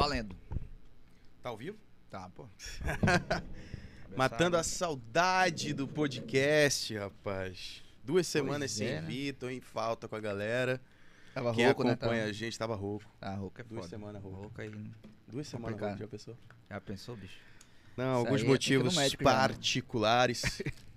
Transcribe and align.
Valendo. 0.00 0.34
Tá 1.42 1.50
ao 1.50 1.58
vivo? 1.58 1.76
Tá, 2.08 2.30
pô. 2.30 2.46
Matando 4.16 4.56
a 4.56 4.62
saudade 4.62 5.74
do 5.74 5.86
podcast, 5.86 6.96
rapaz. 6.96 7.82
Duas 8.02 8.26
semanas 8.26 8.70
sem 8.70 8.86
é, 8.88 9.02
né? 9.02 9.06
vir, 9.06 9.34
tô 9.34 9.50
em 9.50 9.60
falta 9.60 10.08
com 10.08 10.16
a 10.16 10.20
galera. 10.20 10.80
Tava 11.34 11.52
Quem 11.52 11.66
rouco, 11.66 11.84
né? 11.84 11.90
acompanha 11.90 12.20
Tava... 12.20 12.30
a 12.30 12.32
gente 12.32 12.58
tava 12.58 12.74
rouco. 12.74 13.04
Ah, 13.20 13.34
rouco 13.34 13.60
é 13.60 13.64
Duas 13.64 13.80
foda. 13.82 13.88
semanas 13.90 14.22
rouco. 14.22 14.40
Rouco 14.40 14.60
aí. 14.62 14.90
Duas 15.28 15.46
semanas 15.46 15.78
rouco, 15.78 15.98
já 15.98 16.08
pensou? 16.08 16.36
Já 16.70 16.80
pensou, 16.80 17.16
bicho? 17.16 17.38
Não, 17.94 18.06
Isso 18.14 18.26
alguns 18.26 18.40
é- 18.40 18.44
motivos 18.46 18.96
né? 18.96 19.06
particulares. 19.22 20.62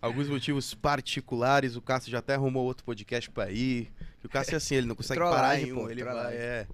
alguns 0.00 0.28
motivos 0.28 0.74
particulares. 0.74 1.76
O 1.76 1.82
Cássio 1.82 2.10
já 2.10 2.18
até 2.18 2.34
arrumou 2.34 2.64
outro 2.64 2.84
podcast 2.84 3.30
pra 3.30 3.50
ir. 3.50 3.90
Que 4.20 4.26
o 4.26 4.28
Cássio 4.28 4.54
é 4.54 4.56
assim, 4.56 4.76
ele 4.76 4.86
não 4.86 4.94
consegue 4.94 5.20
parar 5.20 5.60
em 5.60 5.72
um. 5.72 5.76
pô, 5.76 5.90
ele 5.90 6.04
vai, 6.04 6.34
é, 6.34 6.66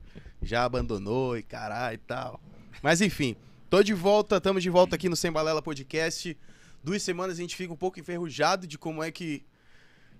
já 0.42 0.64
abandonou 0.64 1.36
e 1.36 1.42
caralho 1.42 1.94
e 1.94 1.98
tal. 1.98 2.40
Mas 2.82 3.00
enfim, 3.00 3.36
tô 3.70 3.82
de 3.82 3.94
volta, 3.94 4.36
estamos 4.36 4.62
de 4.62 4.70
volta 4.70 4.96
aqui 4.96 5.08
no 5.08 5.16
Sem 5.16 5.32
Balela 5.32 5.62
Podcast. 5.62 6.36
Duas 6.82 7.02
semanas 7.02 7.38
a 7.38 7.40
gente 7.40 7.56
fica 7.56 7.72
um 7.72 7.76
pouco 7.76 7.98
enferrujado 7.98 8.66
de 8.66 8.78
como 8.78 9.02
é 9.02 9.10
que, 9.10 9.44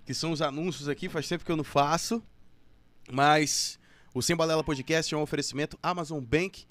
que 0.05 0.13
são 0.13 0.31
os 0.31 0.41
anúncios 0.41 0.89
aqui. 0.89 1.07
Faz 1.07 1.27
tempo 1.27 1.45
que 1.45 1.51
eu 1.51 1.57
não 1.57 1.63
faço. 1.63 2.21
Mas 3.11 3.79
o 4.13 4.21
Sem 4.21 4.35
Balela 4.35 4.63
Podcast 4.63 5.13
é 5.13 5.17
um 5.17 5.21
oferecimento 5.21 5.77
Amazon 5.81 6.21
Bank, 6.21 6.65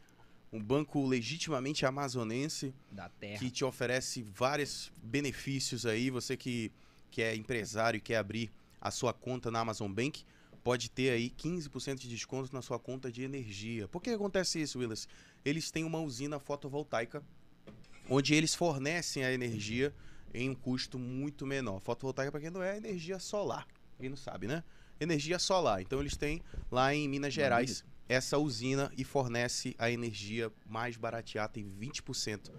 um 0.57 0.63
banco 0.63 1.07
legitimamente 1.07 1.85
amazonense 1.85 2.75
Da 2.91 3.09
terra. 3.09 3.39
que 3.39 3.51
te 3.51 3.65
oferece 3.65 4.23
vários 4.23 4.91
benefícios 5.03 5.85
aí. 5.85 6.11
Você 6.11 6.37
que, 6.37 6.73
que 7.11 7.23
é 7.23 7.37
empresário 7.37 7.99
e 7.99 8.01
quer 8.01 8.17
abrir 8.17 8.51
a 8.81 8.91
sua 8.91 9.13
conta 9.13 9.51
na 9.51 9.61
Amazon 9.61 9.93
Bank, 9.93 10.25
pode 10.65 10.91
ter 10.91 11.11
aí 11.11 11.31
15% 11.31 11.99
de 11.99 12.09
desconto 12.09 12.53
na 12.53 12.63
sua 12.63 12.79
conta 12.79 13.11
de 13.13 13.23
energia. 13.23 13.87
Por 13.87 14.01
que 14.03 14.11
acontece 14.11 14.61
isso, 14.61 14.79
Willis? 14.79 15.07
Eles 15.45 15.71
têm 15.71 15.85
uma 15.85 16.01
usina 16.01 16.39
fotovoltaica 16.41 17.23
onde 18.09 18.35
eles 18.35 18.55
fornecem 18.55 19.25
a 19.25 19.33
energia 19.33 19.95
em 20.35 20.51
um 20.51 20.55
custo 20.55 20.99
muito 20.99 21.47
menor. 21.47 21.81
Fotovoltaica, 21.81 22.31
para 22.31 22.41
quem 22.41 22.51
não 22.51 22.63
é, 22.63 22.75
é 22.75 22.77
energia 22.77 23.19
solar. 23.19 23.67
Quem 23.99 24.09
não 24.09 24.17
sabe, 24.17 24.47
né? 24.47 24.63
Energia 24.99 25.39
solar. 25.39 25.81
Então 25.83 26.01
eles 26.01 26.17
têm 26.17 26.43
lá 26.71 26.95
em 26.95 27.09
Minas 27.09 27.33
Gerais 27.33 27.85
essa 28.09 28.39
usina 28.39 28.93
e 28.97 29.05
fornece 29.05 29.75
a 29.79 29.91
energia 29.91 30.53
mais 30.67 30.97
barateada, 30.97 31.55
tem 31.55 31.69
20% 31.69 32.51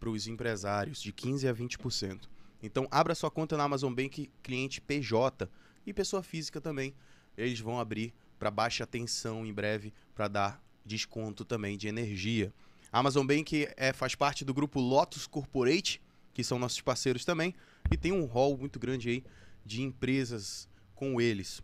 para 0.00 0.10
os 0.10 0.26
empresários, 0.26 1.02
de 1.02 1.12
15% 1.12 1.48
a 1.48 1.54
20%. 1.54 2.28
Então, 2.62 2.88
abra 2.90 3.14
sua 3.14 3.30
conta 3.30 3.56
na 3.56 3.64
Amazon 3.64 3.92
Bank, 3.92 4.30
cliente 4.42 4.80
PJ 4.80 5.48
e 5.86 5.92
pessoa 5.92 6.22
física 6.22 6.60
também. 6.60 6.94
Eles 7.36 7.60
vão 7.60 7.78
abrir 7.78 8.14
para 8.38 8.50
baixa 8.50 8.86
tensão 8.86 9.44
em 9.44 9.52
breve 9.52 9.92
para 10.14 10.28
dar 10.28 10.64
desconto 10.84 11.44
também 11.44 11.76
de 11.76 11.88
energia. 11.88 12.52
A 12.90 13.00
Amazon 13.00 13.26
Bank 13.26 13.68
é, 13.76 13.92
faz 13.92 14.14
parte 14.14 14.44
do 14.44 14.54
grupo 14.54 14.80
Lotus 14.80 15.26
Corporate, 15.26 16.00
que 16.32 16.44
são 16.44 16.58
nossos 16.58 16.80
parceiros 16.80 17.24
também, 17.24 17.54
e 17.90 17.96
tem 17.96 18.12
um 18.12 18.24
hall 18.24 18.56
muito 18.56 18.78
grande 18.78 19.08
aí 19.10 19.24
de 19.64 19.82
empresas 19.82 20.68
com 20.94 21.20
eles. 21.20 21.62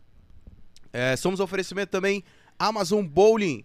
É, 0.93 1.15
somos 1.15 1.39
oferecimento 1.39 1.89
também 1.89 2.23
Amazon 2.61 3.03
Bowling, 3.05 3.63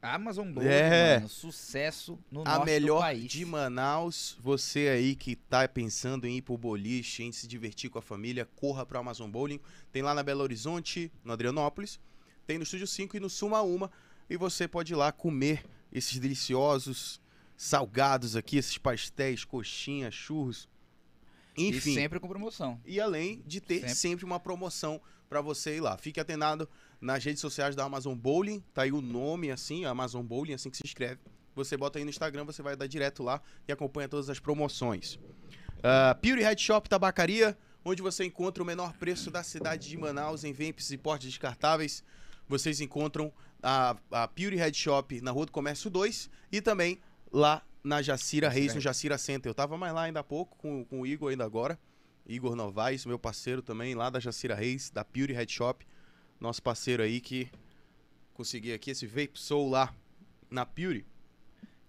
Amazon 0.00 0.52
Bowling, 0.52 0.68
É. 0.68 1.16
mano. 1.16 1.28
Sucesso 1.28 2.16
no 2.30 2.42
a 2.42 2.44
norte 2.58 2.64
melhor 2.66 2.96
do 2.98 3.00
país. 3.00 3.24
de 3.32 3.44
Manaus. 3.44 4.36
Você 4.40 4.88
aí 4.88 5.16
que 5.16 5.34
tá 5.34 5.66
pensando 5.66 6.26
em 6.26 6.36
ir 6.36 6.42
pro 6.42 6.56
boliche, 6.56 7.24
em 7.24 7.32
se 7.32 7.48
divertir 7.48 7.90
com 7.90 7.98
a 7.98 8.02
família, 8.02 8.48
corra 8.54 8.86
pro 8.86 8.98
Amazon 9.00 9.28
Bowling. 9.28 9.58
Tem 9.90 10.02
lá 10.02 10.14
na 10.14 10.22
Belo 10.22 10.42
Horizonte, 10.42 11.10
no 11.24 11.32
Adrianópolis, 11.32 11.98
tem 12.46 12.56
no 12.56 12.62
Estúdio 12.62 12.86
5 12.86 13.16
e 13.16 13.20
no 13.20 13.28
Suma 13.28 13.62
Uma. 13.62 13.90
E 14.30 14.36
você 14.36 14.68
pode 14.68 14.92
ir 14.92 14.96
lá 14.96 15.10
comer 15.10 15.64
esses 15.92 16.18
deliciosos 16.18 17.20
salgados 17.56 18.36
aqui, 18.36 18.58
esses 18.58 18.78
pastéis, 18.78 19.44
coxinhas, 19.44 20.14
churros. 20.14 20.68
E 21.56 21.68
Enfim. 21.68 21.94
sempre 21.94 22.20
com 22.20 22.28
promoção. 22.28 22.80
E 22.84 23.00
além 23.00 23.42
de 23.46 23.60
ter 23.60 23.80
Sempre. 23.80 23.94
sempre, 23.94 24.24
uma 24.24 24.38
promoção 24.38 25.00
pra 25.28 25.40
você 25.40 25.76
ir 25.76 25.80
lá. 25.80 25.96
Fique 25.96 26.20
atenado 26.20 26.68
nas 27.00 27.24
redes 27.24 27.40
sociais 27.40 27.74
da 27.76 27.84
Amazon 27.84 28.14
Bowling, 28.16 28.62
tá 28.72 28.82
aí 28.82 28.92
o 28.92 29.00
nome 29.00 29.50
assim, 29.50 29.84
Amazon 29.84 30.24
Bowling, 30.24 30.54
assim 30.54 30.70
que 30.70 30.76
se 30.76 30.84
escreve. 30.84 31.20
Você 31.54 31.76
bota 31.76 31.98
aí 31.98 32.04
no 32.04 32.10
Instagram, 32.10 32.44
você 32.44 32.62
vai 32.62 32.76
dar 32.76 32.86
direto 32.86 33.22
lá 33.22 33.40
e 33.66 33.72
acompanha 33.72 34.08
todas 34.08 34.28
as 34.28 34.38
promoções. 34.38 35.14
Uh, 35.14 36.14
Pure 36.20 36.42
Head 36.42 36.60
Shop 36.60 36.88
Tabacaria, 36.88 37.56
onde 37.84 38.02
você 38.02 38.24
encontra 38.24 38.62
o 38.62 38.66
menor 38.66 38.92
preço 38.94 39.30
da 39.30 39.42
cidade 39.42 39.88
de 39.88 39.96
Manaus 39.96 40.44
em 40.44 40.52
vapes 40.52 40.90
e 40.90 40.98
portes 40.98 41.28
descartáveis. 41.28 42.02
Vocês 42.48 42.80
encontram 42.80 43.32
a, 43.62 43.96
a 44.10 44.28
Pure 44.28 44.56
Head 44.56 44.76
Shop 44.76 45.20
na 45.20 45.30
Rua 45.30 45.46
do 45.46 45.52
Comércio 45.52 45.88
2 45.88 46.30
e 46.52 46.60
também 46.60 47.00
lá 47.32 47.62
na 47.82 48.02
Jacira 48.02 48.48
Reis, 48.48 48.74
no 48.74 48.80
Jacira 48.80 49.16
Center. 49.16 49.48
Eu 49.48 49.54
tava 49.54 49.78
mais 49.78 49.94
lá 49.94 50.02
ainda 50.02 50.20
há 50.20 50.24
pouco 50.24 50.56
com, 50.56 50.84
com 50.84 51.00
o 51.00 51.06
Igor 51.06 51.30
ainda 51.30 51.44
agora. 51.44 51.78
Igor 52.26 52.56
Novaes, 52.56 53.06
meu 53.06 53.18
parceiro 53.18 53.62
também, 53.62 53.94
lá 53.94 54.10
da 54.10 54.18
Jacira 54.18 54.54
Reis, 54.54 54.90
da 54.90 55.04
Pure 55.04 55.32
Head 55.32 55.52
Shop. 55.52 55.86
Nosso 56.40 56.62
parceiro 56.62 57.02
aí 57.02 57.20
que 57.20 57.50
consegui 58.34 58.72
aqui 58.72 58.90
esse 58.90 59.06
Vape 59.06 59.32
Soul 59.38 59.70
lá 59.70 59.94
na 60.50 60.66
Pure. 60.66 61.04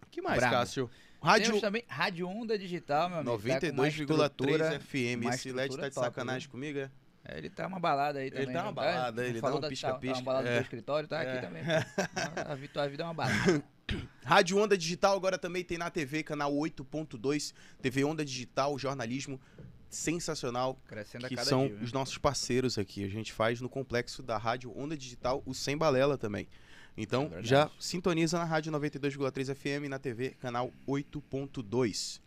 que 0.10 0.22
mais, 0.22 0.38
Brabo. 0.40 0.56
Cássio? 0.56 0.88
Temos 0.88 1.22
Rádio 1.22 1.62
também 1.62 1.84
Rádio 1.88 2.28
Onda 2.30 2.58
Digital, 2.58 3.10
meu 3.10 3.20
amigo. 3.20 3.38
tá 3.38 3.60
com 3.60 3.66
uma 3.68 3.88
92,3 3.88 4.22
estrutura- 4.22 4.80
FM. 4.80 5.22
uma 5.24 5.34
Esse 5.36 5.52
LED 5.52 5.78
tá 5.78 5.90
de 5.90 5.96
sacanagem 5.96 6.48
comigo, 6.50 6.80
é? 6.80 6.92
É, 7.26 7.38
Ele 7.40 7.50
tá 7.50 7.68
uma 7.68 7.80
balada 7.80 8.20
aí 8.20 8.28
Ele 8.28 8.36
também. 8.38 8.54
tá 8.54 8.60
uma 8.62 8.66
não 8.68 8.74
balada, 8.74 9.26
ele 9.28 9.40
Falou 9.42 9.60
dá 9.60 9.68
um 9.68 9.70
pisca-pisca, 9.70 10.14
Tá 10.14 10.20
uma 10.20 10.26
balada 10.26 10.50
é. 10.50 10.60
do 10.60 10.62
escritório, 10.64 11.10
tá 11.10 11.22
É. 11.24 11.32
aqui 11.34 11.46
também. 11.46 11.64
A, 12.64 12.68
tua 12.72 12.88
vida 12.88 13.04
é 13.04 13.06
uma 13.06 13.14
balada. 13.14 13.64
Rádio 14.24 14.58
Onda 14.58 14.78
Digital 14.78 15.16
agora 15.16 15.38
também 15.38 15.64
tem 15.64 15.78
na 15.78 15.90
TV, 15.90 16.24
canal 16.24 16.54
8.2, 16.54 17.54
TV 17.82 18.04
Onda 18.06 18.24
Digital, 18.24 18.78
jornalismo 18.80 19.42
sensacional, 19.90 20.78
Crescendo 20.88 21.26
a 21.26 21.30
que 21.30 21.38
são 21.44 21.68
dia. 21.68 21.78
os 21.82 21.92
nossos 21.92 22.18
parceiros 22.18 22.78
aqui. 22.78 23.04
A 23.04 23.10
gente 23.10 23.32
faz 23.34 23.62
no 23.62 23.70
complexo 23.70 24.22
da 24.22 24.38
Rádio 24.38 24.72
Onda 24.78 24.96
Digital, 24.98 25.42
o 25.46 25.54
Sem 25.54 25.78
Balela 25.78 26.18
também. 26.18 26.48
Então, 26.96 27.30
É 27.34 27.44
já 27.44 27.70
sintoniza 27.80 28.38
na 28.40 28.46
Rádio 28.46 28.72
92,3 28.72 29.54
FM 29.56 29.86
e 29.86 29.90
na 29.90 30.00
TV, 30.00 30.32
canal 30.40 30.72
8.2. 30.88 32.20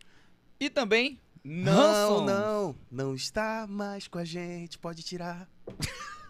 E 0.60 0.70
também 0.70 1.18
Não, 1.42 1.72
Hansons. 1.72 2.26
não, 2.26 2.76
não 2.90 3.14
está 3.14 3.66
mais 3.68 4.06
com 4.06 4.18
a 4.18 4.24
gente, 4.24 4.78
pode 4.78 5.02
tirar. 5.02 5.48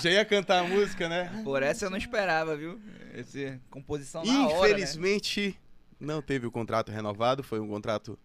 Já 0.00 0.10
ia 0.10 0.24
cantar 0.24 0.60
a 0.60 0.64
música, 0.64 1.08
né? 1.08 1.40
Por 1.44 1.62
essa 1.62 1.84
eu 1.86 1.90
não 1.90 1.96
esperava, 1.98 2.56
viu? 2.56 2.80
Esse 3.14 3.60
composição 3.70 4.24
na 4.24 4.48
hora, 4.48 4.76
né? 4.76 4.82
Não 6.04 6.22
teve 6.22 6.46
o 6.46 6.50
contrato 6.50 6.90
renovado, 6.92 7.42
foi 7.42 7.60
um 7.60 7.68
contrato 7.68 8.18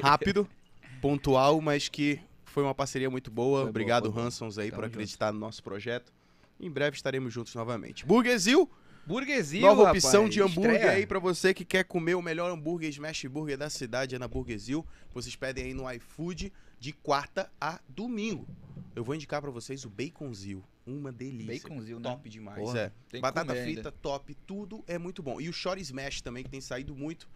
rápido, 0.00 0.48
pontual, 1.00 1.60
mas 1.60 1.88
que 1.88 2.20
foi 2.44 2.62
uma 2.62 2.74
parceria 2.74 3.10
muito 3.10 3.30
boa. 3.30 3.62
Foi 3.62 3.70
Obrigado, 3.70 4.10
boa. 4.10 4.26
Hansons, 4.26 4.58
aí, 4.58 4.70
por 4.70 4.76
Tamo 4.76 4.86
acreditar 4.86 5.32
no 5.32 5.38
nosso 5.38 5.62
projeto. 5.62 6.12
Em 6.58 6.70
breve 6.70 6.96
estaremos 6.96 7.32
juntos 7.32 7.54
novamente. 7.54 8.06
Burguesil, 8.06 8.70
Burguesil, 9.06 9.60
nova 9.60 9.84
rapaz, 9.84 10.04
opção 10.04 10.28
de 10.28 10.40
hambúrguer 10.40 10.76
estreia. 10.76 10.96
aí 10.96 11.06
pra 11.06 11.18
você 11.18 11.52
que 11.52 11.64
quer 11.64 11.84
comer 11.84 12.14
o 12.14 12.22
melhor 12.22 12.50
hambúrguer 12.50 12.88
smash 12.88 13.26
burger 13.26 13.58
da 13.58 13.68
cidade, 13.68 14.14
é 14.14 14.18
na 14.18 14.26
Burguesil. 14.26 14.84
Vocês 15.12 15.36
pedem 15.36 15.66
aí 15.66 15.74
no 15.74 15.90
iFood 15.92 16.52
de 16.80 16.92
quarta 16.92 17.50
a 17.60 17.78
domingo. 17.88 18.48
Eu 18.94 19.04
vou 19.04 19.14
indicar 19.14 19.42
pra 19.42 19.50
vocês 19.50 19.84
o 19.84 19.90
Baconzil, 19.90 20.64
uma 20.86 21.10
delícia. 21.12 21.68
Baconzil, 21.68 21.98
né? 21.98 22.08
Top 22.10 22.28
demais, 22.28 22.58
Porra, 22.58 22.78
é. 22.78 22.92
tem 23.10 23.20
Batata 23.20 23.52
frita, 23.54 23.80
ainda. 23.80 23.92
top, 23.92 24.34
tudo 24.46 24.84
é 24.86 24.96
muito 24.98 25.22
bom. 25.22 25.40
E 25.40 25.48
o 25.48 25.52
Short 25.52 25.80
Smash 25.82 26.20
também, 26.20 26.44
que 26.44 26.50
tem 26.50 26.60
saído 26.60 26.94
muito 26.94 27.28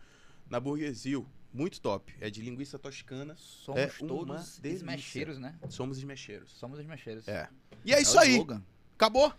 na 0.48 0.60
Burguesil, 0.60 1.26
muito 1.52 1.80
top. 1.80 2.14
É 2.20 2.30
de 2.30 2.40
linguiça 2.42 2.78
toscana, 2.78 3.34
Somos 3.36 3.80
É 3.80 3.86
todos 3.88 4.58
delícia. 4.60 4.84
smasheiros, 4.84 5.38
né? 5.38 5.54
somos 5.68 5.98
smasheiros. 5.98 6.52
Somos 6.52 6.78
smasheiros. 6.78 7.26
É. 7.26 7.48
E 7.84 7.92
é 7.92 8.00
isso 8.00 8.16
o 8.16 8.20
aí, 8.20 8.30
slogan. 8.34 8.62
acabou? 8.94 9.32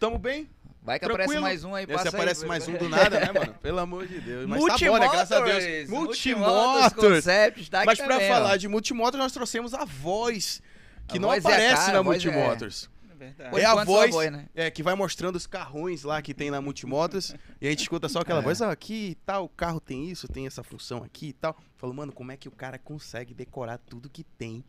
Tamo 0.00 0.18
bem? 0.18 0.50
Vai 0.82 0.98
que 0.98 1.06
Tranquilo? 1.06 1.38
aparece 1.38 1.40
mais 1.40 1.64
um 1.64 1.74
aí, 1.74 1.84
Esse 1.84 1.92
passa 1.94 2.08
aparece 2.10 2.42
aí. 2.42 2.48
mais 2.48 2.68
um 2.68 2.76
do 2.76 2.88
nada, 2.90 3.18
né, 3.18 3.32
mano? 3.32 3.54
Pelo 3.54 3.78
amor 3.78 4.06
de 4.06 4.20
Deus. 4.20 4.46
Mas 4.46 4.60
tá 4.60 4.66
bom, 4.66 4.66
né? 4.66 4.70
Multimotors, 4.90 5.12
Graças 5.12 5.32
a 5.32 5.40
Deus. 5.40 5.88
Multimotors 5.88 6.92
Multimotors. 6.94 7.68
Tá 7.70 7.84
Mas 7.86 7.98
pra 7.98 8.08
também, 8.08 8.30
ó. 8.30 8.34
falar 8.34 8.56
de 8.58 8.68
Multimotors, 8.68 9.22
nós 9.22 9.32
trouxemos 9.32 9.72
a 9.72 9.84
voz, 9.86 10.60
que 11.08 11.16
A 11.16 11.20
não 11.20 11.28
voz 11.30 11.42
é 11.42 11.48
aparece 11.48 11.74
cara, 11.86 11.92
na 11.94 11.98
é- 12.00 12.02
Multimotors. 12.02 12.90
É 12.90 12.93
verdade. 13.14 13.58
É 13.60 13.64
a 13.64 13.74
só 13.74 13.84
voz, 13.84 14.32
né? 14.32 14.48
É, 14.54 14.70
que 14.70 14.82
vai 14.82 14.94
mostrando 14.94 15.36
os 15.36 15.46
carrões 15.46 16.02
lá 16.02 16.20
que 16.20 16.34
tem 16.34 16.50
na 16.50 16.60
Multimotos 16.60 17.34
e 17.60 17.66
a 17.66 17.70
gente 17.70 17.82
escuta 17.82 18.08
só 18.08 18.20
aquela 18.20 18.40
É. 18.40 18.42
voz, 18.42 18.60
ah, 18.62 18.70
aqui 18.70 19.10
e 19.10 19.14
tal, 19.14 19.44
o 19.44 19.48
carro 19.48 19.80
tem 19.80 20.08
isso, 20.10 20.28
tem 20.28 20.46
essa 20.46 20.62
função 20.62 21.02
aqui 21.02 21.28
e 21.28 21.32
tal. 21.32 21.56
Falou, 21.76 21.94
mano, 21.94 22.12
como 22.12 22.32
é 22.32 22.36
que 22.36 22.48
o 22.48 22.52
cara 22.52 22.78
consegue 22.78 23.32
decorar 23.34 23.78
tudo 23.78 24.10
que 24.10 24.24
tem 24.24 24.64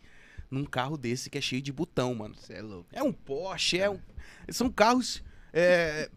num 0.50 0.64
carro 0.66 0.98
desse 0.98 1.30
que 1.30 1.38
é 1.38 1.42
cheio 1.42 1.62
de 1.62 1.72
botão, 1.74 2.14
mano? 2.16 2.36
Você 2.36 2.54
é 2.54 2.62
louco. 2.62 2.88
É 2.94 3.02
um 3.04 3.12
Porsche, 3.12 3.80
é 3.80 3.90
um... 3.90 4.00
São 4.50 4.70
carros 4.70 5.24
é, 5.52 6.10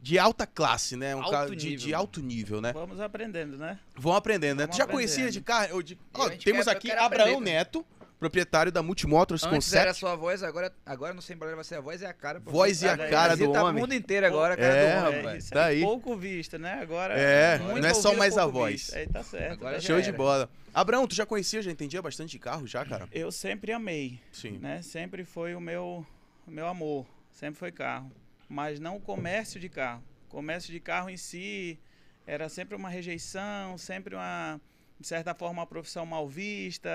de 0.00 0.18
alta 0.18 0.46
classe, 0.46 0.96
né? 0.96 1.14
Um 1.16 1.20
Alto 1.20 1.30
carro 1.30 1.56
de, 1.56 1.66
nível, 1.70 1.78
de 1.86 1.88
né? 1.90 1.94
alto 1.94 2.20
nível, 2.22 2.60
né? 2.60 2.72
Vamos 2.72 3.00
aprendendo, 3.00 3.56
né? 3.56 3.78
Vão 3.96 4.12
aprendendo, 4.14 4.58
né? 4.58 4.64
Vamos 4.64 4.76
tu 4.76 4.78
já 4.78 4.86
conhecia 4.86 5.24
aprendendo. 5.24 5.32
de 5.32 5.40
carro? 5.40 5.82
de- 5.82 5.98
Ó, 6.14 6.28
temos 6.30 6.64
quer- 6.66 6.70
aqui 6.70 6.90
Abraão 6.90 7.28
aprender, 7.38 7.40
Neto, 7.52 7.86
proprietário 8.24 8.72
da 8.72 8.82
Multimotors 8.82 9.42
Antes 9.44 9.54
Concept. 9.54 9.78
era 9.82 9.90
a 9.90 9.94
sua 9.94 10.16
voz, 10.16 10.42
agora, 10.42 10.72
agora 10.86 11.12
no 11.12 11.20
Sem 11.20 11.36
Barulho 11.36 11.56
vai 11.56 11.64
ser 11.64 11.74
a 11.74 11.80
voz 11.82 12.00
e 12.00 12.06
a 12.06 12.12
cara. 12.14 12.40
Voz 12.40 12.80
e 12.80 12.88
a 12.88 12.96
Tá- 12.96 13.08
cara 13.08 13.36
do 13.36 13.50
homem. 13.52 13.76
o 13.76 13.80
mundo 13.80 13.92
inteiro 13.92 14.26
agora, 14.26 14.54
a 14.54 14.56
cara 14.56 14.74
É, 14.74 15.00
do 15.02 15.08
homem, 15.08 15.22
velho. 15.22 15.38
isso 15.38 15.50
tá 15.52 15.66
aí, 15.66 15.76
aí. 15.76 15.82
pouco 15.82 16.16
visto, 16.16 16.58
né? 16.58 16.78
Agora. 16.80 17.14
É, 17.18 17.58
muito 17.58 17.82
não 17.82 17.88
é 17.88 17.92
só 17.94 18.14
mais 18.16 18.38
a 18.38 18.46
voz. 18.46 18.90
Aí 18.94 19.06
tá 19.06 19.22
certo. 19.22 19.52
Agora 19.52 19.74
tá 19.76 19.80
Show 19.82 20.00
de 20.00 20.10
bola. 20.10 20.48
Abraão, 20.72 21.06
tu 21.06 21.14
já 21.14 21.26
conhecia, 21.26 21.60
já 21.60 21.70
entendia 21.70 22.00
bastante 22.00 22.30
de 22.30 22.38
carro 22.38 22.66
já, 22.66 22.82
cara? 22.84 23.06
Eu 23.12 23.30
sempre 23.30 23.72
amei, 23.72 24.18
Sim. 24.32 24.58
né? 24.58 24.80
Sempre 24.80 25.22
foi 25.24 25.54
o 25.54 25.60
meu, 25.60 26.04
o 26.46 26.50
meu 26.50 26.66
amor. 26.66 27.06
Sempre 27.30 27.58
foi 27.58 27.70
carro. 27.70 28.10
Mas 28.48 28.80
não 28.80 28.96
o 28.96 29.00
comércio 29.00 29.60
de 29.60 29.68
carro. 29.68 30.02
O 30.26 30.30
comércio 30.30 30.72
de 30.72 30.80
carro 30.80 31.10
em 31.10 31.16
si 31.18 31.78
era 32.26 32.48
sempre 32.48 32.74
uma 32.74 32.88
rejeição, 32.88 33.76
sempre 33.76 34.14
uma. 34.14 34.58
De 34.98 35.06
certa 35.08 35.34
forma, 35.34 35.60
uma 35.60 35.66
profissão 35.66 36.06
mal 36.06 36.28
vista. 36.28 36.88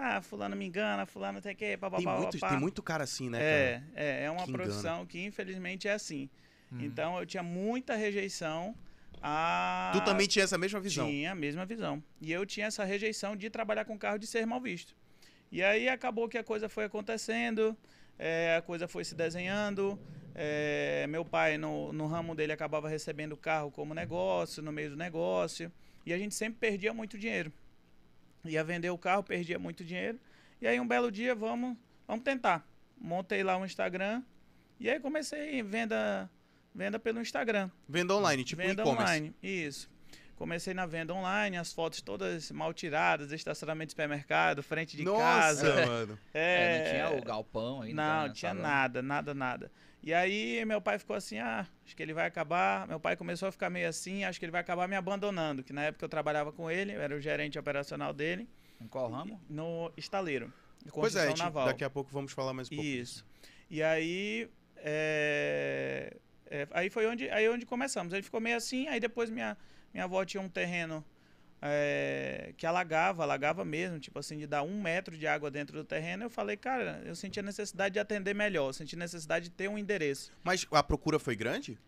Ah, 0.00 0.20
fulano 0.22 0.56
me 0.56 0.64
engana, 0.66 1.04
fulano 1.06 1.40
tem 1.40 1.54
que. 1.54 1.76
Pá, 1.76 1.90
pá, 1.90 1.96
Tem 1.98 2.04
pá, 2.06 2.16
muito, 2.18 2.38
pá. 2.38 2.48
tem 2.48 2.58
muito 2.58 2.82
cara 2.82 3.04
assim, 3.04 3.28
né, 3.28 3.38
É, 3.40 3.72
cara? 3.72 3.84
é, 3.94 4.24
é 4.24 4.30
uma 4.30 4.44
Que 4.44 4.50
engana. 4.50 4.64
profissão 4.64 5.06
que 5.06 5.22
infelizmente 5.24 5.86
é 5.86 5.92
assim. 5.92 6.30
Hum. 6.72 6.78
Então 6.80 7.18
eu 7.18 7.26
tinha 7.26 7.42
muita 7.42 7.94
rejeição 7.94 8.74
a. 9.22 9.90
Tu 9.94 10.00
também 10.04 10.26
tinha 10.26 10.44
essa 10.44 10.56
mesma 10.56 10.80
visão. 10.80 11.06
Tinha 11.06 11.32
a 11.32 11.34
mesma 11.34 11.66
visão. 11.66 12.02
E 12.20 12.32
eu 12.32 12.44
tinha 12.46 12.66
essa 12.66 12.84
rejeição 12.84 13.36
de 13.36 13.50
trabalhar 13.50 13.84
com 13.84 13.98
carro 13.98 14.18
de 14.18 14.26
ser 14.26 14.46
mal 14.46 14.60
visto. 14.60 14.94
E 15.50 15.62
aí 15.62 15.88
acabou 15.88 16.28
que 16.30 16.38
a 16.38 16.42
coisa 16.42 16.66
foi 16.70 16.84
acontecendo, 16.84 17.76
é, 18.18 18.56
a 18.56 18.62
coisa 18.62 18.88
foi 18.88 19.04
se 19.04 19.14
desenhando. 19.14 19.98
é, 20.34 21.06
meu 21.08 21.26
pai, 21.26 21.58
no, 21.58 21.92
no 21.92 22.06
ramo 22.06 22.34
dele, 22.34 22.52
acabava 22.52 22.88
recebendo 22.88 23.32
o 23.32 23.36
carro 23.36 23.70
como 23.70 23.92
negócio, 23.92 24.62
no 24.62 24.72
meio 24.72 24.88
do 24.90 24.96
negócio. 24.96 25.70
E 26.04 26.12
a 26.12 26.18
gente 26.18 26.34
sempre 26.34 26.58
perdia 26.58 26.92
muito 26.92 27.18
dinheiro. 27.18 27.52
Ia 28.44 28.64
vender 28.64 28.90
o 28.90 28.98
carro, 28.98 29.22
perdia 29.22 29.58
muito 29.58 29.84
dinheiro. 29.84 30.18
E 30.60 30.66
aí 30.66 30.78
um 30.80 30.86
belo 30.86 31.10
dia, 31.10 31.34
vamos, 31.34 31.76
vamos 32.06 32.24
tentar. 32.24 32.66
Montei 32.98 33.42
lá 33.42 33.56
um 33.56 33.64
Instagram. 33.64 34.22
E 34.80 34.90
aí 34.90 34.98
comecei 34.98 35.62
venda, 35.62 36.28
venda 36.74 36.98
pelo 36.98 37.20
Instagram. 37.20 37.70
Venda 37.88 38.14
online, 38.14 38.44
tipo 38.44 38.60
Venda 38.62 38.82
e-commerce. 38.82 39.12
online, 39.12 39.34
isso. 39.42 39.88
Comecei 40.42 40.74
na 40.74 40.86
venda 40.86 41.14
online, 41.14 41.56
as 41.56 41.72
fotos 41.72 42.00
todas 42.00 42.50
mal 42.50 42.74
tiradas, 42.74 43.30
estacionamento 43.30 43.86
de 43.86 43.92
supermercado, 43.92 44.60
frente 44.60 44.96
de 44.96 45.04
Nossa, 45.04 45.22
casa. 45.22 45.86
mano. 45.86 46.18
É, 46.34 46.78
não 46.78 46.90
tinha 46.90 47.20
o 47.20 47.24
galpão 47.24 47.82
ainda. 47.82 48.02
Não, 48.02 48.26
né, 48.26 48.32
tinha 48.34 48.52
nada, 48.52 49.00
nada, 49.00 49.32
nada. 49.32 49.70
E 50.02 50.12
aí 50.12 50.64
meu 50.64 50.80
pai 50.80 50.98
ficou 50.98 51.14
assim, 51.14 51.38
ah, 51.38 51.64
acho 51.86 51.94
que 51.94 52.02
ele 52.02 52.12
vai 52.12 52.26
acabar. 52.26 52.88
Meu 52.88 52.98
pai 52.98 53.14
começou 53.16 53.46
a 53.46 53.52
ficar 53.52 53.70
meio 53.70 53.88
assim, 53.88 54.24
acho 54.24 54.40
que 54.40 54.44
ele 54.44 54.50
vai 54.50 54.60
acabar 54.62 54.88
me 54.88 54.96
abandonando, 54.96 55.62
que 55.62 55.72
na 55.72 55.84
época 55.84 56.04
eu 56.04 56.08
trabalhava 56.08 56.50
com 56.50 56.68
ele, 56.68 56.92
eu 56.92 57.00
era 57.00 57.14
o 57.14 57.20
gerente 57.20 57.56
operacional 57.56 58.12
dele, 58.12 58.48
Em 58.80 58.88
qual 58.88 59.08
ramo? 59.12 59.40
no 59.48 59.92
estaleiro, 59.96 60.52
de 60.84 60.90
Pois 60.90 61.14
é, 61.14 61.32
naval. 61.36 61.66
daqui 61.66 61.84
a 61.84 61.90
pouco 61.90 62.10
vamos 62.10 62.32
falar 62.32 62.52
mais 62.52 62.66
um 62.66 62.70
pouco. 62.74 62.84
Isso. 62.84 63.24
E 63.70 63.80
aí, 63.80 64.50
é, 64.78 66.16
é, 66.46 66.66
aí 66.72 66.90
foi 66.90 67.06
onde, 67.06 67.30
aí 67.30 67.48
onde 67.48 67.64
começamos. 67.64 68.12
Ele 68.12 68.24
ficou 68.24 68.40
meio 68.40 68.56
assim, 68.56 68.88
aí 68.88 68.98
depois 68.98 69.30
minha, 69.30 69.56
minha 69.92 70.04
avó 70.04 70.24
tinha 70.24 70.40
um 70.40 70.48
terreno 70.48 71.04
é, 71.60 72.52
que 72.56 72.66
alagava, 72.66 73.22
alagava 73.22 73.64
mesmo, 73.64 74.00
tipo 74.00 74.18
assim, 74.18 74.36
de 74.36 74.46
dar 74.46 74.62
um 74.62 74.82
metro 74.82 75.16
de 75.16 75.26
água 75.26 75.50
dentro 75.50 75.76
do 75.76 75.84
terreno. 75.84 76.24
Eu 76.24 76.30
falei, 76.30 76.56
cara, 76.56 77.00
eu 77.04 77.14
senti 77.14 77.38
a 77.38 77.42
necessidade 77.42 77.92
de 77.92 78.00
atender 78.00 78.34
melhor, 78.34 78.68
eu 78.68 78.72
senti 78.72 78.96
a 78.96 78.98
necessidade 78.98 79.44
de 79.44 79.50
ter 79.50 79.68
um 79.68 79.78
endereço. 79.78 80.32
Mas 80.42 80.66
a 80.72 80.82
procura 80.82 81.20
foi 81.20 81.36
grande? 81.36 81.78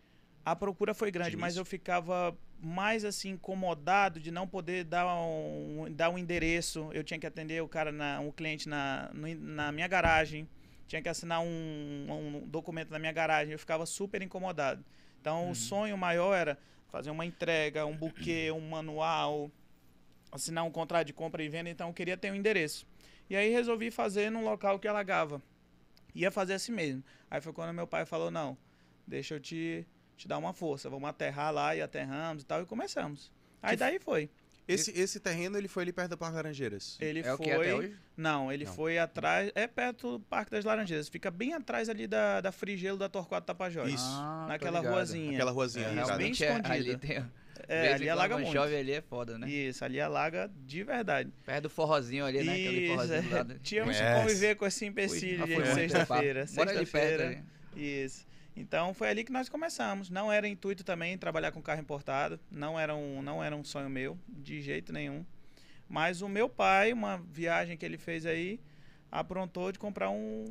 A 0.45 0.55
procura 0.55 0.93
foi 0.93 1.11
grande, 1.11 1.31
De 1.31 1.37
mas 1.37 1.57
eu 1.57 1.65
ficava 1.65 2.37
mais 2.61 3.03
assim 3.03 3.31
incomodado 3.31 4.19
de 4.19 4.31
não 4.31 4.47
poder 4.47 4.83
dar 4.85 5.07
um, 5.17 5.87
dar 5.91 6.09
um 6.09 6.17
endereço. 6.17 6.89
Eu 6.93 7.03
tinha 7.03 7.19
que 7.19 7.25
atender 7.25 7.61
o 7.61 7.67
cara, 7.67 7.91
na, 7.91 8.19
um 8.19 8.31
cliente 8.31 8.69
na, 8.69 9.09
na 9.13 9.71
minha 9.71 9.87
garagem, 9.87 10.47
tinha 10.87 11.01
que 11.01 11.09
assinar 11.09 11.41
um, 11.41 12.05
um 12.09 12.47
documento 12.47 12.91
na 12.91 12.99
minha 12.99 13.11
garagem. 13.11 13.53
Eu 13.53 13.59
ficava 13.59 13.85
super 13.87 14.21
incomodado. 14.21 14.85
Então 15.19 15.49
o 15.49 15.55
sonho 15.55 15.97
maior 15.97 16.35
era 16.35 16.59
fazer 16.95 17.09
uma 17.09 17.25
entrega, 17.25 17.85
um 17.85 17.93
buquê, 17.93 18.49
um 18.53 18.69
manual, 18.69 19.51
assinar 20.31 20.63
um 20.63 20.71
contrato 20.71 21.07
de 21.07 21.11
compra 21.11 21.43
e 21.43 21.49
venda. 21.49 21.69
Então 21.69 21.89
eu 21.89 21.93
queria 21.93 22.15
ter 22.15 22.31
um 22.31 22.35
endereço. 22.35 22.87
E 23.29 23.35
aí 23.35 23.51
resolvi 23.51 23.91
fazer 23.91 24.29
num 24.29 24.45
local 24.45 24.79
que 24.79 24.87
alagava. 24.87 25.41
Ia 26.13 26.31
fazer 26.31 26.53
assim 26.53 26.71
mesmo. 26.71 27.03
Aí 27.29 27.41
foi 27.41 27.51
quando 27.51 27.73
meu 27.73 27.85
pai 27.85 28.05
falou: 28.05 28.31
não, 28.31 28.57
deixa 29.05 29.35
eu 29.35 29.41
te, 29.41 29.85
te 30.15 30.25
dar 30.25 30.37
uma 30.37 30.53
força, 30.53 30.89
vamos 30.89 31.09
aterrar 31.09 31.53
lá 31.53 31.75
e 31.75 31.81
aterramos 31.81 32.43
e 32.43 32.45
tal, 32.45 32.61
e 32.61 32.65
começamos. 32.65 33.29
Aí 33.61 33.75
daí 33.75 33.99
foi. 33.99 34.29
Esse, 34.67 34.91
esse 34.99 35.19
terreno, 35.19 35.57
ele 35.57 35.67
foi 35.67 35.83
ali 35.83 35.93
perto 35.93 36.09
da 36.09 36.17
Parque 36.17 36.35
Laranjeiras. 36.35 36.97
Ele 36.99 37.19
É 37.19 37.33
o 37.33 37.37
foi. 37.37 37.45
que 37.45 37.51
é 37.51 37.55
até 37.55 37.75
hoje? 37.75 37.95
Não, 38.17 38.51
ele 38.51 38.65
Não. 38.65 38.73
foi 38.73 38.97
atrás. 38.97 39.51
É 39.53 39.67
perto 39.67 40.13
do 40.17 40.19
Parque 40.21 40.49
das 40.51 40.65
Laranjeiras. 40.65 41.07
Fica 41.07 41.29
bem 41.29 41.53
atrás 41.53 41.87
ali 41.89 42.07
da, 42.07 42.41
da 42.41 42.51
Frigelo 42.51 42.97
da 42.97 43.07
Torquato 43.07 43.45
Tapajós. 43.45 43.93
Isso. 43.93 44.03
Ah, 44.03 44.45
Naquela 44.49 44.79
ruazinha. 44.79 45.33
Aquela 45.33 45.51
ruazinha 45.51 45.85
É, 45.87 45.93
realmente 45.93 46.39
bem 46.39 46.49
ali 46.49 46.61
escondida. 46.89 46.97
tem... 46.97 47.25
É, 47.67 47.93
ali 47.93 48.07
alaga 48.09 48.37
muito. 48.37 48.51
chove 48.51 48.75
ali 48.75 48.91
é 48.91 49.01
foda, 49.01 49.37
né? 49.39 49.49
Isso, 49.49 49.83
ali 49.83 49.99
alaga 49.99 50.51
de 50.67 50.83
verdade. 50.83 51.31
Perto 51.45 51.63
do 51.63 51.69
forrozinho 51.69 52.23
ali, 52.25 52.43
né? 52.43 52.51
Aquele 52.53 52.79
Isso, 52.79 52.93
forrozinho 52.93 53.21
do 53.23 53.29
é. 53.33 53.37
lado. 53.37 53.59
Tínhamos 53.63 53.97
que 53.97 54.03
conviver 54.21 54.55
com 54.55 54.65
esse 54.67 54.85
empecilho 54.85 55.47
Fui- 55.47 55.63
de 55.63 55.73
sexta-feira. 55.73 56.45
Sexta-feira. 56.47 57.43
Isso. 57.75 58.25
Então 58.55 58.93
foi 58.93 59.09
ali 59.09 59.23
que 59.23 59.31
nós 59.31 59.49
começamos. 59.49 60.09
Não 60.09 60.31
era 60.31 60.47
intuito 60.47 60.83
também 60.83 61.17
trabalhar 61.17 61.51
com 61.51 61.61
carro 61.61 61.81
importado. 61.81 62.39
Não 62.49 62.79
era 62.79 62.95
um, 62.95 63.21
não 63.21 63.43
era 63.43 63.55
um 63.55 63.63
sonho 63.63 63.89
meu, 63.89 64.17
de 64.27 64.61
jeito 64.61 64.93
nenhum. 64.93 65.25
Mas 65.87 66.21
o 66.21 66.29
meu 66.29 66.49
pai, 66.49 66.93
uma 66.93 67.17
viagem 67.17 67.77
que 67.77 67.85
ele 67.85 67.97
fez 67.97 68.25
aí, 68.25 68.59
aprontou 69.11 69.71
de 69.71 69.79
comprar 69.79 70.09
um. 70.09 70.45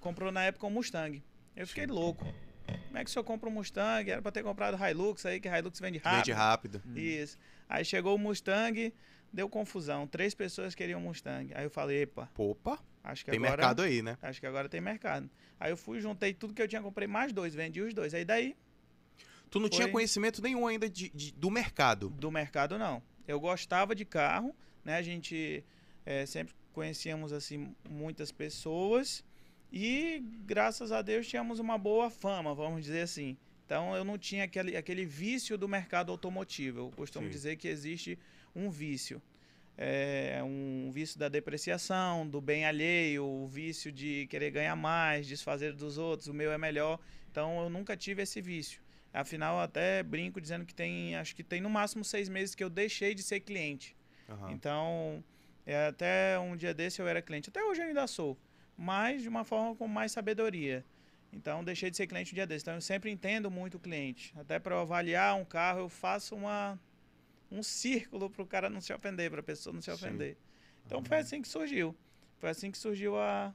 Comprou 0.00 0.30
na 0.30 0.44
época 0.44 0.66
um 0.66 0.70
Mustang. 0.70 1.22
Eu 1.56 1.66
fiquei 1.66 1.86
louco. 1.86 2.24
Como 2.86 2.98
é 2.98 3.04
que 3.04 3.10
o 3.10 3.12
senhor 3.12 3.24
compra 3.24 3.48
um 3.48 3.52
Mustang? 3.52 4.10
Era 4.10 4.22
pra 4.22 4.30
ter 4.30 4.42
comprado 4.42 4.76
Hilux 4.82 5.26
aí, 5.26 5.40
que 5.40 5.48
Hilux 5.48 5.80
vende 5.80 5.98
rápido. 5.98 6.18
Vende 6.18 6.32
rápido. 6.32 6.82
Isso. 6.94 7.38
Aí 7.68 7.84
chegou 7.84 8.14
o 8.14 8.18
Mustang, 8.18 8.92
deu 9.32 9.48
confusão. 9.48 10.06
Três 10.06 10.34
pessoas 10.34 10.74
queriam 10.74 11.00
Mustang. 11.00 11.52
Aí 11.54 11.64
eu 11.64 11.70
falei, 11.70 12.02
epa, 12.02 12.30
Opa, 12.36 12.78
acho 13.10 13.24
que 13.24 13.30
tem 13.30 13.38
agora. 13.38 13.52
mercado 13.56 13.82
aí, 13.82 14.02
né? 14.02 14.16
Acho 14.22 14.40
que 14.40 14.46
agora 14.46 14.68
tem 14.68 14.80
mercado. 14.80 15.28
Aí 15.58 15.70
eu 15.72 15.76
fui, 15.76 16.00
juntei 16.00 16.32
tudo 16.32 16.54
que 16.54 16.62
eu 16.62 16.68
tinha, 16.68 16.80
comprei 16.82 17.08
mais 17.08 17.32
dois, 17.32 17.54
vendi 17.54 17.80
os 17.80 17.92
dois. 17.94 18.14
Aí 18.14 18.24
daí, 18.24 18.56
Tu 19.50 19.58
não 19.58 19.68
tinha 19.68 19.84
Foi. 19.84 19.92
conhecimento 19.92 20.42
nenhum 20.42 20.66
ainda 20.66 20.88
de, 20.90 21.08
de- 21.08 21.32
do 21.32 21.50
mercado. 21.50 22.10
do 22.10 22.30
mercado 22.30 22.78
não. 22.78 23.02
Eu 23.26 23.40
gostava 23.40 23.94
de 23.94 24.04
carro, 24.04 24.54
né? 24.84 24.96
A 24.96 25.02
gente 25.02 25.64
eh, 26.04 26.26
sempre 26.26 26.54
conhecíamos 26.72 27.32
assim 27.32 27.74
muitas 27.88 28.30
pessoas 28.30 29.24
e 29.72 30.22
graças 30.44 30.92
a 30.92 31.00
Deus 31.02 31.26
tínhamos 31.26 31.58
uma 31.58 31.78
boa 31.78 32.10
fama, 32.10 32.54
vamos 32.54 32.82
dizer 32.84 33.00
assim. 33.00 33.36
Então 33.64 33.96
eu 33.96 34.04
não 34.04 34.18
tinha 34.18 34.44
aquele, 34.44 34.76
aquele 34.76 35.04
vício 35.06 35.56
do 35.56 35.66
mercado 35.66 36.12
automotivo. 36.12 36.80
Eu 36.80 36.90
costumo 36.90 37.26
Sim. 37.26 37.32
dizer 37.32 37.56
que 37.56 37.68
existe 37.68 38.18
um 38.54 38.70
vício. 38.70 39.20
É 39.80 40.42
um 40.42 40.90
vício 40.92 41.16
da 41.20 41.28
depreciação, 41.28 42.28
do 42.28 42.40
bem 42.40 42.64
alheio, 42.64 43.24
o 43.24 43.46
vício 43.46 43.92
de 43.92 44.26
querer 44.26 44.50
ganhar 44.50 44.74
mais, 44.74 45.24
desfazer 45.24 45.72
dos 45.72 45.98
outros, 45.98 46.26
o 46.26 46.34
meu 46.34 46.50
é 46.50 46.58
melhor. 46.58 46.98
Então 47.30 47.62
eu 47.62 47.70
nunca 47.70 47.96
tive 47.96 48.22
esse 48.22 48.40
vício. 48.40 48.82
Afinal, 49.12 49.60
até 49.60 50.02
brinco 50.02 50.40
dizendo 50.40 50.66
que 50.66 50.74
tem, 50.74 51.14
acho 51.14 51.34
que 51.34 51.44
tem 51.44 51.60
no 51.60 51.70
máximo 51.70 52.04
seis 52.04 52.28
meses 52.28 52.56
que 52.56 52.64
eu 52.64 52.68
deixei 52.68 53.14
de 53.14 53.22
ser 53.22 53.38
cliente. 53.38 53.96
Aham. 54.28 54.50
Então, 54.50 55.24
é, 55.64 55.86
até 55.86 56.38
um 56.40 56.56
dia 56.56 56.74
desse 56.74 57.00
eu 57.00 57.06
era 57.06 57.22
cliente. 57.22 57.48
Até 57.48 57.62
hoje 57.62 57.80
eu 57.80 57.86
ainda 57.86 58.06
sou, 58.08 58.36
mas 58.76 59.22
de 59.22 59.28
uma 59.28 59.44
forma 59.44 59.76
com 59.76 59.86
mais 59.86 60.10
sabedoria. 60.10 60.84
Então, 61.32 61.62
deixei 61.62 61.90
de 61.90 61.96
ser 61.96 62.06
cliente 62.06 62.32
um 62.32 62.34
dia 62.34 62.46
desse. 62.46 62.64
Então, 62.64 62.74
eu 62.74 62.80
sempre 62.80 63.10
entendo 63.10 63.50
muito 63.50 63.76
o 63.76 63.80
cliente. 63.80 64.32
Até 64.36 64.58
para 64.58 64.80
avaliar 64.80 65.36
um 65.36 65.44
carro, 65.44 65.80
eu 65.80 65.88
faço 65.88 66.34
uma, 66.34 66.78
um 67.50 67.62
círculo 67.62 68.28
para 68.28 68.42
o 68.42 68.46
cara 68.46 68.68
não 68.68 68.80
se 68.80 68.92
ofender, 68.92 69.30
para 69.30 69.40
a 69.40 69.42
pessoa 69.42 69.72
não 69.72 69.80
se 69.80 69.90
Sim. 69.90 69.92
ofender. 69.92 70.36
Então, 70.86 71.02
foi 71.02 71.18
assim 71.18 71.42
que 71.42 71.48
surgiu. 71.48 71.94
Foi 72.38 72.50
assim 72.50 72.70
que 72.70 72.78
surgiu 72.78 73.18
a, 73.18 73.54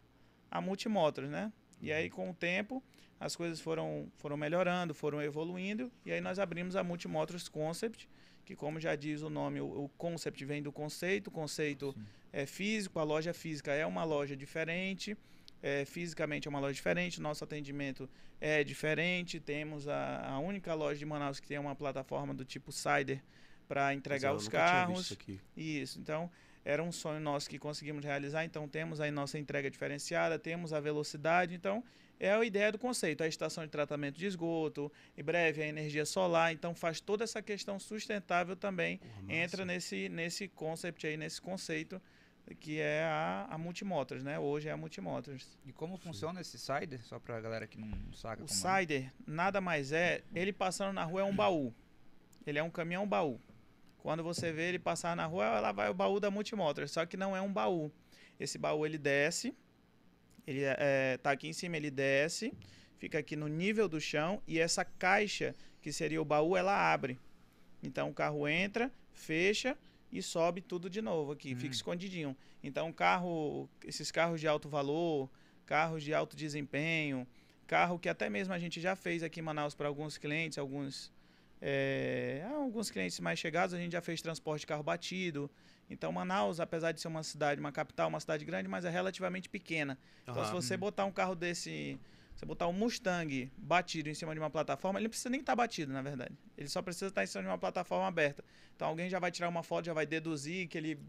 a 0.51 0.61
Multimotors, 0.61 1.29
né? 1.29 1.51
E 1.81 1.91
aí, 1.91 2.09
com 2.09 2.29
o 2.29 2.33
tempo, 2.33 2.83
as 3.19 3.35
coisas 3.35 3.59
foram, 3.59 4.11
foram 4.17 4.37
melhorando, 4.37 4.93
foram 4.93 5.21
evoluindo. 5.21 5.91
E 6.05 6.11
aí, 6.11 6.21
nós 6.21 6.39
abrimos 6.39 6.75
a 6.75 6.83
Multimotors 6.83 7.47
Concept, 7.47 8.09
que, 8.45 8.55
como 8.55 8.79
já 8.79 8.95
diz 8.95 9.21
o 9.21 9.29
nome, 9.29 9.61
o, 9.61 9.85
o 9.85 9.89
concept 9.97 10.43
vem 10.45 10.61
do 10.61 10.71
conceito. 10.71 11.27
O 11.27 11.31
conceito 11.31 11.95
é 12.31 12.45
físico, 12.45 12.99
a 12.99 13.03
loja 13.03 13.33
física 13.33 13.73
é 13.73 13.85
uma 13.85 14.03
loja 14.03 14.35
diferente. 14.35 15.17
É, 15.61 15.85
fisicamente 15.85 16.45
é 16.45 16.49
uma 16.49 16.59
loja 16.59 16.73
diferente, 16.73 17.21
nosso 17.21 17.41
atendimento 17.41 18.09
é 18.41 18.65
diferente. 18.65 19.39
Temos 19.39 19.87
a, 19.87 20.27
a 20.27 20.39
única 20.39 20.73
loja 20.73 20.99
de 20.99 21.05
Manaus 21.05 21.39
que 21.39 21.47
tem 21.47 21.57
uma 21.57 21.73
plataforma 21.73 22.33
do 22.33 22.43
tipo 22.43 22.69
Cider 22.69 23.23
para 23.67 23.93
entregar 23.93 24.33
Mas 24.33 24.43
eu 24.43 24.47
os 24.47 24.47
carros. 24.47 24.97
visto 24.99 25.13
aqui. 25.13 25.39
Isso, 25.55 25.99
então 25.99 26.29
era 26.65 26.81
um 26.81 26.91
sonho 26.91 27.19
nosso 27.19 27.49
que 27.49 27.59
conseguimos 27.59 28.03
realizar. 28.03 28.45
Então 28.45 28.67
temos 28.67 29.01
aí 29.01 29.11
nossa 29.11 29.37
entrega 29.37 29.69
diferenciada, 29.69 30.39
temos 30.39 30.73
a 30.73 30.79
velocidade. 30.79 31.53
Então 31.55 31.83
é 32.19 32.31
a 32.31 32.43
ideia 32.43 32.71
do 32.71 32.79
conceito, 32.79 33.23
a 33.23 33.27
estação 33.27 33.63
de 33.65 33.69
tratamento 33.69 34.17
de 34.17 34.25
esgoto, 34.25 34.91
em 35.17 35.23
breve 35.23 35.61
a 35.61 35.67
energia 35.67 36.05
solar. 36.05 36.53
Então 36.53 36.73
faz 36.73 37.01
toda 37.01 37.23
essa 37.23 37.41
questão 37.41 37.79
sustentável 37.79 38.55
também 38.55 38.97
Porra, 38.97 39.33
entra 39.33 39.65
nesse 39.65 40.07
nesse 40.09 40.47
concept 40.47 41.05
aí, 41.05 41.17
nesse 41.17 41.41
conceito 41.41 42.01
que 42.59 42.79
é 42.79 43.03
a, 43.03 43.47
a 43.49 43.57
Multimotors, 43.57 44.23
né? 44.23 44.37
Hoje 44.37 44.67
é 44.67 44.71
a 44.71 44.77
Multimotors. 44.77 45.57
E 45.65 45.71
como 45.71 45.97
funciona 45.97 46.41
esse 46.41 46.59
Sider? 46.59 47.01
Só 47.05 47.17
pra 47.17 47.39
galera 47.39 47.65
que 47.65 47.77
não 47.77 48.13
sabe 48.13 48.43
O 48.43 48.47
como 48.47 48.67
é. 48.67 49.11
Nada 49.25 49.61
mais 49.61 49.91
é, 49.91 50.21
ele 50.35 50.51
passando 50.51 50.93
na 50.93 51.03
rua 51.03 51.21
é 51.21 51.23
um 51.23 51.35
baú. 51.35 51.73
Ele 52.45 52.59
é 52.59 52.63
um 52.63 52.69
caminhão 52.69 53.07
baú. 53.07 53.39
Quando 54.03 54.21
você 54.21 54.51
vê 54.51 54.67
ele 54.67 54.79
passar 54.79 55.15
na 55.15 55.25
rua, 55.25 55.61
lá 55.61 55.71
vai 55.71 55.89
o 55.89 55.93
baú 55.93 56.19
da 56.19 56.29
Multimotors, 56.29 56.91
só 56.91 57.05
que 57.05 57.15
não 57.15 57.33
é 57.35 57.41
um 57.41 57.51
baú. 57.51 57.89
Esse 58.37 58.57
baú 58.57 58.85
ele 58.85 58.97
desce, 58.97 59.55
ele 60.45 60.61
é, 60.61 61.17
tá 61.23 61.31
aqui 61.31 61.47
em 61.47 61.53
cima, 61.53 61.77
ele 61.77 61.89
desce, 61.89 62.53
fica 62.97 63.19
aqui 63.19 63.37
no 63.37 63.47
nível 63.47 63.87
do 63.87 64.01
chão 64.01 64.41
e 64.45 64.59
essa 64.59 64.83
caixa 64.83 65.55
que 65.81 65.93
seria 65.93 66.21
o 66.21 66.25
baú, 66.25 66.57
ela 66.57 66.75
abre. 66.93 67.17
Então 67.81 68.09
o 68.09 68.13
carro 68.13 68.45
entra, 68.45 68.91
fecha 69.13 69.77
e 70.11 70.21
sobe 70.21 70.59
tudo 70.59 70.89
de 70.89 71.01
novo 71.01 71.31
aqui, 71.31 71.53
Hum. 71.53 71.57
fica 71.57 71.73
escondidinho. 71.73 72.35
Então 72.61 72.91
carro, 72.91 73.69
esses 73.85 74.11
carros 74.11 74.41
de 74.41 74.49
alto 74.49 74.67
valor, 74.67 75.29
carros 75.65 76.03
de 76.03 76.13
alto 76.13 76.35
desempenho, 76.35 77.25
carro 77.65 77.97
que 77.97 78.09
até 78.09 78.29
mesmo 78.29 78.53
a 78.53 78.59
gente 78.59 78.81
já 78.81 78.97
fez 78.97 79.23
aqui 79.23 79.39
em 79.39 79.43
Manaus 79.43 79.73
para 79.73 79.87
alguns 79.87 80.17
clientes, 80.17 80.57
alguns 80.57 81.09
é, 81.65 82.45
alguns 82.55 82.91
clientes 82.91 83.17
mais 83.21 83.39
chegados, 83.39 83.73
a 83.73 83.77
gente 83.77 83.93
já 83.93 84.01
fez 84.01 84.21
transporte 84.21 84.61
de 84.61 84.67
carro 84.67 84.83
batido. 84.83 85.49
Então 85.89 86.11
Manaus, 86.11 86.59
apesar 86.59 86.91
de 86.91 86.99
ser 86.99 87.07
uma 87.07 87.23
cidade, 87.23 87.59
uma 87.61 87.71
capital, 87.71 88.09
uma 88.09 88.19
cidade 88.19 88.43
grande, 88.43 88.67
mas 88.67 88.83
é 88.83 88.89
relativamente 88.89 89.47
pequena. 89.49 89.97
Então 90.23 90.43
se 90.43 90.51
Aham. 90.51 90.61
você 90.61 90.75
botar 90.75 91.05
um 91.05 91.11
carro 91.11 91.35
desse, 91.35 91.97
você 92.35 92.45
botar 92.45 92.67
um 92.67 92.73
Mustang 92.73 93.49
batido 93.57 94.09
em 94.09 94.13
cima 94.13 94.33
de 94.33 94.39
uma 94.39 94.49
plataforma, 94.49 94.99
ele 94.99 95.05
não 95.05 95.09
precisa 95.09 95.29
nem 95.29 95.39
estar 95.39 95.55
batido, 95.55 95.93
na 95.93 96.01
verdade. 96.01 96.37
Ele 96.57 96.67
só 96.67 96.81
precisa 96.81 97.07
estar 97.07 97.23
em 97.23 97.27
cima 97.27 97.43
de 97.43 97.49
uma 97.49 97.57
plataforma 97.57 98.07
aberta. 98.07 98.43
Então 98.75 98.87
alguém 98.87 99.09
já 99.09 99.19
vai 99.19 99.31
tirar 99.31 99.47
uma 99.47 99.63
foto, 99.63 99.85
já 99.85 99.93
vai 99.93 100.05
deduzir 100.05 100.67
que 100.67 100.77
ele 100.77 100.99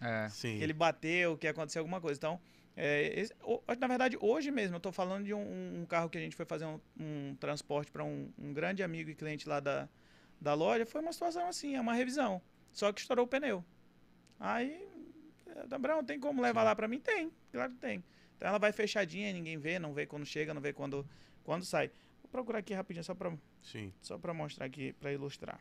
É. 0.00 0.28
Sim. 0.28 0.56
que 0.58 0.64
ele 0.64 0.72
bateu, 0.72 1.36
que 1.38 1.46
aconteceu 1.46 1.80
alguma 1.80 2.00
coisa. 2.00 2.18
Então, 2.18 2.40
é, 2.76 3.20
esse- 3.20 3.34
o- 3.42 3.62
na 3.78 3.86
verdade, 3.86 4.16
hoje 4.20 4.50
mesmo, 4.50 4.74
eu 4.74 4.78
estou 4.78 4.90
falando 4.92 5.24
de 5.24 5.34
um, 5.34 5.80
um 5.82 5.84
carro 5.86 6.08
que 6.08 6.16
a 6.16 6.20
gente 6.20 6.34
foi 6.34 6.46
fazer 6.46 6.64
um, 6.64 6.80
um 6.98 7.36
transporte 7.38 7.90
para 7.92 8.02
um, 8.02 8.32
um 8.38 8.52
grande 8.52 8.82
amigo 8.82 9.10
e 9.10 9.14
cliente 9.14 9.46
lá 9.48 9.60
da, 9.60 9.86
da 10.40 10.54
loja. 10.54 10.86
Foi 10.86 11.00
uma 11.00 11.12
situação 11.12 11.46
assim, 11.46 11.76
é 11.76 11.80
uma 11.80 11.94
revisão. 11.94 12.40
Só 12.72 12.92
que 12.92 13.00
estourou 13.00 13.24
o 13.24 13.28
pneu. 13.28 13.64
Aí, 14.38 14.88
é, 15.46 15.66
Dabrão, 15.66 16.02
tem 16.02 16.18
como 16.18 16.40
levar 16.40 16.62
lá 16.62 16.74
para 16.74 16.88
mim? 16.88 16.98
Tem, 16.98 17.30
claro 17.52 17.72
que 17.72 17.78
tem. 17.78 18.02
Então 18.36 18.48
ela 18.48 18.58
vai 18.58 18.72
fechadinha, 18.72 19.32
ninguém 19.32 19.58
vê, 19.58 19.78
não 19.78 19.92
vê 19.92 20.06
quando 20.06 20.24
chega, 20.24 20.54
não 20.54 20.62
vê 20.62 20.72
quando, 20.72 21.06
quando 21.44 21.64
sai. 21.64 21.90
Vou 22.22 22.30
procurar 22.30 22.60
aqui 22.60 22.72
rapidinho, 22.72 23.04
só 23.04 23.14
para 23.14 23.32
Sim. 23.62 23.92
só 24.00 24.16
pra 24.16 24.32
mostrar 24.32 24.66
aqui, 24.66 24.94
para 24.94 25.12
ilustrar. 25.12 25.60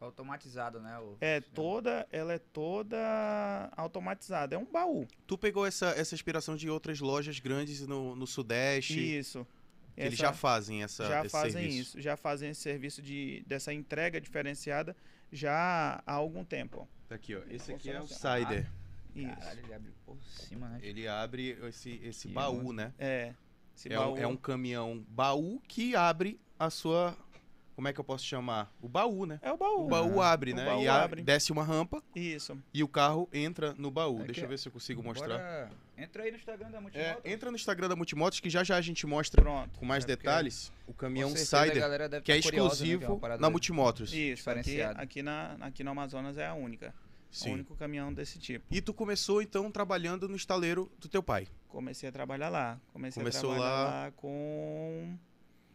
Automatizado, 0.00 0.78
né? 0.80 0.96
O 1.00 1.16
É 1.20 1.40
toda, 1.40 2.06
ela 2.12 2.32
é 2.32 2.38
toda 2.38 3.68
automatizada. 3.76 4.54
É 4.54 4.58
um 4.58 4.64
baú. 4.64 5.08
Tu 5.26 5.36
pegou 5.36 5.66
essa, 5.66 5.88
essa 5.90 6.14
inspiração 6.14 6.54
de 6.54 6.70
outras 6.70 7.00
lojas 7.00 7.40
grandes 7.40 7.84
no, 7.84 8.14
no 8.14 8.26
Sudeste, 8.26 9.18
Isso. 9.18 9.44
Que 9.98 10.04
eles 10.06 10.14
Essa- 10.14 10.22
já 10.28 10.32
fazem 10.32 10.82
essa, 10.82 11.06
já 11.08 11.20
esse 11.20 11.28
fazem 11.30 11.52
serviço. 11.52 11.78
isso, 11.80 12.00
já 12.00 12.16
fazem 12.16 12.50
esse 12.50 12.60
serviço 12.60 13.02
de, 13.02 13.42
dessa 13.46 13.72
entrega 13.72 14.20
diferenciada 14.20 14.96
já 15.32 16.02
há 16.06 16.12
algum 16.12 16.44
tempo. 16.44 16.88
Tá 17.08 17.14
aqui, 17.14 17.34
ó. 17.34 17.40
Esse 17.50 17.72
aqui 17.72 17.90
é 17.90 18.00
o. 18.00 18.06
Cider. 18.06 18.66
Isso. 19.14 19.28
Caralho, 19.36 19.60
ele 19.64 19.74
abre 19.74 19.92
por 20.06 20.16
cima, 20.24 20.68
né? 20.68 20.78
Ele 20.82 21.08
abre 21.08 21.58
esse, 21.68 22.00
esse 22.04 22.28
Que 22.28 22.34
baú, 22.34 22.72
né? 22.72 22.92
É. 22.98 23.34
Esse 23.76 23.92
É, 23.92 23.96
baú, 23.96 24.14
um, 24.14 24.18
é 24.18 24.26
um 24.26 24.36
caminhão 24.36 25.04
baú 25.08 25.60
que 25.66 25.94
abre 25.96 26.38
a 26.58 26.70
sua. 26.70 27.16
Como 27.74 27.86
é 27.86 27.92
que 27.92 28.00
eu 28.00 28.04
posso 28.04 28.24
chamar? 28.24 28.72
O 28.82 28.88
baú, 28.88 29.24
né? 29.24 29.38
é 29.40 29.52
o 29.52 29.56
baú. 29.56 29.84
O 29.84 29.88
baú 29.88 30.20
abre, 30.20 30.52
O 30.52 30.56
né? 30.56 30.64
baú 30.64 30.82
e 30.82 30.88
abre. 30.88 31.22
desce 31.22 31.52
uma 31.52 31.62
rampa 31.62 32.02
Isso. 32.14 32.60
e 32.74 32.82
o 32.82 32.88
carro 32.88 33.28
entra 33.32 33.72
no 33.74 33.88
baú. 33.90 34.20
É 34.20 34.24
Deixa 34.24 34.40
que- 34.40 34.44
eu 34.46 34.48
ver 34.50 34.58
se 34.58 34.66
eu 34.68 34.72
consigo 34.72 35.00
mostrar. 35.02 35.36
Agora, 35.36 35.70
entra 35.98 36.22
aí 36.22 36.30
no 36.30 36.36
Instagram 36.36 36.70
da 36.70 36.78
É, 36.78 36.80
Multimoto. 36.80 37.20
entra 37.28 37.50
no 37.50 37.56
Instagram 37.56 37.88
da 37.88 37.96
Multimotos 37.96 38.40
que 38.40 38.48
já 38.48 38.62
já 38.64 38.76
a 38.76 38.80
gente 38.80 39.06
mostra 39.06 39.42
Pronto. 39.42 39.78
com 39.78 39.84
mais 39.86 40.04
É, 40.04 40.06
detalhes 40.06 40.72
o 40.86 40.92
caminhão 40.94 41.30
Cider, 41.36 41.72
que 42.22 42.32
é 42.32 42.36
tá 42.36 42.42
curiosa, 42.42 42.84
né, 42.84 42.90
é 42.90 42.94
exclusivo 42.94 43.18
parada- 43.18 43.40
na 43.40 43.50
Multimotors. 43.50 44.10
Isso. 44.12 44.48
Aqui, 44.48 44.60
Diferenciado. 44.62 45.00
aqui, 45.00 45.22
na, 45.22 45.56
aqui 45.60 45.84
no 45.84 45.90
Amazonas 45.90 46.38
é 46.38 46.46
a 46.46 46.54
única. 46.54 46.94
O 47.30 47.36
Sim. 47.36 47.52
único 47.52 47.76
caminhão 47.76 48.12
desse 48.12 48.38
tipo. 48.38 48.64
E 48.70 48.80
tu 48.80 48.94
começou 48.94 49.42
então 49.42 49.70
trabalhando 49.70 50.26
no 50.28 50.34
estaleiro 50.36 50.90
do 50.98 51.08
teu 51.08 51.22
pai. 51.22 51.46
Comecei 51.68 52.08
a 52.08 52.12
trabalhar 52.12 52.48
lá. 52.48 52.80
Comecei 52.90 53.22
Começou 53.22 53.50
a 53.52 53.54
trabalhar 53.54 53.74
lá- 53.74 54.04
lá 54.06 54.10
com. 54.12 55.14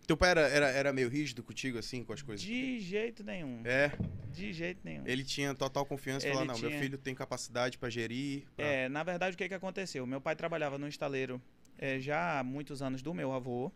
Teu 0.06 0.18
pai 0.18 0.32
era, 0.32 0.42
era, 0.42 0.68
era 0.70 0.94
meio 0.94 1.08
rígido 1.10 1.42
contigo, 1.44 1.78
assim, 1.78 2.04
com 2.04 2.12
as 2.12 2.22
coisas? 2.22 2.46
De 2.46 2.80
jeito 2.82 3.24
nenhum. 3.24 3.62
É, 3.64 3.92
De 4.32 4.52
jeito 4.52 4.82
nenhum. 4.84 5.04
ele 5.06 5.24
tinha 5.24 5.54
total 5.56 5.86
confiança 5.86 6.28
e 6.28 6.32
falou, 6.32 6.46
não, 6.46 6.58
meu 6.58 6.70
tinha- 6.70 6.82
filho 6.82 6.98
tem 6.98 7.16
capacidade 7.16 7.78
pra 7.78 7.90
gerir. 7.90 8.44
pra- 8.56 8.66
É, 8.66 8.90
na 8.90 9.02
verdade, 9.04 9.36
o 9.36 9.38
que, 9.38 9.48
que 9.48 9.54
aconteceu? 9.54 10.06
Meu 10.06 10.20
pai 10.20 10.36
trabalhava 10.36 10.78
no 10.78 10.88
estaleiro 10.88 11.42
é, 11.80 12.00
já 12.00 12.40
há 12.40 12.44
muitos 12.44 12.82
anos 12.82 13.02
do 13.02 13.14
meu 13.14 13.32
avô 13.32 13.72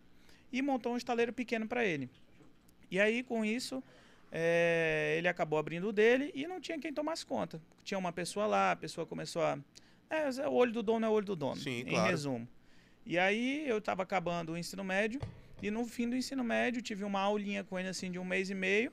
e 0.52 0.60
montou 0.60 0.92
um 0.92 0.96
estaleiro 0.98 1.32
pequeno 1.32 1.66
para 1.66 1.84
ele. 1.84 2.10
E 2.90 3.00
aí, 3.00 3.22
com 3.22 3.42
isso, 3.44 3.82
é, 4.30 5.14
ele 5.18 5.28
acabou 5.28 5.58
abrindo 5.58 5.88
o 5.88 5.92
dele 5.92 6.30
e 6.34 6.46
não 6.46 6.60
tinha 6.60 6.78
quem 6.78 6.92
tomasse 6.92 7.24
conta. 7.24 7.60
Tinha 7.84 7.96
uma 7.98 8.12
pessoa 8.12 8.46
lá, 8.46 8.72
a 8.72 8.76
pessoa 8.76 9.06
começou 9.06 9.42
a. 9.42 9.58
É, 10.10 10.28
o 10.46 10.52
olho 10.52 10.72
do 10.72 10.82
dono 10.82 11.04
é 11.06 11.08
o 11.08 11.12
olho 11.12 11.26
do 11.26 11.36
dono, 11.36 11.56
Sim, 11.56 11.80
em 11.80 11.84
claro. 11.86 12.10
resumo. 12.10 12.48
E 13.04 13.18
aí, 13.18 13.66
eu 13.66 13.78
estava 13.78 14.02
acabando 14.02 14.52
o 14.52 14.58
ensino 14.58 14.84
médio 14.84 15.20
e 15.62 15.70
no 15.70 15.84
fim 15.86 16.08
do 16.08 16.16
ensino 16.16 16.42
médio 16.44 16.80
tive 16.82 17.04
uma 17.04 17.20
aulinha 17.20 17.64
com 17.64 17.78
ele 17.78 17.88
assim 17.88 18.10
de 18.10 18.18
um 18.18 18.24
mês 18.24 18.50
e 18.50 18.54
meio. 18.54 18.92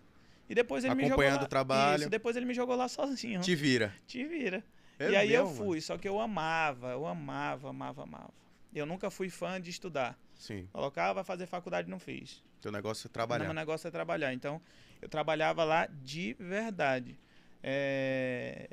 E 0.49 0.53
depois 0.53 0.83
ele 0.83 0.93
me 0.93 1.03
jogou 1.03 1.13
Acompanhando 1.23 1.43
o 1.43 1.47
trabalho. 1.47 2.01
Isso, 2.01 2.09
depois 2.09 2.35
ele 2.35 2.45
me 2.45 2.53
jogou 2.53 2.75
lá 2.75 2.87
sozinho. 2.87 3.41
Te 3.41 3.55
vira. 3.55 3.93
Te 4.05 4.23
vira. 4.25 4.63
É 4.99 5.09
e 5.09 5.15
aí 5.15 5.33
eu 5.33 5.45
mesmo, 5.47 5.57
fui, 5.65 5.81
só 5.81 5.97
que 5.97 6.07
eu 6.07 6.19
amava, 6.19 6.91
eu 6.91 7.05
amava, 7.05 7.69
amava, 7.69 8.03
amava. 8.03 8.33
Eu 8.73 8.85
nunca 8.85 9.09
fui 9.09 9.29
fã 9.29 9.59
de 9.59 9.69
estudar. 9.69 10.17
Sim, 10.35 10.67
Colocava, 10.71 11.23
fazer 11.23 11.45
faculdade, 11.47 11.89
não 11.89 11.97
fiz. 11.99 12.43
teu 12.61 12.71
negócio 12.71 13.05
é 13.05 13.09
Meu 13.09 13.13
trabalhar. 13.13 13.53
negócio 13.53 13.87
é 13.87 13.91
trabalhar. 13.91 14.33
Então, 14.33 14.61
eu 15.01 15.09
trabalhava 15.09 15.63
lá 15.63 15.87
de 15.87 16.35
verdade. 16.39 17.17
É, 17.63 18.69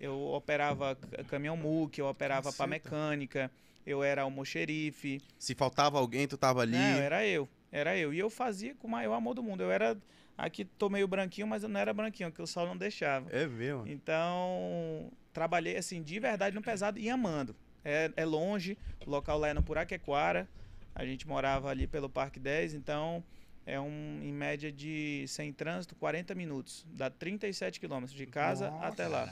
Eu 0.00 0.18
operava 0.20 0.96
caminhão 1.28 1.56
MUC, 1.56 1.98
eu 2.00 2.06
operava 2.06 2.52
para 2.52 2.66
mecânica, 2.66 3.50
eu 3.86 4.02
era 4.02 4.22
almoxerife. 4.22 5.20
Se 5.38 5.54
faltava 5.54 5.98
alguém, 5.98 6.26
tu 6.26 6.36
tava 6.36 6.62
ali. 6.62 6.72
Não, 6.72 6.78
era 6.78 7.26
eu, 7.26 7.48
era 7.70 7.96
eu. 7.96 8.12
E 8.12 8.18
eu 8.18 8.30
fazia 8.30 8.74
com 8.74 8.86
o 8.86 8.90
maior 8.90 9.14
amor 9.14 9.34
do 9.34 9.42
mundo. 9.42 9.62
Eu 9.62 9.70
era, 9.70 9.96
aqui 10.36 10.64
tô 10.64 10.88
meio 10.88 11.06
branquinho, 11.06 11.46
mas 11.46 11.62
eu 11.62 11.68
não 11.68 11.78
era 11.78 11.92
branquinho, 11.92 12.30
porque 12.30 12.42
o 12.42 12.46
sol 12.46 12.66
não 12.66 12.76
deixava. 12.76 13.30
É 13.30 13.46
mesmo. 13.46 13.86
Então, 13.86 15.10
trabalhei 15.32 15.76
assim, 15.76 16.02
de 16.02 16.18
verdade 16.18 16.54
no 16.54 16.62
pesado 16.62 16.98
e 16.98 17.08
amando. 17.10 17.54
É, 17.84 18.10
é 18.16 18.24
longe, 18.24 18.78
o 19.06 19.10
local 19.10 19.38
lá 19.38 19.48
é 19.48 19.54
no 19.54 19.62
Puraquequara. 19.62 20.48
A 20.94 21.04
gente 21.04 21.26
morava 21.26 21.68
ali 21.68 21.86
pelo 21.86 22.08
Parque 22.08 22.38
10, 22.38 22.74
então 22.74 23.22
é 23.66 23.80
um, 23.80 24.20
em 24.22 24.32
média 24.32 24.70
de, 24.70 25.24
sem 25.26 25.52
trânsito, 25.52 25.94
40 25.96 26.34
minutos. 26.34 26.84
Dá 26.90 27.08
37 27.08 27.80
quilômetros 27.80 28.16
de 28.16 28.26
casa 28.26 28.70
Nossa. 28.70 28.86
até 28.86 29.08
lá. 29.08 29.26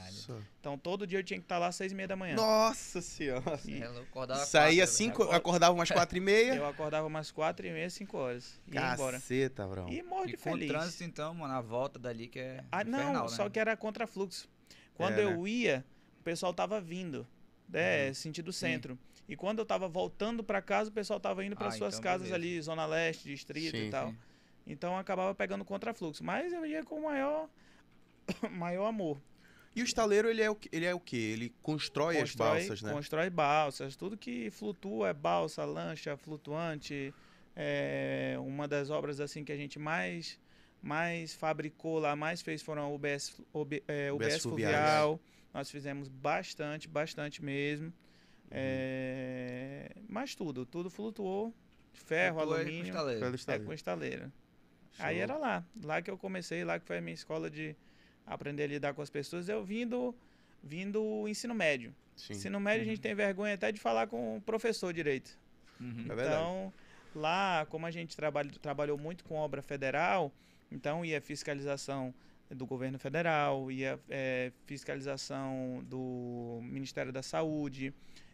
Então, 0.59 0.77
todo 0.77 1.05
dia 1.05 1.19
eu 1.19 1.23
tinha 1.23 1.37
que 1.39 1.45
estar 1.45 1.59
lá 1.59 1.67
às 1.67 1.75
6 1.75 1.91
e 1.91 1.95
meia 1.95 2.07
da 2.07 2.15
manhã. 2.15 2.35
Nossa 2.35 3.01
senhora. 3.01 3.59
E 3.65 3.81
É, 3.81 3.85
eu 3.87 4.01
acordava 4.01 4.45
Saía 4.45 4.83
quatro, 4.83 4.95
cinco, 4.95 5.25
né? 5.25 5.35
acordava 5.35 5.73
umas 5.75 5.91
quatro 5.91 6.17
e 6.17 6.21
meia. 6.21 6.55
Eu 6.55 6.65
acordava 6.65 7.05
umas 7.07 7.29
4 7.31 7.67
e 7.67 7.71
meia, 7.71 7.89
5 7.89 8.17
horas. 8.17 8.59
E 8.67 8.75
ia 8.75 8.93
embora. 8.93 9.17
Caceta, 9.17 9.67
Brão. 9.67 9.87
E 9.89 10.01
morro 10.01 10.25
E 10.25 10.31
de 10.31 10.37
com 10.37 10.51
feliz. 10.51 10.67
trânsito, 10.67 11.03
então, 11.03 11.33
mano, 11.35 11.53
a 11.53 11.61
volta 11.61 11.99
dali 11.99 12.27
que 12.27 12.39
é 12.39 12.63
Ah, 12.71 12.83
não, 12.83 12.99
infernal, 12.99 13.29
só 13.29 13.43
né? 13.43 13.49
que 13.51 13.59
era 13.59 13.77
contra-fluxo. 13.77 14.49
Quando 14.95 15.19
É, 15.19 15.23
eu 15.23 15.47
ia, 15.47 15.85
o 16.19 16.23
pessoal 16.23 16.53
tava 16.53 16.79
vindo, 16.81 17.27
né, 17.69 18.13
sentido 18.13 18.51
centro. 18.53 18.97
E 19.27 19.35
quando 19.35 19.59
eu 19.59 19.65
tava 19.65 19.87
voltando 19.87 20.43
para 20.43 20.61
casa, 20.61 20.89
o 20.89 20.93
pessoal 20.93 21.19
tava 21.19 21.45
indo 21.45 21.55
para 21.55 21.67
Ah, 21.67 21.71
suas 21.71 21.93
então 21.95 22.03
casas 22.03 22.29
beleza. 22.29 22.35
ali, 22.35 22.61
Zona 22.61 22.85
Leste, 22.85 23.29
Distrito 23.29 23.77
Sim, 23.77 23.87
e 23.87 23.89
tal. 23.89 24.09
sim. 24.09 24.17
Então 24.67 24.93
eu 24.93 24.97
acabava 24.99 25.33
pegando 25.33 25.63
contra-fluxo. 25.65 26.23
Mas 26.23 26.51
eu 26.51 26.65
ia 26.65 26.83
com 26.83 26.99
o 26.99 27.03
maior, 27.03 27.49
maior 28.51 28.85
amor. 28.87 29.21
E 29.75 29.81
o 29.81 29.85
estaleiro, 29.85 30.29
ele 30.29 30.41
é 30.41 30.51
o, 30.51 30.57
ele 30.71 30.85
é 30.85 30.93
o 30.93 30.99
quê? 30.99 31.15
Ele 31.17 31.53
constrói, 31.61 32.19
as 32.19 32.35
balsas, 32.35 32.81
né? 32.81 32.93
Constrói 32.93 33.29
balsas. 33.29 33.95
Tudo 33.95 34.15
que 34.15 34.51
flutua 34.51 35.09
é 35.09 35.13
balsa, 35.13 35.65
lancha, 35.65 36.15
flutuante. 36.15 37.13
É 37.55 38.35
uma 38.39 38.67
das 38.67 38.89
obras 38.89 39.19
assim 39.19 39.43
que 39.43 39.51
a 39.51 39.57
gente 39.57 39.79
mais 39.79 40.39
mais 40.81 41.33
fabricou 41.33 41.97
lá, 41.97 42.13
mais 42.13 42.41
fez 42.41 42.61
foram 42.61 42.93
UBS, 42.93 43.39
OB, 43.53 43.81
é, 43.87 44.11
UBS 44.11 44.27
UBS 44.27 44.43
fluvial. 44.43 45.19
Nós 45.53 45.71
fizemos 45.71 46.09
bastante, 46.09 46.87
bastante 46.89 47.43
mesmo. 47.43 47.93
Uhum. 48.53 48.59
É, 48.59 49.89
mas 50.07 50.35
tudo, 50.35 50.65
tudo 50.65 50.89
flutuou. 50.89 51.53
Ferro, 51.93 52.37
Tu 52.37 52.53
é 52.53 52.57
alumínio. 52.59 52.81
cristaleiro. 52.83 53.19
Pelo 53.19 53.31
É, 53.31 53.35
estaleiro. 53.35 53.65
com 53.65 53.73
estaleira. 53.73 54.31
Show. 54.93 55.05
Aí 55.05 55.17
era 55.19 55.37
lá. 55.37 55.63
Lá 55.83 56.01
que 56.01 56.09
eu 56.11 56.17
comecei, 56.17 56.63
lá 56.63 56.79
que 56.79 56.85
foi 56.85 56.97
a 56.97 57.01
minha 57.01 57.13
escola 57.13 57.49
de 57.49 57.75
aprender 58.25 58.63
a 58.63 58.67
lidar 58.67 58.93
com 58.93 59.01
as 59.01 59.09
pessoas. 59.09 59.49
Eu 59.49 59.63
vindo, 59.63 60.15
vindo 60.63 61.27
ensino 61.27 61.53
médio. 61.53 61.93
Sim. 62.15 62.33
Ensino 62.33 62.59
médio 62.59 62.83
a 62.83 62.85
gente 62.85 63.01
tem 63.01 63.15
vergonha 63.15 63.55
até 63.55 63.71
de 63.71 63.79
falar 63.79 64.07
com 64.07 64.37
o 64.37 64.41
professor 64.41 64.93
direito. 64.93 65.37
Uhum. 65.79 66.05
É 66.09 66.15
verdade. 66.15 66.27
Então, 66.27 66.73
lá, 67.15 67.65
como 67.69 67.85
a 67.85 67.91
gente 67.91 68.15
trabalha, 68.15 68.51
trabalhou 68.61 68.97
muito 68.97 69.23
com 69.23 69.35
obra 69.35 69.61
federal, 69.63 70.31
então 70.71 71.03
ia 71.03 71.19
fiscalização 71.21 72.13
do 72.51 72.65
governo 72.67 72.99
federal, 72.99 73.71
ia 73.71 73.99
é, 74.09 74.51
fiscalização 74.65 75.83
do 75.87 76.59
Ministério 76.61 77.11
da 77.11 77.23
Saúde, 77.23 77.91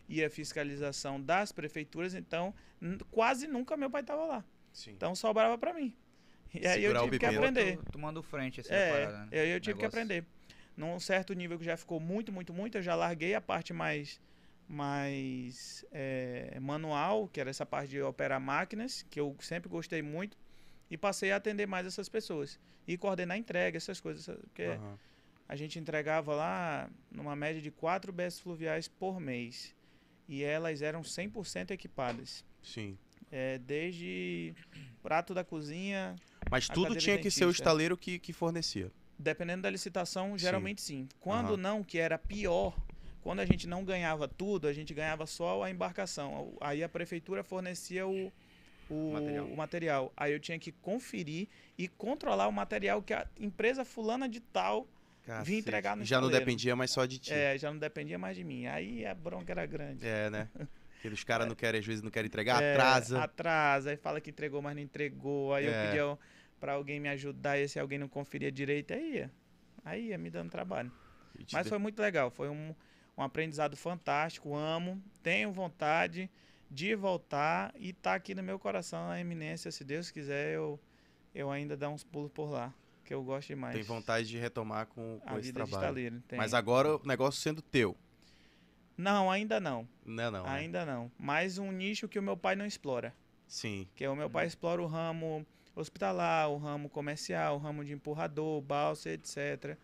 ia 0.09 0.29
fiscalização 0.29 1.21
das 1.21 1.51
prefeituras, 1.51 2.13
então 2.15 2.53
quase 3.11 3.47
nunca 3.47 3.77
meu 3.77 3.89
pai 3.89 4.01
estava 4.01 4.25
lá. 4.25 4.43
Sim. 4.73 4.91
Então 4.91 5.15
sobrava 5.15 5.57
para 5.57 5.73
mim. 5.73 5.95
E 6.53 6.65
aí 6.65 6.83
eu 6.83 6.89
Segurar 6.91 7.01
o 7.01 7.05
tive 7.05 7.19
que 7.19 7.25
aprender. 7.27 7.77
Tu- 7.77 7.91
Tomando 7.91 8.23
frente, 8.23 8.59
assim, 8.59 8.73
a 8.73 8.77
É, 8.77 8.89
parada, 9.05 9.25
né? 9.25 9.27
eu, 9.31 9.45
eu 9.45 9.59
tive 9.61 9.77
que 9.77 9.85
Negócio. 9.85 9.87
aprender. 9.99 10.25
Num 10.75 10.99
certo 10.99 11.33
nível 11.33 11.59
que 11.59 11.65
já 11.65 11.77
ficou 11.77 11.99
muito, 11.99 12.31
muito, 12.31 12.51
muito, 12.53 12.77
eu 12.77 12.81
já 12.81 12.95
larguei 12.95 13.35
a 13.35 13.41
parte 13.41 13.71
mais, 13.71 14.19
mais 14.67 15.85
é, 15.91 16.57
manual, 16.59 17.27
que 17.27 17.39
era 17.39 17.49
essa 17.49 17.65
parte 17.65 17.89
de 17.89 18.01
operar 18.01 18.39
máquinas, 18.39 19.05
que 19.09 19.19
eu 19.19 19.35
sempre 19.41 19.69
gostei 19.69 20.01
muito, 20.01 20.37
e 20.89 20.97
passei 20.97 21.31
a 21.31 21.35
atender 21.35 21.67
mais 21.67 21.85
essas 21.85 22.09
pessoas. 22.09 22.59
E 22.87 22.97
coordenar 22.97 23.37
entrega, 23.37 23.77
essas 23.77 23.99
coisas. 23.99 24.25
Porque 24.25 24.63
Aham. 24.63 24.97
a 25.47 25.55
gente 25.55 25.77
entregava 25.77 26.33
lá 26.33 26.89
numa 27.11 27.35
média 27.35 27.61
de 27.61 27.69
quatro 27.69 28.11
BS 28.11 28.41
fluviais 28.41 28.87
por 28.87 29.19
mês. 29.19 29.75
E 30.29 30.43
elas 30.43 30.83
eram 30.83 31.01
100% 31.01 31.71
equipadas. 31.71 32.45
Sim. 32.61 32.95
É, 33.31 33.57
desde 33.57 34.53
prato 35.01 35.33
da 35.33 35.43
cozinha, 35.43 36.15
Mas 36.51 36.67
tudo 36.67 36.95
tinha 36.95 37.17
que 37.17 37.31
ser 37.31 37.45
o 37.45 37.49
estaleiro 37.49 37.97
que, 37.97 38.19
que 38.19 38.31
fornecia. 38.31 38.91
Dependendo 39.17 39.63
da 39.63 39.69
licitação, 39.71 40.37
geralmente 40.37 40.81
sim. 40.81 41.09
Quando 41.19 41.53
Aham. 41.53 41.57
não, 41.57 41.83
que 41.83 41.97
era 41.97 42.17
pior, 42.17 42.77
quando 43.21 43.39
a 43.39 43.45
gente 43.45 43.67
não 43.67 43.83
ganhava 43.83 44.27
tudo, 44.27 44.67
a 44.67 44.73
gente 44.73 44.93
ganhava 44.93 45.25
só 45.25 45.63
a 45.63 45.71
embarcação. 45.71 46.53
Aí 46.61 46.83
a 46.83 46.87
prefeitura 46.87 47.43
fornecia 47.43 48.07
o, 48.07 48.31
o, 48.87 49.13
Material. 49.13 49.45
o 49.45 49.57
material. 49.57 50.13
Aí 50.15 50.31
eu 50.31 50.39
tinha 50.39 50.59
que 50.59 50.71
conferir 50.71 51.47
e 51.75 51.87
controlar 51.87 52.47
o 52.47 52.51
material 52.51 53.01
que 53.01 53.13
a 53.13 53.27
empresa 53.39 53.83
fulana 53.83 54.29
de 54.29 54.39
tal 54.39 54.87
Cacete. 55.29 55.57
entregar 55.59 55.95
no 55.95 56.03
Já 56.05 56.19
não 56.21 56.29
dependia 56.29 56.75
mais 56.75 56.91
só 56.91 57.05
de 57.05 57.19
ti. 57.19 57.33
é, 57.33 57.57
já 57.57 57.71
não 57.71 57.79
dependia 57.79 58.17
mais 58.17 58.35
de 58.35 58.43
mim. 58.43 58.65
Aí 58.67 59.05
a 59.05 59.13
bronca 59.13 59.51
era 59.51 59.65
grande. 59.65 60.05
É, 60.05 60.29
né? 60.29 60.49
Aqueles 60.99 61.23
caras 61.23 61.47
não 61.47 61.55
querem, 61.55 61.79
às 61.79 61.85
vezes 61.85 62.01
não 62.01 62.11
querem 62.11 62.27
entregar, 62.27 62.61
É, 62.61 62.73
atrasa. 62.73 63.23
Atrasa, 63.23 63.89
aí 63.91 63.95
fala 63.97 64.19
que 64.19 64.29
entregou, 64.31 64.61
mas 64.61 64.75
não 64.75 64.81
entregou. 64.81 65.53
Aí 65.53 65.65
É. 65.65 65.69
eu 65.69 65.85
pedia 65.87 66.17
pra 66.59 66.73
alguém 66.73 66.99
me 66.99 67.07
ajudar 67.09 67.57
e 67.57 67.67
se 67.69 67.79
alguém 67.79 67.97
não 67.97 68.09
conferia 68.09 68.51
direito, 68.51 68.93
aí 68.93 69.13
ia. 69.15 69.31
Aí 69.85 70.07
ia 70.07 70.17
me 70.17 70.29
dando 70.29 70.49
trabalho. 70.49 70.91
Mas 71.53 71.63
de- 71.63 71.69
foi 71.69 71.77
muito 71.77 72.01
legal, 72.01 72.29
foi 72.29 72.49
um, 72.49 72.75
um 73.17 73.23
aprendizado 73.23 73.77
fantástico, 73.77 74.53
amo, 74.55 75.01
tenho 75.23 75.53
vontade 75.53 76.29
de 76.69 76.93
voltar 76.95 77.73
e 77.77 77.93
tá 77.93 78.13
aqui 78.15 78.35
no 78.35 78.43
meu 78.43 78.59
coração 78.59 79.09
a 79.09 79.21
eminência, 79.21 79.71
se 79.71 79.85
Deus 79.85 80.11
quiser, 80.11 80.53
eu, 80.55 80.77
eu 81.33 81.49
ainda 81.49 81.77
dar 81.77 81.89
uns 81.89 82.03
pulos 82.03 82.29
por 82.31 82.49
lá, 82.51 82.73
que 83.09 83.13
eu 83.15 83.23
gosto 83.23 83.47
demais. 83.47 83.73
Tem 83.73 83.81
vontade 83.83 84.27
de 84.27 84.37
retomar 84.37 84.85
com, 84.85 85.19
com 85.19 85.29
a 85.33 85.39
esse 85.39 85.47
vida 85.47 85.63
de 85.63 85.69
trabalho. 85.71 85.87
estaleiro. 85.89 86.23
tem. 86.27 86.37
Mas 86.37 86.53
agora 86.53 86.97
o 86.97 87.01
negócio 87.03 87.41
sendo 87.41 87.59
teu. 87.59 87.97
Não, 88.95 89.31
ainda 89.31 89.59
não, 89.59 89.87
Não 90.05 90.23
é 90.25 90.29
não, 90.29 90.43
né? 90.43 90.49
ainda 90.51 90.85
não. 90.85 91.11
Mais 91.17 91.57
um 91.57 91.71
nicho 91.71 92.07
que 92.07 92.19
o 92.19 92.21
meu 92.21 92.37
pai 92.37 92.55
não 92.55 92.67
explora, 92.67 93.15
Sim. 93.47 93.87
que 93.95 94.07
o 94.07 94.15
meu 94.15 94.29
pai 94.29 94.45
explora 94.45 94.79
o 94.79 94.85
ramo 94.85 95.43
hospitalar, 95.75 96.51
o 96.51 96.57
ramo 96.57 96.87
comercial, 96.87 97.55
o 97.55 97.57
ramo 97.57 97.83
de 97.83 97.93
empurrador, 97.93 98.61
balsa, 98.61 99.09
etc. 99.09 99.75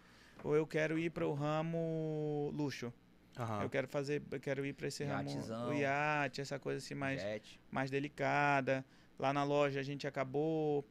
Ou 0.44 0.56
eu 0.56 0.68
quero 0.68 1.00
ir 1.00 1.10
para 1.10 1.26
o 1.26 1.34
ramo 1.34 2.52
luxo. 2.54 2.94
Aham. 3.40 3.64
Eu 3.64 3.70
quero 3.72 3.88
fazer, 3.88 4.22
eu 4.32 4.40
quero 4.40 4.64
ir 4.66 4.74
para 4.74 4.88
esse 4.88 5.04
Iatezão. 5.04 5.62
ramo, 5.62 5.72
o 5.72 5.74
iate, 5.74 6.42
essa 6.42 6.60
coisa 6.60 6.78
assim 6.78 6.94
mais, 6.94 7.20
Jet. 7.22 7.60
mais 7.72 7.90
delicada. 7.90 8.86
Lá 9.18 9.34
na 9.34 9.44
loja 9.44 9.80
a 9.80 9.84
gente 9.84 10.06
acabou, 10.06 10.86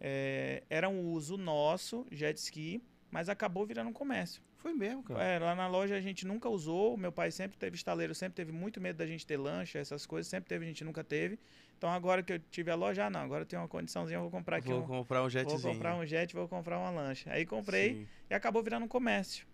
é, 0.00 0.62
era 0.70 0.88
um 0.88 1.10
uso 1.10 1.36
nosso, 1.36 2.06
jet 2.10 2.36
ski, 2.38 2.82
mas 3.10 3.28
acabou 3.28 3.66
virando 3.66 3.90
um 3.90 3.92
comércio. 3.92 4.42
Foi 4.56 4.74
mesmo, 4.74 5.02
cara. 5.02 5.22
É, 5.24 5.38
lá 5.38 5.54
na 5.54 5.66
loja 5.66 5.94
a 5.96 6.00
gente 6.00 6.26
nunca 6.26 6.48
usou, 6.48 6.96
meu 6.96 7.10
pai 7.10 7.30
sempre 7.30 7.56
teve 7.56 7.76
estaleiro, 7.76 8.14
sempre 8.14 8.36
teve 8.36 8.52
muito 8.52 8.80
medo 8.80 8.96
da 8.96 9.06
gente 9.06 9.26
ter 9.26 9.38
lancha, 9.38 9.78
essas 9.78 10.04
coisas, 10.04 10.28
sempre 10.28 10.48
teve, 10.48 10.64
a 10.64 10.68
gente 10.68 10.84
nunca 10.84 11.02
teve. 11.02 11.38
Então 11.78 11.90
agora 11.90 12.22
que 12.22 12.34
eu 12.34 12.38
tive 12.38 12.70
a 12.70 12.74
loja, 12.74 13.06
ah, 13.06 13.10
não, 13.10 13.20
agora 13.20 13.42
eu 13.42 13.46
tenho 13.46 13.62
uma 13.62 13.68
condiçãozinha, 13.68 14.18
eu 14.18 14.22
vou 14.22 14.30
comprar 14.30 14.58
aqui 14.58 14.68
Vou 14.68 14.82
um, 14.82 14.86
comprar 14.86 15.22
um 15.22 15.30
jetzinho. 15.30 15.58
vou 15.58 15.72
comprar 15.72 15.96
um 15.96 16.04
jet, 16.04 16.34
vou 16.34 16.46
comprar 16.46 16.78
uma 16.78 16.90
lancha. 16.90 17.32
Aí 17.32 17.46
comprei, 17.46 17.94
Sim. 17.94 18.08
e 18.28 18.34
acabou 18.34 18.62
virando 18.62 18.84
um 18.84 18.88
comércio. 18.88 19.46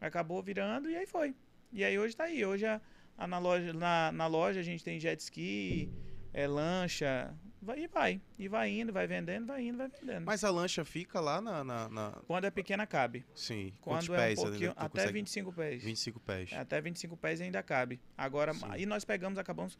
Acabou 0.00 0.40
virando 0.40 0.88
e 0.88 0.94
aí 0.94 1.06
foi. 1.06 1.34
E 1.72 1.82
aí 1.82 1.98
hoje 1.98 2.14
tá 2.14 2.24
aí. 2.24 2.44
Hoje 2.44 2.64
a, 2.64 2.80
a 3.18 3.26
na, 3.26 3.38
loja, 3.38 3.72
na, 3.72 4.12
na 4.12 4.26
loja 4.28 4.60
a 4.60 4.62
gente 4.62 4.84
tem 4.84 5.00
jet 5.00 5.18
ski, 5.20 5.90
é, 6.32 6.46
lancha, 6.46 7.34
vai, 7.64 7.80
e 7.80 7.86
vai. 7.88 8.20
E 8.38 8.48
vai 8.48 8.70
indo, 8.70 8.92
vai 8.92 9.06
vendendo, 9.06 9.46
vai 9.46 9.62
indo, 9.66 9.78
vai 9.78 9.88
vendendo. 9.88 10.24
Mas 10.24 10.44
a 10.44 10.50
lancha 10.50 10.84
fica 10.84 11.20
lá 11.20 11.40
na. 11.40 11.64
na, 11.64 11.88
na- 11.88 12.10
Quando 12.26 12.44
é 12.44 12.50
pequena, 12.50 12.86
cabe. 12.86 13.24
Sim. 13.34 13.72
Quando 13.80 14.06
Quantos 14.06 14.08
é 14.08 14.12
um 14.12 14.16
pés? 14.16 14.38
pouquinho, 14.40 14.74
tu 14.74 14.78
até 14.80 14.88
consegue? 15.00 15.12
25 15.12 15.52
pés. 15.52 15.82
25 15.82 16.20
pés. 16.20 16.52
É, 16.52 16.58
Até 16.58 16.80
25 16.80 17.16
pés 17.16 17.40
ainda 17.40 17.62
cabe. 17.62 18.00
Agora, 18.16 18.54
Sim. 18.54 18.66
aí 18.68 18.86
nós 18.86 19.04
pegamos, 19.04 19.38
acabamos. 19.38 19.76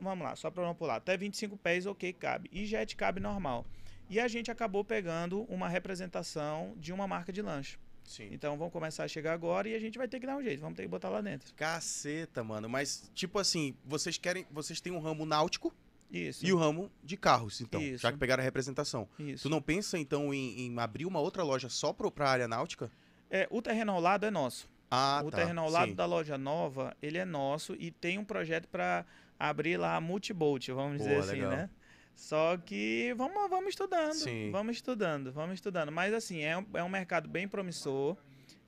Vamos 0.00 0.24
lá, 0.24 0.34
só 0.36 0.50
para 0.50 0.64
não 0.64 0.74
pular. 0.74 0.96
Até 0.96 1.16
25 1.16 1.56
pés, 1.56 1.86
ok, 1.86 2.12
cabe. 2.12 2.48
E 2.52 2.66
jet 2.66 2.94
cabe 2.96 3.20
normal. 3.20 3.64
E 4.08 4.18
a 4.18 4.26
gente 4.26 4.50
acabou 4.50 4.84
pegando 4.84 5.42
uma 5.42 5.68
representação 5.68 6.74
de 6.76 6.92
uma 6.92 7.06
marca 7.06 7.32
de 7.32 7.40
lanche. 7.40 7.78
Sim. 8.02 8.28
Então 8.32 8.56
vão 8.58 8.68
começar 8.68 9.04
a 9.04 9.08
chegar 9.08 9.32
agora 9.32 9.68
e 9.68 9.74
a 9.74 9.78
gente 9.78 9.96
vai 9.96 10.08
ter 10.08 10.18
que 10.18 10.26
dar 10.26 10.36
um 10.36 10.42
jeito, 10.42 10.60
vamos 10.60 10.76
ter 10.76 10.82
que 10.82 10.88
botar 10.88 11.08
lá 11.08 11.20
dentro. 11.20 11.54
Caceta, 11.54 12.42
mano. 12.42 12.68
Mas, 12.68 13.08
tipo 13.14 13.38
assim, 13.38 13.76
vocês 13.84 14.18
querem. 14.18 14.44
Vocês 14.50 14.80
têm 14.80 14.92
um 14.92 14.98
ramo 14.98 15.24
náutico 15.24 15.72
Isso. 16.10 16.44
e 16.44 16.52
o 16.52 16.56
ramo 16.56 16.90
de 17.02 17.16
carros, 17.16 17.60
então. 17.60 17.80
Isso. 17.80 18.02
Já 18.02 18.12
que 18.12 18.18
pegaram 18.18 18.42
a 18.42 18.44
representação. 18.44 19.08
Isso. 19.18 19.44
Tu 19.44 19.48
não 19.48 19.62
pensa, 19.62 19.98
então, 19.98 20.34
em, 20.34 20.66
em 20.66 20.78
abrir 20.78 21.06
uma 21.06 21.20
outra 21.20 21.42
loja 21.42 21.68
só 21.68 21.92
pro, 21.92 22.10
pra 22.10 22.28
área 22.28 22.48
náutica? 22.48 22.90
É, 23.30 23.46
o 23.50 23.62
terreno 23.62 23.92
ao 23.92 24.00
lado 24.00 24.26
é 24.26 24.30
nosso. 24.30 24.68
Ah, 24.90 25.22
o 25.24 25.30
tá. 25.30 25.38
terreno 25.38 25.60
ao 25.60 25.70
lado 25.70 25.90
Sim. 25.90 25.94
da 25.94 26.04
loja 26.04 26.36
nova, 26.36 26.96
ele 27.00 27.16
é 27.16 27.24
nosso 27.24 27.76
e 27.78 27.92
tem 27.92 28.18
um 28.18 28.24
projeto 28.24 28.66
para 28.66 29.06
abrir 29.38 29.76
lá 29.76 29.94
a 29.94 30.00
Multibolt, 30.00 30.68
vamos 30.70 30.98
dizer 30.98 31.10
Boa, 31.10 31.20
assim, 31.20 31.32
legal. 31.32 31.50
né? 31.50 31.70
Só 32.16 32.56
que 32.58 33.14
vamos, 33.16 33.48
vamos 33.48 33.70
estudando, 33.70 34.14
Sim. 34.14 34.50
vamos 34.50 34.76
estudando, 34.76 35.32
vamos 35.32 35.54
estudando. 35.54 35.92
Mas 35.92 36.12
assim, 36.12 36.40
é 36.40 36.58
um, 36.58 36.66
é 36.74 36.82
um 36.82 36.88
mercado 36.88 37.28
bem 37.28 37.46
promissor, 37.46 38.16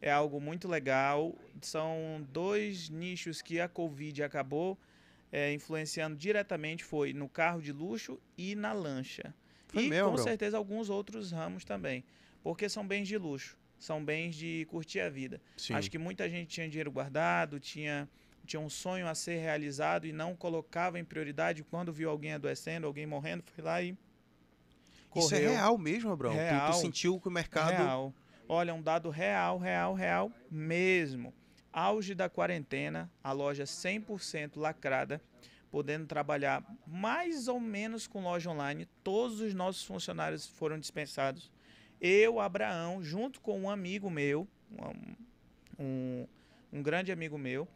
é 0.01 0.11
algo 0.11 0.41
muito 0.41 0.69
legal. 0.69 1.35
São 1.61 2.25
dois 2.33 2.89
nichos 2.89 3.43
que 3.43 3.61
a 3.61 3.69
Covid 3.69 4.23
acabou 4.23 4.79
é, 5.33 5.53
influenciando 5.53 6.15
diretamente, 6.15 6.85
foi 6.85 7.13
no 7.15 7.29
carro 7.29 7.61
de 7.63 7.73
luxo 7.73 8.21
e 8.39 8.55
na 8.55 8.73
lancha. 8.73 9.35
Foi 9.69 9.87
e 9.87 9.89
mesmo, 9.89 10.11
com 10.11 10.15
bro? 10.17 10.23
certeza 10.23 10.57
alguns 10.59 10.91
outros 10.91 11.33
ramos 11.33 11.65
também, 11.65 12.05
porque 12.43 12.69
são 12.69 12.87
bens 12.87 13.09
de 13.09 13.17
luxo, 13.17 13.57
são 13.79 14.05
bens 14.05 14.35
de 14.37 14.67
curtir 14.71 15.01
a 15.01 15.09
vida. 15.09 15.41
Sim. 15.57 15.73
Acho 15.75 15.91
que 15.91 15.97
muita 15.99 16.29
gente 16.29 16.49
tinha 16.49 16.69
dinheiro 16.69 16.93
guardado, 16.93 17.59
tinha, 17.59 18.07
tinha 18.45 18.61
um 18.61 18.69
sonho 18.69 19.09
a 19.09 19.15
ser 19.15 19.39
realizado 19.39 20.07
e 20.07 20.13
não 20.13 20.37
colocava 20.37 20.99
em 21.01 21.05
prioridade. 21.05 21.65
Quando 21.65 21.91
viu 21.93 22.11
alguém 22.11 22.35
adoecendo, 22.35 22.87
alguém 22.87 23.07
morrendo, 23.07 23.43
foi 23.55 23.65
lá 23.65 23.81
e. 23.83 23.97
Isso 25.15 25.35
é 25.35 25.39
correu. 25.39 25.51
real 25.53 25.79
mesmo, 25.79 26.11
Abrão? 26.13 26.33
Tu- 26.33 26.73
Tu, 26.73 26.79
sentiu 26.79 27.19
que 27.21 27.29
o 27.29 27.31
mercado. 27.31 27.71
Real. 27.71 28.15
Olha, 28.49 28.75
um 28.75 28.83
dado 28.83 29.09
real, 29.09 29.59
real, 29.59 29.95
real 29.95 30.31
mesmo. 30.51 31.33
Auge 31.73 32.15
da 32.15 32.29
quarentena, 32.29 33.11
a 33.25 33.33
loja 33.33 33.65
100% 33.65 34.57
lacrada, 34.57 35.23
podendo 35.71 36.07
trabalhar 36.07 36.63
mais 36.87 37.49
ou 37.49 37.59
menos 37.59 38.07
com 38.07 38.23
loja 38.23 38.51
online. 38.51 38.87
Todos 39.03 39.41
os 39.41 39.55
nossos 39.55 39.85
funcionários 39.85 40.47
foram 40.47 40.79
dispensados. 40.79 41.51
Eu, 42.01 42.41
Abraão, 42.41 43.03
junto 43.03 43.41
com 43.41 43.59
um 43.61 43.71
amigo 43.71 44.11
meu, 44.11 44.47
um, 45.79 46.27
um, 46.73 46.83
grande 46.83 47.11
amigo 47.11 47.39
meu, 47.39 47.67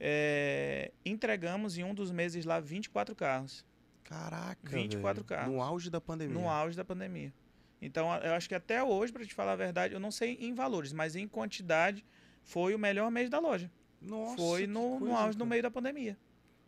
é, 0.00 0.92
entregamos 1.04 1.76
em 1.76 1.84
um 1.84 1.94
dos 1.94 2.10
meses 2.10 2.44
lá 2.44 2.58
24 2.58 3.14
carros. 3.14 3.64
Caraca. 4.04 4.70
24 4.70 5.22
velho. 5.22 5.24
carros. 5.24 5.54
No 5.54 5.60
auge 5.60 5.90
da 5.90 6.00
pandemia. 6.00 6.34
No 6.34 6.48
auge 6.48 6.76
da 6.76 6.84
pandemia. 6.84 7.32
Então, 7.80 8.14
eu 8.18 8.32
acho 8.34 8.48
que 8.48 8.54
até 8.54 8.82
hoje, 8.82 9.12
para 9.12 9.26
te 9.26 9.34
falar 9.34 9.52
a 9.52 9.56
verdade, 9.56 9.92
eu 9.92 10.00
não 10.00 10.12
sei 10.12 10.38
em 10.40 10.54
valores, 10.54 10.92
mas 10.92 11.16
em 11.16 11.26
quantidade, 11.26 12.04
foi 12.42 12.74
o 12.74 12.78
melhor 12.78 13.10
mês 13.10 13.30
da 13.30 13.38
loja. 13.38 13.70
Nossa, 14.00 14.36
foi 14.36 14.66
no, 14.66 14.94
no 14.94 14.98
coisa, 15.00 15.16
auge, 15.16 15.38
no 15.38 15.46
meio 15.46 15.62
da 15.62 15.70
pandemia. 15.70 16.16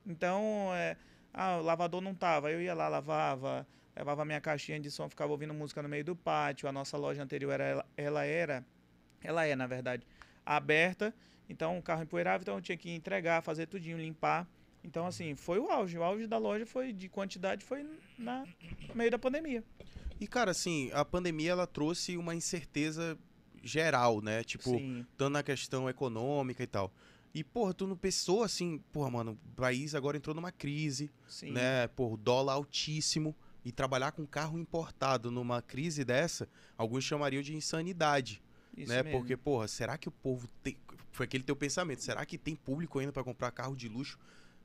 Então, 0.06 0.70
é, 0.74 0.96
ah, 1.32 1.58
o 1.58 1.62
lavador 1.62 2.00
não 2.00 2.14
tava, 2.14 2.50
eu 2.50 2.60
ia 2.60 2.74
lá, 2.74 2.88
lavava, 2.88 3.66
levava 3.96 4.24
minha 4.24 4.40
caixinha 4.40 4.78
de 4.78 4.90
som, 4.90 5.08
ficava 5.08 5.32
ouvindo 5.32 5.52
música 5.52 5.82
no 5.82 5.88
meio 5.88 6.04
do 6.04 6.14
pátio. 6.14 6.68
A 6.68 6.72
nossa 6.72 6.96
loja 6.96 7.22
anterior, 7.22 7.52
era, 7.52 7.64
ela, 7.64 7.86
ela 7.96 8.24
era, 8.24 8.66
ela 9.22 9.44
é, 9.44 9.56
na 9.56 9.66
verdade, 9.66 10.06
aberta. 10.44 11.14
Então, 11.48 11.78
o 11.78 11.82
carro 11.82 12.02
empoeirava, 12.02 12.42
então 12.42 12.54
eu 12.54 12.62
tinha 12.62 12.76
que 12.76 12.90
entregar, 12.90 13.42
fazer 13.42 13.66
tudinho, 13.66 13.98
limpar. 13.98 14.46
Então, 14.82 15.06
assim, 15.06 15.34
foi 15.34 15.58
o 15.58 15.70
auge. 15.70 15.98
O 15.98 16.02
auge 16.02 16.26
da 16.26 16.38
loja 16.38 16.66
foi 16.66 16.92
de 16.92 17.08
quantidade, 17.08 17.64
foi 17.64 17.86
na, 18.18 18.46
no 18.88 18.94
meio 18.94 19.10
da 19.10 19.18
pandemia. 19.18 19.64
E, 20.20 20.26
cara, 20.26 20.52
assim, 20.52 20.90
a 20.92 21.04
pandemia 21.04 21.52
ela 21.52 21.66
trouxe 21.66 22.16
uma 22.16 22.34
incerteza 22.34 23.18
geral, 23.64 24.20
né? 24.20 24.44
Tipo, 24.44 24.70
Sim. 24.70 25.06
tanto 25.16 25.32
na 25.32 25.42
questão 25.42 25.88
econômica 25.88 26.62
e 26.62 26.66
tal. 26.66 26.92
E, 27.34 27.42
porra, 27.42 27.74
tu 27.74 27.86
não 27.86 27.96
pensou 27.96 28.44
assim, 28.44 28.78
porra, 28.92 29.10
mano, 29.10 29.32
o 29.32 29.56
país 29.56 29.94
agora 29.94 30.16
entrou 30.16 30.34
numa 30.36 30.52
crise, 30.52 31.10
Sim. 31.26 31.50
né? 31.50 31.88
Porra, 31.88 32.14
o 32.14 32.16
dólar 32.16 32.52
altíssimo. 32.54 33.34
E 33.66 33.72
trabalhar 33.72 34.12
com 34.12 34.26
carro 34.26 34.58
importado 34.58 35.30
numa 35.30 35.62
crise 35.62 36.04
dessa, 36.04 36.46
alguns 36.76 37.02
chamariam 37.02 37.42
de 37.42 37.56
insanidade. 37.56 38.42
Isso 38.76 38.92
né? 38.92 39.02
mesmo. 39.02 39.18
Porque, 39.18 39.38
porra, 39.38 39.66
será 39.66 39.96
que 39.96 40.06
o 40.06 40.12
povo 40.12 40.46
tem. 40.62 40.76
Foi 41.10 41.24
aquele 41.24 41.42
teu 41.42 41.56
pensamento. 41.56 42.02
Será 42.02 42.26
que 42.26 42.36
tem 42.36 42.54
público 42.54 42.98
ainda 42.98 43.10
pra 43.10 43.24
comprar 43.24 43.50
carro 43.52 43.74
de 43.74 43.88
luxo 43.88 44.18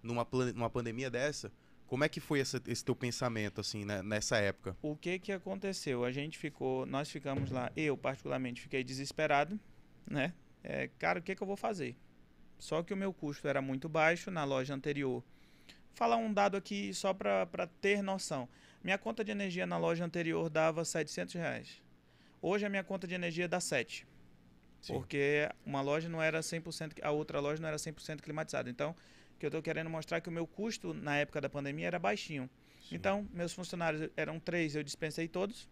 numa, 0.03 0.25
plan- 0.25 0.51
numa 0.51 0.69
pandemia 0.69 1.09
dessa? 1.09 1.49
Como 1.89 2.04
é 2.04 2.10
que 2.10 2.19
foi 2.19 2.39
essa- 2.39 2.62
esse 2.67 2.86
teu 2.86 2.95
pensamento, 2.95 3.60
assim, 3.60 3.84
né, 3.84 4.04
nessa 4.04 4.38
época? 4.38 4.78
O 4.80 4.95
que 4.95 5.17
que 5.17 5.32
aconteceu? 5.32 6.06
A 6.06 6.12
gente 6.12 6.38
ficou, 6.38 6.86
nós 6.86 7.10
ficamos 7.10 7.49
lá, 7.49 7.71
eu 7.75 7.97
particularmente 7.97 8.62
fiquei 8.62 8.84
desesperado, 8.84 9.60
né? 10.06 10.32
É, 10.63 10.88
cara, 10.99 11.17
o 11.17 11.21
que 11.23 11.34
que 11.36 11.41
eu 11.41 11.47
vou 11.47 11.58
fazer? 11.58 11.95
Só 12.60 12.84
que 12.84 12.93
o 12.93 12.97
meu 12.97 13.12
custo 13.12 13.47
era 13.47 13.60
muito 13.60 13.89
baixo 13.89 14.30
na 14.30 14.43
loja 14.43 14.71
anterior. 14.75 15.23
Falar 15.95 16.17
um 16.17 16.32
dado 16.32 16.56
aqui 16.56 16.93
só 16.93 17.12
para 17.12 17.67
ter 17.82 18.04
noção. 18.04 18.47
Minha 18.84 18.99
conta 18.99 19.23
de 19.23 19.32
energia 19.32 19.65
na 19.65 19.78
loja 19.80 20.06
anterior 20.06 20.47
dava 20.47 20.86
700 20.86 21.34
reais. 21.34 21.82
Hoje 22.39 22.67
a 22.67 22.69
minha 22.69 22.84
conta 22.84 23.08
de 23.08 23.15
energia 23.15 23.47
dá 23.47 23.60
7. 23.60 24.06
Sim. 24.80 24.93
Porque 24.93 25.49
uma 25.65 25.82
loja 25.82 26.08
não 26.08 26.21
era 26.21 26.41
100%, 26.43 27.02
a 27.02 27.10
outra 27.12 27.39
loja 27.39 27.60
não 27.60 27.67
era 27.67 27.78
100% 27.80 28.21
climatizada. 28.21 28.69
Então, 28.69 28.95
que 29.39 29.45
eu 29.45 29.47
estou 29.47 29.62
querendo 29.62 29.89
mostrar 29.89 30.19
que 30.19 30.28
o 30.28 30.32
meu 30.32 30.45
custo 30.45 30.93
na 30.93 31.15
época 31.15 31.39
da 31.39 31.49
pandemia 31.49 31.88
era 31.88 31.97
baixinho. 31.97 32.49
Sim. 32.82 32.95
Então, 32.95 33.28
meus 33.34 33.54
funcionários 33.54 34.10
eram 34.17 34.39
três, 34.39 34.75
eu 34.75 34.84
dispensei 34.84 35.28
todos, 35.28 35.67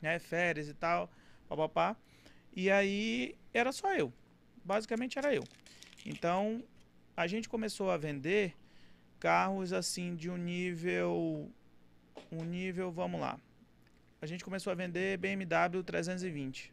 né? 0.00 0.18
Férias 0.18 0.68
e 0.68 0.74
tal, 0.74 1.10
papapá. 1.48 1.96
E 2.54 2.70
aí 2.70 3.36
era 3.52 3.72
só 3.72 3.92
eu. 3.94 4.12
Basicamente 4.64 5.18
era 5.18 5.34
eu. 5.34 5.44
Então, 6.04 6.62
a 7.16 7.26
gente 7.26 7.48
começou 7.48 7.90
a 7.90 7.96
vender 7.96 8.54
carros 9.18 9.72
assim 9.72 10.14
de 10.14 10.30
um 10.30 10.36
nível. 10.36 11.50
Um 12.30 12.44
nível, 12.44 12.90
vamos 12.92 13.20
lá. 13.20 13.38
A 14.20 14.26
gente 14.26 14.44
começou 14.44 14.70
a 14.70 14.74
vender 14.74 15.18
BMW 15.18 15.82
320. 15.84 16.72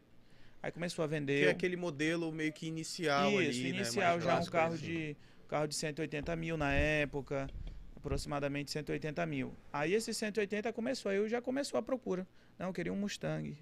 Aí 0.62 0.72
começou 0.72 1.02
a 1.02 1.06
vender. 1.06 1.40
Que 1.40 1.46
é 1.48 1.50
aquele 1.50 1.76
modelo 1.76 2.32
meio 2.32 2.52
que 2.52 2.66
inicial 2.66 3.30
Isso, 3.30 3.60
ali, 3.60 3.68
inicial, 3.68 4.16
né? 4.16 4.24
já 4.24 4.40
um 4.40 4.46
carro 4.46 4.74
assim. 4.74 5.14
Carro 5.54 5.68
de 5.68 5.76
180 5.76 6.34
mil 6.34 6.56
na 6.56 6.72
época, 6.72 7.48
aproximadamente 7.96 8.72
180 8.72 9.24
mil. 9.24 9.54
Aí 9.72 9.94
esse 9.94 10.12
180 10.12 10.72
começou, 10.72 11.12
aí 11.12 11.18
eu 11.18 11.28
já 11.28 11.40
começou 11.40 11.78
a 11.78 11.82
procura. 11.82 12.26
Não, 12.58 12.66
eu 12.66 12.72
queria 12.72 12.92
um 12.92 12.96
Mustang. 12.96 13.56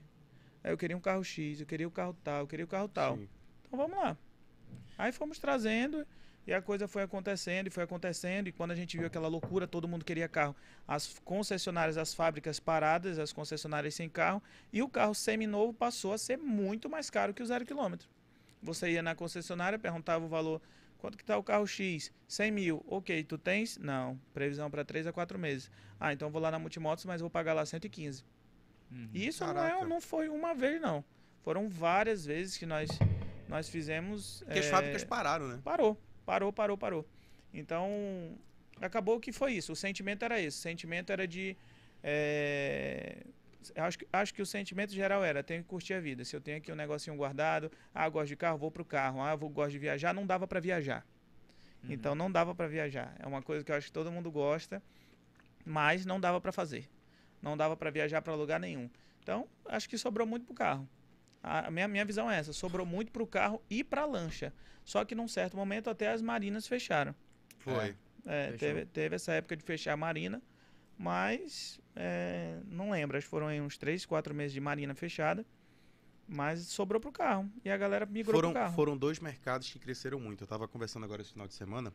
Aí 0.64 0.72
eu 0.72 0.78
queria 0.78 0.96
um 0.96 1.00
carro 1.00 1.22
X, 1.22 1.60
eu 1.60 1.66
queria 1.66 1.86
o 1.86 1.90
carro 1.90 2.16
tal, 2.24 2.40
eu 2.40 2.46
queria 2.46 2.64
o 2.64 2.68
carro 2.68 2.88
tal. 2.88 3.18
Sim. 3.18 3.28
Então 3.60 3.78
vamos 3.78 3.98
lá. 3.98 4.16
Aí 4.96 5.12
fomos 5.12 5.38
trazendo 5.38 6.06
e 6.46 6.54
a 6.54 6.62
coisa 6.62 6.88
foi 6.88 7.02
acontecendo 7.02 7.66
e 7.66 7.70
foi 7.70 7.82
acontecendo. 7.82 8.48
E 8.48 8.52
quando 8.52 8.70
a 8.70 8.74
gente 8.74 8.96
viu 8.96 9.06
aquela 9.06 9.28
loucura, 9.28 9.66
todo 9.66 9.86
mundo 9.86 10.02
queria 10.02 10.26
carro. 10.26 10.56
As 10.88 11.18
concessionárias, 11.26 11.98
as 11.98 12.14
fábricas 12.14 12.58
paradas, 12.58 13.18
as 13.18 13.34
concessionárias 13.34 13.94
sem 13.94 14.08
carro. 14.08 14.42
E 14.72 14.82
o 14.82 14.88
carro 14.88 15.14
seminovo 15.14 15.74
passou 15.74 16.14
a 16.14 16.16
ser 16.16 16.38
muito 16.38 16.88
mais 16.88 17.10
caro 17.10 17.34
que 17.34 17.42
o 17.42 17.46
zero 17.46 17.66
quilômetro. 17.66 18.08
Você 18.62 18.92
ia 18.92 19.02
na 19.02 19.14
concessionária, 19.14 19.78
perguntava 19.78 20.24
o 20.24 20.28
valor. 20.28 20.62
Quanto 21.02 21.18
que 21.18 21.24
tá 21.24 21.36
o 21.36 21.42
carro 21.42 21.66
X? 21.66 22.12
100 22.28 22.52
mil. 22.52 22.84
Ok, 22.86 23.24
tu 23.24 23.36
tens? 23.36 23.76
Não. 23.76 24.16
Previsão 24.32 24.70
para 24.70 24.84
3 24.84 25.08
a 25.08 25.12
4 25.12 25.36
meses. 25.36 25.68
Ah, 25.98 26.12
então 26.12 26.30
vou 26.30 26.40
lá 26.40 26.48
na 26.48 26.60
Multimotos, 26.60 27.04
mas 27.04 27.20
vou 27.20 27.28
pagar 27.28 27.54
lá 27.54 27.66
115. 27.66 28.24
Uhum. 28.88 29.08
E 29.12 29.26
isso 29.26 29.44
não, 29.44 29.64
é, 29.64 29.84
não 29.84 30.00
foi 30.00 30.28
uma 30.28 30.54
vez, 30.54 30.80
não. 30.80 31.04
Foram 31.42 31.68
várias 31.68 32.24
vezes 32.24 32.56
que 32.56 32.64
nós, 32.64 32.88
nós 33.48 33.68
fizemos. 33.68 34.44
Porque 34.44 34.60
as 34.60 34.66
é, 34.66 34.70
fábricas 34.70 35.02
pararam, 35.02 35.48
né? 35.48 35.60
Parou, 35.64 36.00
parou, 36.24 36.52
parou, 36.52 36.78
parou. 36.78 37.08
Então, 37.52 38.38
acabou 38.80 39.18
que 39.18 39.32
foi 39.32 39.54
isso. 39.54 39.72
O 39.72 39.76
sentimento 39.76 40.24
era 40.24 40.40
esse. 40.40 40.56
O 40.56 40.60
sentimento 40.60 41.10
era 41.10 41.26
de. 41.26 41.56
é, 42.00 43.26
acho, 43.76 43.98
que- 43.98 44.08
acho 44.12 44.34
que 44.34 44.42
o 44.42 44.46
sentimento 44.46 44.92
geral 44.92 45.24
era: 45.24 45.42
tenho 45.42 45.62
que 45.62 45.68
curtir 45.68 45.94
a 45.94 46.00
vida. 46.00 46.24
Se 46.24 46.34
eu 46.34 46.40
tenho 46.40 46.58
aqui 46.58 46.72
um 46.72 46.74
negocinho 46.74 47.16
guardado, 47.16 47.70
ah, 47.94 48.08
gosto 48.08 48.28
de 48.28 48.36
carro, 48.36 48.58
vou 48.58 48.70
pro 48.70 48.84
carro. 48.84 49.20
Ah, 49.20 49.34
vou, 49.36 49.48
gosto 49.50 49.72
de 49.72 49.78
viajar, 49.78 50.12
não 50.14 50.26
dava 50.26 50.46
para 50.46 50.58
viajar. 50.60 51.06
Uhum. 51.84 51.92
Então, 51.92 52.14
não 52.14 52.30
dava 52.30 52.54
para 52.54 52.66
viajar. 52.66 53.14
É 53.18 53.26
uma 53.26 53.42
coisa 53.42 53.64
que 53.64 53.70
eu 53.72 53.76
acho 53.76 53.86
que 53.86 53.92
todo 53.92 54.10
mundo 54.10 54.30
gosta, 54.30 54.82
mas 55.64 56.04
não 56.06 56.20
dava 56.20 56.40
para 56.40 56.52
fazer. 56.52 56.88
Não 57.40 57.56
dava 57.56 57.76
para 57.76 57.90
viajar 57.90 58.22
para 58.22 58.34
lugar 58.34 58.58
nenhum. 58.60 58.88
Então, 59.22 59.46
acho 59.66 59.88
que 59.88 59.98
sobrou 59.98 60.26
muito 60.26 60.44
pro 60.46 60.54
carro. 60.54 60.88
A 61.42 61.70
minha, 61.70 61.88
minha 61.88 62.04
visão 62.04 62.30
é 62.30 62.38
essa: 62.38 62.52
sobrou 62.52 62.86
muito 62.86 63.10
pro 63.10 63.26
carro 63.26 63.60
e 63.68 63.82
pra 63.82 64.04
lancha. 64.04 64.52
Só 64.84 65.04
que 65.04 65.14
num 65.14 65.28
certo 65.28 65.56
momento 65.56 65.90
até 65.90 66.10
as 66.10 66.22
marinas 66.22 66.66
fecharam. 66.66 67.14
Foi. 67.58 67.94
É, 68.24 68.44
Fechou. 68.52 68.58
teve, 68.58 68.86
teve 68.86 69.16
essa 69.16 69.32
época 69.32 69.56
de 69.56 69.64
fechar 69.64 69.92
a 69.92 69.96
marina, 69.96 70.40
mas 71.02 71.80
é, 71.96 72.60
não 72.66 72.92
lembro, 72.92 73.18
acho 73.18 73.26
que 73.26 73.30
foram 73.30 73.48
aí 73.48 73.60
uns 73.60 73.76
3, 73.76 74.06
4 74.06 74.32
meses 74.32 74.52
de 74.52 74.60
marina 74.60 74.94
fechada. 74.94 75.44
Mas 76.28 76.60
sobrou 76.60 77.00
pro 77.00 77.10
carro. 77.10 77.50
E 77.64 77.70
a 77.70 77.76
galera 77.76 78.06
migrou 78.06 78.36
Foram, 78.36 78.52
pro 78.52 78.60
carro. 78.60 78.74
foram 78.74 78.96
dois 78.96 79.18
mercados 79.18 79.68
que 79.68 79.80
cresceram 79.80 80.20
muito. 80.20 80.44
Eu 80.44 80.46
tava 80.46 80.68
conversando 80.68 81.04
agora 81.04 81.20
esse 81.20 81.32
final 81.32 81.48
de 81.48 81.54
semana. 81.54 81.92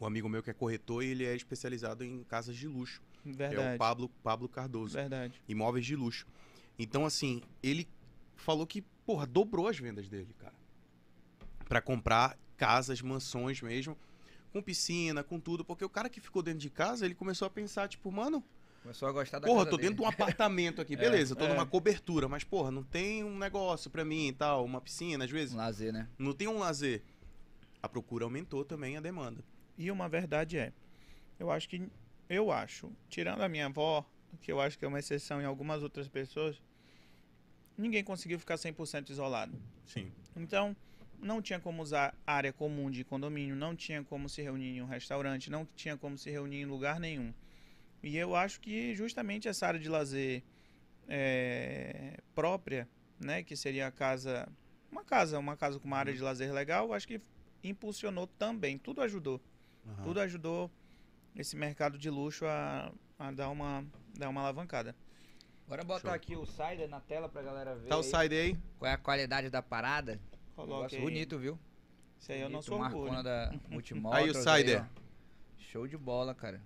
Um 0.00 0.06
amigo 0.06 0.26
meu 0.26 0.42
que 0.42 0.50
é 0.50 0.54
corretor 0.54 1.04
e 1.04 1.08
ele 1.08 1.26
é 1.26 1.36
especializado 1.36 2.02
em 2.02 2.24
casas 2.24 2.56
de 2.56 2.66
luxo. 2.66 3.02
Que 3.22 3.28
é 3.28 3.32
o 3.32 3.36
Verdade. 3.36 3.78
Pablo, 3.78 4.08
Pablo 4.22 4.48
Cardoso. 4.48 4.94
Verdade. 4.94 5.40
Imóveis 5.46 5.84
de 5.84 5.94
luxo. 5.94 6.26
Então, 6.78 7.04
assim, 7.04 7.42
ele 7.62 7.86
falou 8.34 8.66
que, 8.66 8.80
porra, 9.04 9.26
dobrou 9.26 9.68
as 9.68 9.78
vendas 9.78 10.08
dele, 10.08 10.34
cara. 10.38 10.54
Pra 11.68 11.82
comprar 11.82 12.38
casas, 12.56 13.02
mansões 13.02 13.60
mesmo, 13.60 13.96
com 14.54 14.62
piscina, 14.62 15.24
com 15.24 15.40
tudo. 15.40 15.64
Porque 15.64 15.84
o 15.84 15.88
cara 15.88 16.08
que 16.08 16.20
ficou 16.20 16.40
dentro 16.40 16.60
de 16.60 16.70
casa, 16.70 17.04
ele 17.04 17.14
começou 17.14 17.44
a 17.46 17.50
pensar, 17.50 17.88
tipo, 17.88 18.10
mano, 18.12 18.42
Começou 18.82 19.08
a 19.08 19.12
gostar 19.12 19.38
da 19.38 19.46
porra, 19.46 19.64
tô 19.64 19.78
dele. 19.78 19.88
dentro 19.88 19.96
de 19.96 20.02
um 20.02 20.06
apartamento 20.06 20.80
aqui, 20.80 20.94
beleza, 20.94 21.34
tô 21.34 21.46
é. 21.46 21.48
numa 21.48 21.64
cobertura, 21.66 22.28
mas, 22.28 22.44
porra, 22.44 22.70
não 22.70 22.82
tem 22.84 23.24
um 23.24 23.36
negócio 23.38 23.90
pra 23.90 24.04
mim 24.04 24.28
e 24.28 24.32
tal, 24.32 24.62
uma 24.62 24.78
piscina, 24.78 25.24
às 25.24 25.30
vezes, 25.30 25.54
Um 25.54 25.56
lazer, 25.56 25.90
né? 25.90 26.06
não 26.18 26.34
tem 26.34 26.46
um 26.46 26.58
lazer. 26.58 27.02
A 27.82 27.88
procura 27.88 28.24
aumentou 28.24 28.62
também 28.62 28.96
a 28.98 29.00
demanda. 29.00 29.42
E 29.78 29.90
uma 29.90 30.06
verdade 30.06 30.58
é, 30.58 30.70
eu 31.40 31.50
acho 31.50 31.66
que, 31.66 31.88
eu 32.28 32.52
acho, 32.52 32.92
tirando 33.08 33.40
a 33.40 33.48
minha 33.48 33.66
avó, 33.66 34.04
que 34.42 34.52
eu 34.52 34.60
acho 34.60 34.78
que 34.78 34.84
é 34.84 34.88
uma 34.88 34.98
exceção 34.98 35.40
em 35.40 35.46
algumas 35.46 35.82
outras 35.82 36.06
pessoas, 36.06 36.62
ninguém 37.78 38.04
conseguiu 38.04 38.38
ficar 38.38 38.56
100% 38.56 39.08
isolado. 39.08 39.58
Sim. 39.86 40.12
Então, 40.36 40.76
não 41.24 41.40
tinha 41.40 41.58
como 41.58 41.82
usar 41.82 42.14
área 42.26 42.52
comum 42.52 42.90
de 42.90 43.02
condomínio, 43.02 43.56
não 43.56 43.74
tinha 43.74 44.04
como 44.04 44.28
se 44.28 44.42
reunir 44.42 44.76
em 44.76 44.82
um 44.82 44.86
restaurante, 44.86 45.50
não 45.50 45.66
tinha 45.74 45.96
como 45.96 46.18
se 46.18 46.30
reunir 46.30 46.60
em 46.60 46.66
lugar 46.66 47.00
nenhum. 47.00 47.32
E 48.02 48.16
eu 48.16 48.36
acho 48.36 48.60
que 48.60 48.94
justamente 48.94 49.48
essa 49.48 49.66
área 49.66 49.80
de 49.80 49.88
lazer 49.88 50.42
é, 51.08 52.18
própria, 52.34 52.86
né, 53.18 53.42
que 53.42 53.56
seria 53.56 53.86
a 53.86 53.90
casa, 53.90 54.46
uma 54.92 55.02
casa, 55.02 55.38
uma 55.38 55.56
casa 55.56 55.80
com 55.80 55.86
uma 55.86 55.96
área 55.96 56.12
de 56.12 56.20
lazer 56.20 56.52
legal, 56.52 56.92
acho 56.92 57.08
que 57.08 57.18
impulsionou 57.62 58.26
também, 58.26 58.76
tudo 58.76 59.00
ajudou, 59.00 59.40
Aham. 59.86 60.02
tudo 60.02 60.20
ajudou 60.20 60.70
esse 61.34 61.56
mercado 61.56 61.96
de 61.96 62.10
luxo 62.10 62.44
a, 62.44 62.92
a 63.18 63.30
dar 63.30 63.48
uma 63.48 63.84
dar 64.14 64.28
uma 64.28 64.42
alavancada. 64.42 64.94
Bora 65.66 65.82
botar 65.82 66.00
Show. 66.08 66.12
aqui 66.12 66.36
o 66.36 66.44
Cider 66.44 66.86
na 66.88 67.00
tela 67.00 67.26
pra 67.30 67.40
galera 67.40 67.74
ver. 67.74 67.88
Tá 67.88 67.96
o 67.96 68.02
side 68.02 68.34
aí? 68.34 68.56
Qual 68.78 68.90
é 68.90 68.92
a 68.92 68.98
qualidade 68.98 69.48
da 69.48 69.62
parada? 69.62 70.20
Coloque 70.54 70.96
aí. 70.96 71.02
bonito, 71.02 71.38
viu? 71.38 71.58
Isso 72.20 72.32
aí 72.32 72.40
é 72.40 72.46
o 72.46 72.48
nosso 72.48 72.76
Marcona 72.78 73.18
orgulho. 73.18 73.22
da. 73.22 73.52
Aí 74.12 74.30
o 74.30 74.34
Cider. 74.34 74.82
ó. 74.82 75.00
Show 75.58 75.86
de 75.86 75.96
bola, 75.96 76.34
cara. 76.34 76.60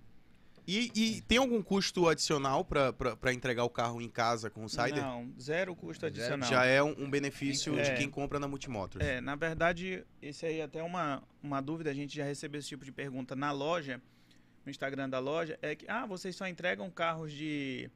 E, 0.67 0.93
e 0.95 1.21
tem 1.23 1.39
algum 1.39 1.63
custo 1.63 2.07
adicional 2.09 2.63
pra 2.63 3.33
entregar 3.33 3.65
o 3.65 3.71
carro 3.71 4.03
em 4.03 4.09
casa 4.09 4.51
com 4.51 4.65
o 4.65 4.69
Cider? 4.69 5.01
Não, 5.03 5.33
zero 5.41 5.75
custo 5.75 6.05
adicional. 6.05 6.47
Já 6.47 6.67
é 6.67 6.83
um, 6.83 6.91
um 7.05 7.11
benefício 7.11 7.79
É. 7.79 7.83
de 7.83 7.97
quem 7.97 8.11
compra 8.11 8.39
na 8.39 8.47
Multimotors. 8.47 9.03
É, 9.03 9.19
na 9.19 9.35
verdade, 9.35 10.05
esse 10.21 10.45
aí 10.45 10.59
é 10.61 10.65
até 10.65 10.83
uma, 10.83 11.23
uma 11.43 11.63
dúvida, 11.63 11.89
a 11.91 11.95
gente 11.95 12.15
já 12.15 12.25
recebeu 12.25 12.59
esse 12.59 12.69
tipo 12.69 12.85
de 12.85 12.93
pergunta 12.93 13.35
na 13.35 13.51
loja, 13.51 13.99
no 14.63 14.71
Instagram 14.71 15.09
da 15.09 15.19
loja, 15.19 15.59
é 15.63 15.75
que, 15.75 15.87
ah, 15.89 16.05
vocês 16.05 16.37
só 16.37 16.47
entregam 16.47 16.91
carros 16.91 17.33
de, 17.33 17.91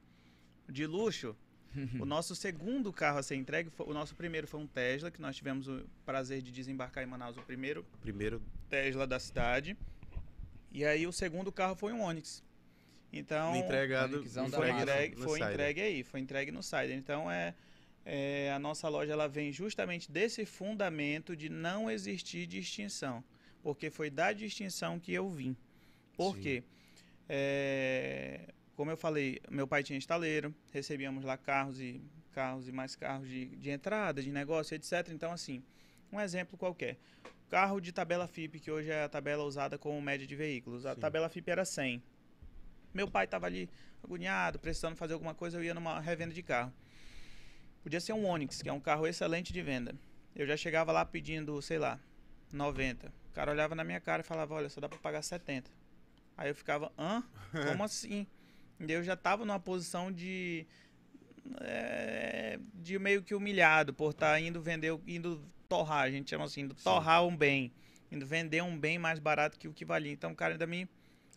de 0.67 0.87
luxo? 0.87 1.35
o 1.99 2.05
nosso 2.05 2.35
segundo 2.35 2.91
carro 2.93 3.19
a 3.19 3.23
ser 3.23 3.35
entregue, 3.35 3.69
foi- 3.69 3.87
o 3.87 3.93
nosso 3.93 4.15
primeiro 4.15 4.47
foi 4.47 4.59
um 4.59 4.67
Tesla, 4.67 5.11
que 5.11 5.21
nós 5.21 5.35
tivemos 5.35 5.67
o 5.67 5.83
prazer 6.05 6.41
de 6.41 6.51
desembarcar 6.51 7.03
em 7.03 7.07
Manaus, 7.07 7.37
o 7.37 7.41
primeiro 7.41 7.85
Primeiro, 8.01 8.41
Tesla 8.69 9.05
da 9.07 9.19
cidade. 9.19 9.77
E 10.71 10.83
aí 10.85 11.05
o 11.05 11.11
segundo 11.11 11.51
carro 11.51 11.75
foi 11.75 11.93
um 11.93 12.01
Onix. 12.01 12.43
Então, 13.11 13.55
entregado, 13.55 14.17
Onixzão 14.17 14.49
da 14.49 14.57
foi 14.57 14.71
entregue, 14.71 15.15
no 15.15 15.23
foi 15.23 15.39
entregue 15.39 15.81
aí, 15.81 16.03
foi 16.03 16.19
entregue 16.19 16.51
no 16.51 16.63
Cider. 16.63 16.93
Então 16.93 17.29
é, 17.29 17.53
é, 18.03 18.51
a 18.51 18.57
nossa 18.57 18.89
loja 18.89 19.13
ela 19.13 19.27
vem 19.27 19.51
justamente 19.51 20.11
desse 20.11 20.45
fundamento 20.45 21.35
de 21.35 21.47
não 21.47 21.91
existir 21.91 22.47
distinção, 22.47 23.23
porque 23.61 23.91
foi 23.91 24.09
da 24.09 24.33
distinção 24.33 24.99
que 24.99 25.13
eu 25.13 25.29
vim. 25.29 25.55
Por 26.17 26.35
Sim. 26.35 26.41
quê? 26.41 26.63
É, 27.29 28.51
como 28.75 28.91
eu 28.91 28.97
falei, 28.97 29.39
meu 29.49 29.67
pai 29.67 29.83
tinha 29.83 29.97
estaleiro, 29.97 30.53
recebíamos 30.71 31.23
lá 31.23 31.37
carros 31.37 31.79
e 31.79 32.01
carros 32.31 32.67
e 32.67 32.71
mais 32.71 32.95
carros 32.95 33.27
de, 33.27 33.45
de 33.55 33.69
entrada, 33.69 34.21
de 34.21 34.31
negócio, 34.31 34.75
etc. 34.75 35.09
Então 35.09 35.31
assim, 35.31 35.63
um 36.11 36.19
exemplo 36.19 36.57
qualquer. 36.57 36.97
Carro 37.49 37.79
de 37.79 37.91
tabela 37.91 38.27
FIP, 38.27 38.59
que 38.59 38.71
hoje 38.71 38.89
é 38.89 39.03
a 39.03 39.09
tabela 39.09 39.43
usada 39.43 39.77
como 39.77 40.01
média 40.01 40.25
de 40.25 40.35
veículos. 40.35 40.85
A 40.85 40.95
Sim. 40.95 41.01
tabela 41.01 41.29
FIP 41.29 41.49
era 41.51 41.63
100. 41.63 42.01
Meu 42.93 43.07
pai 43.07 43.25
estava 43.25 43.45
ali 43.45 43.69
agoniado, 44.03 44.59
precisando 44.59 44.95
fazer 44.95 45.13
alguma 45.13 45.33
coisa, 45.33 45.57
eu 45.57 45.63
ia 45.63 45.73
numa 45.73 45.99
revenda 45.99 46.33
de 46.33 46.41
carro. 46.41 46.73
Podia 47.83 47.99
ser 47.99 48.13
um 48.13 48.25
Onix, 48.25 48.61
que 48.61 48.69
é 48.69 48.73
um 48.73 48.79
carro 48.79 49.05
excelente 49.05 49.53
de 49.53 49.61
venda. 49.61 49.95
Eu 50.35 50.47
já 50.47 50.57
chegava 50.57 50.91
lá 50.91 51.05
pedindo, 51.05 51.61
sei 51.61 51.77
lá, 51.77 51.99
90. 52.51 53.07
O 53.07 53.33
cara 53.33 53.51
olhava 53.51 53.75
na 53.75 53.83
minha 53.83 53.99
cara 53.99 54.21
e 54.21 54.25
falava, 54.25 54.53
olha, 54.53 54.69
só 54.69 54.79
dá 54.79 54.87
pra 54.87 54.97
pagar 54.97 55.21
70. 55.21 55.69
Aí 56.37 56.49
eu 56.49 56.55
ficava, 56.55 56.91
hã? 56.97 57.23
Como 57.67 57.83
assim? 57.83 58.25
Eu 58.79 59.03
já 59.03 59.15
tava 59.15 59.45
numa 59.45 59.59
posição 59.59 60.11
de. 60.11 60.65
é, 61.61 62.59
de 62.73 62.97
meio 62.99 63.21
que 63.23 63.35
humilhado 63.35 63.93
por 63.93 64.11
estar 64.11 64.39
indo 64.39 64.61
vender, 64.61 64.97
indo 65.07 65.43
torrar, 65.67 66.03
a 66.03 66.11
gente 66.11 66.29
chama 66.29 66.45
assim, 66.45 66.61
indo 66.61 66.75
Sim. 66.77 66.83
torrar 66.83 67.25
um 67.25 67.35
bem. 67.35 67.71
Indo 68.11 68.25
vender 68.25 68.61
um 68.61 68.77
bem 68.77 68.99
mais 68.99 69.19
barato 69.19 69.57
que 69.57 69.67
o 69.67 69.73
que 69.73 69.83
valia. 69.85 70.11
Então 70.11 70.31
o 70.31 70.35
cara 70.35 70.53
ainda 70.53 70.67
me 70.67 70.87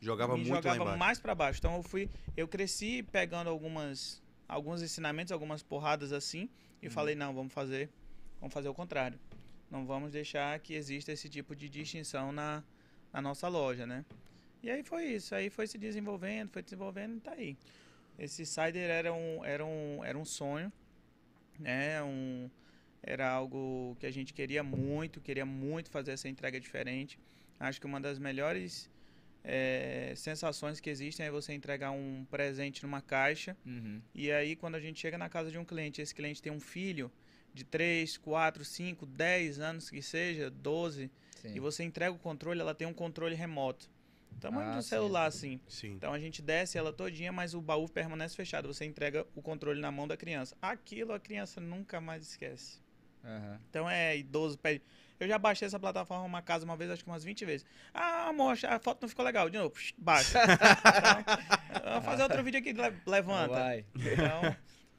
Jogava 0.00 0.36
me 0.36 0.44
muito 0.44 0.62
jogava 0.62 0.96
mais 0.96 1.18
para 1.18 1.34
baixo. 1.34 1.58
Então 1.58 1.74
eu 1.76 1.82
fui, 1.82 2.08
eu 2.36 2.46
cresci 2.46 3.02
pegando 3.02 3.48
algumas 3.48 4.22
alguns 4.48 4.82
ensinamentos, 4.82 5.32
algumas 5.32 5.62
porradas 5.62 6.12
assim 6.12 6.48
e 6.80 6.86
Uhum. 6.86 6.92
falei 6.92 7.14
não, 7.14 7.34
vamos 7.34 7.52
fazer, 7.52 7.90
vamos 8.40 8.52
fazer 8.52 8.68
o 8.68 8.74
contrário. 8.74 9.18
Não 9.70 9.86
vamos 9.86 10.12
deixar 10.12 10.58
que 10.60 10.74
exista 10.74 11.10
esse 11.12 11.28
tipo 11.28 11.56
de 11.56 11.68
distinção 11.68 12.30
na, 12.30 12.62
na 13.12 13.20
nossa 13.20 13.48
loja, 13.48 13.86
né? 13.86 14.04
E 14.62 14.70
aí 14.70 14.82
foi 14.82 15.04
isso, 15.04 15.34
aí 15.34 15.48
foi 15.50 15.66
se 15.66 15.78
desenvolvendo, 15.78 16.50
foi 16.50 16.62
desenvolvendo 16.62 17.16
e 17.16 17.20
tá 17.20 17.32
aí. 17.32 17.56
Esse 18.18 18.44
Cider 18.46 18.90
era 18.90 19.12
um, 19.12 19.44
era 19.44 19.64
um, 19.64 20.04
era 20.04 20.16
um 20.18 20.24
sonho, 20.24 20.72
né? 21.58 22.02
Um, 22.02 22.48
era 23.02 23.30
algo 23.30 23.96
que 24.00 24.06
a 24.06 24.10
gente 24.10 24.32
queria 24.34 24.62
muito, 24.62 25.20
queria 25.20 25.46
muito 25.46 25.90
fazer 25.90 26.12
essa 26.12 26.28
entrega 26.28 26.58
diferente. 26.58 27.18
Acho 27.60 27.80
que 27.80 27.86
uma 27.86 28.00
das 28.00 28.18
melhores 28.18 28.90
eh, 29.44 30.12
sensações 30.16 30.80
que 30.80 30.90
existem 30.90 31.24
é 31.26 31.30
você 31.30 31.52
entregar 31.52 31.92
um 31.92 32.26
presente 32.28 32.82
numa 32.82 33.00
caixa 33.00 33.56
Uhum. 33.64 34.00
e 34.12 34.32
aí 34.32 34.56
quando 34.56 34.74
a 34.74 34.80
gente 34.80 34.98
chega 34.98 35.16
na 35.16 35.28
casa 35.28 35.50
de 35.52 35.58
um 35.58 35.64
cliente, 35.64 36.02
esse 36.02 36.12
cliente 36.14 36.42
tem 36.42 36.50
um 36.52 36.58
filho 36.58 37.12
de 37.54 37.62
3, 37.64 38.16
4, 38.18 38.64
5, 38.64 39.06
10 39.06 39.60
anos 39.60 39.88
que 39.88 40.02
seja, 40.02 40.50
12, 40.50 41.10
Sim. 41.42 41.54
e 41.54 41.60
você 41.60 41.84
entrega 41.84 42.12
o 42.12 42.18
controle, 42.18 42.60
ela 42.60 42.74
tem 42.74 42.88
um 42.88 42.92
controle 42.92 43.34
remoto. 43.36 43.88
Tamanho 44.40 44.68
Ah, 44.68 44.72
de 44.72 44.78
um 44.78 44.82
sim. 44.82 44.88
celular 44.88 45.26
assim. 45.26 45.60
Sim. 45.68 45.92
Então 45.92 46.12
a 46.12 46.18
gente 46.18 46.42
desce 46.42 46.76
ela 46.78 46.92
todinha, 46.92 47.32
mas 47.32 47.54
o 47.54 47.60
baú 47.60 47.88
permanece 47.88 48.36
fechado. 48.36 48.72
Você 48.72 48.84
entrega 48.84 49.26
o 49.34 49.42
controle 49.42 49.80
na 49.80 49.90
mão 49.90 50.06
da 50.06 50.16
criança. 50.16 50.56
Aquilo 50.60 51.12
a 51.12 51.20
criança 51.20 51.60
nunca 51.60 52.00
mais 52.00 52.22
esquece. 52.28 52.78
Aham. 53.24 53.60
Então 53.70 53.88
é 53.90 54.16
idoso, 54.16 54.58
pede. 54.58 54.82
Eu 55.18 55.26
já 55.26 55.38
baixei 55.38 55.66
essa 55.66 55.80
plataforma 55.80 56.24
uma 56.24 56.42
casa 56.42 56.64
uma 56.64 56.76
vez, 56.76 56.90
acho 56.90 57.02
que 57.02 57.08
umas 57.10 57.24
20 57.24 57.44
vezes. 57.46 57.66
Ah, 57.94 58.28
amor, 58.28 58.56
a 58.68 58.78
foto 58.78 59.00
não 59.02 59.08
ficou 59.08 59.24
legal. 59.24 59.48
De 59.48 59.56
novo, 59.56 59.74
baixa. 59.96 60.38
então, 61.74 61.92
vou 61.94 62.02
fazer 62.02 62.22
outro 62.22 62.42
vídeo 62.44 62.60
aqui, 62.60 62.72
le- 62.72 63.00
levanta. 63.06 63.54
Vai. 63.54 63.84
Então, 63.94 64.56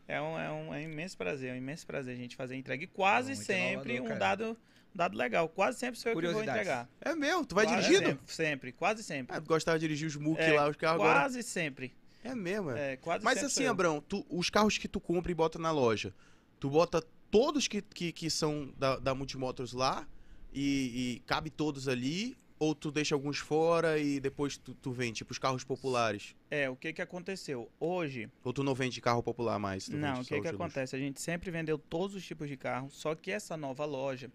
é 0.08 0.22
um, 0.22 0.40
é, 0.40 0.52
um, 0.52 0.74
é 0.74 0.80
um 0.80 0.90
imenso 0.92 1.16
prazer, 1.18 1.52
é 1.52 1.54
um 1.54 1.58
imenso 1.58 1.86
prazer 1.86 2.16
a 2.16 2.18
gente 2.18 2.36
fazer 2.36 2.56
a 2.56 2.58
entrega. 2.58 2.84
E 2.84 2.88
quase 2.88 3.36
sempre 3.36 4.02
um 4.02 4.18
dado, 4.18 4.58
dado 4.98 5.18
legal. 5.18 5.48
Quase 5.48 5.78
sempre 5.80 6.00
sou 6.00 6.12
eu 6.12 6.20
que 6.20 6.28
vou 6.28 6.42
entregar. 6.44 6.90
É 7.00 7.16
meu, 7.16 7.46
tu 7.46 7.56
vai 7.56 7.66
Quase 7.66 7.82
dirigindo? 7.82 8.10
Sempre, 8.10 8.34
sempre, 8.34 8.72
quase 8.72 9.04
sempre. 9.04 9.36
Ah, 9.36 9.40
tu 9.40 9.48
gostava 9.48 9.78
de 9.80 9.86
dirigir 9.88 10.08
os 10.08 10.16
MUC 10.16 10.42
É, 10.42 10.54
lá, 10.54 10.68
os 10.68 10.76
carros 10.76 11.02
agora. 11.02 11.20
Quase 11.22 11.44
sempre. 11.44 11.94
É 12.24 12.36
mesmo, 12.36 12.72
é. 12.72 12.94
É, 12.94 12.98
quase 12.98 13.24
Mas 13.24 13.36
sempre 13.36 13.48
assim. 13.54 13.66
Abrão, 13.68 14.02
tu- 14.02 14.26
os 14.30 14.50
carros 14.50 14.78
que 14.78 14.88
tu 14.88 15.00
compra 15.00 15.32
e 15.32 15.36
bota 15.36 15.58
na 15.60 15.72
loja, 15.72 16.14
tu 16.60 16.70
bota 16.70 17.02
todos 17.32 17.68
que, 17.68 17.82
que, 17.82 18.12
que 18.12 18.30
são 18.30 18.74
da, 18.78 18.98
da 18.98 19.14
Multimotors 19.16 19.72
lá 19.72 20.06
e, 20.52 21.16
e 21.16 21.20
cabe 21.26 21.50
todos 21.50 21.88
ali? 21.88 22.36
Ou 22.60 22.74
tu 22.74 22.92
deixa 22.92 23.14
alguns 23.14 23.38
fora 23.38 24.00
e 24.00 24.20
depois 24.20 24.58
tu, 24.58 24.74
tu 24.74 24.92
vende, 24.92 25.18
tipo 25.20 25.32
os 25.32 25.38
carros 25.38 25.64
populares? 25.64 26.36
É, 26.50 26.68
o 26.68 26.76
que 26.76 26.92
que 26.92 27.04
aconteceu? 27.04 27.70
Hoje, 27.80 28.32
Ou 28.44 28.52
tu 28.52 28.64
não 28.64 28.74
vende 28.74 29.00
carro 29.00 29.22
popular 29.22 29.60
mais? 29.60 29.86
tu 29.86 29.96
não, 29.96 30.22
o 30.22 30.26
que 30.26 30.30
que 30.30 30.42
de 30.42 30.48
luxo? 30.48 30.56
acontece? 30.56 30.96
A 30.96 31.00
gente 31.00 31.22
sempre 31.22 31.52
vendeu 31.52 31.78
todos 31.78 32.16
os 32.16 32.26
tipos 32.26 32.50
de 32.50 32.58
carro, 32.58 32.90
só 32.90 33.14
que 33.14 33.32
essa 33.32 33.56
nova 33.56 33.86
loja, 33.86 34.32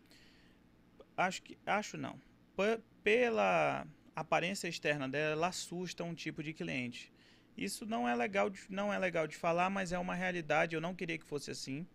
acho 1.16 1.42
que, 1.42 1.58
acho 1.66 1.96
não, 1.96 2.18
P- 2.56 2.80
pela 3.02 3.86
aparência 4.14 4.68
externa 4.68 5.08
dela, 5.08 5.32
ela 5.32 5.48
assusta 5.48 6.04
um 6.04 6.14
tipo 6.14 6.42
de 6.42 6.52
cliente. 6.52 7.12
Isso 7.56 7.84
não 7.84 8.08
é 8.08 8.14
legal, 8.14 8.48
de, 8.48 8.60
não 8.68 8.92
é 8.92 8.98
legal 8.98 9.26
de 9.26 9.36
falar, 9.36 9.68
mas 9.68 9.92
é 9.92 9.98
uma 9.98 10.14
realidade. 10.14 10.74
Eu 10.74 10.80
não 10.80 10.94
queria 10.94 11.18
que 11.18 11.24
fosse 11.24 11.50
assim, 11.50 11.86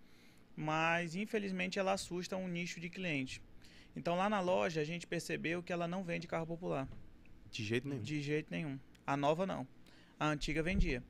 mas 0.55 1.15
infelizmente 1.15 1.79
ela 1.79 1.93
assusta 1.93 2.37
um 2.37 2.47
nicho 2.47 2.79
de 2.79 2.89
cliente. 2.89 3.41
Então 3.95 4.15
lá 4.15 4.29
na 4.29 4.39
loja 4.39 4.81
a 4.81 4.83
gente 4.83 5.07
percebeu 5.07 5.63
que 5.63 5.73
ela 5.73 5.87
não 5.87 6.03
vende 6.03 6.27
carro 6.27 6.45
popular. 6.45 6.87
De 7.49 7.63
jeito 7.63 7.87
nenhum. 7.87 8.01
De 8.01 8.21
jeito 8.21 8.51
nenhum. 8.51 8.79
A 9.05 9.17
nova 9.17 9.45
não. 9.45 9.67
A 10.19 10.27
antiga 10.27 10.61
vendia. 10.61 11.03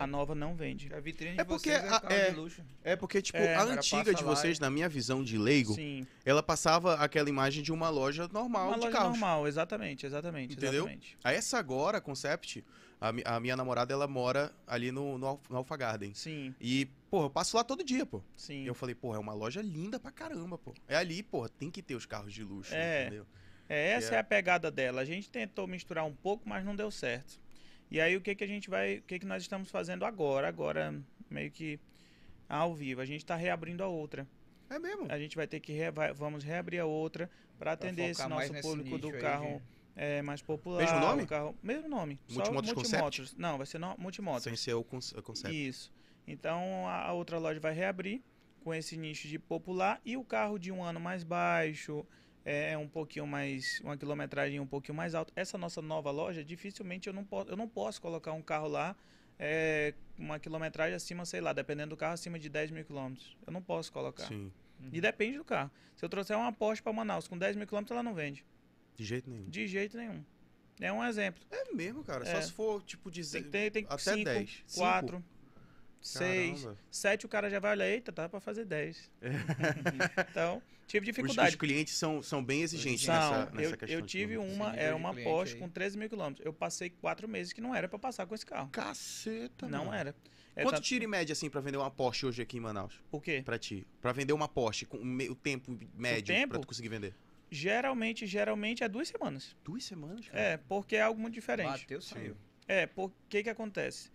A 0.00 0.06
nova 0.06 0.34
não 0.34 0.54
vende. 0.56 0.90
A 0.94 0.98
vitrine 0.98 1.32
É 1.34 1.42
de 1.42 1.44
porque 1.44 1.68
vocês 1.70 1.84
é 1.84 1.88
a- 1.94 2.00
carro 2.00 2.12
é- 2.14 2.30
de 2.30 2.36
luxo. 2.36 2.62
É 2.82 2.96
porque, 2.96 3.20
tipo, 3.20 3.36
É, 3.36 3.54
a 3.54 3.62
antiga 3.64 4.14
de 4.14 4.24
vocês, 4.24 4.56
e- 4.56 4.60
na 4.62 4.70
minha 4.70 4.88
visão 4.88 5.22
de 5.22 5.36
leigo, 5.36 5.74
Sim. 5.74 6.06
ela 6.24 6.42
passava 6.42 6.94
aquela 6.94 7.28
imagem 7.28 7.62
de 7.62 7.70
uma 7.70 7.90
loja 7.90 8.26
normal 8.32 8.68
Uma 8.68 8.78
de 8.78 8.84
loja 8.86 8.92
carros. 8.96 9.10
normal, 9.10 9.46
exatamente, 9.46 10.06
exatamente. 10.06 10.52
Entendeu? 10.54 10.84
Exatamente. 10.84 11.18
A 11.22 11.32
essa 11.34 11.58
agora, 11.58 11.98
a 11.98 12.00
Concept, 12.00 12.64
a, 12.98 13.36
a 13.36 13.40
minha 13.40 13.54
namorada, 13.54 13.92
ela 13.92 14.08
mora 14.08 14.50
ali 14.66 14.90
no, 14.90 15.18
no, 15.18 15.38
no 15.50 15.56
Alpha 15.58 15.76
Garden. 15.76 16.14
Sim, 16.14 16.54
E, 16.58 16.86
pô, 17.10 17.24
eu 17.24 17.30
passo 17.30 17.54
lá 17.58 17.62
todo 17.62 17.84
dia, 17.84 18.06
pô. 18.06 18.22
sim. 18.34 18.62
E 18.64 18.66
eu 18.66 18.74
falei, 18.74 18.94
pô, 18.94 19.14
é 19.14 19.18
uma 19.18 19.34
loja 19.34 19.60
linda 19.60 20.00
pra 20.00 20.10
caramba, 20.10 20.56
pô. 20.56 20.72
É 20.88 20.96
ali, 20.96 21.22
pô, 21.22 21.46
tem 21.46 21.70
que 21.70 21.82
ter 21.82 21.94
os 21.94 22.06
carros 22.06 22.32
de 22.32 22.42
luxo, 22.42 22.74
É. 22.74 23.02
entendeu? 23.08 23.26
É, 23.68 23.90
essa 23.92 24.14
é- 24.14 24.16
é 24.16 24.18
a 24.20 24.24
pegada 24.24 24.70
dela. 24.70 25.02
A 25.02 25.04
gente 25.04 25.28
tentou 25.30 25.66
misturar 25.66 26.04
um 26.06 26.14
pouco, 26.14 26.48
mas 26.48 26.64
não 26.64 26.74
deu 26.74 26.90
certo. 26.90 27.38
E 27.90 28.00
aí 28.00 28.16
o 28.16 28.20
que 28.20 28.34
que 28.34 28.44
a 28.44 28.46
gente 28.46 28.70
vai, 28.70 28.98
o 28.98 29.02
que 29.02 29.18
que 29.18 29.26
nós 29.26 29.42
estamos 29.42 29.70
fazendo 29.70 30.04
agora? 30.04 30.46
Agora 30.48 30.94
meio 31.28 31.50
que 31.50 31.78
ao 32.48 32.74
vivo. 32.74 33.00
A 33.00 33.04
gente 33.04 33.20
está 33.20 33.34
reabrindo 33.36 33.82
a 33.82 33.88
outra. 33.88 34.26
É 34.68 34.78
mesmo. 34.78 35.06
A 35.10 35.18
gente 35.18 35.34
vai 35.36 35.46
ter 35.46 35.58
que 35.60 35.72
re- 35.72 35.90
vai- 35.90 36.12
vamos 36.12 36.44
reabrir 36.44 36.78
a 36.80 36.86
outra 36.86 37.28
para 37.58 37.72
atender 37.72 38.10
esse 38.10 38.26
nosso 38.28 38.52
público 38.62 38.98
do 38.98 39.08
aí 39.10 39.20
carro 39.20 39.62
é, 39.96 40.22
mais 40.22 40.40
popular. 40.40 40.78
Mesmo 40.82 41.00
nome? 41.00 41.26
Carro, 41.26 41.56
mesmo 41.62 41.88
nome. 41.88 42.18
Concept? 42.28 42.52
Multimotors. 42.52 43.34
Não, 43.36 43.58
vai 43.58 43.66
ser 43.66 43.78
no, 43.78 43.96
Multimotors. 43.98 44.44
Sem 44.44 44.54
ser 44.56 44.74
o 44.74 44.84
conce- 44.84 45.16
o 45.18 45.22
Concept. 45.22 45.52
Isso. 45.68 45.92
Então 46.26 46.86
a 46.86 47.06
a 47.06 47.12
outra 47.12 47.38
loja 47.38 47.58
vai 47.58 47.72
reabrir 47.74 48.22
com 48.62 48.72
esse 48.72 48.96
nicho 48.96 49.26
de 49.26 49.38
popular 49.38 50.00
e 50.04 50.16
o 50.16 50.22
carro 50.24 50.58
de 50.58 50.70
um 50.70 50.82
ano 50.84 51.00
mais 51.00 51.24
baixo, 51.24 52.06
é 52.44 52.76
um 52.76 52.88
pouquinho 52.88 53.26
mais, 53.26 53.80
uma 53.82 53.96
quilometragem 53.96 54.60
um 54.60 54.66
pouquinho 54.66 54.94
mais 54.96 55.14
alta. 55.14 55.32
Essa 55.36 55.56
nossa 55.58 55.80
nova 55.82 56.10
loja, 56.10 56.44
dificilmente 56.44 57.06
eu 57.08 57.12
não 57.12 57.24
posso, 57.24 57.50
eu 57.50 57.56
não 57.56 57.68
posso 57.68 58.00
colocar 58.00 58.32
um 58.32 58.42
carro 58.42 58.68
lá 58.68 58.96
é, 59.42 59.94
uma 60.18 60.38
quilometragem 60.38 60.94
acima, 60.94 61.24
sei 61.24 61.40
lá, 61.40 61.54
dependendo 61.54 61.90
do 61.90 61.96
carro, 61.96 62.12
acima 62.12 62.38
de 62.38 62.48
10 62.50 62.70
mil 62.70 62.84
quilômetros. 62.84 63.36
Eu 63.46 63.52
não 63.52 63.62
posso 63.62 63.90
colocar. 63.90 64.26
Sim. 64.26 64.52
E 64.92 65.00
depende 65.00 65.38
do 65.38 65.44
carro. 65.44 65.70
Se 65.96 66.04
eu 66.04 66.08
trouxer 66.10 66.36
uma 66.36 66.52
Porsche 66.52 66.82
para 66.82 66.92
Manaus 66.92 67.26
com 67.26 67.38
10 67.38 67.56
mil 67.56 67.66
quilômetros, 67.66 67.92
ela 67.94 68.02
não 68.02 68.14
vende. 68.14 68.44
De 68.96 69.04
jeito 69.04 69.30
nenhum. 69.30 69.48
De 69.48 69.66
jeito 69.66 69.96
nenhum. 69.96 70.22
É 70.78 70.92
um 70.92 71.02
exemplo. 71.04 71.42
É 71.50 71.72
mesmo, 71.74 72.04
cara. 72.04 72.24
Só 72.26 72.32
É. 72.36 72.42
se 72.42 72.52
for, 72.52 72.82
tipo, 72.82 73.10
Tem 73.10 73.12
dizer. 73.22 73.42
que 73.44 73.48
ter 73.50 73.70
tem 73.70 73.86
Até 73.88 73.98
5, 73.98 74.24
10. 74.24 74.64
4, 74.76 75.24
6, 76.00 76.60
Caramba. 76.62 76.78
7 76.90 77.26
o 77.26 77.28
cara 77.28 77.50
já 77.50 77.60
vai 77.60 77.72
olhar, 77.72 77.88
eita, 77.88 78.10
tá 78.12 78.28
para 78.28 78.40
fazer 78.40 78.64
10. 78.64 79.10
então, 80.30 80.62
tive 80.86 81.04
Os, 81.10 81.14
dificuldade. 81.16 81.50
os 81.50 81.54
clientes 81.56 81.94
são, 81.94 82.22
são 82.22 82.42
bem 82.42 82.62
exigentes 82.62 83.04
São, 83.04 83.14
nessa, 83.14 83.50
nessa 83.52 83.62
eu, 83.74 83.76
questão. 83.76 83.98
eu 83.98 84.06
tive 84.06 84.36
uma, 84.38 84.70
Esse 84.70 84.80
é 84.84 84.94
uma 84.94 85.14
Porsche 85.14 85.54
aí. 85.54 85.60
com 85.60 85.68
13 85.68 85.98
mil 85.98 86.08
quilômetros. 86.08 86.44
Eu 86.44 86.52
passei 86.52 86.90
4 86.90 87.28
meses 87.28 87.52
que 87.52 87.60
não 87.60 87.74
era 87.74 87.88
para 87.88 87.98
passar 87.98 88.26
com 88.26 88.34
esse 88.34 88.46
carro. 88.46 88.68
Caceta, 88.70 89.68
não 89.68 89.86
mano. 89.86 89.96
era. 89.96 90.14
É, 90.56 90.62
Quanto 90.62 90.74
tanto- 90.76 90.84
tira 90.84 91.04
em 91.04 91.08
média, 91.08 91.32
assim, 91.32 91.48
pra 91.48 91.60
vender 91.60 91.76
uma 91.76 91.90
Porsche 91.90 92.26
hoje 92.26 92.42
aqui 92.42 92.56
em 92.56 92.60
Manaus? 92.60 93.00
O 93.12 93.20
quê? 93.20 93.40
Pra 93.44 93.58
ti? 93.58 93.86
Pra 94.00 94.12
vender 94.12 94.32
uma 94.32 94.48
Porsche, 94.48 94.84
com 94.84 94.96
o 94.98 95.30
o 95.30 95.34
tempo 95.34 95.78
médio 95.94 96.34
pra 96.48 96.58
tu 96.58 96.66
conseguir 96.66 96.88
vender? 96.88 97.14
Geralmente, 97.50 98.26
geralmente 98.26 98.82
é 98.84 98.88
duas 98.88 99.08
semanas. 99.08 99.56
Duas 99.64 99.84
semanas, 99.84 100.26
cara. 100.28 100.40
É, 100.40 100.56
porque 100.56 100.96
é 100.96 101.02
algo 101.02 101.20
muito 101.20 101.34
diferente. 101.34 101.68
Bateu, 101.82 102.00
saiu. 102.00 102.36
É, 102.66 102.86
por 102.86 103.12
que 103.28 103.42
que 103.42 103.50
acontece? 103.50 104.10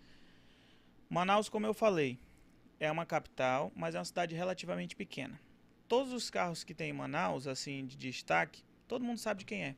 Manaus, 1.10 1.50
como 1.50 1.66
eu 1.66 1.74
falei, 1.74 2.20
é 2.80 2.92
uma 2.92 3.06
capital, 3.06 3.72
mas 3.76 3.96
é 3.96 4.00
uma 4.00 4.06
cidade 4.06 4.36
relativamente 4.36 4.96
pequena. 4.96 5.40
Todos 5.88 6.12
os 6.14 6.30
carros 6.30 6.64
que 6.64 6.74
tem 6.74 6.90
em 6.90 6.94
Manaus, 6.94 7.48
assim, 7.48 7.86
de 7.86 7.96
destaque, 7.96 8.64
todo 8.88 9.04
mundo 9.06 9.20
sabe 9.20 9.40
de 9.40 9.46
quem 9.46 9.64
é. 9.64 9.76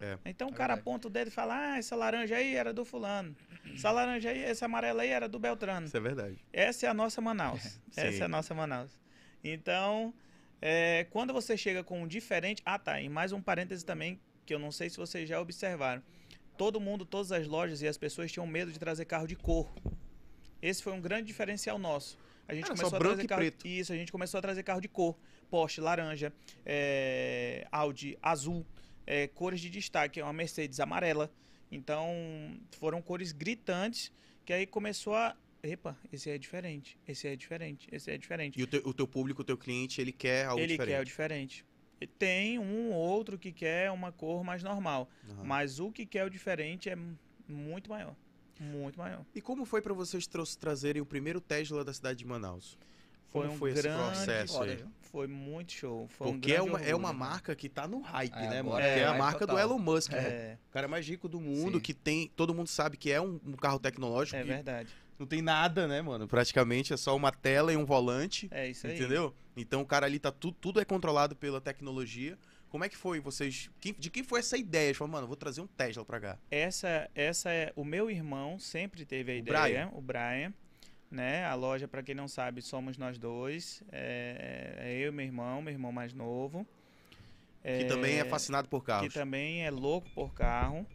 É. 0.00 0.16
Então 0.24 0.48
o 0.48 0.52
É 0.52 0.54
cara 0.54 0.74
verdade. 0.74 0.80
aponta 0.88 1.08
o 1.08 1.10
dedo 1.10 1.26
e 1.26 1.30
fala: 1.32 1.72
Ah, 1.72 1.78
essa 1.78 1.96
laranja 1.96 2.36
aí 2.36 2.54
era 2.54 2.72
do 2.72 2.84
fulano. 2.84 3.34
Essa 3.74 3.90
laranja 3.90 4.30
aí, 4.30 4.38
essa 4.44 4.66
amarela 4.66 5.02
aí 5.02 5.08
era 5.08 5.28
do 5.28 5.40
Beltrano. 5.40 5.86
Isso 5.86 5.96
é 5.96 6.00
verdade. 6.00 6.38
Essa 6.52 6.86
é 6.86 6.88
a 6.88 6.94
nossa 6.94 7.20
Manaus. 7.20 7.80
Essa 7.96 8.22
é 8.22 8.24
a 8.24 8.28
nossa 8.28 8.54
Manaus. 8.54 8.96
Então, 9.42 10.14
é, 10.62 11.04
quando 11.10 11.32
você 11.32 11.56
chega 11.56 11.82
com 11.82 12.02
um 12.02 12.06
diferente. 12.06 12.62
Ah, 12.64 12.78
tá. 12.78 13.00
E 13.00 13.08
mais 13.08 13.32
um 13.32 13.42
parêntese 13.42 13.84
também, 13.84 14.20
que 14.46 14.54
eu 14.54 14.58
não 14.60 14.70
sei 14.70 14.88
se 14.88 14.96
vocês 14.96 15.28
já 15.28 15.40
observaram. 15.40 16.00
Todo 16.56 16.80
mundo, 16.80 17.04
todas 17.04 17.32
as 17.32 17.48
lojas 17.48 17.82
e 17.82 17.88
as 17.88 17.98
pessoas 17.98 18.30
tinham 18.30 18.46
medo 18.46 18.70
de 18.72 18.78
trazer 18.78 19.04
carro 19.04 19.26
de 19.26 19.34
cor. 19.34 19.68
Esse 20.60 20.82
foi 20.82 20.92
um 20.92 21.00
grande 21.00 21.26
diferencial 21.26 21.78
nosso. 21.78 22.18
A 22.46 22.54
gente 22.54 22.64
Era 22.64 22.76
só 22.76 22.82
começou 22.82 22.96
a 22.96 23.00
trazer 23.00 23.26
carro. 23.28 23.40
preto. 23.40 23.66
Isso, 23.68 23.92
a 23.92 23.96
gente 23.96 24.10
começou 24.10 24.38
a 24.38 24.40
trazer 24.42 24.62
carro 24.62 24.80
de 24.80 24.88
cor. 24.88 25.16
Porsche, 25.50 25.80
laranja, 25.80 26.32
é, 26.64 27.66
Audi, 27.70 28.18
azul, 28.22 28.66
é, 29.06 29.26
cores 29.28 29.60
de 29.60 29.70
destaque, 29.70 30.20
uma 30.20 30.32
Mercedes 30.32 30.80
amarela. 30.80 31.30
Então, 31.70 32.58
foram 32.78 33.00
cores 33.02 33.32
gritantes 33.32 34.12
que 34.44 34.52
aí 34.52 34.66
começou 34.66 35.14
a 35.14 35.36
epa, 35.62 35.96
esse 36.10 36.30
é 36.30 36.38
diferente, 36.38 36.98
esse 37.06 37.28
é 37.28 37.36
diferente, 37.36 37.86
esse 37.92 38.10
é 38.10 38.16
diferente. 38.16 38.58
E 38.58 38.62
o 38.62 38.66
teu, 38.66 38.80
o 38.86 38.94
teu 38.94 39.06
público, 39.06 39.42
o 39.42 39.44
teu 39.44 39.56
cliente, 39.58 40.00
ele 40.00 40.12
quer 40.12 40.46
algo 40.46 40.60
Ele 40.60 40.68
diferente. 40.68 40.94
quer 40.94 41.00
o 41.00 41.04
diferente. 41.04 41.64
Tem 42.18 42.58
um 42.58 42.90
ou 42.92 42.94
outro 42.94 43.36
que 43.38 43.52
quer 43.52 43.90
uma 43.90 44.12
cor 44.12 44.44
mais 44.44 44.62
normal, 44.62 45.10
Aham. 45.28 45.44
mas 45.44 45.80
o 45.80 45.90
que 45.90 46.06
quer 46.06 46.24
o 46.24 46.30
diferente 46.30 46.88
é 46.88 46.96
muito 47.46 47.90
maior. 47.90 48.14
Muito 48.58 48.98
maior. 48.98 49.24
E 49.34 49.40
como 49.40 49.64
foi 49.64 49.80
pra 49.80 49.94
vocês 49.94 50.26
trazerem 50.58 51.00
o 51.02 51.06
primeiro 51.06 51.40
Tesla 51.40 51.84
da 51.84 51.92
cidade 51.92 52.18
de 52.18 52.26
Manaus? 52.26 52.76
Foi 53.30 53.42
Como 53.42 53.54
um 53.54 53.58
foi 53.58 53.72
esse 53.72 53.82
grande 53.82 53.98
processo 54.04 54.54
Foda, 54.54 54.72
aí? 54.72 54.84
Foi 55.02 55.26
muito 55.26 55.72
show. 55.72 56.08
Foi 56.08 56.28
um 56.28 56.32
Porque 56.32 56.50
é 56.52 56.56
grande 56.56 56.70
uma, 56.70 56.80
é 56.80 56.94
uma 56.94 57.12
marca 57.12 57.54
que 57.54 57.68
tá 57.68 57.86
no 57.86 58.00
hype, 58.00 58.32
É, 58.34 58.48
né, 58.48 58.62
mano? 58.62 58.78
é, 58.78 59.00
é 59.00 59.04
a 59.04 59.14
marca 59.14 59.40
do 59.46 59.50
total. 59.50 59.58
Elon 59.70 59.78
Musk, 59.78 60.12
né? 60.12 60.18
É, 60.18 60.58
O 60.68 60.72
cara 60.72 60.88
mais 60.88 61.06
rico 61.06 61.28
do 61.28 61.38
mundo, 61.38 61.74
Sim. 61.76 61.80
que 61.80 61.92
tem. 61.92 62.30
Todo 62.34 62.54
mundo 62.54 62.68
sabe 62.68 62.96
que 62.96 63.10
é 63.12 63.20
um, 63.20 63.38
um 63.46 63.52
carro 63.52 63.78
tecnológico. 63.78 64.36
é 64.36 64.42
verdade. 64.42 64.88
Não 65.18 65.26
tem 65.26 65.42
nada, 65.42 65.86
né, 65.86 66.00
mano? 66.00 66.26
Praticamente 66.28 66.92
é 66.92 66.96
só 66.96 67.14
uma 67.16 67.30
tela 67.32 67.72
e 67.72 67.76
um 67.76 67.84
volante. 67.84 68.48
É 68.50 68.68
isso 68.70 68.86
aí. 68.86 68.94
Entendeu? 68.94 69.34
Então 69.56 69.80
o 69.82 69.86
cara 69.86 70.06
ali 70.06 70.18
tá 70.18 70.30
tudo, 70.30 70.56
tudo 70.60 70.80
é 70.80 70.84
controlado 70.84 71.34
pela 71.36 71.60
tecnologia. 71.60 72.38
Como 72.70 72.84
é 72.84 72.88
que 72.88 72.96
foi 72.96 73.20
vocês? 73.20 73.70
de 73.80 74.10
quem 74.10 74.22
foi 74.22 74.40
essa 74.40 74.56
ideia? 74.56 74.94
Falaram, 74.94 75.12
mano, 75.12 75.26
vou 75.26 75.36
trazer 75.36 75.60
um 75.60 75.66
Tesla 75.66 76.04
pra 76.04 76.20
cá. 76.20 76.38
Essa, 76.50 77.10
essa 77.14 77.50
é 77.50 77.72
o 77.74 77.84
meu 77.84 78.10
irmão 78.10 78.58
sempre 78.58 79.04
teve 79.04 79.32
a 79.32 79.34
O 79.34 79.38
ideia, 79.38 79.90
o 79.92 80.00
Brian, 80.00 80.52
né? 81.10 81.44
A 81.46 81.54
loja, 81.54 81.88
para 81.88 82.02
quem 82.02 82.14
não 82.14 82.28
sabe, 82.28 82.60
somos 82.62 82.98
nós 82.98 83.18
dois. 83.18 83.82
É, 83.90 84.74
é 84.78 84.98
eu 84.98 85.08
e 85.08 85.12
meu 85.12 85.24
irmão, 85.24 85.62
meu 85.62 85.72
irmão 85.72 85.90
mais 85.92 86.12
novo. 86.12 86.66
Que 87.62 87.84
também 87.84 88.18
é 88.18 88.24
fascinado 88.24 88.68
por 88.68 88.80
que 88.80 88.86
carros. 88.86 89.14
também 89.14 89.64
é 89.64 89.70
louco 89.70 90.08
por 90.14 90.32
carro. 90.32 90.86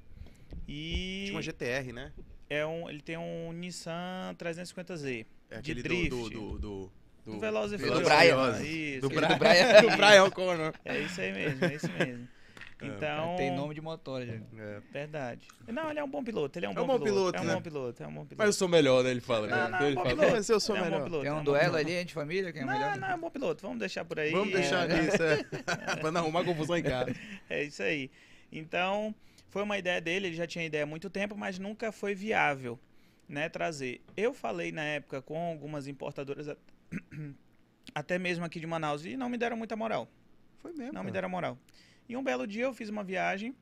E 0.67 1.23
Tinha 1.25 1.35
uma 1.35 1.41
GTR, 1.41 1.91
né? 1.91 2.13
é 2.49 2.65
um, 2.65 2.89
ele 2.89 3.01
tem 3.01 3.17
um 3.17 3.51
Nissan 3.51 4.35
350Z. 4.37 5.25
É 5.49 5.55
De 5.61 5.71
aquele 5.71 5.81
do, 5.83 5.89
drift. 5.89 6.33
do, 6.33 6.59
do, 6.59 6.91
do, 7.25 7.33
Do 7.33 7.39
Velozes 7.39 7.79
e 7.79 7.83
do 7.83 7.89
Furiosos. 7.93 8.07
Brian. 8.07 8.61
Isso, 8.63 9.01
Do. 9.01 9.09
Brian. 9.09 9.27
Do 9.29 9.37
Brian. 9.39 9.81
do 9.81 9.97
Brian 9.97 10.23
O'Connor. 10.25 10.73
É 10.85 10.99
isso 10.99 11.21
aí 11.21 11.33
mesmo, 11.33 11.65
é 11.65 11.73
isso 11.75 11.91
mesmo. 11.91 12.27
É, 12.81 12.85
Então, 12.87 13.37
Tem 13.37 13.49
nome 13.55 13.73
de 13.73 13.79
motor, 13.79 14.25
já. 14.25 14.33
É. 14.33 14.81
verdade. 14.91 15.47
Não, 15.69 15.89
ele 15.89 15.99
é 15.99 16.03
um 16.03 16.09
bom 16.09 16.21
piloto, 16.21 16.59
ele 16.59 16.65
é 16.65 16.69
um, 16.69 16.73
É 16.73 16.75
bom, 16.75 16.83
um 16.83 16.87
bom 16.87 16.99
piloto, 16.99 17.37
É 17.37 17.41
um 17.41 17.45
né? 17.45 17.53
bom 17.55 17.61
piloto, 17.61 18.03
é 18.03 18.07
um 18.07 18.09
bom 18.13 18.25
piloto. 18.25 18.35
Mas 18.37 18.47
eu 18.47 18.53
sou 18.53 18.67
melhor, 18.67 19.01
né? 19.05 19.11
Ele 19.11 19.21
fala. 19.21 19.47
Não, 19.47 19.69
não, 19.69 19.85
ele 19.85 19.95
bom 19.95 20.03
fala, 20.03 20.15
piloto. 20.15 20.31
mas 20.35 20.49
eu 20.49 20.59
sou 20.59 20.75
é 20.75 20.79
um 20.79 20.83
bom 20.83 20.89
melhor. 20.89 21.03
piloto, 21.05 21.21
Tem 21.23 21.31
é 21.31 21.33
um 21.33 21.43
duelo 21.45 21.63
piloto. 21.63 21.77
ali 21.77 21.91
entre 21.93 22.13
família, 22.13 22.51
quem 22.51 22.61
é 22.61 22.65
Não, 22.65 22.73
melhor? 22.73 22.97
não, 22.97 23.07
é 23.07 23.15
um 23.15 23.19
bom 23.19 23.29
piloto. 23.29 23.61
Vamos 23.61 23.79
deixar 23.79 24.03
por 24.03 24.19
aí. 24.19 24.31
Vamos 24.31 24.53
deixar 24.53 24.91
é, 24.91 24.99
isso, 25.05 25.23
é. 25.23 25.43
pra 26.01 26.11
não 26.11 26.19
arrumar 26.21 26.43
confusão 26.43 26.75
em 26.77 26.83
casa. 26.83 27.15
É 27.49 27.63
isso 27.63 27.81
aí. 27.81 28.11
Então, 28.51 29.15
foi 29.49 29.63
uma 29.63 29.77
ideia 29.77 30.01
dele, 30.01 30.27
ele 30.27 30.35
já 30.35 30.45
tinha 30.45 30.65
ideia 30.65 30.83
há 30.83 30.87
muito 30.87 31.09
tempo, 31.09 31.37
mas 31.37 31.57
nunca 31.57 31.89
foi 31.89 32.13
viável, 32.13 32.77
né, 33.29 33.47
trazer. 33.47 34.01
Eu 34.17 34.33
falei 34.33 34.73
na 34.73 34.83
época 34.83 35.21
com 35.21 35.39
algumas 35.39 35.87
importadoras, 35.87 36.49
até 37.93 38.17
mesmo 38.17 38.43
aqui 38.45 38.59
de 38.59 38.67
Manaus, 38.67 39.05
e 39.05 39.15
não 39.17 39.29
me 39.29 39.37
deram 39.37 39.57
muita 39.57 39.75
moral. 39.75 40.07
Foi 40.57 40.71
mesmo. 40.73 40.93
Não 40.93 41.01
me 41.01 41.07
cara. 41.07 41.13
deram 41.13 41.29
moral. 41.29 41.57
E 42.07 42.15
um 42.17 42.23
belo 42.23 42.45
dia 42.47 42.63
eu 42.65 42.73
fiz 42.73 42.89
uma 42.89 43.03
viagem 43.03 43.55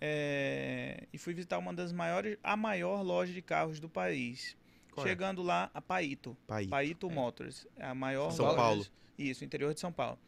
é, 0.00 1.06
e 1.12 1.18
fui 1.18 1.34
visitar 1.34 1.58
uma 1.58 1.72
das 1.72 1.92
maiores, 1.92 2.36
a 2.42 2.56
maior 2.56 3.02
loja 3.02 3.32
de 3.32 3.42
carros 3.42 3.80
do 3.80 3.88
país. 3.88 4.56
Qual 4.92 5.06
é? 5.06 5.10
Chegando 5.10 5.42
lá, 5.42 5.70
a 5.74 5.80
Paito. 5.80 6.36
Paí. 6.46 6.66
Paito 6.68 7.10
Motors, 7.10 7.66
é 7.76 7.86
a 7.86 7.94
maior 7.94 8.30
São 8.30 8.46
loja- 8.46 8.56
Paulo. 8.56 8.86
Isso, 9.18 9.44
interior 9.44 9.72
de 9.74 9.80
São 9.80 9.92
Paulo. 9.92 10.18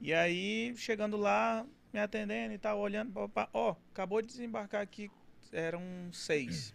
E 0.00 0.12
aí, 0.14 0.72
chegando 0.76 1.16
lá, 1.16 1.66
me 1.92 1.98
atendendo 1.98 2.54
e 2.54 2.58
tal, 2.58 2.78
olhando, 2.78 3.12
ó, 3.52 3.74
acabou 3.92 4.20
de 4.20 4.28
desembarcar 4.28 4.80
aqui, 4.80 5.10
eram 5.52 5.82
seis. 6.12 6.72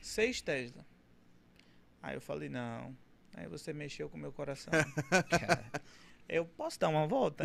Seis 0.00 0.40
Tesla. 0.40 0.84
Aí 2.02 2.14
eu 2.14 2.20
falei, 2.20 2.48
não. 2.48 2.96
Aí 3.34 3.46
você 3.46 3.72
mexeu 3.72 4.08
com 4.08 4.16
o 4.16 4.20
meu 4.20 4.32
coração. 4.32 4.72
Eu 6.28 6.44
posso 6.44 6.78
dar 6.78 6.88
uma 6.88 7.08
volta? 7.08 7.44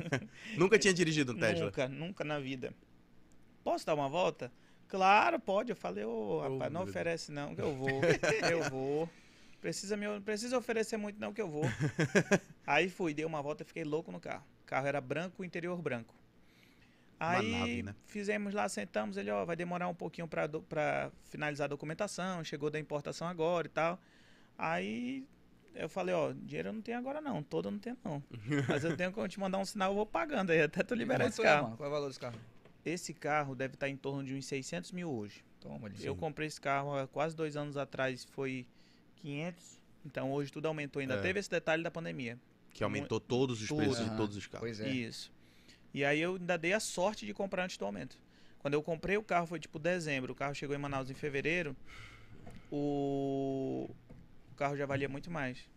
Nunca 0.56 0.78
tinha 0.78 0.94
dirigido 0.94 1.32
um 1.32 1.38
Tesla. 1.38 1.66
Nunca, 1.66 1.88
nunca 1.88 2.24
na 2.24 2.40
vida. 2.40 2.72
Posso 3.62 3.84
dar 3.84 3.94
uma 3.94 4.08
volta? 4.08 4.50
Claro, 4.88 5.38
pode. 5.38 5.70
Eu 5.70 5.76
falei, 5.76 6.04
ô, 6.04 6.40
rapaz, 6.40 6.72
não 6.72 6.84
oferece 6.84 7.30
não, 7.30 7.54
que 7.54 7.60
eu 7.60 7.74
vou. 7.74 8.00
eu 8.50 8.62
vou. 8.70 9.10
Precisa 9.60 9.96
me 9.96 10.20
precisa 10.20 10.56
oferecer 10.56 10.96
muito 10.96 11.20
não 11.20 11.34
que 11.34 11.40
eu 11.40 11.48
vou. 11.48 11.64
Aí 12.66 12.88
fui, 12.88 13.12
dei 13.12 13.24
uma 13.24 13.42
volta 13.42 13.62
e 13.62 13.66
fiquei 13.66 13.84
louco 13.84 14.10
no 14.10 14.20
carro. 14.20 14.44
O 14.62 14.66
carro 14.66 14.86
era 14.86 15.00
branco, 15.00 15.42
o 15.42 15.44
interior 15.44 15.80
branco. 15.80 16.14
Aí 17.18 17.52
nave, 17.52 17.82
né? 17.82 17.94
fizemos 18.06 18.54
lá, 18.54 18.68
sentamos, 18.68 19.16
ele, 19.16 19.30
ó, 19.30 19.44
vai 19.44 19.56
demorar 19.56 19.88
um 19.88 19.94
pouquinho 19.94 20.28
pra 20.28 21.10
finalizar 21.24 21.66
a 21.66 21.68
documentação, 21.68 22.42
chegou 22.42 22.70
da 22.70 22.78
importação 22.78 23.28
agora 23.28 23.66
e 23.66 23.70
tal. 23.70 23.98
Aí 24.56 25.26
eu 25.74 25.88
falei, 25.88 26.14
ó, 26.14 26.32
dinheiro 26.32 26.68
eu 26.68 26.72
não 26.72 26.80
tenho 26.82 26.98
agora 26.98 27.20
não, 27.20 27.42
todo 27.42 27.68
eu 27.68 27.72
não 27.72 27.78
tenho 27.78 27.96
não. 28.04 28.22
Mas 28.68 28.84
eu 28.84 28.96
tenho 28.96 29.12
que 29.12 29.28
te 29.28 29.40
mandar 29.40 29.58
um 29.58 29.64
sinal, 29.64 29.90
eu 29.90 29.96
vou 29.96 30.06
pagando 30.06 30.50
aí, 30.52 30.62
até 30.62 30.82
tu 30.82 30.94
liberar 30.94 31.26
esse 31.26 31.40
é, 31.40 31.44
carro. 31.44 31.64
mano? 31.64 31.76
Qual 31.76 31.86
é 31.86 31.90
o 31.90 31.92
valor 31.94 32.06
desse 32.08 32.20
carro? 32.20 32.38
Esse 32.84 33.14
carro 33.14 33.54
deve 33.54 33.74
estar 33.74 33.88
em 33.88 33.96
torno 33.96 34.22
de 34.22 34.34
uns 34.34 34.46
600 34.46 34.92
mil 34.92 35.10
hoje. 35.10 35.44
Toma. 35.60 35.90
Eu 36.00 36.14
comprei 36.14 36.46
esse 36.46 36.60
carro 36.60 36.96
há 36.96 37.06
quase 37.08 37.34
dois 37.34 37.56
anos 37.56 37.76
atrás, 37.76 38.24
foi 38.24 38.66
500. 39.16 39.80
Então 40.04 40.30
hoje 40.30 40.52
tudo 40.52 40.66
aumentou. 40.66 41.00
Ainda 41.00 41.14
É. 41.14 41.22
teve 41.22 41.40
esse 41.40 41.50
detalhe 41.50 41.82
da 41.82 41.90
pandemia. 41.90 42.38
Que 42.74 42.84
aumentou 42.84 43.18
todos 43.18 43.62
os 43.62 43.68
Tudo. 43.68 43.78
preços 43.78 43.98
de 44.00 44.08
Aham. 44.10 44.16
todos 44.16 44.36
os 44.36 44.46
carros. 44.46 44.60
Pois 44.66 44.80
é. 44.80 44.88
Isso. 44.90 45.32
E 45.94 46.04
aí 46.04 46.20
eu 46.20 46.34
ainda 46.34 46.58
dei 46.58 46.72
a 46.74 46.80
sorte 46.80 47.24
de 47.24 47.32
comprar 47.32 47.64
antes 47.64 47.78
do 47.78 47.84
aumento. 47.86 48.18
Quando 48.58 48.74
eu 48.74 48.82
comprei 48.82 49.16
o 49.16 49.22
carro 49.22 49.46
foi 49.46 49.58
tipo 49.58 49.78
dezembro. 49.78 50.32
O 50.32 50.36
carro 50.36 50.54
chegou 50.54 50.74
em 50.76 50.78
Manaus 50.78 51.08
em 51.08 51.14
fevereiro. 51.14 51.74
O, 52.70 53.88
o 54.54 54.56
carro 54.56 54.76
já 54.76 54.86
valia 54.86 55.08
muito 55.08 55.30
mais. 55.30 55.68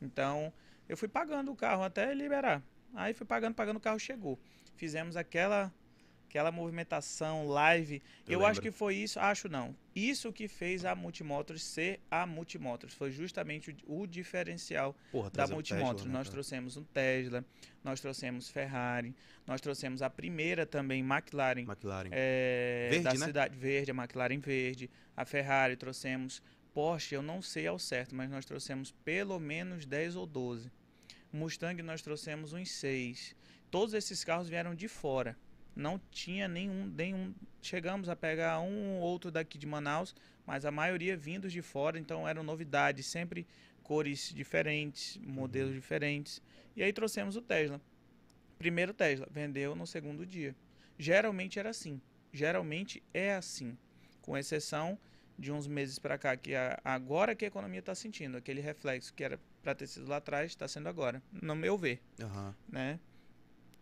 Então 0.00 0.52
eu 0.88 0.96
fui 0.96 1.08
pagando 1.08 1.52
o 1.52 1.56
carro 1.56 1.82
até 1.82 2.12
liberar. 2.14 2.62
Aí 2.94 3.12
fui 3.12 3.26
pagando, 3.26 3.54
pagando, 3.54 3.76
o 3.76 3.80
carro 3.80 3.98
chegou. 3.98 4.38
Fizemos 4.74 5.16
aquela 5.16 5.72
aquela 6.28 6.50
movimentação 6.50 7.46
live. 7.46 8.02
Eu 8.28 8.44
acho 8.44 8.60
que 8.60 8.70
foi 8.70 8.96
isso, 8.96 9.18
acho 9.18 9.48
não. 9.48 9.74
Isso 9.94 10.32
que 10.32 10.48
fez 10.48 10.84
a 10.84 10.94
Multimotors 10.94 11.62
ser 11.62 12.00
a 12.10 12.26
Multimotors. 12.26 12.92
Foi 12.94 13.10
justamente 13.10 13.74
o, 13.86 14.02
o 14.02 14.06
diferencial 14.06 14.94
Porra, 15.10 15.30
da 15.30 15.46
Multimotors. 15.46 16.02
Tesla, 16.02 16.12
né, 16.12 16.18
nós 16.18 16.28
trouxemos 16.28 16.76
um 16.76 16.84
Tesla, 16.84 17.44
nós 17.82 18.00
trouxemos 18.00 18.50
Ferrari, 18.50 19.14
nós 19.46 19.60
trouxemos 19.60 20.02
a 20.02 20.10
primeira 20.10 20.66
também 20.66 21.00
McLaren 21.00 21.60
McLaren. 21.62 22.10
é, 22.12 22.88
Verde, 22.90 23.04
da 23.04 23.14
né? 23.14 23.26
cidade 23.26 23.56
verde, 23.56 23.90
a 23.90 23.94
McLaren 23.94 24.38
verde, 24.40 24.90
a 25.16 25.24
Ferrari 25.24 25.76
trouxemos 25.76 26.42
Porsche, 26.76 27.14
eu 27.14 27.22
não 27.22 27.40
sei 27.40 27.66
ao 27.66 27.78
certo, 27.78 28.14
mas 28.14 28.28
nós 28.28 28.44
trouxemos 28.44 28.90
pelo 29.02 29.40
menos 29.40 29.86
10 29.86 30.14
ou 30.14 30.26
12. 30.26 30.70
Mustang 31.32 31.82
nós 31.82 32.02
trouxemos 32.02 32.52
uns 32.52 32.70
6. 32.70 33.34
Todos 33.70 33.94
esses 33.94 34.22
carros 34.22 34.46
vieram 34.46 34.74
de 34.74 34.86
fora. 34.86 35.38
Não 35.74 35.98
tinha 36.10 36.46
nenhum, 36.46 36.84
nenhum. 36.84 37.34
Chegamos 37.62 38.10
a 38.10 38.14
pegar 38.14 38.60
um 38.60 38.96
ou 38.96 39.00
outro 39.00 39.30
daqui 39.30 39.56
de 39.56 39.66
Manaus, 39.66 40.14
mas 40.44 40.66
a 40.66 40.70
maioria 40.70 41.16
vindos 41.16 41.50
de 41.50 41.62
fora, 41.62 41.98
então 41.98 42.28
eram 42.28 42.42
novidades, 42.42 43.06
sempre 43.06 43.46
cores 43.82 44.30
diferentes, 44.34 45.18
modelos 45.26 45.72
diferentes. 45.72 46.42
E 46.76 46.82
aí 46.82 46.92
trouxemos 46.92 47.36
o 47.36 47.40
Tesla. 47.40 47.80
Primeiro 48.58 48.92
Tesla, 48.92 49.26
vendeu 49.30 49.74
no 49.74 49.86
segundo 49.86 50.26
dia. 50.26 50.54
Geralmente 50.98 51.58
era 51.58 51.70
assim. 51.70 52.02
Geralmente 52.34 53.02
é 53.14 53.34
assim. 53.34 53.78
Com 54.20 54.36
exceção 54.36 54.98
de 55.38 55.52
uns 55.52 55.66
meses 55.66 55.98
para 55.98 56.16
cá, 56.16 56.36
que 56.36 56.54
a- 56.54 56.80
agora 56.84 57.34
que 57.34 57.44
a 57.44 57.48
economia 57.48 57.80
está 57.80 57.94
sentindo, 57.94 58.36
aquele 58.36 58.60
reflexo 58.60 59.12
que 59.12 59.22
era 59.22 59.38
para 59.62 59.74
ter 59.74 59.86
sido 59.86 60.06
lá 60.08 60.16
atrás, 60.16 60.52
está 60.52 60.66
sendo 60.66 60.88
agora, 60.88 61.22
no 61.30 61.54
meu 61.54 61.76
ver, 61.76 62.00
Aham. 62.20 62.54
né? 62.68 62.98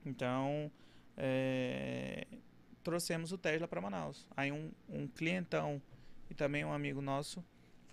Então, 0.04 0.70
é, 1.16 2.26
trouxemos 2.82 3.32
o 3.32 3.38
Tesla 3.38 3.66
para 3.68 3.80
Manaus. 3.80 4.26
Aí 4.36 4.50
um, 4.52 4.70
um 4.88 5.06
clientão 5.06 5.80
e 6.30 6.34
também 6.34 6.64
um 6.64 6.72
amigo 6.72 7.00
nosso 7.00 7.44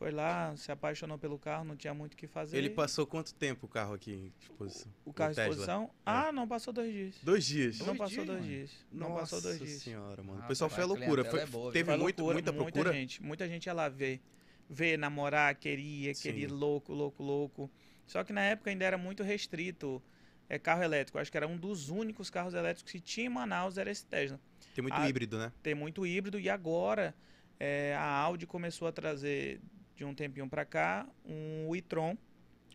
foi 0.01 0.09
lá, 0.09 0.55
se 0.57 0.71
apaixonou 0.71 1.15
pelo 1.19 1.37
carro, 1.37 1.63
não 1.63 1.75
tinha 1.75 1.93
muito 1.93 2.15
o 2.15 2.17
que 2.17 2.25
fazer. 2.25 2.57
Ele 2.57 2.71
passou 2.71 3.05
quanto 3.05 3.35
tempo 3.35 3.67
o 3.67 3.69
carro 3.69 3.93
aqui 3.93 4.11
em 4.11 4.33
exposição? 4.41 4.91
o 5.05 5.13
carro 5.13 5.29
o 5.29 5.33
de 5.33 5.35
Tesla? 5.35 5.51
exposição? 5.51 5.91
Ah, 6.03 6.31
não 6.31 6.47
passou 6.47 6.73
dois 6.73 6.91
dias. 6.91 7.15
Dois 7.21 7.45
dias. 7.45 7.77
não 7.77 7.85
Dois 7.85 7.97
passou 7.99 8.09
dias, 8.15 8.25
dois 8.25 8.39
mano. 8.39 8.51
dias. 8.51 8.71
Não 8.91 9.09
Nossa 9.09 9.19
passou 9.19 9.41
dois 9.43 9.59
dias. 9.59 9.81
senhora, 9.83 10.23
mano. 10.23 10.39
Ah, 10.41 10.45
o 10.45 10.47
pessoal 10.47 10.71
foi 10.71 10.81
a 10.81 10.85
a 10.85 10.87
loucura. 10.87 11.23
Foi, 11.23 11.39
é 11.41 11.45
boa, 11.45 11.71
teve 11.71 11.85
Foi 11.85 11.97
muito, 11.99 12.17
loucura, 12.17 12.33
muita 12.33 12.51
procura. 12.51 12.83
Muita 12.85 12.93
gente, 12.99 13.21
muita 13.21 13.47
gente 13.47 13.65
ia 13.67 13.73
lá 13.73 13.89
ver, 13.89 14.19
ver, 14.67 14.97
namorar, 14.97 15.53
queria, 15.53 16.15
Sim. 16.15 16.21
queria 16.23 16.49
louco, 16.51 16.91
louco, 16.93 17.21
louco. 17.21 17.69
Só 18.07 18.23
que 18.23 18.33
na 18.33 18.41
época 18.41 18.71
ainda 18.71 18.83
era 18.83 18.97
muito 18.97 19.21
restrito 19.21 20.01
é, 20.49 20.57
carro 20.57 20.81
elétrico. 20.81 21.19
Acho 21.19 21.29
que 21.29 21.37
era 21.37 21.47
um 21.47 21.57
dos 21.57 21.89
únicos 21.91 22.31
carros 22.31 22.55
elétricos 22.55 22.91
que 22.91 22.99
tinha 22.99 23.27
em 23.27 23.29
Manaus, 23.29 23.77
era 23.77 23.91
esse 23.91 24.03
Tesla. 24.03 24.39
Tem 24.73 24.81
muito 24.81 24.95
Ah, 24.95 25.07
híbrido, 25.07 25.37
né? 25.37 25.51
Tem 25.61 25.75
muito 25.75 26.07
híbrido 26.07 26.39
e 26.39 26.49
agora 26.49 27.13
é, 27.59 27.93
a 27.95 28.03
Audi 28.09 28.47
começou 28.47 28.87
a 28.87 28.91
trazer 28.91 29.61
de 30.01 30.05
um 30.05 30.15
tempinho 30.15 30.49
pra 30.49 30.65
cá 30.65 31.07
um 31.23 31.75
e-tron 31.75 32.17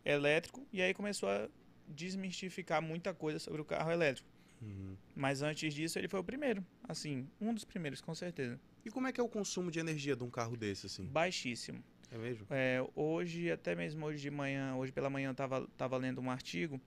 elétrico 0.04 0.64
e 0.72 0.80
aí 0.80 0.94
começou 0.94 1.28
a 1.28 1.48
desmistificar 1.88 2.80
muita 2.80 3.12
coisa 3.12 3.40
sobre 3.40 3.60
o 3.60 3.64
carro 3.64 3.90
elétrico. 3.90 4.28
Uhum. 4.62 4.96
Mas 5.14 5.42
antes 5.42 5.74
disso 5.74 5.98
ele 5.98 6.06
foi 6.06 6.20
o 6.20 6.24
primeiro, 6.24 6.64
assim, 6.88 7.28
um 7.40 7.52
dos 7.52 7.64
primeiros 7.64 8.00
com 8.00 8.14
certeza. 8.14 8.60
E 8.84 8.90
como 8.90 9.08
é 9.08 9.12
que 9.12 9.20
é 9.20 9.24
o 9.24 9.28
consumo 9.28 9.72
de 9.72 9.80
energia 9.80 10.14
de 10.14 10.22
um 10.22 10.30
carro 10.30 10.56
desse, 10.56 10.86
assim? 10.86 11.04
Baixíssimo. 11.06 11.82
É 12.12 12.16
mesmo? 12.16 12.46
É, 12.48 12.80
hoje, 12.94 13.50
até 13.50 13.74
mesmo 13.74 14.06
hoje 14.06 14.22
de 14.22 14.30
manhã, 14.30 14.76
hoje 14.76 14.92
pela 14.92 15.10
manhã 15.10 15.30
eu 15.30 15.34
tava, 15.34 15.66
tava 15.76 15.96
lendo 15.96 16.20
um 16.20 16.30
artigo, 16.30 16.80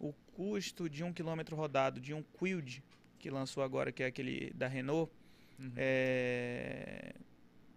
o 0.00 0.12
custo 0.34 0.90
de 0.90 1.04
um 1.04 1.12
quilômetro 1.12 1.54
rodado 1.54 2.00
de 2.00 2.12
um 2.12 2.20
Quid, 2.36 2.82
que 3.20 3.30
lançou 3.30 3.62
agora, 3.62 3.92
que 3.92 4.02
é 4.02 4.06
aquele 4.06 4.52
da 4.54 4.66
Renault, 4.66 5.10
Uhum. 5.56 5.70
é, 5.76 7.14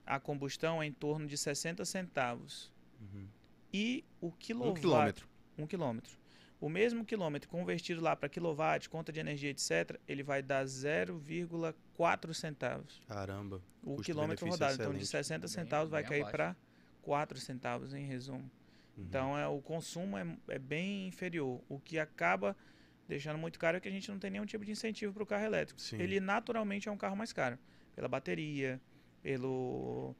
a 0.07 0.19
combustão 0.19 0.81
é 0.81 0.85
em 0.85 0.91
torno 0.93 1.27
de 1.27 1.37
60 1.37 1.83
centavos. 1.85 2.71
Uhum. 2.99 3.27
E 3.73 4.03
o 4.21 4.27
Um 4.27 4.31
quilowatt... 4.31 4.79
quilômetro. 4.81 5.27
Um 5.57 5.67
quilômetro. 5.67 6.17
O 6.59 6.69
mesmo 6.69 7.05
quilômetro 7.05 7.47
convertido 7.49 8.01
lá 8.01 8.15
para 8.15 8.27
quilowatt, 8.29 8.89
conta 8.89 9.11
de 9.11 9.19
energia, 9.19 9.51
etc., 9.51 9.99
ele 10.07 10.23
vai 10.23 10.41
dar 10.41 10.65
0,4 10.65 12.33
centavos. 12.33 13.01
Caramba. 13.07 13.61
O 13.83 13.97
quilômetro 13.97 14.47
rodado. 14.47 14.73
Então, 14.73 14.91
de 14.93 15.03
excelente. 15.03 15.25
60 15.27 15.39
Bem- 15.41 15.47
centavos 15.49 15.89
vai 15.91 16.01
bem 16.03 16.09
cair 16.09 16.31
para 16.31 16.55
4 17.01 17.39
centavos, 17.39 17.93
em 17.93 18.05
resumo. 18.05 18.49
Uhum. 18.97 19.03
Então, 19.03 19.37
é, 19.37 19.47
o 19.47 19.61
consumo 19.61 20.17
é, 20.17 20.25
é 20.47 20.57
bem 20.59 21.07
inferior. 21.07 21.61
O 21.69 21.79
que 21.79 21.99
acaba 21.99 22.55
deixando 23.07 23.37
muito 23.37 23.59
caro 23.59 23.77
é 23.77 23.79
que 23.79 23.87
a 23.87 23.91
gente 23.91 24.09
não 24.09 24.17
tem 24.19 24.31
nenhum 24.31 24.45
tipo 24.45 24.65
de 24.65 24.71
incentivo 24.71 25.13
para 25.13 25.23
o 25.23 25.25
carro 25.25 25.45
elétrico. 25.45 25.79
Sim. 25.79 25.97
Ele 26.01 26.19
naturalmente 26.19 26.89
é 26.89 26.91
um 26.91 26.97
carro 26.97 27.15
mais 27.15 27.31
caro. 27.31 27.57
Pela 27.95 28.07
bateria, 28.07 28.81
pelo 29.21 30.15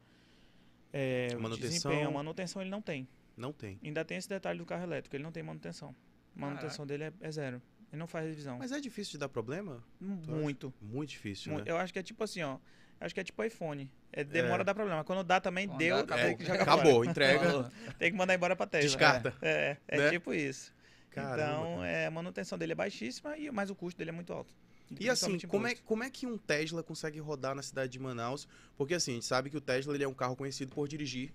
é, 0.93 1.36
Manutenção. 1.36 1.70
desempenho. 1.91 2.08
A 2.08 2.12
manutenção 2.12 2.62
ele 2.62 2.72
não 2.72 2.82
tem. 2.82 3.08
Não 3.36 3.54
tem. 3.54 3.80
Ainda 3.84 4.04
tem 4.04 4.18
esse 4.18 4.28
detalhe 4.30 4.58
do 4.60 4.66
carro 4.66 4.84
elétrico. 4.84 5.16
Ele 5.16 5.24
não 5.24 5.32
tem 5.32 5.43
manutenção. 5.43 5.95
A 6.36 6.39
manutenção 6.39 6.86
dele 6.86 7.06
é, 7.06 7.14
é 7.22 7.32
zero. 7.32 7.62
Ele 7.91 8.00
não 8.00 8.08
faz 8.08 8.26
revisão. 8.28 8.58
Mas 8.58 8.72
é 8.72 8.80
difícil 8.80 9.12
de 9.14 9.18
dar 9.20 9.30
problema? 9.30 9.84
acha? 10.02 10.32
Muito. 10.32 10.74
Muito 10.82 11.10
difícil, 11.10 11.52
Mu- 11.54 11.60
né? 11.60 11.64
Eu 11.68 11.78
acho 11.78 11.93
que 11.93 12.00
é 12.00 12.04
tipo 12.04 12.24
assim, 12.24 12.41
ó. 12.41 12.58
Acho 13.00 13.14
que 13.14 13.20
é 13.20 13.24
tipo 13.24 13.43
iPhone. 13.43 13.89
É, 14.12 14.24
demora 14.24 14.58
É. 14.58 14.62
a 14.62 14.64
dar 14.64 14.74
problema. 14.74 15.04
Quando 15.04 15.24
dá 15.24 15.39
também 15.39 15.68
Quando 15.68 15.78
deu, 15.78 16.04
dá, 16.06 16.16
tem 16.16 16.34
acabou, 16.52 16.95
fora. 16.95 17.10
entrega. 17.10 17.72
Tem 18.00 18.12
que 18.12 18.18
mandar 18.18 18.34
embora 18.34 18.56
pra 18.56 18.66
Tesla. 18.66 18.88
Descarta. 18.88 19.34
É, 19.41 19.78
é 19.88 19.98
Né? 19.98 20.10
tipo 20.10 20.34
isso. 20.34 20.74
Caramba, 21.12 21.43
então, 21.43 21.76
cara. 21.78 21.88
é, 21.88 22.06
a 22.08 22.12
manutenção 22.12 22.58
dele 22.58 22.72
é 22.74 22.76
baixíssima, 22.76 23.38
e, 23.38 23.50
mas 23.52 23.70
o 23.70 23.76
custo 23.76 23.98
dele 23.98 24.10
é 24.10 24.14
muito 24.14 24.34
alto. 24.34 24.54
E 25.00 25.10
assim, 25.10 25.38
como 25.40 25.68
é, 25.68 25.76
como 25.76 26.04
é 26.04 26.10
que 26.10 26.26
um 26.26 26.38
Tesla 26.38 26.82
consegue 26.82 27.20
rodar 27.20 27.54
na 27.56 27.62
cidade 27.62 27.92
de 27.92 28.00
Manaus? 28.00 28.48
Porque 28.78 28.94
assim, 28.94 29.12
a 29.12 29.14
gente 29.16 29.26
sabe 29.26 29.50
que 29.50 29.58
o 29.58 29.62
Tesla 29.62 29.94
ele 29.96 30.04
é 30.04 30.08
um 30.08 30.14
carro 30.14 30.36
conhecido 30.36 30.74
por 30.74 30.88
dirigir 30.88 31.34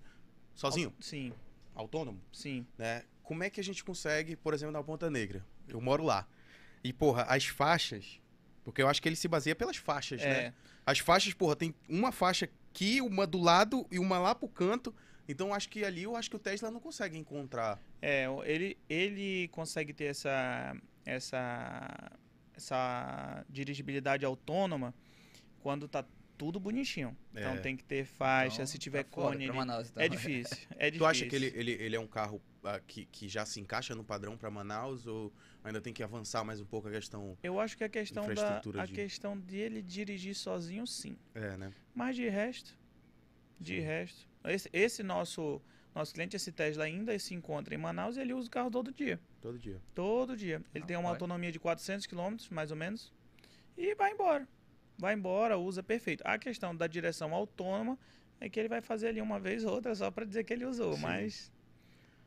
sozinho, 0.54 0.92
Sim, 1.00 1.32
autônomo, 1.74 2.20
sim. 2.32 2.66
né? 2.78 3.04
Como 3.22 3.42
é 3.42 3.50
que 3.50 3.60
a 3.60 3.64
gente 3.64 3.84
consegue, 3.84 4.36
por 4.36 4.52
exemplo, 4.54 4.72
na 4.72 4.82
Ponta 4.82 5.10
Negra? 5.10 5.44
Eu 5.68 5.80
moro 5.80 6.02
lá. 6.02 6.26
E, 6.82 6.92
porra, 6.92 7.22
as 7.22 7.46
faixas... 7.46 8.20
Porque 8.64 8.80
eu 8.80 8.88
acho 8.88 9.02
que 9.02 9.08
ele 9.08 9.16
se 9.16 9.26
baseia 9.26 9.56
pelas 9.56 9.76
faixas, 9.76 10.20
né? 10.20 10.46
É, 10.46 10.52
As 10.86 11.00
faixas, 11.00 11.34
porra, 11.34 11.56
tem 11.56 11.74
uma 11.88 12.12
faixa 12.12 12.48
aqui, 12.70 13.00
uma 13.00 13.26
do 13.26 13.40
lado 13.40 13.86
e 13.90 13.98
uma 13.98 14.18
lá 14.18 14.34
pro 14.34 14.48
canto. 14.48 14.94
Então, 15.28 15.48
eu 15.48 15.54
acho 15.54 15.68
que 15.68 15.84
ali, 15.84 16.04
eu 16.04 16.14
acho 16.14 16.30
que 16.30 16.36
o 16.36 16.38
Tesla 16.38 16.70
não 16.70 16.78
consegue 16.78 17.18
encontrar. 17.18 17.80
é, 18.00 18.26
ele, 18.44 18.78
ele 18.88 19.48
consegue 19.48 19.92
ter 19.92 20.04
essa, 20.04 20.76
essa, 21.04 22.12
essa 22.66 23.44
dirigibilidade 23.48 24.24
autônoma 24.24 24.94
quando 25.60 25.88
tá 25.88 26.04
tudo 26.38 26.58
bonitinho. 26.58 27.16
Então 27.32 27.52
É. 27.54 27.58
tem 27.60 27.76
que 27.76 27.84
ter 27.84 28.04
faixa, 28.04 28.56
Então, 28.56 28.66
se 28.66 28.78
tiver 28.78 29.04
tá 29.04 29.10
cone. 29.10 29.44
ele- 29.44 29.52
Manaus, 29.52 29.90
então. 29.90 30.02
É 30.02 30.08
difícil, 30.08 30.56
é 30.76 30.90
difícil. 30.90 30.98
Tu 30.98 31.06
acha 31.06 31.26
que 31.26 31.36
ele, 31.36 31.46
ele, 31.54 31.72
ele 31.72 31.96
é 31.96 32.00
um 32.00 32.06
carro 32.06 32.40
ah, 32.64 32.80
que, 32.80 33.04
que 33.06 33.28
já 33.28 33.44
se 33.44 33.60
encaixa 33.60 33.94
no 33.94 34.02
padrão 34.04 34.36
para 34.36 34.50
Manaus 34.50 35.06
ou 35.06 35.32
ainda 35.62 35.80
tem 35.80 35.92
que 35.92 36.02
avançar 36.02 36.42
mais 36.44 36.60
um 36.60 36.64
pouco 36.64 36.88
a 36.88 36.90
questão? 36.90 37.36
Eu 37.42 37.60
acho 37.60 37.76
que 37.76 37.84
a 37.84 37.88
questão 37.88 38.32
da 38.32 38.60
a 38.78 38.86
de- 38.86 38.92
questão 38.92 39.38
dele 39.38 39.82
dirigir 39.82 40.34
sozinho, 40.34 40.86
sim. 40.86 41.16
É, 41.34 41.56
né? 41.56 41.72
Mas 41.94 42.16
de 42.16 42.28
resto, 42.28 42.76
de 43.60 43.76
Sim. 43.76 43.80
resto, 43.82 44.28
esse, 44.44 44.68
esse 44.72 45.02
nosso 45.02 45.60
nosso 45.94 46.14
cliente, 46.14 46.34
esse 46.34 46.50
Tesla 46.50 46.84
ainda 46.84 47.16
se 47.18 47.34
encontra 47.34 47.74
em 47.74 47.78
Manaus 47.78 48.16
e 48.16 48.20
ele 48.20 48.32
usa 48.32 48.48
o 48.48 48.50
carro 48.50 48.70
todo 48.70 48.90
dia, 48.92 49.20
Todo 49.42 49.58
dia. 49.58 49.80
todo 49.94 50.36
dia. 50.36 50.62
Ele 50.72 50.80
Não, 50.80 50.86
tem 50.86 50.96
uma 50.96 51.02
vai. 51.02 51.12
autonomia 51.12 51.50
de 51.52 51.58
400 51.58 52.06
km, 52.06 52.36
mais 52.50 52.70
ou 52.70 52.76
menos, 52.76 53.12
e 53.76 53.94
vai 53.94 54.12
embora. 54.12 54.46
Vai 54.96 55.14
embora, 55.14 55.58
usa 55.58 55.82
perfeito. 55.82 56.22
A 56.24 56.38
questão 56.38 56.74
da 56.76 56.86
direção 56.86 57.34
autônoma 57.34 57.98
é 58.40 58.48
que 58.48 58.58
ele 58.60 58.68
vai 58.68 58.80
fazer 58.80 59.08
ali 59.08 59.20
uma 59.20 59.40
vez 59.40 59.64
ou 59.64 59.72
outra 59.72 59.94
só 59.94 60.10
para 60.10 60.24
dizer 60.24 60.44
que 60.44 60.52
ele 60.52 60.64
usou, 60.64 60.94
Sim. 60.94 61.00
mas 61.02 61.52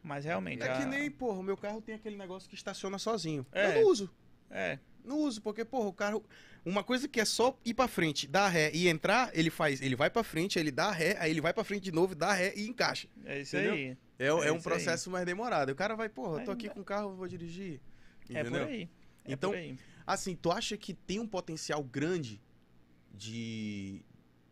mas 0.03 0.23
realmente 0.25 0.61
É 0.61 0.67
que 0.67 0.83
a- 0.83 0.85
nem, 0.85 1.09
porra, 1.09 1.39
o 1.39 1.43
meu 1.43 1.57
carro 1.57 1.81
tem 1.81 1.95
aquele 1.95 2.15
negócio 2.17 2.47
que 2.47 2.53
estaciona 2.55 2.99
sozinho. 2.99 3.43
É. 3.51 3.77
Eu 3.77 3.81
não 3.81 3.89
uso. 3.91 4.11
é, 4.51 4.77
Não 5.05 5.19
uso, 5.19 5.41
porque, 5.41 5.63
porra, 5.63 5.87
o 5.89 5.93
carro. 5.93 6.23
Uma 6.65 6.83
coisa 6.83 7.07
que 7.07 7.19
é 7.19 7.25
só 7.25 7.57
ir 7.63 7.73
pra 7.75 7.87
frente, 7.87 8.25
dar 8.27 8.47
ré 8.49 8.71
e 8.73 8.87
entrar, 8.87 9.29
ele 9.37 9.49
faz. 9.51 9.81
Ele 9.81 9.95
vai 9.95 10.09
pra 10.09 10.23
frente, 10.23 10.57
ele 10.57 10.71
dá 10.71 10.91
ré, 10.91 11.15
aí 11.19 11.29
ele 11.29 11.41
vai 11.41 11.53
pra 11.53 11.63
frente 11.63 11.83
de 11.83 11.91
novo, 11.91 12.15
dá 12.15 12.33
ré 12.33 12.53
e 12.55 12.67
encaixa. 12.67 13.07
é 13.23 13.41
isso 13.41 13.55
Entendeu? 13.55 13.73
aí. 13.75 13.97
É, 14.17 14.25
É 14.25 14.27
é 14.27 14.33
um 14.33 14.39
isso 14.39 14.53
aí. 14.55 14.61
processo 14.61 15.09
mais 15.11 15.25
demorado. 15.25 15.69
O 15.71 15.75
cara 15.75 15.95
vai, 15.95 16.09
porra, 16.09 16.39
eu 16.41 16.45
tô 16.45 16.51
aqui 16.51 16.67
com 16.69 16.79
o 16.79 16.83
carro, 16.83 17.13
vou 17.15 17.27
dirigir. 17.27 17.79
É 18.29 18.41
por 18.43 18.49
Entendeu? 18.49 18.65
aí. 18.67 18.89
É 19.25 19.31
Então, 19.33 19.51
por 19.51 19.57
aí. 19.57 19.77
Assim, 20.07 20.35
tu 20.35 20.51
acha 20.51 20.75
que 20.75 20.93
tem 20.93 21.19
um 21.19 21.27
potencial 21.27 21.83
grande 21.83 22.41
de, 23.13 24.01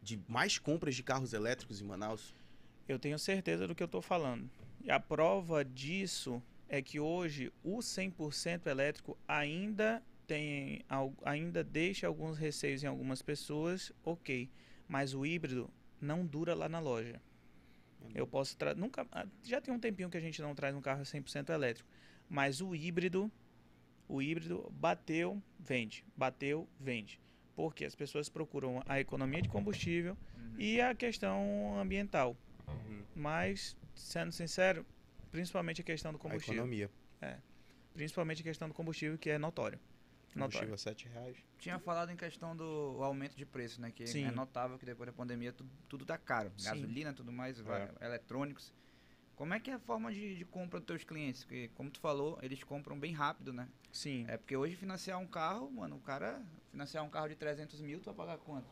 de 0.01 0.19
mais 0.27 0.57
compras 0.59 0.95
de 0.95 1.03
carros 1.03 1.33
elétricos 1.33 1.81
em 1.81 1.85
Manaus? 1.85 2.33
Eu 2.87 2.99
tenho 2.99 3.17
certeza 3.17 3.67
do 3.67 3.73
que 3.73 3.81
eu 3.81 3.85
estou 3.85 4.01
falando. 4.01 4.49
E 4.83 4.91
a 4.91 4.99
prova 4.99 5.63
disso 5.63 6.41
é 6.67 6.81
que 6.81 6.99
hoje 6.99 7.51
o 7.63 7.77
100% 7.79 8.67
elétrico 8.67 9.17
ainda 9.27 10.03
tem 10.33 10.83
ainda 11.23 11.63
deixa 11.63 12.07
alguns 12.07 12.39
receios 12.39 12.83
em 12.83 12.87
algumas 12.87 13.21
pessoas, 13.21 13.91
ok, 14.03 14.49
mas 14.87 15.13
o 15.13 15.23
híbrido 15.23 15.69
não 16.01 16.25
dura 16.25 16.55
lá 16.55 16.67
na 16.67 16.79
loja. 16.79 17.21
Eu 18.15 18.25
posso 18.25 18.57
tra 18.57 18.73
nunca 18.73 19.05
ah, 19.11 19.27
já 19.43 19.61
tem 19.61 19.71
um 19.73 19.79
tempinho 19.79 20.09
que 20.09 20.17
a 20.17 20.19
gente 20.19 20.41
não 20.41 20.55
traz 20.55 20.75
um 20.75 20.81
carro 20.81 21.03
100% 21.03 21.49
elétrico, 21.53 21.87
mas 22.27 22.61
o 22.61 22.75
híbrido 22.75 23.31
o 24.07 24.21
híbrido 24.21 24.69
bateu, 24.71 25.41
vende, 25.59 26.03
bateu, 26.17 26.67
vende. 26.79 27.19
Porque 27.55 27.85
as 27.85 27.93
pessoas 27.95 28.27
procuram 28.27 28.81
a 28.87 28.99
economia 28.99 29.41
de 29.41 29.49
combustível 29.49 30.17
Uhum. 30.35 30.55
e 30.59 30.81
a 30.81 30.93
questão 30.95 31.79
ambiental. 31.79 32.35
Uhum. 32.67 33.03
Mas, 33.15 33.77
sendo 33.95 34.31
sincero, 34.31 34.83
principalmente 35.31 35.81
a 35.81 35.83
questão 35.83 36.11
do 36.11 36.17
A 36.17 36.19
combustível. 36.19 36.55
economia. 36.55 36.89
Principalmente 37.93 38.41
a 38.41 38.43
questão 38.43 38.67
do 38.67 38.73
combustível, 38.73 39.17
que 39.19 39.29
é 39.29 39.37
notório. 39.37 39.79
Combustível 40.33 40.77
7 40.77 41.07
reais. 41.07 41.37
Tinha 41.57 41.79
falado 41.79 42.11
em 42.11 42.15
questão 42.15 42.55
do 42.55 42.97
aumento 43.01 43.35
de 43.35 43.45
preço, 43.45 43.79
né? 43.81 43.91
Que 43.91 44.05
Sim. 44.07 44.25
é 44.25 44.31
notável 44.31 44.77
que 44.77 44.85
depois 44.85 45.07
da 45.07 45.13
pandemia 45.13 45.51
tudo, 45.53 45.69
tudo 45.87 46.05
tá 46.05 46.17
caro. 46.17 46.51
Sim. 46.57 46.65
Gasolina, 46.65 47.13
tudo 47.13 47.31
mais, 47.31 47.59
vai- 47.59 47.89
eletrônicos. 48.01 48.73
Como 49.35 49.53
é 49.53 49.59
que 49.59 49.71
é 49.71 49.73
a 49.73 49.79
forma 49.79 50.11
de, 50.11 50.35
de 50.35 50.45
compra 50.45 50.79
dos 50.79 50.85
teus 50.87 51.03
clientes? 51.03 51.43
Porque, 51.43 51.69
como 51.69 51.89
tu 51.89 51.99
falou, 51.99 52.37
eles 52.41 52.63
compram 52.63 52.99
bem 52.99 53.13
rápido, 53.13 53.51
né? 53.51 53.67
Sim. 53.91 54.25
É 54.27 54.37
porque 54.37 54.55
hoje 54.55 54.75
financiar 54.75 55.19
um 55.19 55.27
carro, 55.27 55.71
mano, 55.71 55.95
o 55.95 55.99
cara 55.99 56.41
financiar 56.69 57.03
um 57.03 57.09
carro 57.09 57.29
de 57.29 57.35
300 57.35 57.81
mil, 57.81 57.99
tu 57.99 58.05
vai 58.05 58.13
pagar 58.13 58.37
quanto? 58.37 58.67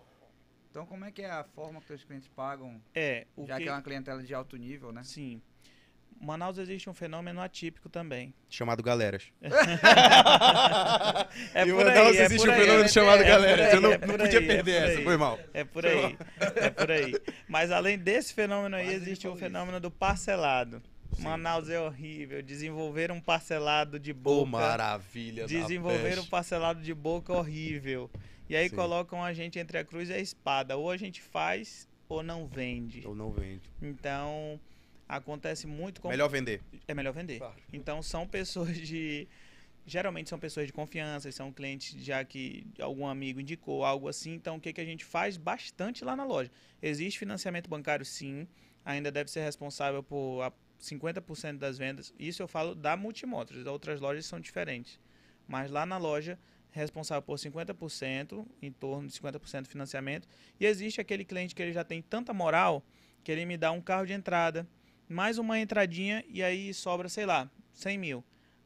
Então, 0.70 0.86
como 0.86 1.04
é 1.04 1.12
que 1.12 1.22
é 1.22 1.30
a 1.30 1.44
forma 1.44 1.82
que 1.82 1.88
teus 1.88 2.04
clientes 2.04 2.30
pagam? 2.30 2.82
É, 2.94 3.28
o 3.36 3.46
já 3.46 3.58
que... 3.58 3.64
que 3.64 3.70
é 3.70 3.72
uma 3.72 3.82
clientela 3.82 4.24
de 4.24 4.34
alto 4.34 4.56
nível, 4.56 4.92
né? 4.92 5.04
Sim. 5.04 5.42
Manaus 6.22 6.58
existe 6.60 6.88
um 6.88 6.94
fenômeno 6.94 7.42
atípico 7.42 7.90
também. 7.90 8.32
Chamado 8.50 8.84
Galeras. 8.84 9.24
É 11.54 11.64
e 11.64 11.74
por 11.74 11.86
Manaus 11.86 12.08
aí, 12.10 12.18
é 12.18 12.26
existe 12.26 12.48
um 12.48 12.52
aí, 12.52 12.60
fenômeno 12.60 12.86
é- 12.86 12.88
chamado 12.88 13.24
é 13.24 13.28
Galeras. 13.28 13.74
Eu 13.74 13.82
não, 13.82 13.92
é 13.92 13.98
não 13.98 14.08
por 14.08 14.20
podia 14.20 14.40
aí, 14.40 14.46
é 14.46 14.48
perder 14.48 14.84
essa, 14.84 14.98
aí. 15.00 15.04
foi 15.04 15.18
mal. 15.18 15.40
É 15.54 15.64
por 15.64 15.86
aí. 15.86 16.18
É 16.56 16.70
por 16.70 16.92
aí. 16.92 17.16
Mas 17.48 17.72
além 17.72 17.98
desse 17.98 18.34
fenômeno 18.34 18.76
aí, 18.76 18.86
Quase 18.86 18.98
existe 18.98 19.28
o 19.28 19.32
falou 19.32 19.38
fenômeno 19.38 19.80
do 19.80 19.90
parcelado. 19.90 20.82
Sim. 21.14 21.24
Manaus 21.24 21.70
é 21.70 21.80
horrível. 21.80 22.42
Desenvolver 22.42 23.12
um 23.12 23.20
parcelado 23.20 24.00
de 24.00 24.14
boca. 24.14 24.52
maravilha. 24.52 25.44
da 25.44 25.48
desenvolver 25.48 26.20
um 26.20 26.26
parcelado 26.26 26.82
de 26.82 26.94
boca 26.94 27.34
horrível. 27.34 28.10
E 28.50 28.56
aí 28.56 28.70
Sim. 28.70 28.76
colocam 28.76 29.24
a 29.24 29.34
gente 29.34 29.58
entre 29.60 29.78
a 29.78 29.84
cruz 29.84 30.10
e 30.10 30.14
a 30.14 30.20
espada. 30.20 30.78
Ou 30.78 30.90
a 30.92 30.98
gente 30.98 31.22
faz 31.22 31.88
ou 32.08 32.22
não 32.22 32.46
vende. 32.48 33.02
Ou 33.06 33.16
não 33.16 33.32
vende. 33.32 33.62
Então, 33.82 34.60
acontece 35.12 35.68
muito 35.68 36.02
com. 36.02 36.08
Melhor 36.08 36.30
vender. 36.30 36.62
É 36.88 36.94
melhor 36.94 37.14
vender. 37.14 37.38
Claro. 37.38 37.56
Então, 37.72 38.02
são 38.02 38.26
pessoas 38.26 38.76
de. 38.78 39.28
Geralmente 39.86 40.30
são 40.30 40.40
pessoas 40.40 40.68
de 40.68 40.74
confiança, 40.74 41.32
são 41.32 41.52
clientes 41.52 42.02
já 42.04 42.24
que 42.24 42.68
algum 42.80 43.08
amigo 43.08 43.42
indicou, 43.42 43.84
algo 43.84 44.08
assim. 44.08 44.34
Então, 44.34 44.58
o 44.58 44.62
que, 44.62 44.72
que 44.72 44.80
a 44.80 44.86
gente 44.86 45.04
faz 45.04 45.38
bastante 45.38 46.06
lá 46.06 46.16
na 46.16 46.24
loja? 46.24 46.52
Existe 46.82 47.18
financiamento 47.18 47.68
bancário, 47.68 48.06
sim. 48.06 48.48
Ainda 48.86 49.12
deve 49.12 49.30
ser 49.30 49.42
responsável 49.42 50.04
por 50.04 50.44
a 50.44 50.54
50% 50.80 51.58
das 51.58 51.78
vendas. 51.78 52.14
Isso 52.18 52.42
eu 52.42 52.48
falo 52.48 52.76
da 52.76 52.96
Multimotors. 52.96 53.66
Outras 53.66 54.00
lojas 54.00 54.26
são 54.26 54.40
diferentes. 54.40 55.00
Mas 55.48 55.72
lá 55.72 55.84
na 55.84 55.98
loja, 55.98 56.38
responsável 56.70 57.24
por 57.24 57.38
50%, 57.38 58.46
em 58.62 58.72
torno 58.72 59.08
de 59.08 59.14
50% 59.20 59.64
de 59.64 59.70
financiamento. 59.70 60.28
E 60.60 60.66
existe 60.66 61.02
aquele 61.02 61.26
cliente 61.26 61.56
que 61.56 61.62
ele 61.62 61.74
já 61.74 61.84
tem 61.84 62.02
tanta 62.04 62.34
moral 62.34 62.86
que 63.24 63.32
ele 63.32 63.46
me 63.46 63.58
dá 63.58 63.72
um 63.72 63.82
carro 63.82 64.06
de 64.06 64.14
entrada, 64.14 64.68
mais 65.12 65.38
uma 65.38 65.60
entradinha 65.60 66.24
e 66.30 66.42
aí 66.42 66.74
sobra, 66.74 67.08
sei 67.10 67.26
lá, 67.26 67.50
100 67.74 67.98
mil. 67.98 68.24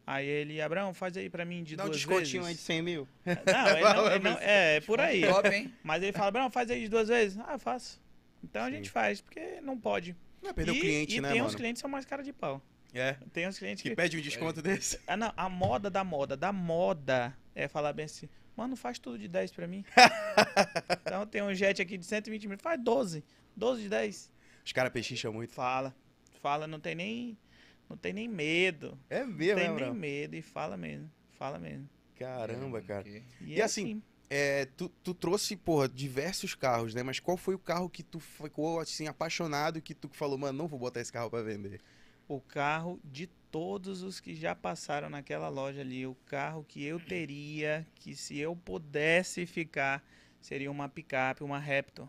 Aí 0.08 0.26
ele, 0.28 0.62
Abraão, 0.62 0.94
faz 0.94 1.18
aí 1.18 1.30
pra 1.30 1.44
mim 1.44 1.64
de 1.64 1.76
Dá 1.76 1.84
um 1.84 1.88
duas 1.88 1.98
descontinho 1.98 2.44
aí 2.44 2.50
de 2.50 2.54
vezes. 2.54 2.62
100 2.62 2.82
mil. 2.84 3.08
Não, 3.26 3.68
ele 3.72 3.82
não- 3.82 4.08
ele 4.12 4.24
não- 4.24 4.38
é, 4.40 4.76
é 4.76 4.82
por 4.82 5.02
aí. 5.02 5.22
Top, 5.26 5.50
hein? 5.50 5.74
Mas 5.84 6.04
ele 6.04 6.14
fala, 6.14 6.28
Abraão, 6.28 6.52
faz 6.52 6.70
aí 6.70 6.82
de 6.82 6.90
duas 6.90 7.08
vezes. 7.08 7.38
Ah, 7.40 7.54
eu 7.54 7.60
faço. 7.60 8.00
Então 8.44 8.62
a 8.64 8.68
Sim. 8.68 8.76
gente 8.76 8.90
faz, 8.92 9.20
porque 9.22 9.60
não 9.62 9.76
pode. 9.78 10.16
Não 10.44 10.52
é 10.52 10.54
perder 10.54 10.72
o 10.72 10.76
e, 10.76 10.80
cliente, 10.80 11.16
e 11.18 11.22
né, 11.22 11.30
tem 11.30 11.38
mano? 11.40 11.50
uns 11.50 11.56
clientes 11.56 11.80
que 11.80 11.82
são 11.82 11.90
mais 11.90 12.06
cara 12.06 12.22
de 12.22 12.32
pau. 12.32 12.62
É. 12.94 13.14
Tem 13.34 13.48
uns 13.48 13.58
clientes 13.58 13.82
Que 13.82 13.90
que. 13.90 13.96
pede 13.96 14.16
um 14.16 14.22
desconto 14.22 14.62
desse. 14.62 15.00
Ah, 15.08 15.18
não, 15.18 15.34
a 15.36 15.50
moda 15.50 15.90
da 15.90 16.04
moda, 16.04 16.38
da 16.38 16.54
moda 16.54 17.36
é 17.56 17.68
falar 17.68 17.92
bem 17.92 18.06
assim, 18.06 18.30
mano, 18.56 18.76
faz 18.76 19.00
tudo 19.00 19.18
de 19.18 19.28
10 19.28 19.52
pra 19.52 19.68
mim. 19.68 19.84
então 21.02 21.26
tem 21.26 21.42
um 21.42 21.54
jet 21.54 21.82
aqui 21.82 21.98
de 21.98 22.06
120 22.06 22.48
mil, 22.48 22.58
faz 22.60 22.80
12. 22.82 23.24
12 23.56 23.82
de 23.84 23.90
10. 23.90 24.32
Os 24.64 24.72
caras 24.72 24.92
pechincham 24.94 25.34
muito. 25.34 25.52
Fala. 25.52 25.96
Fala, 26.46 26.68
não 26.68 26.80
tem 26.80 26.96
nem. 26.96 27.38
Não 27.90 27.98
tem 27.98 28.14
nem 28.14 28.28
medo. 28.28 28.98
É 29.10 29.26
Não 29.26 29.34
mesmo, 29.38 29.56
tem 29.56 29.70
né, 29.74 29.76
nem 29.86 29.92
medo 29.92 30.36
e 30.36 30.42
fala 30.42 30.78
mesmo. 30.78 31.10
Fala 31.38 31.60
mesmo. 31.60 31.90
Caramba, 32.16 32.82
cara. 32.82 33.08
Ok. 33.08 33.24
E, 33.42 33.56
E 33.56 33.62
é 33.62 33.64
assim, 33.64 34.02
É, 34.30 34.66
tu, 34.78 34.90
tu 35.04 35.14
trouxe, 35.14 35.56
porra, 35.56 35.88
diversos 35.90 36.56
carros, 36.56 36.94
né? 36.96 37.04
Mas 37.04 37.20
qual 37.20 37.38
foi 37.38 37.56
o 37.56 37.60
carro 37.60 37.90
que 37.90 38.04
tu 38.04 38.20
ficou, 38.20 38.80
assim, 38.80 39.08
apaixonado 39.08 39.82
que 39.82 39.94
tu 39.94 40.10
falou, 40.14 40.38
mano, 40.38 40.58
não 40.58 40.68
vou 40.68 40.80
botar 40.80 41.02
esse 41.02 41.12
carro 41.12 41.30
pra 41.30 41.44
vender? 41.44 41.82
o 42.28 42.40
carro 42.42 43.00
de 43.04 43.28
todos 43.52 44.02
os 44.02 44.20
que 44.20 44.36
já 44.36 44.56
passaram 44.56 45.10
naquela 45.10 45.48
loja 45.50 45.82
ali, 45.82 46.06
o 46.06 46.16
carro 46.26 46.64
que 46.64 46.84
eu 46.84 47.00
teria, 47.00 47.86
que 47.96 48.16
se 48.16 48.38
eu 48.38 48.56
pudesse 48.56 49.46
ficar, 49.46 50.04
seria 50.42 50.72
uma 50.72 50.90
picape, 50.90 51.44
uma 51.44 51.60
Raptor. 51.60 52.08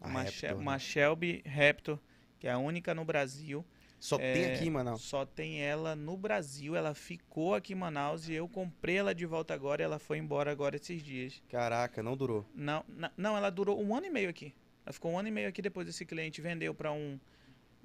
A 0.00 0.08
uma, 0.08 0.24
Raptor, 0.24 0.26
Shel- 0.26 0.58
né? 0.58 0.64
uma 0.64 0.78
Shelby 0.78 1.42
Raptor, 1.46 1.98
que 2.40 2.48
é 2.48 2.50
a 2.50 2.58
única 2.58 2.94
no 2.94 3.04
Brasil. 3.04 3.64
Só 4.00 4.16
tem 4.16 4.44
É, 4.44 4.54
aqui, 4.54 4.70
mano. 4.70 4.96
Só 4.96 5.26
tem 5.26 5.60
ela 5.62 5.94
no 5.94 6.16
Brasil, 6.16 6.74
ela 6.74 6.94
ficou 6.94 7.54
aqui 7.54 7.74
em 7.74 7.76
Manaus 7.76 8.26
e 8.28 8.32
eu 8.32 8.48
comprei 8.48 8.96
ela 8.96 9.14
de 9.14 9.26
volta 9.26 9.52
agora 9.52 9.82
e 9.82 9.84
ela 9.84 9.98
foi 9.98 10.16
embora 10.16 10.50
agora 10.50 10.74
esses 10.76 11.02
dias. 11.02 11.42
Caraca, 11.50 12.02
não 12.02 12.16
durou. 12.16 12.46
Não, 12.54 12.82
na- 12.88 13.12
não, 13.14 13.36
ela 13.36 13.50
durou 13.50 13.78
um 13.80 13.94
ano 13.94 14.06
e 14.06 14.10
meio 14.10 14.30
aqui. 14.30 14.54
Ela 14.86 14.92
ficou 14.94 15.12
um 15.12 15.18
ano 15.18 15.28
e 15.28 15.30
meio 15.30 15.48
aqui 15.50 15.60
depois 15.60 15.86
esse 15.86 16.06
cliente 16.06 16.40
vendeu 16.40 16.74
para 16.74 16.90
um 16.90 17.20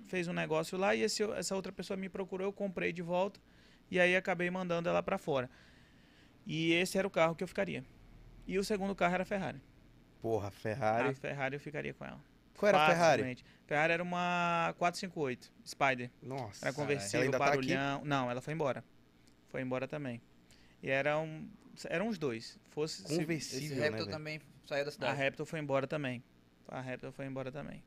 fez 0.08 0.28
um 0.28 0.34
negócio 0.34 0.78
lá 0.78 0.94
e 0.96 1.02
esse, 1.02 1.24
essa 1.24 1.56
outra 1.56 1.72
pessoa 1.72 1.98
me 1.98 2.08
procurou, 2.10 2.48
eu 2.48 2.54
comprei 2.54 2.94
de 2.94 3.02
volta 3.02 3.40
e 3.90 4.00
aí 4.00 4.16
acabei 4.16 4.50
mandando 4.50 4.88
ela 4.88 5.04
para 5.04 5.18
fora. 5.18 5.50
E 6.46 6.72
esse 6.74 6.98
era 6.98 7.08
o 7.08 7.12
carro 7.12 7.36
que 7.36 7.44
eu 7.44 7.48
ficaria. 7.48 7.84
E 8.48 8.58
o 8.58 8.64
segundo 8.64 8.96
carro 8.96 9.16
era 9.16 9.24
a 9.24 9.26
Ferrari. 9.26 9.62
Porra, 10.22 10.48
A 10.48 10.52
Ferrari. 10.52 11.14
Ferrari 11.16 11.56
eu 11.56 11.60
ficaria 11.60 11.94
com 11.94 12.06
ela. 12.06 12.22
Qual 12.58 12.70
era 12.70 12.84
a 12.84 12.88
Ferrari? 12.88 13.38
Ferrari 13.66 13.94
era 13.94 14.04
uma 14.04 14.74
458 14.78 15.52
Spider. 15.66 16.12
Nossa. 16.22 16.66
Era 16.66 16.74
conversível, 16.74 17.20
ela 17.22 17.26
ainda 17.26 17.38
tá 17.40 17.46
barulhão. 17.46 18.06
Não, 18.06 18.30
ela 18.30 18.42
foi 18.42 18.54
embora. 18.54 18.84
Foi 19.48 19.62
embora 19.62 19.88
também. 19.88 20.22
E 20.82 20.90
eram 20.90 21.48
eram 21.90 22.08
os 22.08 22.18
dois. 22.18 22.58
Fosse 22.70 23.02
se- 23.02 23.06
Esse 23.06 23.20
Conversível, 23.22 23.78
né, 23.78 23.84
Raptor 23.84 24.06
velho? 24.06 24.18
também 24.18 24.42
saiu 24.66 24.84
da 24.84 24.90
a 24.90 24.92
cidade. 24.92 25.22
Raptor 25.22 25.46
foi 25.46 25.60
embora 25.60 25.88
também. 25.88 26.24
A 26.68 26.80
Raptor 26.80 27.12
foi 27.12 27.26
embora 27.26 27.52
também. 27.52 27.84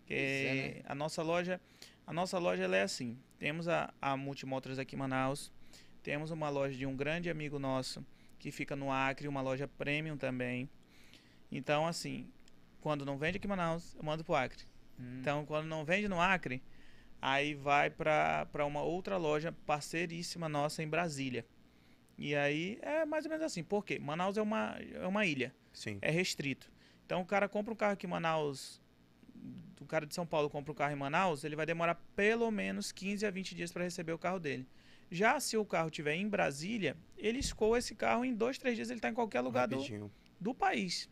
Porque 0.00 0.14
é, 0.14 0.74
né? 0.76 0.82
a 0.84 0.94
nossa 0.94 1.22
loja, 1.22 1.60
a 2.06 2.12
nossa 2.12 2.38
loja 2.38 2.64
ela 2.64 2.76
é 2.76 2.82
assim. 2.82 3.18
Temos 3.38 3.68
a, 3.68 3.92
a 4.00 4.16
Multimotors 4.16 4.78
aqui 4.78 4.94
em 4.96 4.98
Manaus. 4.98 5.50
Temos 6.02 6.30
uma 6.30 6.50
loja 6.50 6.76
de 6.76 6.84
um 6.84 6.94
grande 6.94 7.30
amigo 7.30 7.58
nosso 7.58 8.04
que 8.38 8.50
fica 8.50 8.76
no 8.76 8.92
Acre, 8.92 9.26
uma 9.26 9.40
loja 9.40 9.66
premium 9.66 10.18
também. 10.18 10.68
Então, 11.50 11.86
assim, 11.86 12.30
quando 12.84 13.06
não 13.06 13.16
vende 13.16 13.38
aqui 13.38 13.46
em 13.46 13.48
Manaus, 13.48 13.94
eu 13.94 14.02
mando 14.04 14.22
pro 14.22 14.34
Acre. 14.34 14.62
Hum. 15.00 15.16
Então, 15.18 15.46
quando 15.46 15.64
não 15.64 15.86
vende 15.86 16.06
no 16.06 16.20
Acre, 16.20 16.62
aí 17.20 17.54
vai 17.54 17.88
para 17.88 18.66
uma 18.66 18.82
outra 18.82 19.16
loja 19.16 19.50
parceiríssima 19.64 20.50
nossa 20.50 20.82
em 20.82 20.86
Brasília. 20.86 21.46
E 22.18 22.34
aí 22.34 22.78
é 22.82 23.06
mais 23.06 23.24
ou 23.24 23.30
menos 23.30 23.42
assim. 23.42 23.64
Por 23.64 23.86
quê? 23.86 23.98
Manaus 23.98 24.36
é 24.36 24.42
uma, 24.42 24.76
é 24.92 25.06
uma 25.06 25.24
ilha 25.24 25.54
Sim. 25.72 25.98
é 26.02 26.10
restrito. 26.10 26.70
Então 27.06 27.22
o 27.22 27.24
cara 27.24 27.48
compra 27.48 27.72
um 27.72 27.76
carro 27.76 27.94
aqui 27.94 28.06
em 28.06 28.10
Manaus, 28.10 28.82
o 29.80 29.86
cara 29.86 30.04
de 30.04 30.14
São 30.14 30.26
Paulo 30.26 30.50
compra 30.50 30.70
um 30.70 30.74
carro 30.74 30.92
em 30.92 30.96
Manaus, 30.96 31.42
ele 31.42 31.56
vai 31.56 31.64
demorar 31.64 31.94
pelo 32.14 32.50
menos 32.50 32.92
15 32.92 33.24
a 33.24 33.30
20 33.30 33.54
dias 33.54 33.72
para 33.72 33.84
receber 33.84 34.12
o 34.12 34.18
carro 34.18 34.38
dele. 34.38 34.68
Já 35.10 35.40
se 35.40 35.56
o 35.56 35.64
carro 35.64 35.88
estiver 35.88 36.16
em 36.16 36.28
Brasília, 36.28 36.98
ele 37.16 37.38
escoa 37.38 37.78
esse 37.78 37.94
carro 37.94 38.26
em 38.26 38.34
dois, 38.34 38.58
três 38.58 38.76
dias, 38.76 38.90
ele 38.90 38.98
está 38.98 39.08
em 39.08 39.14
qualquer 39.14 39.40
lugar 39.40 39.66
do, 39.66 40.10
do 40.38 40.54
país. 40.54 41.08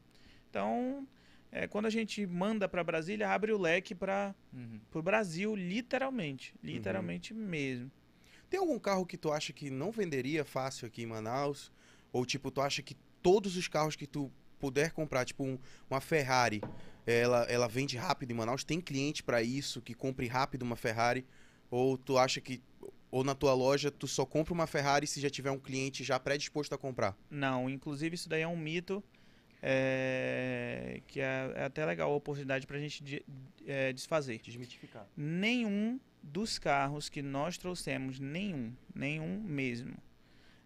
Então, 0.51 1.09
é, 1.53 1.69
quando 1.69 1.87
a 1.87 1.91
gente 1.91 2.27
manda 2.27 2.67
para 2.69 2.83
Brasília, 2.83 3.29
abre 3.29 3.53
o 3.53 3.59
leque 3.59 3.95
para 3.95 4.35
Uhum. 4.53 4.81
o 4.93 5.03
Brasil, 5.03 5.55
literalmente. 5.55 6.55
Literalmente 6.63 7.35
mesmo. 7.35 7.91
Tem 8.49 8.59
algum 8.59 8.79
carro 8.79 9.07
que 9.07 9.17
tu 9.19 9.31
acha 9.31 9.53
que 9.53 9.71
não 9.71 9.93
venderia 9.93 10.45
fácil 10.45 10.87
aqui 10.87 11.03
em 11.03 11.07
Manaus? 11.07 11.71
Ou 12.13 12.25
tipo, 12.27 12.51
tu 12.51 12.61
acha 12.61 12.83
que 12.83 12.97
todos 13.23 13.57
os 13.57 13.69
carros 13.69 13.95
que 13.97 14.07
tu 14.07 14.33
puder 14.59 14.93
comprar, 14.93 15.25
tipo 15.25 15.45
um- 15.45 15.59
uma 15.91 16.01
Ferrari, 16.01 16.63
ela, 17.07 17.43
ela 17.45 17.69
vende 17.69 17.97
rápido 17.97 18.31
em 18.31 18.35
Manaus? 18.35 18.65
Tem 18.65 18.81
cliente 18.81 19.23
pra 19.23 19.43
isso 19.43 19.81
que 19.83 19.95
compre 19.95 20.27
rápido 20.27 20.63
uma 20.63 20.77
Ferrari? 20.77 21.27
Ou 21.71 21.97
tu 21.99 22.17
acha 22.19 22.41
que 22.41 22.63
ou 23.11 23.23
na 23.23 23.35
tua 23.35 23.53
loja 23.53 23.91
tu 23.91 24.07
só 24.09 24.25
compra 24.25 24.55
uma 24.55 24.67
Ferrari 24.67 25.07
se 25.07 25.21
já 25.21 25.29
tiver 25.29 25.51
um 25.51 25.59
cliente 25.59 26.03
já 26.03 26.19
predisposto 26.19 26.75
a 26.75 26.79
comprar? 26.79 27.17
Não, 27.31 27.69
inclusive 27.69 28.15
isso 28.15 28.29
daí 28.29 28.41
é 28.43 28.49
um 28.49 28.57
mito 28.57 29.03
é, 29.63 31.01
que 31.07 31.21
é, 31.21 31.53
é 31.57 31.65
até 31.65 31.85
legal 31.87 32.11
a 32.13 32.17
oportunidade 32.17 32.67
para 32.67 32.77
a 32.77 32.81
gente 32.81 33.03
de- 33.03 33.25
é, 33.67 33.93
desfazer. 33.93 34.41
Desmitificar. 34.43 35.07
Nenhum 35.17 35.99
dos 36.23 36.59
carros 36.59 37.09
que 37.09 37.23
nós 37.23 37.57
trouxemos, 37.59 38.19
nenhum, 38.21 38.73
nenhum 38.95 39.41
mesmo, 39.43 39.95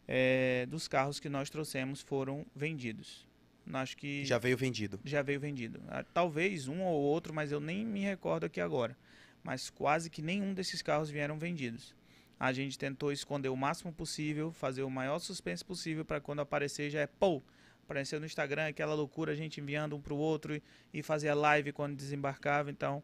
é, 0.09 0.66
dos 0.66 0.88
carros 0.88 1.18
que 1.20 1.28
nós 1.28 1.49
trouxemos 1.51 2.01
foram 2.03 2.44
vendidos. 2.55 3.26
Acho 3.72 3.97
que 3.97 4.24
Já 4.24 4.38
veio 4.38 4.57
vendido. 4.57 5.01
já 5.05 5.22
veio 5.22 5.40
vendido. 5.40 5.82
Ah, 5.88 6.05
Talvez 6.05 6.68
um 6.68 6.82
ou 6.82 7.01
outro, 7.03 7.34
mas 7.34 7.51
eu 7.51 7.59
nem 7.59 7.84
me 7.84 8.01
recordo 8.01 8.44
aqui 8.44 8.61
agora. 8.61 8.97
Mas 9.42 9.70
quase 9.70 10.09
que 10.09 10.22
nenhum 10.22 10.55
desses 10.55 10.82
carros 10.82 11.11
vieram 11.11 11.36
vendidos. 11.38 11.94
A 12.38 12.53
gente 12.53 12.78
tentou 12.78 13.11
esconder 13.11 13.49
o 13.49 13.57
máximo 13.57 13.92
possível, 13.92 14.53
fazer 14.53 14.82
o 14.82 14.90
maior 14.90 15.18
suspense 15.18 15.64
possível 15.64 16.05
para 16.05 16.20
quando 16.20 16.40
aparecer 16.40 16.90
já 16.90 17.01
é 17.01 17.07
pô. 17.07 17.42
Apareceu 17.87 18.18
no 18.18 18.26
Instagram 18.26 18.66
aquela 18.66 18.95
loucura, 18.95 19.30
a 19.30 19.34
gente 19.37 19.61
enviando 19.61 19.95
um 19.95 20.01
para 20.01 20.12
o 20.12 20.16
outro 20.16 20.61
e, 20.93 21.03
fazia 21.05 21.32
live 21.34 21.72
quando 21.72 21.95
desembarcava. 21.95 22.68
Então, 22.68 23.01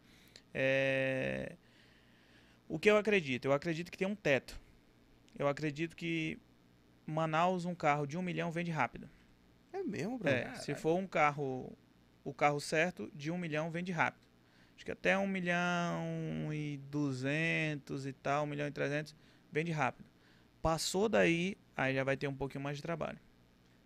é... 0.52 1.54
o 2.68 2.80
que 2.80 2.90
eu 2.90 2.96
acredito? 2.96 3.44
Eu 3.44 3.52
acredito 3.52 3.92
que 3.92 3.96
tem 3.96 4.08
um 4.08 4.16
teto. 4.16 4.60
Eu 5.38 5.46
acredito 5.46 5.94
que 5.94 6.36
Manaus, 7.06 7.64
um 7.64 7.76
carro 7.76 8.06
de 8.06 8.18
um 8.18 8.22
milhão 8.22 8.50
vende 8.50 8.72
rápido. 8.72 9.08
É 9.72 9.84
mesmo, 9.84 10.18
bro? 10.18 10.28
É, 10.28 10.52
se 10.56 10.74
for 10.74 10.98
um 10.98 11.06
carro, 11.06 11.72
o 12.24 12.34
carro 12.34 12.60
certo, 12.60 13.08
de 13.14 13.30
um 13.30 13.38
milhão 13.38 13.70
vende 13.70 13.92
rápido. 13.92 14.20
Acho 14.74 14.84
que 14.84 14.90
até 14.90 15.16
um 15.16 15.28
milhão 15.28 16.52
e 16.52 16.76
duzentos 16.90 18.04
e 18.04 18.12
tal, 18.12 18.42
um 18.42 18.48
milhão 18.48 18.66
e 18.66 18.72
trezentos, 18.72 19.14
vende 19.52 19.70
rápido. 19.70 20.08
Passou 20.60 21.08
daí, 21.08 21.56
aí 21.76 21.94
já 21.94 22.02
vai 22.02 22.16
ter 22.16 22.26
um 22.26 22.34
pouquinho 22.34 22.64
mais 22.64 22.78
de 22.78 22.82
trabalho. 22.82 23.20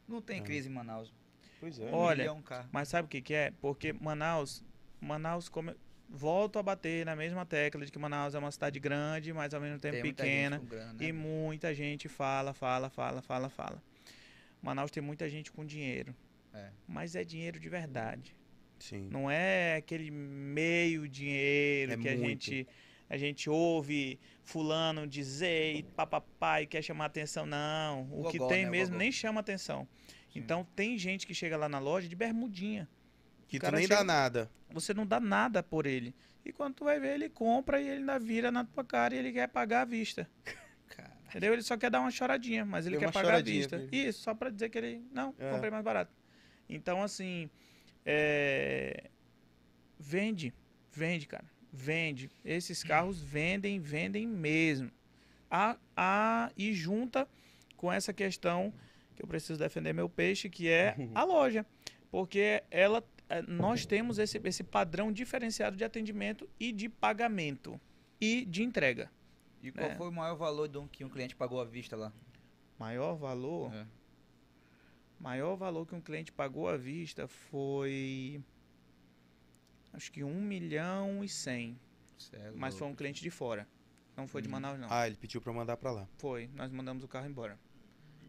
Não 0.08 0.20
tem 0.20 0.40
Ah. 0.40 0.42
crise 0.42 0.68
em 0.68 0.72
Manaus. 0.72 1.12
Pois 1.60 1.78
é. 1.78 1.84
Um 1.86 1.94
Olha, 1.94 2.18
milhão 2.24 2.42
carro. 2.42 2.68
Mas 2.72 2.88
sabe 2.88 3.06
o 3.06 3.08
que, 3.08 3.20
que 3.20 3.34
é? 3.34 3.52
Porque 3.60 3.92
Manaus, 3.92 4.62
Manaus 5.00 5.48
como 5.48 5.74
volto 6.08 6.58
a 6.58 6.62
bater 6.62 7.04
na 7.04 7.16
mesma 7.16 7.44
tecla 7.44 7.84
de 7.84 7.90
que 7.90 7.98
Manaus 7.98 8.34
é 8.34 8.38
uma 8.38 8.50
cidade 8.52 8.78
grande, 8.78 9.32
mas 9.32 9.52
ao 9.54 9.60
mesmo 9.60 9.78
tempo 9.78 9.94
Tem 9.94 10.02
pequena. 10.02 10.58
grana, 10.58 10.92
né? 10.92 11.04
E 11.06 11.12
muita 11.12 11.74
gente 11.74 12.08
fala, 12.08 12.52
fala, 12.54 12.88
fala, 12.90 13.20
fala, 13.22 13.48
fala. 13.48 13.82
Manaus 14.62 14.90
tem 14.90 15.02
muita 15.02 15.28
gente 15.28 15.50
com 15.50 15.64
dinheiro. 15.64 16.14
É. 16.54 16.70
Mas 16.86 17.14
é 17.16 17.24
dinheiro 17.24 17.58
de 17.58 17.68
verdade. 17.68 18.34
Sim. 18.78 19.08
Não 19.10 19.30
é 19.30 19.76
aquele 19.76 20.10
meio 20.10 21.08
dinheiro 21.08 21.92
É 21.92 21.96
que 21.96 22.08
a 22.08 22.16
muito. 22.16 22.44
gente 22.44 22.66
a 23.08 23.16
gente 23.16 23.48
ouve 23.48 24.18
fulano 24.42 25.06
dizer 25.06 25.76
e 25.76 25.82
papapá 25.82 26.62
e 26.62 26.66
quer 26.66 26.82
chamar 26.82 27.06
atenção. 27.06 27.46
Não, 27.46 28.08
o 28.12 28.30
que 28.30 28.38
tem 28.48 28.64
né? 28.64 28.70
Mesmo 28.70 28.96
nem 28.96 29.10
chama 29.12 29.40
atenção. 29.40 29.86
Então 30.34 30.66
tem 30.76 30.98
gente 30.98 31.26
que 31.26 31.32
chega 31.34 31.56
lá 31.56 31.68
na 31.68 31.78
loja 31.78 32.08
de 32.08 32.14
bermudinha. 32.16 32.88
Que 33.48 33.58
tu 33.58 33.70
nem 33.70 33.82
chega- 33.82 33.96
dá 33.96 34.04
nada. 34.04 34.50
Você 34.70 34.92
não 34.92 35.06
dá 35.06 35.18
nada 35.20 35.62
por 35.62 35.86
ele. 35.86 36.14
E 36.44 36.52
quando 36.52 36.74
tu 36.74 36.84
vai 36.84 37.00
ver, 37.00 37.14
ele 37.14 37.28
compra 37.28 37.80
e 37.80 37.88
ele 37.88 38.00
ainda 38.00 38.18
vira 38.18 38.50
na 38.50 38.64
tua 38.64 38.84
cara 38.84 39.14
e 39.14 39.18
ele 39.18 39.32
quer 39.32 39.48
pagar 39.48 39.82
à 39.82 39.84
vista. 39.84 40.28
Entendeu? 41.28 41.52
Ele 41.52 41.62
só 41.62 41.76
quer 41.76 41.90
dar 41.90 42.00
uma 42.00 42.10
choradinha, 42.10 42.64
mas 42.64 42.86
ele 42.86 42.96
Deu 42.98 43.06
quer 43.08 43.12
pagar 43.12 43.34
à 43.36 43.42
vista. 43.42 43.84
Isso, 43.90 44.22
só 44.22 44.32
pra 44.34 44.48
dizer 44.50 44.68
que 44.68 44.78
ele. 44.78 45.04
Não, 45.12 45.34
É. 45.38 45.50
comprei 45.50 45.70
mais 45.70 45.82
barato. 45.84 46.12
Então, 46.68 47.02
assim. 47.02 47.50
é, 48.04 49.10
Vende. 49.98 50.52
Vende, 50.92 51.26
cara. 51.26 51.44
Vende. 51.76 52.30
Esses 52.44 52.82
carros 52.82 53.20
vendem, 53.20 53.78
vendem 53.78 54.26
mesmo. 54.26 54.90
A, 55.50 55.76
a, 55.96 56.50
e 56.56 56.72
junta 56.72 57.28
com 57.76 57.92
essa 57.92 58.12
questão 58.14 58.72
que 59.14 59.22
eu 59.22 59.26
preciso 59.26 59.58
defender 59.58 59.92
meu 59.92 60.08
peixe, 60.08 60.48
que 60.48 60.68
é 60.68 60.96
a 61.14 61.22
loja. 61.24 61.66
Porque 62.10 62.62
ela. 62.70 63.04
é, 63.28 63.42
Nós 63.42 63.84
temos 63.84 64.18
esse, 64.18 64.40
esse 64.42 64.64
padrão 64.64 65.12
diferenciado 65.12 65.76
de 65.76 65.84
atendimento 65.84 66.48
e 66.58 66.72
de 66.72 66.88
pagamento. 66.88 67.78
E 68.20 68.44
de 68.46 68.62
entrega. 68.62 69.10
E 69.62 69.70
qual 69.70 69.90
É. 69.90 69.94
foi 69.94 70.08
o 70.08 70.12
maior 70.12 70.34
valor 70.36 70.68
de 70.68 70.78
um 70.78 70.88
que 70.88 71.04
um 71.04 71.08
cliente 71.10 71.36
pagou 71.36 71.60
à 71.60 71.64
vista 71.64 71.94
lá? 71.96 72.10
Maior 72.78 73.14
valor. 73.16 73.72
É. 73.74 73.86
Maior 75.20 75.56
valor 75.56 75.86
que 75.86 75.94
um 75.94 76.00
cliente 76.00 76.32
pagou 76.32 76.68
à 76.68 76.76
vista 76.76 77.26
foi. 77.28 78.40
Acho 79.96 80.12
que 80.12 80.22
1 80.22 80.28
milhão 80.42 81.24
e 81.24 81.28
100. 81.28 81.78
Cê 82.18 82.36
é 82.36 82.50
mas 82.54 82.76
foi 82.76 82.86
um 82.86 82.94
cliente 82.94 83.22
de 83.22 83.30
fora. 83.30 83.66
Não 84.16 84.28
foi 84.28 84.42
de 84.42 84.48
Hum. 84.48 84.52
Manaus, 84.52 84.78
não. 84.78 84.88
Ah, 84.90 85.06
ele 85.06 85.16
pediu 85.16 85.40
pra 85.40 85.52
mandar 85.52 85.76
pra 85.78 85.90
lá. 85.90 86.06
Foi, 86.18 86.48
nós 86.54 86.70
mandamos 86.70 87.02
o 87.02 87.08
carro 87.08 87.26
embora. 87.26 87.58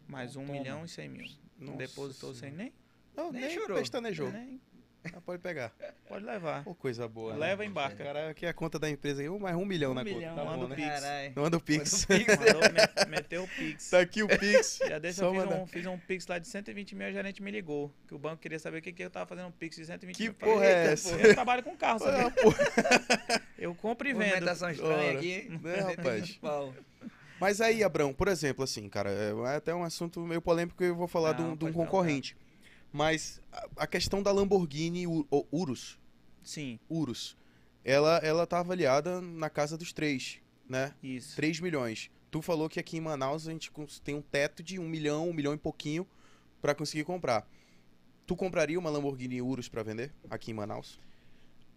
Mais 0.06 0.30
Então 0.30 0.42
um 0.42 0.46
toma. 0.46 0.58
milhão 0.58 0.84
e 0.84 0.88
cem 0.88 1.08
mil. 1.08 1.26
Não 1.58 1.76
depositou 1.76 2.32
sem 2.34 2.50
Senhora. 2.50 2.62
nem? 2.64 2.72
Não, 3.14 3.30
Nem 3.32 3.42
nem, 3.42 3.50
chorou. 3.54 3.78
pestanejou. 3.78 4.30
nem. 4.32 4.60
Ah, 5.04 5.20
pode 5.24 5.40
pegar. 5.40 5.72
Pode 6.08 6.24
levar. 6.24 6.64
Pô, 6.64 6.74
coisa 6.74 7.06
boa. 7.08 7.32
né? 7.32 7.38
Leva 7.38 7.64
e 7.64 7.68
embarca. 7.68 8.02
Cara, 8.04 8.30
aqui 8.30 8.44
a 8.44 8.52
conta 8.52 8.78
da 8.78 8.90
empresa 8.90 9.22
aí, 9.22 9.28
mais 9.28 9.56
um 9.56 9.64
milhão 9.64 9.92
Um 9.92 9.94
na 9.94 10.04
milhão, 10.04 10.20
conta. 10.34 10.34
Tá 10.34 10.44
manda 10.44 10.58
bom, 10.58 10.64
o 10.64 10.68
né? 10.68 10.76
Pix. 10.76 11.34
Manda 11.36 11.56
o 11.56 11.60
Pix. 11.60 12.06
Mandou, 12.08 12.62
me- 12.72 13.10
meteu 13.10 13.44
o 13.44 13.48
Pix. 13.48 13.90
tá 13.90 14.00
aqui 14.00 14.22
o 14.22 14.28
Pix. 14.28 14.78
Já 14.86 15.12
Só 15.12 15.26
eu 15.26 15.32
fiz 15.32 15.44
mandar. 15.44 15.56
um, 15.62 15.66
fiz 15.66 15.86
um 15.86 15.98
Pix 15.98 16.26
lá 16.26 16.38
de 16.38 16.48
120 16.48 16.94
mil, 16.94 17.06
a 17.06 17.12
gerente 17.12 17.42
me 17.42 17.50
ligou. 17.50 17.92
Que 18.06 18.14
o 18.14 18.18
banco 18.18 18.36
queria 18.42 18.58
saber 18.58 18.78
o 18.78 18.82
que, 18.82 18.92
que 18.92 19.02
eu 19.02 19.10
tava 19.10 19.24
fazendo 19.26 19.46
um 19.48 19.52
Pix 19.52 19.76
de 19.76 19.86
120 19.86 20.16
Que 20.16 20.22
mil. 20.24 20.34
Falei, 20.34 20.54
porra 20.54 20.66
é 20.66 20.80
"Eita, 20.80 20.92
essa?" 20.92 21.16
pô, 21.16 21.22
Eu 21.24 21.34
trabalho 21.34 21.62
com 21.62 21.76
carro, 21.76 21.98
sabe? 22.00 22.18
Ah. 22.18 23.40
Eu 23.58 23.74
compro 23.74 24.06
e 24.08 24.12
vendo. 24.12 24.24
Movimentação 24.26 24.70
estranha 24.70 25.10
Ora, 25.10 25.18
aqui. 25.18 25.48
né, 25.62 25.76
rapaz? 25.80 26.38
Mas 27.40 27.60
aí, 27.60 27.84
Abrão, 27.84 28.12
por 28.12 28.26
exemplo, 28.26 28.64
assim, 28.64 28.88
cara, 28.88 29.10
é 29.10 29.56
até 29.56 29.72
um 29.72 29.84
assunto 29.84 30.18
meio 30.20 30.42
polêmico 30.42 30.76
que 30.76 30.84
eu 30.84 30.94
vou 30.96 31.06
falar 31.06 31.32
de 31.34 31.42
um- 31.42 31.48
Não, 31.48 31.56
de 31.56 31.64
um 31.66 31.72
pode 31.72 31.74
falar. 31.88 31.88
Mas 32.92 33.40
a, 33.76 33.86
questão 33.86 34.22
da 34.22 34.32
Lamborghini 34.32 35.04
Urus, 35.52 35.98
Sim, 36.42 36.78
Urus, 36.88 37.36
ela, 37.84 38.18
ela 38.18 38.46
tá 38.46 38.60
avaliada 38.60 39.20
na 39.20 39.50
casa 39.50 39.76
dos 39.76 39.92
3, 39.92 40.40
né? 40.68 40.94
isso. 41.02 41.36
3 41.36 41.60
milhões. 41.60 42.10
Tu 42.30 42.42
falou 42.42 42.68
que 42.68 42.78
aqui 42.78 42.96
em 42.96 43.00
Manaus 43.00 43.46
a 43.48 43.52
gente 43.52 43.70
tem 44.02 44.14
um 44.14 44.22
teto 44.22 44.62
de 44.62 44.78
1 44.78 44.86
milhão, 44.86 45.28
1 45.28 45.32
milhão 45.32 45.54
e 45.54 45.58
pouquinho 45.58 46.06
pra 46.60 46.74
conseguir 46.74 47.04
comprar. 47.04 47.48
Tu 48.26 48.36
compraria 48.36 48.78
uma 48.78 48.90
Lamborghini 48.90 49.40
Urus 49.40 49.68
pra 49.68 49.82
vender 49.82 50.12
aqui 50.28 50.50
em 50.50 50.54
Manaus? 50.54 51.00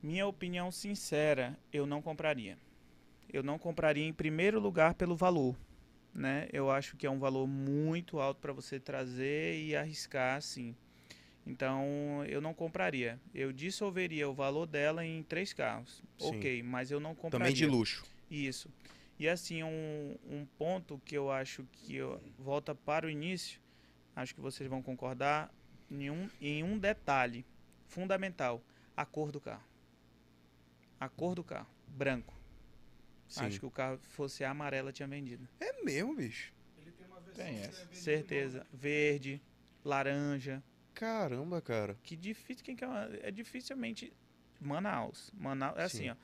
Minha 0.03 0.28
opinião 0.28 0.72
sincera, 0.72 1.57
eu 1.72 1.86
não 1.86 2.01
compraria. 2.01 2.57
Eu 3.32 3.43
não 3.43 3.57
compraria 3.57 4.05
em 4.05 4.12
primeiro 4.12 4.59
lugar 4.59 4.95
pelo 4.95 5.16
valor, 5.16 5.55
né? 6.14 6.49
Eu 6.51 6.70
acho 6.70 6.97
que 6.97 7.05
é 7.05 7.09
um 7.09 7.20
valor 7.20 7.47
muito 7.47 8.20
alto 8.20 8.41
para 8.41 8.51
você 8.51 8.80
trazer 8.80 9.62
e 9.62 9.76
arriscar 9.76 10.38
assim. 10.38 10.76
Então, 11.45 12.23
eu 12.27 12.39
não 12.39 12.53
compraria. 12.53 13.19
Eu 13.33 13.51
dissolveria 13.51 14.29
o 14.29 14.33
valor 14.33 14.65
dela 14.67 15.05
em 15.05 15.23
três 15.23 15.53
carros. 15.53 16.03
Sim. 16.19 16.37
Ok, 16.37 16.63
mas 16.63 16.91
eu 16.91 16.99
não 16.99 17.15
compraria. 17.15 17.47
Também 17.47 17.53
de 17.53 17.65
luxo. 17.65 18.05
Isso. 18.29 18.69
E 19.17 19.27
assim, 19.27 19.63
um, 19.63 20.17
um 20.29 20.45
ponto 20.57 20.99
que 21.05 21.15
eu 21.17 21.31
acho 21.31 21.63
que 21.73 21.95
eu- 21.95 22.21
volta 22.37 22.73
para 22.75 23.05
o 23.05 23.09
início, 23.09 23.59
acho 24.15 24.33
que 24.35 24.41
vocês 24.41 24.69
vão 24.69 24.81
concordar, 24.81 25.51
em 25.89 26.09
um, 26.09 26.29
em 26.39 26.63
um 26.63 26.77
detalhe 26.77 27.45
fundamental, 27.87 28.63
a 28.95 29.05
cor 29.05 29.31
do 29.31 29.41
carro. 29.41 29.63
A 30.99 31.09
cor 31.09 31.35
do 31.35 31.43
carro, 31.43 31.69
branco. 31.87 32.33
Sim. 33.27 33.45
Acho 33.45 33.59
que 33.59 33.65
o 33.65 33.71
carro 33.71 33.99
fosse 34.03 34.43
amarela 34.43 34.91
tinha 34.93 35.07
vendido. 35.07 35.47
É 35.59 35.83
mesmo, 35.83 36.15
bicho. 36.15 36.53
Tem 37.35 37.59
essa. 37.59 37.87
Certeza. 37.93 38.65
Verde, 38.73 39.41
laranja. 39.83 40.61
Caramba, 40.93 41.61
cara. 41.61 41.97
Que 42.03 42.15
difícil, 42.15 42.63
quem 42.63 42.75
que 42.75 42.83
é, 42.83 42.87
uma- 42.87 43.09
é 43.21 43.31
dificilmente 43.31 44.13
Manaus. 44.59 45.31
Manaus 45.33 45.77
é 45.77 45.87
Sim. 45.87 46.09
assim, 46.09 46.09
ó. 46.09 46.15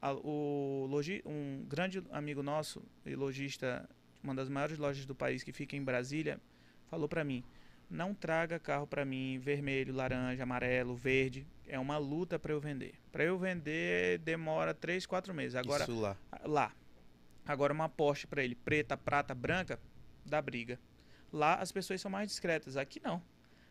A- 0.00 0.12
o 0.14 0.86
logi, 0.88 1.22
um 1.24 1.64
grande 1.66 2.02
amigo 2.10 2.42
nosso 2.42 2.82
e 3.04 3.14
lojista, 3.16 3.88
uma 4.22 4.34
das 4.34 4.48
maiores 4.48 4.78
lojas 4.78 5.04
do 5.06 5.14
país 5.14 5.42
que 5.42 5.52
fica 5.52 5.74
em 5.74 5.82
Brasília, 5.82 6.38
falou 6.88 7.08
pra 7.08 7.24
mim: 7.24 7.42
"Não 7.90 8.14
traga 8.14 8.58
carro 8.60 8.86
pra 8.86 9.04
mim 9.04 9.38
vermelho, 9.38 9.94
laranja, 9.94 10.42
amarelo, 10.42 10.94
verde. 10.94 11.46
É 11.66 11.78
uma 11.78 11.98
luta 11.98 12.38
pra 12.38 12.52
eu 12.52 12.60
vender. 12.60 12.94
Pra 13.10 13.24
eu 13.24 13.36
vender 13.38 14.18
demora 14.18 14.72
três, 14.74 15.06
quatro 15.06 15.34
meses. 15.34 15.56
Agora 15.56 15.82
Isso 15.82 15.98
lá. 15.98 16.16
lá. 16.44 16.72
Agora 17.44 17.72
uma 17.72 17.88
Porsche 17.88 18.26
pra 18.26 18.44
ele, 18.44 18.54
preta, 18.54 18.96
prata, 18.96 19.34
branca, 19.34 19.80
dá 20.24 20.40
briga. 20.42 20.78
Lá 21.32 21.54
as 21.56 21.72
pessoas 21.72 22.00
são 22.00 22.10
mais 22.10 22.28
discretas, 22.28 22.76
aqui 22.76 23.00
não. 23.02 23.20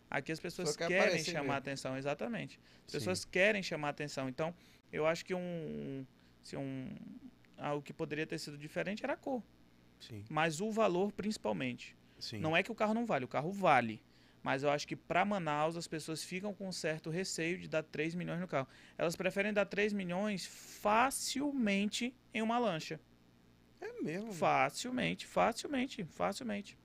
Aqui 0.10 0.32
as 0.32 0.40
pessoas 0.40 0.76
quer 0.76 0.88
querem 0.88 1.24
chamar 1.24 1.42
mesmo. 1.44 1.52
atenção, 1.54 1.98
exatamente. 1.98 2.60
As 2.86 2.92
Sim. 2.92 3.00
pessoas 3.00 3.26
querem 3.26 3.62
chamar 3.64 3.90
atenção. 3.90 4.30
Então, 4.30 4.54
eu 4.92 5.06
acho 5.06 5.26
que 5.26 5.34
um, 5.34 6.06
se 6.42 6.56
um 6.56 6.96
algo 7.58 7.82
que 7.82 7.94
poderia 7.94 8.26
ter 8.28 8.38
sido 8.38 8.58
diferente 8.58 9.04
era 9.04 9.14
a 9.14 9.18
cor, 9.18 9.42
Sim, 10.00 10.24
mas 10.30 10.62
o 10.62 10.72
valor 10.72 11.12
principalmente. 11.12 11.96
sim. 12.20 12.40
Não 12.40 12.56
é 12.56 12.62
que 12.62 12.72
o 12.72 12.76
carro 12.76 12.94
não 12.94 13.06
vale, 13.06 13.26
o 13.26 13.28
carro 13.28 13.52
vale. 13.52 14.02
Mas 14.44 14.62
eu 14.62 14.70
acho 14.70 14.88
que 14.88 14.96
para 14.96 15.26
Manaus 15.26 15.76
as 15.76 15.88
pessoas 15.88 16.24
ficam 16.24 16.54
com 16.54 16.68
um 16.68 16.72
certo 16.72 17.10
receio 17.10 17.58
de 17.58 17.68
dar 17.68 17.82
3 17.82 18.14
milhões 18.14 18.40
no 18.40 18.48
carro. 18.48 18.68
Elas 18.96 19.16
preferem 19.16 19.52
dar 19.52 19.66
3 19.66 19.92
milhões 19.92 20.46
facilmente 20.46 22.14
em 22.32 22.44
uma 22.44 22.60
lancha. 22.60 23.00
É 23.82 24.02
mesmo. 24.04 24.32
Facilmente, 24.32 25.26
facilmente, 25.26 26.04
facilmente. 26.06 26.78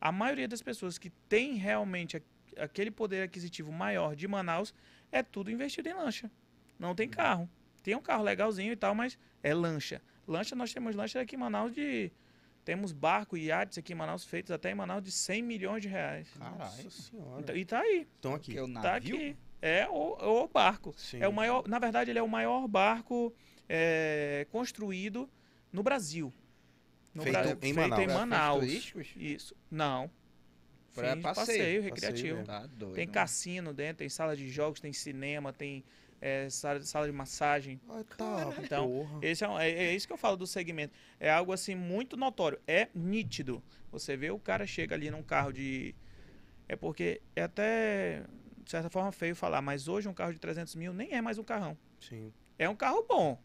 A 0.00 0.10
maioria 0.10 0.48
das 0.48 0.62
pessoas 0.62 0.96
que 0.98 1.10
tem 1.28 1.54
realmente 1.54 2.16
a- 2.16 2.22
aquele 2.58 2.90
poder 2.90 3.22
aquisitivo 3.22 3.70
maior 3.72 4.14
de 4.16 4.26
Manaus 4.28 4.74
é 5.10 5.22
tudo 5.22 5.50
investido 5.50 5.88
em 5.88 5.94
lancha. 5.94 6.30
Não 6.78 6.94
tem 6.94 7.08
carro. 7.08 7.48
Tem 7.82 7.94
um 7.94 8.00
carro 8.02 8.22
legalzinho 8.22 8.72
e 8.72 8.76
tal, 8.76 8.94
mas 8.94 9.18
é 9.42 9.52
lancha. 9.54 10.00
Lancha, 10.26 10.54
nós 10.54 10.72
temos 10.72 10.94
lancha 10.94 11.20
aqui 11.20 11.34
em 11.36 11.38
Manaus 11.38 11.74
de. 11.74 12.12
Temos 12.64 12.92
barco 12.92 13.36
e 13.36 13.46
iates 13.46 13.76
aqui 13.78 13.92
em 13.92 13.96
Manaus 13.96 14.24
feitos 14.24 14.52
até 14.52 14.70
em 14.70 14.74
Manaus 14.74 15.02
de 15.02 15.10
100 15.10 15.42
milhões 15.42 15.82
de 15.82 15.88
reais. 15.88 16.28
Caralho. 16.38 16.90
senhora. 16.92 17.40
Então, 17.40 17.56
e 17.56 17.64
tá 17.64 17.80
aí, 17.80 18.06
Estão 18.14 18.34
aqui. 18.34 18.56
É 18.56 18.62
o 18.62 18.72
tá 18.72 18.80
navio. 18.82 19.16
aqui. 19.16 19.36
É 19.60 19.88
o, 19.88 20.42
o 20.44 20.48
barco. 20.48 20.94
Sim. 20.96 21.18
É 21.20 21.26
o 21.26 21.32
maior, 21.32 21.66
na 21.66 21.80
verdade, 21.80 22.10
ele 22.10 22.18
é 22.20 22.22
o 22.22 22.28
maior 22.28 22.68
barco 22.68 23.34
é, 23.68 24.46
construído 24.52 25.28
no 25.72 25.82
Brasil. 25.82 26.32
No 27.12 27.22
Feito 27.24 27.32
Bra- 27.38 27.50
em 27.50 27.56
feito 27.56 27.76
Manaus. 27.76 28.02
em 28.02 28.06
Manaus. 28.06 28.94
Isso. 29.16 29.56
Não. 29.70 30.08
Pra 30.94 31.14
de 31.14 31.20
passeio. 31.22 31.46
passeio, 31.46 31.56
Passeio 31.56 31.82
recreativo. 31.82 32.36
mesmo. 32.38 32.46
Tá 32.46 32.66
doido. 32.66 32.94
tem 32.94 33.06
mano. 33.06 33.12
cassino 33.14 33.72
dentro, 33.72 33.96
tem 33.98 34.08
sala 34.08 34.36
de 34.36 34.48
jogos, 34.48 34.80
tem 34.80 34.92
cinema, 34.92 35.52
tem 35.52 35.82
é, 36.20 36.48
sala, 36.50 36.80
sala 36.82 37.06
de 37.06 37.12
massagem. 37.12 37.80
Ai, 37.88 38.04
tá, 38.16 38.54
Então, 38.62 38.88
porra. 38.88 39.18
Esse 39.22 39.44
é, 39.44 39.48
é, 39.48 39.84
é 39.86 39.94
isso 39.94 40.06
que 40.06 40.12
eu 40.12 40.18
falo 40.18 40.36
do 40.36 40.46
segmento. 40.46 40.94
É 41.18 41.30
algo 41.30 41.52
assim 41.52 41.74
muito 41.74 42.16
notório. 42.16 42.60
É 42.66 42.88
nítido. 42.94 43.62
Você 43.90 44.16
vê 44.16 44.30
o 44.30 44.38
cara 44.38 44.66
chega 44.66 44.94
ali 44.94 45.10
num 45.10 45.22
carro 45.22 45.52
de. 45.52 45.94
É 46.68 46.76
porque 46.76 47.20
é 47.34 47.42
até, 47.42 48.22
de 48.64 48.70
certa 48.70 48.88
forma, 48.88 49.10
feio 49.12 49.34
falar, 49.34 49.60
mas 49.60 49.88
hoje 49.88 50.08
um 50.08 50.14
carro 50.14 50.32
de 50.32 50.38
300 50.38 50.74
mil 50.76 50.92
nem 50.92 51.12
é 51.12 51.20
mais 51.20 51.38
um 51.38 51.44
carrão. 51.44 51.76
Sim. 52.00 52.32
É 52.58 52.68
um 52.68 52.76
carro 52.76 53.04
bom. 53.08 53.38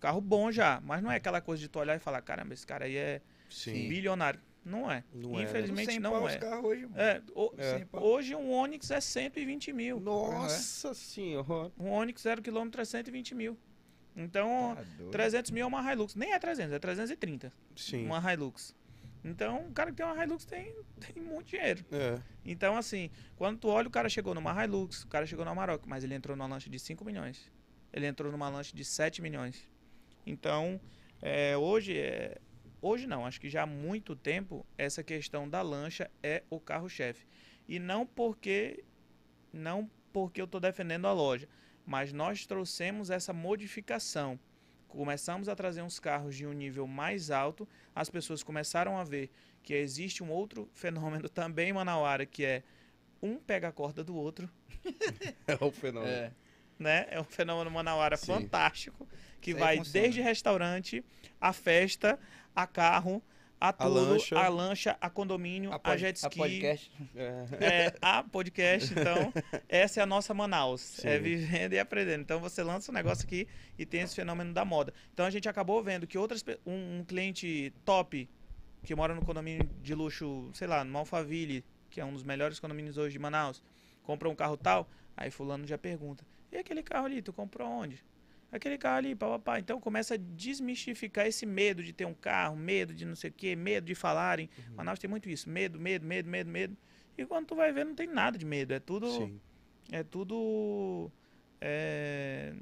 Carro 0.00 0.20
bom 0.20 0.50
já, 0.50 0.80
mas 0.80 1.02
não 1.02 1.10
é 1.10 1.16
aquela 1.16 1.40
coisa 1.40 1.60
de 1.60 1.68
tu 1.68 1.78
olhar 1.78 1.96
e 1.96 1.98
falar, 1.98 2.22
caramba, 2.22 2.54
esse 2.54 2.66
cara 2.66 2.84
aí 2.86 2.96
é 2.96 3.20
Sim. 3.50 3.88
bilionário. 3.88 4.40
Não 4.68 4.90
é. 4.90 5.02
Não 5.14 5.34
é, 5.34 5.36
né? 5.38 5.42
Infelizmente 5.44 5.92
Sem 5.92 5.98
não 6.00 6.28
é. 6.28 6.36
carros 6.38 6.64
hoje, 6.64 6.82
mano. 6.86 7.00
É, 7.00 7.22
o- 7.34 7.52
É. 7.56 7.86
Hoje 7.92 8.34
um 8.34 8.50
Onix 8.52 8.90
é 8.90 9.00
120 9.00 9.72
mil. 9.72 9.98
Nossa 9.98 10.92
senhora. 10.94 11.72
Um 11.78 11.90
Onix 11.90 12.22
0 12.22 12.42
km 12.42 12.68
é 12.78 12.84
120 12.84 13.34
mil. 13.34 13.56
Então, 14.16 14.74
Tá 14.74 14.82
doido. 14.98 15.10
300 15.12 15.50
mil 15.52 15.62
é 15.64 15.66
uma 15.66 15.92
Hilux. 15.92 16.14
Nem 16.14 16.32
é 16.32 16.38
300, 16.38 16.72
é 16.72 16.78
330. 16.78 17.52
Sim. 17.76 18.04
Uma 18.04 18.18
Hilux. 18.32 18.74
Então, 19.24 19.66
o 19.66 19.72
cara 19.72 19.90
que 19.90 19.96
tem 19.96 20.06
uma 20.06 20.22
Hilux 20.22 20.44
tem, 20.44 20.74
tem 21.00 21.22
muito 21.22 21.46
dinheiro. 21.48 21.84
É. 21.92 22.18
Então, 22.44 22.76
assim, 22.76 23.10
quando 23.36 23.58
tu 23.58 23.68
olha, 23.68 23.86
o 23.88 23.90
cara 23.90 24.08
chegou 24.08 24.34
numa 24.34 24.64
Hilux, 24.64 25.04
o 25.04 25.08
cara 25.08 25.24
chegou 25.26 25.44
numa 25.44 25.52
Amarok, 25.52 25.88
mas 25.88 26.02
ele 26.04 26.14
entrou 26.14 26.36
numa 26.36 26.46
lancha 26.48 26.68
de 26.68 26.78
5 26.78 27.04
milhões. 27.04 27.50
Ele 27.92 28.06
entrou 28.06 28.30
numa 28.30 28.48
lancha 28.48 28.74
de 28.76 28.84
7 28.84 29.22
milhões. 29.22 29.66
Então, 30.26 30.80
é, 31.22 31.56
hoje, 31.56 31.96
é, 31.96 32.38
hoje 32.80 33.06
não, 33.06 33.26
acho 33.26 33.40
que 33.40 33.48
já 33.48 33.62
há 33.62 33.66
muito 33.66 34.14
tempo, 34.14 34.66
essa 34.76 35.02
questão 35.02 35.48
da 35.48 35.62
lancha 35.62 36.10
é 36.22 36.42
o 36.50 36.60
carro-chefe. 36.60 37.26
E 37.68 37.78
não 37.78 38.06
porque, 38.06 38.84
não 39.52 39.90
porque 40.12 40.40
eu 40.40 40.46
estou 40.46 40.60
defendendo 40.60 41.06
a 41.06 41.12
loja, 41.12 41.48
mas 41.84 42.12
nós 42.12 42.46
trouxemos 42.46 43.10
essa 43.10 43.32
modificação. 43.32 44.38
Começamos 44.86 45.48
a 45.48 45.54
trazer 45.54 45.82
uns 45.82 46.00
carros 46.00 46.34
de 46.34 46.46
um 46.46 46.52
nível 46.52 46.86
mais 46.86 47.30
alto, 47.30 47.68
as 47.94 48.08
pessoas 48.08 48.42
começaram 48.42 48.98
a 48.98 49.04
ver 49.04 49.30
que 49.62 49.74
existe 49.74 50.22
um 50.22 50.30
outro 50.30 50.68
fenômeno 50.72 51.28
também 51.28 51.70
em 51.70 51.72
Manauara, 51.72 52.24
que 52.24 52.44
é 52.44 52.62
um 53.20 53.36
pega 53.36 53.68
a 53.68 53.72
corda 53.72 54.02
do 54.02 54.14
outro, 54.14 54.48
É 55.46 55.64
o 55.64 55.70
fenômeno. 55.70 56.12
É. 56.12 56.32
né? 56.78 57.06
É 57.10 57.20
um 57.20 57.24
fenômeno 57.24 57.70
Manauara 57.70 58.16
Sim. 58.16 58.26
fantástico, 58.26 59.08
que 59.40 59.50
Isso 59.50 59.60
vai 59.60 59.78
desde 59.80 60.20
restaurante, 60.20 61.04
a 61.40 61.52
festa, 61.52 62.18
a 62.58 62.66
carro, 62.66 63.22
a 63.60 63.72
tudo, 63.72 63.94
lancha. 63.94 64.36
a 64.36 64.48
lancha, 64.48 64.96
a 65.00 65.08
condomínio, 65.08 65.72
a, 65.72 65.78
pod- 65.78 65.98
jet 65.98 66.16
ski, 66.16 66.36
podcast. 66.36 66.92
É. 67.14 67.46
é, 67.60 67.94
a 68.02 68.24
podcast. 68.24 68.92
Então, 68.92 69.32
essa 69.68 70.00
é 70.00 70.02
a 70.02 70.06
nossa 70.06 70.34
Manaus. 70.34 70.80
Sim. 70.80 71.06
É 71.08 71.18
vivendo 71.20 71.74
e 71.74 71.78
aprendendo. 71.78 72.22
Então, 72.22 72.40
você 72.40 72.60
lança 72.64 72.90
um 72.90 72.94
negócio 72.94 73.24
aqui 73.24 73.46
e 73.78 73.86
tem 73.86 74.00
esse 74.00 74.16
fenômeno 74.16 74.52
da 74.52 74.64
moda. 74.64 74.92
Então, 75.14 75.24
a 75.24 75.30
gente 75.30 75.48
acabou 75.48 75.80
vendo 75.84 76.04
que 76.04 76.18
outras 76.18 76.44
um, 76.66 76.98
um 76.98 77.04
cliente 77.04 77.72
top 77.84 78.28
que 78.82 78.94
mora 78.94 79.14
no 79.14 79.24
condomínio 79.24 79.70
de 79.80 79.94
luxo, 79.94 80.50
sei 80.52 80.66
lá, 80.66 80.82
no 80.82 80.98
Alphaville, 80.98 81.64
que 81.90 82.00
é 82.00 82.04
um 82.04 82.12
dos 82.12 82.24
melhores 82.24 82.58
condomínios 82.58 82.98
hoje 82.98 83.12
de 83.12 83.18
Manaus, 83.20 83.62
compra 84.02 84.28
um 84.28 84.34
carro 84.34 84.56
tal, 84.56 84.88
aí 85.16 85.30
fulano 85.30 85.66
já 85.66 85.76
pergunta: 85.76 86.24
"E 86.50 86.56
aquele 86.56 86.82
carro 86.82 87.06
ali, 87.06 87.20
tu 87.20 87.32
comprou 87.32 87.68
onde?" 87.68 88.02
Aquele 88.50 88.78
carro 88.78 88.98
ali, 88.98 89.14
papapá. 89.14 89.58
Então 89.58 89.78
começa 89.80 90.14
a 90.14 90.16
desmistificar 90.16 91.26
esse 91.26 91.44
medo 91.44 91.82
de 91.82 91.92
ter 91.92 92.06
um 92.06 92.14
carro, 92.14 92.56
medo 92.56 92.94
de 92.94 93.04
não 93.04 93.14
sei 93.14 93.28
o 93.30 93.32
quê, 93.32 93.54
medo 93.54 93.84
de 93.86 93.94
falarem. 93.94 94.48
Uhum. 94.70 94.76
Manaus 94.76 94.98
tem 94.98 95.08
muito 95.08 95.28
isso, 95.28 95.50
medo, 95.50 95.78
medo, 95.78 96.06
medo, 96.06 96.28
medo, 96.28 96.50
medo. 96.50 96.76
E 97.16 97.26
quando 97.26 97.46
tu 97.46 97.54
vai 97.54 97.72
ver, 97.72 97.84
não 97.84 97.94
tem 97.94 98.06
nada 98.06 98.38
de 98.38 98.46
medo. 98.46 98.72
É 98.72 98.80
tudo. 98.80 99.10
Sim. 99.10 99.40
É 99.92 100.02
tudo. 100.02 101.10
É, 101.60 102.54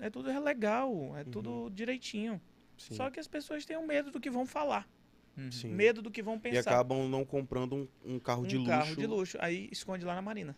é 0.00 0.08
tudo 0.10 0.28
legal, 0.42 1.14
é 1.16 1.24
tudo 1.24 1.68
direitinho. 1.70 2.34
Uhum. 2.34 2.40
Sim. 2.78 2.94
Só 2.94 3.10
que 3.10 3.20
as 3.20 3.28
pessoas 3.28 3.64
têm 3.66 3.76
um 3.76 3.86
medo 3.86 4.10
do 4.10 4.20
que 4.20 4.30
vão 4.30 4.46
falar, 4.46 4.88
Uhum. 5.36 5.50
Medo 5.72 6.00
do 6.00 6.12
que 6.12 6.22
vão 6.22 6.36
E 6.36 6.38
pensar. 6.38 6.70
acabam 6.70 7.08
não 7.08 7.24
comprando 7.24 7.74
um, 7.74 8.14
um 8.14 8.18
carro 8.20 8.44
um 8.44 8.46
de 8.46 8.56
luxo. 8.56 8.70
carro 8.70 8.96
de 8.96 9.04
luxo. 9.06 9.36
Aí 9.40 9.68
esconde 9.72 10.04
lá 10.04 10.14
na 10.14 10.22
marina. 10.22 10.56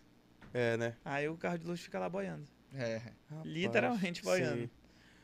É, 0.53 0.77
né? 0.77 0.95
Aí 1.03 1.27
o 1.27 1.35
carro 1.35 1.57
de 1.57 1.65
luxo 1.65 1.83
fica 1.83 1.97
lá 1.97 2.07
boiando. 2.07 2.45
É. 2.75 2.97
Rapaz, 3.27 3.43
Literalmente 3.47 4.21
boiando. 4.21 4.61
sim. 4.61 4.69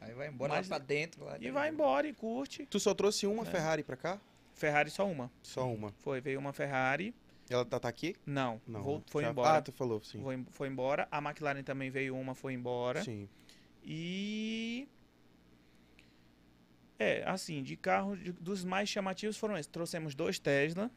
Aí 0.03 0.13
vai 0.13 0.27
embora 0.27 0.53
Mas- 0.53 0.67
lá 0.69 0.77
pra 0.77 0.85
dentro. 0.85 1.23
Lá 1.25 1.37
E 1.39 1.49
vai 1.51 1.69
embora 1.69 2.07
e 2.07 2.13
curte. 2.13 2.65
Tu 2.65 2.79
só 2.79 2.93
trouxe 2.93 3.25
uma 3.27 3.43
É. 3.43 3.45
Ferrari 3.45 3.83
pra 3.83 3.95
cá? 3.97 4.19
Ferrari 4.53 4.89
só 4.89 5.07
uma. 5.09 5.31
Só 5.41 5.67
uma. 5.71 5.91
Foi, 5.99 6.21
veio 6.21 6.39
uma 6.39 6.53
Ferrari. 6.53 7.13
Ela 7.49 7.65
tá, 7.65 7.79
tá 7.79 7.89
aqui? 7.89 8.15
Não, 8.25 8.61
Não. 8.67 8.81
vol- 8.81 8.97
né? 8.99 9.03
foi 9.07 9.23
Já- 9.23 9.29
embora. 9.31 9.57
Ah, 9.57 9.61
tu 9.61 9.71
falou, 9.71 10.01
sim. 10.03 10.21
Foi, 10.21 10.43
foi 10.51 10.67
embora. 10.67 11.07
A 11.11 11.17
McLaren 11.19 11.63
também 11.63 11.89
veio 11.89 12.15
uma, 12.15 12.33
foi 12.33 12.53
embora. 12.53 13.03
Sim. 13.03 13.27
E. 13.83 14.87
É, 16.99 17.23
assim, 17.27 17.61
de 17.63 17.75
carros, 17.75 18.19
de- 18.23 18.31
dos 18.31 18.63
mais 18.63 18.87
chamativos 18.87 19.37
foram 19.37 19.55
esses. 19.57 19.67
Trouxemos 19.67 20.15
dois 20.15 20.39
Tesla. 20.39 20.89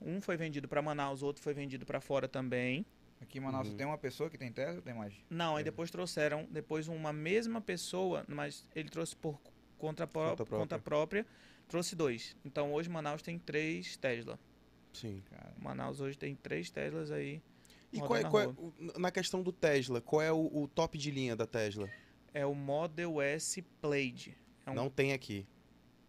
Um 0.00 0.20
foi 0.20 0.36
vendido 0.36 0.68
para 0.68 0.82
Manaus, 0.82 1.22
outro 1.22 1.42
foi 1.42 1.54
vendido 1.54 1.86
para 1.86 2.00
fora 2.00 2.28
também. 2.28 2.84
Aqui 3.24 3.38
em 3.38 3.40
Manaus 3.40 3.68
Uhum. 3.68 3.76
tem 3.76 3.86
uma 3.86 3.98
pessoa 3.98 4.28
que 4.30 4.36
tem 4.38 4.52
Tesla 4.52 4.76
ou 4.76 4.82
tem 4.82 4.94
mais? 4.94 5.12
Não, 5.28 5.56
aí 5.56 5.62
É. 5.62 5.64
depois 5.64 5.90
trouxeram, 5.90 6.46
depois 6.50 6.86
uma 6.88 7.12
mesma 7.12 7.60
pessoa, 7.60 8.24
mas 8.28 8.68
ele 8.74 8.88
trouxe 8.88 9.16
por 9.16 9.40
conta, 9.78 10.06
pró- 10.06 10.30
Conta 10.30 10.44
própria. 10.44 10.58
conta 10.58 10.78
própria, 10.78 11.26
trouxe 11.68 11.96
dois. 11.96 12.36
Então 12.44 12.72
hoje 12.72 12.88
Manaus 12.88 13.22
tem 13.22 13.38
três 13.38 13.96
Tesla. 13.96 14.38
Sim. 14.92 15.22
Cara, 15.30 15.52
Manaus 15.58 16.00
hoje 16.00 16.16
tem 16.16 16.34
três 16.36 16.70
Teslas 16.70 17.10
aí. 17.10 17.42
E 17.92 17.98
qual 17.98 18.16
é, 18.16 18.22
na 18.22 18.30
qual 18.30 18.42
é 18.42 18.98
na 18.98 19.10
questão 19.10 19.42
do 19.42 19.52
Tesla, 19.52 20.00
qual 20.00 20.20
é 20.22 20.30
o, 20.32 20.50
o 20.52 20.68
top 20.68 20.98
de 20.98 21.10
linha 21.10 21.34
da 21.36 21.46
Tesla? 21.46 21.88
É 22.32 22.44
o 22.44 22.54
Model 22.54 23.20
S 23.22 23.62
Plaid. 23.80 24.36
É 24.66 24.70
um 24.70 24.74
Não 24.74 24.90
tem 24.90 25.12
aqui. 25.12 25.46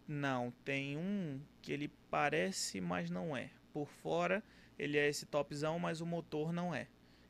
Não, 0.08 0.52
tem 0.64 0.96
um 0.96 1.40
que 1.62 1.72
ele 1.72 1.88
parece, 2.10 2.80
mas 2.80 3.10
não 3.10 3.36
é. 3.36 3.50
Por 3.72 3.88
fora, 3.88 4.42
ele 4.78 4.96
é 4.96 5.08
esse 5.08 5.26
topzão, 5.26 5.78
mas 5.78 6.00
o 6.00 6.06
motor 6.06 6.52
não 6.52 6.74
é. 6.74 6.86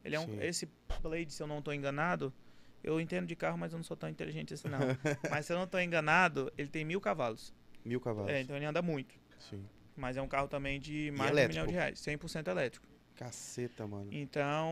Ele 0.07 0.17
é 0.17 0.21
um, 0.21 0.41
esse 0.41 0.69
Blade, 1.03 1.33
se 1.33 1.43
eu 1.43 1.47
não 1.47 1.59
estou 1.59 1.75
enganado, 1.75 2.33
eu 2.83 3.01
entendo 3.01 3.27
de 3.27 3.35
carro, 3.35 3.59
mas 3.59 3.73
eu 3.73 3.77
não 3.77 3.85
sou 3.85 3.97
tão 3.97 4.09
inteligente 4.09 4.55
assim 4.55 4.69
não. 4.69 4.79
mas 5.31 5.47
se 5.47 5.53
eu 5.53 5.57
não 5.57 5.65
estou 5.65 5.81
enganado, 5.81 6.53
ele 6.57 6.69
tem 6.69 6.85
mil 6.85 7.01
cavalos. 7.01 7.53
Mil 7.85 8.01
cavalos. 8.01 8.31
É, 8.31 8.41
então 8.41 8.57
ele 8.57 8.65
anda 8.65 8.81
muito. 8.81 9.15
Sim. 9.39 9.65
Mas 9.97 10.17
é 10.17 10.23
um 10.23 10.29
carro 10.29 10.49
também 10.49 10.79
de 10.79 11.11
mais 11.11 11.35
de 11.35 11.43
um 11.45 11.49
milhão 11.49 11.67
de 11.67 11.73
reais, 11.73 11.99
100% 11.99 12.49
elétrico. 12.49 12.87
Caceta, 13.17 13.87
mano. 13.87 14.09
Então, 14.13 14.71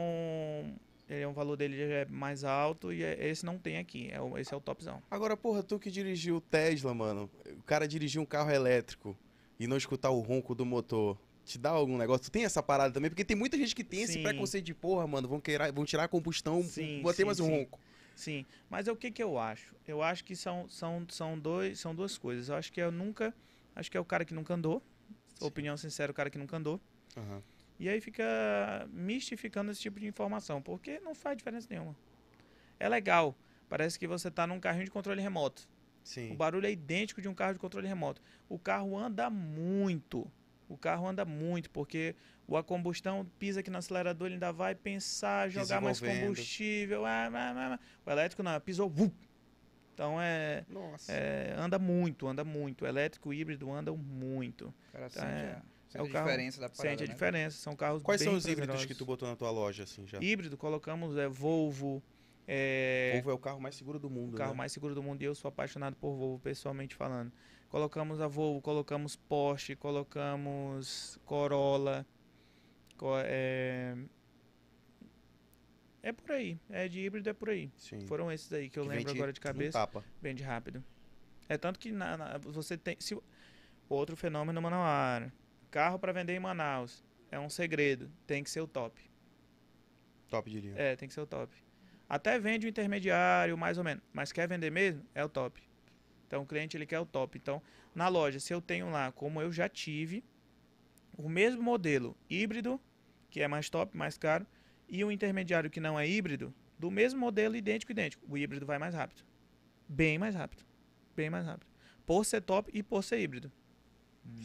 ele 1.09 1.23
é 1.23 1.29
um 1.29 1.33
valor 1.33 1.57
dele 1.57 1.77
já 1.77 1.95
é 1.95 2.05
mais 2.05 2.45
alto 2.45 2.93
e 2.93 3.03
é- 3.03 3.29
esse 3.29 3.45
não 3.45 3.59
tem 3.59 3.79
aqui. 3.79 4.09
É 4.13 4.21
o, 4.21 4.37
esse 4.39 4.53
é 4.53 4.57
o 4.57 4.61
topzão. 4.61 5.03
Agora, 5.11 5.37
porra, 5.37 5.63
tu 5.63 5.79
que 5.79 5.91
dirigiu 5.91 6.37
o 6.37 6.41
Tesla, 6.41 6.95
mano. 6.95 7.31
O 7.59 7.63
cara 7.63 7.89
dirigiu 7.89 8.23
um 8.23 8.27
carro 8.27 8.51
elétrico 8.51 9.17
e 9.59 9.67
não 9.67 9.77
escutar 9.77 10.11
o 10.11 10.21
ronco 10.21 10.55
do 10.55 10.65
motor. 10.67 11.19
Te 11.45 11.59
dá 11.59 11.71
algum 11.71 11.99
negócio? 11.99 12.25
Tu 12.25 12.31
tem 12.31 12.45
essa 12.45 12.63
parada 12.63 12.95
também? 12.95 13.11
Porque 13.11 13.25
tem 13.25 13.37
muita 13.37 13.57
gente 13.59 13.75
que 13.75 13.85
tem 13.85 14.03
esse 14.03 14.15
Sim. 14.15 14.23
preconceito 14.23 14.65
de 14.65 14.75
porra, 14.75 15.07
mano. 15.07 15.29
Vão, 15.29 15.41
queirar, 15.41 15.71
vão 15.73 15.85
tirar 15.85 16.05
a 16.05 16.09
combustão, 16.09 16.63
Sim, 16.63 17.03
ter 17.15 17.15
sim, 17.15 17.25
mais 17.25 17.39
um 17.39 17.47
sim. 17.47 17.51
ronco. 17.51 17.79
Sim, 18.17 18.47
mas 18.71 18.87
é 18.89 18.93
o 18.93 18.97
que 18.97 19.11
que 19.11 19.23
eu 19.23 19.39
acho? 19.39 19.75
Eu 19.87 20.03
acho 20.03 20.25
que 20.25 20.37
são, 20.37 20.69
são, 20.69 21.05
são, 21.11 21.39
dois, 21.39 21.81
são 21.81 21.95
duas 21.95 22.17
coisas. 22.17 22.49
Eu 22.49 22.55
acho 22.55 22.73
que 22.73 22.81
eu 22.81 22.91
nunca. 22.91 23.35
Acho 23.77 23.91
que 23.91 23.97
é 23.97 24.01
o 24.01 24.05
cara 24.05 24.25
que 24.25 24.33
nunca 24.33 24.55
andou. 24.55 24.83
Opinião 25.41 25.77
sincera, 25.77 26.13
o 26.13 26.15
cara 26.15 26.31
que 26.31 26.39
nunca 26.39 26.57
andou. 26.57 26.81
Aham. 27.17 27.43
E 27.79 27.89
aí 27.89 28.01
fica 28.01 28.89
mistificando 28.93 29.71
esse 29.71 29.81
tipo 29.81 29.99
de 29.99 30.07
informação, 30.07 30.63
porque 30.63 31.01
não 31.01 31.15
faz 31.15 31.37
diferença 31.37 31.67
nenhuma. 31.69 31.95
É 32.79 32.89
legal. 32.89 33.37
Parece 33.69 33.99
que 33.99 34.07
você 34.07 34.31
tá 34.31 34.47
num 34.47 34.61
carrinho 34.61 34.85
de 34.85 34.91
controle 34.91 35.21
remoto. 35.21 35.69
O 36.31 36.35
Sim. 36.35 36.37
barulho 36.37 36.67
é 36.67 36.71
idêntico 36.71 37.21
de 37.21 37.29
um 37.29 37.35
carro 37.35 37.55
de 37.55 37.59
controle 37.59 37.89
remoto. 37.89 38.23
O 38.49 38.59
carro 38.59 38.97
anda 38.97 39.29
muito. 39.29 40.31
O 40.69 40.77
carro 40.77 41.07
anda 41.07 41.25
muito, 41.25 41.71
porque 41.71 42.15
o 42.47 42.57
a 42.57 42.63
combustão 42.65 43.27
pisa 43.39 43.61
aqui 43.61 43.71
no 43.71 43.79
acelerador, 43.79 44.27
ele 44.29 44.35
ainda 44.35 44.53
vai 44.53 44.75
pensar, 44.75 45.49
jogar 45.51 45.81
mais 45.81 46.01
combustível. 46.01 47.05
ah, 47.05 47.29
ah, 47.33 47.75
ah. 47.75 47.79
O 48.07 48.11
elétrico 48.11 48.43
não, 48.43 48.59
pisou. 48.61 48.89
vup. 48.89 49.15
Então 49.93 50.21
é, 50.21 50.65
Nossa. 50.69 51.13
é, 51.13 51.55
anda 51.57 51.79
muito, 51.79 52.27
anda 52.27 52.43
muito. 52.45 52.85
O 52.85 52.87
elétrico 52.89 53.33
e 53.33 53.37
o 53.37 53.41
híbrido 53.41 53.71
andam 53.71 53.97
muito. 53.97 54.75
cara 54.93 55.09
Tá, 55.09 55.21
sente, 55.21 55.25
é. 55.27 55.51
a, 55.53 55.63
sente 55.89 55.97
É 55.99 56.03
o 56.03 56.07
a 56.07 56.11
carro- 56.11 56.25
diferença 56.27 56.61
da 56.61 56.69
parada, 56.69 56.89
Sente 56.91 57.05
a 57.05 57.07
né? 57.07 57.13
diferença. 57.13 57.57
São 57.59 57.77
carros 57.77 58.03
Quais 58.03 58.21
bem 58.21 58.29
são 58.29 58.37
os 58.37 58.45
híbridos 58.47 58.85
que 58.87 58.95
tu 58.95 59.05
botou 59.05 59.29
na 59.29 59.37
tua 59.37 59.51
loja, 59.53 59.85
assim, 59.85 60.05
já? 60.07 60.19
Híbrido, 60.21 60.57
colocamos 60.57 61.17
é, 61.17 61.29
Volvo. 61.29 62.03
É, 62.47 63.13
Volvo 63.15 63.31
é 63.31 63.35
o 63.35 63.39
carro 63.39 63.61
mais 63.61 63.75
seguro 63.77 63.99
do 63.99 64.11
mundo, 64.11 64.35
o 64.35 64.37
carro 64.37 64.51
né? 64.51 64.57
mais 64.59 64.73
seguro 64.73 64.95
do 64.95 65.03
mundo 65.03 65.23
e 65.23 65.25
eu 65.25 65.35
sou 65.35 65.49
apaixonado 65.49 65.95
por 65.97 66.15
Volvo, 66.15 66.41
pessoalmente 66.41 66.95
falando. 66.95 67.33
Colocamos 67.79 68.21
a 68.21 68.29
Volvo, 68.29 68.63
colocamos 68.63 69.17
Porsche, 69.17 69.75
colocamos 69.75 71.19
Corolla. 71.25 72.07
co- 72.97 73.19
é... 73.19 73.97
é 76.01 76.13
por 76.13 76.31
aí. 76.31 76.57
É 76.71 76.87
de 76.87 77.01
híbrido, 77.01 77.29
é 77.29 77.33
por 77.33 77.51
aí. 77.51 77.73
Sim. 77.77 78.07
Foram 78.07 78.31
esses 78.31 78.53
aí 78.53 78.71
que 78.71 78.79
eu 78.79 78.85
Que 78.85 78.91
lembro 78.91 79.11
agora 79.11 79.33
de 79.33 79.41
um 79.41 79.43
cabeça. 79.43 79.77
tapa. 79.77 80.05
Vende 80.23 80.41
rápido. 80.45 80.85
É 81.49 81.59
tanto 81.59 81.81
que 81.81 81.91
na, 81.91 82.17
na- 82.17 82.39
você 82.39 82.79
tem. 82.79 82.97
Se, 83.01 83.19
outro 83.89 84.15
fenômeno 84.15 84.63
manauara. 84.63 85.33
Carro 85.69 85.99
para 85.99 86.13
vender 86.13 86.37
em 86.37 86.39
Manaus. 86.39 87.03
É 87.29 87.41
um 87.41 87.49
segredo. 87.51 88.09
Tem 88.25 88.45
que 88.45 88.51
ser 88.51 88.61
o 88.61 88.69
top. 88.69 89.03
Top 90.31 90.49
de 90.49 90.61
linha. 90.61 90.75
É, 90.79 90.95
tem 90.95 91.09
que 91.09 91.15
ser 91.15 91.23
o 91.23 91.27
top. 91.27 91.53
Até 92.09 92.39
vende 92.39 92.69
o 92.69 92.71
intermediário, 92.71 93.59
mais 93.59 93.79
ou 93.79 93.83
menos. 93.83 94.05
Mas 94.13 94.31
quer 94.31 94.47
vender 94.47 94.71
mesmo? 94.71 95.05
É 95.13 95.25
o 95.25 95.29
top. 95.29 95.61
Então 96.35 96.43
o 96.43 96.47
cliente 96.47 96.77
ele 96.77 96.85
quer 96.85 96.99
o 96.99 97.07
top. 97.07 97.39
Então, 97.39 97.63
na 97.95 98.09
loja, 98.09 98.41
se 98.41 98.53
eu 98.53 98.61
tenho 98.61 98.91
lá, 98.91 99.13
como 99.13 99.41
eu 99.41 99.53
já 99.53 99.69
tive, 99.69 100.25
o 101.17 101.29
mesmo 101.29 101.63
modelo 101.63 102.17
híbrido, 102.29 102.81
que 103.31 103.41
é 103.41 103.47
mais 103.47 103.71
top, 103.71 103.97
mais 103.97 104.19
caro, 104.19 104.45
e 104.89 105.05
o 105.05 105.13
intermediário 105.13 105.71
que 105.71 105.79
não 105.79 105.99
é 105.99 106.09
híbrido, 106.09 106.53
do 106.77 106.91
mesmo 106.91 107.21
modelo 107.21 107.55
idêntico, 107.55 107.93
idêntico. 107.93 108.27
O 108.29 108.37
híbrido 108.37 108.67
vai 108.67 108.81
mais 108.81 108.97
rápido. 108.97 109.23
Bem 109.89 110.19
mais 110.19 110.35
rápido. 110.35 110.65
Bem 111.15 111.31
mais 111.31 111.47
rápido. 111.47 111.69
Por 112.05 112.25
ser 112.27 112.41
top 112.41 112.69
e 112.75 112.83
por 112.83 113.05
ser 113.05 113.21
híbrido. 113.21 113.53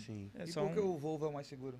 Sim. 0.06 0.30
É 0.36 0.44
E 0.44 0.54
por 0.54 0.72
que 0.72 0.80
um- 0.80 0.92
o 0.94 0.98
Volvo 1.00 1.26
é 1.26 1.30
o 1.30 1.34
mais 1.34 1.48
seguro? 1.48 1.80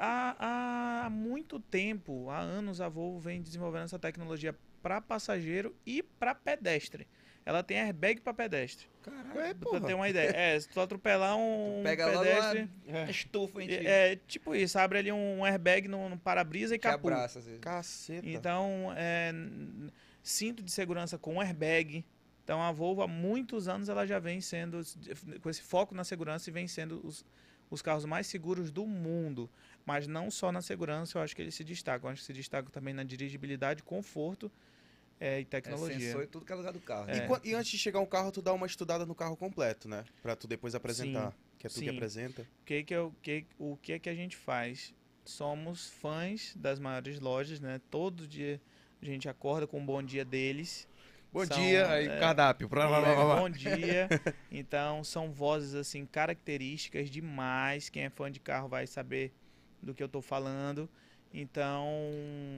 Há, 0.00 1.04
há 1.04 1.10
muito 1.10 1.60
tempo, 1.60 2.28
há 2.28 2.40
anos, 2.40 2.80
a 2.80 2.88
Volvo 2.88 3.20
vem 3.20 3.40
desenvolvendo 3.40 3.84
essa 3.84 4.00
tecnologia 4.00 4.52
para 4.82 5.00
passageiro 5.00 5.76
e 5.86 6.02
para 6.02 6.34
pedestre. 6.34 7.06
Ela 7.50 7.64
tem 7.64 7.80
airbag 7.80 8.20
para 8.20 8.32
pedestre. 8.32 8.86
Caralho. 9.02 9.40
É, 9.40 9.54
Pra 9.54 9.80
ter 9.80 9.94
uma 9.94 10.08
ideia. 10.08 10.30
É, 10.30 10.60
se 10.60 10.68
tu 10.68 10.80
atropelar 10.80 11.36
um 11.36 11.80
Pega 11.82 12.06
logo 12.06 12.20
pedestre. 12.20 12.68
a 12.86 13.10
estufa 13.10 13.60
em 13.60 13.66
ti. 13.66 13.74
É, 13.74 14.12
é 14.12 14.16
tipo 14.16 14.54
isso, 14.54 14.78
abre 14.78 14.98
ali 15.00 15.10
um 15.10 15.44
airbag 15.44 15.88
no, 15.88 16.08
no 16.10 16.16
para-brisa 16.16 16.76
e 16.76 16.78
te 16.78 16.82
capô. 16.82 17.08
abraça, 17.08 17.40
vezes. 17.40 17.58
Caceta. 17.58 18.28
Então, 18.28 18.92
é, 18.96 19.32
cinto 20.22 20.62
de 20.62 20.70
segurança 20.70 21.18
com 21.18 21.40
airbag. 21.40 22.04
Então, 22.44 22.62
a 22.62 22.70
Volvo 22.70 23.02
há 23.02 23.08
muitos 23.08 23.66
anos 23.66 23.88
ela 23.88 24.06
já 24.06 24.20
vem 24.20 24.40
sendo, 24.40 24.80
com 25.42 25.50
esse 25.50 25.62
foco 25.62 25.92
na 25.92 26.04
segurança, 26.04 26.48
e 26.48 26.52
vem 26.52 26.68
sendo 26.68 27.04
os, 27.04 27.24
os 27.68 27.82
carros 27.82 28.04
mais 28.04 28.28
seguros 28.28 28.70
do 28.70 28.86
mundo. 28.86 29.50
Mas 29.84 30.06
não 30.06 30.30
só 30.30 30.52
na 30.52 30.62
segurança, 30.62 31.18
eu 31.18 31.22
acho 31.22 31.34
que 31.34 31.42
eles 31.42 31.56
se 31.56 31.64
destacam. 31.64 32.08
Eu 32.08 32.12
acho 32.12 32.20
que 32.22 32.26
se 32.26 32.32
destacam 32.32 32.70
também 32.70 32.94
na 32.94 33.02
dirigibilidade, 33.02 33.82
conforto 33.82 34.52
é, 35.20 35.38
e 35.38 35.42
É 35.42 35.44
tecnologia. 35.44 36.00
sensor 36.00 36.24
em 36.24 36.26
tudo 36.26 36.44
que 36.46 36.52
é 36.52 36.54
lugar 36.56 36.72
do 36.72 36.80
carro. 36.80 37.10
É. 37.10 37.18
E, 37.18 37.26
quan- 37.28 37.40
e 37.44 37.54
antes 37.54 37.70
de 37.70 37.78
chegar 37.78 38.00
um 38.00 38.06
carro, 38.06 38.32
tu 38.32 38.40
dá 38.42 38.52
uma 38.52 38.66
estudada 38.66 39.04
no 39.06 39.14
carro 39.14 39.36
completo, 39.36 39.88
né? 39.88 40.04
Pra 40.22 40.34
tu 40.34 40.48
depois 40.48 40.74
apresentar. 40.74 41.32
Que 41.58 41.66
é 41.66 41.70
tu 41.70 41.74
que 41.74 41.80
sim. 41.80 41.88
apresenta. 41.90 42.42
O 42.42 42.64
que 42.64 42.82
que, 42.82 42.94
eu, 42.94 43.14
que, 43.22 43.44
o 43.58 43.76
que 43.76 43.98
que 43.98 44.08
a 44.08 44.14
gente 44.14 44.34
faz? 44.36 44.94
Somos 45.24 45.88
fãs 45.90 46.54
das 46.56 46.78
maiores 46.80 47.20
lojas, 47.20 47.60
né? 47.60 47.80
Todo 47.90 48.26
dia 48.26 48.58
a 49.02 49.04
gente 49.04 49.28
acorda 49.28 49.66
com 49.66 49.78
um 49.78 49.84
bom 49.84 50.02
dia 50.02 50.24
deles. 50.24 50.88
Bom 51.32 51.44
São, 51.46 51.56
dia, 51.56 51.88
aí 51.88 52.08
é, 52.08 52.18
cardápio. 52.18 52.68
Blá, 52.68 52.88
blá, 52.88 53.00
blá, 53.00 53.14
blá, 53.14 53.24
blá. 53.24 53.36
Bom 53.36 53.50
dia. 53.50 54.08
Então, 54.50 55.04
são 55.04 55.30
vozes 55.30 55.74
assim 55.74 56.04
características 56.04 57.08
demais. 57.10 57.88
Quem 57.88 58.04
é 58.04 58.10
fã 58.10 58.30
de 58.32 58.40
carro 58.40 58.68
vai 58.68 58.86
saber 58.86 59.32
do 59.82 59.94
que 59.94 60.02
eu 60.02 60.08
tô 60.08 60.20
falando. 60.20 60.88
Então, 61.32 61.86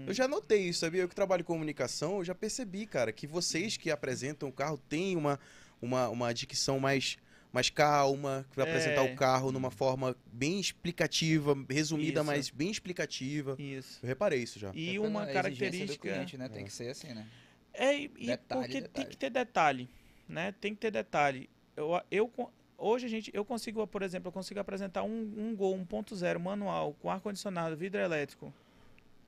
Eu 0.07 0.15
já 0.15 0.27
notei 0.27 0.69
isso, 0.69 0.81
sabia? 0.81 1.03
Eu 1.03 1.09
que 1.09 1.15
trabalho 1.15 1.41
em 1.43 1.45
comunicação, 1.45 2.19
eu 2.19 2.25
já 2.25 2.35
percebi, 2.35 2.87
cara, 2.87 3.13
que 3.13 3.27
vocês 3.27 3.77
que 3.77 3.91
apresentam 3.91 4.49
o 4.49 4.53
carro 4.53 4.79
têm 4.89 5.17
uma, 5.17 5.39
uma, 5.81 6.09
uma 6.09 6.33
dicção 6.33 6.81
mais, 6.81 7.19
mais 7.53 7.69
calma, 7.69 8.47
que 8.51 8.57
vai 8.57 8.67
apresentar 8.67 9.05
É. 9.07 9.13
o 9.13 9.17
carro 9.17 9.53
numa 9.53 9.71
forma 9.71 10.17
bem 10.33 10.59
explicativa, 10.59 11.55
resumida, 11.69 12.21
Isso. 12.21 12.25
mas 12.27 12.51
bem 12.51 12.71
explicativa. 12.71 13.57
isso. 13.59 13.99
Eu 14.03 14.09
reparei 14.09 14.43
isso 14.43 14.59
já. 14.59 14.71
E 14.75 14.97
É 14.97 15.01
uma 15.01 15.23
exigência 15.25 15.27
do 15.27 15.35
característica 15.35 16.09
cliente, 16.09 16.39
né? 16.39 16.49
Tem 16.49 16.65
que 16.65 16.73
ser 16.73 16.89
assim, 16.91 17.09
né? 17.13 17.27
é 17.75 17.95
e- 18.01 18.09
Detalhe, 18.09 18.61
porque 18.61 18.73
tem 18.73 18.83
detalhe. 18.83 19.07
que 19.09 19.17
ter 19.17 19.31
detalhe. 19.31 19.89
né? 20.29 20.53
Tem 20.61 20.75
que 20.75 20.81
ter 20.81 20.91
detalhe. 20.91 21.49
Eu, 21.77 22.01
eu, 22.11 22.33
hoje 22.79 23.05
a 23.07 23.09
gente, 23.09 23.31
eu 23.35 23.45
consigo, 23.45 23.87
por 23.87 24.03
exemplo, 24.03 24.29
eu 24.29 24.33
consigo 24.33 24.61
apresentar 24.61 25.03
um, 25.03 25.33
um 25.37 25.55
Gol 25.55 25.77
1.0 25.79 26.39
manual 26.39 26.95
com 27.01 27.11
ar-condicionado, 27.11 27.77
vidro 27.77 28.01
elétrico, 28.01 28.53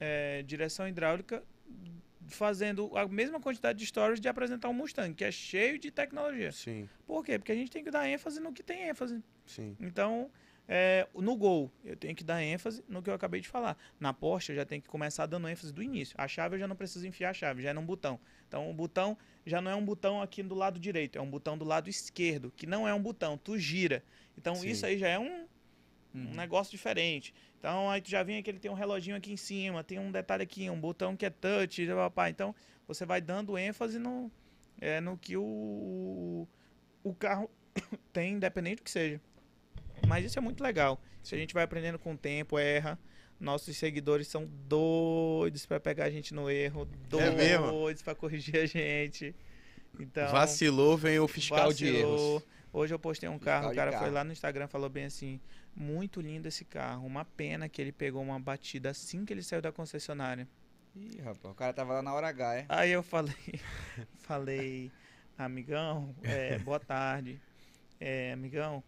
é, 0.00 0.42
direção 0.42 0.88
hidráulica, 0.88 1.42
fazendo 2.28 2.96
a 2.96 3.06
mesma 3.06 3.40
quantidade 3.40 3.78
de 3.78 3.86
stories 3.86 4.20
de 4.20 4.28
apresentar 4.28 4.68
um 4.68 4.72
Mustang, 4.72 5.14
que 5.14 5.24
é 5.24 5.30
cheio 5.30 5.78
de 5.78 5.90
tecnologia. 5.90 6.52
Sim, 6.52 6.88
Por 7.06 7.24
quê? 7.24 7.38
Porque 7.38 7.52
a 7.52 7.54
gente 7.54 7.70
tem 7.70 7.84
que 7.84 7.90
dar 7.90 8.08
ênfase 8.08 8.40
no 8.40 8.52
que 8.52 8.62
tem 8.62 8.88
ênfase. 8.88 9.22
sim. 9.46 9.76
Então, 9.78 10.30
é, 10.66 11.06
no 11.14 11.36
Gol, 11.36 11.70
eu 11.84 11.94
tenho 11.96 12.14
que 12.14 12.24
dar 12.24 12.42
ênfase 12.42 12.82
no 12.88 13.02
que 13.02 13.10
eu 13.10 13.14
acabei 13.14 13.40
de 13.40 13.48
falar. 13.48 13.76
Na 14.00 14.14
Porsche, 14.14 14.52
eu 14.52 14.56
já 14.56 14.64
tenho 14.64 14.80
que 14.80 14.88
começar 14.88 15.26
dando 15.26 15.46
ênfase 15.46 15.72
do 15.72 15.82
início. 15.82 16.14
A 16.18 16.26
chave 16.26 16.56
eu 16.56 16.60
já 16.60 16.66
não 16.66 16.76
preciso 16.76 17.06
enfiar 17.06 17.30
a 17.30 17.34
chave, 17.34 17.62
já 17.62 17.70
é 17.70 17.72
num 17.72 17.84
botão. 17.84 18.18
Então, 18.48 18.70
o 18.70 18.72
botão 18.72 19.16
já 19.44 19.60
não 19.60 19.70
é 19.70 19.74
um 19.74 19.84
botão 19.84 20.22
aqui 20.22 20.42
do 20.42 20.54
lado 20.54 20.78
direito, 20.78 21.18
é 21.18 21.20
um 21.20 21.28
botão 21.28 21.58
do 21.58 21.64
lado 21.64 21.90
esquerdo, 21.90 22.50
que 22.56 22.66
não 22.66 22.88
é 22.88 22.94
um 22.94 23.02
botão, 23.02 23.36
tu 23.36 23.58
gira. 23.58 24.02
Então, 24.38 24.54
Sim. 24.54 24.68
isso 24.68 24.86
aí 24.86 24.96
já 24.96 25.08
é 25.08 25.18
um, 25.18 25.46
um 26.14 26.18
Uhum. 26.20 26.34
negócio 26.34 26.70
diferente. 26.70 27.34
Então, 27.58 27.90
aí 27.90 28.00
tu 28.00 28.08
já 28.10 28.22
vem 28.22 28.42
que 28.42 28.50
ele 28.50 28.58
tem 28.58 28.70
um 28.70 28.74
reloginho 28.74 29.16
aqui 29.16 29.32
em 29.32 29.36
cima, 29.36 29.82
tem 29.82 29.98
um 29.98 30.12
detalhe 30.12 30.42
aqui, 30.42 30.68
um 30.70 30.78
botão 30.80 31.16
que 31.16 31.26
é 31.26 31.30
touch, 31.30 31.86
papá. 31.88 32.30
Então, 32.30 32.54
você 32.86 33.04
vai 33.04 33.20
dando 33.20 33.56
ênfase 33.58 33.98
no, 33.98 34.30
é, 34.80 35.00
no 35.00 35.16
que 35.18 35.36
o, 35.36 36.46
o 37.02 37.14
carro 37.14 37.50
tem, 38.12 38.34
independente 38.34 38.76
do 38.76 38.82
que 38.84 38.90
seja. 38.90 39.20
Mas 40.06 40.24
isso 40.24 40.38
é 40.38 40.42
muito 40.42 40.62
legal. 40.62 41.00
Se 41.22 41.34
a 41.34 41.38
gente 41.38 41.54
vai 41.54 41.64
aprendendo 41.64 41.98
com 41.98 42.12
o 42.12 42.16
tempo, 42.18 42.58
erra. 42.58 42.98
Nossos 43.40 43.76
seguidores 43.76 44.28
são 44.28 44.46
doidos 44.68 45.66
pra 45.66 45.80
pegar 45.80 46.04
a 46.04 46.10
gente 46.10 46.32
no 46.32 46.48
erro, 46.48 46.88
É 47.18 47.30
mesmo? 47.30 47.66
doidos 47.70 48.02
pra 48.02 48.14
corrigir 48.14 48.56
a 48.56 48.66
gente. 48.66 49.34
Então, 49.98 50.30
Vacilou, 50.30 50.96
vem 50.96 51.18
o 51.18 51.26
fiscal 51.26 51.72
de 51.72 51.90
vacilou. 51.90 52.30
erros. 52.36 52.42
Hoje 52.74 52.92
eu 52.92 52.98
postei 52.98 53.28
um 53.28 53.38
carro, 53.38 53.70
o 53.70 53.74
cara 53.74 53.92
foi 53.92 54.00
carro. 54.00 54.12
lá 54.12 54.24
no 54.24 54.32
Instagram 54.32 54.66
falou 54.66 54.90
bem 54.90 55.04
assim: 55.04 55.40
muito 55.76 56.20
lindo 56.20 56.48
esse 56.48 56.64
carro. 56.64 57.06
Uma 57.06 57.24
pena 57.24 57.68
que 57.68 57.80
ele 57.80 57.92
pegou 57.92 58.20
uma 58.20 58.40
batida 58.40 58.90
assim 58.90 59.24
que 59.24 59.32
ele 59.32 59.44
saiu 59.44 59.62
da 59.62 59.70
concessionária. 59.70 60.48
Ih, 60.96 61.20
rapaz, 61.20 61.54
o 61.54 61.54
cara 61.54 61.72
tava 61.72 61.92
lá 61.92 62.02
na 62.02 62.12
hora 62.12 62.26
H, 62.26 62.54
é? 62.56 62.66
Aí 62.68 62.90
eu 62.90 63.00
falei, 63.04 63.60
falei, 64.18 64.90
amigão, 65.38 66.12
é, 66.24 66.58
boa 66.58 66.80
tarde. 66.80 67.40
É, 68.00 68.32
amigão, 68.32 68.82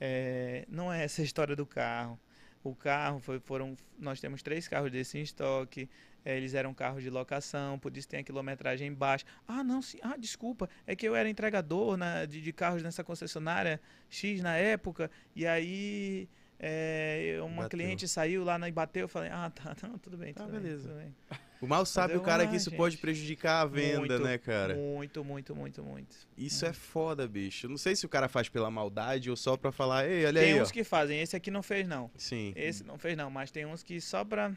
é, 0.00 0.64
não 0.68 0.92
é 0.92 1.04
essa 1.04 1.22
a 1.22 1.24
história 1.24 1.54
do 1.54 1.64
carro. 1.64 2.18
O 2.64 2.74
carro 2.74 3.20
foi, 3.20 3.38
foram. 3.38 3.76
Nós 3.96 4.20
temos 4.20 4.42
três 4.42 4.66
carros 4.66 4.90
desse 4.90 5.18
em 5.18 5.22
estoque. 5.22 5.88
É, 6.24 6.36
eles 6.36 6.54
eram 6.54 6.72
carros 6.74 7.02
de 7.02 7.10
locação, 7.10 7.78
por 7.78 7.96
isso 7.96 8.08
tem 8.08 8.20
a 8.20 8.22
quilometragem 8.24 8.92
baixa. 8.92 9.24
Ah, 9.46 9.62
não, 9.64 9.80
sim. 9.80 9.98
Ah, 10.02 10.16
desculpa. 10.18 10.68
É 10.86 10.94
que 10.96 11.06
eu 11.06 11.14
era 11.16 11.28
entregador 11.28 11.96
na- 11.96 12.24
de, 12.24 12.40
de 12.40 12.52
carros 12.52 12.82
nessa 12.82 13.02
concessionária 13.04 13.80
X 14.08 14.40
na 14.42 14.56
época. 14.56 15.10
E 15.34 15.46
aí. 15.46 16.28
é, 16.62 17.38
uma 17.42 17.62
Bateu. 17.62 17.70
cliente 17.78 18.06
saiu 18.06 18.44
lá 18.44 18.58
e 18.68 18.72
bateu. 18.72 19.02
Eu 19.02 19.08
falei, 19.08 19.30
ah, 19.32 19.50
tá, 19.50 19.74
não, 19.88 19.96
tudo 19.98 20.16
bem. 20.18 20.34
Tá, 20.34 20.44
tudo 20.44 20.52
bem, 20.52 20.60
beleza. 20.62 20.88
tudo 20.88 20.98
bem. 20.98 21.14
O 21.62 21.66
mal 21.66 21.84
sabe 21.84 22.16
o 22.16 22.22
cara 22.22 22.46
que 22.46 22.56
isso 22.56 22.70
gente. 22.70 22.76
pode 22.78 22.96
prejudicar 22.96 23.60
a 23.60 23.66
venda, 23.66 23.98
Muito, 24.00 24.18
né, 24.20 24.38
cara? 24.38 24.74
Muito, 24.74 25.22
muito, 25.22 25.54
muito, 25.54 25.82
muito. 25.82 26.16
Isso 26.36 26.64
é 26.64 26.72
foda, 26.72 27.28
bicho. 27.28 27.68
Não 27.68 27.76
sei 27.76 27.94
se 27.94 28.06
o 28.06 28.08
cara 28.08 28.28
faz 28.30 28.48
pela 28.48 28.70
maldade 28.70 29.28
ou 29.28 29.36
só 29.36 29.58
pra 29.58 29.70
falar, 29.70 30.08
ei, 30.08 30.24
olha 30.24 30.40
Tem 30.40 30.52
aí, 30.54 30.58
ó. 30.58 30.62
uns 30.62 30.70
que 30.70 30.82
fazem, 30.82 31.20
esse 31.20 31.36
aqui 31.36 31.50
não 31.50 31.62
fez 31.62 31.86
não. 31.86 32.10
Sim, 32.16 32.54
Esse 32.56 32.82
não 32.82 32.96
fez 32.98 33.14
não, 33.14 33.30
mas 33.30 33.50
tem 33.50 33.66
uns 33.66 33.82
que 33.82 34.00
só 34.00 34.24
pra. 34.24 34.52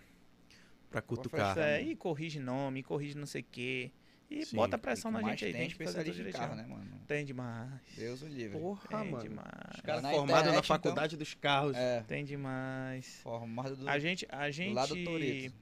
Pra 0.93 1.01
cutucar. 1.01 1.57
É, 1.57 1.81
e 1.81 1.95
corrige 1.95 2.39
nome, 2.39 2.83
corrige 2.83 3.17
não 3.17 3.25
sei 3.25 3.41
o 3.41 3.45
quê. 3.51 3.91
E 4.29 4.45
Sim. 4.45 4.55
bota 4.55 4.77
pressão 4.77 5.11
na 5.11 5.21
gente 5.21 5.45
aí, 5.45 5.51
mais 5.53 5.61
tem 5.61 5.69
que 5.69 5.75
fazer 5.83 5.99
tudo 6.03 6.09
especialista 6.09 6.21
em 6.21 6.25
direitinho. 6.25 6.43
carro, 6.43 6.55
né, 6.55 6.65
mano? 6.67 7.01
Tem 7.07 7.25
demais. 7.25 7.69
Deus 7.95 8.21
o 8.21 8.27
livre. 8.27 8.57
Porra, 8.57 8.87
Tem 8.87 9.11
mano. 9.11 9.23
demais. 9.23 9.75
Os 9.75 9.81
caras 9.81 10.01
Na 10.01 10.09
formados 10.09 10.43
na 10.43 10.49
internet, 10.49 10.67
faculdade 10.67 11.17
dos 11.17 11.33
carros. 11.35 11.75
É, 11.75 12.01
Tem 12.07 12.23
demais. 12.23 13.19
formado 13.21 13.75
do, 13.75 13.87
A 13.89 13.99
gente. 13.99 14.25
A 14.29 14.49
do 14.49 14.73
lado 14.73 14.89
do 14.89 14.95
gente. 14.95 15.05
Toreto. 15.05 15.55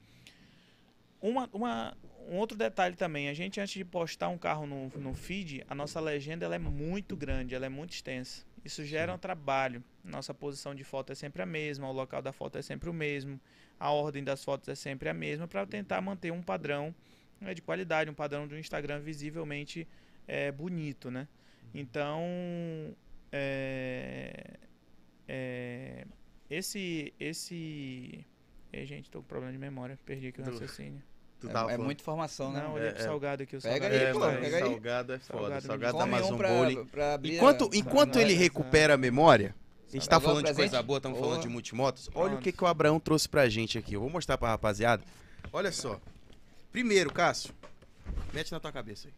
Uma, 1.22 1.50
uma, 1.54 1.98
um 2.30 2.38
outro 2.38 2.58
detalhe 2.58 2.96
também, 2.96 3.30
a 3.30 3.34
gente 3.34 3.60
antes 3.60 3.74
de 3.74 3.86
postar 3.86 4.30
um 4.30 4.38
carro 4.38 4.66
no, 4.66 4.90
no 4.90 5.14
feed, 5.14 5.64
a 5.68 5.76
nossa 5.76 6.00
legenda 6.00 6.46
ela 6.46 6.56
é 6.56 6.60
muito 6.60 7.16
grande, 7.16 7.54
ela 7.54 7.66
é 7.66 7.70
muito 7.70 7.92
extensa. 7.92 8.44
Isso 8.66 8.84
gera 8.86 9.14
um 9.14 9.18
trabalho. 9.18 9.84
Nossa 10.04 10.34
posição 10.34 10.74
de 10.74 10.84
foto 10.84 11.12
é 11.12 11.16
sempre 11.16 11.42
a 11.42 11.46
mesma, 11.46 11.88
o 11.90 11.92
local 11.92 12.22
da 12.22 12.32
foto 12.32 12.58
é 12.58 12.62
sempre 12.62 12.90
o 12.90 12.94
mesmo, 12.94 13.40
a 13.82 13.90
ordem 13.92 14.24
das 14.24 14.44
fotos 14.44 14.70
é 14.70 14.76
sempre 14.76 15.10
a 15.10 15.14
mesma, 15.14 15.48
para 15.48 15.66
tentar 15.66 16.00
manter 16.02 16.32
um 16.32 16.42
padrão 16.42 16.94
né, 17.40 17.54
de 17.54 17.62
qualidade, 17.62 18.10
um 18.10 18.14
padrão 18.14 18.48
do 18.48 18.56
Instagram 18.58 19.00
visivelmente 19.00 19.88
é, 20.28 20.52
bonito, 20.52 21.10
né? 21.10 21.28
Então, 21.74 22.22
é, 23.32 24.58
é, 25.28 26.06
esse, 26.50 27.14
esse, 27.20 28.26
Ei, 28.72 28.86
gente, 28.86 29.10
tô 29.10 29.20
com 29.22 29.28
problema 29.28 29.52
de 29.52 29.58
memória, 29.58 29.98
perdi 30.06 30.28
aqui 30.28 30.42
o 30.42 30.46
raciocínio. 30.46 31.02
É, 31.70 31.74
é 31.74 31.78
muita 31.78 32.04
informação, 32.04 32.52
né? 32.52 32.62
Não, 32.62 32.74
olhei 32.76 32.90
É, 32.90 32.92
pro 32.92 33.02
é. 33.02 33.06
salgado 33.06 33.42
aqui, 33.44 33.56
o 33.58 33.62
Pega 33.62 33.74
salgado. 33.90 33.96
aí, 33.96 34.04
É, 34.10 34.14
pô, 34.14 34.20
mas 34.20 34.40
pega 34.40 34.58
aí. 34.58 34.62
salgado 34.64 35.14
é 35.14 35.20
foda. 35.20 35.40
Salgado 35.42 35.66
Salgado 35.66 35.94
da 35.98 36.04
Come 36.04 36.14
Amazon 36.16 36.34
um 36.34 36.38
pra, 36.38 36.50
Bowling. 36.50 36.86
pra 36.86 37.14
abrir 37.16 37.36
Enquanto, 37.36 37.64
a- 37.66 37.70
enquanto 37.76 38.12
pra 38.14 38.22
ele 38.22 38.34
recupera 38.34 38.94
a 38.94 38.98
memória, 38.98 39.56
a 39.92 40.00
gente 40.00 40.10
tá 40.10 40.20
falando 40.20 40.38
de 40.38 40.44
presente? 40.54 40.70
coisa 40.72 40.84
boa, 40.84 40.98
estamos 40.98 41.20
falando 41.20 41.42
de 41.42 41.48
multimotos. 41.50 42.10
Olha 42.14 42.26
o 42.26 42.30
Pronto. 42.32 42.44
que, 42.44 42.52
que 42.52 42.64
o 42.64 42.68
Abraão 42.68 43.00
trouxe 43.00 43.28
pra 43.28 43.48
gente 43.50 43.78
aqui. 43.78 43.94
Eu 43.96 44.02
vou 44.02 44.10
mostrar 44.10 44.38
pra 44.38 44.50
rapaziada. 44.50 45.04
Olha 45.52 45.72
só. 45.72 46.00
Primeiro, 46.72 47.12
Cássio, 47.12 47.54
mete 48.34 48.52
na 48.52 48.60
tua 48.60 48.72
cabeça 48.72 49.08
aí. 49.08 49.14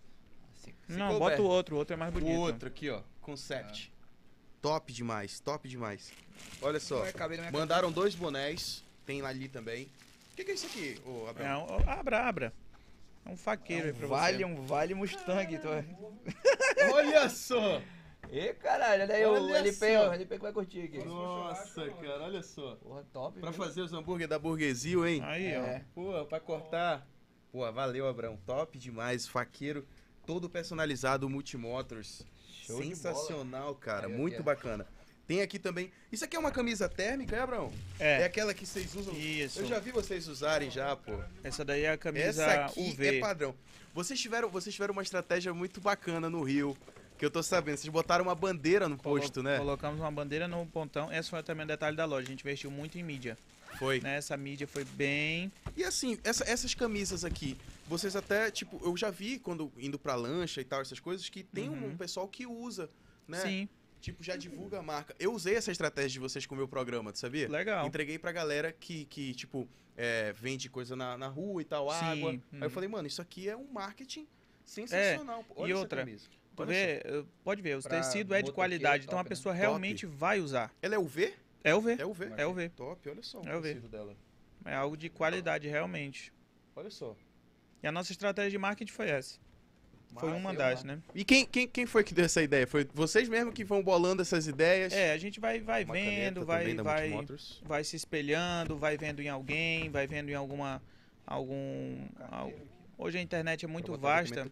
Se- 0.56 0.76
se 0.94 0.98
Não, 0.98 1.14
couber. 1.14 1.38
bota 1.38 1.42
o 1.42 1.46
outro, 1.46 1.76
o 1.76 1.80
outro 1.80 1.94
é 1.94 1.98
mais 1.98 2.12
bonito. 2.14 2.36
O 2.36 2.40
outro 2.40 2.68
aqui, 2.68 2.90
ó. 2.90 3.02
Concept. 3.22 3.92
Top 4.62 4.92
demais, 4.92 5.40
top 5.40 5.68
demais. 5.68 6.12
Olha 6.62 6.80
só. 6.80 7.04
Mandaram 7.52 7.92
dois 7.92 8.16
bonés. 8.16 8.84
Tem 9.06 9.22
ali 9.22 9.48
também. 9.50 9.84
O 10.32 10.36
que, 10.36 10.44
que 10.46 10.52
é 10.52 10.54
isso 10.56 10.66
aqui, 10.66 11.00
ô 11.06 11.28
É, 11.28 11.30
Abraão? 11.30 11.68
um- 11.70 11.90
abra, 11.90 12.28
abra. 12.28 12.54
É 13.26 13.30
um 13.30 13.38
faqueiro 13.38 13.84
aí 13.84 13.90
É 13.92 13.94
pra 13.94 14.06
um 14.06 14.10
vale, 14.10 14.38
você. 14.38 14.46
um 14.46 14.66
vale 14.66 14.94
Mustang. 14.96 15.58
Tu... 15.60 15.68
Olha 16.94 17.30
só! 17.30 17.82
Ê, 18.36 18.54
caralho, 18.54 19.04
olha 19.04 19.14
aí 19.16 19.26
o 19.26 19.32
Olha 19.32 19.58
LP, 19.60 19.94
só. 19.94 20.06
ó, 20.06 20.10
o 20.10 20.14
LP 20.14 20.36
que 20.38 20.42
vai 20.42 20.52
curtir 20.52 20.82
aqui. 20.82 21.04
Nossa, 21.06 21.88
cara, 21.92 22.24
olha 22.24 22.42
só. 22.42 22.76
Porra, 22.78 23.06
top. 23.14 23.40
Pra 23.40 23.52
viu? 23.52 23.64
fazer 23.64 23.82
os 23.82 23.94
hambúrguer 23.94 24.28
da 24.28 24.40
Burguesil, 24.40 25.06
hein? 25.08 25.22
Aí, 25.24 25.46
É. 25.46 25.84
Pô, 25.94 26.26
pra 26.26 26.40
cortar. 26.40 27.08
Pô, 27.52 27.72
valeu, 27.72 28.08
Abraão. 28.08 28.38
Top 28.46 28.76
demais. 28.80 29.28
Faqueiro 29.28 29.86
todo 30.26 30.50
personalizado, 30.50 31.30
Multimotors. 31.30 32.26
Show 32.66 32.82
Sensacional, 32.82 33.76
cara. 33.76 34.08
Aí, 34.08 34.14
Muito 34.14 34.40
ó. 34.40 34.44
bacana. 34.44 34.88
Tem 35.28 35.42
aqui 35.42 35.60
também. 35.60 35.92
Isso 36.12 36.26
aqui 36.26 36.36
é 36.36 36.40
uma 36.40 36.52
camisa 36.52 36.90
térmica, 36.90 37.36
é, 37.36 37.40
Abraão? 37.40 37.72
ó. 37.72 38.04
É 38.04 38.22
É, 38.22 38.26
aquela 38.26 38.54
que 38.54 38.66
vocês 38.66 38.96
usam. 38.96 39.14
isso. 39.16 39.60
Eu 39.60 39.66
já 39.68 39.80
vi 39.80 39.92
vocês 39.92 40.28
usarem 40.28 40.72
já, 40.72 40.96
pô. 40.96 41.14
Essa 41.44 41.64
daí 41.64 41.84
é 41.84 41.92
a 41.92 41.98
camisa 41.98 42.44
Essa 42.44 42.66
aqui 42.66 42.80
UV. 42.90 43.18
é 43.18 43.20
padrão. 43.20 43.54
Vocês 43.94 44.20
tiveram, 44.20 44.50
vocês 44.50 44.74
tiveram 44.74 44.92
uma 44.94 45.04
estratégia 45.04 45.54
muito 45.54 45.80
bacana 45.80 46.30
no 46.30 46.42
Rio, 46.44 46.76
que 47.18 47.26
eu 47.26 47.32
tô 47.32 47.42
sabendo. 47.44 47.78
Vocês 47.78 47.92
botaram 47.92 48.24
uma 48.26 48.36
bandeira 48.36 48.88
no 48.90 48.98
Colo- 48.98 49.20
posto, 49.20 49.42
né? 49.44 49.58
Colocamos 49.58 50.00
uma 50.00 50.12
bandeira 50.12 50.48
no 50.48 50.66
pontão. 50.66 51.12
Esse 51.12 51.30
foi 51.30 51.42
também 51.44 51.64
um 51.64 51.68
detalhe 51.68 51.96
da 51.96 52.06
loja. 52.06 52.28
A 52.28 52.30
gente 52.32 52.42
investiu 52.42 52.70
muito 52.72 52.98
em 52.98 53.04
mídia. 53.04 53.38
Foi. 53.80 54.00
Né? 54.02 54.18
Essa 54.18 54.38
mídia 54.38 54.68
foi 54.68 54.84
bem. 54.84 55.52
E 55.76 55.84
assim, 55.84 56.20
essa- 56.24 56.44
essas 56.48 56.76
camisas 56.76 57.26
aqui, 57.26 57.58
vocês 57.88 58.16
até, 58.16 58.52
tipo, 58.52 58.80
eu 58.84 58.96
já 58.96 59.10
vi 59.10 59.40
quando 59.40 59.72
indo 59.78 59.98
pra 59.98 60.14
lancha 60.16 60.62
e 60.62 60.64
tal, 60.64 60.82
essas 60.82 61.00
coisas, 61.00 61.28
que 61.30 61.44
tem 61.44 61.70
um 61.70 61.86
Uhum. 61.90 61.98
pessoal 61.98 62.28
que 62.28 62.46
usa, 62.46 62.90
né? 63.28 63.40
Sim, 63.40 63.70
Tipo, 64.00 64.22
já 64.22 64.36
divulga 64.36 64.80
a 64.80 64.84
marca. 64.84 65.16
Eu 65.18 65.34
usei 65.34 65.56
essa 65.56 65.72
estratégia 65.72 66.10
de 66.10 66.20
vocês 66.20 66.46
com 66.46 66.54
o 66.54 66.58
meu 66.58 66.68
programa, 66.68 67.14
tu 67.14 67.20
sabia? 67.20 67.48
legal. 67.50 67.88
Entreguei 67.88 68.20
pra 68.20 68.34
galera 68.34 68.74
que, 68.78 69.06
que 69.06 69.34
tipo, 69.34 69.66
é, 69.96 70.34
vende 70.34 70.70
coisa 70.70 70.94
na, 70.94 71.18
na 71.18 71.30
rua 71.30 71.62
e 71.62 71.66
tal, 71.66 71.90
Sim, 71.90 71.96
água. 72.06 72.32
Aí 72.32 72.42
eu 72.52 72.64
uhum. 72.64 72.70
falei, 72.70 72.90
mano, 72.90 73.08
isso 73.08 73.22
aqui 73.22 73.48
é 73.48 73.56
um 73.56 73.66
marketing 73.72 74.28
sensacional. 74.66 75.44
pô. 75.46 75.54
Olha 75.62 75.72
e 75.72 75.74
outra, 75.74 76.02
camisa. 76.04 76.26
Vê, 76.68 77.02
eh, 77.04 77.24
pode 77.44 77.62
ver, 77.62 77.78
os 77.78 77.86
Pra 77.88 77.98
tecidos 78.00 78.32
é 78.32 78.38
de 78.42 78.44
motoqueiro, 78.44 78.54
qualidade, 78.54 79.06
então 79.06 79.18
a 79.18 79.22
top, 79.24 79.30
né? 79.30 79.30
pessoa 79.30 79.54
Top. 79.56 79.62
realmente 79.62 80.06
vai 80.06 80.40
usar. 80.40 80.72
Ela 80.82 80.96
é 80.96 81.00
UV? 81.00 81.34
É 81.64 81.74
o 81.74 81.82
V. 81.82 81.96
É 82.00 82.06
UV. 82.06 82.32
É 82.38 82.46
o 82.46 82.54
V. 82.54 82.70
Top, 82.70 83.10
olha 83.10 83.24
só 83.24 83.42
o 83.42 83.48
É 83.48 83.56
o 83.56 83.62
V. 83.62 83.70
tecido 83.74 83.88
dela. 83.90 84.16
É 84.66 84.76
algo 84.76 84.96
de 84.96 85.10
qualidade, 85.10 85.68
realmente. 85.68 86.32
Olha 86.76 86.90
só. 86.90 87.16
E 87.82 87.88
a 87.88 87.92
nossa 87.92 88.12
estratégia 88.12 88.52
de 88.52 88.58
marketing 88.58 88.92
foi 88.92 89.10
essa. 89.10 89.40
Foi 90.20 90.32
uma 90.32 90.54
das, 90.54 90.84
né? 90.84 91.00
E 91.16 91.26
quem, 91.26 91.44
quem, 91.44 91.68
quem 91.68 91.86
foi 91.88 92.04
que 92.04 92.14
deu 92.14 92.26
essa 92.26 92.42
ideia? 92.42 92.68
Foi 92.68 92.88
vocês 92.94 93.28
mesmo 93.28 93.52
que 93.52 93.64
vão 93.64 93.82
bolando 93.82 94.22
essas 94.22 94.46
ideias? 94.46 94.94
É, 94.94 95.12
a 95.12 95.18
gente 95.18 95.40
vai, 95.40 95.60
vai 95.60 95.84
Uma 95.84 95.94
vendo, 95.96 96.46
vai, 96.46 96.76
vai, 96.76 97.12
vai 97.64 97.84
se 97.84 97.96
espelhando, 97.96 98.78
vai 98.78 98.96
vendo 98.96 99.22
em 99.24 99.28
alguém, 99.30 99.90
vai 99.90 100.06
vendo 100.06 100.30
em 100.30 100.36
alguma. 100.36 100.82
algum. 101.26 102.06
al- 102.30 102.54
Hoje 102.96 103.18
a 103.18 103.22
internet 103.22 103.66
é 103.66 103.68
muito 103.68 103.98
vasta. 103.98 104.48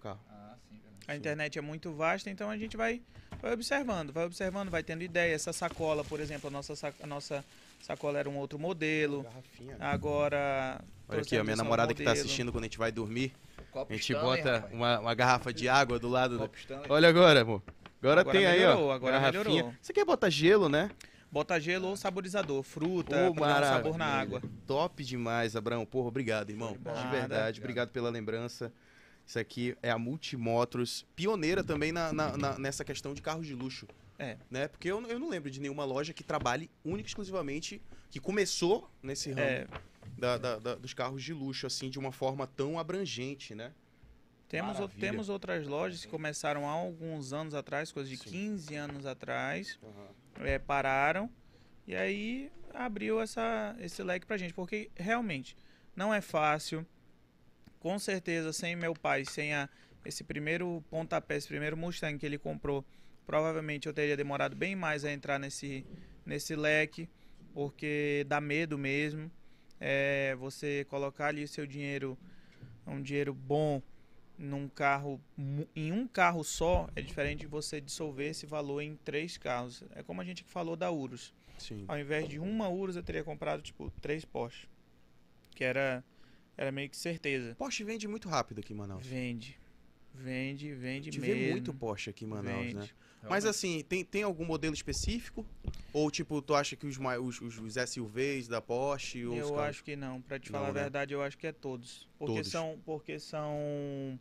Sim. 1.05 1.11
A 1.11 1.15
internet 1.15 1.57
é 1.57 1.61
muito 1.61 1.91
vasta, 1.93 2.29
então 2.29 2.49
a 2.49 2.57
gente 2.57 2.75
vai, 2.77 3.01
vai 3.41 3.53
observando, 3.53 4.11
vai 4.13 4.25
observando, 4.25 4.69
vai 4.69 4.83
tendo 4.83 5.03
ideia. 5.03 5.33
Essa 5.33 5.51
sacola, 5.53 6.03
por 6.03 6.19
exemplo, 6.19 6.47
a 6.47 6.51
nossa, 6.51 6.75
sa- 6.75 6.93
a 7.01 7.07
nossa 7.07 7.43
sacola 7.81 8.19
era 8.19 8.29
um 8.29 8.37
outro 8.37 8.57
modelo. 8.59 9.25
Agora. 9.79 10.79
Olha 11.09 11.19
aqui, 11.21 11.35
ó, 11.35 11.39
trouxemos 11.39 11.45
minha 11.45 11.55
namorada 11.57 11.93
que 11.93 12.03
tá 12.03 12.09
modelo. 12.11 12.25
assistindo 12.25 12.51
quando 12.51 12.63
a 12.63 12.67
gente 12.67 12.77
vai 12.77 12.91
dormir. 12.91 13.33
Copo 13.71 13.91
A 13.91 13.95
gente 13.95 14.11
Stanley, 14.13 14.43
bota 14.43 14.67
uma, 14.71 14.99
uma 14.99 15.13
garrafa 15.13 15.53
de 15.53 15.67
água 15.69 15.97
do 15.99 16.07
lado. 16.09 16.49
Olha 16.89 17.09
agora, 17.09 17.41
amor. 17.41 17.61
Agora, 18.01 18.21
Agora 18.21 18.37
tem 18.37 18.47
aí, 18.47 18.59
melhorou, 18.59 18.87
ó. 18.89 18.91
agora 18.93 19.19
garrafinha. 19.19 19.43
melhorou. 19.43 19.73
Você 19.81 19.93
quer 19.93 20.03
botar 20.05 20.29
gelo, 20.29 20.67
né? 20.67 20.89
Bota 21.31 21.59
gelo 21.59 21.87
ou 21.87 21.95
saborizador, 21.95 22.61
fruta, 22.63 23.31
pra 23.33 23.47
dar 23.47 23.61
um 23.61 23.65
sabor 23.77 23.97
na 23.97 24.05
água. 24.05 24.41
Top 24.67 25.01
demais, 25.03 25.55
Abraão. 25.55 25.85
Porra, 25.85 26.07
obrigado, 26.09 26.49
irmão. 26.49 26.73
De 26.73 26.79
Nada. 26.83 27.09
verdade, 27.09 27.59
obrigado 27.59 27.89
pela 27.91 28.09
lembrança. 28.09 28.71
Isso 29.31 29.39
aqui 29.39 29.77
é 29.81 29.89
a 29.89 29.97
Multimotros, 29.97 31.05
pioneira 31.15 31.63
também 31.63 31.93
na, 31.93 32.11
na- 32.11 32.35
na- 32.35 32.59
nessa 32.59 32.83
questão 32.83 33.13
de 33.13 33.21
carros 33.21 33.47
de 33.47 33.55
luxo. 33.55 33.87
É. 34.19 34.35
Né? 34.49 34.67
Porque 34.67 34.89
eu, 34.91 35.01
eu 35.07 35.17
não 35.17 35.29
lembro 35.29 35.49
de 35.49 35.61
nenhuma 35.61 35.85
loja 35.85 36.11
que 36.13 36.21
trabalhe 36.21 36.69
única 36.83 37.07
e 37.07 37.11
exclusivamente, 37.11 37.81
que 38.09 38.19
começou 38.19 38.91
nesse 39.01 39.29
ramo 39.31 39.41
É, 39.47 39.67
da- 40.17 40.37
da- 40.37 40.59
da- 40.59 40.75
dos 40.75 40.93
carros 40.93 41.23
de 41.23 41.33
luxo, 41.33 41.65
assim, 41.65 41.89
de 41.89 41.97
uma 41.97 42.11
forma 42.11 42.45
tão 42.45 42.77
abrangente, 42.77 43.55
né? 43.55 43.71
temos, 44.49 44.81
o- 44.81 44.89
temos 44.89 45.29
outras 45.29 45.65
lojas 45.65 46.03
que 46.03 46.11
começaram 46.11 46.67
há 46.67 46.73
alguns 46.73 47.31
anos 47.31 47.53
atrás, 47.53 47.89
coisa 47.89 48.09
de 48.09 48.17
Sim. 48.17 48.29
15 48.31 48.75
anos 48.75 49.05
atrás, 49.05 49.79
é, 50.41 50.59
pararam 50.59 51.29
e 51.87 51.95
aí 51.95 52.51
abriu 52.73 53.21
essa, 53.21 53.77
esse 53.79 54.03
leque 54.03 54.25
pra 54.25 54.35
gente, 54.35 54.53
porque 54.53 54.91
realmente 54.93 55.55
não 55.95 56.13
é 56.13 56.19
fácil. 56.19 56.85
Com 57.81 57.97
certeza, 57.97 58.53
sem 58.53 58.75
meu 58.75 58.93
pai, 58.93 59.25
sem 59.25 59.53
a, 59.53 59.67
esse 60.05 60.23
primeiro 60.23 60.83
pontapé, 60.89 61.35
esse 61.35 61.47
primeiro 61.47 61.75
Mustang 61.75 62.17
que 62.17 62.25
ele 62.25 62.37
comprou, 62.37 62.85
provavelmente 63.25 63.87
eu 63.87 63.93
teria 63.93 64.15
demorado 64.15 64.55
bem 64.55 64.75
mais 64.75 65.03
a 65.03 65.11
entrar 65.11 65.39
nesse, 65.39 65.83
nesse 66.23 66.55
leque, 66.55 67.09
porque 67.53 68.23
dá 68.27 68.39
medo 68.39 68.77
mesmo. 68.77 69.31
É, 69.79 70.35
você 70.35 70.85
colocar 70.89 71.27
ali 71.27 71.43
o 71.43 71.47
seu 71.47 71.65
dinheiro, 71.65 72.15
um 72.85 73.01
dinheiro 73.01 73.33
bom, 73.33 73.81
num 74.37 74.69
carro, 74.69 75.19
em 75.75 75.91
um 75.91 76.07
carro 76.07 76.43
só, 76.43 76.87
é 76.95 77.01
diferente 77.01 77.41
de 77.41 77.47
você 77.47 77.81
dissolver 77.81 78.29
esse 78.29 78.45
valor 78.45 78.81
em 78.81 78.95
três 78.95 79.37
carros. 79.37 79.83
É 79.95 80.03
como 80.03 80.21
a 80.21 80.23
gente 80.23 80.43
falou 80.43 80.75
da 80.75 80.91
Urus. 80.91 81.33
Sim. 81.57 81.85
Ao 81.87 81.97
invés 81.97 82.27
de 82.27 82.37
uma 82.37 82.69
Urus, 82.69 82.95
eu 82.95 83.03
teria 83.03 83.23
comprado, 83.23 83.61
tipo, 83.63 83.91
três 84.01 84.23
Porsche. 84.23 84.67
Que 85.55 85.63
era, 85.63 86.03
era 86.61 86.71
meio 86.71 86.87
que 86.89 86.95
certeza. 86.97 87.55
Porsche 87.55 87.83
vende 87.83 88.07
muito 88.07 88.29
rápido 88.29 88.59
aqui 88.59 88.71
em 88.71 88.75
Manaus. 88.75 89.03
Vende. 89.05 89.59
Vende, 90.13 90.71
A 90.71 90.75
vende 90.75 91.05
gente 91.05 91.19
mesmo. 91.19 91.35
vê 91.35 91.51
muito 91.51 91.73
Porsche 91.73 92.11
aqui 92.11 92.23
em 92.25 92.27
Manaus, 92.27 92.65
Vende. 92.65 92.75
né? 92.75 92.89
Mas 93.27 93.45
assim, 93.45 93.83
tem, 93.87 94.03
tem 94.05 94.21
algum 94.23 94.45
modelo 94.45 94.73
específico? 94.73 95.43
Ou 95.93 96.11
tipo, 96.11 96.39
tu 96.41 96.53
acha 96.53 96.75
que 96.75 96.85
os, 96.85 96.97
os, 96.99 97.41
os, 97.59 97.73
SUVs 97.89 98.47
da 98.47 98.61
Porsche 98.61 99.25
ou 99.25 99.33
os 99.33 99.39
Eu 99.39 99.49
carros- 99.49 99.69
acho 99.69 99.83
que 99.83 99.95
não. 99.95 100.21
Pra 100.21 100.37
te 100.39 100.51
Não, 100.51 100.59
falar 100.59 100.69
a 100.69 100.73
né? 100.73 100.81
verdade, 100.81 101.13
eu 101.15 101.21
acho 101.23 101.35
que 101.37 101.47
é 101.47 101.51
todos. 101.51 102.07
Porque 102.19 102.35
Todos. 102.35 102.51
são, 102.51 102.79
porque 102.85 103.17
são, 103.19 104.19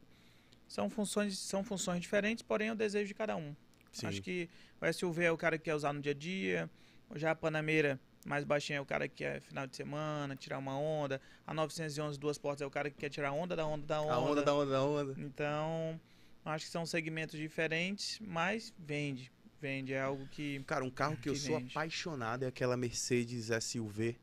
são 0.67 0.89
funções, 0.89 1.39
são 1.39 1.63
funções 1.63 2.01
diferentes, 2.01 2.43
porém 2.43 2.69
é 2.69 2.73
o 2.73 2.77
desejo 2.77 3.09
de 3.09 3.15
cada 3.15 3.37
um. 3.37 3.55
Sim. 3.93 4.07
Acho 4.07 4.23
que 4.23 4.49
o 4.81 4.93
SUV 4.93 5.25
é 5.25 5.33
o 5.33 5.37
cara 5.37 5.59
que 5.59 5.65
quer 5.65 5.75
usar 5.75 5.93
no 5.93 6.01
dia 6.01 6.13
a 6.13 6.15
dia, 6.15 6.71
já 7.17 7.33
a 7.33 7.35
Panameira 7.35 7.99
mais 8.27 8.45
baixinha 8.45 8.79
é 8.79 8.81
o 8.81 8.87
cara 8.87 9.09
que 9.09 9.17
quer 9.17 9.41
final 9.41 9.67
de 9.67 9.75
semana, 9.77 10.37
tirar 10.37 10.59
uma 10.59 10.79
onda, 10.79 11.21
a 11.47 11.55
911 11.55 12.19
duas 12.19 12.39
portas 12.39 12.63
é 12.63 12.67
o 12.67 12.71
cara 12.71 12.91
que 12.91 12.97
quer 12.97 13.09
tirar 13.09 13.33
onda 13.33 13.57
da 13.57 13.67
onda 13.67 13.87
da 13.87 14.01
onda. 14.01 14.13
A 14.15 14.19
onda 14.19 14.43
da 14.43 14.55
onda 14.55 14.71
da 14.71 14.85
onda. 14.85 15.15
Então, 15.19 16.01
acho 16.45 16.67
que 16.67 16.71
são 16.71 16.85
segmentos 16.85 17.39
diferentes, 17.39 18.19
mas 18.21 18.73
vende. 18.79 19.33
Vende, 19.61 19.93
é 19.93 20.01
algo 20.01 20.27
que 20.29 20.63
Cara, 20.65 20.85
um 20.85 20.91
carro 20.91 21.17
que 21.17 21.29
eu 21.29 21.35
Que 21.35 21.39
sou 21.39 21.59
vende. 21.59 21.71
apaixonado 21.73 22.45
é 22.45 22.49
aquela 22.49 22.77
Mercedes 22.79 23.51
SUV, 23.63 24.17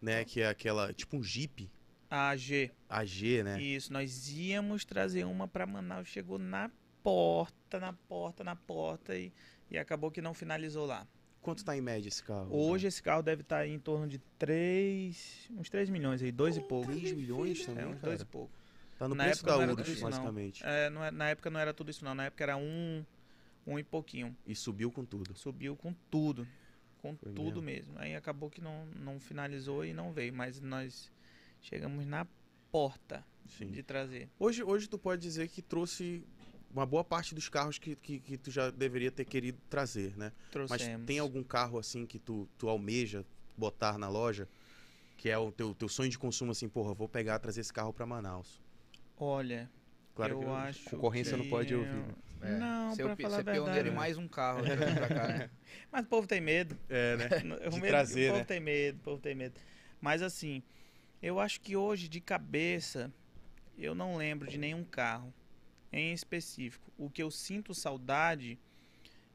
né? 0.00 0.24
Que 0.24 0.42
é 0.42 0.48
aquela, 0.48 0.92
tipo 0.92 1.16
um 1.16 1.22
Jeep 1.22 1.70
a 2.10 2.28
AG 2.30 2.70
AG, 2.88 3.42
né? 3.42 3.60
Isso, 3.60 3.92
nós 3.92 4.28
íamos 4.30 4.84
trazer 4.84 5.24
uma 5.24 5.48
para 5.48 5.66
Manaus, 5.66 6.06
chegou 6.06 6.38
na 6.38 6.70
porta, 7.02 7.80
na 7.80 7.92
porta, 7.92 8.44
na 8.44 8.54
porta 8.54 9.16
e, 9.16 9.32
e 9.70 9.78
acabou 9.78 10.10
que 10.10 10.20
não 10.22 10.32
finalizou 10.34 10.86
lá. 10.86 11.06
Quanto 11.44 11.62
tá 11.62 11.76
em 11.76 11.80
média 11.82 12.08
esse 12.08 12.22
carro? 12.24 12.48
Hoje 12.50 12.86
esse 12.86 13.02
carro 13.02 13.22
deve 13.22 13.42
estar 13.42 13.66
em 13.68 13.78
torno 13.78 14.08
de 14.08 14.18
3, 14.38 15.50
uns 15.58 15.68
3 15.68 15.90
milhões 15.90 16.22
aí, 16.22 16.32
2 16.32 16.56
e 16.56 16.60
pouco. 16.62 16.90
3 16.90 17.12
milhões 17.12 17.60
É, 17.60 17.64
também, 17.66 17.84
uns 17.84 18.00
cara. 18.00 18.06
2 18.06 18.20
e 18.22 18.24
pouco. 18.24 18.50
Tá 18.98 19.06
no 19.06 19.14
na 19.14 19.24
preço 19.24 19.44
da 19.44 19.58
Urus, 19.58 20.00
basicamente. 20.00 20.62
É, 20.64 20.88
não 20.88 21.04
é- 21.04 21.10
na 21.10 21.28
época 21.28 21.50
não 21.50 21.60
era 21.60 21.74
tudo 21.74 21.90
isso 21.90 22.02
não, 22.02 22.14
na 22.14 22.24
época 22.24 22.44
era 22.44 22.56
um, 22.56 23.04
um 23.66 23.78
e 23.78 23.82
pouquinho. 23.84 24.34
E 24.46 24.54
subiu 24.54 24.90
com 24.90 25.04
tudo. 25.04 25.36
Subiu 25.36 25.76
com 25.76 25.92
tudo, 26.10 26.48
com 27.02 27.14
Foi 27.14 27.32
tudo 27.34 27.60
mesmo. 27.60 27.92
Aí 27.98 28.16
acabou 28.16 28.48
que 28.48 28.62
não, 28.62 28.86
não 28.86 29.20
finalizou 29.20 29.84
e 29.84 29.92
não 29.92 30.14
veio, 30.14 30.32
mas 30.32 30.62
nós 30.62 31.12
chegamos 31.60 32.06
na 32.06 32.26
porta 32.72 33.22
Sim. 33.46 33.70
de 33.70 33.82
trazer. 33.82 34.30
Hoje, 34.38 34.62
hoje 34.62 34.88
tu 34.88 34.98
pode 34.98 35.20
dizer 35.20 35.48
que 35.48 35.60
trouxe 35.60 36.24
uma 36.74 36.84
boa 36.84 37.04
parte 37.04 37.34
dos 37.34 37.48
carros 37.48 37.78
que, 37.78 37.94
que, 37.96 38.18
que 38.18 38.36
tu 38.36 38.50
já 38.50 38.68
deveria 38.70 39.10
ter 39.10 39.24
querido 39.24 39.58
trazer, 39.70 40.16
né? 40.16 40.32
Trouxemos. 40.50 40.98
Mas 40.98 41.06
tem 41.06 41.18
algum 41.20 41.42
carro 41.42 41.78
assim 41.78 42.04
que 42.04 42.18
tu, 42.18 42.48
tu 42.58 42.68
almeja 42.68 43.24
botar 43.56 43.96
na 43.96 44.08
loja? 44.08 44.48
Que 45.16 45.30
é 45.30 45.38
o 45.38 45.52
teu, 45.52 45.72
teu 45.74 45.88
sonho 45.88 46.10
de 46.10 46.18
consumo, 46.18 46.50
assim, 46.50 46.68
porra, 46.68 46.92
vou 46.92 47.08
pegar 47.08 47.38
trazer 47.38 47.60
esse 47.60 47.72
carro 47.72 47.92
pra 47.92 48.04
Manaus. 48.04 48.60
Olha, 49.16 49.70
Claro 50.16 50.34
eu 50.34 50.38
que 50.40 50.44
a 50.46 50.62
acho 50.64 50.90
concorrência 50.90 51.36
não 51.36 51.44
que- 51.44 51.50
pode 51.50 51.74
ouvir. 51.74 51.88
né? 51.92 52.14
É, 52.42 52.58
Não, 52.58 52.94
ser, 52.94 53.04
pra 53.04 53.12
o 53.12 53.16
pi- 53.16 53.22
falar 53.22 53.36
a 53.36 53.44
ser 53.44 53.52
pioneiro 53.52 53.88
em 53.88 53.92
mais 53.92 54.18
um 54.18 54.28
carro 54.28 54.62
né, 54.62 54.76
pra 54.76 55.08
cá, 55.08 55.28
né? 55.28 55.50
Mas 55.90 56.04
o 56.04 56.08
povo 56.08 56.26
tem 56.26 56.40
medo. 56.40 56.76
É, 56.90 57.16
né? 57.16 57.28
O 57.66 57.70
De 57.70 57.76
medo- 57.80 57.86
trazer, 57.86 58.24
o 58.24 58.32
povo 58.32 58.38
né? 58.40 58.44
tem 58.44 58.60
medo, 58.60 58.96
o 58.96 59.00
povo 59.00 59.22
tem 59.22 59.34
medo. 59.34 59.54
Mas 60.00 60.20
assim, 60.20 60.62
eu 61.22 61.38
acho 61.40 61.60
que 61.60 61.74
hoje, 61.76 62.06
de 62.08 62.20
cabeça, 62.20 63.10
eu 63.78 63.94
não 63.94 64.16
lembro 64.16 64.46
de 64.48 64.58
nenhum 64.58 64.84
carro 64.84 65.32
em 65.94 66.12
específico. 66.12 66.92
O 66.98 67.08
que 67.08 67.22
eu 67.22 67.30
sinto 67.30 67.72
saudade 67.72 68.58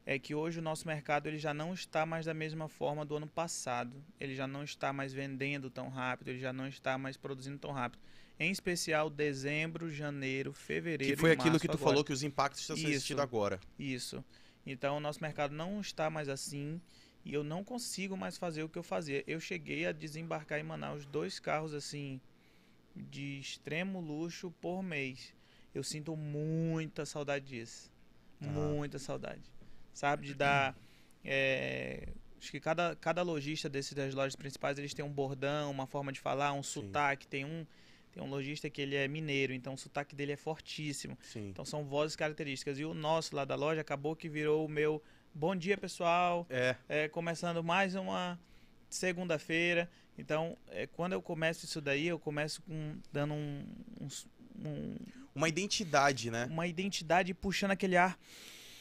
é 0.04 0.18
que 0.18 0.34
hoje 0.34 0.58
o 0.58 0.62
nosso 0.62 0.86
mercado 0.86 1.26
ele 1.26 1.38
já 1.38 1.54
não 1.54 1.72
está 1.72 2.04
mais 2.04 2.26
da 2.26 2.34
mesma 2.34 2.68
forma 2.68 3.04
do 3.04 3.16
ano 3.16 3.26
passado. 3.26 4.04
Ele 4.20 4.34
já 4.34 4.46
não 4.46 4.62
está 4.62 4.92
mais 4.92 5.12
vendendo 5.12 5.70
tão 5.70 5.88
rápido, 5.88 6.28
ele 6.28 6.38
já 6.38 6.52
não 6.52 6.68
está 6.68 6.98
mais 6.98 7.16
produzindo 7.16 7.58
tão 7.58 7.72
rápido. 7.72 8.00
Em 8.38 8.50
especial 8.50 9.08
dezembro, 9.08 9.90
janeiro, 9.90 10.52
fevereiro. 10.52 11.14
Que 11.14 11.20
foi 11.20 11.30
e 11.30 11.32
aquilo 11.32 11.58
que 11.58 11.66
tu 11.66 11.72
agora. 11.72 11.90
falou 11.90 12.04
que 12.04 12.12
os 12.12 12.22
impactos 12.22 12.60
estão 12.60 12.76
sendo 12.76 12.92
sentidos 12.92 13.22
agora. 13.22 13.58
Isso. 13.78 14.22
Então 14.66 14.98
o 14.98 15.00
nosso 15.00 15.20
mercado 15.22 15.54
não 15.54 15.80
está 15.80 16.10
mais 16.10 16.28
assim 16.28 16.78
e 17.24 17.32
eu 17.32 17.42
não 17.42 17.64
consigo 17.64 18.16
mais 18.16 18.36
fazer 18.36 18.62
o 18.62 18.68
que 18.68 18.78
eu 18.78 18.82
fazia. 18.82 19.24
Eu 19.26 19.40
cheguei 19.40 19.86
a 19.86 19.92
desembarcar 19.92 20.58
em 20.58 20.62
Manaus 20.62 21.06
dois 21.06 21.38
carros 21.40 21.72
assim 21.72 22.20
de 22.94 23.38
extremo 23.38 24.00
luxo 24.00 24.50
por 24.60 24.82
mês. 24.82 25.32
Eu 25.74 25.82
sinto 25.82 26.16
muita 26.16 27.04
saudade 27.06 27.46
disso. 27.46 27.90
Ah. 28.42 28.46
Muita 28.46 28.98
saudade. 28.98 29.42
Sabe, 29.92 30.26
de 30.26 30.34
dar. 30.34 30.74
é, 31.24 32.08
acho 32.38 32.50
que 32.50 32.58
cada, 32.60 32.96
cada 32.96 33.22
lojista 33.22 33.68
desses 33.68 33.92
das 33.92 34.14
lojas 34.14 34.34
principais 34.36 34.78
eles 34.78 34.94
têm 34.94 35.04
um 35.04 35.12
bordão, 35.12 35.70
uma 35.70 35.86
forma 35.86 36.12
de 36.12 36.18
falar, 36.20 36.52
um 36.52 36.62
Sim. 36.62 36.80
sotaque. 36.82 37.26
Tem 37.28 37.44
um, 37.44 37.66
tem 38.12 38.22
um 38.22 38.28
lojista 38.28 38.68
que 38.70 38.80
ele 38.80 38.96
é 38.96 39.06
mineiro, 39.06 39.52
então 39.52 39.74
o 39.74 39.78
sotaque 39.78 40.14
dele 40.16 40.32
é 40.32 40.36
fortíssimo. 40.36 41.18
Sim. 41.22 41.48
Então 41.50 41.64
são 41.64 41.84
vozes 41.84 42.16
características. 42.16 42.78
E 42.78 42.84
o 42.84 42.94
nosso 42.94 43.36
lá 43.36 43.44
da 43.44 43.54
loja 43.54 43.80
acabou 43.80 44.16
que 44.16 44.28
virou 44.28 44.64
o 44.64 44.68
meu 44.68 45.02
bom 45.34 45.54
dia, 45.54 45.76
pessoal. 45.76 46.46
É, 46.50 46.74
É, 46.88 47.08
começando 47.08 47.62
mais 47.62 47.94
uma 47.94 48.38
segunda-feira. 48.88 49.88
Então, 50.18 50.56
é, 50.68 50.86
quando 50.86 51.12
eu 51.12 51.22
começo 51.22 51.64
isso 51.64 51.80
daí, 51.80 52.06
eu 52.08 52.18
começo 52.18 52.60
com, 52.62 52.96
dando 53.12 53.34
um, 53.34 53.64
uns- 54.00 54.26
um- 54.58 54.96
uma 55.40 55.48
identidade, 55.48 56.30
né? 56.30 56.46
uma 56.50 56.66
identidade 56.66 57.32
puxando 57.32 57.70
aquele 57.70 57.96
ar. 57.96 58.18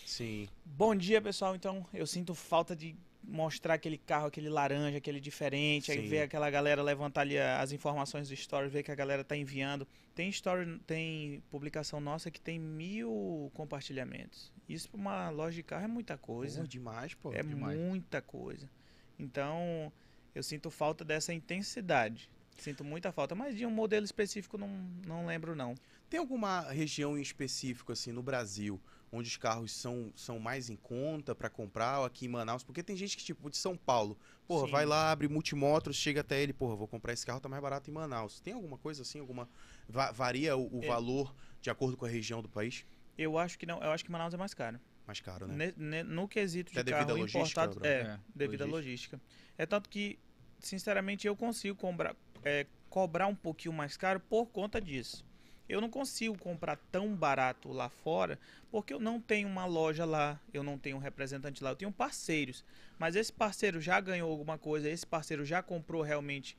Sim. 0.06 0.50
Bom 0.66 0.94
dia, 0.94 1.22
pessoal. 1.22 1.56
Então, 1.56 1.86
eu 1.94 2.06
sinto 2.06 2.36
falta 2.36 2.76
de 2.76 2.96
mostrar 3.24 3.76
aquele 3.76 3.98
carro, 3.98 4.28
aquele 4.28 4.50
laranja, 4.50 4.98
aquele 4.98 5.20
diferente. 5.20 5.92
Aí 5.92 6.02
Sim. 6.02 6.08
ver 6.08 6.22
aquela 6.22 6.50
galera 6.50 6.82
levantar 6.82 7.22
ali 7.22 7.38
as 7.38 7.72
informações 7.72 8.28
do 8.28 8.34
story, 8.34 8.68
ver 8.68 8.84
que 8.84 8.92
a 8.92 8.96
galera 8.96 9.24
tá 9.24 9.38
enviando. 9.38 9.88
Tem 10.16 10.30
story, 10.30 10.80
tem 10.86 11.42
publicação 11.50 12.02
nossa 12.02 12.30
que 12.30 12.42
tem 12.42 12.60
mil 12.60 13.52
compartilhamentos. 13.54 14.52
Isso 14.68 14.90
para 14.90 15.00
uma 15.00 15.30
loja 15.30 15.56
de 15.56 15.64
carro 15.64 15.86
é 15.86 15.88
muita 15.88 16.18
coisa. 16.18 16.62
Pô, 16.62 16.68
demais, 16.68 17.14
pô. 17.14 17.32
é 17.32 17.44
demais. 17.44 17.80
muita 17.80 18.22
coisa. 18.22 18.70
Então, 19.18 19.92
eu 20.34 20.44
sinto 20.44 20.70
falta 20.70 21.06
dessa 21.06 21.34
intensidade. 21.34 22.30
Sinto 22.58 22.84
muita 22.84 23.12
falta, 23.12 23.36
mas 23.36 23.56
de 23.56 23.66
um 23.66 23.72
modelo 23.72 24.04
específico 24.04 24.58
não, 24.58 24.68
não 25.06 25.26
lembro 25.26 25.56
não. 25.56 25.76
Tem 26.10 26.20
alguma 26.20 26.62
região 26.72 27.18
em 27.18 27.22
específico, 27.22 27.92
assim, 27.92 28.12
no 28.12 28.24
Brasil, 28.24 28.82
onde 29.12 29.30
os 29.30 29.38
carros 29.38 29.72
são, 29.72 30.12
são 30.16 30.40
mais 30.40 30.68
em 30.70 30.76
conta 30.76 31.36
pra 31.36 31.50
comprar, 31.52 32.00
ou 32.00 32.06
aqui 32.06 32.26
em 32.26 32.30
Manaus? 32.30 32.64
Porque 32.64 32.82
tem 32.82 32.96
gente 32.96 33.16
que, 33.16 33.24
tipo, 33.24 33.48
de 33.48 33.58
São 33.58 33.78
Paulo, 33.78 34.18
porra, 34.48 34.66
Sim. 34.66 34.72
vai 34.72 34.86
lá, 34.88 35.12
abre 35.12 35.28
multimotros, 35.28 35.96
chega 35.96 36.22
até 36.22 36.42
ele, 36.42 36.52
porra, 36.52 36.76
vou 36.76 36.88
comprar 36.88 37.14
esse 37.14 37.24
carro, 37.24 37.40
tá 37.40 37.48
mais 37.48 37.62
barato 37.62 37.92
em 37.92 37.94
Manaus. 37.94 38.40
Tem 38.40 38.54
alguma 38.54 38.78
coisa 38.78 39.04
assim, 39.04 39.20
alguma... 39.20 39.48
va- 39.88 40.12
varia 40.12 40.58
o, 40.58 40.80
o 40.80 40.84
É. 40.84 40.88
valor 40.88 41.36
de 41.62 41.70
acordo 41.70 41.96
com 41.96 42.06
a 42.06 42.10
região 42.10 42.42
do 42.42 42.50
país? 42.50 42.86
Eu 43.16 43.38
acho 43.38 43.60
que 43.60 43.68
não, 43.68 43.80
eu 43.84 43.92
acho 43.92 44.04
que 44.04 44.12
Manaus 44.12 44.34
é 44.34 44.38
mais 44.38 44.54
caro. 44.56 44.80
Mais 45.06 45.20
caro, 45.20 45.46
né? 45.46 45.56
Ne- 45.56 45.74
ne- 45.78 46.04
no 46.04 46.28
quesito 46.28 46.72
de 46.72 46.80
É 46.80 46.84
devido 46.84 47.02
à 47.02 47.06
carro 47.06 47.20
logística, 47.20 47.42
importado, 47.66 47.74
Bruno? 47.76 47.86
é, 47.86 48.02
É, 48.02 48.20
devido 48.34 48.64
à 48.64 48.66
logística. 48.66 49.22
É 49.58 49.66
tanto 49.68 49.90
que, 49.90 50.18
sinceramente, 50.58 51.28
eu 51.28 51.36
consigo 51.36 51.76
cobrar, 51.76 52.16
é, 52.44 52.66
cobrar 52.90 53.28
um 53.28 53.36
pouquinho 53.36 53.74
mais 53.74 53.96
caro 53.96 54.20
por 54.20 54.48
conta 54.48 54.82
disso. 54.82 55.29
Eu 55.70 55.80
não 55.80 55.90
consigo 55.90 56.36
comprar 56.36 56.78
tão 56.92 57.16
barato 57.16 57.72
lá 57.72 57.90
fora, 57.90 58.40
porque 58.72 58.92
eu 58.92 59.00
não 59.00 59.22
tenho 59.22 59.48
uma 59.48 59.68
loja 59.68 60.04
lá, 60.04 60.42
eu 60.52 60.64
não 60.64 60.80
tenho 60.80 60.98
um 60.98 61.00
representante 61.00 61.64
lá, 61.64 61.70
eu 61.70 61.76
tenho 61.76 61.92
parceiros. 61.92 62.66
Mas 62.98 63.16
esse 63.16 63.32
parceiro 63.32 63.80
já 63.80 64.02
ganhou 64.02 64.32
alguma 64.32 64.58
coisa, 64.58 64.90
esse 64.90 65.06
parceiro 65.06 65.46
já 65.46 65.62
comprou 65.62 66.02
realmente 66.02 66.58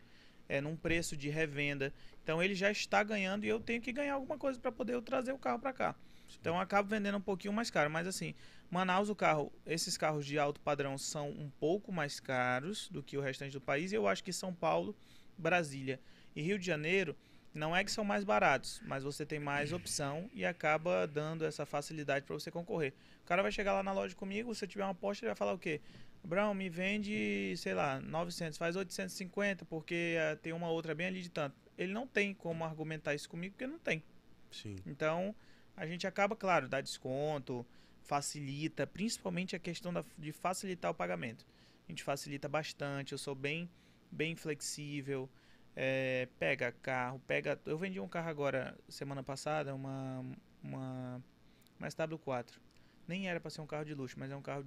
é, 0.48 0.60
num 0.60 0.76
preço 0.76 1.16
de 1.16 1.28
revenda. 1.28 1.92
Então 2.22 2.40
ele 2.40 2.54
já 2.54 2.70
está 2.70 3.02
ganhando 3.02 3.44
e 3.44 3.48
eu 3.48 3.58
tenho 3.58 3.82
que 3.82 3.92
ganhar 3.92 4.14
alguma 4.14 4.38
coisa 4.38 4.60
para 4.60 4.70
poder 4.70 4.94
eu 4.94 5.02
trazer 5.02 5.32
o 5.32 5.38
carro 5.38 5.58
para 5.58 5.72
cá. 5.72 5.96
Então 6.40 6.54
eu 6.54 6.60
acabo 6.60 6.88
vendendo 6.88 7.18
um 7.18 7.20
pouquinho 7.20 7.52
mais 7.52 7.68
caro. 7.68 7.90
Mas 7.90 8.06
assim, 8.06 8.32
Manaus, 8.70 9.08
o 9.08 9.16
carro, 9.16 9.52
esses 9.66 9.98
carros 9.98 10.24
de 10.24 10.38
alto 10.38 10.60
padrão 10.60 10.96
são 10.96 11.30
um 11.30 11.50
pouco 11.58 11.90
mais 11.90 12.20
caros 12.20 12.88
do 12.88 13.02
que 13.02 13.18
o 13.18 13.20
restante 13.20 13.52
do 13.54 13.60
país. 13.60 13.90
E 13.90 13.96
eu 13.96 14.06
acho 14.06 14.22
que 14.22 14.32
São 14.32 14.54
Paulo, 14.54 14.94
Brasília 15.36 15.98
e 16.36 16.42
Rio 16.42 16.60
de 16.60 16.66
Janeiro 16.66 17.16
não 17.52 17.74
é 17.74 17.82
que 17.82 17.90
são 17.90 18.04
mais 18.04 18.24
baratos, 18.24 18.80
mas 18.84 19.02
você 19.02 19.26
tem 19.26 19.40
mais 19.40 19.72
opção 19.72 20.30
e 20.32 20.44
acaba 20.44 21.06
dando 21.06 21.44
essa 21.44 21.66
facilidade 21.66 22.24
para 22.24 22.34
você 22.34 22.50
concorrer. 22.50 22.92
O 23.22 23.26
cara 23.26 23.42
vai 23.42 23.50
chegar 23.50 23.72
lá 23.72 23.82
na 23.82 23.92
loja 23.92 24.14
comigo, 24.14 24.54
se 24.54 24.66
tiver 24.66 24.84
uma 24.84 24.94
Porsche, 24.94 25.24
ele 25.24 25.30
vai 25.30 25.36
falar 25.36 25.52
o 25.52 25.58
quê? 25.58 25.80
Brown, 26.22 26.54
me 26.54 26.68
vende, 26.68 27.54
sei 27.56 27.74
lá, 27.74 28.00
900, 28.00 28.58
faz 28.58 28.76
850, 28.76 29.64
porque 29.64 30.16
uh, 30.16 30.36
tem 30.36 30.52
uma 30.52 30.68
outra 30.68 30.94
bem 30.94 31.06
ali 31.06 31.22
de 31.22 31.30
tanto. 31.30 31.56
Ele 31.76 31.92
não 31.92 32.06
tem 32.06 32.34
como 32.34 32.64
argumentar 32.64 33.14
isso 33.14 33.28
comigo, 33.28 33.54
porque 33.54 33.66
não 33.66 33.78
tem. 33.78 34.02
Sim. 34.50 34.76
Então, 34.86 35.34
a 35.76 35.86
gente 35.86 36.06
acaba, 36.06 36.36
claro, 36.36 36.68
dá 36.68 36.80
desconto, 36.80 37.66
facilita, 38.02 38.86
principalmente 38.86 39.56
a 39.56 39.58
questão 39.58 39.92
da, 39.92 40.04
de 40.18 40.30
facilitar 40.30 40.90
o 40.90 40.94
pagamento. 40.94 41.46
A 41.88 41.92
gente 41.92 42.02
facilita 42.04 42.48
bastante, 42.48 43.12
eu 43.12 43.18
sou 43.18 43.34
bem, 43.34 43.68
bem 44.10 44.36
flexível. 44.36 45.28
É, 45.82 46.28
pega 46.38 46.72
carro, 46.82 47.18
pega. 47.26 47.58
Eu 47.64 47.78
vendi 47.78 47.98
um 47.98 48.06
carro 48.06 48.28
agora 48.28 48.76
semana 48.86 49.22
passada, 49.22 49.74
uma 49.74 50.22
uma, 50.62 51.24
uma 51.78 51.88
SW4. 51.88 52.58
Nem 53.08 53.30
era 53.30 53.40
para 53.40 53.48
ser 53.50 53.62
um 53.62 53.66
carro 53.66 53.86
de 53.86 53.94
luxo, 53.94 54.18
mas 54.18 54.30
é 54.30 54.36
um 54.36 54.42
carro 54.42 54.66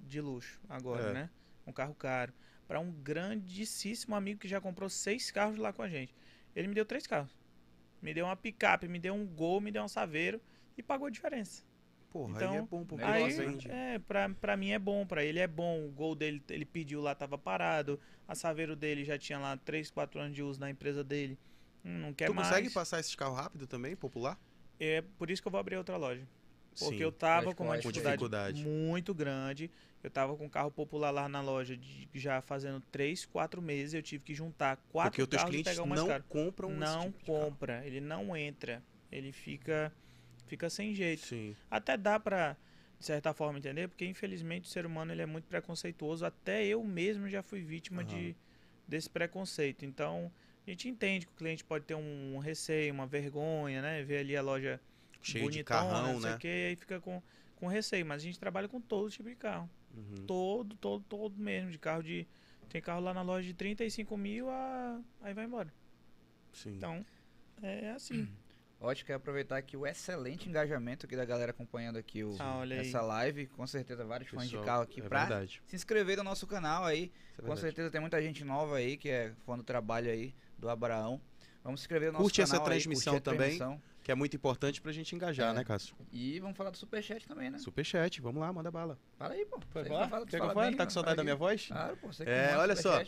de 0.00 0.20
luxo 0.20 0.60
agora, 0.68 1.10
É. 1.10 1.12
né? 1.12 1.30
Um 1.64 1.72
carro 1.72 1.94
caro. 1.94 2.32
Para 2.66 2.80
um 2.80 2.90
grandíssimo 2.90 4.16
amigo 4.16 4.40
que 4.40 4.48
já 4.48 4.60
comprou 4.60 4.90
seis 4.90 5.30
carros 5.30 5.58
lá 5.58 5.72
com 5.72 5.82
a 5.82 5.88
gente. 5.88 6.12
Ele 6.56 6.66
me 6.66 6.74
deu 6.74 6.84
três 6.84 7.06
carros. 7.06 7.30
Me 8.00 8.12
deu 8.12 8.24
uma 8.26 8.34
picape, 8.36 8.88
me 8.88 8.98
deu 8.98 9.14
um 9.14 9.24
Gol, 9.24 9.60
me 9.60 9.70
deu 9.70 9.84
um 9.84 9.88
Saveiro 9.88 10.40
e 10.76 10.82
pagou 10.82 11.06
a 11.06 11.10
diferença. 11.10 11.62
Porra, 12.12 12.36
Então, 12.36 12.52
aí 12.52 12.58
é 12.58 12.62
bom 12.62 12.84
porque 12.84 13.04
aí, 13.04 13.32
vende. 13.32 13.70
é, 13.70 13.98
pra, 13.98 14.28
pra 14.28 14.56
mim 14.56 14.70
é 14.70 14.78
bom, 14.78 15.06
pra 15.06 15.24
ele 15.24 15.38
é 15.38 15.46
bom. 15.46 15.86
O 15.86 15.90
gol 15.90 16.14
dele, 16.14 16.42
ele 16.50 16.64
pediu 16.64 17.00
lá, 17.00 17.14
tava 17.14 17.38
parado. 17.38 17.98
A 18.28 18.34
Saveiro 18.34 18.76
dele 18.76 19.04
já 19.04 19.18
tinha 19.18 19.38
lá 19.38 19.56
3, 19.56 19.90
4 19.90 20.20
anos 20.20 20.34
de 20.34 20.42
uso 20.42 20.60
na 20.60 20.68
empresa 20.70 21.02
dele. 21.02 21.38
Hum, 21.84 21.98
não 22.00 22.12
quer 22.12 22.26
tu 22.26 22.34
mais. 22.34 22.48
consegue 22.48 22.70
passar 22.70 23.00
esses 23.00 23.14
carros 23.14 23.36
rápido 23.36 23.66
também, 23.66 23.96
popular? 23.96 24.38
É 24.78 25.02
por 25.18 25.30
isso 25.30 25.40
que 25.40 25.48
eu 25.48 25.52
vou 25.52 25.58
abrir 25.60 25.76
outra 25.76 25.96
loja. 25.96 26.22
Porque 26.78 26.96
Sim. 26.96 27.02
eu 27.02 27.12
tava 27.12 27.54
com 27.54 27.64
uma 27.64 27.76
dificuldade, 27.78 28.16
dificuldade. 28.16 28.64
muito 28.64 29.12
grande. 29.14 29.70
Eu 30.02 30.10
tava 30.10 30.34
com 30.36 30.46
um 30.46 30.48
carro 30.48 30.70
popular 30.70 31.10
lá 31.10 31.28
na 31.28 31.40
loja 31.40 31.76
de, 31.76 32.08
já 32.14 32.40
fazendo 32.40 32.80
3, 32.90 33.24
4 33.26 33.60
meses. 33.62 33.94
Eu 33.94 34.02
tive 34.02 34.24
que 34.24 34.34
juntar 34.34 34.76
quatro 34.90 35.10
Porque 35.12 35.22
os 35.22 35.28
teus 35.28 35.42
carros 35.42 35.50
e 35.54 35.62
clientes 35.62 35.72
pegar 35.72 35.82
o 35.84 35.86
mais 35.86 36.00
não 36.00 36.08
caro. 36.08 36.24
compram 36.28 36.70
esse 36.70 36.78
Não 36.80 37.00
tipo 37.04 37.18
de 37.18 37.24
carro. 37.26 37.38
compra, 37.44 37.86
ele 37.86 38.00
não 38.00 38.36
entra. 38.36 38.82
Ele 39.10 39.30
fica, 39.32 39.92
fica 40.52 40.68
sem 40.68 40.94
jeito. 40.94 41.24
Sim. 41.24 41.56
Até 41.70 41.96
dá 41.96 42.20
pra, 42.20 42.54
de 42.98 43.06
certa 43.06 43.32
forma, 43.32 43.58
entender, 43.58 43.88
porque 43.88 44.04
infelizmente 44.04 44.66
o 44.66 44.68
ser 44.68 44.84
humano 44.84 45.10
ele 45.10 45.22
é 45.22 45.26
muito 45.26 45.46
preconceituoso. 45.46 46.26
Até 46.26 46.66
eu 46.66 46.84
mesmo 46.84 47.26
já 47.26 47.42
fui 47.42 47.62
vítima 47.62 48.02
Aham. 48.02 48.10
de, 48.10 48.36
desse 48.86 49.08
preconceito. 49.08 49.86
Então, 49.86 50.30
a 50.66 50.70
gente 50.70 50.90
entende 50.90 51.26
que 51.26 51.32
o 51.32 51.36
cliente 51.36 51.64
pode 51.64 51.86
ter 51.86 51.94
um 51.94 52.38
receio, 52.38 52.92
uma 52.92 53.06
vergonha, 53.06 53.80
né? 53.80 54.02
Ver 54.02 54.18
ali 54.18 54.36
a 54.36 54.42
loja 54.42 54.78
Cheio 55.22 55.44
de 55.44 55.62
bonitona, 55.62 55.80
carrão, 55.80 56.12
não 56.12 56.20
sei 56.20 56.30
né? 56.30 56.36
o 56.36 56.38
que, 56.38 56.48
e 56.48 56.66
aí 56.66 56.76
fica 56.76 57.00
com, 57.00 57.22
com 57.56 57.66
receio. 57.66 58.04
Mas 58.04 58.20
a 58.20 58.24
gente 58.26 58.38
trabalha 58.38 58.68
com 58.68 58.78
todo 58.78 59.10
tipo 59.10 59.30
de 59.30 59.36
carro. 59.36 59.70
Uhum. 59.96 60.26
Todo, 60.26 60.76
todo, 60.76 61.02
todo 61.08 61.38
mesmo. 61.38 61.70
De 61.70 61.78
carro 61.78 62.02
de. 62.02 62.26
Tem 62.68 62.82
carro 62.82 63.00
lá 63.00 63.14
na 63.14 63.22
loja 63.22 63.46
de 63.46 63.54
35 63.54 64.16
mil, 64.18 64.50
a... 64.50 65.00
aí 65.22 65.32
vai 65.32 65.46
embora. 65.46 65.72
Sim. 66.52 66.76
Então, 66.76 67.04
é 67.62 67.90
assim. 67.90 68.28
Ótimo, 68.84 69.06
quero 69.06 69.16
aproveitar 69.18 69.56
aqui 69.58 69.76
o 69.76 69.86
excelente 69.86 70.48
engajamento 70.48 71.06
aqui 71.06 71.14
da 71.14 71.24
galera 71.24 71.52
acompanhando 71.52 71.98
aqui 71.98 72.24
o, 72.24 72.34
Ah, 72.40 72.62
aí. 72.62 72.72
essa 72.78 73.00
live. 73.00 73.46
Com 73.46 73.64
certeza, 73.66 74.04
vários 74.04 74.28
fãs 74.28 74.42
de 74.44 74.50
Pessoal, 74.50 74.64
carro 74.66 74.82
aqui 74.82 75.00
é 75.00 75.04
pra 75.08 75.20
verdade. 75.20 75.62
se 75.66 75.76
inscrever 75.76 76.16
no 76.16 76.24
nosso 76.24 76.46
canal 76.48 76.84
aí. 76.84 77.12
é 77.38 77.42
Com 77.42 77.54
certeza 77.56 77.90
tem 77.90 78.00
muita 78.00 78.20
gente 78.20 78.42
nova 78.44 78.76
aí 78.78 78.96
que 78.96 79.08
é 79.08 79.32
fã 79.46 79.56
do 79.56 79.62
trabalho 79.62 80.10
aí 80.10 80.34
do 80.58 80.68
Abraão. 80.68 81.20
Vamos 81.62 81.80
se 81.80 81.84
inscrever 81.84 82.08
no 82.08 82.14
nosso 82.14 82.24
Curte 82.24 82.42
essa 82.42 82.52
canal 82.54 82.66
aí, 82.66 82.72
transmissão 82.72 83.12
curtir 83.14 83.28
a 83.28 83.32
também. 83.32 83.56
transmissão. 83.58 83.82
Que 84.02 84.10
é 84.10 84.16
muito 84.16 84.34
importante 84.34 84.80
pra 84.80 84.90
gente 84.90 85.14
engajar, 85.14 85.52
É. 85.52 85.58
né, 85.58 85.64
Cássio? 85.64 85.94
E 86.10 86.40
vamos 86.40 86.56
falar 86.56 86.70
do 86.70 86.76
Superchat 86.76 87.24
também, 87.28 87.50
né? 87.50 87.58
Superchat, 87.58 88.20
vamos 88.20 88.40
lá, 88.40 88.52
manda 88.52 88.68
bala. 88.68 88.98
Fala 89.16 89.34
aí, 89.34 89.46
pô. 89.46 89.60
Você 89.72 89.84
falar? 89.88 90.08
fala- 90.08 90.26
Quer 90.26 90.40
que 90.40 90.44
eu 90.46 90.52
fale? 90.52 90.68
bem, 90.70 90.76
Tá 90.76 90.84
com 90.84 90.90
saudade 90.90 91.16
da 91.18 91.22
minha 91.22 91.36
voz? 91.36 91.68
Claro, 91.68 91.96
pô. 91.98 92.08
Você 92.12 92.24
que 92.24 92.30
É, 92.30 92.56
olha 92.56 92.74
só. 92.74 93.00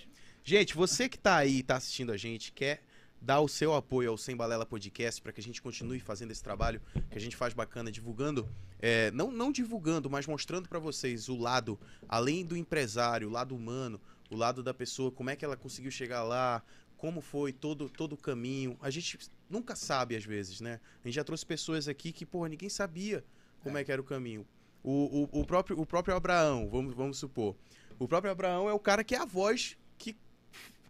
Gente, 0.45 0.73
você 0.73 1.09
que 1.09 1.19
tá 1.19 1.37
aí, 1.39 1.65
tá 1.65 1.75
assistindo 1.79 2.13
a 2.13 2.17
gente, 2.17 2.53
quer 2.53 2.81
dar 3.25 3.41
o 3.41 3.49
seu 3.49 3.75
apoio 3.75 4.11
ao 4.11 4.19
Sem 4.19 4.37
Balela 4.37 4.67
Podcast 4.67 5.21
para 5.23 5.33
que 5.33 5.41
a 5.41 5.43
gente 5.43 5.63
continue 5.63 5.99
fazendo 5.99 6.31
esse 6.31 6.43
trabalho 6.43 6.79
que 7.11 7.17
a 7.17 7.21
gente 7.21 7.35
faz 7.35 7.55
bacana, 7.55 7.91
divulgando, 7.91 8.47
é, 8.79 9.11
não, 9.13 9.31
não 9.31 9.51
divulgando, 9.51 10.11
mas 10.11 10.27
mostrando 10.27 10.69
para 10.69 10.79
vocês 10.79 11.31
o 11.31 11.37
lado, 11.37 11.81
além 12.07 12.45
do 12.45 12.55
empresário, 12.55 13.29
o 13.29 13.31
lado 13.31 13.57
humano, 13.57 13.99
o 14.31 14.37
lado 14.37 14.63
da 14.63 14.75
pessoa, 14.75 15.11
como 15.11 15.31
é 15.31 15.37
que 15.37 15.43
ela 15.43 15.57
conseguiu 15.57 15.91
chegar 15.91 16.23
lá, 16.23 16.63
como 16.99 17.23
foi 17.23 17.51
todo, 17.51 17.89
todo 17.89 18.13
o 18.13 18.17
caminho. 18.17 18.77
A 18.83 18.91
gente 18.91 19.19
nunca 19.49 19.75
sabe 19.75 20.17
às 20.17 20.25
vezes, 20.25 20.61
né? 20.61 20.79
A 21.03 21.09
gente 21.09 21.15
já 21.15 21.25
trouxe 21.25 21.47
pessoas 21.47 21.89
aqui 21.89 22.13
que, 22.13 22.27
porra, 22.27 22.51
ninguém 22.51 22.69
sabia 22.69 23.25
como 23.63 23.79
é, 23.79 23.85
que 23.85 23.91
era 23.91 24.03
o 24.03 24.05
caminho. 24.05 24.47
O, 24.83 25.29
o, 25.33 25.41
o 25.41 25.47
próprio, 25.47 25.81
o 25.81 25.87
próprio 25.87 26.15
Abraão, 26.15 26.69
vamos, 26.69 26.95
vamos 26.95 27.17
supor. 27.17 27.57
O 27.99 28.07
próprio 28.07 28.31
Abraão 28.31 28.69
é 28.69 28.73
o 28.75 28.79
cara 28.79 29.03
que 29.03 29.15
é 29.15 29.19
a 29.19 29.25
voz 29.25 29.79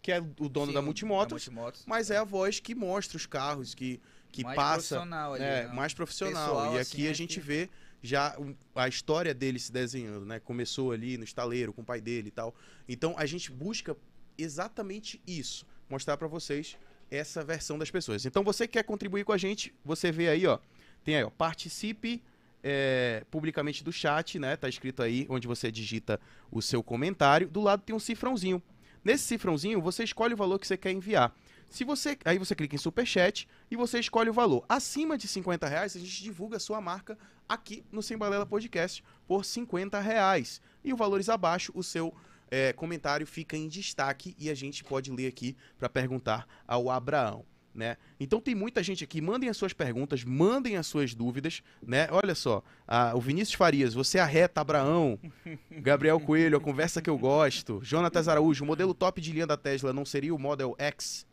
que, 0.05 0.11
é 0.11 0.19
o 0.19 0.47
dono 0.47 0.67
Sim, 0.67 0.73
da 0.73 0.81
Multimotos, 0.83 1.47
Multimotos. 1.47 1.83
mas 1.87 2.11
é 2.11 2.17
a 2.17 2.23
voz 2.23 2.59
que 2.59 2.75
mostra 2.75 3.17
os 3.17 3.25
carros, 3.25 3.73
que, 3.73 3.99
que 4.31 4.43
Mais 4.43 4.55
passa. 4.55 4.95
profissional 4.97 5.33
ali, 5.33 5.43
É, 5.43 5.63
né? 5.65 5.73
mais 5.73 5.95
profissional. 5.95 6.47
Pessoal, 6.55 6.75
e 6.75 6.79
assim, 6.79 6.97
aqui 6.97 7.07
a 7.07 7.11
é 7.11 7.13
gente 7.15 7.39
vê 7.39 7.69
já 8.03 8.37
a 8.75 8.87
história 8.87 9.33
dele 9.33 9.57
se 9.57 9.71
desenhando, 9.71 10.23
né? 10.23 10.39
Começou 10.39 10.91
ali 10.91 11.17
no 11.17 11.23
estaleiro 11.23 11.73
com 11.73 11.81
o 11.81 11.83
pai 11.85 11.99
dele 11.99 12.27
e 12.27 12.31
tal. 12.31 12.53
Então 12.87 13.15
a 13.17 13.25
gente 13.25 13.51
busca 13.51 13.97
exatamente 14.37 15.19
isso, 15.25 15.65
mostrar 15.89 16.17
pra 16.17 16.27
vocês 16.27 16.77
essa 17.09 17.43
versão 17.43 17.79
das 17.79 17.89
pessoas. 17.89 18.27
Então 18.27 18.43
você 18.43 18.67
que 18.67 18.73
quer 18.73 18.83
contribuir 18.83 19.23
com 19.23 19.31
a 19.31 19.37
gente, 19.39 19.73
você 19.83 20.11
vê 20.11 20.29
aí, 20.29 20.45
ó, 20.45 20.59
tem 21.03 21.15
aí, 21.15 21.23
ó, 21.23 21.31
participe 21.31 22.21
é, 22.63 23.23
publicamente 23.31 23.83
do 23.83 23.91
chat, 23.91 24.37
né? 24.37 24.55
Tá 24.55 24.69
escrito 24.69 25.01
aí 25.01 25.25
onde 25.29 25.47
você 25.47 25.71
digita 25.71 26.19
o 26.51 26.61
seu 26.61 26.83
comentário. 26.83 27.47
Do 27.47 27.61
lado 27.61 27.81
tem 27.81 27.95
um 27.95 27.99
cifrãozinho. 27.99 28.61
Nesse 29.05 29.25
cifrãozinho, 29.25 29.79
você 29.79 30.03
escolhe 30.03 30.33
o 30.33 30.37
valor 30.37 30.57
que 30.57 30.65
você 30.65 30.75
quer 30.75 30.91
enviar. 30.91 31.31
Se 31.69 31.83
você, 31.83 32.17
aí 32.25 32.39
você 32.39 32.55
clica 32.55 32.75
em 32.75 32.79
superchat 32.79 33.47
e 33.69 33.75
você 33.75 33.99
escolhe 33.99 34.31
o 34.31 34.33
valor. 34.33 34.65
Acima 34.67 35.15
de 35.15 35.27
50 35.27 35.67
reais, 35.67 35.95
a 35.95 35.99
gente 35.99 36.23
divulga 36.23 36.57
a 36.57 36.59
sua 36.59 36.81
marca 36.81 37.15
aqui 37.47 37.85
no 37.91 38.01
Sem 38.01 38.17
Balela 38.17 38.47
Podcast 38.47 39.03
por 39.27 39.45
50 39.45 39.99
reais. 39.99 40.59
E 40.83 40.91
os 40.91 40.97
valores 40.97 41.29
abaixo, 41.29 41.71
o 41.75 41.83
seu 41.83 42.15
é, 42.49 42.73
comentário 42.73 43.27
fica 43.27 43.55
em 43.55 43.67
destaque 43.67 44.35
e 44.39 44.49
a 44.49 44.55
gente 44.55 44.83
pode 44.83 45.11
ler 45.11 45.27
aqui 45.27 45.55
para 45.77 45.87
perguntar 45.87 46.47
ao 46.67 46.89
Abraão. 46.89 47.45
Né? 47.75 47.97
Então 48.17 48.39
tem 48.39 48.55
muita 48.55 48.81
gente 48.81 49.03
aqui, 49.03 49.19
mandem 49.19 49.49
as 49.49 49.57
suas 49.57 49.73
perguntas, 49.73 50.23
mandem 50.23 50.77
as 50.77 50.87
suas 50.87 51.13
dúvidas, 51.13 51.61
né? 51.85 52.07
Olha 52.09 52.33
só, 52.33 52.63
a- 52.87 53.13
o 53.13 53.19
Vinícius 53.19 53.55
Farias, 53.57 53.93
você 53.93 54.17
arreta 54.17 54.61
Abraão, 54.61 55.19
Gabriel 55.83 56.17
Coelho, 56.21 56.57
a 56.57 56.61
conversa 56.61 57.01
que 57.01 57.09
eu 57.09 57.17
gosto, 57.17 57.81
Jonatas 57.83 58.29
Araújo, 58.29 58.63
o 58.63 58.67
modelo 58.67 58.93
top 58.93 59.19
de 59.19 59.33
linha 59.33 59.45
da 59.45 59.57
Tesla 59.57 59.91
não 59.91 60.05
seria 60.05 60.33
o 60.33 60.39
Model 60.39 60.73
X? 60.79 61.27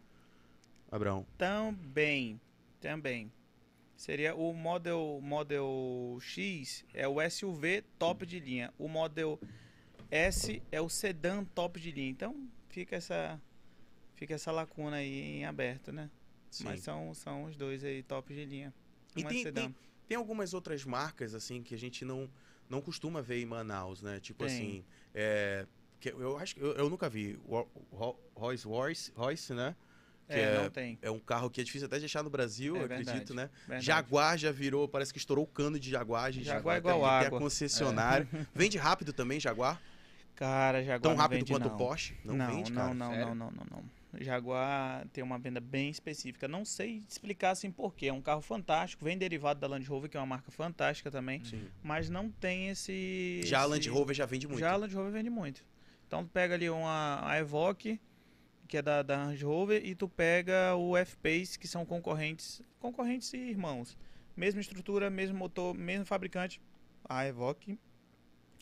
Abraão. 0.91 1.25
Também, 1.39 2.41
também. 2.81 3.31
Seria 3.97 4.35
o 4.35 4.53
Model, 4.53 5.21
Model 5.23 6.19
X 6.21 6.85
é 6.93 7.07
o 7.07 7.21
SUV 7.31 7.85
top 8.01 8.27
de 8.27 8.41
linha. 8.41 8.75
O 8.77 8.89
Model 8.89 9.39
S 10.11 10.61
é 10.73 10.81
o 10.81 10.89
sedã 10.89 11.45
top 11.55 11.79
de 11.81 11.93
linha. 11.93 12.11
Então 12.11 12.49
fica 12.69 12.97
essa 12.97 13.41
fica 14.17 14.35
essa 14.35 14.51
lacuna 14.53 14.97
aí 14.97 15.39
em 15.39 15.45
aberto, 15.45 15.93
né? 15.93 16.11
Sim. 16.53 16.65
Mas 16.65 16.81
são, 16.81 17.15
são 17.15 17.45
os 17.45 17.57
dois 17.57 17.83
aí 17.83 18.03
top 18.03 18.33
de 18.35 18.45
linha. 18.45 18.73
E 19.17 19.23
é 19.23 19.27
tem, 19.27 19.53
tem, 19.53 19.75
tem 20.07 20.17
algumas 20.17 20.53
outras 20.53 20.85
marcas, 20.85 21.35
assim, 21.35 21.63
que 21.63 21.75
a 21.75 21.79
gente 21.79 22.05
não, 22.05 22.31
não 22.69 22.83
costuma 22.83 23.23
ver 23.23 23.41
em 23.41 23.47
Manaus, 23.47 24.03
né? 24.03 24.21
Tipo 24.21 24.45
Tem. 24.45 24.55
assim, 24.55 24.85
é, 25.15 25.67
que 25.99 26.11
eu- 26.11 26.37
acho 26.37 26.59
eu, 26.59 26.73
eu 26.75 26.91
nunca 26.91 27.09
vi. 27.09 27.39
Rolls 28.37 28.67
Royce, 28.67 29.13
Royce, 29.17 29.55
né? 29.55 29.75
que 30.29 30.35
é, 30.39 30.43
é- 30.43 30.63
não 30.63 30.71
tem. 30.71 30.99
É 31.03 31.11
um 31.11 31.19
carro 31.19 31.51
que 31.51 31.61
é 31.61 31.65
difícil 31.65 31.87
até 31.87 31.99
de 31.99 32.05
achar 32.05 32.23
no 32.23 32.31
Brasil, 32.31 32.77
É 32.77 32.81
eu 32.81 32.85
acredito, 32.85 33.07
verdade, 33.35 33.35
né? 33.35 33.51
Verdade. 33.67 33.85
Jaguar 33.87 34.39
já 34.39 34.53
virou, 34.53 34.87
parece 34.87 35.13
que 35.13 35.19
estourou 35.19 35.45
o 35.45 35.49
cano 35.49 35.79
de 35.81 35.91
Jaguar. 35.91 36.31
Gente 36.33 36.45
Jaguar 36.45 36.77
é 36.77 36.79
igual 36.79 37.05
a 37.05 37.19
água. 37.21 37.39
concessionária. 37.39 38.29
Vende 38.55 38.77
rápido 38.79 39.13
também, 39.13 39.41
Jaguar? 39.41 39.81
Cara, 40.35 40.83
Jaguar 40.83 41.01
Tão 41.01 41.13
não 41.13 41.19
rápido 41.19 41.39
vende, 41.41 41.53
quanto 41.53 41.69
não. 41.69 41.75
o 41.75 41.79
Porsche? 41.79 42.17
Não, 42.25 42.35
não, 42.35 42.47
vende, 42.47 42.73
não, 42.73 42.83
cara. 42.83 42.95
não, 42.95 43.11
sério? 43.11 43.27
não, 43.27 43.35
não, 43.35 43.51
não, 43.51 43.67
não. 43.71 44.02
Jaguar 44.21 45.07
tem 45.09 45.23
uma 45.25 45.39
venda 45.39 45.61
bem 45.61 45.89
específica. 45.91 46.47
Não 46.47 46.65
sei 46.65 47.03
explicar 47.09 47.51
assim 47.51 47.71
porquê. 47.71 48.07
É 48.07 48.13
um 48.13 48.21
carro 48.21 48.43
fantástico, 48.43 49.05
vem 49.05 49.17
derivado 49.17 49.59
da 49.61 49.67
Land 49.67 49.87
Rover, 49.89 50.11
que 50.11 50.17
é 50.17 50.21
uma 50.21 50.27
marca 50.27 50.51
fantástica 50.51 51.11
também, 51.11 51.43
Sim. 51.45 51.67
mas 51.83 52.11
não 52.11 52.31
tem 52.31 52.69
esse. 52.69 53.41
Já 53.45 53.61
a 53.61 53.63
esse- 53.63 53.71
Land 53.71 53.89
Rover 53.91 54.15
já 54.15 54.27
vende 54.27 54.47
muito. 54.47 54.61
Já 54.61 54.73
a 54.73 54.77
Land 54.77 54.95
Rover 54.95 55.13
vende 55.13 55.31
muito. 55.31 55.65
Então 56.07 56.25
tu 56.25 56.31
pega 56.31 56.55
ali 56.55 56.69
uma 56.69 57.21
a 57.27 57.39
Evoque, 57.39 57.99
que 58.69 58.77
é 58.77 58.83
da, 58.83 59.03
da 59.03 59.17
Land 59.25 59.43
Rover, 59.45 59.85
e 59.85 59.95
tu 59.95 60.09
pega 60.09 60.75
o 60.77 60.95
F-Pace, 60.97 61.59
que 61.59 61.67
são 61.67 61.87
concorrentes, 61.87 62.61
concorrentes 62.79 63.33
e 63.33 63.39
irmãos. 63.39 63.97
Mesma 64.37 64.61
estrutura, 64.61 65.09
mesmo 65.09 65.37
motor, 65.39 65.75
mesmo 65.75 66.05
fabricante. 66.05 66.61
A 67.09 67.27
Evoque, 67.27 67.79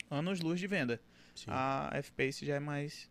anos 0.09 0.40
luz 0.40 0.60
de 0.60 0.66
venda. 0.68 1.01
Sim. 1.35 1.47
A 1.48 1.90
F-Pace 1.94 2.44
já 2.47 2.55
é 2.56 2.60
mais, 2.60 3.09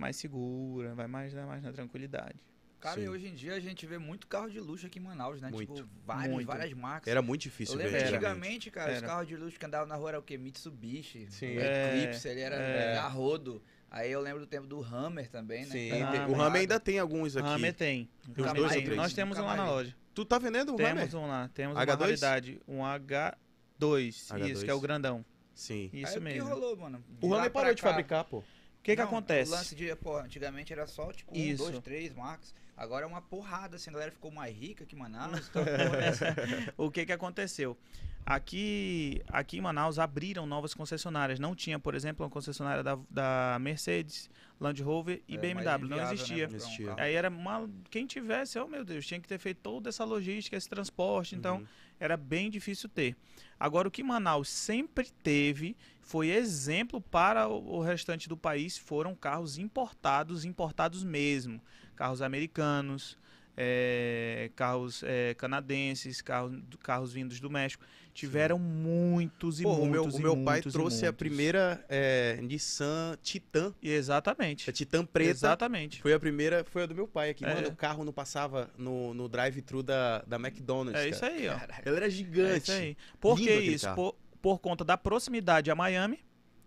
mais 0.00 0.16
segura, 0.16 0.94
vai 0.94 1.06
mais, 1.06 1.32
né, 1.34 1.44
mais 1.44 1.62
na 1.62 1.72
tranquilidade. 1.72 2.34
Cara, 2.80 2.94
Sim. 2.94 3.02
e 3.04 3.08
hoje 3.10 3.26
em 3.28 3.34
dia 3.34 3.54
a 3.54 3.60
gente 3.60 3.84
vê 3.84 3.98
muito 3.98 4.26
carro 4.26 4.48
de 4.48 4.58
luxo 4.58 4.86
aqui 4.86 4.98
em 4.98 5.02
Manaus, 5.02 5.38
né? 5.38 5.50
Muito. 5.50 5.74
Tipo, 5.74 5.88
vários, 6.06 6.32
Muito. 6.32 6.46
várias 6.46 6.72
marcas. 6.72 7.08
Era 7.08 7.20
muito 7.20 7.42
Eu 7.42 7.50
difícil 7.50 7.76
lembro 7.76 7.92
ver 7.92 7.98
que 7.98 8.04
Era. 8.04 8.16
antigamente. 8.16 8.70
cara, 8.70 8.90
os 8.92 8.96
Era. 8.96 9.06
carros 9.06 9.28
de 9.28 9.36
luxo 9.36 9.58
que 9.58 9.66
andavam 9.66 9.86
na 9.86 9.96
rua 9.96 10.08
era 10.08 10.18
o 10.18 10.22
quê? 10.22 10.38
Mitsubishi, 10.38 11.26
Sim. 11.28 11.58
o 11.58 11.60
É, 11.60 11.98
Eclipse, 11.98 12.26
ele 12.26 12.40
era 12.40 12.56
é. 12.56 12.96
a 12.96 13.06
rodo. 13.06 13.62
Aí 13.90 14.10
eu 14.10 14.20
lembro 14.22 14.40
do 14.40 14.46
tempo 14.46 14.66
do 14.66 14.82
Hammer 14.82 15.28
também, 15.28 15.66
né? 15.66 15.70
Sim, 15.72 15.90
o 16.32 16.40
Hammer 16.40 16.62
ainda 16.62 16.80
tem 16.80 16.98
alguns 16.98 17.36
aqui. 17.36 17.46
Hammer 17.46 17.74
tem. 17.74 18.08
Tem 18.34 18.44
uns 18.46 18.52
dois 18.54 18.74
ou 18.76 18.82
três? 18.82 18.96
Nós 18.96 19.12
temos 19.12 19.36
um 19.38 19.42
lá 19.44 19.56
na 19.56 19.66
loja. 19.70 19.94
Tu 20.14 20.24
tá 20.24 20.38
vendendo 20.38 20.72
o 20.72 20.76
Temos 20.76 21.12
Hammer? 21.14 21.16
um 21.16 21.28
lá, 21.28 21.50
temos 21.52 21.76
H2? 21.76 21.82
uma 21.96 21.96
raridade, 22.06 22.60
um 22.66 22.78
H2, 22.78 23.34
H2. 23.78 24.50
isso, 24.52 24.64
que 24.64 24.70
é 24.70 24.74
o 24.74 24.80
grandão. 24.80 25.22
Sim. 25.54 25.90
Isso 25.92 26.12
Aí 26.14 26.18
o 26.18 26.22
mesmo. 26.22 26.44
que 26.46 26.50
rolou, 26.54 26.76
mano? 26.76 27.04
De 27.06 27.26
O 27.26 27.34
Hammer 27.34 27.50
parou 27.50 27.74
de 27.74 27.82
fabricar, 27.82 28.24
pô. 28.24 28.42
O 28.80 28.82
que 28.82 28.96
que 28.96 29.02
acontece? 29.02 29.50
O 29.50 29.54
lance 29.54 29.74
de, 29.74 29.94
pô, 29.96 30.16
antigamente 30.16 30.72
era 30.72 30.86
só, 30.86 31.12
tipo, 31.12 31.36
um, 31.36 31.40
Isso. 31.40 31.62
dois, 31.64 31.78
três 31.80 32.14
marcas. 32.14 32.54
Agora 32.76 33.04
é 33.04 33.06
uma 33.06 33.20
porrada, 33.20 33.76
assim, 33.76 33.90
a 33.90 33.92
galera 33.92 34.10
ficou 34.10 34.30
mais 34.30 34.56
rica 34.56 34.86
que 34.86 34.96
Manaus. 34.96 35.48
Então, 35.50 35.62
pô, 35.64 35.96
nessa- 35.96 36.34
o 36.78 36.90
que 36.90 37.04
que 37.04 37.12
aconteceu? 37.12 37.76
Aqui, 38.24 39.20
aqui 39.28 39.58
em 39.58 39.60
Manaus 39.60 39.98
abriram 39.98 40.46
novas 40.46 40.72
concessionárias. 40.72 41.38
Não 41.40 41.54
tinha, 41.54 41.78
por 41.78 41.94
exemplo, 41.94 42.24
uma 42.24 42.30
concessionária 42.30 42.82
da, 42.82 42.98
da 43.10 43.58
Mercedes, 43.60 44.30
Land 44.58 44.82
Rover 44.82 45.20
e 45.28 45.34
é 45.34 45.38
BMW. 45.38 45.64
mais 45.64 45.80
Não 45.80 45.86
inviável, 45.86 46.06
né, 46.06 46.14
existia. 46.14 46.48
um 46.48 46.54
Existia. 46.54 46.94
Aí 46.96 47.14
era 47.14 47.28
uma. 47.28 47.68
Quem 47.90 48.06
tivesse, 48.06 48.58
oh 48.58 48.66
meu 48.68 48.84
Deus, 48.84 49.06
tinha 49.06 49.20
que 49.20 49.28
ter 49.28 49.38
feito 49.38 49.58
toda 49.62 49.88
essa 49.88 50.04
logística, 50.04 50.56
esse 50.56 50.68
transporte. 50.68 51.34
Então, 51.34 51.58
Uhum. 51.58 51.66
era 51.98 52.16
bem 52.16 52.48
difícil 52.50 52.88
ter. 52.88 53.16
Agora, 53.58 53.88
o 53.88 53.90
que 53.90 54.02
Manaus 54.02 54.48
sempre 54.48 55.10
teve 55.22 55.76
foi 56.10 56.28
exemplo 56.30 57.00
para 57.00 57.46
o 57.46 57.80
restante 57.80 58.28
do 58.28 58.36
país 58.36 58.76
foram 58.76 59.14
carros 59.14 59.58
importados, 59.58 60.44
importados 60.44 61.04
mesmo. 61.04 61.60
Carros 61.94 62.20
americanos, 62.20 63.16
eh, 63.56 64.50
carros 64.56 65.04
eh, 65.04 65.34
canadenses, 65.38 66.20
carros, 66.20 66.58
carros 66.82 67.12
vindos 67.12 67.38
do 67.38 67.48
México. 67.48 67.84
Tiveram 68.12 68.58
muitos 68.58 69.60
e 69.60 69.62
Pô, 69.62 69.74
o 69.74 69.86
meu, 69.86 70.02
muitos 70.02 70.18
o 70.18 70.20
meu 70.20 70.36
pai 70.36 70.54
muitos 70.56 70.72
trouxe 70.72 71.04
a 71.06 71.10
muitos. 71.10 71.18
primeira 71.18 71.84
é, 71.88 72.40
Nissan 72.42 73.16
Titan. 73.22 73.72
Exatamente. 73.80 74.68
A 74.68 74.72
Titan 74.72 75.06
preta. 75.06 75.30
Exatamente. 75.30 76.02
Foi 76.02 76.12
a 76.12 76.18
primeira, 76.18 76.64
foi 76.64 76.82
a 76.82 76.86
do 76.86 76.94
meu 76.94 77.06
pai 77.06 77.30
aqui. 77.30 77.44
É. 77.44 77.54
Mano, 77.54 77.68
o 77.68 77.76
carro 77.76 78.04
não 78.04 78.12
passava 78.12 78.68
no, 78.76 79.14
no 79.14 79.28
drive-thru 79.28 79.80
da, 79.84 80.22
da 80.22 80.36
McDonald's. 80.36 81.00
É 81.00 81.08
isso 81.08 81.20
cara. 81.20 81.32
aí, 81.34 81.48
ó. 81.48 81.54
Caralho. 81.56 81.82
Ela 81.86 81.96
era 81.98 82.06
É 82.06 82.10
gigante. 82.10 82.62
isso 82.62 82.72
aí. 82.72 82.96
Por 83.20 83.38
Lindo 83.38 83.48
que 83.48 83.60
isso? 83.60 83.94
Por, 83.94 84.16
por 84.42 84.58
conta 84.58 84.84
da 84.84 84.96
proximidade 84.96 85.70
a 85.70 85.74
Miami. 85.74 86.20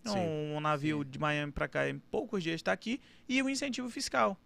Sim, 0.06 0.20
Um, 0.56 0.60
navio 0.60 1.04
de 1.06 1.18
Miami 1.18 1.52
para 1.52 1.68
cá 1.68 1.90
em 1.90 1.98
poucos 1.98 2.44
dias 2.44 2.56
está 2.56 2.72
aqui. 2.74 3.00
E 3.28 3.42
o 3.42 3.50
incentivo 3.50 3.90
fiscal. 3.90 4.38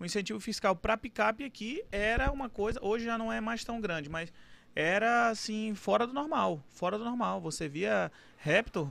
O 0.00 0.04
incentivo 0.04 0.40
fiscal 0.40 0.74
para 0.74 0.96
picape 0.96 1.44
aqui 1.44 1.84
era 1.92 2.32
uma 2.32 2.48
coisa. 2.48 2.78
Hoje 2.82 3.04
já 3.04 3.18
não 3.18 3.30
é 3.32 3.40
mais 3.40 3.62
tão 3.62 3.80
grande, 3.80 4.08
mas 4.08 4.32
era 4.74 5.28
assim, 5.28 5.74
fora 5.74 6.06
do 6.06 6.12
normal. 6.14 6.62
Fora 6.70 6.96
do 6.98 7.04
normal. 7.04 7.40
Você 7.42 7.68
via 7.68 8.10
Raptor. 8.38 8.90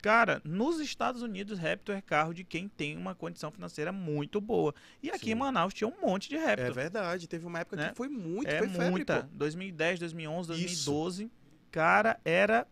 Cara, 0.00 0.40
nos 0.44 0.78
Estados 0.78 1.22
Unidos, 1.22 1.58
Raptor 1.58 1.96
é 1.96 2.00
carro 2.02 2.32
de 2.34 2.44
quem 2.44 2.68
tem 2.68 2.96
uma 2.96 3.14
condição 3.14 3.50
financeira 3.50 3.90
muito 3.90 4.40
boa. 4.40 4.72
E 5.02 5.10
aqui 5.10 5.24
Sim. 5.24 5.30
em 5.32 5.34
Manaus 5.36 5.72
tinha 5.74 5.88
um 5.88 5.94
monte 6.06 6.28
de 6.28 6.36
Raptor. 6.36 6.66
É 6.66 6.70
verdade. 6.70 7.26
Teve 7.26 7.46
uma 7.46 7.58
época 7.60 7.76
Né? 7.76 7.88
que 7.88 7.96
foi 7.96 8.08
muito, 8.08 8.46
é 8.48 8.58
foi 8.58 8.68
febre, 8.68 8.90
muita. 8.90 9.22
pô. 9.22 9.28
2010, 9.32 9.98
2011, 9.98 10.52
Isso. 10.52 10.90
2012. 10.90 11.30
Cara, 11.72 12.20
era 12.24 12.66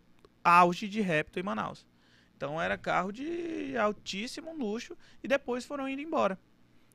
auge 0.45 0.89
de 0.89 1.01
Raptor 1.01 1.41
em 1.41 1.45
Manaus. 1.45 1.87
Então 2.37 2.61
era 2.61 2.79
carro 2.79 3.13
de 3.13 3.77
altíssimo 3.77 4.57
luxo 4.57 4.97
e 5.23 5.29
depois 5.29 5.65
foram 5.65 5.89
indo 5.89 6.01
embora. 6.01 6.39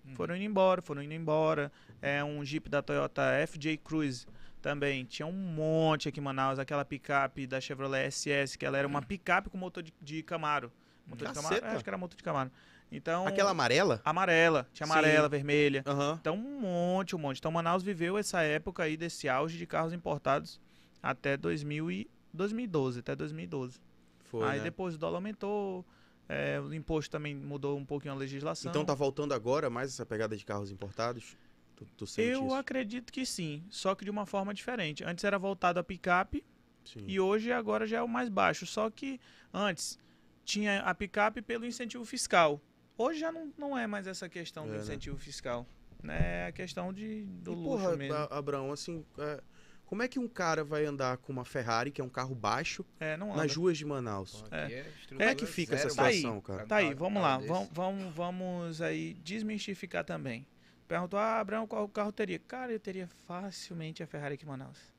Hum. 0.06 0.16
Foram 0.16 0.36
indo 0.36 0.46
embora, 0.46 0.82
foram 0.82 1.04
indo 1.04 1.14
embora. 1.14 1.72
É 2.02 2.24
um 2.24 2.44
Jeep 2.44 2.70
da 2.70 2.82
Toyota 2.82 3.22
FJ 3.48 3.78
Cruise 3.78 4.26
também. 4.62 5.06
Tinha 5.06 5.28
um 5.28 5.32
monte 5.32 6.10
aqui 6.10 6.20
em 6.20 6.24
Manaus, 6.24 6.58
aquela 6.58 6.84
picape 6.84 7.46
da 7.46 7.62
Chevrolet 7.62 8.10
SS, 8.10 8.58
que 8.58 8.66
ela 8.66 8.78
era 8.78 8.88
uma 8.88 9.02
picape 9.02 9.50
com 9.50 9.58
motor 9.58 9.84
de, 9.84 9.94
de 10.02 10.24
Camaro. 10.24 10.72
Motor 11.06 11.28
de 11.28 11.34
Camaro? 11.36 11.56
Caceta. 11.56 11.68
É, 11.68 11.76
acho 11.76 11.84
que 11.84 11.90
era 11.90 11.98
motor 11.98 12.18
de 12.18 12.24
Camaro. 12.24 12.52
Então, 12.92 13.28
Aquela 13.28 13.52
amarela? 13.52 14.02
amarela, 14.06 14.68
tinha 14.74 14.86
Sim. 14.86 14.94
amarela, 14.94 15.28
vermelha. 15.28 15.84
Aham. 15.86 16.18
Então, 16.20 16.36
um 16.36 16.60
monte, 16.60 17.16
um 17.16 17.20
monte. 17.20 17.38
Então, 17.40 17.52
Manaus 17.52 17.84
viveu 17.84 18.18
essa 18.18 18.42
época 18.42 18.84
aí 18.84 18.96
desse 18.96 19.28
auge 19.28 19.58
de 19.58 19.66
carros 19.66 19.92
importados 19.94 20.60
até 21.02 21.36
2000 21.36 21.92
e 21.92 22.10
2012, 22.36 23.00
até 23.00 23.16
2012. 23.16 23.80
Foi, 24.26 24.44
aí 24.48 24.58
né? 24.60 24.64
depois 24.66 24.96
o 24.96 24.98
dólar 24.98 25.18
aumentou, 25.18 25.86
é, 26.28 26.60
o 26.60 26.74
imposto 26.74 27.12
também 27.12 27.36
mudou 27.36 27.78
um 27.78 27.86
pouquinho 27.86 28.14
a 28.14 28.18
legislação. 28.18 28.70
Então 28.70 28.84
tá 28.86 28.94
voltando 28.94 29.34
agora 29.34 29.70
mais 29.70 29.92
essa 29.92 30.06
pegada 30.06 30.36
de 30.36 30.44
carros 30.46 30.72
importados? 30.72 31.38
Tu, 31.76 31.86
tu 31.98 32.06
Eu 32.18 32.46
isso? 32.46 32.56
acredito 32.56 33.12
que 33.12 33.26
sim, 33.26 33.64
só 33.70 33.94
que 33.96 34.06
de 34.06 34.12
uma 34.12 34.26
forma 34.26 34.54
diferente. 34.54 35.04
Antes 35.04 35.24
era 35.24 35.38
voltado 35.38 35.80
a 35.80 35.84
picape 35.84 36.44
Sim. 36.86 37.04
e 37.08 37.20
hoje 37.20 37.52
agora 37.52 37.86
já 37.86 37.98
é 37.98 38.02
o 38.02 38.08
mais 38.08 38.30
baixo. 38.30 38.66
Só 38.66 38.90
que 38.90 39.20
antes 39.54 40.00
tinha 40.46 40.82
a 40.82 40.94
picape 40.96 41.42
pelo 41.42 41.66
incentivo 41.66 42.06
fiscal. 42.06 42.62
Hoje 42.98 43.20
já 43.20 43.32
não, 43.32 43.52
não 43.58 43.78
é 43.78 43.86
mais 43.88 44.08
essa 44.08 44.30
questão 44.30 44.64
É, 44.64 44.68
do 44.68 44.74
né? 44.76 44.80
incentivo 44.80 45.18
fiscal. 45.18 45.68
Né? 46.02 46.46
É 46.46 46.48
a 46.48 46.52
questão 46.52 46.94
de, 46.94 47.24
do 47.26 47.52
E, 47.52 47.56
luxo 47.56 47.70
porra, 47.84 47.98
mesmo. 47.98 48.16
Abraão, 48.30 48.72
assim, 48.72 49.04
é, 49.18 49.42
como 49.86 50.02
é 50.02 50.08
que 50.08 50.18
um 50.20 50.28
cara 50.28 50.64
vai 50.64 50.86
andar 50.86 51.18
com 51.18 51.32
uma 51.32 51.46
Ferrari, 51.46 51.92
que 51.92 52.02
é 52.02 52.04
um 52.04 52.10
carro 52.10 52.34
baixo, 52.34 52.86
É, 53.00 53.16
nas 53.18 53.56
ruas 53.56 53.78
de 53.78 53.86
Manaus? 53.86 54.44
Aqui 54.52 54.74
é 54.74 54.86
Como 55.10 55.22
é 55.22 55.36
que 55.36 55.46
fica 55.46 55.76
essa 55.76 55.90
zero, 55.90 55.96
Tá 55.96 56.06
aí, 56.06 56.16
situação, 56.16 56.42
cara? 56.42 56.66
Tá 56.66 56.76
aí, 56.78 56.94
vamos 56.94 57.22
lá. 57.22 57.38
Vamos, 57.38 57.70
vamos, 57.72 58.14
vamos 58.16 58.82
aí 58.82 59.14
desmistificar 59.24 60.04
também. 60.04 60.46
Perguntou, 60.88 61.18
ah, 61.18 61.40
Abraão, 61.40 61.66
qual 61.66 61.88
carro 61.90 62.12
teria? 62.12 62.40
Cara, 62.40 62.72
eu 62.72 62.80
teria 62.80 63.08
facilmente 63.28 64.04
a 64.04 64.08
Ferrari 64.08 64.36
aqui 64.36 64.46
em 64.46 64.48
Manaus. 64.48 64.94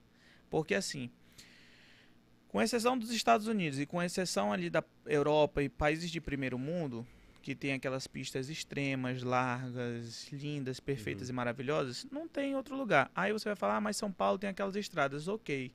Porque 0.51 0.75
assim, 0.75 1.11
com 2.49 2.61
exceção 2.63 2.97
dos 2.97 3.11
Estados 3.11 3.47
Unidos 3.47 3.79
e 3.79 3.87
com 3.87 4.03
exceção 4.03 4.53
ali 4.53 4.71
da 4.71 4.83
Europa 5.05 5.63
e 5.63 5.69
países 5.69 6.11
de 6.11 6.21
primeiro 6.21 6.59
mundo, 6.59 7.07
que 7.47 7.55
tem 7.55 7.75
aquelas 7.75 8.09
pistas 8.09 8.49
extremas, 8.49 9.23
largas, 9.23 10.27
lindas, 10.33 10.81
perfeitas 10.81 11.29
e 11.29 11.33
maravilhosas, 11.33 12.05
não 12.11 12.27
tem 12.27 12.57
outro 12.57 12.77
lugar. 12.77 13.09
Aí 13.15 13.33
você 13.33 13.49
vai 13.49 13.55
falar, 13.55 13.77
ah, 13.77 13.81
mas 13.81 13.97
São 13.97 14.11
Paulo 14.11 14.37
tem 14.37 14.51
aquelas 14.51 14.75
estradas. 14.75 15.29
Ok, 15.29 15.73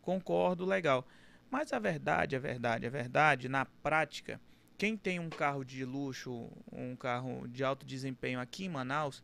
concordo, 0.00 0.64
legal. 0.64 1.04
Mas 1.50 1.72
a 1.72 1.80
verdade, 1.80 2.36
a 2.36 2.38
verdade, 2.38 2.86
a 2.86 2.90
verdade, 2.90 3.48
na 3.48 3.64
prática, 3.64 4.40
quem 4.76 4.96
tem 4.96 5.18
um 5.18 5.28
carro 5.28 5.64
de 5.64 5.84
luxo, 5.84 6.48
um 6.70 6.94
carro 6.94 7.48
de 7.48 7.64
alto 7.64 7.84
desempenho 7.84 8.38
aqui 8.38 8.66
em 8.66 8.68
Manaus, 8.68 9.20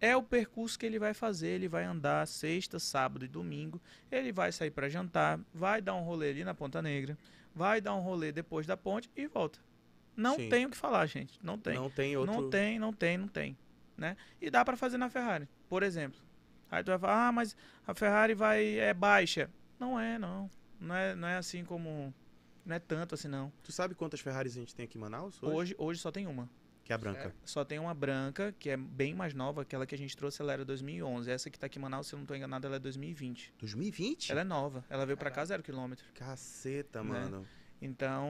é 0.00 0.16
o 0.16 0.24
percurso 0.24 0.76
que 0.76 0.84
ele 0.84 0.98
vai 0.98 1.14
fazer. 1.14 1.50
Ele 1.50 1.68
vai 1.68 1.84
andar 1.84 2.26
sexta, 2.26 2.80
sábado 2.80 3.24
e 3.24 3.28
domingo. 3.28 3.80
Ele 4.10 4.32
vai 4.32 4.50
sair 4.50 4.72
para 4.72 4.88
jantar, 4.88 5.38
vai 5.54 5.80
dar 5.80 5.94
um 5.94 6.02
rolê 6.02 6.30
ali 6.30 6.42
na 6.42 6.54
Ponta 6.54 6.82
Negra, 6.82 7.16
vai 7.54 7.80
dar 7.80 7.94
um 7.94 8.00
rolê 8.00 8.32
depois 8.32 8.66
da 8.66 8.76
ponte 8.76 9.08
e 9.14 9.28
volta. 9.28 9.60
Não 10.16 10.36
Sim. 10.36 10.48
tem 10.48 10.64
o 10.66 10.70
que 10.70 10.76
falar, 10.76 11.06
gente. 11.06 11.38
Não 11.42 11.58
tem. 11.58 11.74
Não 11.74 11.90
tem 11.90 12.16
outro... 12.16 12.34
Não 12.34 12.50
tem, 12.50 12.78
não 12.78 12.92
tem, 12.92 13.18
não 13.18 13.28
tem. 13.28 13.56
Né? 13.96 14.16
E 14.40 14.50
dá 14.50 14.64
para 14.64 14.76
fazer 14.76 14.96
na 14.98 15.08
Ferrari, 15.10 15.48
por 15.68 15.82
exemplo. 15.82 16.20
Aí 16.70 16.82
tu 16.82 16.88
vai 16.88 16.98
falar, 16.98 17.28
ah, 17.28 17.32
mas 17.32 17.56
a 17.86 17.94
Ferrari 17.94 18.34
vai 18.34 18.78
é 18.78 18.92
baixa. 18.92 19.50
Não 19.78 19.98
é, 19.98 20.18
não. 20.18 20.50
Não 20.80 20.94
é, 20.94 21.14
não 21.14 21.28
é 21.28 21.36
assim 21.36 21.64
como. 21.64 22.12
Não 22.64 22.74
é 22.74 22.78
tanto 22.78 23.14
assim, 23.14 23.28
não. 23.28 23.52
Tu 23.62 23.70
sabe 23.72 23.94
quantas 23.94 24.20
Ferraris 24.20 24.52
a 24.56 24.60
gente 24.60 24.74
tem 24.74 24.84
aqui 24.84 24.98
em 24.98 25.00
Manaus 25.00 25.40
hoje? 25.42 25.54
Hoje, 25.54 25.74
hoje 25.78 26.00
só 26.00 26.10
tem 26.10 26.26
uma. 26.26 26.48
Que 26.82 26.92
é 26.92 26.94
a 26.94 26.98
branca. 26.98 27.34
Só 27.44 27.64
tem 27.64 27.78
uma 27.78 27.94
branca, 27.94 28.54
que 28.58 28.70
é 28.70 28.76
bem 28.76 29.12
mais 29.14 29.34
nova, 29.34 29.62
aquela 29.62 29.86
que 29.86 29.94
a 29.94 29.98
gente 29.98 30.16
trouxe, 30.16 30.40
ela 30.40 30.52
era 30.52 30.64
2011. 30.64 31.28
Essa 31.30 31.50
que 31.50 31.58
tá 31.58 31.66
aqui 31.66 31.78
em 31.78 31.82
Manaus, 31.82 32.06
se 32.06 32.14
eu 32.14 32.18
não 32.18 32.26
tô 32.26 32.34
enganado, 32.34 32.66
ela 32.66 32.76
é 32.76 32.78
2020. 32.78 33.54
2020? 33.58 34.30
Ela 34.30 34.42
é 34.42 34.44
nova. 34.44 34.84
Ela 34.88 35.04
veio 35.04 35.16
pra 35.16 35.30
cá 35.30 35.44
zero 35.44 35.62
quilômetro. 35.62 36.04
Caceta, 36.14 37.02
Né? 37.02 37.10
mano. 37.10 37.46
Então, 37.82 38.28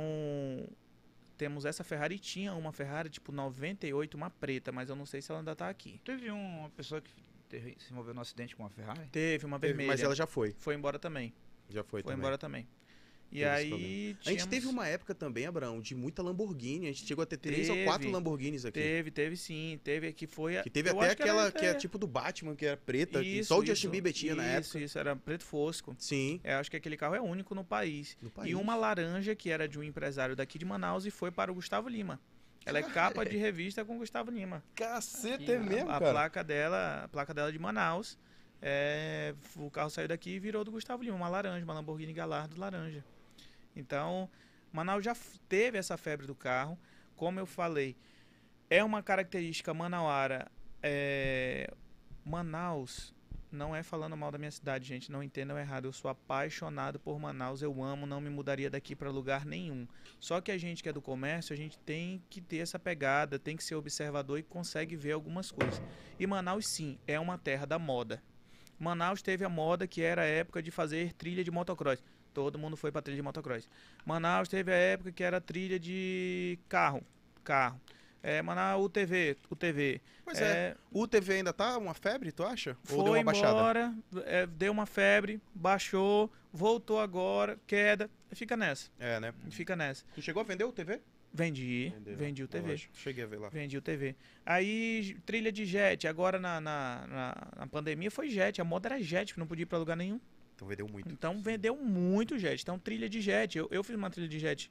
temos 1.36 1.64
essa 1.64 1.84
Ferrari. 1.84 2.18
Tinha 2.18 2.54
uma 2.54 2.72
Ferrari, 2.72 3.08
tipo, 3.10 3.30
98, 3.32 4.14
uma 4.16 4.30
preta, 4.30 4.72
mas 4.72 4.88
eu 4.88 4.96
não 4.96 5.06
sei 5.06 5.20
se 5.22 5.30
ela 5.30 5.40
ainda 5.40 5.54
tá 5.54 5.68
aqui. 5.68 6.00
Teve 6.04 6.30
uma 6.30 6.68
pessoa 6.70 7.00
que 7.00 7.10
teve- 7.48 7.76
se 7.78 7.92
envolveu 7.92 8.14
num 8.14 8.20
acidente 8.20 8.56
com 8.56 8.62
uma 8.62 8.70
Ferrari? 8.70 9.08
Teve 9.10 9.44
uma 9.46 9.58
Teve, 9.58 9.72
vermelha. 9.72 9.88
mas 9.92 10.02
ela 10.02 10.14
já 10.14 10.26
foi. 10.26 10.54
Foi 10.58 10.74
embora 10.74 10.98
também. 10.98 11.32
Já 11.68 11.82
foi, 11.82 12.02
Foi, 12.02 12.12
também. 12.12 12.18
embora 12.18 12.38
também. 12.38 12.68
E 13.32 13.40
Teve 13.40 13.48
aí. 13.50 14.16
A 14.24 14.30
gente 14.30 14.48
teve 14.48 14.66
uma 14.66 14.86
época 14.86 15.14
também, 15.14 15.46
Abraão, 15.46 15.80
de 15.80 15.94
muita 15.94 16.22
Lamborghini. 16.22 16.86
A 16.88 16.92
gente 16.92 17.04
chegou 17.06 17.22
a 17.22 17.26
ter 17.26 17.36
três 17.36 17.68
ou 17.68 17.74
Teve. 17.74 17.86
quatro 17.86 18.10
Lamborghinis 18.10 18.64
aqui. 18.64 18.80
Teve, 18.80 19.10
teve 19.10 19.36
sim. 19.36 19.80
Teve 19.82 20.12
que 20.12 20.26
foi. 20.26 20.56
a- 20.58 20.62
Que 20.62 20.70
teve 20.70 20.90
eu 20.90 21.00
até 21.00 21.12
aquela 21.12 21.50
que 21.50 21.64
é 21.66 21.74
tipo 21.74 21.98
do 21.98 22.06
Batman, 22.06 22.54
que 22.54 22.64
era 22.64 22.76
preta, 22.76 23.20
que 23.20 23.40
Isso, 23.40 23.48
só 23.48 23.58
o 23.58 23.66
Justin 23.66 23.88
Bieber 23.90 24.12
tinha 24.12 24.34
na 24.34 24.44
época. 24.44 24.60
Isso, 24.60 24.78
isso, 24.78 24.98
era 24.98 25.14
preto 25.16 25.44
fosco. 25.44 25.94
Sim, 25.98 26.40
Eu 26.44 26.56
acho 26.58 26.70
que 26.70 26.76
aquele 26.76 26.96
carro 26.96 27.14
é 27.16 27.20
único 27.20 27.54
no 27.54 27.64
país. 27.64 28.16
no 28.22 28.30
país. 28.30 28.50
E 28.50 28.54
uma 28.54 28.74
laranja 28.76 29.34
que 29.34 29.50
era 29.50 29.68
de 29.68 29.78
um 29.78 29.82
empresário 29.82 30.36
daqui 30.36 30.58
de 30.58 30.64
Manaus 30.64 31.04
e 31.04 31.10
foi 31.10 31.30
para 31.30 31.50
o 31.50 31.54
Gustavo 31.54 31.88
Lima. 31.88 32.20
Ela 32.64 32.78
é 32.78 32.82
capa 32.82 33.24
de 33.24 33.36
revista 33.36 33.84
com 33.84 33.98
Gustavo 33.98 34.30
Lima. 34.30 34.62
Cacete, 34.74 35.44
Que 35.44 35.52
é 35.52 35.56
a- 35.56 35.60
mesmo, 35.60 35.90
a 35.90 35.98
cara? 35.98 36.10
placa 36.12 36.42
dela, 36.44 37.02
a 37.04 37.08
placa 37.08 37.34
dela 37.34 37.48
é 37.48 37.52
de 37.52 37.58
Manaus. 37.58 38.18
é, 38.62 39.34
o 39.56 39.70
carro 39.70 39.90
saiu 39.90 40.08
daqui 40.08 40.30
e 40.30 40.38
virou 40.38 40.64
do 40.64 40.70
Gustavo 40.70 41.02
Lima, 41.02 41.14
uma 41.14 41.28
laranja, 41.28 41.62
uma 41.62 41.74
Lamborghini 41.74 42.12
Gallardo 42.14 42.58
laranja. 42.58 43.04
Então, 43.76 44.28
Manaus 44.72 45.04
já 45.04 45.14
teve 45.48 45.78
essa 45.78 45.96
febre 45.96 46.26
do 46.26 46.34
carro. 46.34 46.78
Como 47.14 47.38
eu 47.38 47.46
falei, 47.46 47.96
é 48.68 48.82
uma 48.82 49.02
característica 49.02 49.72
manauara. 49.72 50.50
é, 50.82 51.72
Manaus 52.24 53.14
não 53.50 53.74
é 53.74 53.82
falando 53.82 54.16
mal 54.16 54.30
da 54.30 54.38
minha 54.38 54.50
cidade, 54.50 54.86
gente, 54.86 55.10
não 55.10 55.22
entendam 55.22 55.58
errado. 55.58 55.86
Eu 55.86 55.92
sou 55.92 56.10
apaixonado 56.10 56.98
por 56.98 57.18
Manaus, 57.18 57.62
eu 57.62 57.82
amo, 57.82 58.06
não 58.06 58.20
me 58.20 58.28
mudaria 58.28 58.68
daqui 58.68 58.94
para 58.94 59.10
lugar 59.10 59.46
nenhum. 59.46 59.86
Só 60.20 60.40
que 60.40 60.50
a 60.50 60.58
gente 60.58 60.82
que 60.82 60.88
é 60.88 60.92
do 60.92 61.00
comércio, 61.00 61.52
a 61.52 61.56
gente 61.56 61.78
tem 61.78 62.22
que 62.28 62.40
ter 62.40 62.58
essa 62.58 62.78
pegada, 62.78 63.38
tem 63.38 63.56
que 63.56 63.64
ser 63.64 63.74
observador 63.74 64.38
e 64.38 64.42
consegue 64.42 64.96
ver 64.96 65.12
algumas 65.12 65.50
coisas. 65.50 65.80
E 66.18 66.26
Manaus, 66.26 66.66
sim, 66.68 66.98
é 67.06 67.18
uma 67.18 67.38
terra 67.38 67.66
da 67.66 67.78
moda. 67.78 68.22
Manaus 68.78 69.22
teve 69.22 69.44
a 69.44 69.48
moda 69.48 69.86
que 69.86 70.02
era 70.02 70.22
a 70.22 70.26
época 70.26 70.62
de 70.62 70.70
fazer 70.70 71.12
trilha 71.14 71.42
de 71.42 71.50
motocross. 71.50 72.02
Todo 72.36 72.58
mundo 72.58 72.76
foi 72.76 72.92
para 72.92 73.00
trilha 73.00 73.16
de 73.16 73.22
motocross. 73.22 73.66
Manaus 74.04 74.46
teve 74.46 74.70
a 74.70 74.76
época 74.76 75.10
que 75.10 75.24
era 75.24 75.40
trilha 75.40 75.80
de 75.80 76.58
carro, 76.68 77.02
carro. 77.42 77.80
É, 78.22 78.42
Manaus 78.42 78.84
UTV, 78.84 79.38
UTV. 79.50 80.02
Pois 80.22 80.38
é. 80.38 80.76
O 80.92 81.08
TV 81.08 81.36
ainda 81.36 81.50
tá 81.54 81.78
uma 81.78 81.94
febre, 81.94 82.30
tu 82.32 82.44
acha? 82.44 82.76
Ou 82.90 83.04
deu 83.04 83.12
uma 83.14 83.24
baixada? 83.24 83.52
embora, 83.54 83.94
é, 84.26 84.46
deu 84.46 84.70
uma 84.70 84.84
febre, 84.84 85.40
baixou, 85.54 86.30
voltou 86.52 87.00
agora, 87.00 87.58
queda, 87.66 88.10
fica 88.32 88.54
nessa, 88.54 88.90
É, 88.98 89.18
né? 89.18 89.32
fica 89.48 89.74
nessa. 89.74 90.04
Tu 90.14 90.20
chegou 90.20 90.42
a 90.42 90.44
vender 90.44 90.64
o 90.64 90.72
TV? 90.72 91.00
Vendi, 91.32 91.88
Vendeu. 91.96 92.16
vendi 92.18 92.42
o 92.42 92.48
TV. 92.48 92.68
Lógico, 92.70 92.94
Cheguei 92.98 93.24
a 93.24 93.26
ver 93.26 93.38
lá. 93.38 93.48
Vendi 93.48 93.78
o 93.78 93.82
TV. 93.82 94.14
Aí, 94.44 95.16
trilha 95.24 95.50
de 95.50 95.64
jet. 95.64 96.06
Agora, 96.06 96.38
na, 96.38 96.60
na, 96.60 97.06
na, 97.06 97.48
na 97.60 97.66
pandemia, 97.66 98.10
foi 98.10 98.28
jet. 98.28 98.60
A 98.60 98.64
moda 98.64 98.88
era 98.88 99.02
jet, 99.02 99.38
não 99.38 99.46
podia 99.46 99.62
ir 99.62 99.66
pra 99.66 99.78
lugar 99.78 99.96
nenhum. 99.96 100.20
Então 100.56 100.66
vendeu 100.66 100.88
muito. 100.88 101.08
Então, 101.12 101.40
vendeu 101.40 101.76
muito 101.76 102.38
jet. 102.38 102.60
Então, 102.62 102.78
trilha 102.78 103.08
de 103.08 103.20
jet. 103.20 103.56
Eu, 103.58 103.68
eu 103.70 103.84
fiz 103.84 103.94
uma 103.94 104.10
trilha 104.10 104.28
de 104.28 104.38
jet. 104.38 104.70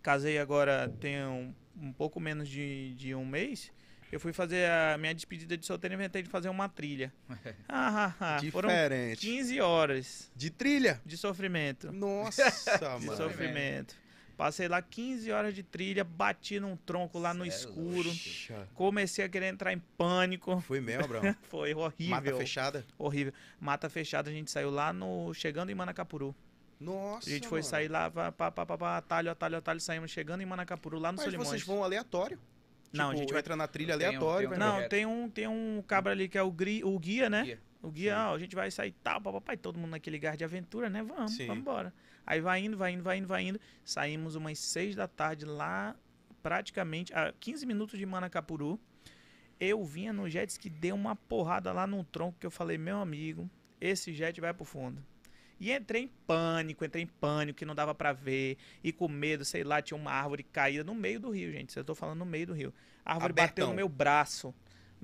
Casei 0.00 0.38
agora, 0.38 0.88
tem 1.00 1.22
um, 1.24 1.52
um 1.76 1.92
pouco 1.92 2.20
menos 2.20 2.48
de, 2.48 2.94
de 2.94 3.14
um 3.14 3.24
mês. 3.26 3.72
Eu 4.12 4.20
fui 4.20 4.32
fazer 4.32 4.70
a 4.70 4.96
minha 4.96 5.12
despedida 5.12 5.56
de 5.56 5.66
solteiro 5.66 5.94
e 5.94 5.96
inventei 5.96 6.22
de 6.22 6.28
fazer 6.28 6.48
uma 6.48 6.68
trilha. 6.68 7.12
Ah, 7.68 8.14
ah, 8.20 8.36
ah. 8.36 8.50
Foram 8.52 8.68
Diferente. 8.68 9.20
15 9.26 9.60
horas 9.60 10.30
De 10.36 10.50
trilha? 10.50 11.00
de 11.04 11.16
sofrimento. 11.16 11.90
Nossa, 11.90 12.44
De 13.00 13.06
mano. 13.06 13.16
sofrimento. 13.16 13.96
Passei 14.36 14.66
lá 14.66 14.82
15 14.82 15.30
horas 15.30 15.54
de 15.54 15.62
trilha, 15.62 16.02
bati 16.02 16.58
num 16.58 16.76
tronco 16.76 17.18
lá 17.18 17.32
no 17.32 17.44
é 17.44 17.48
escuro. 17.48 18.08
Puxa. 18.10 18.68
Comecei 18.74 19.24
a 19.24 19.28
querer 19.28 19.46
entrar 19.46 19.72
em 19.72 19.78
pânico. 19.96 20.60
Foi 20.60 20.80
mesmo, 20.80 21.04
Abraão? 21.04 21.34
Foi 21.48 21.72
horrível. 21.74 22.10
Mata 22.10 22.36
fechada? 22.36 22.84
Horrível. 22.98 23.32
Mata 23.60 23.88
fechada, 23.88 24.30
a 24.30 24.32
gente 24.32 24.50
saiu 24.50 24.70
lá 24.70 24.92
no. 24.92 25.32
Chegando 25.34 25.70
em 25.70 25.74
Manacapuru. 25.74 26.34
Nossa, 26.80 27.30
A 27.30 27.32
gente 27.32 27.46
foi 27.46 27.60
mano. 27.60 27.70
sair 27.70 27.88
lá, 27.88 28.10
pá, 28.10 28.32
pá, 28.32 28.50
pá, 28.50 28.66
pá, 28.66 28.76
pá, 28.76 28.96
atalho, 28.98 29.30
atalho, 29.30 29.56
atalho, 29.56 29.80
saímos 29.80 30.10
chegando 30.10 30.40
em 30.42 30.46
Manacapuru, 30.46 30.98
lá 30.98 31.12
no 31.12 31.16
Mas 31.16 31.24
Solimões. 31.24 31.48
vocês 31.48 31.62
vão 31.62 31.82
aleatório? 31.84 32.38
Não, 32.92 33.06
a 33.06 33.08
Tipo, 33.10 33.18
gente 33.20 33.30
vai. 33.32 33.40
entra 33.40 33.56
na 33.56 33.68
trilha 33.68 33.96
Tem 33.96 34.06
um- 34.06 34.08
aleatório, 34.10 34.48
tem 34.50 34.56
um 34.56 34.60
Não, 34.60 34.88
tem 34.88 35.06
um, 35.06 35.28
tem 35.30 35.48
um 35.48 35.82
cabra 35.86 36.12
ali 36.12 36.28
que 36.28 36.36
é 36.36 36.42
o, 36.42 36.50
gri, 36.50 36.82
o 36.84 36.98
guia, 36.98 37.30
né? 37.30 37.44
Guia. 37.44 37.60
O 37.80 37.90
guia, 37.90 38.14
Sim. 38.14 38.20
ó, 38.20 38.34
a 38.34 38.38
gente 38.38 38.54
vai 38.56 38.70
sair 38.70 38.92
tal, 39.02 39.20
papai, 39.20 39.56
todo 39.56 39.78
mundo 39.78 39.92
naquele 39.92 40.16
lugar 40.16 40.36
de 40.36 40.44
aventura, 40.44 40.90
né? 40.90 41.02
Vamos, 41.02 41.32
Sim. 41.36 41.46
vamos 41.46 41.60
embora. 41.62 41.94
Aí 42.26 42.40
vai 42.40 42.60
indo, 42.64 42.76
vai 42.76 42.92
indo, 42.92 43.02
vai 43.02 43.18
indo, 43.18 43.26
vai 43.26 43.42
indo. 43.42 43.60
Saímos 43.84 44.34
umas 44.34 44.58
seis 44.58 44.94
da 44.94 45.06
tarde 45.06 45.44
lá, 45.44 45.94
praticamente, 46.42 47.12
a 47.14 47.32
15 47.32 47.66
minutos 47.66 47.98
de 47.98 48.06
Manacapuru. 48.06 48.80
Eu 49.60 49.84
vinha 49.84 50.12
no 50.12 50.28
jet 50.28 50.58
que 50.58 50.68
deu 50.68 50.94
uma 50.94 51.14
porrada 51.14 51.72
lá 51.72 51.86
num 51.86 52.02
tronco 52.02 52.38
que 52.38 52.46
eu 52.46 52.50
falei, 52.50 52.76
meu 52.76 52.98
amigo, 52.98 53.48
esse 53.80 54.12
jet 54.12 54.40
vai 54.40 54.52
pro 54.52 54.64
fundo. 54.64 55.02
E 55.60 55.72
entrei 55.72 56.02
em 56.02 56.08
pânico, 56.26 56.84
entrei 56.84 57.04
em 57.04 57.06
pânico, 57.06 57.58
que 57.58 57.64
não 57.64 57.74
dava 57.74 57.94
pra 57.94 58.12
ver, 58.12 58.58
e 58.82 58.92
com 58.92 59.08
medo, 59.08 59.44
sei 59.44 59.62
lá, 59.62 59.80
tinha 59.80 59.96
uma 59.96 60.10
árvore 60.10 60.42
caída 60.42 60.82
no 60.82 60.94
meio 60.94 61.20
do 61.20 61.30
rio, 61.30 61.52
gente. 61.52 61.76
Eu 61.76 61.84
tô 61.84 61.94
falando 61.94 62.18
no 62.18 62.26
meio 62.26 62.48
do 62.48 62.52
rio. 62.52 62.74
A 63.04 63.14
árvore 63.14 63.32
bateu 63.32 63.44
Abertão. 63.44 63.68
no 63.68 63.74
meu 63.74 63.88
braço. 63.88 64.54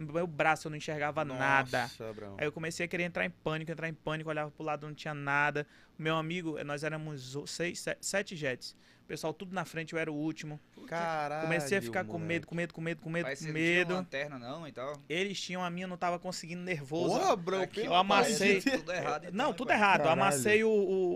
No 0.07 0.13
meu 0.15 0.27
braço 0.27 0.67
eu 0.67 0.71
não 0.71 0.79
enxergava 0.79 1.25
nada. 1.25 1.83
Nossa, 1.83 2.09
Abraão. 2.09 2.37
Aí 2.39 2.47
eu 2.47 2.53
comecei 2.53 2.87
a 2.87 2.89
querer 2.89 3.03
entrar 3.05 3.25
em 3.27 3.31
pânico, 3.31 3.71
entrar 3.71 3.89
em 3.89 3.93
pânico, 3.95 4.31
olhava 4.31 4.51
pro 4.51 4.65
lado, 4.65 4.87
não 4.87 4.95
tinha 4.95 5.13
nada. 5.13 5.67
Meu 5.99 6.17
amigo, 6.17 6.57
nós 6.65 6.83
éramos 6.83 7.37
seis, 7.47 7.81
se- 7.81 7.97
sete 8.01 8.35
jets. 8.35 8.75
O 9.05 9.07
pessoal 9.11 9.35
tudo 9.35 9.53
na 9.53 9.65
frente, 9.65 9.93
eu 9.93 9.99
era 9.99 10.11
o 10.11 10.15
último. 10.15 10.59
Caralho, 10.87 11.43
Comecei 11.43 11.77
a 11.79 11.83
ficar 11.83 12.05
com 12.05 12.13
moleque. 12.13 12.27
medo, 12.29 12.47
com 12.47 12.55
medo, 12.55 12.73
com 12.75 12.81
medo, 12.81 13.03
com 13.03 13.11
medo, 13.11 13.29
com 13.29 13.45
medo. 13.53 13.95
lanterna 13.95 14.39
não 14.39 14.67
e 14.67 14.73
tal. 14.73 14.95
Eles 15.09 15.39
tinham 15.41 15.63
a 15.65 15.69
minha, 15.69 15.85
eu 15.85 15.89
não 15.89 15.97
tava 15.99 16.19
conseguindo 16.19 16.63
nervoso. 16.63 17.19
Porra, 17.19 17.33
Abraão, 17.33 17.63
Aqui, 17.63 17.85
eu 17.85 17.95
amassei-. 17.95 18.63
Tudo 18.63 18.93
errado. 18.93 19.25
então, 19.25 19.35
não, 19.37 19.53
tudo 19.53 19.71
errado. 19.73 20.01
Eu 20.01 20.05
Caralho. 20.07 20.23
amassei 20.23 20.65
o, 20.65 20.71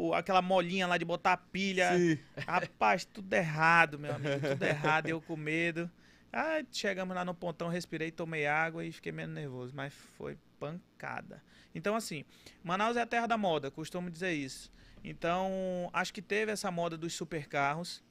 o- 0.08 0.14
aquela 0.14 0.42
molinha 0.42 0.86
lá 0.86 0.98
de 0.98 1.04
botar 1.04 1.32
a 1.32 1.36
pilha. 1.36 1.96
Sim. 1.96 2.18
Rapaz, 2.46 3.04
tudo 3.06 3.32
errado, 3.32 3.98
meu 3.98 4.12
amigo. 4.14 4.46
Tudo 4.48 4.62
errado, 4.64 5.08
eu 5.08 5.20
com 5.22 5.36
medo. 5.36 5.90
Ah, 6.36 6.64
chegamos 6.72 7.14
lá 7.14 7.24
no 7.24 7.32
pontão, 7.32 7.68
respirei, 7.68 8.10
tomei 8.10 8.44
água 8.44 8.84
e 8.84 8.90
fiquei 8.90 9.12
menos 9.12 9.32
nervoso. 9.32 9.72
Mas 9.72 9.94
foi 9.94 10.36
pancada. 10.58 11.40
Então, 11.72 11.94
assim, 11.94 12.24
Manaus 12.60 12.96
é 12.96 13.02
a 13.02 13.06
terra 13.06 13.28
da 13.28 13.38
moda, 13.38 13.70
costumo 13.70 14.10
dizer 14.10 14.32
isso. 14.32 14.68
Então, 15.04 15.88
acho 15.92 16.12
que 16.12 16.20
teve 16.20 16.50
essa 16.50 16.72
moda 16.72 16.98
dos 16.98 17.14
supercarros. 17.14 18.02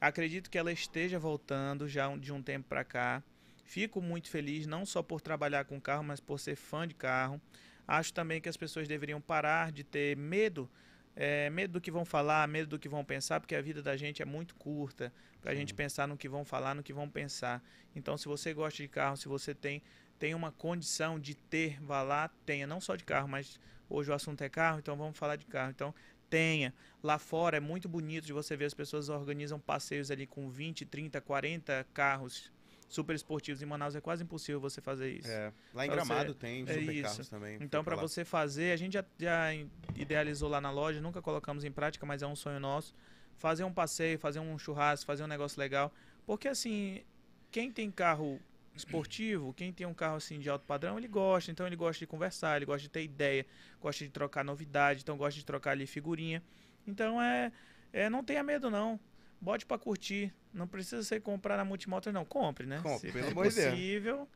Acredito 0.00 0.48
que 0.48 0.56
ela 0.56 0.70
esteja 0.70 1.18
voltando 1.18 1.88
já 1.88 2.14
de 2.16 2.32
um 2.32 2.40
tempo 2.40 2.68
para 2.68 2.84
cá. 2.84 3.20
Fico 3.64 4.00
muito 4.00 4.30
feliz, 4.30 4.64
não 4.64 4.86
só 4.86 5.02
por 5.02 5.20
trabalhar 5.20 5.64
com 5.64 5.80
carro, 5.80 6.04
mas 6.04 6.20
por 6.20 6.38
ser 6.38 6.54
fã 6.54 6.86
de 6.86 6.94
carro. 6.94 7.40
Acho 7.88 8.14
também 8.14 8.40
que 8.40 8.48
as 8.48 8.56
pessoas 8.56 8.86
deveriam 8.86 9.20
parar 9.20 9.72
de 9.72 9.82
ter 9.82 10.16
medo, 10.16 10.70
é, 11.14 11.50
medo 11.50 11.74
do 11.74 11.80
que 11.80 11.90
vão 11.90 12.04
falar, 12.04 12.46
medo 12.48 12.70
do 12.70 12.78
que 12.78 12.88
vão 12.88 13.04
pensar, 13.04 13.40
porque 13.40 13.54
a 13.54 13.60
vida 13.60 13.82
da 13.82 13.96
gente 13.96 14.22
é 14.22 14.24
muito 14.24 14.54
curta 14.54 15.12
para 15.40 15.52
a 15.52 15.54
gente 15.54 15.74
pensar 15.74 16.08
no 16.08 16.16
que 16.16 16.28
vão 16.28 16.44
falar, 16.44 16.74
no 16.74 16.82
que 16.82 16.92
vão 16.92 17.08
pensar. 17.08 17.62
Então, 17.94 18.16
se 18.16 18.26
você 18.26 18.54
gosta 18.54 18.82
de 18.82 18.88
carro, 18.88 19.16
se 19.16 19.28
você 19.28 19.54
tem, 19.54 19.82
tem 20.18 20.34
uma 20.34 20.52
condição 20.52 21.18
de 21.18 21.34
ter, 21.34 21.82
vá 21.82 22.02
lá, 22.02 22.28
tenha. 22.46 22.66
Não 22.66 22.80
só 22.80 22.96
de 22.96 23.04
carro, 23.04 23.28
mas 23.28 23.60
hoje 23.88 24.10
o 24.10 24.14
assunto 24.14 24.42
é 24.42 24.48
carro, 24.48 24.78
então 24.78 24.96
vamos 24.96 25.18
falar 25.18 25.36
de 25.36 25.44
carro. 25.46 25.70
Então, 25.70 25.94
tenha. 26.30 26.72
Lá 27.02 27.18
fora 27.18 27.56
é 27.56 27.60
muito 27.60 27.88
bonito 27.88 28.24
de 28.24 28.32
você 28.32 28.56
ver 28.56 28.64
as 28.64 28.74
pessoas 28.74 29.08
organizam 29.08 29.60
passeios 29.60 30.10
ali 30.10 30.26
com 30.26 30.48
20, 30.48 30.86
30, 30.86 31.20
40 31.20 31.86
carros 31.92 32.50
super 32.92 33.14
esportivos. 33.16 33.62
Em 33.62 33.66
Manaus 33.66 33.94
é 33.96 34.00
quase 34.00 34.22
impossível 34.22 34.60
você 34.60 34.80
fazer 34.80 35.10
isso. 35.10 35.30
É, 35.30 35.52
lá 35.72 35.84
em 35.84 35.88
Pra 35.88 35.96
Gramado 35.96 36.32
você- 36.32 36.38
tem 36.38 36.62
é 36.66 36.72
supercarros 36.74 37.18
isso. 37.20 37.30
também. 37.30 37.56
Então, 37.60 37.82
para 37.82 37.96
você 37.96 38.24
fazer, 38.24 38.72
a 38.72 38.76
gente 38.76 38.92
já, 38.92 39.04
já 39.18 39.54
idealizou 39.96 40.48
lá 40.48 40.60
na 40.60 40.70
loja, 40.70 41.00
nunca 41.00 41.22
colocamos 41.22 41.64
em 41.64 41.72
prática, 41.72 42.04
mas 42.04 42.22
é 42.22 42.26
um 42.26 42.36
sonho 42.36 42.60
nosso. 42.60 42.94
Fazer 43.36 43.64
um 43.64 43.72
passeio, 43.72 44.18
fazer 44.18 44.40
um 44.40 44.58
churrasco, 44.58 45.06
fazer 45.06 45.24
um 45.24 45.26
negócio 45.26 45.58
legal. 45.58 45.92
Porque, 46.26 46.48
assim, 46.48 47.02
quem 47.50 47.72
tem 47.72 47.90
carro 47.90 48.38
esportivo, 48.74 49.52
quem 49.52 49.72
tem 49.72 49.86
um 49.86 49.94
carro 49.94 50.16
assim 50.16 50.38
de 50.38 50.48
alto 50.48 50.64
padrão, 50.66 50.98
ele 50.98 51.08
gosta. 51.08 51.50
Então, 51.50 51.66
ele 51.66 51.76
gosta 51.76 51.98
de 51.98 52.06
conversar, 52.06 52.56
ele 52.56 52.66
gosta 52.66 52.82
de 52.82 52.88
ter 52.90 53.02
ideia, 53.02 53.46
gosta 53.80 54.04
de 54.04 54.10
trocar 54.10 54.44
novidade, 54.44 55.00
então 55.02 55.16
gosta 55.16 55.38
de 55.38 55.44
trocar 55.46 55.72
ali 55.72 55.86
figurinha. 55.86 56.42
Então, 56.86 57.20
é, 57.20 57.50
é 57.92 58.10
não 58.10 58.22
tenha 58.22 58.42
medo, 58.42 58.70
não. 58.70 59.00
Bote 59.42 59.66
para 59.66 59.76
curtir. 59.76 60.32
Não 60.54 60.68
precisa 60.68 61.02
você 61.02 61.18
comprar 61.18 61.56
na 61.56 61.64
Multimotos, 61.64 62.12
não. 62.14 62.24
Compre, 62.24 62.64
né? 62.64 62.78
Compre, 62.80 63.08
Se 63.08 63.12
pelo 63.12 63.24
for 63.24 63.30
amor 63.32 63.48
de 63.48 63.54
Deus. 63.56 63.70
possível, 63.74 64.28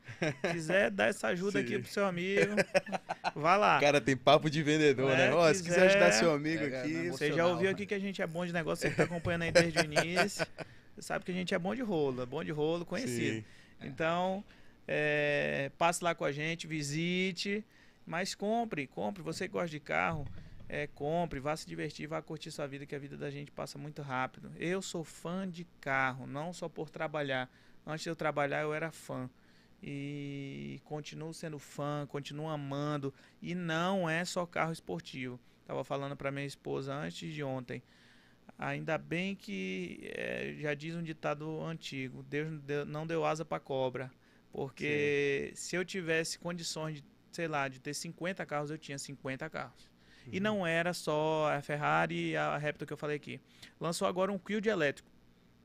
quiser 0.51 0.91
dar 0.91 1.07
essa 1.07 1.27
ajuda 1.29 1.59
aqui 1.61 1.75
Sim. 1.75 1.81
pro 1.81 1.89
seu 1.91 2.05
amigo, 2.05 2.55
vá 3.33 3.55
lá. 3.55 3.79
Cara, 3.79 4.01
tem 4.01 4.17
papo 4.17 4.49
de 4.49 4.61
vendedor, 4.61 5.09
É, 5.11 5.29
né? 5.29 5.33
Ó, 5.33 5.47
se 5.53 5.63
quiser 5.63 5.75
quiser, 5.75 5.85
ajudar 5.91 6.11
seu 6.11 6.33
amigo 6.33 6.59
pega 6.61 6.81
aqui. 6.81 6.93
na 6.93 7.11
Você 7.13 7.31
já 7.31 7.47
ouviu 7.47 7.67
né? 7.67 7.71
aqui 7.71 7.85
que 7.85 7.93
a 7.93 7.99
gente 7.99 8.21
é 8.21 8.27
bom 8.27 8.45
de 8.45 8.51
negócio, 8.51 8.81
você 8.81 8.89
que 8.89 8.97
tá 8.97 9.03
acompanhando 9.03 9.43
aí 9.43 9.51
desde 9.53 9.79
o 9.79 9.85
início. 9.85 10.45
Você 10.93 11.01
sabe 11.01 11.23
que 11.23 11.31
a 11.31 11.33
gente 11.35 11.53
é 11.53 11.59
bom 11.59 11.73
de 11.73 11.81
rolo, 11.81 12.23
é 12.23 12.25
bom 12.25 12.43
de 12.43 12.51
rolo, 12.51 12.85
conhecido. 12.85 13.37
Sim. 13.37 13.43
Então, 13.83 14.43
é, 14.85 15.71
passe 15.77 16.03
lá 16.03 16.13
com 16.15 16.25
a 16.25 16.31
gente, 16.33 16.67
visite, 16.67 17.63
mas 18.05 18.35
compre, 18.35 18.87
compre. 18.87 19.21
Você 19.23 19.47
que 19.47 19.53
gosta 19.53 19.69
de 19.69 19.79
carro, 19.79 20.27
é, 20.69 20.87
compre, 20.87 21.39
vá 21.39 21.55
se 21.55 21.65
divertir, 21.65 22.07
vá 22.07 22.21
curtir 22.21 22.51
sua 22.51 22.67
vida, 22.67 22.85
que 22.85 22.95
a 22.95 22.99
vida 22.99 23.15
da 23.17 23.29
gente 23.29 23.51
passa 23.51 23.77
muito 23.77 24.01
rápido. 24.01 24.51
Eu 24.57 24.81
sou 24.81 25.03
fã 25.03 25.47
de 25.49 25.65
carro, 25.79 26.27
não 26.27 26.51
só 26.53 26.67
por 26.67 26.89
trabalhar. 26.89 27.49
Antes 27.85 28.03
de 28.03 28.09
eu 28.09 28.15
trabalhar, 28.15 28.61
eu 28.61 28.73
era 28.73 28.91
fã. 28.91 29.29
E 29.81 30.81
continuo 30.83 31.33
sendo 31.33 31.59
fã, 31.59 32.05
continuo 32.07 32.49
amando. 32.49 33.13
E 33.41 33.53
não 33.55 34.09
é 34.09 34.25
só 34.25 34.45
carro 34.45 34.73
esportivo. 34.73 35.39
Tava 35.65 35.83
falando 35.83 36.15
para 36.15 36.31
minha 36.31 36.45
esposa 36.45 36.93
antes 36.93 37.33
de 37.33 37.43
ontem. 37.43 37.81
Ainda 38.57 38.97
bem 38.97 39.35
que 39.35 39.99
é, 40.15 40.55
já 40.59 40.73
diz 40.73 40.95
um 40.95 41.03
ditado 41.03 41.61
antigo: 41.61 42.23
Deus 42.23 42.49
não 42.87 43.05
deu- 43.05 43.23
asa 43.25 43.45
para 43.45 43.59
cobra. 43.59 44.11
Porque 44.51 45.51
se 45.55 45.75
eu 45.75 45.85
tivesse 45.85 46.39
condições 46.39 46.95
de, 46.95 47.05
sei 47.31 47.47
lá, 47.47 47.67
de 47.67 47.79
ter 47.79 47.93
50 47.93 48.45
carros, 48.45 48.71
eu 48.71 48.77
tinha 48.77 48.97
50 48.97 49.47
carros. 49.49 49.87
E 50.31 50.39
não 50.39 50.65
era 50.65 50.93
só 50.93 51.51
a 51.53 51.61
Ferrari 51.61 52.31
e 52.31 52.37
a 52.37 52.57
Raptor 52.57 52.85
que 52.87 52.93
eu 52.93 52.97
falei 52.97 53.15
aqui. 53.15 53.39
Lançou 53.79 54.07
agora 54.07 54.31
um 54.31 54.37
Quid 54.37 54.67
elétrico. 54.67 55.09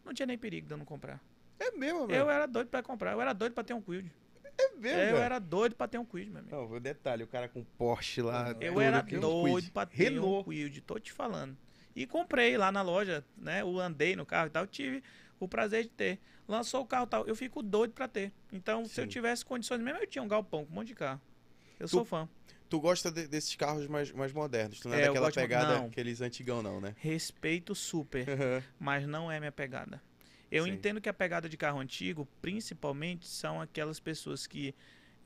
Não 0.04 0.12
tinha 0.12 0.26
nem 0.26 0.38
perigo 0.38 0.66
de 0.66 0.74
eu 0.74 0.78
não 0.78 0.84
comprar. 0.84 1.20
É 1.58 1.70
mesmo, 1.72 2.00
Eu 2.00 2.06
velho. 2.06 2.30
era 2.30 2.46
doido 2.46 2.68
pra 2.68 2.82
comprar. 2.82 3.12
Eu 3.12 3.20
era 3.20 3.32
doido 3.32 3.52
pra 3.52 3.64
ter 3.64 3.74
um 3.74 3.80
Quid. 3.80 4.10
É 4.58 4.68
mesmo, 4.76 5.00
eu 5.00 5.16
era 5.16 5.38
doido 5.38 5.74
pra 5.74 5.88
ter 5.88 5.98
um 5.98 6.04
Quid, 6.04 6.28
meu 6.30 6.40
amigo. 6.40 6.54
Não, 6.54 6.70
o 6.70 6.80
detalhe, 6.80 7.22
o 7.24 7.26
cara 7.26 7.48
com 7.48 7.64
Porsche 7.64 8.20
lá. 8.20 8.54
Eu 8.60 8.80
era 8.80 8.98
é 8.98 9.16
um 9.16 9.20
doido 9.20 9.54
Quid. 9.56 9.70
pra 9.72 9.86
ter 9.86 9.94
um 9.94 10.14
Renault. 10.14 10.48
Quid, 10.50 10.80
tô 10.82 10.98
te 10.98 11.12
falando. 11.12 11.56
E 11.94 12.06
comprei 12.06 12.56
lá 12.56 12.70
na 12.72 12.82
loja, 12.82 13.24
né? 13.36 13.60
Eu 13.62 13.78
andei 13.78 14.16
no 14.16 14.24
carro 14.26 14.46
e 14.48 14.50
tal, 14.50 14.66
tive 14.66 15.02
o 15.38 15.46
prazer 15.48 15.84
de 15.84 15.90
ter. 15.90 16.18
Lançou 16.48 16.82
o 16.82 16.86
carro 16.86 17.04
e 17.04 17.08
tal, 17.08 17.26
eu 17.26 17.36
fico 17.36 17.62
doido 17.62 17.92
pra 17.92 18.08
ter. 18.08 18.32
Então, 18.52 18.84
se 18.84 19.00
eu 19.00 19.04
Sim. 19.04 19.10
tivesse 19.10 19.44
condições 19.44 19.80
mesmo, 19.80 20.00
eu 20.00 20.06
tinha 20.06 20.22
um 20.22 20.28
galpão 20.28 20.64
com 20.64 20.72
um 20.72 20.74
monte 20.74 20.88
de 20.88 20.94
carro. 20.94 21.20
Eu 21.78 21.88
sou 21.88 22.04
fã. 22.04 22.28
Tu 22.72 22.80
gosta 22.80 23.10
de- 23.10 23.28
desses 23.28 23.54
carros 23.54 23.86
mais, 23.86 24.10
mais 24.12 24.32
modernos, 24.32 24.80
tu 24.80 24.88
não 24.88 24.96
é, 24.96 25.00
É, 25.00 25.06
daquela 25.08 25.30
pegada, 25.30 25.76
não. 25.76 25.84
aqueles 25.88 26.22
antigão 26.22 26.62
não, 26.62 26.80
né? 26.80 26.94
Respeito 26.96 27.74
super, 27.74 28.26
mas 28.80 29.06
não 29.06 29.30
é 29.30 29.38
minha 29.38 29.52
pegada. 29.52 30.00
Eu 30.50 30.64
Sim. 30.64 30.72
entendo 30.72 30.98
que 30.98 31.06
a 31.06 31.12
pegada 31.12 31.50
de 31.50 31.56
carro 31.58 31.80
antigo, 31.80 32.26
principalmente, 32.40 33.28
são 33.28 33.60
aquelas 33.60 34.00
pessoas 34.00 34.46
que 34.46 34.74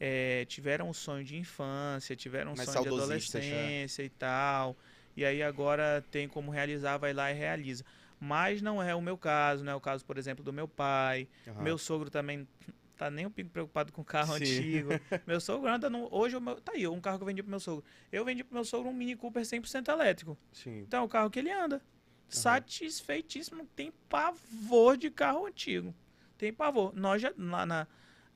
eh, 0.01 0.44
tiveram 0.48 0.89
um 0.89 0.93
sonho 0.93 1.23
de 1.24 1.36
infância, 1.36 2.16
tiveram 2.16 2.51
um 2.51 2.56
Mais 2.56 2.68
sonho 2.68 2.82
de 2.82 2.89
é. 2.89 2.90
adolescência 2.90 4.02
e 4.02 4.09
tal. 4.10 4.77
E 5.16 5.24
aí 5.24 5.40
agora 5.40 6.05
tem 6.10 6.27
como 6.28 6.51
realizar, 6.51 6.98
vai 6.98 7.12
lá 7.12 7.31
e 7.31 7.35
realiza. 7.35 7.85
Mas 8.18 8.60
não 8.60 8.82
é 8.82 8.93
o 8.93 9.01
meu 9.01 9.16
caso, 9.16 9.62
não 9.62 9.70
é 9.70 9.74
o 9.77 9.81
caso, 9.81 10.05
por 10.05 10.18
exemplo, 10.18 10.43
do 10.43 10.52
meu 10.52 10.66
pai. 10.66 11.28
Aham. 11.47 11.62
Meu 11.62 11.78
sogro 11.78 12.10
também 12.10 12.44
tá 12.97 13.10
nem 13.10 13.27
um 13.27 13.31
pouco 13.31 13.51
preocupado 13.51 13.93
com 13.93 14.02
carro 14.02 14.36
Sim. 14.39 14.44
antigo. 14.44 14.90
meu 15.27 15.40
sogro 15.40 15.70
anda 15.70 15.90
no. 15.90 16.09
Hoje, 16.12 16.36
o 16.36 16.40
meu, 16.40 16.60
tá 16.60 16.73
aí, 16.73 16.86
um 16.89 17.01
carro 17.01 17.18
que 17.18 17.23
eu 17.23 17.27
vendi 17.27 17.43
pro 17.43 17.51
meu 17.51 17.60
sogro. 17.60 17.85
Eu 18.10 18.24
vendi 18.24 18.43
pro 18.43 18.55
meu 18.55 18.64
sogro 18.64 18.89
um 18.89 18.94
Mini 18.94 19.14
Cooper 19.14 19.43
100% 19.43 19.89
elétrico. 19.89 20.39
Sim. 20.52 20.81
Então, 20.81 21.02
é 21.02 21.05
o 21.05 21.09
carro 21.09 21.31
que 21.31 21.39
ele 21.39 21.51
anda. 21.51 21.82
Satisfeitíssimo. 22.28 23.66
Tem 23.77 23.93
pavor 24.09 24.97
de 24.97 25.10
carro 25.10 25.47
antigo. 25.47 25.94
Tem 26.36 26.52
pavor. 26.52 26.93
Nós 26.94 27.23
já, 27.23 27.32
lá 27.36 27.64
na, 27.64 27.86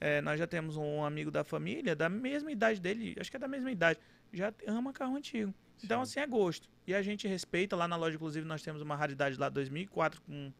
é, 0.00 0.20
nós 0.20 0.38
já 0.38 0.46
temos 0.46 0.76
um 0.76 1.04
amigo 1.04 1.30
da 1.30 1.44
família, 1.44 1.94
da 1.94 2.08
mesma 2.08 2.50
idade 2.50 2.80
dele, 2.80 3.16
acho 3.20 3.30
que 3.30 3.36
é 3.36 3.40
da 3.40 3.48
mesma 3.48 3.70
idade, 3.70 3.98
já 4.32 4.52
ama 4.66 4.92
carro 4.92 5.16
antigo. 5.16 5.52
Então, 5.82 6.02
assim, 6.02 6.20
é 6.20 6.26
gosto. 6.26 6.68
E 6.86 6.94
a 6.94 7.02
gente 7.02 7.26
respeita. 7.26 7.74
Lá 7.74 7.88
na 7.88 7.96
loja, 7.96 8.16
inclusive, 8.16 8.46
nós 8.46 8.62
temos 8.62 8.82
uma 8.82 8.94
raridade 8.96 9.38
lá 9.38 9.48
2004, 9.48 10.20
com 10.22 10.52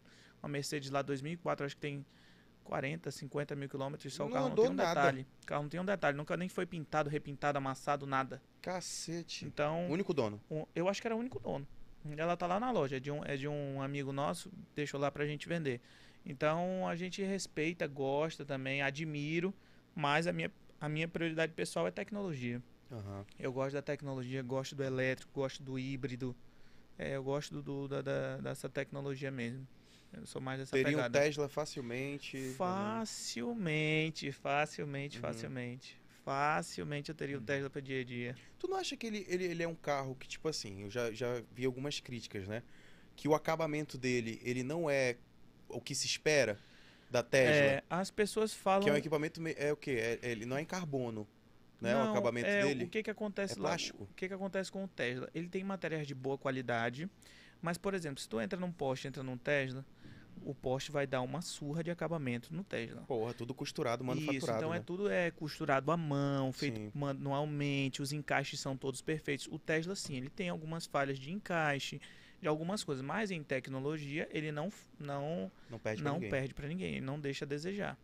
uma 0.42 0.48
Mercedes 0.48 0.90
lá 0.90 1.02
2004, 1.02 1.66
acho 1.66 1.74
que 1.74 1.80
tem 1.80 2.04
40, 2.74 3.10
50 3.10 3.56
mil 3.56 3.68
quilômetros, 3.68 4.14
só 4.14 4.22
o 4.22 4.26
Não 4.28 4.32
carro 4.32 4.48
não 4.50 4.54
tem 4.54 4.68
um 4.70 4.72
nada. 4.74 4.88
detalhe. 5.00 5.26
O 5.42 5.46
carro 5.46 5.62
não 5.64 5.68
tem 5.68 5.80
um 5.80 5.84
detalhe. 5.84 6.16
Nunca 6.16 6.36
nem 6.36 6.48
foi 6.48 6.64
pintado, 6.64 7.10
repintado, 7.10 7.58
amassado, 7.58 8.06
nada. 8.06 8.40
Cacete. 8.62 9.44
Então, 9.44 9.88
O 9.88 9.92
único 9.92 10.14
dono. 10.14 10.40
um- 10.48 10.64
eu 10.72 10.88
acho 10.88 11.00
que 11.00 11.08
era 11.08 11.16
o 11.16 11.18
único 11.18 11.40
dono. 11.40 11.66
Ela 12.16 12.36
tá 12.36 12.46
lá 12.46 12.60
na 12.60 12.70
loja, 12.70 12.98
é 12.98 13.00
de 13.00 13.10
um, 13.10 13.24
é 13.24 13.36
de 13.36 13.48
um 13.48 13.82
amigo 13.82 14.12
nosso, 14.12 14.52
deixou 14.76 15.00
lá 15.00 15.10
pra 15.10 15.26
gente 15.26 15.48
vender. 15.48 15.80
Então 16.24 16.86
a 16.86 16.94
gente 16.94 17.20
respeita, 17.24 17.88
gosta 17.88 18.44
também, 18.44 18.82
admiro, 18.82 19.52
mas 19.92 20.28
a 20.28 20.32
minha, 20.32 20.50
a 20.80 20.88
minha 20.88 21.08
prioridade 21.08 21.52
pessoal 21.52 21.88
é 21.88 21.90
tecnologia. 21.90 22.62
Aham. 22.92 23.26
Eu 23.36 23.52
gosto 23.52 23.72
da 23.74 23.82
tecnologia, 23.82 24.42
gosto 24.44 24.76
do 24.76 24.84
elétrico, 24.84 25.32
gosto 25.34 25.60
do 25.60 25.76
híbrido. 25.76 26.36
É, 26.96 27.16
eu 27.16 27.22
gosto 27.24 27.52
do, 27.54 27.62
do- 27.62 27.88
da, 27.88 28.00
da- 28.02 28.36
dessa 28.36 28.68
tecnologia 28.68 29.30
mesmo. 29.32 29.66
Eu 30.12 30.26
sou 30.26 30.40
mais 30.40 30.58
dessa 30.58 30.72
Teria 30.72 30.88
um 30.92 31.02
pegada. 31.02 31.20
Tesla 31.20 31.48
facilmente. 31.48 32.54
Facilmente, 32.56 34.32
facilmente, 34.32 35.16
Uhum. 35.16 35.22
facilmente. 35.22 36.00
Facilmente 36.24 37.08
eu 37.08 37.14
teria 37.14 37.38
um 37.38 37.42
Tesla 37.42 37.70
para 37.70 37.80
dia 37.80 38.00
a 38.00 38.04
dia. 38.04 38.36
Tu 38.58 38.68
não 38.68 38.76
acha 38.76 38.96
que 38.96 39.06
ele, 39.06 39.24
ele, 39.28 39.44
ele 39.44 39.62
é 39.62 39.68
um 39.68 39.74
carro 39.74 40.14
que, 40.14 40.28
tipo 40.28 40.48
assim, 40.48 40.82
eu 40.82 40.90
já, 40.90 41.10
já 41.12 41.42
vi 41.52 41.64
algumas 41.64 41.98
críticas, 42.00 42.46
né? 42.46 42.62
Que 43.16 43.26
o 43.28 43.34
acabamento 43.34 43.96
dele, 43.96 44.40
ele 44.44 44.62
não 44.62 44.88
é 44.90 45.16
o 45.68 45.80
que 45.80 45.94
se 45.94 46.06
espera 46.06 46.58
da 47.10 47.22
Tesla. 47.22 47.54
É, 47.72 47.82
as 47.88 48.10
pessoas 48.10 48.52
falam. 48.52 48.82
Que 48.84 48.90
é 48.90 48.92
um 48.92 48.96
equipamento, 48.96 49.40
me- 49.40 49.54
é 49.56 49.72
o 49.72 49.76
quê? 49.76 49.92
É- 50.22 50.30
ele 50.30 50.44
não 50.46 50.56
é 50.56 50.60
em 50.60 50.66
carbono, 50.66 51.26
né? 51.80 51.94
o 51.96 51.98
Não, 52.04 52.10
acabamento 52.10 52.48
é, 52.48 52.62
dele. 52.64 52.84
O 52.84 52.88
que 52.88 53.02
que 53.02 53.10
acontece 53.10 53.54
é 53.54 53.56
lá? 53.62 53.70
plástico? 53.70 54.04
O 54.04 54.14
que 54.14 54.28
que 54.28 54.34
acontece 54.34 54.70
com 54.70 54.84
o 54.84 54.88
Tesla? 54.88 55.28
Ele 55.34 55.48
tem 55.48 55.64
materiais 55.64 56.06
de 56.06 56.14
boa 56.14 56.36
qualidade, 56.38 57.08
mas 57.62 57.76
por 57.78 57.94
exemplo, 57.94 58.20
se 58.20 58.28
tu 58.28 58.40
entra 58.40 58.58
num 58.60 58.70
Porsche, 58.70 59.08
entra 59.08 59.22
num 59.22 59.36
Tesla, 59.38 59.84
o 60.44 60.54
Porsche 60.54 60.90
vai 60.90 61.06
dar 61.06 61.20
uma 61.22 61.40
surra 61.40 61.82
de 61.82 61.90
acabamento 61.90 62.54
no 62.54 62.62
Tesla. 62.64 63.02
Porra, 63.02 63.34
tudo 63.34 63.52
costurado, 63.54 64.02
manufaturado. 64.04 64.38
Isso, 64.38 64.50
então 64.50 64.70
né? 64.70 64.76
é 64.76 64.80
tudo 64.80 65.08
é 65.10 65.30
costurado 65.30 65.90
à 65.90 65.96
mão, 65.96 66.52
feito 66.52 66.80
Sim. 66.80 66.90
manualmente, 66.94 68.02
os 68.02 68.12
encaixes 68.12 68.60
são 68.60 68.76
todos 68.76 69.00
perfeitos. 69.02 69.46
O 69.50 69.58
Tesla 69.58 69.94
sim, 69.94 70.16
ele 70.16 70.28
tem 70.28 70.48
algumas 70.48 70.86
falhas 70.86 71.18
de 71.18 71.30
encaixe, 71.32 72.00
de 72.40 72.48
algumas 72.48 72.82
coisas, 72.82 73.04
mas 73.04 73.30
em 73.30 73.42
tecnologia 73.42 74.28
ele 74.32 74.50
não 74.50 74.70
não 74.98 75.50
Não 75.68 75.78
perde 75.78 76.02
não 76.02 76.14
ninguém. 76.14 76.30
perde 76.30 76.54
para 76.54 76.68
ninguém, 76.68 76.94
ele 76.96 77.04
não 77.04 77.20
deixa 77.20 77.44
a 77.44 77.48
desejar. 77.48 77.98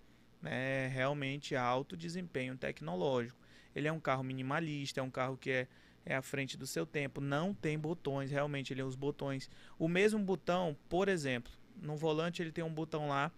É 0.45 0.89
realmente 0.93 1.57
alto 1.57 1.97
desempenho 1.97 2.57
tecnológico. 2.57 3.39
Ele 3.75 3.89
é 3.89 3.93
um 3.93 4.01
carro 4.01 4.23
minimalista, 4.23 5.01
é 5.01 5.03
um 5.03 5.11
carro 5.11 5.37
que 5.37 5.51
é, 5.51 5.69
é 6.05 6.15
à 6.15 6.23
frente 6.23 6.57
do 6.57 6.67
seu 6.67 6.87
tempo, 6.87 7.21
não 7.21 7.53
tem 7.53 7.79
botões, 7.79 8.31
realmente 8.31 8.73
ele 8.73 8.81
é 8.81 8.85
os 8.85 8.95
botões. 8.95 9.51
O 9.79 9.89
mesmo 9.89 10.19
botão, 10.23 10.77
por 10.89 11.09
exemplo, 11.09 11.53
no 11.81 11.97
volante 11.97 12.43
ele 12.43 12.53
tem 12.53 12.65
um 12.65 12.73
botão 12.73 13.09
lá, 13.09 13.31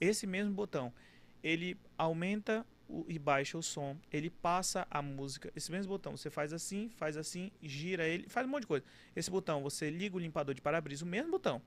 esse 0.00 0.26
mesmo 0.26 0.52
botão, 0.54 0.92
ele 1.42 1.76
aumenta 1.96 2.66
o- 2.88 3.04
e 3.08 3.18
baixa 3.18 3.58
o 3.58 3.62
som, 3.62 3.96
ele 4.12 4.30
passa 4.30 4.86
a 4.90 5.02
música, 5.02 5.52
esse 5.54 5.70
mesmo 5.70 5.90
botão, 5.90 6.16
você 6.16 6.30
faz 6.30 6.52
assim, 6.52 6.88
faz 6.96 7.16
assim, 7.16 7.50
gira 7.62 8.06
ele, 8.06 8.28
faz 8.28 8.46
um 8.46 8.50
monte 8.50 8.62
de 8.62 8.66
coisa. 8.68 8.84
Esse 9.14 9.30
botão, 9.30 9.62
você 9.62 9.90
liga 9.90 10.16
o 10.16 10.18
limpador 10.18 10.54
de 10.54 10.60
para-brisa, 10.62 11.04
o 11.04 11.08
mesmo 11.08 11.30
botão. 11.30 11.60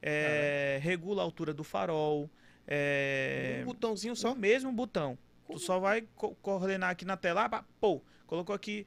É, 0.00 0.78
regula 0.82 1.22
a 1.22 1.24
altura 1.24 1.52
do 1.52 1.64
farol, 1.64 2.30
é, 2.66 3.60
Um 3.62 3.66
botãozinho 3.66 4.12
o 4.12 4.16
só. 4.16 4.34
mesmo 4.34 4.72
botão. 4.72 5.18
Tu 5.50 5.58
só 5.58 5.78
vai 5.80 6.02
co- 6.14 6.34
coordenar 6.36 6.90
aqui 6.90 7.04
na 7.04 7.16
tela, 7.16 7.46
ah, 7.50 7.64
pô, 7.80 8.02
colocou 8.26 8.54
aqui 8.54 8.86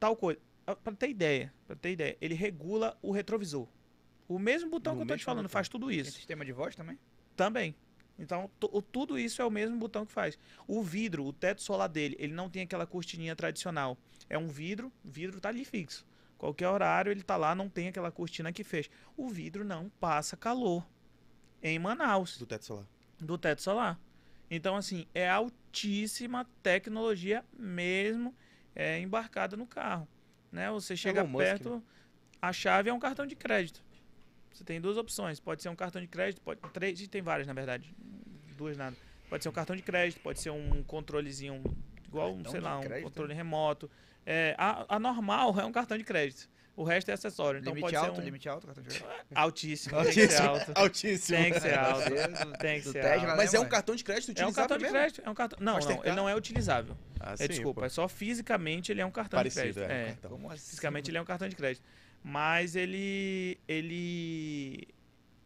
tal 0.00 0.16
coisa. 0.16 0.40
Ah, 0.66 0.74
Pra 0.74 0.92
ter 0.94 1.08
ideia, 1.10 1.52
para 1.66 1.76
ter 1.76 1.92
ideia, 1.92 2.16
ele 2.20 2.34
regula 2.34 2.96
o 3.02 3.12
retrovisor. 3.12 3.68
O 4.28 4.38
mesmo 4.38 4.70
botão 4.70 4.94
No 4.94 4.98
que 4.98 5.02
eu 5.04 5.08
tô 5.08 5.16
te 5.16 5.24
falando 5.24 5.44
botão. 5.44 5.52
faz 5.52 5.68
tudo 5.68 5.88
Tem 5.88 5.98
isso. 6.00 6.12
sistema 6.12 6.44
de 6.44 6.52
voz 6.52 6.74
também? 6.74 6.98
Também. 7.36 7.74
Então, 8.18 8.50
tudo 8.90 9.18
isso 9.18 9.42
é 9.42 9.44
o 9.44 9.50
mesmo 9.50 9.76
botão 9.76 10.06
que 10.06 10.12
faz. 10.12 10.38
O 10.66 10.82
vidro, 10.82 11.24
o 11.26 11.32
teto 11.32 11.62
solar 11.62 11.88
dele, 11.88 12.16
ele 12.18 12.32
não 12.32 12.48
tem 12.48 12.62
aquela 12.62 12.86
cortininha 12.86 13.36
tradicional. 13.36 13.96
É 14.28 14.38
um 14.38 14.48
vidro, 14.48 14.90
o 15.04 15.10
vidro 15.10 15.38
tá 15.40 15.50
ali 15.50 15.64
fixo. 15.64 16.04
Qualquer 16.38 16.68
horário 16.68 17.10
ele 17.12 17.22
tá 17.22 17.36
lá, 17.36 17.54
não 17.54 17.68
tem 17.68 17.88
aquela 17.88 18.10
cortina 18.10 18.52
que 18.52 18.64
fecha. 18.64 18.90
O 19.16 19.28
vidro 19.28 19.64
não 19.64 19.90
passa 20.00 20.36
calor. 20.36 20.86
Em 21.62 21.78
Manaus 21.78 22.38
Do 22.38 22.46
teto 22.46 22.64
solar. 22.64 22.86
do 23.18 23.36
teto 23.38 23.62
solar. 23.62 23.98
Então, 24.50 24.76
assim, 24.76 25.06
é 25.14 25.28
altíssima 25.28 26.46
tecnologia 26.62 27.44
mesmo 27.58 28.34
é, 28.74 28.98
embarcada 28.98 29.56
no 29.56 29.66
carro. 29.66 30.06
Né? 30.52 30.70
Você 30.70 30.96
chega 30.96 31.20
Elon 31.20 31.28
Musk, 31.28 31.42
perto, 31.44 31.82
a 32.40 32.52
chave 32.52 32.88
é 32.88 32.92
um 32.94 32.98
cartão 32.98 33.26
de 33.26 33.34
crédito. 33.36 33.82
Você 34.56 34.64
tem 34.64 34.80
duas 34.80 34.96
opções. 34.96 35.38
Pode 35.38 35.62
ser 35.62 35.68
um 35.68 35.76
cartão 35.76 36.00
de 36.00 36.08
crédito, 36.08 36.40
pode 36.40 36.60
três, 36.72 37.06
tem 37.08 37.20
várias 37.20 37.46
na 37.46 37.52
verdade, 37.52 37.94
duas 38.56 38.76
nada. 38.76 38.96
Pode 39.28 39.42
ser 39.42 39.50
um 39.50 39.52
cartão 39.52 39.76
de 39.76 39.82
crédito, 39.82 40.20
pode 40.20 40.40
ser 40.40 40.50
um 40.50 40.82
controlezinho 40.84 41.62
igual, 42.06 42.32
um, 42.32 42.36
Cartão 42.36 42.52
sei 42.52 42.60
lá, 42.60 42.78
um 42.78 42.80
crédito? 42.80 43.04
controle 43.04 43.34
remoto. 43.34 43.90
É, 44.24 44.54
a, 44.56 44.96
a 44.96 44.98
normal 44.98 45.58
é 45.60 45.64
um 45.64 45.72
cartão 45.72 45.98
de 45.98 46.04
crédito. 46.04 46.48
O 46.74 46.84
resto 46.84 47.10
é 47.10 47.14
acessório. 47.14 47.60
Então 47.60 47.72
limite 47.74 47.84
pode 47.84 47.96
alto, 47.96 48.14
ser 48.14 48.20
um 48.20 48.24
limite 48.24 48.48
alto, 48.48 48.66
cartão 48.66 48.82
de 48.82 48.88
crédito. 48.90 49.08
altíssimo, 49.34 50.02
tem 50.02 50.12
que 50.12 50.28
ser 50.28 50.42
alto. 50.42 50.72
Altíssimo. 50.76 51.38
Tem 51.38 51.52
que 51.52 51.60
ser 51.60 51.78
alto. 51.78 52.10
Tem 52.58 52.80
que 52.80 52.88
ser 52.88 53.02
Tesla, 53.02 53.28
alto. 53.28 53.36
Mas 53.36 53.54
é 53.54 53.60
um 53.60 53.68
cartão 53.68 53.94
de 53.94 54.04
crédito 54.04 54.28
É 54.28 54.46
um 54.46 54.48
utilizável 54.48 54.54
cartão 54.54 54.78
de 54.78 54.88
crédito. 54.88 55.22
É 55.24 55.30
um 55.30 55.34
cartão... 55.34 55.58
Não, 55.60 55.78
não, 55.78 56.04
ele 56.04 56.16
não 56.16 56.28
é 56.28 56.34
utilizável. 56.34 56.96
Ah, 57.18 57.32
é 57.32 57.36
sim, 57.36 57.48
desculpa, 57.48 57.80
pô. 57.80 57.86
é 57.86 57.88
só 57.88 58.06
fisicamente 58.08 58.92
ele 58.92 59.00
é 59.00 59.06
um 59.06 59.10
cartão 59.10 59.38
Parecido, 59.38 59.66
de 59.66 59.72
crédito. 59.74 59.90
é, 59.90 60.28
um 60.28 60.50
É, 60.50 60.54
assim? 60.54 60.66
fisicamente 60.66 61.10
ele 61.10 61.18
é 61.18 61.20
um 61.20 61.24
cartão 61.24 61.48
de 61.48 61.56
crédito. 61.56 61.82
Mas 62.28 62.74
ele 62.74 63.56
ele 63.68 64.88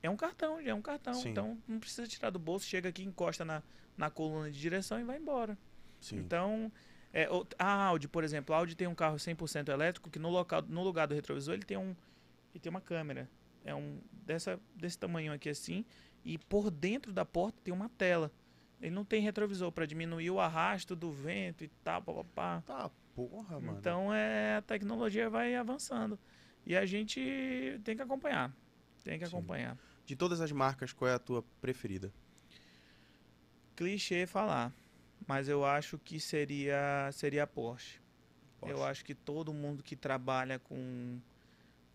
é 0.02 0.08
um 0.08 0.16
cartão, 0.16 0.58
é 0.58 0.72
um 0.72 0.80
cartão. 0.80 1.12
Sim. 1.12 1.28
Então 1.28 1.58
não 1.68 1.78
precisa 1.78 2.08
tirar 2.08 2.30
do 2.30 2.38
bolso, 2.38 2.64
chega 2.64 2.88
aqui, 2.88 3.04
encosta 3.04 3.44
na, 3.44 3.62
na 3.98 4.08
coluna 4.08 4.50
de 4.50 4.58
direção 4.58 4.98
e 4.98 5.04
vai 5.04 5.18
embora. 5.18 5.58
Sim. 6.00 6.16
Então, 6.16 6.72
é, 7.12 7.28
a 7.58 7.70
Audi, 7.84 8.08
por 8.08 8.24
exemplo, 8.24 8.54
a 8.54 8.58
Audi 8.58 8.74
tem 8.74 8.88
um 8.88 8.94
carro 8.94 9.16
100% 9.16 9.68
elétrico 9.68 10.08
que 10.08 10.18
no 10.18 10.30
local 10.30 10.62
no 10.66 10.82
lugar 10.82 11.06
do 11.06 11.14
retrovisor 11.14 11.52
ele 11.52 11.64
tem 11.64 11.76
um 11.76 11.94
ele 12.54 12.60
tem 12.60 12.70
uma 12.70 12.80
câmera. 12.80 13.28
É 13.62 13.74
um 13.74 14.00
dessa 14.10 14.58
desse 14.74 14.98
tamanho 14.98 15.34
aqui 15.34 15.50
assim 15.50 15.84
e 16.24 16.38
por 16.38 16.70
dentro 16.70 17.12
da 17.12 17.26
porta 17.26 17.58
tem 17.62 17.74
uma 17.74 17.90
tela. 17.90 18.32
Ele 18.80 18.94
não 18.94 19.04
tem 19.04 19.20
retrovisor 19.20 19.70
para 19.70 19.84
diminuir 19.84 20.30
o 20.30 20.40
arrasto 20.40 20.96
do 20.96 21.12
vento 21.12 21.62
e 21.62 21.68
tal, 21.84 22.00
papapá. 22.00 22.62
Tá, 22.62 22.90
porra, 23.14 23.60
mano. 23.60 23.76
Então 23.78 24.14
é, 24.14 24.56
a 24.56 24.62
tecnologia 24.62 25.28
vai 25.28 25.54
avançando. 25.54 26.18
E 26.66 26.76
a 26.76 26.86
gente 26.86 27.20
tem 27.84 27.96
que 27.96 28.02
acompanhar. 28.02 28.54
Tem 29.02 29.18
que 29.18 29.26
Sim. 29.26 29.36
acompanhar. 29.36 29.78
De 30.06 30.14
todas 30.16 30.40
as 30.40 30.52
marcas, 30.52 30.92
qual 30.92 31.10
é 31.10 31.14
a 31.14 31.18
tua 31.18 31.42
preferida? 31.60 32.12
Clichê 33.76 34.26
falar, 34.26 34.72
mas 35.26 35.48
eu 35.48 35.64
acho 35.64 35.98
que 35.98 36.20
seria 36.20 37.08
seria 37.12 37.44
a 37.44 37.46
Porsche. 37.46 37.98
Eu 38.62 38.76
Porsche. 38.76 38.90
acho 38.90 39.04
que 39.04 39.14
todo 39.14 39.54
mundo 39.54 39.82
que 39.82 39.96
trabalha 39.96 40.58
com, 40.58 41.18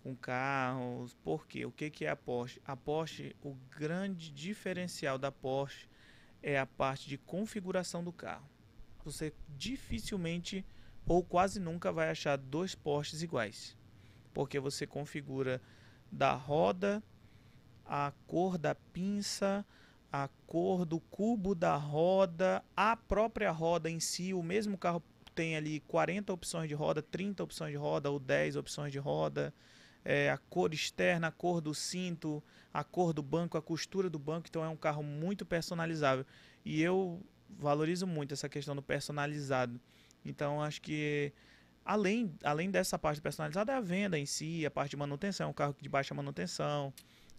com 0.02 0.16
carros. 0.16 1.14
Por 1.24 1.46
quê? 1.46 1.66
O 1.66 1.72
que, 1.72 1.90
que 1.90 2.06
é 2.06 2.10
a 2.10 2.16
Porsche? 2.16 2.60
A 2.66 2.76
Porsche, 2.76 3.36
o 3.44 3.54
grande 3.78 4.32
diferencial 4.32 5.18
da 5.20 5.32
Porsche 5.32 5.88
é 6.42 6.58
a 6.58 6.66
parte 6.66 7.08
de 7.08 7.18
configuração 7.18 8.04
do 8.04 8.12
carro. 8.12 8.50
Você 9.04 9.32
dificilmente 9.50 10.66
ou 11.06 11.24
quase 11.24 11.60
nunca 11.60 11.92
vai 11.92 12.10
achar 12.10 12.36
dois 12.38 12.74
Porsches 12.74 13.22
iguais. 13.22 13.78
Porque 14.36 14.60
você 14.60 14.86
configura 14.86 15.62
da 16.12 16.34
roda, 16.34 17.02
a 17.86 18.12
cor 18.28 18.58
da 18.58 18.76
pinça, 18.76 19.66
a 20.12 20.28
cor 20.46 20.86
do 20.86 21.00
cubo 21.00 21.56
da 21.56 21.78
roda, 21.78 22.62
a 22.76 22.98
própria 22.98 23.50
roda 23.50 23.90
em 23.90 24.00
si, 24.00 24.34
o 24.34 24.44
mesmo 24.44 24.78
carro 24.78 25.02
tem 25.34 25.56
ali 25.56 25.80
40 25.88 26.34
opções 26.34 26.68
de 26.68 26.76
roda, 26.76 27.02
30 27.02 27.44
opções 27.44 27.72
de 27.72 27.78
roda 27.78 28.12
ou 28.12 28.20
10 28.20 28.58
opções 28.58 28.92
de 28.92 29.00
roda, 29.00 29.54
é, 30.04 30.30
a 30.30 30.38
cor 30.38 30.74
externa, 30.74 31.28
a 31.28 31.32
cor 31.32 31.62
do 31.62 31.74
cinto, 31.74 32.44
a 32.74 32.84
cor 32.84 33.14
do 33.14 33.24
banco, 33.24 33.58
a 33.58 33.62
costura 33.62 34.10
do 34.10 34.20
banco, 34.20 34.48
então 34.50 34.64
é 34.66 34.68
um 34.68 34.76
carro 34.76 35.02
muito 35.02 35.46
personalizável. 35.46 36.26
E 36.66 36.82
eu 36.82 37.22
valorizo 37.50 38.06
muito 38.06 38.34
essa 38.34 38.50
questão 38.50 38.76
do 38.76 38.82
personalizado. 38.82 39.80
Então 40.26 40.62
acho 40.62 40.82
que 40.82 41.32
além, 41.86 42.36
além 42.44 42.70
dessa 42.72 42.98
parte 42.98 43.22
personalizada 43.22 43.72
é 43.72 43.76
a 43.76 43.80
venda 43.82 44.18
em 44.18 44.26
si, 44.26 44.66
a 44.66 44.72
parte 44.72 44.92
de 44.92 44.98
manutenção, 44.98 45.48
é 45.48 45.50
um 45.50 45.54
carro 45.54 45.76
de 45.80 45.88
baixa 45.88 46.14
manutenção, 46.14 46.92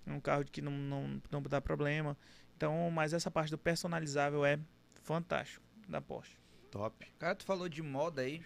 é 0.06 0.12
um 0.12 0.20
carro 0.20 0.44
que 0.44 0.62
não, 0.62 0.72
não, 0.72 1.22
não 1.30 1.42
dá 1.42 1.60
problema. 1.60 2.16
Então, 2.56 2.90
mas 2.90 3.12
essa 3.12 3.30
parte 3.30 3.50
do 3.50 3.58
personalizável 3.58 4.44
é 4.46 4.58
fantástico 5.02 5.62
da 5.88 6.00
Porsche. 6.00 6.36
Top. 6.70 7.06
Cara, 7.18 7.34
tu 7.34 7.44
falou 7.44 7.68
de 7.68 7.82
moda 7.82 8.22
aí. 8.22 8.40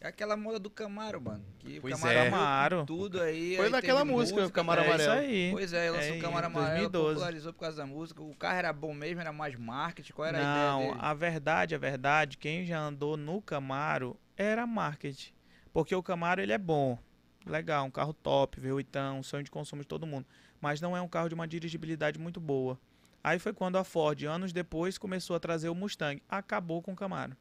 É 0.00 0.06
aquela 0.08 0.36
moda 0.36 0.60
do 0.60 0.70
Camaro, 0.70 1.20
mano. 1.20 1.44
Que 1.58 1.80
Pois 1.80 1.92
o 1.92 1.98
Camaro 1.98 2.18
é. 2.18 2.30
Camaro. 2.30 2.86
tudo 2.86 3.20
aí. 3.20 3.56
Foi 3.56 3.64
aí 3.66 3.72
daquela 3.72 4.00
teve 4.02 4.12
música, 4.12 4.46
o 4.46 4.50
Camaro 4.50 4.80
é 4.80 4.84
Amarelo. 4.84 5.02
isso 5.02 5.10
aí. 5.20 5.50
Pois 5.50 5.72
é, 5.72 5.90
lançou 5.90 6.14
É, 6.14 6.18
o 6.18 6.20
Camaro 6.20 6.46
Amarelo, 6.46 6.88
2012. 6.88 7.14
popularizou 7.14 7.52
por 7.52 7.60
causa 7.60 7.76
da 7.78 7.86
música. 7.86 8.22
O 8.22 8.34
carro 8.36 8.58
era 8.58 8.72
bom 8.72 8.94
mesmo, 8.94 9.20
era 9.20 9.32
mais 9.32 9.56
marketing. 9.56 10.12
Qual 10.12 10.28
era 10.28 10.38
a 10.38 10.42
não, 10.70 10.78
ideia 10.82 10.92
dele? 10.94 11.04
a 11.04 11.14
verdade, 11.14 11.74
a 11.74 11.78
verdade, 11.78 12.38
quem 12.38 12.64
já 12.64 12.78
andou 12.78 13.16
no 13.16 13.42
Camaro 13.42 14.16
era 14.36 14.64
marketing. 14.68 15.32
Porque 15.72 15.94
o 15.94 16.02
Camaro 16.02 16.40
ele 16.40 16.52
é 16.52 16.58
bom, 16.58 16.98
legal, 17.46 17.84
um 17.84 17.90
carro 17.90 18.12
top, 18.12 18.60
V8, 18.60 19.22
sonho 19.22 19.44
de 19.44 19.50
consumo 19.50 19.82
de 19.82 19.88
todo 19.88 20.06
mundo. 20.06 20.26
Mas 20.60 20.80
não 20.80 20.96
é 20.96 21.00
um 21.00 21.08
carro 21.08 21.28
de 21.28 21.34
uma 21.34 21.46
dirigibilidade 21.46 22.18
muito 22.18 22.40
boa. 22.40 22.78
Aí 23.22 23.38
foi 23.38 23.52
quando 23.52 23.76
a 23.76 23.84
Ford, 23.84 24.22
anos 24.24 24.52
depois, 24.52 24.96
começou 24.96 25.36
a 25.36 25.40
trazer 25.40 25.68
o 25.68 25.74
Mustang. 25.74 26.22
Acabou 26.28 26.82
com 26.82 26.92
o 26.92 26.96
Camaro. 26.96 27.36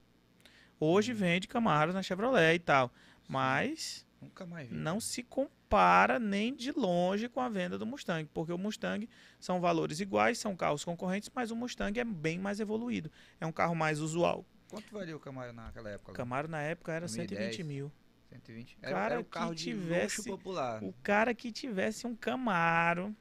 Hoje 0.79 1.13
vende 1.13 1.47
Camaros 1.47 1.95
na 1.95 2.03
Chevrolet 2.03 2.55
e 2.55 2.59
tal. 2.59 2.91
Mas 3.27 4.05
Nunca 4.21 4.45
mais 4.45 4.67
vi. 4.67 4.75
não 4.75 4.99
se 4.99 5.23
compara 5.23 6.19
nem 6.19 6.53
de 6.53 6.71
longe 6.71 7.29
com 7.29 7.39
a 7.39 7.49
venda 7.49 7.77
do 7.77 7.85
Mustang, 7.85 8.29
porque 8.33 8.51
o 8.51 8.57
Mustang 8.57 9.07
são 9.39 9.59
valores 9.59 9.99
iguais, 9.99 10.37
são 10.39 10.55
carros 10.55 10.83
concorrentes, 10.83 11.29
mas 11.33 11.51
o 11.51 11.55
Mustang 11.55 11.99
é 11.99 12.03
bem 12.03 12.39
mais 12.39 12.59
evoluído. 12.59 13.11
É 13.39 13.45
um 13.45 13.51
carro 13.51 13.75
mais 13.75 13.99
usual. 13.99 14.45
Quanto 14.69 14.91
valia 14.91 15.15
o 15.15 15.19
Camaro 15.19 15.53
naquela 15.53 15.89
época? 15.89 16.11
O? 16.11 16.15
Camaro 16.15 16.47
na 16.47 16.61
época 16.61 16.91
era 16.91 17.05
2010. 17.05 17.55
120 17.55 17.63
mil. 17.63 17.91
120? 18.29 18.77
Era, 18.81 18.91
Cara 18.95 19.13
era 19.15 19.21
o 19.21 19.25
carro 19.25 19.49
que 19.51 19.55
de 19.57 19.63
tivesse 19.65 20.17
luxo 20.17 20.23
popular. 20.23 20.83
O 20.83 20.93
cara 21.03 21.33
que 21.33 21.51
tivesse 21.51 22.05
um 22.07 22.15
Camaro 22.15 23.15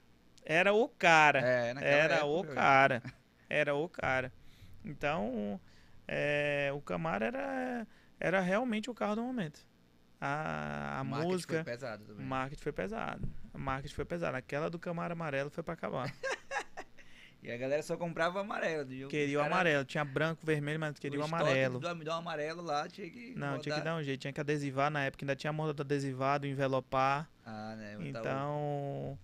era 0.44 0.72
o 0.72 0.88
cara. 0.88 1.40
É, 1.40 1.74
Era 1.80 2.16
época, 2.16 2.26
o 2.52 2.54
cara. 2.54 3.02
Era 3.48 3.74
o 3.74 3.88
cara. 3.88 4.32
Então, 4.84 5.60
é, 6.06 6.70
o 6.74 6.80
Camaro 6.80 7.24
era, 7.24 7.86
era 8.20 8.40
realmente 8.40 8.90
o 8.90 8.94
carro 8.94 9.16
do 9.16 9.22
momento. 9.22 9.60
A, 10.20 10.98
a 10.98 11.02
O 11.02 11.04
marketing 11.04 11.32
música. 11.32 11.54
Foi 11.56 11.64
pesado 11.64 12.04
O 12.04 12.06
também. 12.06 12.26
marketing 12.26 12.62
foi 12.62 12.72
pesado. 12.72 13.28
O 13.52 13.58
marketing 13.58 13.94
foi 13.94 14.04
pesado. 14.04 14.36
Aquela 14.36 14.70
do 14.70 14.78
Camaro 14.78 15.12
amarelo 15.12 15.50
foi 15.50 15.62
pra 15.62 15.74
acabar. 15.74 16.12
E 17.46 17.52
a 17.52 17.56
galera 17.56 17.80
só 17.80 17.96
comprava 17.96 18.40
amarelo. 18.40 18.84
viu? 18.84 19.08
Queria 19.08 19.38
o 19.38 19.42
cara- 19.42 19.54
amarelo. 19.54 19.84
Tinha 19.84 20.04
branco, 20.04 20.44
vermelho, 20.44 20.80
mas 20.80 20.98
queria 20.98 21.20
o, 21.20 21.22
estoque 21.24 21.42
amarelo. 21.44 21.78
Do, 21.78 21.94
do 21.94 22.10
amarelo 22.10 22.60
lá 22.60 22.88
tinha 22.88 23.08
que. 23.08 23.34
Não, 23.36 23.52
tinha 23.60 23.62
que 23.62 23.70
rodar. 23.70 23.84
dar 23.84 23.96
um 23.96 24.02
jeito. 24.02 24.20
Tinha 24.20 24.32
que 24.32 24.40
adesivar 24.40 24.90
na 24.90 25.04
época. 25.04 25.24
Ainda 25.24 25.36
tinha 25.36 25.50
a 25.50 25.52
moda 25.52 25.72
do 25.72 25.80
adesivado, 25.80 26.44
envelopar. 26.44 27.30
Ah, 27.44 27.76
né? 27.76 27.96
o- 27.98 28.02
Então, 28.02 29.18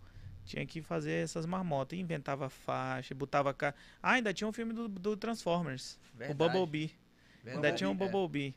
tinha 0.44 0.64
que 0.64 0.80
fazer 0.80 1.24
essas 1.24 1.44
marmotas. 1.44 1.98
Inventava 1.98 2.48
faixa, 2.48 3.12
botava... 3.12 3.52
Ca... 3.52 3.74
Ah, 4.00 4.12
ainda 4.12 4.32
tinha 4.32 4.46
um 4.46 4.52
filme 4.52 4.72
do, 4.72 4.86
do 4.86 5.16
Transformers. 5.16 5.98
Verdade, 6.14 6.32
O 6.32 6.34
Bumblebee. 6.36 6.94
Ainda 7.40 7.50
verdade, 7.54 7.76
tinha 7.78 7.90
um 7.90 7.92
é. 7.92 7.96
Bumblebee. 7.96 8.54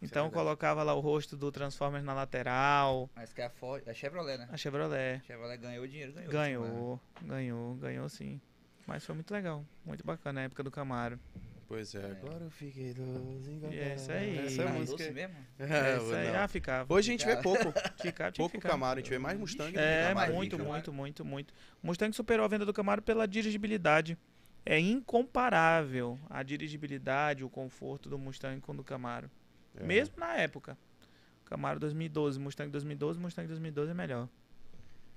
Então 0.00 0.26
verdade. 0.26 0.44
colocava 0.44 0.84
lá 0.84 0.94
o 0.94 1.00
rosto 1.00 1.36
do 1.36 1.50
Transformers 1.50 2.04
na 2.04 2.14
lateral. 2.14 3.10
Mas 3.16 3.32
que 3.32 3.42
a 3.42 3.50
Ford. 3.50 3.82
A 3.88 3.92
Chevrolet, 3.92 4.38
né? 4.38 4.48
A 4.52 4.56
Chevrolet. 4.56 5.16
A 5.16 5.26
Chevrolet 5.26 5.56
ganhou 5.56 5.84
dinheiro, 5.88 6.12
ganhou. 6.12 6.30
Ganhou, 6.30 7.00
ganhou, 7.20 7.74
ganhou 7.74 8.08
sim. 8.08 8.40
Mas 8.88 9.04
foi 9.04 9.14
muito 9.14 9.30
legal. 9.32 9.62
Muito 9.84 10.02
bacana 10.02 10.40
a 10.40 10.44
época 10.44 10.62
do 10.62 10.70
Camaro. 10.70 11.20
Pois 11.68 11.94
é, 11.94 12.02
agora 12.10 12.42
eu 12.44 12.50
fiquei 12.50 12.94
doce. 12.94 13.50
E 13.70 13.78
é 13.78 13.94
isso 13.96 14.10
aí. 14.10 14.38
Essa 14.46 14.64
Tá 14.64 14.70
música. 14.70 14.96
doce 14.96 15.10
mesmo? 15.12 15.36
É 15.60 15.96
isso 15.98 16.14
aí. 16.14 16.28
Ah, 16.34 16.48
ficava. 16.48 16.94
Hoje 16.94 17.10
a 17.10 17.12
gente 17.12 17.26
vê 17.26 17.36
pouco. 17.42 17.64
Ficava, 18.00 18.32
Pouco 18.32 18.56
ficar. 18.56 18.70
Camaro, 18.70 18.98
a 18.98 19.02
gente 19.02 19.10
vê 19.10 19.18
mais 19.18 19.38
Mustang 19.38 19.70
do 19.70 19.74
que 19.74 19.78
É, 19.78 20.08
Camaro. 20.08 20.32
muito, 20.32 20.56
Camaro. 20.56 20.72
muito, 20.72 20.92
muito, 20.94 21.24
muito. 21.26 21.54
O 21.82 21.86
Mustang 21.86 22.16
superou 22.16 22.46
a 22.46 22.48
venda 22.48 22.64
do 22.64 22.72
Camaro 22.72 23.02
pela 23.02 23.28
dirigibilidade. 23.28 24.16
É 24.64 24.78
incomparável 24.80 26.18
a 26.30 26.42
dirigibilidade, 26.42 27.44
o 27.44 27.50
conforto 27.50 28.08
do 28.08 28.18
Mustang 28.18 28.58
com 28.62 28.72
o 28.72 28.76
do 28.76 28.82
Camaro. 28.84 29.30
É. 29.76 29.84
Mesmo 29.84 30.14
na 30.18 30.34
época. 30.36 30.78
Camaro 31.44 31.78
2012, 31.78 32.38
Mustang 32.40 32.70
2012, 32.70 33.20
Mustang 33.20 33.46
2012 33.46 33.90
é 33.90 33.94
melhor. 33.94 34.28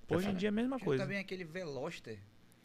Hoje 0.09 0.29
em 0.29 0.35
dia 0.35 0.49
é 0.49 0.51
a 0.51 0.51
mesma 0.51 0.77
coisa. 0.77 1.03
também 1.03 1.17
aquele 1.19 1.45
Veloster. 1.45 2.19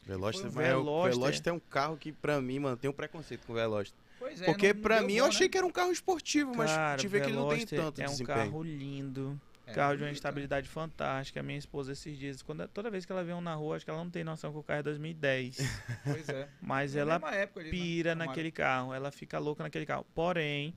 Veloster, 0.07 0.51
Foi 0.51 0.63
um 0.65 0.67
é, 0.67 0.75
o 0.77 0.79
Veloster. 0.85 1.13
Veloster 1.19 1.53
é 1.53 1.57
um 1.57 1.61
carro 1.61 1.97
que 1.97 2.13
pra 2.13 2.41
mim, 2.41 2.59
mano, 2.61 2.77
tem 2.77 2.89
um 2.89 2.93
preconceito 2.95 3.45
com 3.47 3.53
o 3.53 3.57
Veloster. 3.57 3.99
Pois 4.19 4.41
é, 4.41 4.45
Porque 4.47 4.69
não- 4.69 4.75
não 4.75 4.83
pra 4.83 5.01
mim 5.03 5.07
bom, 5.09 5.19
eu 5.19 5.23
né? 5.25 5.29
achei 5.29 5.49
que 5.49 5.59
era 5.59 5.67
um 5.67 5.71
carro 5.71 5.93
esportivo, 5.93 6.55
mas 6.57 6.71
Cara, 6.71 6.99
tive 6.99 7.21
que 7.21 7.27
ele 7.27 7.35
não 7.37 7.49
tem 7.49 7.59
Veloster 7.59 7.81
tanto 7.81 8.01
é 8.01 8.05
um 8.05 8.11
desempenho. 8.11 8.39
carro 8.39 8.63
lindo. 8.63 9.41
É, 9.69 9.73
carro 9.73 9.91
de 9.91 9.95
uma 9.95 9.99
bonito, 9.99 10.07
né? 10.07 10.13
estabilidade 10.13 10.69
fantástica. 10.69 11.41
A 11.41 11.43
minha 11.43 11.59
esposa 11.59 11.91
esses 11.93 12.17
dias, 12.17 12.41
quando, 12.41 12.67
toda 12.69 12.89
vez 12.89 13.05
que 13.05 13.11
ela 13.11 13.25
vê 13.25 13.33
um 13.33 13.41
na 13.41 13.53
rua, 13.57 13.75
acho 13.75 13.85
que 13.85 13.91
ela 13.91 14.03
não 14.03 14.09
tem 14.11 14.23
noção 14.23 14.53
que 14.53 14.59
o 14.59 14.63
carro 14.63 14.79
é 14.79 14.83
2010. 14.85 15.57
Pois 16.05 16.29
é. 16.29 16.49
mas 16.63 16.95
Na 16.95 17.01
ela 17.01 17.19
né? 17.19 17.47
pira 17.69 18.15
naquele 18.15 18.53
carro, 18.53 18.95
ela 18.95 19.11
fica 19.11 19.41
louca 19.41 19.65
naquele 19.65 19.85
carro. 19.85 20.07
Porém, 20.15 20.73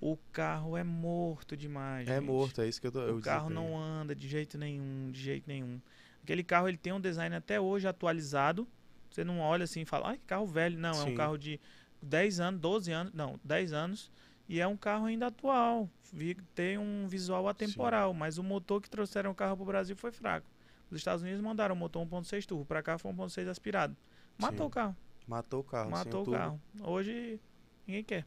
o 0.00 0.16
carro 0.32 0.76
é 0.78 0.82
morto 0.82 1.54
demais. 1.56 2.08
É 2.08 2.14
gente. 2.16 2.24
morto, 2.24 2.62
é 2.62 2.68
isso 2.68 2.80
que 2.80 2.86
eu 2.86 2.92
tô. 2.92 3.00
eu 3.02 3.18
O 3.18 3.20
carro 3.20 3.48
desempenho. 3.50 3.70
não 3.70 3.78
anda 3.78 4.14
de 4.14 4.26
jeito 4.28 4.56
nenhum, 4.56 5.10
de 5.12 5.20
jeito 5.20 5.44
nenhum. 5.46 5.78
Aquele 6.26 6.42
carro 6.42 6.66
ele 6.66 6.76
tem 6.76 6.92
um 6.92 7.00
design 7.00 7.36
até 7.36 7.60
hoje 7.60 7.86
atualizado. 7.86 8.66
Você 9.08 9.22
não 9.22 9.38
olha 9.38 9.62
assim 9.62 9.82
e 9.82 9.84
fala, 9.84 10.08
ai, 10.08 10.18
que 10.18 10.24
carro 10.24 10.44
velho. 10.44 10.76
Não, 10.76 10.90
é 10.90 10.94
Sim. 10.94 11.12
um 11.12 11.14
carro 11.14 11.38
de 11.38 11.60
10 12.02 12.40
anos, 12.40 12.60
12 12.60 12.90
anos, 12.90 13.12
não, 13.12 13.38
10 13.44 13.72
anos. 13.72 14.10
E 14.48 14.60
é 14.60 14.66
um 14.66 14.76
carro 14.76 15.06
ainda 15.06 15.28
atual. 15.28 15.88
Tem 16.52 16.78
um 16.78 17.06
visual 17.06 17.46
atemporal, 17.46 18.12
mas 18.12 18.38
o 18.38 18.42
motor 18.42 18.82
que 18.82 18.90
trouxeram 18.90 19.30
o 19.30 19.34
carro 19.36 19.56
pro 19.56 19.64
Brasil 19.66 19.94
foi 19.94 20.10
fraco. 20.10 20.50
Os 20.90 20.96
Estados 20.98 21.22
Unidos 21.22 21.40
mandaram 21.40 21.76
um 21.76 21.78
motor 21.78 22.04
1.6 22.04 22.44
turbo, 22.44 22.64
pra 22.64 22.82
cá 22.82 22.98
foi 22.98 23.12
1.6 23.12 23.46
aspirado. 23.48 23.96
Matou 24.36 24.58
Sim. 24.58 24.64
o 24.66 24.70
carro, 24.70 24.96
Matou 25.28 25.60
o 25.60 25.64
carro. 25.64 25.84
sem 25.84 25.92
matou 25.92 26.22
o 26.22 26.24
turbo. 26.24 26.38
carro. 26.40 26.60
Hoje 26.82 27.40
ninguém 27.86 28.02
quer. 28.02 28.26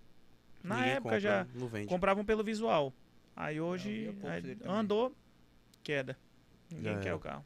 Na 0.64 0.76
Ninguém 0.78 0.92
época 0.92 1.04
compra, 1.04 1.20
já 1.20 1.48
Não 1.54 1.68
vende. 1.68 1.88
compravam 1.88 2.24
pelo 2.24 2.46
visual. 2.46 2.94
Aí 3.36 3.60
hoje 3.60 4.06
poucos 4.22 4.30
aí 4.30 4.58
andou, 4.66 5.14
queda. 5.84 6.18
Ninguém 6.72 6.94
Já 6.96 7.00
quer 7.02 7.14
o 7.14 7.20
carro. 7.20 7.46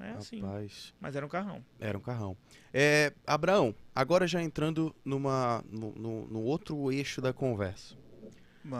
É 0.00 0.10
assim. 0.10 0.40
Rapaz, 0.40 0.92
Mas 1.00 1.16
era 1.16 1.24
um 1.24 1.28
carrão. 1.28 1.64
era 1.80 1.96
um 1.96 2.00
carrão. 2.00 2.36
É, 2.72 3.12
Abraão, 3.26 3.74
agora 3.94 4.26
já 4.26 4.42
entrando 4.42 4.94
numa, 5.04 5.64
no, 5.70 5.92
no- 5.92 6.26
no 6.28 6.40
outro 6.42 6.92
eixo 6.92 7.20
da 7.20 7.32
conversa. 7.32 7.96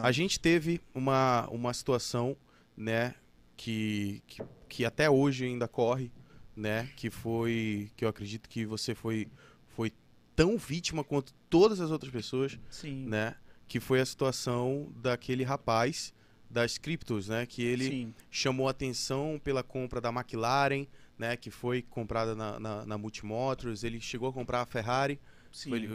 A 0.02 0.10
gente 0.10 0.38
teve 0.40 0.80
uma, 0.92 1.46
uma 1.48 1.72
situação, 1.72 2.36
né, 2.76 3.14
que, 3.56 4.20
que, 4.26 4.42
que 4.68 4.84
até 4.84 5.08
hoje 5.08 5.44
ainda 5.46 5.68
corre, 5.68 6.10
né, 6.56 6.90
que 6.96 7.08
foi, 7.08 7.90
que 7.96 8.04
eu 8.04 8.08
acredito 8.08 8.48
que 8.48 8.66
você 8.66 8.94
foi, 8.96 9.28
foi 9.68 9.92
tão 10.34 10.58
vítima 10.58 11.04
quanto 11.04 11.32
todas 11.48 11.80
as 11.80 11.90
outras 11.92 12.10
pessoas, 12.12 12.58
Sim. 12.68 13.06
né, 13.06 13.36
que 13.68 13.78
foi 13.78 14.00
a 14.00 14.04
situação 14.06 14.92
daquele 14.96 15.44
rapaz 15.44 16.12
das 16.50 16.78
criptos, 16.78 17.28
né, 17.28 17.46
que 17.46 17.62
ele 17.62 17.88
Sim. 17.88 18.14
chamou 18.28 18.68
atenção 18.68 19.40
pela 19.42 19.62
compra 19.62 20.00
da 20.00 20.10
McLaren, 20.10 20.86
né, 21.18 21.36
que 21.36 21.50
foi 21.50 21.82
comprada 21.82 22.34
na, 22.34 22.58
na, 22.60 22.86
na 22.86 22.98
Multimotors, 22.98 23.84
ele 23.84 24.00
chegou 24.00 24.28
a 24.28 24.32
comprar 24.32 24.60
a 24.62 24.66
Ferrari, 24.66 25.18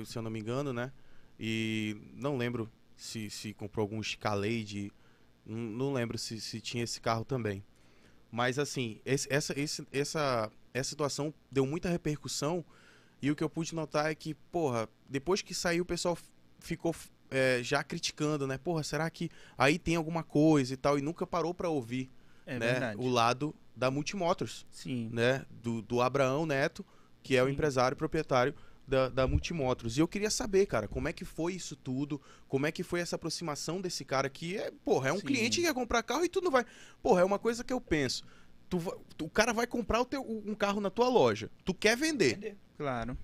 se 0.05 0.17
eu 0.17 0.21
não 0.21 0.31
me 0.31 0.39
engano, 0.39 0.73
né? 0.73 0.91
E 1.39 1.95
não 2.15 2.37
lembro 2.37 2.69
se, 2.95 3.29
se 3.29 3.53
comprou 3.53 3.83
algum 3.83 3.99
Escalade, 4.01 4.91
não, 5.45 5.57
não 5.57 5.93
lembro 5.93 6.17
se, 6.17 6.39
se 6.41 6.59
tinha 6.61 6.83
esse 6.83 6.99
carro 7.01 7.23
também. 7.25 7.63
Mas 8.31 8.57
assim, 8.57 8.99
esse- 9.05 9.27
essa, 9.31 9.59
esse- 9.59 9.85
essa, 9.91 10.51
essa 10.73 10.89
situação 10.89 11.33
deu 11.51 11.65
muita 11.65 11.89
repercussão 11.89 12.63
e 13.21 13.29
o 13.29 13.35
que 13.35 13.43
eu 13.43 13.49
pude 13.49 13.75
notar 13.75 14.09
é 14.11 14.15
que, 14.15 14.33
porra, 14.33 14.87
depois 15.09 15.41
que 15.41 15.53
saiu 15.53 15.83
o 15.83 15.85
pessoal 15.85 16.17
ficou 16.59 16.95
é, 17.29 17.61
já 17.63 17.83
criticando, 17.83 18.45
né? 18.47 18.57
Porra, 18.57 18.83
será 18.83 19.09
que 19.09 19.29
aí 19.57 19.77
tem 19.79 19.95
alguma 19.95 20.23
coisa 20.23 20.73
e 20.73 20.77
tal? 20.77 20.97
E 20.97 21.01
nunca 21.01 21.25
parou 21.27 21.53
pra 21.53 21.69
ouvir 21.69 22.09
É 22.45 22.57
né, 22.59 22.79
o 22.97 23.07
lado 23.09 23.55
da 23.75 23.89
Multimotors, 23.91 24.65
Sim. 24.71 25.09
né? 25.11 25.45
Do, 25.49 25.81
do 25.81 26.01
Abraão 26.01 26.45
Neto, 26.45 26.85
que 27.23 27.35
é 27.35 27.43
o 27.43 27.49
empresário 27.49 27.95
e 27.95 27.97
proprietário 27.97 28.53
da, 28.87 29.09
da 29.09 29.27
Multimotors. 29.27 29.97
E 29.97 29.99
eu 30.01 30.07
queria 30.07 30.29
saber, 30.29 30.65
cara, 30.65 30.87
como 30.87 31.07
é 31.07 31.13
que 31.13 31.23
foi 31.23 31.53
isso 31.53 31.75
tudo? 31.75 32.19
Como 32.47 32.65
é 32.65 32.71
que 32.71 32.83
foi 32.83 32.99
essa 32.99 33.15
aproximação 33.15 33.79
desse 33.79 34.03
cara 34.03 34.29
que 34.29 34.57
é, 34.57 34.71
porra, 34.83 35.09
é 35.09 35.13
um 35.13 35.19
Sim. 35.19 35.25
cliente 35.27 35.59
que 35.61 35.67
quer 35.67 35.73
comprar 35.73 36.03
carro 36.03 36.25
e 36.25 36.29
tu 36.29 36.41
não 36.41 36.51
vai. 36.51 36.65
Porra, 37.01 37.21
é 37.21 37.23
uma 37.23 37.39
coisa 37.39 37.63
que 37.63 37.71
eu 37.71 37.79
penso. 37.79 38.23
Tu, 38.69 38.77
tu- 39.17 39.25
o 39.25 39.29
cara 39.29 39.51
vai 39.53 39.67
comprar 39.67 39.99
o 40.01 40.05
teu, 40.05 40.21
um 40.21 40.55
carro 40.55 40.79
na 40.79 40.89
tua 40.89 41.09
loja. 41.09 41.49
Tu 41.65 41.73
quer 41.73 41.95
vender. 41.97 42.31
Entender. 42.31 42.57
Claro. 42.77 43.17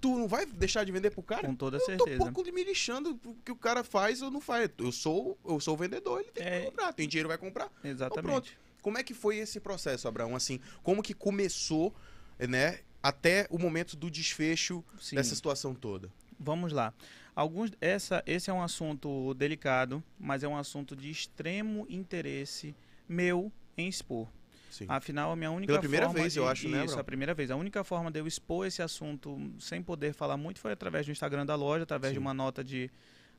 Tu 0.00 0.08
não 0.16 0.28
vai 0.28 0.46
deixar 0.46 0.84
de 0.84 0.92
vender 0.92 1.10
pro 1.10 1.22
cara? 1.22 1.46
Com 1.48 1.54
toda 1.54 1.78
eu 1.78 1.80
tô 1.80 1.86
certeza. 1.86 2.18
pouco 2.32 2.44
me 2.52 2.62
lixando 2.62 3.18
o 3.24 3.34
que 3.44 3.50
o 3.50 3.56
cara 3.56 3.82
faz 3.82 4.22
ou 4.22 4.30
não 4.30 4.40
faz. 4.40 4.70
Eu 4.78 4.92
sou, 4.92 5.36
eu 5.44 5.58
sou 5.58 5.74
o 5.74 5.76
vendedor, 5.76 6.20
ele 6.20 6.30
tem 6.30 6.46
É. 6.46 6.60
que 6.60 6.66
comprar. 6.66 6.92
Tem 6.92 7.08
dinheiro, 7.08 7.28
vai 7.28 7.38
comprar. 7.38 7.70
Exatamente. 7.82 8.56
Como 8.80 8.98
é 8.98 9.02
que 9.02 9.14
foi 9.14 9.38
esse 9.38 9.60
processo, 9.60 10.08
Abraão? 10.08 10.34
Assim, 10.34 10.60
como 10.82 11.02
que 11.02 11.14
começou, 11.14 11.94
né, 12.38 12.80
até 13.02 13.46
o 13.50 13.58
momento 13.58 13.96
do 13.96 14.10
desfecho 14.10 14.84
Sim. 15.00 15.16
dessa 15.16 15.34
situação 15.34 15.74
toda? 15.74 16.10
Vamos 16.38 16.72
lá. 16.72 16.92
Alguns, 17.34 17.70
essa, 17.80 18.22
esse 18.26 18.50
é 18.50 18.52
um 18.52 18.62
assunto 18.62 19.34
delicado, 19.34 20.02
mas 20.18 20.42
é 20.42 20.48
um 20.48 20.56
assunto 20.56 20.96
de 20.96 21.10
extremo 21.10 21.86
interesse 21.88 22.74
meu 23.08 23.52
em 23.76 23.88
expor. 23.88 24.26
Sim. 24.70 24.86
Afinal, 24.88 25.32
a 25.32 25.36
minha 25.36 25.50
única 25.50 25.72
Pela 25.72 25.80
primeira 25.80 26.06
forma 26.06 26.20
vez, 26.20 26.32
de, 26.32 26.38
eu 26.38 26.48
acho, 26.48 26.68
né, 26.68 26.84
Isso, 26.84 26.98
a 26.98 27.04
primeira 27.04 27.34
vez. 27.34 27.50
A 27.50 27.56
única 27.56 27.82
forma 27.82 28.10
de 28.10 28.20
eu 28.20 28.26
expor 28.26 28.66
esse 28.66 28.80
assunto 28.80 29.38
sem 29.58 29.82
poder 29.82 30.14
falar 30.14 30.36
muito 30.36 30.60
foi 30.60 30.72
através 30.72 31.06
do 31.06 31.12
Instagram 31.12 31.44
da 31.44 31.56
loja, 31.56 31.82
através 31.82 32.12
de 32.12 32.18
Sim. 32.18 32.24
uma 32.24 32.32
nota 32.32 32.62
de 32.62 32.90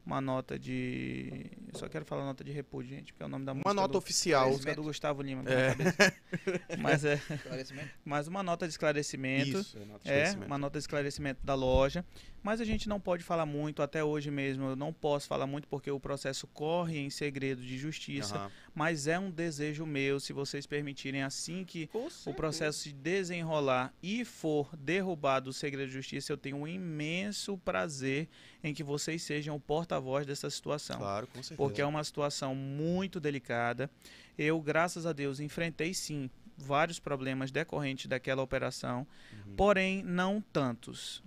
uma 0.06 0.20
nota 0.20 0.58
de 0.58 1.46
eu 1.74 1.80
só 1.80 1.88
quero 1.88 2.04
falar 2.06 2.26
nota 2.26 2.44
de 2.44 2.52
repúdio, 2.52 2.90
gente, 2.96 3.14
porque 3.14 3.24
é 3.24 3.26
o 3.26 3.30
nome 3.30 3.46
da 3.46 3.54
música 3.54 3.70
Uma 3.70 3.74
nota 3.74 3.94
do, 3.94 3.98
oficial. 3.98 4.50
música 4.50 4.76
do 4.76 4.84
Gustavo 4.84 5.22
Lima, 5.22 5.44
na 5.44 5.52
É. 5.52 5.76
minha 5.76 5.94
cabeça. 5.94 6.14
mas 6.80 7.06
é, 7.06 7.14
Esclarecimento? 7.30 7.90
mas 8.04 8.28
uma 8.28 8.42
nota 8.44 8.66
de 8.68 8.72
esclarecimento. 8.74 9.60
Isso, 9.60 9.78
é 9.78 9.86
nota 9.86 10.04
de 10.04 10.10
É, 10.10 10.14
esclarecimento. 10.14 10.48
uma 10.48 10.58
nota 10.58 10.80
de 10.80 10.84
esclarecimento 10.84 11.46
da 11.46 11.54
loja. 11.56 12.06
Mas 12.44 12.60
a 12.60 12.66
gente 12.66 12.90
não 12.90 13.00
pode 13.00 13.24
falar 13.24 13.46
muito, 13.46 13.84
até 13.84 14.04
hoje 14.04 14.32
mesmo 14.32 14.66
eu 14.70 14.76
não 14.76 14.92
posso 14.92 15.28
falar 15.28 15.46
muito 15.46 15.68
porque 15.68 15.92
o 15.92 16.00
processo 16.00 16.48
corre 16.48 16.98
em 16.98 17.10
segredo 17.12 17.62
de 17.62 17.78
justiça. 17.78 18.36
Aham. 18.36 18.52
Mas 18.74 19.06
é 19.06 19.20
um 19.20 19.30
desejo 19.30 19.86
meu, 19.86 20.20
se 20.20 20.32
vocês 20.32 20.66
permitirem, 20.66 21.24
assim 21.24 21.66
que 21.66 21.90
o 22.26 22.34
processo 22.34 22.80
se 22.80 22.94
desenrolar 22.94 23.94
e 24.02 24.24
for 24.24 24.70
derrubado 24.78 25.50
o 25.50 25.54
segredo 25.54 25.88
de 25.90 25.94
justiça, 25.94 26.32
eu 26.32 26.38
tenho 26.38 26.56
um 26.58 26.68
imenso 26.68 27.58
prazer 27.58 28.30
em 28.64 28.74
que 28.74 28.82
vocês 28.84 29.22
sejam 29.24 29.56
o 29.56 29.60
porta-voz 29.60 30.26
dessa 30.26 30.50
situação. 30.50 30.98
Claro, 31.00 31.28
com 31.28 31.44
certeza. 31.44 31.58
Porque 31.58 31.82
é 31.82 31.86
uma 31.86 32.04
situação 32.04 32.56
muito 32.56 33.20
delicada. 33.20 33.90
Eu, 34.38 34.62
graças 34.62 35.06
a 35.06 35.12
Deus, 35.12 35.40
enfrentei 35.42 35.94
sim 35.94 36.30
vários 36.58 36.98
problemas 37.00 37.52
decorrentes 37.52 38.06
daquela 38.06 38.42
operação, 38.42 39.06
Uhum. 39.48 39.56
porém 39.56 40.02
não 40.04 40.40
tantos. 40.54 41.22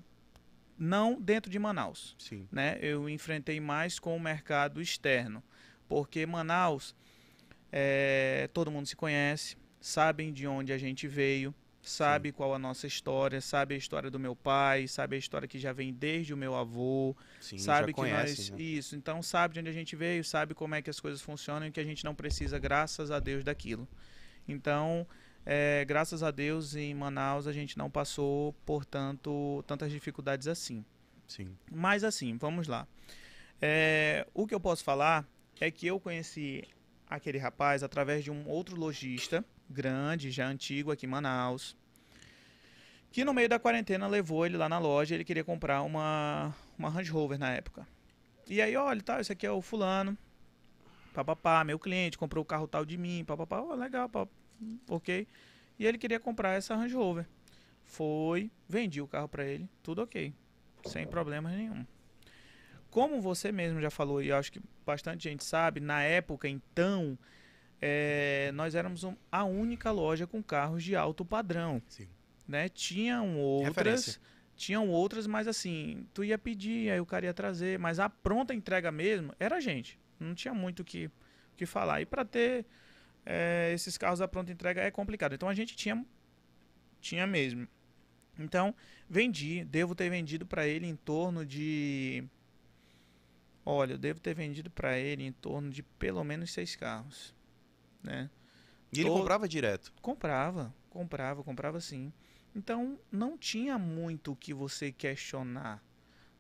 Não 0.79 1.21
dentro 1.21 1.51
de 1.51 1.59
Manaus 1.59 2.17
Sim. 2.19 2.49
né, 2.51 2.79
eu 2.81 3.09
enfrentei 3.09 3.61
mais 3.61 3.99
com 4.01 4.17
o 4.17 4.21
mercado 4.21 4.81
externo, 4.81 5.41
porque 5.89 6.27
Manaus 6.27 6.95
é, 7.77 8.49
todo 8.53 8.71
mundo 8.71 8.87
se 8.87 8.95
conhece, 8.95 9.57
sabem 9.81 10.33
de 10.33 10.47
onde 10.47 10.73
a 10.73 10.79
gente 10.79 11.09
veio, 11.09 11.53
sabe 11.83 12.31
qual 12.31 12.55
a 12.55 12.59
nossa 12.59 12.87
história, 12.87 13.41
sabe 13.41 13.75
a 13.75 13.77
história 13.77 14.09
do 14.09 14.17
meu 14.17 14.37
pai, 14.37 14.87
sabe 14.87 15.17
a 15.17 15.19
história 15.19 15.49
que 15.49 15.59
já 15.59 15.73
vem 15.73 15.93
desde 15.93 16.33
o 16.33 16.37
meu 16.37 16.55
avô, 16.55 17.17
Sim, 17.41 17.59
sabe 17.59 17.89
que 17.89 17.95
conhece, 17.95 18.51
nós 18.53 18.61
né? 18.61 18.63
isso, 18.63 18.95
então 18.95 19.21
sabe 19.21 19.55
de 19.55 19.61
onde 19.61 19.71
a 19.71 19.73
gente 19.73 19.97
veio, 19.97 20.23
sabe 20.23 20.55
como 20.55 20.77
é 20.77 20.81
que 20.81 20.89
as 20.89 21.01
coisas 21.01 21.21
funcionam 21.21 21.67
e 21.67 21.73
que 21.73 21.81
a 21.81 21.85
gente 21.85 22.05
não 22.05 22.15
precisa, 22.15 22.61
graças 22.61 23.11
a 23.11 23.19
Deus, 23.19 23.43
daquilo. 23.43 23.89
Então, 24.47 25.05
é, 25.45 25.85
graças 25.85 26.23
a 26.23 26.31
Deus, 26.31 26.77
em 26.77 26.95
Manaus 26.95 27.49
a 27.49 27.53
gente 27.53 27.77
não 27.77 27.91
passou 27.91 28.53
por 28.65 28.85
tanto, 28.85 29.65
tantas 29.67 29.91
dificuldades 29.91 30.47
assim. 30.47 30.85
Sim. 31.27 31.57
Mas 31.73 32.05
assim, 32.05 32.37
vamos 32.37 32.69
lá. 32.69 32.87
É, 33.61 34.25
o 34.33 34.47
que 34.47 34.55
eu 34.55 34.61
posso 34.61 34.85
falar 34.85 35.27
é 35.61 35.73
que 35.73 35.89
eu 35.89 35.99
conheci 35.99 36.63
aquele 37.09 37.39
rapaz 37.39 37.83
através 37.83 38.25
de 38.25 38.31
um 38.31 38.49
outro 38.49 38.77
lojista 38.77 39.45
grande, 39.69 40.31
já 40.31 40.47
antigo 40.47 40.91
aqui 40.91 41.07
em 41.07 41.09
Manaus, 41.09 41.77
que 43.11 43.25
no 43.25 43.33
meio 43.33 43.49
da 43.49 43.59
quarentena 43.59 44.07
levou 44.07 44.45
ele 44.45 44.57
lá 44.57 44.69
na 44.69 44.79
loja, 44.79 45.15
ele 45.15 45.25
queria 45.25 45.45
comprar 45.45 45.83
uma, 45.83 46.55
uma 46.79 46.89
Range 46.89 47.11
Rover 47.11 47.39
na 47.39 47.51
época. 47.53 47.87
E 48.49 48.61
aí, 48.61 48.77
olha, 48.77 49.01
tá, 49.01 49.21
esse 49.21 49.33
aqui 49.33 49.47
é 49.47 49.51
o 49.51 49.63
fulano, 49.63 50.19
papapá, 51.13 51.65
meu 51.65 51.79
cliente, 51.79 52.19
comprou 52.19 52.43
o 52.43 52.47
carro 52.47 52.67
tal 52.67 52.85
de 52.85 52.97
mim, 52.97 53.25
papapá, 53.25 53.61
ó, 53.61 53.75
legal, 53.75 54.09
pá, 54.09 54.27
ok. 54.89 55.27
E 55.79 55.87
ele 55.87 55.99
queria 55.99 56.21
comprar 56.21 56.55
essa 56.55 56.75
Range 56.75 56.95
Rover. 56.95 57.27
Foi, 57.85 58.51
vendi 58.69 59.01
o 59.01 59.07
carro 59.07 59.29
para 59.29 59.45
ele, 59.45 59.69
tudo 59.83 60.03
ok 60.03 60.33
sem 60.89 61.07
problemas 61.07 61.53
nenhum. 61.53 61.85
Como 62.91 63.21
você 63.21 63.51
mesmo 63.51 63.81
já 63.81 63.91
falou, 63.91 64.23
e 64.23 64.29
eu 64.29 64.37
acho 64.37 64.53
que 64.53 64.61
bastante 64.85 65.25
gente 65.25 65.45
sabe, 65.45 65.81
na 65.81 66.03
época 66.03 66.49
então, 66.49 67.19
é, 67.81 68.51
nós 68.55 68.75
éramos 68.75 69.05
um- 69.05 69.17
a 69.31 69.45
única 69.45 69.91
loja 69.91 70.27
com 70.27 70.43
carros 70.43 70.83
de 70.83 70.95
alto 70.97 71.25
padrão. 71.25 71.83
Sim. 71.89 72.09
Né? 72.47 72.69
Tinham 72.69 73.39
outras, 73.39 73.77
Referência. 73.77 74.21
tinham 74.57 74.89
outras, 74.89 75.27
mas 75.27 75.49
assim, 75.49 76.07
tu 76.13 76.23
ia 76.25 76.39
pedir, 76.39 76.91
aí 76.91 77.01
o 77.01 77.07
cara 77.07 77.27
ia 77.27 77.35
trazer, 77.35 77.79
mas 77.79 77.99
a 77.99 78.09
pronta 78.09 78.55
entrega 78.55 78.91
mesmo 78.93 79.33
era 79.39 79.57
a 79.57 79.61
gente. 79.61 79.99
Não 80.21 80.35
tinha 80.35 80.55
muito 80.55 80.81
o 80.81 80.85
que, 80.85 81.11
que 81.57 81.67
falar. 81.67 82.01
E 82.01 82.07
para 82.07 82.25
ter 82.25 82.65
é, 83.27 83.71
esses 83.75 83.97
carros 83.97 84.21
à 84.21 84.29
pronta 84.29 84.53
entrega 84.53 84.83
é 84.83 84.91
complicado. 84.91 85.35
Então 85.35 85.49
a 85.49 85.55
gente 85.55 85.75
tinha, 85.75 86.05
tinha 87.01 87.27
mesmo. 87.27 87.67
Então, 88.39 88.75
vendi, 89.09 89.65
devo 89.65 89.95
ter 89.95 90.11
vendido 90.11 90.45
para 90.45 90.67
ele 90.67 90.87
em 90.87 90.97
torno 90.97 91.45
de. 91.47 92.25
Olha, 93.65 93.95
eu 93.95 93.99
devo 93.99 94.21
ter 94.21 94.35
vendido 94.35 94.71
para 94.71 94.99
ele 94.99 95.25
em 95.25 95.33
torno 95.33 95.71
de 95.71 95.83
pelo 95.83 96.23
menos 96.23 96.53
seis 96.53 96.77
carros, 96.77 97.35
né? 98.03 98.31
E 98.93 99.01
ele 99.01 99.09
Todo- 99.09 99.19
comprava 99.21 99.49
direto. 99.49 99.93
Comprava, 100.03 100.75
comprava, 100.91 101.43
comprava 101.43 101.81
sim. 101.81 102.13
Então, 102.55 102.99
não 103.11 103.37
tinha 103.37 103.79
muito 103.79 104.33
o 104.33 104.37
que 104.37 104.55
você 104.55 104.93
questionar, 104.93 105.83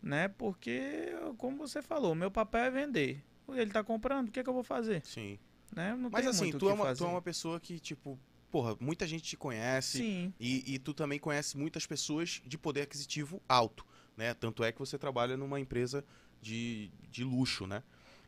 né? 0.03 0.29
Porque, 0.29 1.09
como 1.39 1.57
você 1.57 1.83
falou, 1.83 2.15
meu 2.15 2.31
papel 2.31 2.65
é 2.65 2.71
vender. 2.71 3.25
Ele 3.49 3.71
tá 3.71 3.83
comprando, 3.83 4.29
o 4.29 4.31
que, 4.31 4.41
é 4.41 4.43
que 4.45 4.49
eu 4.49 4.55
vou 4.55 4.63
fazer? 4.63 5.05
Sim. 5.05 5.39
Né? 5.75 5.95
Não 5.97 6.09
Mas 6.11 6.23
tem 6.23 6.31
assim, 6.31 6.53
tu 6.53 6.69
é, 6.69 6.73
uma, 6.73 6.85
tu 6.85 6.89
fazer. 6.89 7.05
é 7.05 7.09
uma 7.09 7.23
pessoa 7.23 7.59
que, 7.59 7.81
tipo, 7.81 8.19
porra, 8.51 8.77
muita 8.79 9.07
gente 9.07 9.25
te 9.25 9.37
conhece. 9.37 9.99
Sim, 9.99 10.33
E, 10.39 10.75
e 10.75 10.79
tu 10.79 10.95
também 10.95 11.19
conhece 11.19 11.57
muitas 11.57 11.85
pessoas 11.87 12.41
de 12.47 12.57
poder 12.57 12.83
aquisitivo 12.83 13.43
alto, 13.49 13.85
né? 14.17 14.33
Tanto 14.35 14.63
é 14.63 14.71
que 14.71 14.79
você 14.79 14.97
trabalha 14.97 15.37
numa 15.37 15.59
empresa 15.59 16.05
de, 16.45 16.91
de 17.11 17.25
luxo, 17.25 17.66
né? 17.66 17.83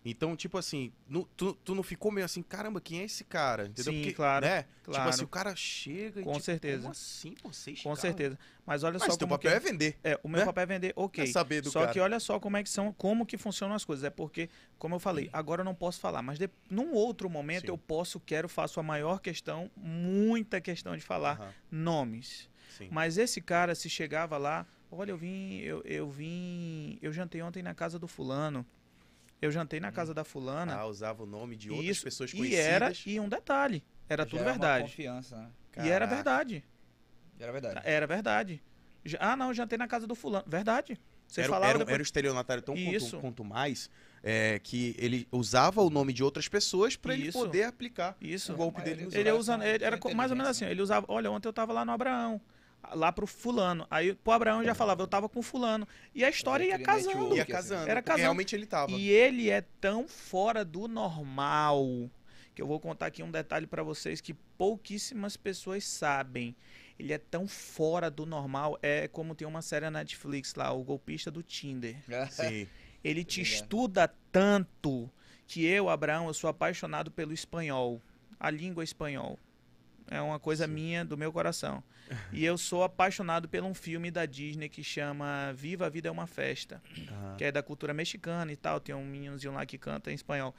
Então, 0.09 0.37
tipo 0.37 0.57
assim, 0.57 0.93
nu- 1.09 1.29
tu, 1.37 1.53
tu 1.65 1.75
não 1.75 1.83
ficou 1.83 2.13
meio 2.13 2.25
assim, 2.25 2.41
caramba, 2.41 2.81
quem 2.81 3.01
é 3.01 3.05
esse 3.05 3.25
cara? 3.25 3.67
Entendeu? 3.67 3.93
Sim, 3.93 3.99
Porque, 4.03 4.13
claro, 4.13 4.47
Né? 4.47 4.63
Tipo 4.63 4.85
claro. 4.85 5.11
assim, 5.11 5.25
o 5.25 5.29
cara 5.29 5.57
chega 5.57 6.21
e 6.21 6.25
Com 6.25 6.35
tipo, 6.35 6.45
certeza. 6.45 6.79
como 6.83 6.93
assim, 6.93 7.33
pô, 7.43 7.53
seis 7.53 7.83
com 7.83 7.97
certeza. 7.97 8.39
Mas 8.65 8.85
olha 8.85 8.99
Mas 9.01 9.13
só 9.13 9.19
como 9.19 9.31
papel 9.31 9.51
que... 9.51 9.57
é 9.57 9.61
vender, 9.61 9.99
É, 10.05 10.21
o 10.23 10.29
meu 10.29 10.39
né? 10.39 10.45
papel 10.45 10.63
é 10.63 10.67
vender, 10.67 10.93
ok. 10.95 11.25
é 11.25 11.27
saber 11.27 11.61
do 11.61 11.73
Só 11.73 11.81
cara. 11.81 11.93
que 11.93 11.99
olha 11.99 12.21
só 12.21 12.39
como 12.39 12.57
é 12.57 12.63
que 12.63 12.71
são, 12.71 12.93
como 12.93 13.27
que 13.27 13.37
funcionam 13.37 13.75
as 13.75 13.85
coisas. 13.85 14.05
É 14.05 14.11
porque, 14.11 14.49
como 14.79 14.95
eu 14.95 15.01
falei, 15.01 15.29
agora 15.33 15.63
eu 15.63 15.65
não 15.65 15.75
posso 15.75 15.99
falar, 15.99 16.23
mas 16.23 16.39
de, 16.39 16.49
num 16.71 16.93
outro 16.93 17.29
momento 17.29 17.63
Sim. 17.67 17.73
eu 17.73 17.79
posso, 17.79 18.21
quero, 18.21 18.49
faço 18.49 18.79
a 18.79 18.85
maior 18.85 19.19
questão, 19.21 19.69
muita 19.77 20.61
questão 20.61 20.97
de 20.97 21.03
falar 21.03 21.41
Aham, 21.41 21.53
nomes. 21.69 22.49
sim. 22.79 22.89
Mas 22.93 23.19
esse 23.19 23.41
cara 23.41 23.75
se 23.75 23.91
chegava 23.91 24.39
lá, 24.39 24.65
olha, 24.91 25.11
eu 25.11 25.17
vim, 25.17 25.59
eu, 25.59 25.83
eu 25.85 26.09
vim, 26.11 26.99
eu 27.03 27.13
jantei 27.13 27.43
ontem 27.43 27.63
na 27.63 27.75
casa 27.75 27.99
do 27.99 28.07
fulano. 28.09 28.65
Eu 29.41 29.51
jantei 29.51 29.79
na 29.81 29.93
casa 29.93 30.15
da 30.15 30.25
fulana. 30.25 30.75
Ah, 30.75 30.87
usava 30.87 31.23
o 31.23 31.27
nome 31.27 31.57
de 31.57 31.69
e 31.69 31.71
outras 31.71 31.89
isso, 31.97 32.05
pessoas 32.05 32.31
e 32.33 32.37
conhecidas. 32.37 32.65
era 32.67 32.93
e 33.05 33.21
um 33.21 33.29
detalhe, 33.29 33.85
era 34.09 34.23
Já 34.25 34.31
tudo 34.31 34.39
é 34.39 34.43
uma 34.43 34.51
verdade. 34.53 34.85
confiança, 34.85 35.37
né? 35.37 35.51
E 35.85 35.89
era 35.91 36.07
verdade. 36.07 36.65
Era 37.39 37.53
verdade. 37.53 37.81
Era 37.85 38.07
verdade. 38.07 38.63
Ah, 39.21 39.37
não, 39.37 39.49
eu 39.49 39.55
jantei 39.55 39.77
na 39.77 39.87
casa 39.87 40.07
do 40.07 40.15
fulano. 40.15 40.45
Verdade. 40.49 40.99
Você 41.29 41.43
era, 41.43 41.51
falava 41.51 41.71
era, 41.71 41.79
depois- 41.81 41.95
era 41.95 42.03
o 42.03 42.05
estelionatário 42.05 42.63
tão 42.63 42.75
Isso. 42.75 43.11
quanto, 43.11 43.21
quanto 43.21 43.45
mais 43.45 43.91
é, 44.23 44.59
que 44.61 44.95
ele 44.99 45.29
usava 45.31 45.83
o 45.83 45.91
nome 45.91 46.13
de 46.13 46.23
outras 46.25 46.49
pessoas 46.49 46.97
pra 46.97 47.13
ele 47.15 47.31
poder 47.31 47.65
aplicar 47.65 48.17
Isso. 48.21 48.53
o 48.53 48.57
golpe 48.57 48.77
Mas 48.79 48.85
dele 48.85 48.97
ele 49.01 49.05
nos 49.07 49.15
Ele 49.15 49.31
outros. 49.33 49.49
usa, 49.49 49.69
ele 49.69 49.85
era 49.85 49.99
co- 49.99 50.15
mais 50.15 50.31
ou 50.31 50.37
menos 50.37 50.51
assim, 50.51 50.65
ele 50.65 50.81
usava, 50.81 51.05
olha, 51.09 51.31
ontem 51.31 51.47
eu 51.49 51.53
tava 51.53 51.73
lá 51.73 51.85
no 51.85 51.93
Abraão, 51.93 52.41
lá 52.95 53.11
pro 53.13 53.27
fulano. 53.27 53.87
Aí 53.91 54.15
pro 54.15 54.33
Abraão 54.33 54.65
já 54.65 54.75
falava, 54.75 55.03
eu 55.03 55.07
tava 55.07 55.29
com 55.29 55.43
fulano. 55.43 55.87
E 56.15 56.25
a 56.25 56.29
história 56.29 56.65
ia 56.65 56.79
casando. 56.79 57.09
network. 57.09 57.37
Ia 57.37 57.43
assim. 57.43 57.53
casando. 57.53 57.91
Era 57.91 58.03
casando. 58.03 58.23
Realmente 58.23 58.55
ele 58.55 58.67
tava. 58.67 58.93
E 58.93 59.09
ele 59.09 59.51
é 59.51 59.63
tão 59.81 60.07
fora 60.07 60.65
do 60.65 60.89
normal 60.89 62.11
que 62.55 62.63
eu 62.63 62.67
vou 62.67 62.81
contar 62.81 63.07
aqui 63.07 63.23
um 63.23 63.31
detalhe 63.31 63.67
pra 63.67 63.83
vocês 63.83 64.21
que 64.21 64.33
pouquíssimas 64.33 65.37
pessoas 65.37 65.85
sabem. 65.85 66.57
Ele 66.99 67.13
é 67.13 67.19
tão 67.19 67.47
fora 67.47 68.11
do 68.11 68.25
normal. 68.25 68.79
É 68.83 69.07
como 69.09 69.35
tem 69.35 69.47
uma 69.47 69.61
série 69.61 69.85
na 69.85 69.99
Netflix 69.99 70.55
lá, 70.55 70.73
O 70.73 70.83
Golpista 70.83 71.31
do 71.31 71.43
Tinder. 71.43 71.97
Sim. 72.31 72.67
Ele 73.05 73.23
te 73.23 73.41
Obrigado. 73.41 73.63
estuda 73.63 74.15
tanto 74.33 75.11
que 75.47 75.65
eu, 75.67 75.91
Abraão, 75.91 76.29
eu 76.29 76.35
sou 76.35 76.49
apaixonado 76.49 77.11
pelo 77.11 77.33
espanhol, 77.33 78.01
a 78.41 78.51
língua 78.51 78.83
espanhol. 78.83 79.39
É 80.09 80.21
uma 80.21 80.39
coisa 80.39 80.67
Sim. 80.67 80.73
minha, 80.73 81.05
do 81.05 81.17
meu 81.17 81.33
coração. 81.33 81.83
E 82.33 82.45
eu 82.45 82.57
sou 82.57 82.85
apaixonado 82.85 83.49
por 83.49 83.63
um 83.63 83.75
filme 83.75 84.11
da 84.11 84.25
Disney 84.27 84.69
que 84.69 84.85
chama 84.85 85.53
Viva 85.55 85.87
a 85.87 85.89
Vida 85.89 86.09
é 86.09 86.11
uma 86.11 86.27
Festa, 86.27 86.81
Ah, 87.11 87.35
que 87.37 87.45
é 87.45 87.51
da 87.51 87.63
cultura 87.63 87.93
mexicana 87.93 88.53
e 88.53 88.57
tal. 88.57 88.79
Tem 88.79 88.95
um 88.95 89.05
meninozinho 89.05 89.53
lá 89.53 89.67
que 89.67 89.77
canta 89.77 90.13
em 90.13 90.15
espanhol. 90.15 90.55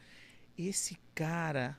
Esse 0.57 0.97
cara 1.15 1.77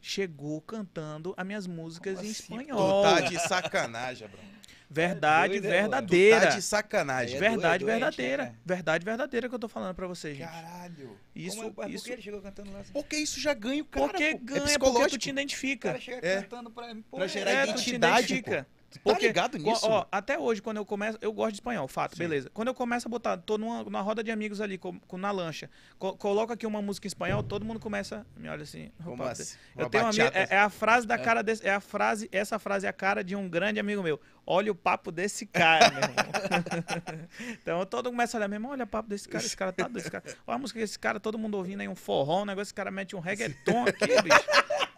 chegou 0.00 0.60
cantando 0.60 1.34
as 1.36 1.46
minhas 1.46 1.66
músicas 1.66 2.14
Como 2.16 2.26
em 2.26 2.30
assim? 2.30 2.42
Tu 2.56 2.60
espanhol. 2.60 3.02
tá 3.02 3.20
de 3.20 3.38
sacanagem, 3.40 4.26
Abraão. 4.26 4.44
Verdade 4.88 5.54
doido, 5.60 5.66
é, 5.66 5.68
Tu 5.68 5.80
verdadeira. 5.82 6.40
tá 6.40 6.46
de 6.56 6.62
sacanagem. 6.62 7.36
É 7.36 7.40
Verdade 7.40 7.84
doente, 7.84 7.98
verdadeira. 8.00 8.42
é. 8.44 8.54
Verdade 8.64 9.04
verdadeira 9.04 9.48
que 9.48 9.54
eu 9.54 9.58
tô 9.58 9.68
falando 9.68 9.94
pra 9.94 10.06
vocês, 10.06 10.36
gente. 10.36 10.48
Caralho. 10.48 11.18
Isso, 11.34 11.56
Como 11.56 11.68
é- 11.68 11.72
mas 11.76 11.86
por 11.86 11.90
isso 11.94 12.04
que 12.04 12.12
ele 12.12 12.22
chegou 12.22 12.40
cantando 12.40 12.72
lá? 12.72 12.80
assim? 12.80 12.92
Porque 12.92 13.16
isso 13.16 13.40
já 13.40 13.52
ganha 13.52 13.82
o 13.82 13.86
cara, 13.86 14.06
Porque 14.06 14.32
pô. 14.36 14.40
ganha, 14.44 14.58
é 14.74 14.78
porque 14.78 15.08
tu 15.08 15.18
te 15.18 15.28
O 15.28 15.32
identifica. 15.32 15.88
cara 15.88 16.00
chega 16.00 16.26
É. 16.26 16.42
cantando 16.42 16.70
pra 16.70 16.94
mim. 16.94 17.02
Pô, 17.10 17.16
Pra 17.16 17.26
é- 17.26 17.28
gerar 17.28 17.50
É, 17.50 17.66
tu 17.66 17.74
te 17.74 17.88
identidade, 17.90 18.24
identifica. 18.34 18.66
Tu 18.88 18.98
tá 18.98 19.00
Porque- 19.02 19.26
ligado 19.26 19.56
Ó, 19.56 19.58
nisso? 19.58 19.86
ó, 19.86 20.06
até 20.10 20.38
hoje, 20.38 20.62
quando 20.62 20.76
eu 20.78 20.86
começo, 20.86 21.18
eu 21.20 21.30
gosto 21.32 21.50
de 21.50 21.56
espanhol, 21.56 21.86
fato, 21.88 22.12
Sim. 22.12 22.18
beleza. 22.20 22.48
Quando 22.54 22.68
eu 22.68 22.74
começo 22.74 23.08
a 23.08 23.10
botar, 23.10 23.36
tô 23.36 23.58
numa, 23.58 23.82
numa 23.82 24.00
roda 24.00 24.22
de 24.22 24.30
amigos 24.30 24.60
ali, 24.60 24.78
com, 24.78 24.98
com- 25.00 25.18
na 25.18 25.30
lancha, 25.32 25.68
co 25.98 26.16
coloco 26.16 26.52
aqui 26.52 26.64
uma 26.66 26.80
música 26.80 27.06
em 27.06 27.08
espanhol, 27.08 27.42
todo 27.42 27.64
mundo 27.66 27.80
começa, 27.80 28.24
me 28.36 28.48
olha 28.48 28.62
assim. 28.62 28.90
Como 29.04 29.22
assim? 29.24 29.56
Eu 29.76 29.84
Uma 29.84 29.90
tenho 29.90 30.04
um 30.04 30.06
bachata. 30.06 30.38
é, 30.38 30.46
é 30.50 30.58
a 30.58 30.70
frase 30.70 31.06
da 31.06 31.16
É. 31.16 31.18
cara 31.18 31.42
desse, 31.42 31.66
é 31.66 31.70
a 31.74 31.80
frase, 31.80 32.28
essa 32.32 32.58
frase 32.60 32.86
é 32.86 32.88
a 32.88 32.92
cara 32.92 33.22
de 33.24 33.34
um 33.36 33.48
grande 33.48 33.78
amigo 33.80 34.02
meu. 34.02 34.18
Olha 34.46 34.70
o 34.70 34.74
papo 34.74 35.10
desse 35.10 35.44
cara, 35.44 35.90
meu 35.90 36.02
irmão. 36.02 37.28
então 37.60 37.84
todo 37.84 38.06
mundo 38.06 38.14
começa 38.14 38.36
a 38.36 38.38
olhar, 38.38 38.48
meu 38.48 38.56
irmão, 38.56 38.70
olha 38.70 38.84
o 38.84 38.86
papo 38.86 39.08
desse 39.08 39.28
cara, 39.28 39.44
esse 39.44 39.56
cara 39.56 39.72
tá 39.72 39.84
doido, 39.84 39.98
esse 39.98 40.10
cara. 40.10 40.22
Olha 40.46 40.54
a 40.54 40.58
música 40.58 40.78
desse 40.78 40.98
cara, 40.98 41.18
todo 41.18 41.36
mundo 41.36 41.56
ouvindo 41.56 41.80
aí 41.80 41.88
um 41.88 41.96
forró, 41.96 42.42
um 42.42 42.44
negócio, 42.44 42.68
esse 42.68 42.74
cara 42.74 42.92
mete 42.92 43.16
um 43.16 43.20
reggaeton 43.20 43.86
aqui, 43.88 44.22
bicho. 44.22 44.46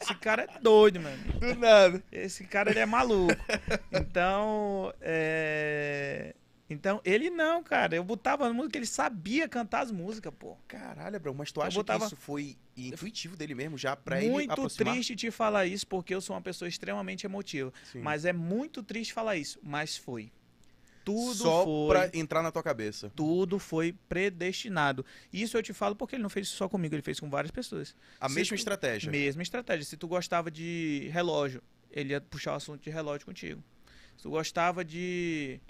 Esse 0.03 0.15
cara 0.16 0.43
é 0.43 0.61
doido, 0.61 1.01
mano. 1.01 1.16
Do 1.41 1.55
nada. 1.55 2.03
Esse 2.12 2.45
cara 2.45 2.70
ele 2.70 2.79
é 2.79 2.87
maluco. 2.87 3.35
Então, 3.91 4.93
é... 5.01 6.35
então 6.70 7.01
ele 7.05 7.31
não, 7.31 7.62
cara. 7.62 7.97
Eu 7.97 8.05
botava 8.05 8.53
música, 8.53 8.77
ele 8.78 8.86
sabia 8.86 9.49
cantar 9.49 9.81
as 9.82 9.90
músicas, 9.90 10.32
pô. 10.39 10.57
Caralho, 10.69 11.16
Abraão, 11.16 11.35
mas 11.35 11.51
tu 11.51 11.61
acha 11.62 11.77
botava- 11.78 12.01
que 12.01 12.07
isso 12.07 12.16
foi 12.16 12.57
intuitivo 12.77 13.36
dele 13.36 13.55
mesmo, 13.55 13.77
já 13.78 13.97
pra 13.97 14.20
ele 14.23 14.31
muito 14.31 14.51
aproximar? 14.53 14.95
triste 14.95 15.16
te 15.16 15.31
falar 15.31 15.66
isso 15.66 15.86
porque 15.86 16.15
eu 16.15 16.20
sou 16.20 16.36
uma 16.36 16.43
pessoa 16.43 16.69
extremamente 16.69 17.24
emotiva. 17.27 17.73
Sim. 17.93 18.01
Mas 18.01 18.24
é 18.24 18.32
muito 18.32 18.82
triste 18.82 19.12
falar 19.12 19.36
isso, 19.36 19.59
mas 19.62 19.97
foi. 19.97 20.31
Tudo 21.05 21.35
Só 21.36 21.65
foi. 21.65 21.89
pra 21.89 22.11
entrar 22.19 22.43
na 22.43 22.53
tua 22.53 22.62
cabeça. 22.62 23.11
Tudo 23.16 23.59
foi 23.59 23.95
predestinado. 24.11 25.07
Isso 25.32 25.57
eu 25.57 25.62
te 25.62 25.73
falo 25.73 25.97
porque 25.97 26.16
ele 26.16 26.23
não 26.23 26.28
fez 26.28 26.49
isso 26.49 26.57
só 26.57 26.69
comigo, 26.69 26.95
ele 26.95 27.01
fez 27.01 27.19
com 27.19 27.31
várias 27.31 27.51
pessoas. 27.51 27.97
A 28.20 28.28
Se 28.28 28.35
mesma 28.35 28.51
tu- 28.55 28.59
estratégia. 28.59 29.11
Mesma 29.11 29.43
estratégia. 29.43 29.86
Se 29.86 29.97
tu 29.97 30.07
gostava 30.07 30.51
de 30.51 31.09
relógio, 31.11 31.62
ele 31.90 32.11
ia 32.12 32.20
puxar 32.20 32.53
o 32.53 32.57
assunto 32.57 32.82
de 32.82 32.90
relógio 32.90 33.24
contigo. 33.24 33.65
Se 34.19 34.24
tu 34.24 34.31
gostava 34.31 34.85
de, 34.85 35.61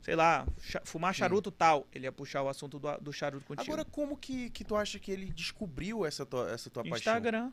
sei 0.00 0.16
lá, 0.16 0.46
fumar 0.82 1.14
charuto 1.14 1.50
tal, 1.50 1.86
ele 1.94 2.06
ia 2.06 2.12
puxar 2.12 2.42
o 2.42 2.48
assunto 2.48 2.78
do, 2.78 2.96
do 2.98 3.12
charuto 3.12 3.44
contigo. 3.44 3.70
Agora, 3.70 3.84
como 3.84 4.16
que, 4.16 4.48
que 4.48 4.64
tu 4.64 4.74
acha 4.74 4.98
que 4.98 5.10
ele 5.12 5.26
descobriu 5.26 6.06
essa 6.06 6.24
tua, 6.24 6.50
essa 6.50 6.70
tua 6.70 6.82
paixão? 6.82 6.96
Instagram. 6.96 7.52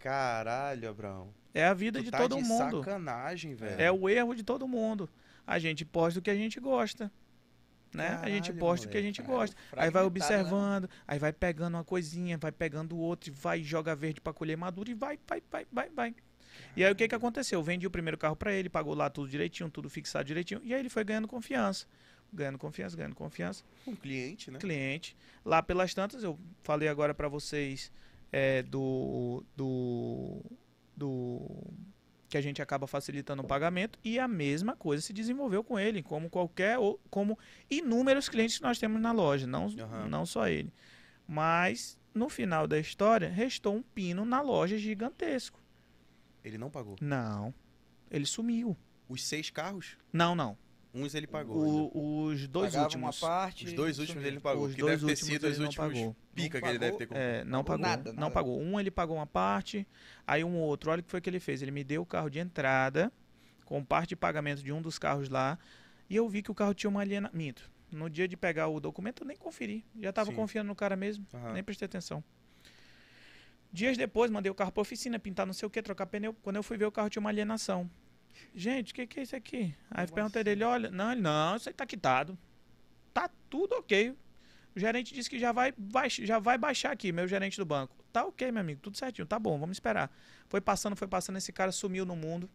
Caralho, 0.00 0.90
Abraão. 0.90 1.32
É 1.54 1.64
a 1.64 1.72
vida 1.72 2.00
Tu 2.00 2.06
de 2.06 2.10
tá 2.10 2.18
todo 2.18 2.36
de 2.36 2.42
mundo. 2.42 2.78
sacanagem, 2.80 3.54
velho. 3.54 3.80
É 3.80 3.92
o 3.92 4.08
erro 4.08 4.34
de 4.34 4.42
todo 4.42 4.66
mundo. 4.66 5.08
A 5.46 5.60
gente 5.60 5.84
posta 5.84 6.18
o 6.18 6.22
que 6.22 6.30
a 6.30 6.34
gente 6.34 6.58
gosta. 6.58 7.10
Né? 7.94 8.08
a 8.22 8.28
gente 8.28 8.46
Caralho, 8.46 8.58
posta 8.58 8.86
o 8.86 8.90
que 8.90 8.96
a 8.96 9.00
moleque. 9.00 9.06
gente 9.16 9.22
Caralho, 9.22 9.38
gosta. 9.38 9.56
Aí 9.72 9.90
vai 9.90 10.02
fragmentado, 10.02 10.06
observando, 10.06 10.90
aí 11.06 11.18
vai 11.20 11.32
pegando 11.32 11.74
uma 11.76 11.84
coisinha, 11.84 12.36
vai 12.36 12.50
pegando 12.50 12.96
outra, 12.96 13.30
e 13.30 13.32
vai 13.32 13.62
joga 13.62 13.94
verde 13.94 14.20
pra 14.20 14.32
colher 14.32 14.56
maduro 14.56 14.90
e 14.90 14.94
vai, 14.94 15.18
vai, 15.28 15.42
vai, 15.48 15.66
vai, 15.70 15.90
vai. 15.90 16.14
E 16.76 16.84
aí 16.84 16.92
o 16.92 16.96
que 16.96 17.08
que 17.08 17.14
aconteceu? 17.14 17.58
Eu 17.58 17.62
vendi 17.62 17.86
o 17.86 17.90
primeiro 17.90 18.16
carro 18.18 18.36
pra 18.36 18.52
ele, 18.52 18.68
pagou 18.68 18.94
lá 18.94 19.08
tudo 19.10 19.28
direitinho, 19.28 19.70
tudo 19.70 19.88
fixado 19.88 20.24
direitinho, 20.24 20.60
e 20.64 20.72
aí 20.72 20.80
ele 20.80 20.88
foi 20.88 21.04
ganhando 21.04 21.28
confiança. 21.28 21.86
Ganhando 22.32 22.58
confiança, 22.58 22.96
ganhando 22.96 23.14
confiança. 23.14 23.62
Um 23.86 23.94
cliente, 23.94 24.50
né? 24.50 24.58
Cliente. 24.58 25.16
Lá 25.44 25.62
pelas 25.62 25.92
tantas, 25.92 26.22
eu 26.24 26.38
falei 26.62 26.88
agora 26.88 27.12
pra 27.12 27.28
vocês 27.28 27.92
é, 28.32 28.62
do, 28.62 29.44
do, 29.54 30.40
do 30.96 31.40
que 32.30 32.38
a 32.38 32.40
gente 32.40 32.62
acaba 32.62 32.86
facilitando 32.86 33.42
o 33.42 33.46
pagamento 33.46 33.98
e 34.02 34.18
a 34.18 34.26
mesma 34.26 34.74
coisa 34.74 35.02
se 35.02 35.12
desenvolveu 35.12 35.62
com 35.62 35.78
ele, 35.78 36.02
como 36.02 36.30
qualquer 36.30 36.78
ou 36.78 36.98
como 37.10 37.38
inúmeros 37.70 38.30
clientes 38.30 38.56
que 38.56 38.62
nós 38.62 38.78
temos 38.78 38.98
na 38.98 39.12
loja, 39.12 39.46
não, 39.46 39.66
Aham. 39.66 40.08
não 40.08 40.24
só 40.24 40.48
ele. 40.48 40.72
Mas 41.28 41.98
no 42.14 42.30
final 42.30 42.66
da 42.66 42.78
história, 42.78 43.28
restou 43.28 43.74
um 43.74 43.82
pino 43.82 44.24
na 44.24 44.40
loja 44.40 44.78
gigantesco. 44.78 45.60
Ele 46.44 46.58
não 46.58 46.70
pagou. 46.70 46.96
Não. 47.00 47.54
Ele 48.10 48.26
sumiu. 48.26 48.76
Os 49.08 49.24
seis 49.24 49.50
carros, 49.50 49.96
Não, 50.12 50.34
não. 50.34 50.56
uns 50.94 51.14
ele 51.14 51.26
pagou. 51.26 51.56
O- 51.94 52.24
os 52.26 52.46
dois 52.48 52.70
Pagava 52.72 52.84
últimos. 52.86 53.20
uma 53.22 53.28
parte. 53.28 53.66
Os 53.66 53.72
dois 53.72 53.98
últimos 53.98 54.24
ele 54.24 54.40
pagou. 54.40 54.66
Os 54.66 54.74
que 54.74 54.80
dois 54.80 55.00
deve 55.00 55.06
ter 55.06 55.12
últimos 55.12 55.32
sido 55.32 55.46
os 55.48 55.58
não 55.58 55.66
últimos 55.66 55.94
pagou. 55.98 56.16
pica 56.34 56.58
Não 56.58 56.62
que 56.66 56.70
ele 56.72 56.78
deve 56.78 56.92
pagou? 56.92 56.98
ter 56.98 57.06
comprado. 57.06 57.22
É, 57.24 57.44
não 57.44 57.64
Pagou 57.64 57.82
pagou. 57.84 57.96
nada, 57.96 58.12
não 58.12 58.20
nada. 58.22 58.30
pagou. 58.34 58.60
Um 58.60 58.80
ele 58.80 58.90
pagou 58.90 59.16
uma 59.16 59.26
parte, 59.26 59.86
aí 60.26 60.42
um 60.44 60.56
outro, 60.58 60.90
olha 60.90 61.00
o 61.00 61.02
que 61.02 61.10
foi 61.10 61.20
que 61.20 61.28
ele 61.30 61.40
fez. 61.40 61.62
Ele 61.62 61.70
me 61.70 61.84
deu 61.84 62.02
o 62.02 62.06
carro 62.06 62.28
de 62.30 62.38
entrada, 62.38 63.12
com 63.64 63.84
parte 63.84 64.10
de 64.10 64.16
pagamento 64.16 64.62
de 64.62 64.72
um 64.72 64.80
dos 64.82 64.98
carros 64.98 65.28
lá, 65.28 65.58
e 66.08 66.16
eu 66.16 66.28
vi 66.28 66.42
que 66.42 66.50
o 66.50 66.54
carro 66.54 66.74
tinha 66.74 66.90
uma 66.90 67.00
aliena. 67.00 67.30
Minto. 67.32 67.70
No 67.90 68.08
dia 68.08 68.26
de 68.26 68.36
pegar 68.38 68.68
o 68.68 68.80
documento, 68.80 69.22
eu 69.22 69.26
nem 69.26 69.36
conferi. 69.36 69.84
Já 70.00 70.12
tava 70.12 70.30
Sim. 70.30 70.36
confiando 70.36 70.68
no 70.68 70.74
cara 70.74 70.96
mesmo, 70.96 71.26
Aham. 71.34 71.52
nem 71.52 71.62
prestei 71.62 71.84
atenção. 71.86 72.24
Dias 73.72 73.96
depois, 73.96 74.30
mandei 74.30 74.50
o 74.50 74.54
carro 74.54 74.70
pra 74.70 74.82
oficina, 74.82 75.18
pintar 75.18 75.46
não 75.46 75.54
sei 75.54 75.66
o 75.66 75.70
que, 75.70 75.80
trocar 75.82 76.06
pneu. 76.06 76.34
Quando 76.42 76.56
eu 76.56 76.62
fui 76.62 76.76
ver, 76.76 76.84
o 76.86 76.92
carro 76.92 77.08
tinha 77.08 77.20
uma 77.20 77.30
alienação. 77.30 77.90
Gente, 78.54 78.92
o 78.92 78.94
que, 78.94 79.06
que 79.06 79.20
é 79.20 79.22
isso 79.22 79.36
aqui? 79.36 79.74
Aí 79.90 80.04
eu 80.06 80.12
perguntei 80.12 80.40
assim? 80.40 80.44
dele, 80.44 80.64
olha, 80.64 80.90
não, 80.90 81.12
ele, 81.12 81.20
não, 81.22 81.56
isso 81.56 81.68
aí 81.68 81.74
tá 81.74 81.86
quitado. 81.86 82.36
Tá 83.14 83.30
tudo 83.48 83.74
ok. 83.76 84.14
O 84.74 84.80
gerente 84.80 85.14
disse 85.14 85.28
que 85.28 85.38
já 85.38 85.52
vai, 85.52 85.72
baix- 85.76 86.16
já 86.22 86.38
vai 86.38 86.56
baixar 86.58 86.92
aqui, 86.92 87.12
meu 87.12 87.26
gerente 87.28 87.56
do 87.58 87.64
banco. 87.64 87.94
Tá 88.12 88.24
ok, 88.24 88.50
meu 88.52 88.60
amigo, 88.60 88.80
tudo 88.80 88.96
certinho, 88.96 89.26
tá 89.26 89.38
bom, 89.38 89.58
vamos 89.58 89.76
esperar. 89.76 90.10
Foi 90.48 90.60
passando, 90.60 90.96
foi 90.96 91.08
passando, 91.08 91.36
esse 91.36 91.52
cara 91.52 91.72
sumiu 91.72 92.04
no 92.04 92.16
mundo. 92.16 92.48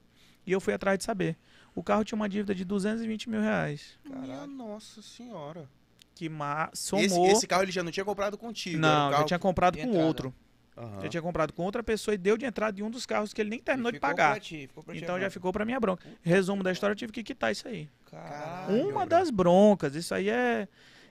E 0.46 0.52
eu 0.52 0.62
fui 0.62 0.74
atrás 0.74 0.98
de 0.98 1.04
saber. 1.04 1.36
O 1.76 1.84
carro 1.84 2.04
tinha 2.04 2.16
uma 2.16 2.30
dívida 2.30 2.56
de 2.56 2.64
220 2.64 3.30
mil 3.30 3.42
reais. 3.42 4.00
Minha 4.06 4.22
Caralho. 4.28 4.52
nossa 4.52 5.02
senhora. 5.02 5.70
Que 6.16 6.30
ma 6.30 6.70
Esse, 6.74 6.84
somou. 7.10 7.28
esse 7.32 7.46
carro 7.46 7.64
ele 7.64 7.72
já 7.72 7.84
não 7.84 7.92
tinha 7.92 8.06
comprado 8.06 8.38
contigo. 8.38 8.78
um 8.78 8.82
não, 8.82 9.10
carro... 9.12 9.22
já 9.22 9.26
tinha 9.26 9.40
comprado 9.40 9.78
com 9.78 9.84
entrada. 9.84 10.06
outro. 10.06 10.34
Aham. 10.78 11.02
Já 11.02 11.10
tinha 11.10 11.22
comprado 11.24 11.52
com 11.54 11.64
outra 11.64 11.82
pessoa 11.82 12.14
e 12.14 12.18
deu 12.18 12.38
de 12.38 12.46
entrada 12.46 12.80
em 12.80 12.84
um 12.84 12.90
dos 12.92 13.06
carros 13.06 13.34
que 13.34 13.42
ele 13.42 13.50
nem 13.50 13.60
terminou 13.60 13.92
de 13.92 14.00
pagar. 14.00 14.32
pra 14.34 14.40
ti, 14.40 14.68
ficou 14.68 14.84
pra 14.84 14.94
ti 14.94 15.02
Então 15.02 15.20
já 15.20 15.30
ficou 15.30 15.52
pra 15.52 15.66
minha 15.66 15.80
bronca. 15.80 16.06
Resumo 16.22 16.62
da 16.62 16.72
história, 16.72 16.92
eu 16.94 16.98
tive 16.98 17.12
que 17.12 17.24
quitar 17.24 17.52
isso 17.52 17.68
aí. 17.68 17.90
Caralho. 18.06 18.76
Uma 18.76 19.04
Abraão. 19.04 19.08
das 19.08 19.32
broncas. 19.32 19.96
Isso 19.96 20.14
aí 20.14 20.30
é. 20.30 20.68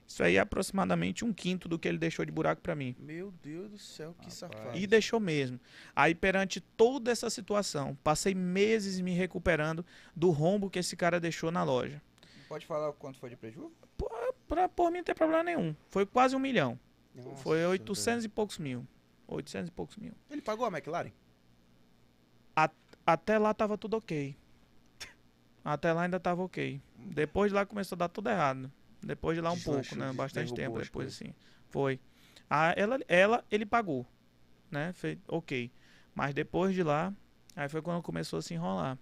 Isso 0.06 0.22
aí 0.22 0.36
é 0.36 0.38
aproximadamente 0.38 1.24
um 1.24 1.32
quinto 1.32 1.68
do 1.68 1.80
que 1.80 1.88
ele 1.88 1.98
deixou 1.98 2.24
de 2.24 2.30
buraco 2.30 2.62
pra 2.62 2.76
mim. 2.76 2.94
Meu 2.96 3.32
Deus 3.42 3.68
do 3.72 3.78
céu, 3.78 4.12
que 4.12 4.26
Rapaz. 4.26 4.34
safado. 4.34 4.78
E 4.78 4.86
deixou 4.86 5.18
mesmo. 5.18 5.58
Aí, 5.96 6.14
perante 6.14 6.60
toda 6.60 7.10
essa 7.10 7.28
situação, 7.28 7.98
passei 8.04 8.32
meses 8.32 9.00
me 9.00 9.10
recuperando 9.12 9.84
do 10.14 10.30
rombo 10.30 10.70
que 10.70 10.78
esse 10.78 10.94
cara 10.96 11.18
deixou 11.18 11.50
na 11.50 11.64
loja. 11.64 12.00
Pode 12.48 12.64
falar 12.64 12.92
quanto 12.92 13.18
foi 13.18 13.30
de 13.30 13.36
prejuízo? 13.36 13.72
Pra, 14.46 14.68
por 14.68 14.92
mim 14.92 14.98
não 14.98 15.04
tem 15.04 15.14
problema 15.14 15.42
nenhum. 15.42 15.74
Foi 15.90 16.06
quase 16.06 16.36
um 16.36 16.38
milhão. 16.38 16.78
Nossa, 17.12 17.42
Foi 17.42 17.56
velho. 17.58 17.70
800 17.70 18.24
e 18.24 18.28
poucos 18.28 18.58
mil. 18.58 18.86
800 19.26 19.68
e 19.68 19.72
poucos 19.72 19.96
mil. 19.96 20.12
Ele 20.30 20.42
pagou 20.42 20.66
a 20.66 20.68
McLaren? 20.68 21.12
Até 23.06 23.38
lá 23.38 23.54
tava 23.54 23.78
tudo 23.78 23.96
ok. 23.96 24.36
Até 25.64 25.92
lá 25.92 26.02
ainda 26.02 26.18
tava 26.18 26.42
ok. 26.42 26.80
Depois 26.96 27.50
de 27.50 27.54
lá 27.54 27.64
começou 27.64 27.94
a 27.96 27.98
dar 27.98 28.08
tudo 28.08 28.28
errado. 28.30 28.70
Depois 29.02 29.36
de 29.36 29.40
lá 29.40 29.52
um 29.52 29.56
Deslanchou, 29.56 29.82
pouco, 29.82 29.96
né? 29.96 30.12
Bastante 30.12 30.52
tempo 30.54 30.78
depois, 30.78 31.08
assim. 31.08 31.32
Foi. 31.68 32.00
Ah, 32.50 32.74
ela, 32.76 32.98
ela, 33.06 33.44
ele 33.50 33.64
pagou. 33.64 34.06
Né? 34.70 34.92
Fez, 34.92 35.18
ok. 35.28 35.70
Mas 36.14 36.34
depois 36.34 36.74
de 36.74 36.82
lá, 36.82 37.14
aí 37.54 37.68
foi 37.68 37.80
quando 37.82 38.02
começou 38.02 38.38
a 38.38 38.42
se 38.42 38.54
enrolar. 38.54 38.98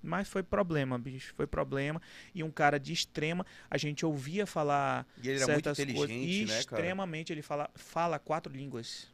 Mas 0.00 0.28
foi 0.28 0.42
problema, 0.42 0.98
bicho. 0.98 1.32
Foi 1.34 1.46
problema. 1.46 2.00
E 2.34 2.42
um 2.42 2.50
cara 2.50 2.78
de 2.78 2.92
extrema. 2.92 3.46
A 3.70 3.78
gente 3.78 4.04
ouvia 4.04 4.46
falar 4.46 5.06
E 5.16 5.28
ele 5.28 5.42
era 5.42 5.52
muito 5.52 5.64
certas 5.64 5.76
coisas. 5.78 6.10
inteligente, 6.10 6.40
né, 6.48 6.64
cara? 6.64 6.82
Extremamente. 6.82 7.32
Ele 7.32 7.42
fala, 7.42 7.70
fala 7.74 8.18
quatro 8.18 8.52
línguas. 8.52 9.11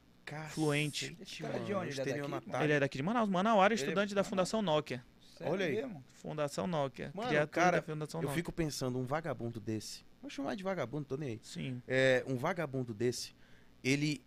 Fluente. 0.50 1.10
Cacete, 1.14 1.42
Cara, 1.42 1.58
de 1.60 1.74
onde? 1.74 1.86
Ele 1.90 1.92
é 1.92 1.96
daqui? 1.96 2.08
estelionatário. 2.10 2.64
Ele 2.64 2.72
é 2.72 2.80
daqui 2.80 2.96
de 2.98 3.02
Manaus. 3.02 3.28
Manauara, 3.28 3.72
Ele 3.74 3.80
é- 3.80 3.84
estudante 3.84 4.14
da 4.14 4.24
Fundação 4.24 4.62
Nokia. 4.62 5.04
Sério 5.36 5.52
Olha 5.52 5.66
aí. 5.66 5.74
mesmo? 5.76 6.04
Fundação 6.14 6.66
Nokia. 6.66 7.10
Mano, 7.14 7.28
criatura 7.28 7.46
cara, 7.64 7.76
da 7.80 7.82
Fundação 7.82 8.20
Eu 8.20 8.22
Nokia. 8.22 8.36
fico 8.36 8.52
pensando, 8.52 8.98
um 8.98 9.04
vagabundo 9.04 9.60
desse. 9.60 10.04
Vou 10.20 10.28
chamar 10.30 10.56
de 10.56 10.62
vagabundo, 10.64 11.04
tô 11.04 11.16
nem 11.16 11.28
aí. 11.30 11.40
Sim. 11.42 11.80
É, 11.86 12.24
um 12.26 12.36
vagabundo 12.36 12.92
desse, 12.92 13.34
ele 13.84 14.20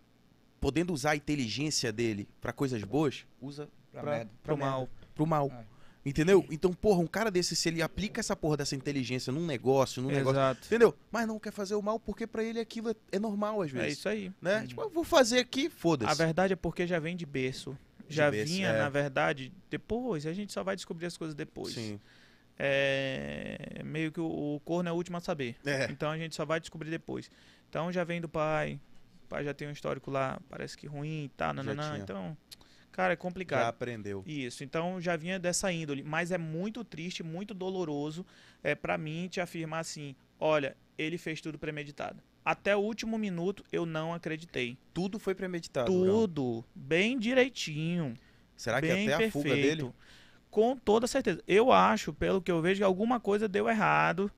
podendo 0.60 0.92
usar 0.92 1.10
a 1.10 1.16
inteligência 1.16 1.92
dele 1.92 2.28
pra 2.40 2.52
coisas 2.52 2.82
boas, 2.82 3.26
usa 3.40 3.68
Pra 3.90 4.00
Pra- 4.02 4.12
merda. 4.12 4.30
Pro 4.42 4.56
merda. 4.56 4.70
mal. 4.72 4.88
pro 5.14 5.26
mal. 5.26 5.50
É. 5.52 5.66
Entendeu? 6.04 6.44
Então, 6.50 6.72
porra, 6.72 7.00
um 7.00 7.06
cara 7.06 7.30
desse, 7.30 7.54
se 7.54 7.68
ele 7.68 7.80
aplica 7.80 8.18
essa 8.20 8.34
porra 8.34 8.56
dessa 8.56 8.74
inteligência 8.74 9.32
num 9.32 9.46
negócio, 9.46 10.02
num 10.02 10.08
negócio. 10.08 10.32
Exato. 10.38 10.66
Entendeu? 10.66 10.94
Mas 11.12 11.28
não 11.28 11.38
quer 11.38 11.52
fazer 11.52 11.76
o 11.76 11.82
mal 11.82 12.00
porque 12.00 12.26
pra 12.26 12.42
ele 12.42 12.58
aquilo 12.58 12.90
é, 12.90 12.94
é 13.12 13.18
normal 13.20 13.62
às 13.62 13.70
É 13.72 13.78
vezes. 13.82 13.98
isso 13.98 14.08
aí. 14.08 14.32
Né? 14.40 14.66
Tipo, 14.66 14.82
eu 14.82 14.90
vou 14.90 15.04
fazer 15.04 15.38
aqui, 15.38 15.66
A 15.66 15.70
foda-se. 15.70 16.14
verdade 16.18 16.52
é 16.54 16.56
porque 16.56 16.86
já 16.88 16.98
vem 16.98 17.16
de 17.16 17.24
berço. 17.24 17.78
De 18.08 18.16
Já 18.16 18.30
berço, 18.30 18.52
vinha, 18.52 18.68
é. 18.68 18.78
na 18.78 18.88
verdade, 18.88 19.52
depois. 19.70 20.26
A 20.26 20.32
gente 20.32 20.52
só 20.52 20.64
vai 20.64 20.74
descobrir 20.74 21.06
as 21.06 21.16
coisas 21.16 21.34
depois. 21.36 21.72
Sim. 21.74 22.00
É 22.58 23.80
meio 23.84 24.10
que 24.12 24.20
o, 24.20 24.54
o 24.56 24.60
corno 24.64 24.88
é 24.88 24.92
o 24.92 24.94
último 24.94 25.16
a 25.16 25.20
saber. 25.20 25.56
É. 25.64 25.86
Então 25.90 26.10
a 26.10 26.18
gente 26.18 26.34
só 26.34 26.44
vai 26.44 26.60
descobrir 26.60 26.90
depois. 26.90 27.30
Então 27.68 27.90
já 27.92 28.04
vem 28.04 28.20
do 28.20 28.28
pai. 28.28 28.78
O 29.24 29.28
pai 29.28 29.44
já 29.44 29.54
tem 29.54 29.66
um 29.68 29.72
histórico 29.72 30.10
lá, 30.10 30.40
parece 30.48 30.76
que 30.76 30.86
ruim, 30.86 31.30
tá, 31.36 31.52
nananã. 31.52 31.96
Então, 31.98 32.36
cara, 32.92 33.14
é 33.14 33.16
Já 33.16 33.20
complicado. 33.20 33.66
aprendeu. 33.68 34.22
Isso, 34.26 34.62
então 34.62 35.00
já 35.00 35.16
vinha 35.16 35.38
dessa 35.38 35.72
índole, 35.72 36.02
mas 36.02 36.30
é 36.30 36.38
muito 36.38 36.84
triste, 36.84 37.22
muito 37.22 37.54
doloroso 37.54 38.24
é 38.62 38.74
para 38.74 38.96
mim 38.96 39.26
te 39.28 39.40
afirmar 39.40 39.80
assim, 39.80 40.14
olha, 40.38 40.76
ele 40.96 41.18
fez 41.18 41.40
tudo 41.40 41.58
premeditado. 41.58 42.22
Até 42.44 42.76
o 42.76 42.80
último 42.80 43.16
minuto 43.18 43.64
eu 43.72 43.86
não 43.86 44.12
acreditei. 44.12 44.76
Tudo 44.92 45.18
foi 45.18 45.34
premeditado. 45.34 45.86
Tudo 45.90 46.64
bem 46.74 47.18
direitinho, 47.18 48.14
Será 48.56 48.80
que 48.80 48.90
até 48.90 49.26
a 49.26 49.30
fuga 49.30 49.50
dele? 49.50 49.62
perfeito. 49.62 49.94
Com 50.50 50.76
toda 50.76 51.06
certeza. 51.06 51.42
Eu 51.48 51.72
acho, 51.72 52.12
pelo 52.12 52.42
que 52.42 52.52
eu 52.52 52.60
vejo, 52.60 52.80
que 52.80 52.84
alguma 52.84 53.18
coisa 53.18 53.48
deu 53.48 53.68
errado. 53.68 54.30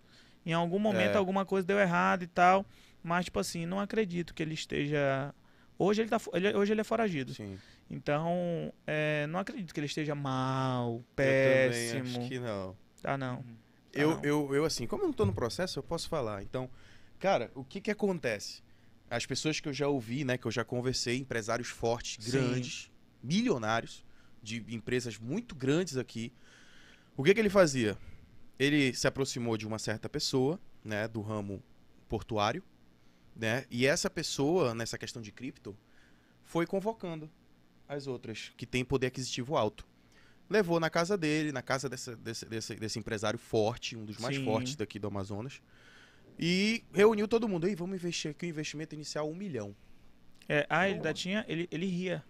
Em 0.47 0.53
algum 0.53 0.79
momento 0.79 1.15
É. 1.15 1.17
alguma 1.17 1.45
coisa 1.45 1.67
deu 1.67 1.79
errado 1.79 2.23
e 2.23 2.27
tal, 2.27 2.65
mas 3.03 3.25
tipo 3.25 3.41
assim, 3.41 3.67
não 3.67 3.81
acredito 3.81 4.33
que 4.35 4.43
ele 4.43 4.55
esteja 4.55 5.35
Hoje 5.79 6.03
ele, 6.03 6.09
tá, 6.09 6.19
hoje 6.57 6.73
ele 6.73 6.81
é 6.81 6.85
foragido. 6.85 7.35
Sim. 7.35 7.59
Então, 7.91 8.73
é, 8.87 9.27
não 9.27 9.39
acredito 9.39 9.73
que 9.73 9.79
ele 9.81 9.87
esteja 9.87 10.15
mal, 10.15 10.97
Eu 10.97 11.05
também 11.17 11.71
péssimo. 11.71 12.19
acho 12.19 12.29
que 12.29 12.39
não. 12.39 12.77
Tá, 13.03 13.17
não. 13.19 13.37
Tá, 13.37 13.45
Eu, 13.93 14.11
não. 14.11 14.25
eu, 14.25 14.55
eu, 14.55 14.65
assim, 14.65 14.87
como 14.87 15.03
eu 15.03 15.07
não 15.09 15.13
tô 15.13 15.25
no 15.25 15.35
processo, 15.35 15.79
eu 15.79 15.83
posso 15.83 16.09
falar. 16.09 16.43
Então, 16.43 16.69
cara, 17.19 17.51
o 17.55 17.65
que 17.65 17.81
que 17.81 17.91
acontece? 17.91 18.63
As 19.11 19.27
pessoas 19.27 19.61
que 19.61 19.69
eu 19.69 19.73
já 19.73 19.87
ouvi, 19.87 20.25
né, 20.25 20.39
que 20.39 20.47
eu 20.47 20.51
já 20.51 20.65
conversei, 20.65 21.19
empresários 21.19 21.69
fortes, 21.69 22.25
Sim. 22.25 22.31
grandes, 22.33 22.91
milionários, 23.23 24.05
de 24.43 24.65
empresas 24.75 25.19
muito 25.19 25.55
grandes 25.55 25.97
aqui. 25.97 26.33
O 27.17 27.23
que 27.23 27.33
que 27.33 27.41
ele 27.41 27.51
fazia? 27.51 27.97
Ele 28.59 28.93
se 28.95 29.07
aproximou 29.07 29.57
de 29.57 29.67
uma 29.67 29.79
certa 29.79 30.09
pessoa, 30.09 30.59
né, 30.83 31.07
do 31.07 31.21
ramo 31.21 31.63
portuário, 32.09 32.63
né, 33.37 33.67
e 33.71 33.87
essa 33.87 34.09
pessoa, 34.09 34.75
nessa 34.75 34.97
questão 34.99 35.21
de 35.21 35.31
cripto, 35.33 35.77
foi 36.43 36.67
convocando 36.67 37.31
as 37.89 38.07
outras 38.07 38.53
que 38.57 38.67
têm 38.67 38.85
poder 38.85 39.09
aquisitivo 39.09 39.57
alto. 39.57 39.87
Levou 40.49 40.79
na 40.79 40.91
casa 40.91 41.17
dele, 41.17 41.53
na 41.53 41.63
casa 41.63 41.89
dessa- 41.89 42.17
desse, 42.17 42.45
desse, 42.47 42.75
desse 42.77 42.99
empresário 42.99 43.39
forte, 43.39 43.97
um 43.97 44.05
dos 44.05 44.19
mais 44.19 44.37
Sim. 44.37 44.45
fortes 44.45 44.77
daqui 44.77 44.99
do 44.99 45.07
Amazonas, 45.09 45.61
e 46.39 46.85
reuniu 46.93 47.27
todo 47.29 47.49
mundo. 47.49 47.67
Ei, 47.67 47.75
vamos 47.75 47.97
investir 47.97 48.31
aqui, 48.31 48.47
o 48.47 48.49
investimento 48.49 48.95
inicial 48.95 49.29
um 49.31 49.35
milhão. 49.35 49.75
É, 50.49 50.67
ah, 50.69 50.87
ele 50.87 50.97
ainda 50.97 51.15
tinha. 51.15 51.45
Ele, 51.49 51.69
ele 51.71 51.87
ria. 51.87 52.23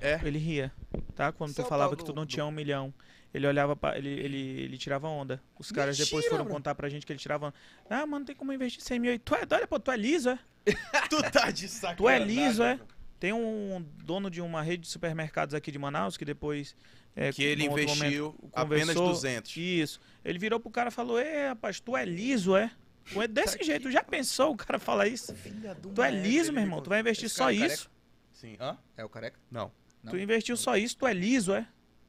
É. 0.00 0.20
Ele 0.24 0.38
ria. 0.38 0.72
Tá? 1.14 1.30
Quando 1.30 1.50
é 1.50 1.54
tu 1.54 1.64
falava 1.64 1.96
que 1.96 2.04
tu 2.04 2.12
não 2.12 2.26
tinha 2.26 2.44
um 2.44 2.50
milhão. 2.50 2.92
Ele 3.32 3.46
olhava 3.46 3.76
pra. 3.76 3.96
Ele, 3.96 4.08
ele, 4.08 4.36
ele 4.62 4.78
tirava 4.78 5.08
onda. 5.08 5.40
Os 5.58 5.70
caras 5.70 5.96
depois 5.96 6.24
Mentira, 6.24 6.30
foram 6.30 6.44
bro. 6.44 6.54
contar 6.54 6.74
pra 6.74 6.88
gente 6.88 7.06
que 7.06 7.12
ele 7.12 7.20
tirava 7.20 7.46
onda. 7.46 7.54
Ah, 7.88 8.04
mano, 8.06 8.24
tem 8.24 8.34
como 8.34 8.52
investir 8.52 8.82
100 8.82 8.98
mil 8.98 9.10
aí. 9.12 9.18
Tu 9.18 9.34
é 9.34 9.46
doido, 9.46 9.68
pô, 9.68 9.78
tu 9.78 9.90
é 9.90 9.96
liso, 9.96 10.30
é? 10.30 10.38
tu 11.08 11.22
tá 11.30 11.50
de 11.50 11.68
sacanagem. 11.68 11.96
Tu 11.96 12.08
é 12.08 12.18
liso, 12.18 12.62
é? 12.62 12.80
Tem 13.22 13.32
um 13.32 13.86
dono 14.04 14.28
de 14.28 14.40
uma 14.40 14.62
rede 14.62 14.82
de 14.82 14.88
supermercados 14.88 15.54
aqui 15.54 15.70
de 15.70 15.78
Manaus 15.78 16.16
que 16.16 16.24
depois. 16.24 16.74
é, 17.14 17.32
Que 17.32 17.44
ele 17.44 17.66
investiu 17.66 18.32
momento, 18.32 18.50
apenas 18.52 18.88
conversou. 18.88 19.08
200. 19.10 19.56
Isso. 19.56 20.00
Ele 20.24 20.40
virou 20.40 20.58
pro 20.58 20.68
cara 20.72 20.88
e 20.88 20.92
falou: 20.92 21.20
Ei, 21.20 21.46
rapaz, 21.46 21.78
tu 21.78 21.96
é 21.96 22.04
liso, 22.04 22.56
é? 22.56 22.68
Tu 23.12 23.22
é 23.22 23.28
desse 23.28 23.62
jeito. 23.62 23.88
Já 23.92 24.02
pensou 24.02 24.50
o 24.50 24.56
cara 24.56 24.76
falar 24.80 25.06
isso? 25.06 25.32
Filha 25.36 25.72
do 25.72 25.90
Tu 25.90 26.02
é 26.02 26.10
liso, 26.10 26.52
meu 26.52 26.62
me 26.62 26.66
irmão. 26.66 26.82
Tu 26.82 26.90
vai 26.90 26.98
investir 26.98 27.28
só 27.28 27.48
é 27.48 27.54
isso? 27.54 27.88
Sim. 28.32 28.56
Hã? 28.58 28.76
É 28.96 29.04
o 29.04 29.08
careca? 29.08 29.38
Não. 29.48 29.70
Não. 30.02 30.10
Tu 30.10 30.18
investiu 30.18 30.56
só 30.56 30.76
isso, 30.76 30.96
tu 30.96 31.06
é 31.06 31.14
liso, 31.14 31.54
é? 31.54 31.64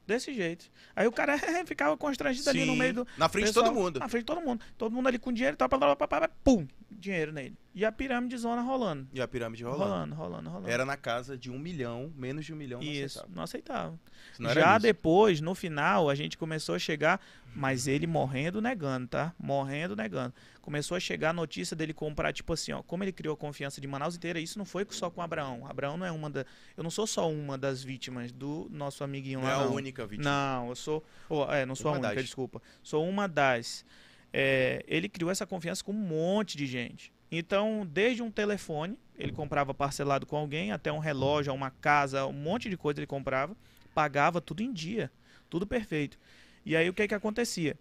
Desse 0.08 0.34
jeito. 0.34 0.66
Aí 0.96 1.06
o 1.06 1.12
cara 1.12 1.38
ficava 1.68 1.96
constrangido 1.96 2.50
ali 2.50 2.66
no 2.66 2.74
Sim, 2.74 2.80
meio 2.80 2.94
do. 2.96 3.08
Na 3.20 3.30
frente 3.30 3.46
de 3.46 3.50
pessoal, 3.52 3.68
todo 3.68 3.76
mundo. 3.76 4.00
Na 4.00 4.10
frente 4.10 4.24
de 4.24 4.26
todo 4.26 4.42
mundo. 4.42 4.66
Todo 4.80 4.92
mundo 4.92 5.08
ali 5.10 5.20
com 5.20 5.32
dinheiro 5.32 5.54
e 5.54 5.58
tal, 5.58 5.70
pá, 5.70 5.78
pá, 5.78 5.96
pá, 5.96 6.08
pá, 6.08 6.22
pá, 6.22 6.30
pum, 6.44 6.68
dinheiro 6.90 7.32
nele. 7.32 7.56
E 7.76 7.84
a 7.84 7.92
pirâmide 7.92 8.38
zona 8.38 8.62
rolando. 8.62 9.08
E 9.12 9.20
a 9.20 9.28
pirâmide 9.28 9.64
rolando. 9.64 9.84
Rolando, 9.84 10.16
rolando, 10.16 10.50
rolando. 10.50 10.70
Era 10.70 10.86
na 10.86 10.96
casa 10.96 11.36
de 11.36 11.50
um 11.50 11.58
milhão, 11.58 12.14
menos 12.16 12.46
de 12.46 12.54
um 12.54 12.56
milhão. 12.56 12.80
não 12.80 12.88
Isso, 12.88 13.18
aceitava. 13.20 13.36
não 13.36 13.44
aceitava. 13.44 14.00
Não 14.40 14.50
Já 14.54 14.72
isso. 14.74 14.80
depois, 14.84 15.42
no 15.42 15.56
final, 15.56 16.08
a 16.10 16.14
gente 16.14 16.38
começou 16.38 16.76
a 16.76 16.80
chegar, 16.80 17.20
mas 17.56 17.88
ele 17.88 18.06
morrendo 18.06 18.62
negando, 18.62 19.08
tá? 19.08 19.34
Morrendo 19.40 19.96
negando. 19.96 20.34
Começou 20.62 20.96
a 20.96 21.00
chegar 21.00 21.32
a 21.32 21.34
notícia 21.34 21.76
dele 21.76 21.94
comprar, 21.94 22.32
tipo 22.32 22.54
assim, 22.54 22.72
ó, 22.72 22.84
como 22.84 23.04
ele 23.04 23.12
criou 23.12 23.34
a 23.34 23.38
confiança 23.38 23.82
de 23.82 23.88
Manaus 23.88 24.16
inteira, 24.16 24.40
isso 24.40 24.58
não 24.60 24.66
foi 24.66 24.86
só 24.92 25.10
com 25.10 25.20
o 25.20 25.24
Abraão. 25.24 25.66
Abraão 25.68 25.98
não 25.98 26.06
é 26.06 26.12
uma 26.12 26.30
da. 26.30 26.46
Eu 26.78 26.84
não 26.84 26.92
sou 26.92 27.08
só 27.08 27.30
uma 27.30 27.58
das 27.58 27.84
vítimas 27.84 28.32
do 28.32 28.68
nosso 28.72 29.04
amiguinho 29.04 29.42
Não 29.42 29.50
é 29.50 29.56
lá. 29.56 29.64
a 29.64 29.66
não. 29.66 29.74
única 29.74 30.06
vítima. 30.06 30.30
Não, 30.30 30.70
eu 30.70 30.76
sou. 30.76 31.04
oh, 31.28 31.46
é, 31.52 31.66
não 31.66 31.76
sou 31.76 31.90
Uma 31.92 31.98
a 31.98 32.00
única, 32.00 32.16
das. 32.16 32.24
desculpa. 32.26 32.62
Sou 32.84 33.08
uma 33.08 33.28
das. 33.28 33.84
É, 34.32 34.84
ele 34.88 35.08
criou 35.08 35.30
essa 35.30 35.46
confiança 35.46 35.84
com 35.84 35.92
um 35.92 35.96
monte 35.96 36.58
de 36.58 36.66
gente. 36.66 37.13
Então, 37.36 37.84
desde 37.84 38.22
um 38.22 38.30
telefone, 38.30 38.96
ele 39.18 39.32
comprava 39.32 39.74
parcelado 39.74 40.24
com 40.24 40.38
alguém, 40.38 40.72
até 40.72 40.92
um 40.92 41.00
relógio, 41.00 41.52
uma 41.52 41.72
casa, 41.72 42.28
um 42.28 42.32
monte 42.32 42.70
de 42.70 42.78
coisa 42.78 43.00
ele 43.00 43.08
comprava, 43.08 43.58
pagava 43.92 44.40
tudo 44.40 44.62
em 44.62 44.72
dia, 44.72 45.12
tudo 45.50 45.66
perfeito. 45.66 46.16
E 46.64 46.76
aí 46.76 46.88
o 46.88 46.94
que 46.94 47.08
que 47.08 47.16
acontecia? 47.16 47.76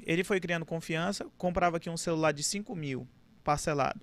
Ele 0.00 0.24
foi 0.24 0.40
criando 0.40 0.64
confiança, 0.64 1.26
comprava 1.36 1.76
aqui 1.76 1.90
um 1.90 1.96
celular 1.98 2.32
de 2.32 2.42
5 2.42 2.74
mil, 2.74 3.06
parcelado. 3.44 4.00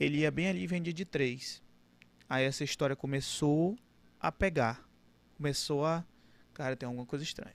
Ele 0.00 0.20
ia 0.20 0.30
bem 0.30 0.48
ali 0.48 0.62
e 0.62 0.66
vendia 0.66 0.94
de 0.94 1.04
3. 1.04 1.62
Aí 2.30 2.46
essa 2.46 2.64
história 2.64 2.96
começou 2.96 3.76
a 4.18 4.32
pegar. 4.32 4.88
Começou 5.36 5.84
a. 5.84 6.02
Cara, 6.54 6.74
tem 6.76 6.86
alguma 6.86 7.04
coisa 7.04 7.22
estranha. 7.22 7.54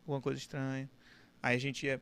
Alguma 0.00 0.20
coisa 0.20 0.38
estranha. 0.38 0.90
Aí 1.42 1.56
a 1.56 1.58
gente 1.58 1.86
ia 1.86 1.98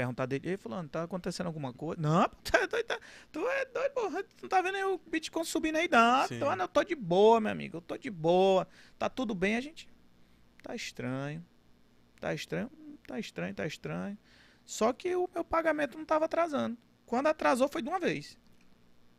perguntar 0.00 0.26
dele. 0.26 0.50
Ei, 0.50 0.56
fulano, 0.56 0.88
tá 0.88 1.02
acontecendo 1.02 1.46
alguma 1.46 1.72
coisa? 1.72 2.00
Não, 2.00 2.22
pô, 2.28 2.36
tá 2.42 2.66
doido, 2.66 2.86
tá- 2.86 2.98
tu 3.30 3.40
é 3.48 3.64
doido, 3.66 3.92
porra. 3.92 4.22
Tu 4.22 4.42
não 4.42 4.48
tá 4.48 4.62
vendo 4.62 4.76
aí 4.76 4.84
o 4.84 4.98
Bitcoin 5.10 5.44
subindo 5.44 5.76
aí? 5.76 5.88
Não, 5.90 6.26
Sim. 6.26 6.38
tô, 6.38 6.56
não, 6.56 6.64
eu 6.64 6.68
tô 6.68 6.82
de 6.82 6.94
boa, 6.94 7.40
meu 7.40 7.52
amigo. 7.52 7.76
Eu 7.78 7.80
tô 7.82 7.96
de 7.96 8.10
boa. 8.10 8.66
Tá 8.98 9.08
tudo 9.08 9.34
bem, 9.34 9.56
a 9.56 9.60
gente. 9.60 9.88
Tá 10.62 10.74
estranho. 10.74 11.44
Tá 12.20 12.34
estranho, 12.34 12.70
tá 13.06 13.18
estranho, 13.18 13.54
tá 13.54 13.66
estranho. 13.66 14.18
Só 14.64 14.92
que 14.92 15.14
o 15.16 15.28
meu 15.34 15.44
pagamento 15.44 15.96
não 15.98 16.04
tava 16.04 16.26
atrasando. 16.26 16.76
Quando 17.06 17.26
atrasou, 17.26 17.68
foi 17.68 17.82
de 17.82 17.88
uma 17.88 17.98
vez. 17.98 18.38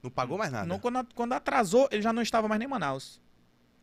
Não 0.04 0.10
pagou 0.10 0.38
mais 0.38 0.52
nada. 0.52 0.66
Não, 0.66 0.80
quando, 0.80 1.06
quando 1.14 1.34
atrasou, 1.34 1.88
ele 1.92 2.02
já 2.02 2.12
não 2.14 2.22
estava 2.22 2.48
mais 2.48 2.58
nem 2.60 2.68
em 2.68 2.70
Manaus. 2.70 3.20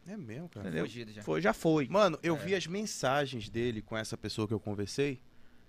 É 0.07 0.17
mesmo, 0.17 0.49
cara. 0.49 0.67
Entendeu? 0.67 0.85
Fugido 0.87 1.13
já. 1.13 1.23
Foi, 1.23 1.41
já 1.43 1.53
foi. 1.53 1.87
Mano, 1.89 2.19
eu 2.23 2.35
É. 2.35 2.39
vi 2.39 2.55
as 2.55 2.67
mensagens 2.67 3.49
dele 3.51 3.83
com 3.83 3.97
essa 3.97 4.17
pessoa 4.17 4.49
que 4.49 4.55
eu 4.55 4.59
conversei. 4.61 5.21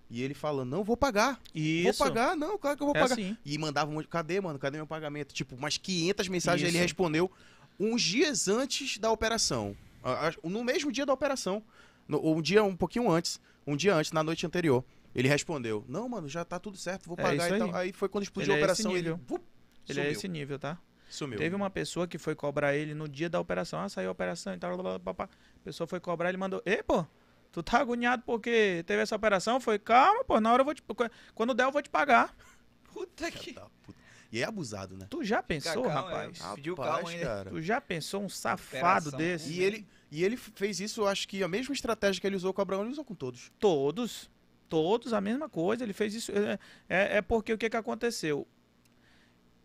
E 0.09 0.23
ele 0.23 0.33
falando, 0.33 0.69
não, 0.69 0.83
vou 0.83 0.97
pagar. 0.97 1.39
Isso. 1.53 1.83
Vou 1.83 2.07
pagar, 2.07 2.35
não, 2.35 2.57
claro 2.57 2.75
que 2.75 2.81
eu 2.83 2.87
vou 2.87 2.95
é 2.95 2.99
pagar. 2.99 3.13
assim. 3.13 3.37
E 3.45 3.57
mandava 3.57 3.91
um 3.91 3.93
monte, 3.95 4.07
cadê, 4.07 4.41
mano? 4.41 4.57
Cadê 4.57 4.77
meu 4.77 4.87
pagamento? 4.87 5.33
Tipo, 5.33 5.55
umas 5.55 5.77
500 5.77 6.27
mensagens 6.27 6.67
ele 6.67 6.77
Isso. 6.77 6.83
respondeu 6.83 7.31
uns 7.79 8.01
dias 8.01 8.47
antes 8.47 8.97
da 8.97 9.11
operação. 9.11 9.75
No 10.43 10.63
mesmo 10.63 10.91
dia 10.91 11.05
da 11.05 11.13
operação. 11.13 11.63
Ou 12.09 12.37
um 12.37 12.41
dia 12.41 12.63
um 12.63 12.75
pouquinho 12.75 13.09
antes. 13.11 13.39
Um 13.67 13.75
dia 13.75 13.93
antes, 13.95 14.11
na 14.11 14.23
noite 14.23 14.45
anterior. 14.47 14.83
Ele 15.13 15.27
respondeu, 15.27 15.83
não, 15.87 16.07
mano, 16.09 16.27
já 16.27 16.43
tá 16.45 16.59
tudo 16.59 16.77
certo, 16.77 17.05
vou 17.07 17.15
É 17.19 17.21
pagar 17.21 17.35
isso 17.35 17.47
e 17.49 17.53
aí. 17.53 17.59
tal. 17.59 17.75
Aí 17.75 17.91
foi 17.93 18.07
quando 18.09 18.23
explodiu 18.23 18.53
Ele 18.53 18.57
a 18.57 18.61
é 18.61 18.63
operação, 18.63 18.91
ele 18.91 19.01
nível. 19.09 19.19
vup, 19.27 19.43
Ele 19.87 19.99
é 19.99 20.03
sumiu. 20.03 20.11
esse 20.17 20.27
nível, 20.27 20.59
tá? 20.59 20.77
Sumiu. 21.09 21.37
Teve 21.39 21.55
uma 21.55 21.69
pessoa 21.69 22.07
que 22.07 22.17
foi 22.19 22.35
cobrar 22.35 22.75
ele 22.75 22.93
no 22.93 23.07
dia 23.07 23.27
da 23.29 23.39
operação. 23.39 23.79
Ah, 23.81 23.89
saiu 23.89 24.09
a 24.09 24.11
operação 24.11 24.53
e 24.53 24.57
tal. 24.57 24.73
blá, 24.75 24.83
blá, 24.83 24.99
blá, 24.99 25.13
blá. 25.13 25.25
A 25.25 25.63
pessoa 25.63 25.87
foi 25.87 25.99
cobrar, 25.99 26.29
ele 26.29 26.37
mandou. 26.37 26.61
Ei, 26.65 26.81
pô, 26.83 27.05
tu 27.51 27.63
tá 27.63 27.79
agoniado 27.79 28.23
porque 28.25 28.83
teve 28.85 29.01
essa 29.01 29.15
operação? 29.15 29.59
Foi, 29.59 29.77
calma, 29.79 30.23
pô, 30.23 30.39
na 30.39 30.51
hora 30.51 30.61
eu 30.61 30.65
vou 30.65 30.73
te. 30.73 30.83
Quando 31.33 31.53
der, 31.53 31.63
eu 31.63 31.71
vou 31.71 31.81
te 31.81 31.89
pagar. 31.89 32.35
Puta 32.93 33.29
que. 33.31 33.53
Puta. 33.53 33.99
E 34.31 34.41
é 34.41 34.45
abusado, 34.45 34.95
né? 34.95 35.07
Tu 35.09 35.23
já 35.23 35.41
pensou, 35.41 35.83
calma, 35.83 36.01
rapaz? 36.01 36.39
é. 36.39 36.55
Pediu 36.55 36.75
Rapaz, 36.75 36.95
calma 36.95 37.09
ainda. 37.09 37.25
cara. 37.25 37.49
Tu 37.49 37.61
já 37.61 37.81
pensou 37.81 38.21
um 38.23 38.29
safado 38.29 39.09
Operação. 39.09 39.17
desse? 39.17 39.51
E 39.53 39.63
ele, 39.63 39.87
e 40.11 40.23
ele 40.23 40.37
fez 40.37 40.79
isso, 40.79 41.05
acho 41.07 41.27
que 41.27 41.41
a 41.41 41.47
mesma 41.47 41.73
estratégia 41.73 42.21
que 42.21 42.27
ele 42.27 42.35
usou 42.35 42.53
com 42.53 42.61
o 42.61 42.63
Abraão, 42.63 42.83
ele 42.83 42.91
usou 42.91 43.03
com 43.03 43.15
todos. 43.15 43.51
Todos. 43.59 44.29
Todos 44.67 45.13
a 45.13 45.21
mesma 45.21 45.49
coisa. 45.49 45.83
Ele 45.83 45.93
fez 45.93 46.13
isso. 46.13 46.31
É, 46.31 46.59
é, 46.87 47.17
é 47.17 47.21
porque 47.23 47.51
o 47.51 47.57
que, 47.57 47.69
que 47.69 47.77
aconteceu? 47.77 48.47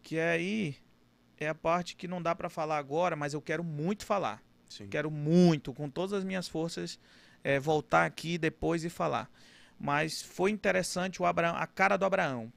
Que 0.03 0.19
aí 0.19 0.77
é 1.37 1.49
a 1.49 1.55
parte 1.55 1.95
que 1.95 2.09
não 2.09 2.23
dá 2.23 2.35
pra 2.35 2.49
falar 2.49 2.79
agora, 2.79 3.17
mas 3.17 3.35
eu 3.35 3.43
quero 3.43 3.63
muito 3.63 4.07
falar. 4.07 4.43
Sim. 4.69 4.89
Quero 4.89 5.11
muito, 5.11 5.75
com 5.75 5.91
todas 5.91 6.15
as 6.15 6.25
minhas 6.25 6.49
forças, 6.49 6.99
é, 7.45 7.61
voltar 7.61 8.05
aqui 8.07 8.37
depois 8.39 8.83
e 8.85 8.89
falar. 8.91 9.31
Mas 9.79 10.23
foi 10.23 10.51
interessante 10.51 11.21
o 11.23 11.27
Abraão, 11.27 11.55
a 11.57 11.67
cara 11.67 11.97
do 11.97 12.05
Abraão. 12.05 12.53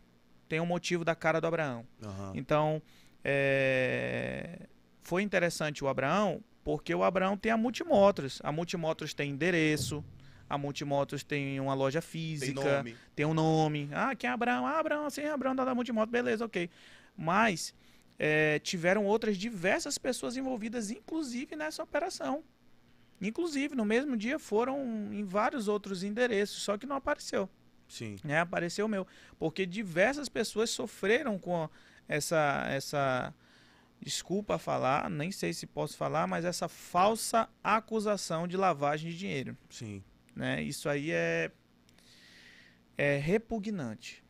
Tem 0.47 0.59
um 0.61 0.65
motivo 0.65 1.03
da 1.03 1.13
cara 1.13 1.39
do 1.41 1.45
Abraão. 1.47 1.85
Aham. 2.01 2.31
Então, 2.33 2.81
é, 3.23 4.67
foi 5.01 5.21
interessante 5.21 5.83
o 5.83 5.87
Abraão, 5.87 6.41
porque 6.63 6.93
o 6.95 7.03
Abraão 7.03 7.35
tem 7.37 7.51
a 7.51 7.57
Multimotors. 7.57 8.39
A 8.43 8.51
Multimotors 8.51 9.13
tem 9.13 9.31
endereço, 9.31 10.03
A 10.49 10.57
Multimotos 10.57 11.23
tem 11.23 11.59
uma 11.59 11.73
loja 11.73 12.01
Tem 12.01 12.09
física, 12.09 12.77
nome. 12.77 12.95
tem 13.13 13.25
um 13.25 13.33
nome. 13.33 13.89
Ah, 13.91 14.15
quem 14.15 14.29
é 14.29 14.33
Abraão? 14.33 14.65
Ah, 14.65 14.79
Abraão, 14.79 15.09
sim, 15.09 15.25
Abraão 15.25 15.53
da 15.53 15.65
da 15.65 15.75
Multimoto, 15.75 16.09
beleza, 16.09 16.45
ok. 16.45 16.69
Mas 17.17 17.73
é, 18.17 18.57
tiveram 18.59 19.05
outras 19.05 19.37
diversas 19.37 19.97
pessoas 19.97 20.37
envolvidas, 20.37 20.89
inclusive 20.89 21.53
nessa 21.57 21.83
operação. 21.83 22.43
Inclusive, 23.21 23.75
no 23.75 23.85
mesmo 23.85 24.15
dia 24.15 24.37
foram 24.37 25.11
em 25.11 25.23
vários 25.23 25.67
outros 25.67 26.03
endereços, 26.03 26.61
só 26.61 26.77
que 26.77 26.85
não 26.85 26.95
apareceu 26.95 27.49
Sim. 27.87 28.17
né, 28.23 28.39
apareceu 28.39 28.85
o 28.85 28.89
meu. 28.89 29.07
Porque 29.39 29.65
diversas 29.65 30.29
pessoas 30.29 30.69
sofreram 30.69 31.39
com 31.39 31.69
essa, 32.07 32.65
essa 32.69 33.33
desculpa 34.01 34.57
falar, 34.57 35.09
nem 35.09 35.31
sei 35.31 35.53
se 35.53 35.65
posso 35.65 35.97
falar, 35.97 36.27
mas 36.27 36.45
essa 36.45 36.67
falsa 36.67 37.49
acusação 37.63 38.47
de 38.47 38.57
lavagem 38.57 39.11
de 39.11 39.17
dinheiro. 39.17 39.57
Sim. 39.69 40.03
Né? 40.35 40.61
Isso 40.61 40.87
aí 40.89 41.11
é, 41.11 41.51
é 42.97 43.17
repugnante. 43.17 44.23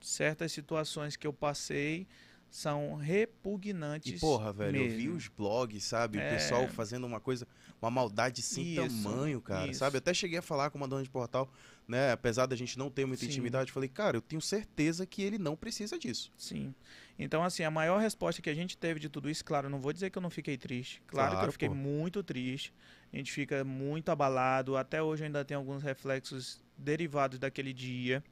Certas 0.00 0.50
situações 0.50 1.16
que 1.16 1.26
eu 1.26 1.32
passei 1.32 2.08
são 2.50 2.96
repugnantes. 2.96 4.18
E 4.18 4.20
porra, 4.20 4.52
velho, 4.52 4.76
eu 4.76 4.90
vi 4.90 5.04
mesmo. 5.04 5.16
os 5.16 5.28
blogs, 5.28 5.84
sabe? 5.84 6.18
É. 6.18 6.26
O 6.26 6.30
pessoal 6.34 6.68
fazendo 6.68 7.06
uma 7.06 7.20
coisa, 7.20 7.46
uma 7.82 7.90
maldade 7.90 8.40
sem 8.42 8.74
Isso, 8.74 9.02
tamanho, 9.02 9.40
cara, 9.40 9.70
isso. 9.70 9.80
sabe? 9.80 9.96
Eu 9.96 9.98
até 9.98 10.14
cheguei 10.14 10.38
a 10.38 10.42
falar 10.42 10.70
com 10.70 10.78
uma 10.78 10.86
dona 10.86 11.02
de 11.02 11.10
portal, 11.10 11.50
né? 11.86 12.12
Apesar 12.12 12.46
da 12.46 12.54
gente 12.54 12.78
não 12.78 12.88
ter 12.90 13.04
muita 13.04 13.24
Sim. 13.24 13.30
intimidade, 13.30 13.72
falei, 13.72 13.88
cara, 13.88 14.16
eu 14.16 14.20
tenho 14.20 14.40
certeza 14.40 15.04
que 15.04 15.22
ele 15.22 15.38
não 15.38 15.56
precisa 15.56 15.98
disso. 15.98 16.30
Sim. 16.36 16.74
Então, 17.18 17.42
assim, 17.42 17.62
a 17.64 17.70
maior 17.70 18.00
resposta 18.00 18.40
que 18.40 18.48
a 18.48 18.54
gente 18.54 18.76
teve 18.76 19.00
de 19.00 19.08
tudo 19.08 19.28
isso, 19.28 19.44
claro, 19.44 19.68
não 19.68 19.80
vou 19.80 19.92
dizer 19.92 20.10
que 20.10 20.18
eu 20.18 20.22
não 20.22 20.30
fiquei 20.30 20.56
triste. 20.56 21.02
Claro, 21.06 21.30
que 21.30 21.34
Claro, 21.36 21.48
eu 21.48 21.52
fiquei 21.52 21.68
pô. 21.68 21.74
muito 21.74 22.22
triste. 22.22 22.72
A 23.12 23.16
gente 23.16 23.30
fica 23.32 23.64
muito 23.64 24.08
abalado. 24.10 24.76
Até 24.76 25.02
hoje 25.02 25.22
eu 25.22 25.26
ainda 25.26 25.44
tem 25.44 25.56
alguns 25.56 25.82
reflexos 25.82 26.62
derivados 26.78 27.38
daquele 27.38 27.72
dia. 27.72 28.22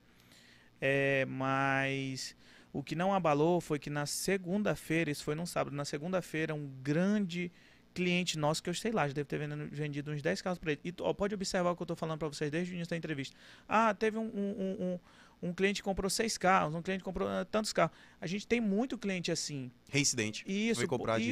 É, 0.80 1.26
mas 1.26 2.34
o 2.72 2.82
que 2.82 2.94
não 2.94 3.12
abalou 3.12 3.60
foi 3.60 3.78
que 3.78 3.90
na 3.90 4.06
segunda-feira, 4.06 5.10
isso 5.10 5.24
foi 5.24 5.34
num 5.34 5.44
sábado, 5.46 5.74
na 5.76 5.84
segunda-feira, 5.84 6.54
um 6.54 6.66
grande 6.82 7.52
cliente 8.00 8.38
nosso, 8.38 8.62
que 8.62 8.70
eu 8.70 8.74
sei 8.74 8.92
lá, 8.92 9.06
já 9.06 9.12
deve 9.12 9.26
ter 9.26 9.38
vendido, 9.38 9.68
vendido 9.70 10.10
uns 10.12 10.22
10 10.22 10.40
carros 10.40 10.58
para 10.58 10.72
ele. 10.72 10.80
E 10.84 10.94
ó, 11.00 11.12
pode 11.12 11.34
observar 11.34 11.70
o 11.70 11.76
que 11.76 11.82
eu 11.82 11.84
estou 11.84 11.96
falando 11.96 12.18
para 12.18 12.28
vocês 12.28 12.50
desde 12.50 12.72
o 12.72 12.74
início 12.74 12.90
da 12.90 12.96
entrevista. 12.96 13.36
Ah, 13.68 13.92
teve 13.92 14.16
um, 14.16 14.22
um, 14.22 14.96
um, 15.44 15.48
um- 15.48 15.52
cliente 15.54 15.80
que 15.80 15.84
comprou 15.84 16.08
seis 16.10 16.38
carros, 16.38 16.74
um 16.74 16.80
cliente 16.82 17.00
que 17.00 17.04
comprou 17.04 17.28
ah, 17.28 17.44
tantos 17.50 17.72
carros. 17.72 17.94
A 18.20 18.26
gente 18.26 18.46
tem 18.46 18.60
muito 18.60 18.96
cliente 18.96 19.30
assim. 19.30 19.70
Reincidente. 19.90 20.44
Isso, 20.46 20.80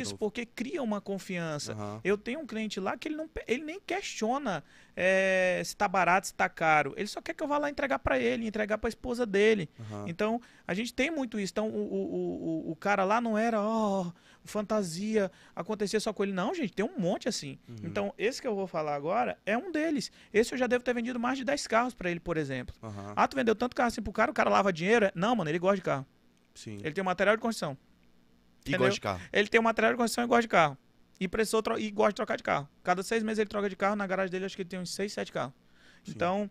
isso 0.01 0.16
porque 0.19 0.45
cria 0.45 0.82
uma 0.82 1.01
confiança. 1.01 1.73
Aham. 1.73 2.01
Eu 2.05 2.19
tenho 2.19 2.40
um 2.40 2.47
cliente 2.47 2.81
lá 2.81 2.97
que 2.97 3.09
ele, 3.09 3.16
não, 3.16 3.28
ele 3.47 3.65
nem 3.65 3.81
questiona 3.81 4.62
eh, 4.97 5.62
se 5.65 5.77
tá 5.77 5.86
barato, 5.86 6.27
se 6.27 6.35
tá 6.35 6.49
caro. 6.49 6.93
Ele 6.97 7.07
só 7.07 7.20
quer 7.23 7.35
que 7.35 7.43
eu 7.43 7.49
vá 7.49 7.57
lá 7.59 7.70
entregar 7.70 7.99
para 7.99 8.19
ele, 8.19 8.47
entregar 8.47 8.78
para 8.78 8.89
a 8.89 8.90
esposa 8.90 9.24
dele. 9.24 9.69
aham. 9.81 10.05
Então, 10.09 10.40
a 10.66 10.74
gente 10.74 10.93
tem 10.93 11.11
muito 11.11 11.39
isso. 11.39 11.53
Então, 11.53 11.69
o, 11.69 11.77
o, 11.77 12.69
o, 12.69 12.73
o 12.73 12.77
cara 12.77 13.05
lá 13.05 13.20
não 13.20 13.39
era, 13.39 13.61
ó, 13.62 14.11
fantasia, 14.48 15.30
acontecia 15.54 16.00
só 16.00 16.12
com 16.12 16.22
ele. 16.22 16.32
Não, 16.32 16.54
gente, 16.54 16.72
tem 16.72 16.84
um 16.84 16.98
monte 16.98 17.28
assim. 17.28 17.58
Uhum. 17.68 17.76
Então, 17.84 18.14
esse 18.18 18.40
que 18.40 18.48
eu 18.48 18.54
vou 18.54 18.66
falar 18.66 18.94
agora 18.94 19.38
é 19.46 19.56
um 19.56 19.70
deles. 19.72 20.10
Esse 20.32 20.52
eu 20.54 20.58
já 20.58 20.66
devo 20.66 20.82
ter 20.84 20.94
vendido 20.94 21.18
mais 21.20 21.38
de 21.38 21.44
10 21.44 21.66
carros 21.66 21.94
para 21.94 22.10
ele, 22.10 22.20
por 22.20 22.36
exemplo. 22.36 22.74
Aham. 22.82 23.12
Ah, 23.16 23.28
tu 23.28 23.36
vendeu 23.36 23.54
tanto 23.54 23.74
carro 23.76 23.88
assim 23.88 24.02
pro 24.02 24.12
cara, 24.12 24.30
o 24.30 24.34
cara 24.34 24.50
lava 24.50 24.72
dinheiro? 24.72 25.06
É- 25.06 25.12
Não, 25.14 25.34
mano, 25.36 25.50
ele 25.50 25.58
gosta 25.58 25.76
de 25.76 25.82
carro. 25.82 26.06
Sim. 26.54 26.78
Ele 26.82 26.92
tem 26.92 27.02
um 27.02 27.04
material 27.04 27.36
de 27.36 27.42
construção. 27.42 27.76
E 28.64 28.70
entendeu? 28.70 28.80
gosta 28.80 28.94
de 28.94 29.00
carro. 29.00 29.20
Ele 29.32 29.48
tem 29.48 29.60
um 29.60 29.64
material 29.64 29.92
de 29.92 29.96
construção 29.98 30.24
e 30.24 30.26
gosta 30.26 30.42
de 30.42 30.48
carro. 30.48 30.78
E 31.20 31.26
precisou 31.28 31.62
e 31.78 31.90
gosta 31.90 32.10
de 32.10 32.16
trocar 32.16 32.36
de 32.36 32.42
carro. 32.42 32.68
Cada 32.82 33.02
seis 33.02 33.22
meses 33.22 33.38
ele 33.40 33.48
troca 33.48 33.68
de 33.68 33.76
carro. 33.76 33.96
Na 33.96 34.06
garagem 34.06 34.30
dele, 34.30 34.44
acho 34.44 34.54
que 34.56 34.62
ele 34.62 34.68
tem 34.68 34.78
uns 34.78 34.94
seis, 34.94 35.12
sete 35.12 35.32
carros. 35.32 35.52
Sim. 36.04 36.12
Então, 36.14 36.50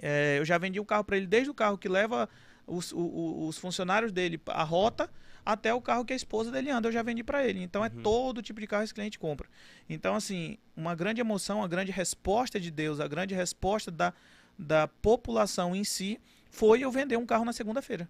é, 0.00 0.38
eu 0.38 0.44
já 0.44 0.58
vendi 0.58 0.80
um 0.80 0.84
carro 0.84 1.04
para 1.04 1.16
ele, 1.16 1.26
desde 1.26 1.50
o 1.50 1.54
carro 1.54 1.76
que 1.78 1.88
leva 1.88 2.28
os, 2.66 2.92
o- 2.92 3.46
os 3.46 3.58
funcionários 3.58 4.10
dele 4.12 4.40
a 4.48 4.62
rota 4.64 5.10
até 5.44 5.72
o 5.74 5.80
carro 5.80 6.04
que 6.04 6.12
a 6.12 6.16
esposa 6.16 6.50
dele 6.50 6.70
anda, 6.70 6.88
eu 6.88 6.92
já 6.92 7.02
vendi 7.02 7.22
para 7.24 7.46
ele. 7.46 7.62
Então, 7.62 7.84
é 7.84 7.88
Uhum. 7.88 8.02
todo 8.02 8.42
tipo 8.42 8.60
de 8.60 8.66
carro 8.66 8.82
que 8.82 8.86
esse 8.86 8.94
cliente 8.94 9.18
compra. 9.18 9.48
Então, 9.88 10.14
assim, 10.14 10.56
uma 10.76 10.94
grande 10.94 11.20
emoção, 11.20 11.58
uma 11.58 11.68
grande 11.68 11.90
resposta 11.92 12.60
de 12.60 12.70
Deus, 12.70 13.00
a 13.00 13.08
grande 13.08 13.34
resposta 13.34 13.90
da, 13.90 14.12
da 14.58 14.86
população 14.88 15.74
em 15.74 15.84
si 15.84 16.20
foi 16.50 16.80
eu 16.80 16.90
vender 16.90 17.16
um 17.16 17.26
carro 17.26 17.44
na 17.44 17.52
segunda-feira. 17.52 18.08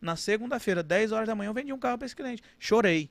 Na 0.00 0.16
segunda-feira, 0.16 0.82
10 0.82 1.12
horas 1.12 1.26
da 1.26 1.34
manhã, 1.34 1.48
eu 1.48 1.54
vendi 1.54 1.72
um 1.72 1.78
carro 1.78 1.96
para 1.98 2.06
esse 2.06 2.14
cliente. 2.16 2.42
Chorei. 2.58 3.08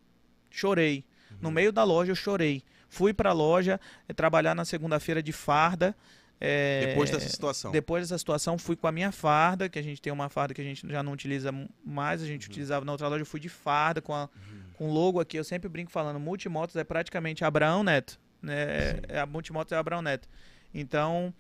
Chorei. 0.52 1.04
No 1.42 1.50
meio 1.52 1.72
da 1.72 1.84
loja, 1.84 2.12
eu 2.12 2.16
chorei. 2.16 2.64
Fui 2.88 3.14
para 3.14 3.32
a 3.32 3.34
loja 3.34 3.80
eh, 4.08 4.14
trabalhar 4.14 4.54
na 4.56 4.64
segunda-feira 4.64 5.22
de 5.22 5.32
farda. 5.34 5.96
Eh, 6.40 6.88
Depois 6.88 7.10
dessa 7.10 7.30
situação. 7.30 7.72
depois 7.72 8.04
dessa 8.04 8.18
situação, 8.18 8.58
fui 8.58 8.76
com 8.76 8.88
a 8.88 8.92
minha 8.92 9.12
farda, 9.12 9.70
que 9.70 9.80
a 9.80 9.82
gente 9.82 10.02
tem 10.02 10.12
uma 10.12 10.30
farda 10.30 10.54
que 10.54 10.62
a 10.62 10.64
gente 10.64 10.88
já 10.88 11.02
não 11.02 11.14
utiliza 11.14 11.52
mais, 11.84 12.22
a 12.22 12.26
gente 12.26 12.48
utilizava 12.48 12.86
na 12.86 12.92
outra 12.92 13.08
loja, 13.08 13.22
eu 13.22 13.26
fui 13.26 13.40
de 13.40 13.50
farda 13.50 14.02
com, 14.02 14.14
a, 14.14 14.30
com 14.78 14.90
o 14.90 14.94
logo 14.94 15.20
aqui, 15.20 15.38
eu 15.38 15.44
sempre 15.44 15.70
brinco 15.70 15.92
falando, 15.92 16.20
Multimotos 16.20 16.76
é 16.76 16.84
praticamente 16.84 17.46
Abraão 17.46 17.84
Neto, 17.84 18.20
né? 18.42 19.00
É, 19.08 19.20
a 19.20 19.26
Multimotos 19.26 19.72
é 19.72 19.78
Abraão 19.78 20.02
Neto. 20.02 20.28
Então, 20.74 21.34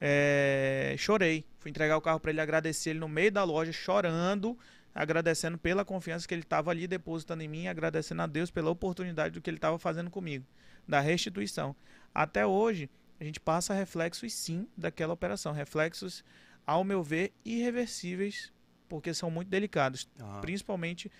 é, 0.00 0.94
chorei, 0.98 1.44
fui 1.58 1.70
entregar 1.70 1.96
o 1.96 2.00
carro 2.00 2.20
para 2.20 2.30
ele, 2.30 2.40
agradecer 2.40 2.90
ele 2.90 2.98
no 2.98 3.08
meio 3.08 3.32
da 3.32 3.44
loja, 3.44 3.72
chorando, 3.72 4.58
agradecendo 4.94 5.56
pela 5.56 5.84
confiança 5.84 6.28
que 6.28 6.34
ele 6.34 6.42
estava 6.42 6.70
ali 6.70 6.86
depositando 6.86 7.42
em 7.42 7.48
mim, 7.48 7.68
agradecendo 7.68 8.20
a 8.20 8.26
Deus 8.26 8.50
pela 8.50 8.70
oportunidade 8.70 9.34
do 9.34 9.40
que 9.40 9.48
ele 9.48 9.56
estava 9.56 9.78
fazendo 9.78 10.10
comigo, 10.10 10.44
da 10.86 11.00
restituição. 11.00 11.74
Até 12.14 12.46
hoje, 12.46 12.90
a 13.22 13.24
gente 13.24 13.38
passa 13.40 13.72
reflexos 13.72 14.32
sim 14.34 14.66
daquela 14.76 15.12
operação, 15.14 15.52
reflexos, 15.52 16.24
ao 16.66 16.82
meu 16.82 17.02
ver, 17.02 17.32
irreversíveis, 17.44 18.52
porque 18.88 19.14
são 19.14 19.30
muito 19.30 19.48
delicados, 19.48 20.08
Ah, 20.20 20.40
principalmente 20.40 21.10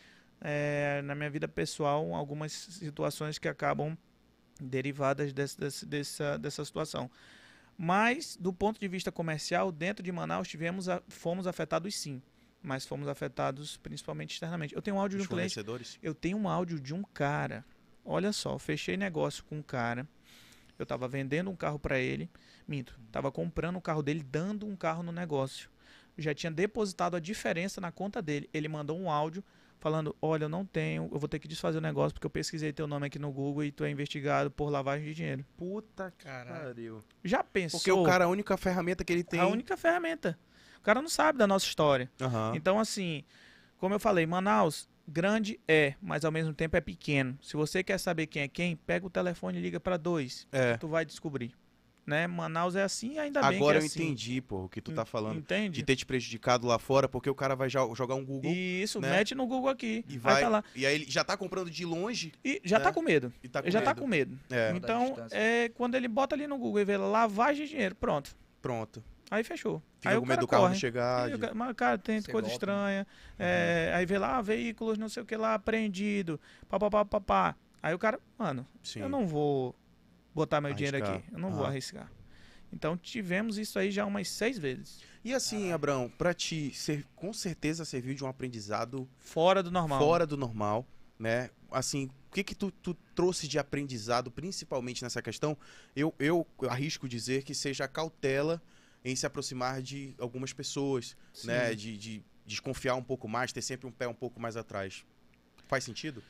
eh, 0.41 1.01
na 1.05 1.15
minha 1.15 1.31
vida 1.31 1.47
pessoal, 1.47 2.13
algumas 2.15 2.51
situações 2.53 3.39
que 3.39 3.47
acabam 3.47 3.97
derivadas 4.61 5.33
desse, 5.33 5.59
desse- 5.59 5.87
dessa, 5.87 6.37
dessa 6.39 6.65
situação. 6.65 7.09
Mas, 7.79 8.37
do 8.37 8.53
ponto 8.53 8.79
de 8.81 8.89
vista 8.89 9.11
comercial, 9.11 9.71
dentro 9.73 10.03
de 10.03 10.11
Manaus 10.13 10.49
tivemos 10.49 10.89
a- 10.89 11.01
fomos 11.09 11.47
afetados 11.47 11.95
sim, 11.97 12.21
mas 12.63 12.85
fomos 12.87 13.09
afetados 13.09 13.77
principalmente 13.77 14.33
externamente. 14.35 14.75
Eu 14.75 14.83
tenho 14.83 14.97
um 14.97 15.01
áudio 15.01 15.19
de 15.19 15.25
um 15.25 15.27
cliente 15.37 15.55
eu 16.03 16.15
tenho 16.15 16.37
um 16.37 16.49
áudio 16.49 16.79
de 16.81 16.93
um 16.95 17.03
cara. 17.03 17.65
Olha 18.05 18.33
só, 18.33 18.59
fechei 18.59 18.97
negócio 18.97 19.45
com 19.45 19.59
um 19.59 19.63
cara. 19.63 20.07
Eu 20.79 20.87
tava 20.87 21.07
vendendo 21.07 21.51
um 21.51 21.57
carro 21.57 21.79
para 21.79 21.99
ele. 21.99 22.31
Minto, 22.67 22.99
tava 23.11 23.31
comprando 23.31 23.77
o 23.77 23.81
carro 23.81 24.03
dele, 24.03 24.23
dando 24.23 24.67
um 24.67 24.77
carro 24.77 25.03
no 25.03 25.13
negócio. 25.13 25.71
Já 26.17 26.35
tinha 26.35 26.51
depositado 26.51 27.17
a 27.17 27.21
diferença 27.21 27.81
na 27.81 27.91
conta 27.91 28.21
dele. 28.21 28.49
Ele 28.53 28.69
mandou 28.69 28.99
um 28.99 29.11
áudio 29.11 29.43
falando: 29.79 30.15
Olha, 30.21 30.45
eu 30.45 30.49
não 30.49 30.65
tenho, 30.65 31.09
eu 31.13 31.19
vou 31.19 31.29
ter 31.29 31.39
que 31.39 31.49
desfazer 31.49 31.79
o 31.79 31.81
negócio 31.81 32.15
porque 32.15 32.27
eu 32.27 32.31
pesquisei 32.31 32.73
teu 32.73 32.87
nome 32.87 33.07
aqui 33.07 33.19
no 33.19 33.33
Google 33.33 33.65
e 33.65 33.73
tu 33.73 33.85
é 33.85 33.91
investigado 33.91 34.51
por 34.51 34.71
lavagem 34.71 35.07
de 35.07 35.15
dinheiro. 35.15 35.45
Puta 35.57 36.13
Caralho. 36.19 37.03
Já 37.25 37.43
pensou? 37.43 37.81
Porque 37.81 37.93
o 37.93 38.03
cara, 38.05 38.27
a 38.27 38.29
única 38.29 38.57
ferramenta 38.57 39.05
que 39.05 39.13
ele 39.13 39.25
tem. 39.25 39.41
a 39.41 39.47
única 39.47 39.77
ferramenta. 39.77 40.39
O 40.79 40.83
cara 40.83 41.01
não 41.01 41.09
sabe 41.09 41.39
da 41.39 41.47
nossa 41.47 41.65
história. 41.65 42.11
Aham. 42.21 42.53
Então, 42.57 42.79
assim, 42.79 43.25
como 43.79 43.95
eu 43.95 44.01
falei, 44.01 44.27
Manaus, 44.27 44.89
grande 45.07 45.59
é, 45.67 45.95
mas 46.01 46.25
ao 46.25 46.33
mesmo 46.33 46.53
tempo 46.55 46.77
é 46.77 46.81
pequeno. 46.81 47.39
Se 47.43 47.57
você 47.57 47.83
quer 47.83 47.99
saber 47.99 48.27
quem 48.27 48.43
é 48.43 48.49
quem, 48.49 48.77
pega 48.77 49.07
o 49.07 49.11
telefone 49.11 49.59
e 49.59 49.63
liga 49.63 49.79
para 49.81 49.97
dois. 49.97 50.47
É. 50.53 50.77
Tu 50.77 50.89
vai 50.89 51.05
descobrir. 51.05 51.53
Né? 52.05 52.27
Manaus 52.27 52.75
é 52.75 52.83
assim, 52.83 53.17
ainda 53.17 53.41
bem 53.49 53.57
Agora 53.59 53.79
que 53.79 53.83
eu 53.85 53.85
é 53.85 53.87
assim. 53.87 54.03
entendi, 54.03 54.41
pô, 54.41 54.65
o 54.65 54.69
que 54.69 54.81
tu 54.81 54.91
tá 54.93 55.05
falando. 55.05 55.39
Entende? 55.39 55.77
De 55.77 55.85
ter 55.85 55.95
te 55.95 56.05
prejudicado 56.05 56.67
lá 56.67 56.77
fora, 56.77 57.09
porque 57.09 57.31
o 57.31 57.35
cara 57.35 57.55
vai 57.55 57.69
jo- 57.69 57.95
jogar 57.95 58.17
um 58.17 58.25
Google 58.25 58.51
e, 58.51 58.83
Isso, 58.83 59.01
né? 59.01 59.09
mete 59.11 59.37
no 59.37 59.47
Google 59.47 59.71
aqui. 59.71 60.05
vai. 60.19 60.43
tá 60.43 60.49
lá. 60.49 60.65
E 60.75 60.85
aí 60.85 60.97
ele 60.97 61.07
já 61.09 61.23
tá 61.23 61.37
comprando 61.37 61.71
de 61.71 61.85
longe 61.85 62.33
E 62.45 62.61
já 62.65 62.79
né? 62.79 62.85
tá 62.85 62.93
com 62.93 63.03
medo. 63.03 63.33
e 63.41 63.49
tá 63.49 63.61
com 63.63 63.67
Ele 63.69 63.73
já 63.73 63.81
tá 63.83 63.91
medo. 63.91 64.01
com 64.01 64.09
medo. 64.09 64.37
É, 64.51 64.73
Então, 64.75 65.15
é, 65.31 65.69
quando 65.69 65.95
ele 65.95 66.09
bota 66.09 66.35
ali 66.35 66.49
no 66.49 66.59
Google 66.59 66.81
e 66.81 66.85
vê 66.85 66.97
lavagem 66.97 67.67
de 67.67 67.71
dinheiro, 67.71 67.95
pronto. 67.95 68.35
pronto. 68.61 69.03
Aí 69.33 69.43
fechou. 69.43 69.83
Fica 69.97 70.11
aí 70.11 70.17
com 70.19 70.25
o 70.25 70.29
medo 70.29 70.29
cara 70.29 70.41
do 70.43 70.47
carro 70.47 70.63
corre. 70.65 70.75
chegar. 70.79 71.31
De- 71.31 71.55
Mas, 71.55 71.75
cara, 71.75 71.97
tem 71.97 72.21
Ser 72.21 72.31
coisa 72.31 72.49
golpe, 72.49 72.53
estranha. 72.55 73.07
é, 73.39 73.91
Aí 73.95 74.05
vê 74.05 74.19
lá, 74.19 74.43
veículos, 74.43 74.99
não 74.99 75.09
sei 75.09 75.23
o 75.23 75.27
que 75.27 75.35
lá, 75.35 75.55
apreendido. 75.55 76.39
Papapá, 76.69 77.03
papá. 77.03 77.57
Aí 77.83 77.95
o 77.95 77.99
cara, 77.99 78.21
mano, 78.39 78.67
Sim. 78.83 79.01
eu 79.01 79.09
não 79.09 79.27
vou 79.27 79.75
botar 80.35 80.61
meu 80.61 80.75
dinheiro 80.75 80.99
Arriscar. 80.99 81.17
aqui. 81.19 81.33
Eu 81.33 81.39
não 81.39 81.51
vou 81.51 81.61
Aham. 81.63 81.71
arriscar. 81.71 82.13
Então 82.71 82.95
tivemos 82.95 83.57
isso 83.57 83.79
aí 83.79 83.91
já 83.91 84.05
umas 84.05 84.29
seis 84.29 84.59
vezes. 84.59 85.01
E 85.25 85.33
assim, 85.33 85.73
Abraão, 85.73 86.11
pra 86.11 86.35
ti, 86.35 86.71
ser- 86.75 87.07
com 87.17 87.33
certeza 87.33 87.87
serviu 87.87 88.15
de 88.15 88.23
um 88.23 88.29
aprendizado 88.29 89.09
Fora 89.17 89.63
do 89.63 89.71
normal. 89.71 89.99
fora 89.99 90.27
do 90.27 90.37
normal, 90.37 90.87
né? 91.19 91.49
Assim, 91.71 92.11
o 92.29 92.35
que 92.35 92.45
que 92.45 92.55
tu, 92.55 92.71
tu 92.71 92.93
trouxe 93.15 93.49
de 93.49 93.59
aprendizado, 93.59 94.31
principalmente 94.31 95.03
nessa 95.03 95.23
questão? 95.23 95.57
Eu, 95.97 96.15
eu 96.19 96.47
arrisco 96.69 97.09
dizer 97.09 97.45
que 97.45 97.55
seja 97.55 97.85
a 97.85 97.89
cautela 97.89 98.61
em 99.05 99.17
se 99.17 99.27
aproximar 99.27 99.83
de 99.83 100.15
algumas 100.19 100.53
pessoas, 100.53 101.17
Sim. 101.33 101.49
né? 101.49 101.75
De, 101.75 101.97
de 101.97 102.25
desconfiar 102.47 102.95
um 102.95 103.03
pouco 103.03 103.29
mais, 103.29 103.53
ter 103.53 103.63
sempre 103.63 103.87
um 103.87 103.93
pé 103.93 104.07
um 104.07 104.15
pouco 104.15 104.41
mais 104.41 104.57
atrás. 104.57 105.05
Faz 105.67 105.85
sentido? 105.85 106.23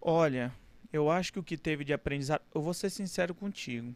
Olha, 0.00 0.52
eu 0.92 1.10
acho 1.10 1.32
que 1.32 1.38
o 1.38 1.42
que 1.42 1.56
teve 1.56 1.84
de 1.84 1.92
aprendizado. 1.92 2.42
Eu 2.54 2.62
vou 2.62 2.74
ser 2.74 2.90
sincero 2.90 3.34
contigo. 3.34 3.94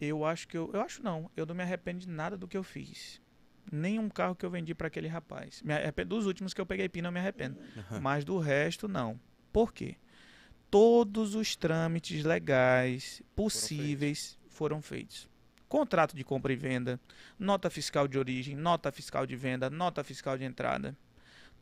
Eu 0.00 0.24
acho 0.24 0.48
que 0.48 0.56
eu. 0.56 0.70
Eu 0.72 0.80
acho 0.80 1.02
não. 1.02 1.30
Eu 1.36 1.44
não 1.44 1.54
me 1.54 1.62
arrependo 1.62 2.00
de 2.00 2.08
nada 2.08 2.36
do 2.36 2.48
que 2.48 2.56
eu 2.56 2.62
fiz. 2.62 3.20
Nenhum 3.70 4.08
carro 4.08 4.34
que 4.34 4.44
eu 4.44 4.50
vendi 4.50 4.74
para 4.74 4.88
aquele 4.88 5.06
rapaz. 5.06 5.62
Me 5.62 5.74
arrependo 5.74 6.16
dos 6.16 6.26
últimos 6.26 6.54
que 6.54 6.60
eu 6.60 6.66
peguei 6.66 6.88
pino, 6.88 7.08
eu 7.08 7.12
me 7.12 7.20
arrependo. 7.20 7.58
Mas 8.00 8.24
do 8.24 8.38
resto, 8.38 8.88
não. 8.88 9.20
Por 9.52 9.72
quê? 9.72 9.96
Todos 10.70 11.34
os 11.34 11.54
trâmites 11.54 12.24
legais 12.24 13.22
possíveis 13.36 14.38
foram 14.48 14.80
feitos. 14.80 15.28
Contrato 15.70 16.16
de 16.16 16.24
compra 16.24 16.52
e 16.52 16.56
venda, 16.56 16.98
nota 17.38 17.70
fiscal 17.70 18.08
de 18.08 18.18
origem, 18.18 18.56
nota 18.56 18.90
fiscal 18.90 19.24
de 19.24 19.36
venda, 19.36 19.70
nota 19.70 20.02
fiscal 20.02 20.36
de 20.36 20.42
entrada. 20.42 20.96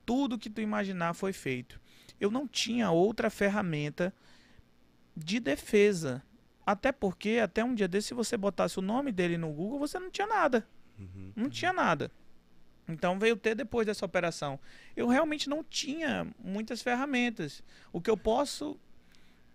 Tudo 0.07 0.39
que 0.39 0.49
tu 0.49 0.63
imaginar 0.63 1.13
foi 1.13 1.31
feito. 1.31 1.79
Eu 2.19 2.31
não 2.31 2.49
tinha 2.49 2.91
outra 2.91 3.29
ferramenta 3.29 4.11
de 5.15 5.39
defesa. 5.39 6.23
Até 6.65 6.91
porque, 6.91 7.39
até 7.43 7.63
um 7.63 7.75
dia 7.75 7.87
desse, 7.87 8.09
se 8.09 8.15
você 8.15 8.35
botasse 8.35 8.79
o 8.79 8.83
nome 8.83 9.13
dele 9.13 9.37
no 9.37 9.53
Google, 9.53 9.79
você 9.79 9.99
não 9.99 10.11
tinha 10.11 10.27
nada. 10.27 10.67
Uhum. 10.99 11.33
Não 11.37 11.51
tinha 11.51 11.75
nada. 11.75 12.11
Então 12.89 13.19
veio 13.19 13.37
ter 13.37 13.55
depois 13.55 13.87
dessa 13.87 14.07
operação. 14.07 14.59
Eu 14.97 15.07
realmente 15.07 15.51
não 15.51 15.63
tinha 15.63 16.27
muitas 16.43 16.81
ferramentas. 16.81 17.63
O 17.93 18.01
que 18.01 18.09
eu 18.09 18.17
posso. 18.17 18.81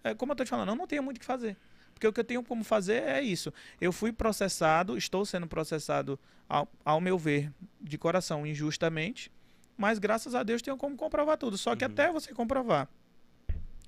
É, 0.03 0.13
como 0.13 0.31
eu 0.31 0.35
tô 0.35 0.43
te 0.43 0.51
falando, 0.51 0.69
eu 0.69 0.75
não 0.75 0.85
tenho 0.85 1.01
muito 1.01 1.17
o 1.17 1.19
que 1.19 1.25
fazer. 1.25 1.57
Porque 2.03 2.07
o 2.09 2.13
que 2.13 2.19
eu 2.19 2.23
tenho 2.25 2.43
como 2.43 2.63
fazer 2.65 3.01
é 3.03 3.21
isso. 3.21 3.53
Eu 3.79 3.93
fui 3.93 4.11
processado, 4.11 4.97
estou 4.97 5.25
sendo 5.25 5.47
processado, 5.47 6.19
ao, 6.49 6.67
ao 6.83 6.99
meu 6.99 7.17
ver, 7.17 7.49
de 7.79 7.97
coração, 7.97 8.45
injustamente. 8.45 9.31
Mas 9.77 9.99
graças 9.99 10.35
a 10.35 10.43
Deus 10.43 10.61
tenho 10.61 10.75
como 10.75 10.97
comprovar 10.97 11.37
tudo. 11.37 11.57
Só 11.57 11.75
que 11.77 11.85
Uhum. 11.85 11.91
até 11.91 12.11
você 12.11 12.33
comprovar, 12.33 12.89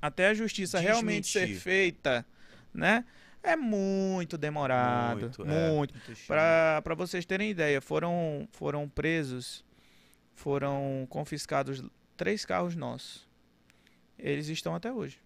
até 0.01 0.27
a 0.29 0.33
justiça 0.33 0.79
realmente 0.79 1.27
ser 1.27 1.39
Desmentir. 1.41 1.61
feita, 1.61 2.25
né? 2.73 3.03
É 3.43 3.55
muito 3.57 4.37
demorado. 4.37 5.19
Muito, 5.19 5.45
Muito. 5.45 5.51
é. 5.53 5.71
Muito. 5.71 5.93
Para 6.25 6.95
vocês 6.95 7.25
terem 7.25 7.49
ideia, 7.51 7.81
foram, 7.81 8.47
foram 8.53 8.87
presos, 8.87 9.63
foram 10.33 11.05
confiscados 11.09 11.83
três 12.15 12.45
carros 12.45 12.75
nossos. 12.77 13.27
Eles 14.17 14.47
estão 14.47 14.73
até 14.73 14.91
hoje. 14.91 15.19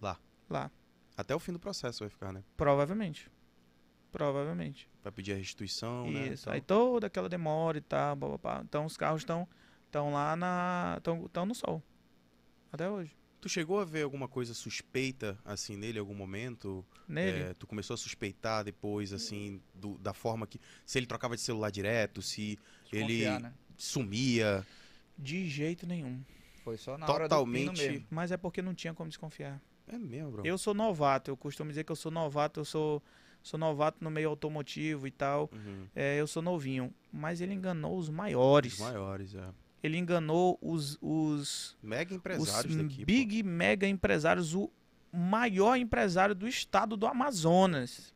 Lá. 0.00 0.18
Lá. 0.50 0.70
Até 1.16 1.34
o 1.34 1.38
fim 1.38 1.52
do 1.52 1.58
processo 1.60 2.00
vai 2.00 2.08
ficar, 2.08 2.32
né? 2.32 2.42
Provavelmente. 2.56 3.30
Provavelmente. 4.10 4.88
Vai 5.02 5.12
pedir 5.12 5.32
a 5.32 5.36
restituição, 5.36 6.10
né? 6.10 6.28
Isso. 6.28 6.42
Então, 6.44 6.52
Aí 6.52 6.60
toda 6.60 7.06
aquela 7.06 7.28
demora 7.28 7.78
e 7.78 7.80
tal. 7.80 8.14
blá, 8.16 8.28
blá, 8.30 8.38
blá. 8.38 8.62
Então 8.64 8.84
os 8.84 8.96
carros 8.96 9.22
estão 9.22 9.48
estão 9.86 10.12
lá 10.12 10.34
na. 10.36 10.96
estão 10.98 11.46
no 11.46 11.54
sol. 11.54 11.82
Até 12.72 12.88
hoje. 12.88 13.16
Tu 13.40 13.48
chegou 13.48 13.78
a 13.78 13.84
ver 13.84 14.02
alguma 14.02 14.26
coisa 14.26 14.54
suspeita, 14.54 15.38
assim, 15.44 15.76
nele 15.76 15.98
em 15.98 16.00
algum 16.00 16.14
momento? 16.14 16.84
Nele. 17.06 17.40
É, 17.50 17.54
tu 17.54 17.66
começou 17.66 17.92
a 17.92 17.96
suspeitar 17.96 18.64
depois, 18.64 19.12
assim, 19.12 19.60
do- 19.74 19.98
da 19.98 20.14
forma 20.14 20.46
que... 20.46 20.58
Se 20.86 20.98
ele 20.98 21.06
trocava 21.06 21.36
de 21.36 21.42
celular 21.42 21.70
direto, 21.70 22.22
se 22.22 22.58
ele 22.90 23.28
né? 23.38 23.52
sumia... 23.76 24.66
De 25.18 25.46
jeito 25.46 25.86
nenhum. 25.86 26.24
Foi 26.64 26.78
só 26.78 26.96
na 26.96 27.04
hora 27.06 27.24
do 27.26 27.28
Totalmente. 27.28 27.60
pino 27.60 27.72
mesmo. 27.92 28.06
Mas 28.10 28.32
é 28.32 28.36
porque 28.38 28.62
não 28.62 28.74
tinha 28.74 28.94
como 28.94 29.10
desconfiar. 29.10 29.60
É 29.86 29.98
mesmo, 29.98 30.30
bro. 30.32 30.46
Eu 30.46 30.56
sou 30.56 30.74
novato, 30.74 31.30
eu 31.30 31.36
costumo 31.36 31.70
dizer 31.70 31.84
que 31.84 31.92
eu 31.92 31.96
sou 31.96 32.10
novato, 32.10 32.60
eu 32.60 32.64
sou, 32.64 33.02
sou 33.42 33.58
novato 33.58 34.02
no 34.02 34.10
meio 34.10 34.28
automotivo 34.30 35.06
e 35.06 35.10
tal. 35.10 35.50
Uhum. 35.52 35.86
É, 35.94 36.20
eu 36.20 36.26
sou 36.26 36.42
novinho. 36.42 36.92
Mas 37.12 37.40
ele 37.40 37.54
enganou 37.54 37.96
os 37.96 38.08
maiores. 38.08 38.74
Os 38.74 38.80
maiores, 38.80 39.34
é. 39.34 39.48
Ele 39.82 39.98
enganou 39.98 40.58
os, 40.62 40.96
os, 41.02 41.76
Mega 41.82 42.12
os 42.12 42.16
empresários 42.16 42.74
daqui, 42.74 43.00
pô. 43.00 43.04
big 43.04 43.42
mega 43.42 43.86
empresários, 43.86 44.54
o 44.54 44.70
maior 45.12 45.76
empresário 45.76 46.34
do 46.34 46.48
estado 46.48 46.96
do 46.96 47.06
Amazonas. 47.06 48.14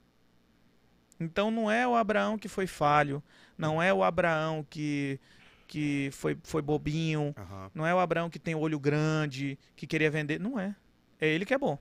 Então 1.21 1.51
não 1.51 1.71
é 1.71 1.87
o 1.87 1.95
Abraão 1.95 2.39
que 2.39 2.49
foi 2.49 2.67
falho, 2.67 3.23
não 3.57 3.83
é 3.83 3.93
o 3.93 4.03
Abraão 4.03 4.65
que, 4.71 5.21
que 5.67 6.09
foi, 6.13 6.39
foi 6.43 6.63
bobinho, 6.63 7.35
Aham. 7.37 7.71
não 7.75 7.87
é 7.87 7.95
o 7.95 7.99
Abraão 7.99 8.31
que 8.31 8.39
tem 8.39 8.55
olho 8.55 8.79
grande, 8.79 9.59
que 9.77 9.87
queria 9.87 10.11
vender. 10.11 10.41
Não 10.41 10.59
é. 10.59 10.75
É 11.21 11.27
ele 11.27 11.45
que 11.45 11.55
é 11.55 11.59
bom. 11.59 11.79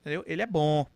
Entendeu? 0.00 0.24
Ele 0.26 0.42
é 0.42 0.46
bom. 0.46 0.86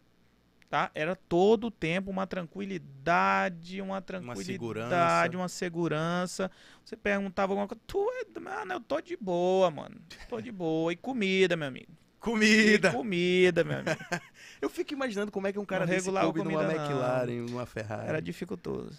Tá? 0.68 0.90
Era 0.94 1.14
todo 1.14 1.68
o 1.68 1.70
tempo 1.70 2.10
uma 2.10 2.26
tranquilidade, 2.26 3.80
uma 3.80 4.02
tranquilidade, 4.02 4.44
segurança. 4.46 5.36
uma 5.36 5.48
segurança. 5.48 6.50
Você 6.84 6.96
perguntava 6.96 7.52
alguma 7.52 7.68
coisa, 7.68 7.80
tu 7.86 8.04
é, 8.10 8.40
mano, 8.40 8.72
eu 8.72 8.80
tô 8.80 9.00
de 9.00 9.16
boa, 9.16 9.70
mano. 9.70 9.96
Tô 10.28 10.40
de 10.40 10.50
boa. 10.50 10.92
E 10.92 10.96
comida, 10.96 11.56
meu 11.56 11.68
amigo. 11.68 11.92
Comida! 12.18 12.88
E 12.88 12.92
comida, 12.92 13.62
meu 13.62 13.78
amigo. 13.78 13.96
Eu 14.60 14.68
fico 14.68 14.92
imaginando 14.92 15.30
como 15.30 15.46
é 15.46 15.52
que 15.52 15.58
um 15.60 15.64
cara 15.64 15.84
Não 15.86 15.92
desse 15.92 16.06
regulava 16.06 16.32
coube 16.32 16.42
numa 16.42 16.62
comida, 16.62 16.74
não. 16.74 16.84
McLaren, 16.84 17.42
numa 17.42 17.66
Ferrari. 17.66 18.08
Era 18.08 18.20
dificultoso. 18.20 18.96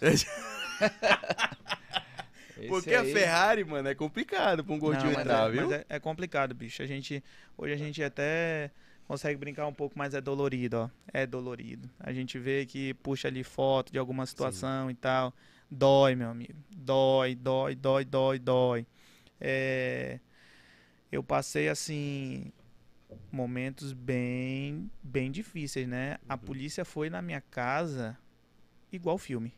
Porque 2.66 2.90
Esse 2.90 2.94
a 2.96 3.00
aí- 3.02 3.12
Ferrari, 3.12 3.64
mano, 3.64 3.88
é 3.88 3.94
complicado 3.94 4.64
pra 4.64 4.74
um 4.74 4.78
gordinho 4.78 5.06
Não, 5.06 5.12
mas 5.12 5.22
entrar, 5.26 5.48
é, 5.48 5.52
viu? 5.52 5.62
mas 5.68 5.72
é, 5.72 5.86
é 5.88 6.00
complicado, 6.00 6.54
bicho. 6.54 6.82
A 6.82 6.86
gente, 6.86 7.22
hoje 7.56 7.72
a 7.72 7.76
gente 7.76 8.02
até 8.02 8.70
consegue 9.06 9.38
brincar 9.38 9.66
um 9.66 9.72
pouco, 9.72 9.98
mas 9.98 10.12
é 10.14 10.20
dolorido, 10.20 10.76
ó. 10.78 10.90
É 11.12 11.26
dolorido. 11.26 11.88
A 12.00 12.12
gente 12.12 12.38
vê 12.38 12.66
que 12.66 12.94
puxa 12.94 13.28
ali 13.28 13.44
foto 13.44 13.92
de 13.92 13.98
alguma 13.98 14.26
situação 14.26 14.90
e 14.90 14.94
tal. 14.94 15.32
Dói, 15.70 16.14
meu 16.14 16.30
amigo. 16.30 16.54
Dói, 16.76 17.34
dói, 17.34 17.74
dói, 17.74 18.04
dói, 18.04 18.38
dói. 18.38 18.86
É, 19.40 20.18
eu 21.12 21.22
passei, 21.22 21.68
assim, 21.68 22.50
momentos 23.30 23.92
bem, 23.92 24.90
bem 25.02 25.30
difíceis, 25.30 25.86
né? 25.86 26.18
A 26.28 26.34
Uhum. 26.34 26.40
polícia 26.40 26.84
foi 26.84 27.08
na 27.08 27.22
minha 27.22 27.40
casa 27.40 28.18
igual 28.92 29.16
filme. 29.18 29.52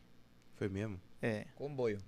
Foi 0.55 0.69
mesmo? 0.69 0.99
É, 1.21 1.45
Comboio. 1.55 1.99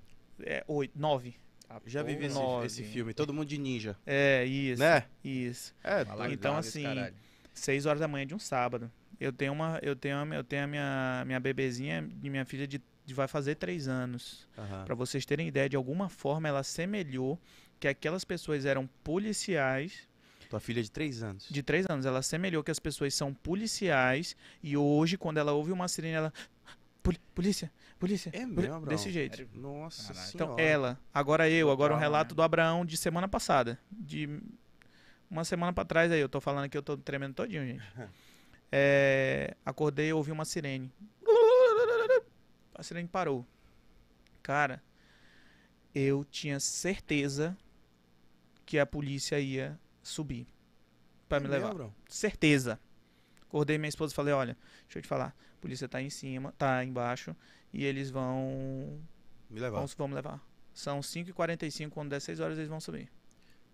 É 0.41 0.63
oito, 0.67 0.97
nove. 0.99 1.35
A 1.69 1.79
Já 1.87 2.03
vivi 2.03 2.25
esse, 2.25 2.35
Nove. 2.35 2.67
esse 2.67 2.83
filme, 2.83 3.13
todo 3.13 3.33
mundo 3.33 3.47
de 3.47 3.57
ninja, 3.57 3.97
É, 4.05 4.45
isso, 4.45 4.79
né? 4.79 5.05
isso. 5.23 5.73
É, 5.83 6.05
Fala 6.05 6.31
Então, 6.31 6.55
assim. 6.55 6.83
6 7.53 7.85
horas 7.87 7.99
da 7.99 8.07
manhã 8.07 8.27
de 8.27 8.35
um 8.35 8.39
sábado. 8.39 8.91
Eu 9.19 9.31
tenho 9.33 9.53
uma, 9.53 9.79
eu 9.81 9.95
tenho, 9.95 10.17
a- 10.17 10.27
eu 10.35 10.43
tenho 10.43 10.63
a 10.65 10.67
minha, 10.67 11.23
minha 11.25 11.39
bebezinha, 11.39 12.01
de 12.01 12.29
minha 12.29 12.45
filha 12.45 12.67
de, 12.67 12.79
de 13.05 13.13
vai 13.13 13.27
fazer 13.27 13.55
3 13.55 13.87
anos. 13.87 14.47
Aham. 14.57 14.85
Pra 14.85 14.93
vocês 14.95 15.25
terem 15.25 15.47
ideia, 15.47 15.67
de 15.69 15.75
alguma 15.75 16.09
forma 16.09 16.47
ela 16.47 16.61
semelhou 16.63 17.39
que 17.79 17.87
aquelas 17.87 18.23
pessoas 18.23 18.65
eram 18.65 18.87
policiais 19.03 20.07
Tua 20.49 20.59
filha 20.59 20.83
de 20.83 20.91
3 20.91 21.23
anos. 21.23 21.47
de 21.49 21.63
3 21.63 21.85
anos. 21.89 22.05
Ela 22.05 22.21
semelhou 22.21 22.63
que 22.63 22.71
as 22.71 22.79
pessoas 22.79 23.13
são 23.15 23.33
policiais 23.33 24.35
e 24.61 24.77
hoje 24.77 25.17
quando 25.17 25.37
ela 25.37 25.53
ouve 25.53 25.71
uma 25.71 25.87
sirene 25.87 26.13
ela 26.15 26.33
"Poli- 27.01 27.19
polícia, 27.33 27.71
polícia, 28.07 28.29
É 28.33 28.39
poli-" 28.41 28.55
mesmo, 28.55 28.75
Abraão? 28.75 28.95
desse 28.95 29.11
jeito. 29.11 29.37
Sério? 29.37 29.51
Nossa 29.53 30.13
Caralho. 30.13 30.31
Então 30.35 30.47
senhora. 30.47 30.61
ela, 30.63 30.99
agora 31.13 31.49
eu, 31.49 31.71
agora 31.71 31.93
um 31.93 31.97
relato 31.97 32.33
né? 32.33 32.35
do 32.35 32.41
Abraão 32.41 32.85
de 32.85 32.97
semana 32.97 33.27
passada, 33.27 33.79
de 33.91 34.41
uma 35.29 35.43
semana 35.43 35.71
pra 35.73 35.83
trás 35.85 36.11
aí, 36.11 36.19
eu 36.19 36.29
tô 36.29 36.39
falando 36.41 36.69
que 36.69 36.77
eu 36.77 36.83
tô 36.83 36.97
tremendo 36.97 37.33
todinho, 37.35 37.65
gente. 37.65 37.83
É, 38.75 39.55
acordei 39.63 40.07
e 40.09 40.13
ouvi 40.13 40.31
uma 40.31 40.45
sirene. 40.45 40.91
A 42.73 42.81
sirene 42.81 43.07
parou. 43.07 43.45
Cara, 44.41 44.81
eu 45.93 46.23
tinha 46.25 46.59
certeza 46.59 47.55
que 48.65 48.79
a 48.79 48.85
polícia 48.87 49.39
ia 49.39 49.79
subir 50.01 50.47
pra 51.29 51.39
me 51.39 51.45
É 51.45 51.49
levar. 51.49 51.65
mesmo, 51.67 51.71
Abraão? 51.81 51.95
Certeza. 52.09 52.79
Acordei 53.43 53.77
minha 53.77 53.89
esposa 53.89 54.11
e 54.11 54.15
falei, 54.15 54.33
olha, 54.33 54.57
deixa 54.85 54.97
eu 54.97 55.01
te 55.03 55.07
falar, 55.07 55.35
a 55.57 55.61
polícia 55.61 55.87
tá 55.87 56.01
em 56.01 56.09
cima, 56.09 56.51
tá 56.57 56.83
embaixo 56.83 57.35
e 57.73 57.83
eles 57.85 58.09
vão 58.09 58.99
Me 59.49 59.59
levar. 59.59 59.77
Vamos, 59.77 59.93
vamos 59.93 60.15
levar. 60.15 60.41
São 60.73 60.99
5h45, 61.01 61.89
quando 61.89 62.09
der 62.09 62.19
6 62.19 62.39
horas 62.39 62.57
eles 62.57 62.69
vão 62.69 62.79
subir. 62.79 63.09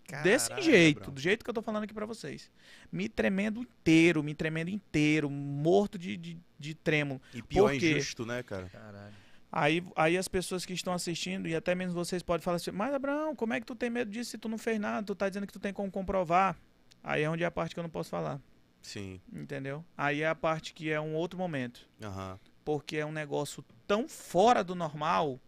Caralho, 0.06 0.28
Desse 0.30 0.60
jeito, 0.60 0.98
Abraão. 0.98 1.14
do 1.14 1.20
jeito 1.20 1.44
que 1.44 1.50
eu 1.50 1.54
tô 1.54 1.62
falando 1.62 1.84
aqui 1.84 1.94
pra 1.94 2.04
vocês. 2.06 2.50
Me 2.90 3.08
tremendo 3.08 3.60
inteiro, 3.60 4.22
me 4.22 4.34
tremendo 4.34 4.68
inteiro, 4.68 5.30
morto 5.30 5.96
de, 5.98 6.16
de, 6.16 6.36
de 6.58 6.74
trêmulo. 6.74 7.20
E 7.32 7.40
pior 7.42 7.68
é 7.68 7.72
Por 7.74 7.80
quê? 7.80 7.90
injusto, 7.92 8.26
né, 8.26 8.42
cara? 8.42 8.68
Caralho. 8.68 9.14
Aí, 9.52 9.84
aí 9.96 10.16
as 10.16 10.28
pessoas 10.28 10.64
que 10.66 10.72
estão 10.72 10.92
assistindo, 10.92 11.48
e 11.48 11.54
até 11.56 11.74
mesmo 11.74 11.92
vocês 11.94 12.22
podem 12.22 12.42
falar 12.42 12.56
assim, 12.56 12.70
mas 12.70 12.92
Abraão, 12.94 13.34
como 13.34 13.52
é 13.52 13.60
que 13.60 13.66
tu 13.66 13.74
tem 13.74 13.88
medo 13.90 14.10
disso 14.10 14.30
se 14.32 14.38
tu 14.38 14.48
não 14.48 14.58
fez 14.58 14.78
nada? 14.80 15.04
Tu 15.06 15.14
tá 15.14 15.28
dizendo 15.28 15.46
que 15.46 15.52
tu 15.52 15.58
tem 15.60 15.72
como 15.72 15.90
comprovar. 15.90 16.56
Aí 17.02 17.22
é 17.22 17.30
onde 17.30 17.42
é 17.42 17.46
a 17.46 17.50
parte 17.50 17.74
que 17.74 17.78
eu 17.80 17.82
não 17.82 17.90
posso 17.90 18.10
falar, 18.10 18.40
Sim. 18.82 19.20
entendeu? 19.32 19.84
Aí 19.96 20.22
é 20.22 20.28
a 20.28 20.34
parte 20.34 20.72
que 20.74 20.90
é 20.90 21.00
um 21.00 21.14
outro 21.14 21.38
momento. 21.38 21.88
Aham. 22.02 22.38
porque 22.64 22.96
é 22.98 23.06
um 23.06 23.10
negócio 23.12 23.64
tão 23.90 24.08
fora 24.08 24.62
do 24.62 24.76
normal, 24.76 25.40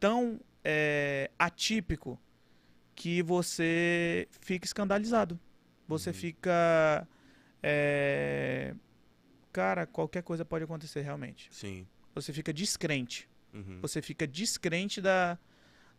tão 0.00 0.40
é, 0.64 1.30
atípico, 1.38 2.20
que 2.92 3.22
você 3.22 4.26
fica 4.40 4.66
escandalizado. 4.66 5.38
Você 5.86 6.10
Uhum. 6.10 6.14
fica. 6.14 7.06
é, 7.62 8.74
cara, 9.52 9.86
qualquer 9.86 10.24
coisa 10.24 10.44
pode 10.44 10.64
acontecer 10.64 11.02
realmente. 11.02 11.48
Sim. 11.52 11.86
Você 12.16 12.32
fica 12.32 12.52
descrente. 12.52 13.28
Uhum. 13.54 13.78
Você 13.80 14.02
fica 14.02 14.26
descrente 14.26 15.00
da, 15.00 15.38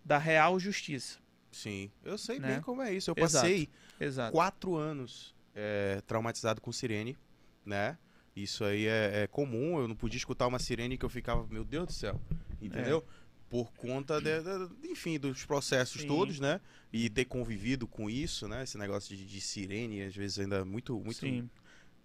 da 0.04 0.18
real 0.18 0.60
justiça. 0.60 1.18
Sim. 1.50 1.90
Eu 2.04 2.18
sei 2.18 2.40
Né? 2.40 2.48
bem 2.56 2.62
como 2.62 2.82
é 2.82 2.92
isso. 2.94 3.10
Eu 3.12 3.16
Exato. 3.18 3.46
passei 3.46 3.70
Exato. 4.00 4.34
quatro 4.34 4.76
anos 4.76 5.34
é, 5.56 6.02
traumatizado 6.06 6.60
com 6.60 6.74
sirene, 6.74 7.18
né? 7.66 7.98
Isso 8.44 8.64
aí 8.64 8.86
é, 8.86 9.24
é 9.24 9.28
comum. 9.28 9.80
Eu 9.80 9.88
não 9.88 9.96
podia 9.96 10.18
escutar 10.18 10.48
uma 10.48 10.60
sirene 10.60 10.98
que 10.98 11.06
eu 11.06 11.10
ficava, 11.10 11.46
meu 11.48 11.64
Deus 11.64 11.88
do 11.88 11.94
céu. 11.94 12.20
Entendeu? 12.62 13.06
Por 13.50 13.72
conta, 13.74 14.22
de, 14.22 14.42
de- 14.42 14.88
enfim, 14.92 15.18
dos 15.18 15.46
processos 15.46 16.02
Sim. 16.02 16.08
todos, 16.08 16.40
né? 16.40 16.62
E 16.94 17.10
ter 17.10 17.26
convivido 17.26 17.88
com 17.88 18.10
isso, 18.10 18.48
né? 18.48 18.64
Esse 18.64 18.78
negócio 18.78 19.16
de, 19.16 19.26
de 19.26 19.42
sirene, 19.42 20.04
às 20.04 20.16
vezes 20.16 20.40
ainda 20.40 20.58
é 20.58 20.64
muito, 20.64 21.00
muito 21.00 21.20
Sim. 21.20 21.50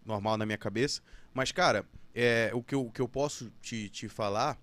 normal 0.05 0.37
na 0.39 0.47
minha 0.47 0.57
cabeça. 0.59 1.03
Mas, 1.35 1.53
cara, 1.53 1.85
é, 2.15 2.51
o, 2.55 2.63
que 2.63 2.75
eu, 2.75 2.87
o 2.87 2.91
que 2.91 3.01
eu 3.01 3.09
posso 3.09 3.53
te, 3.61 3.89
te 3.91 4.09
falar 4.09 4.59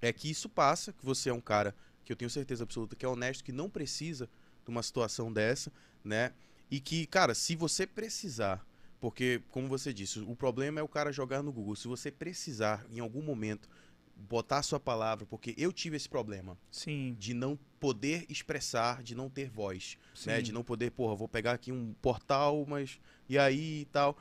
é 0.00 0.12
que 0.12 0.30
isso 0.30 0.48
passa, 0.48 0.92
que 0.92 1.04
você 1.04 1.28
é 1.28 1.34
um 1.34 1.40
cara 1.40 1.74
que 2.04 2.12
eu 2.12 2.16
tenho 2.16 2.30
certeza 2.30 2.64
absoluta 2.64 2.96
que 2.96 3.04
é 3.04 3.08
honesto, 3.08 3.44
que 3.44 3.52
não 3.52 3.68
precisa 3.68 4.28
de 4.64 4.70
uma 4.70 4.82
situação 4.82 5.32
dessa, 5.32 5.70
né? 6.02 6.32
E 6.70 6.80
que, 6.80 7.04
cara, 7.06 7.34
se 7.34 7.54
você 7.54 7.86
precisar, 7.86 8.64
porque, 9.00 9.40
como 9.50 9.66
você 9.68 9.92
disse, 9.92 10.20
o 10.20 10.36
problema 10.36 10.78
é 10.80 10.82
o 10.82 10.88
cara 10.88 11.10
jogar 11.12 11.42
no 11.42 11.52
Google. 11.52 11.74
Se 11.76 11.88
você 11.88 12.10
precisar, 12.10 12.84
em 12.90 13.00
algum 13.00 13.22
momento, 13.22 13.68
botar 14.14 14.58
a 14.58 14.62
sua 14.62 14.78
palavra, 14.78 15.24
porque 15.24 15.54
eu 15.56 15.72
tive 15.72 15.96
esse 15.96 16.08
problema 16.08 16.58
Sim. 16.70 17.16
de 17.18 17.32
não 17.32 17.58
poder 17.80 18.26
expressar, 18.28 19.02
de 19.02 19.14
não 19.14 19.30
ter 19.30 19.48
voz 19.48 19.96
né? 20.26 20.36
sim. 20.36 20.42
De 20.42 20.52
não 20.52 20.62
poder, 20.62 20.90
porra, 20.90 21.14
vou 21.14 21.26
pegar 21.26 21.52
aqui 21.52 21.72
um 21.72 21.94
portal, 22.02 22.66
mas 22.68 23.00
e 23.28 23.38
aí 23.38 23.80
e 23.80 23.84
tal. 23.86 24.16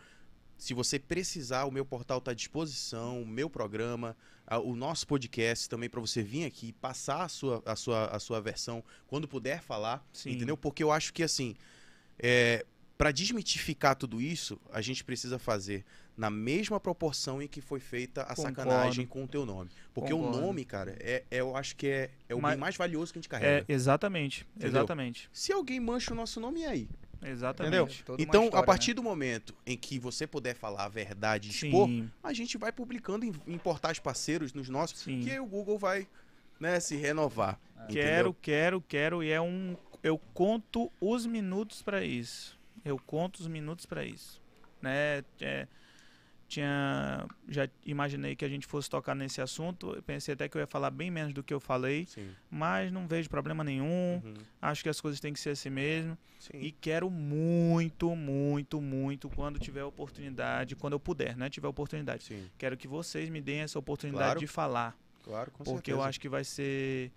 Se 0.58 0.74
você 0.74 0.98
precisar, 0.98 1.66
o 1.66 1.72
meu 1.72 1.86
portal 1.86 2.20
está 2.20 2.32
à 2.32 2.34
disposição, 2.34 3.22
o 3.22 3.26
meu 3.28 3.50
programa, 3.50 4.16
a- 4.48 4.60
o 4.60 4.76
nosso 4.76 5.06
podcast 5.08 5.68
também 5.70 5.90
para 5.90 6.00
você 6.02 6.22
vir 6.24 6.46
aqui 6.46 6.68
e 6.70 6.74
passar 6.74 7.24
a 7.24 7.30
sua, 7.30 7.62
a, 7.66 7.76
sua, 7.76 8.06
a 8.08 8.20
sua 8.20 8.40
versão 8.42 8.82
quando 9.08 9.28
puder 9.28 9.62
falar, 9.62 10.06
Sim. 10.14 10.32
entendeu? 10.32 10.56
Porque 10.58 10.82
eu 10.84 10.92
acho 10.92 11.14
que 11.14 11.24
assim, 11.24 11.56
é, 12.18 12.66
para 13.00 13.12
desmitificar 13.14 13.96
tudo 13.96 14.20
isso, 14.20 14.60
a 14.74 14.82
gente 14.82 15.06
precisa 15.06 15.40
fazer 15.40 15.86
na 16.18 16.30
mesma 16.30 16.82
proporção 16.82 17.42
em 17.42 17.48
que 17.48 17.62
foi 17.62 17.80
feita 17.80 18.24
a 18.24 18.36
Concordo. 18.36 18.42
sacanagem 18.60 19.06
com 19.06 19.24
o 19.24 19.28
teu 19.28 19.46
nome. 19.46 19.70
Porque 19.94 20.12
Concordo. 20.12 20.38
o 20.38 20.42
nome, 20.42 20.66
cara, 20.66 20.98
é, 21.00 21.24
é- 21.32 21.40
eu 21.40 21.56
acho 21.56 21.78
que 21.78 21.88
é, 21.88 22.10
é 22.28 22.36
o 22.36 22.42
Mas- 22.42 22.52
bem 22.56 22.60
mais 22.60 22.76
valioso 22.76 23.14
que 23.14 23.20
a 23.20 23.22
gente 23.22 23.30
É, 23.30 23.40
carrega. 23.40 23.66
exatamente. 23.70 24.46
Entendeu? 24.54 24.68
Exatamente. 24.82 25.30
Se 25.32 25.54
alguém 25.54 25.80
mancha 25.80 26.12
o 26.12 26.16
nosso 26.16 26.42
nome, 26.42 26.60
e 26.60 26.66
aí? 26.66 26.90
Exatamente. 27.24 28.04
Uma 28.06 28.18
Então, 28.20 28.44
história, 28.44 28.60
a 28.60 28.64
partir 28.64 28.90
né? 28.92 28.96
do 28.96 29.04
momento 29.04 29.56
em 29.66 29.78
que 29.78 29.98
você 29.98 30.28
puder 30.28 30.54
falar 30.54 30.84
a 30.84 30.90
verdade 30.90 31.48
e 31.48 31.52
expor, 31.52 31.88
Sim. 31.88 32.12
a 32.22 32.34
gente 32.34 32.58
vai 32.58 32.74
publicando 32.74 33.24
em, 33.26 33.32
em 33.48 33.58
portais 33.58 33.98
parceiros 33.98 34.52
nos 34.52 34.68
nossos, 34.68 35.00
Sim. 35.00 35.22
que 35.22 35.32
aí 35.32 35.40
o 35.40 35.46
Google 35.46 35.78
vai 35.78 36.06
né, 36.60 36.78
se 36.82 36.98
renovar. 36.98 37.58
Quero, 37.88 37.92
entendeu? 38.30 38.36
quero, 38.42 38.82
quero. 38.82 39.24
E 39.24 39.30
é 39.32 39.40
um. 39.40 39.78
Eu 40.04 40.18
conto 40.34 40.92
os 41.00 41.26
minutos 41.26 41.82
pra 41.82 42.04
isso. 42.04 42.59
Eu 42.86 42.98
conto 42.98 43.40
os 43.40 43.48
minutos 43.48 43.86
pra 43.86 44.04
isso. 44.04 44.42
Né? 44.82 45.24
É, 45.42 45.68
tinha. 46.48 47.28
Já 47.48 47.70
imaginei 47.86 48.36
que 48.36 48.44
a 48.44 48.50
gente 48.50 48.66
fosse 48.66 48.90
tocar 48.90 49.14
nesse 49.16 49.40
assunto. 49.42 49.94
Eu 49.94 50.02
pensei 50.02 50.34
até 50.34 50.50
que 50.50 50.58
eu 50.58 50.62
ia 50.62 50.68
falar 50.68 50.90
bem 50.90 51.12
menos 51.12 51.34
do 51.34 51.44
que 51.44 51.54
eu 51.54 51.60
falei. 51.60 52.06
Sim. 52.08 52.30
Mas 52.50 52.92
não 52.92 53.08
vejo 53.08 53.30
problema 53.30 53.64
nenhum. 53.64 54.22
Uhum. 54.24 54.34
Acho 54.62 54.82
que 54.82 54.90
as 54.90 55.00
coisas 55.00 55.20
têm 55.20 55.32
que 55.34 55.40
ser 55.40 55.52
assim 55.52 55.70
mesmo. 55.70 56.18
Sim. 56.40 56.58
E 56.60 56.72
quero 56.72 57.10
muito, 57.10 58.16
muito, 58.16 58.82
muito, 58.82 59.30
quando 59.30 59.60
tiver 59.60 59.84
oportunidade, 59.84 60.76
quando 60.76 60.94
eu 60.94 61.00
puder, 61.00 61.36
né? 61.38 61.50
Tiver 61.50 61.68
oportunidade. 61.68 62.24
Sim, 62.24 62.50
Quero 62.58 62.76
que 62.78 62.88
vocês 62.88 63.30
me 63.30 63.42
deem 63.42 63.60
essa 63.62 63.78
oportunidade 63.78 64.24
Claro. 64.26 64.40
de 64.40 64.48
falar. 64.48 64.98
claro, 65.24 65.52
com 65.52 65.64
porque 65.64 65.92
certeza. 65.92 65.98
eu 65.98 66.02
acho 66.04 66.20
que 66.20 66.30
vai 66.30 66.44
ser. 66.44 67.12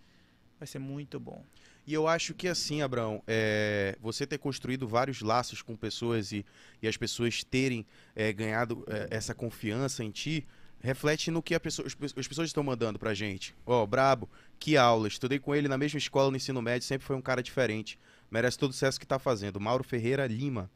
Vai 0.59 0.67
ser 0.67 0.79
muito 0.79 1.19
bom. 1.19 1.43
E 1.87 1.95
eu 1.95 2.07
acho 2.07 2.33
que 2.33 2.47
assim, 2.47 2.81
Abraão, 2.81 3.23
é, 3.27 3.97
você 4.01 4.27
ter 4.27 4.39
construído 4.39 4.87
vários 4.87 5.21
laços 5.21 5.63
com 5.63 5.77
pessoas 5.77 6.31
e, 6.31 6.47
e 6.81 6.87
as 6.87 6.97
pessoas 6.97 7.43
terem 7.43 7.85
é, 8.15 8.33
ganhado 8.33 8.85
é, 8.87 9.09
essa 9.11 9.35
confiança 9.35 10.05
em 10.05 10.11
ti, 10.11 10.47
reflete 10.81 11.31
no 11.31 11.43
que 11.43 11.59
pessoa, 11.59 11.87
as, 11.87 11.95
as 12.17 12.29
pessoas 12.29 12.49
estão 12.49 12.63
mandando 12.63 12.99
pra 12.99 13.15
gente. 13.15 13.55
Ó, 13.67 13.85
brabo, 13.85 14.31
que 14.61 14.77
aula, 14.77 15.09
estudei 15.09 15.41
com 15.41 15.55
ele 15.55 15.67
na 15.67 15.77
mesma 15.77 15.99
escola 15.99 16.31
no 16.31 16.37
ensino 16.37 16.63
médio, 16.63 16.87
sempre 16.87 17.07
foi 17.07 17.17
um 17.17 17.23
cara 17.23 17.43
diferente. 17.43 17.99
Merece 18.31 18.59
todo 18.59 18.71
o 18.71 18.73
sucesso 18.73 19.01
que 19.01 19.07
tá 19.07 19.19
fazendo. 19.19 19.61
Mauro 19.61 19.83
Ferreira 19.83 20.27
Lima. 20.27 20.71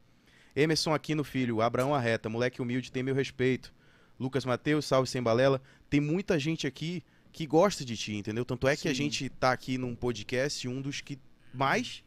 Emerson 0.55 0.93
Aquino 0.93 1.23
Filho, 1.23 1.61
Abraão 1.61 1.95
Arreta, 1.95 2.28
moleque 2.28 2.62
humilde, 2.62 2.91
tem 2.91 3.03
meu 3.03 3.15
respeito. 3.15 3.73
Lucas 4.19 4.45
Mateus, 4.45 4.87
salve 4.87 5.09
sem 5.09 5.23
balela. 5.23 5.61
Tem 5.89 6.01
muita 6.01 6.39
gente 6.39 6.66
aqui 6.66 7.05
que 7.37 7.47
gosta 7.47 7.85
de 7.85 7.99
ti, 7.99 8.17
entendeu? 8.17 8.47
Tanto 8.47 8.67
é 8.67 8.75
que 8.75 8.89
a 8.89 8.93
Sim. 8.93 8.97
gente 8.97 9.29
tá 9.29 9.53
aqui 9.53 9.77
num 9.77 9.95
podcast, 9.95 10.67
um 10.67 10.81
dos 10.81 11.03
que 11.03 11.19
mais 11.53 12.03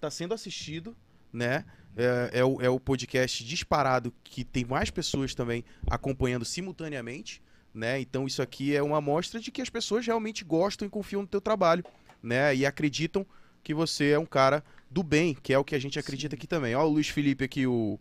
tá 0.00 0.10
sendo 0.10 0.34
assistido, 0.34 0.96
né? 1.32 1.64
É, 1.96 2.40
é 2.40 2.44
o, 2.44 2.60
é 2.60 2.68
o 2.68 2.80
podcast 2.80 3.44
disparado 3.44 4.12
que 4.24 4.42
tem 4.42 4.64
mais 4.64 4.90
pessoas 4.90 5.36
também 5.36 5.64
acompanhando 5.88 6.44
simultaneamente, 6.44 7.40
né? 7.72 8.00
Então 8.00 8.26
isso 8.26 8.42
aqui 8.42 8.74
é 8.74 8.82
uma 8.82 8.96
amostra 8.96 9.38
de 9.38 9.52
que 9.52 9.62
as 9.62 9.70
pessoas 9.70 10.04
realmente 10.04 10.42
gostam 10.42 10.88
e 10.88 10.90
confiam 10.90 11.22
no 11.22 11.28
teu 11.28 11.40
trabalho, 11.40 11.84
né? 12.20 12.52
E 12.52 12.66
acreditam 12.66 13.24
que 13.62 13.72
você 13.72 14.10
é 14.10 14.18
um 14.18 14.26
cara 14.26 14.64
do 14.90 15.04
bem, 15.04 15.32
que 15.32 15.52
é 15.52 15.58
o 15.58 15.64
que 15.64 15.76
a 15.76 15.80
gente 15.80 15.96
acredita 15.96 16.34
aqui 16.34 16.48
também. 16.48 16.74
Ó 16.74 16.84
o 16.84 16.88
Luiz 16.88 17.06
Felipe 17.06 17.44
aqui, 17.44 17.68
o, 17.68 18.00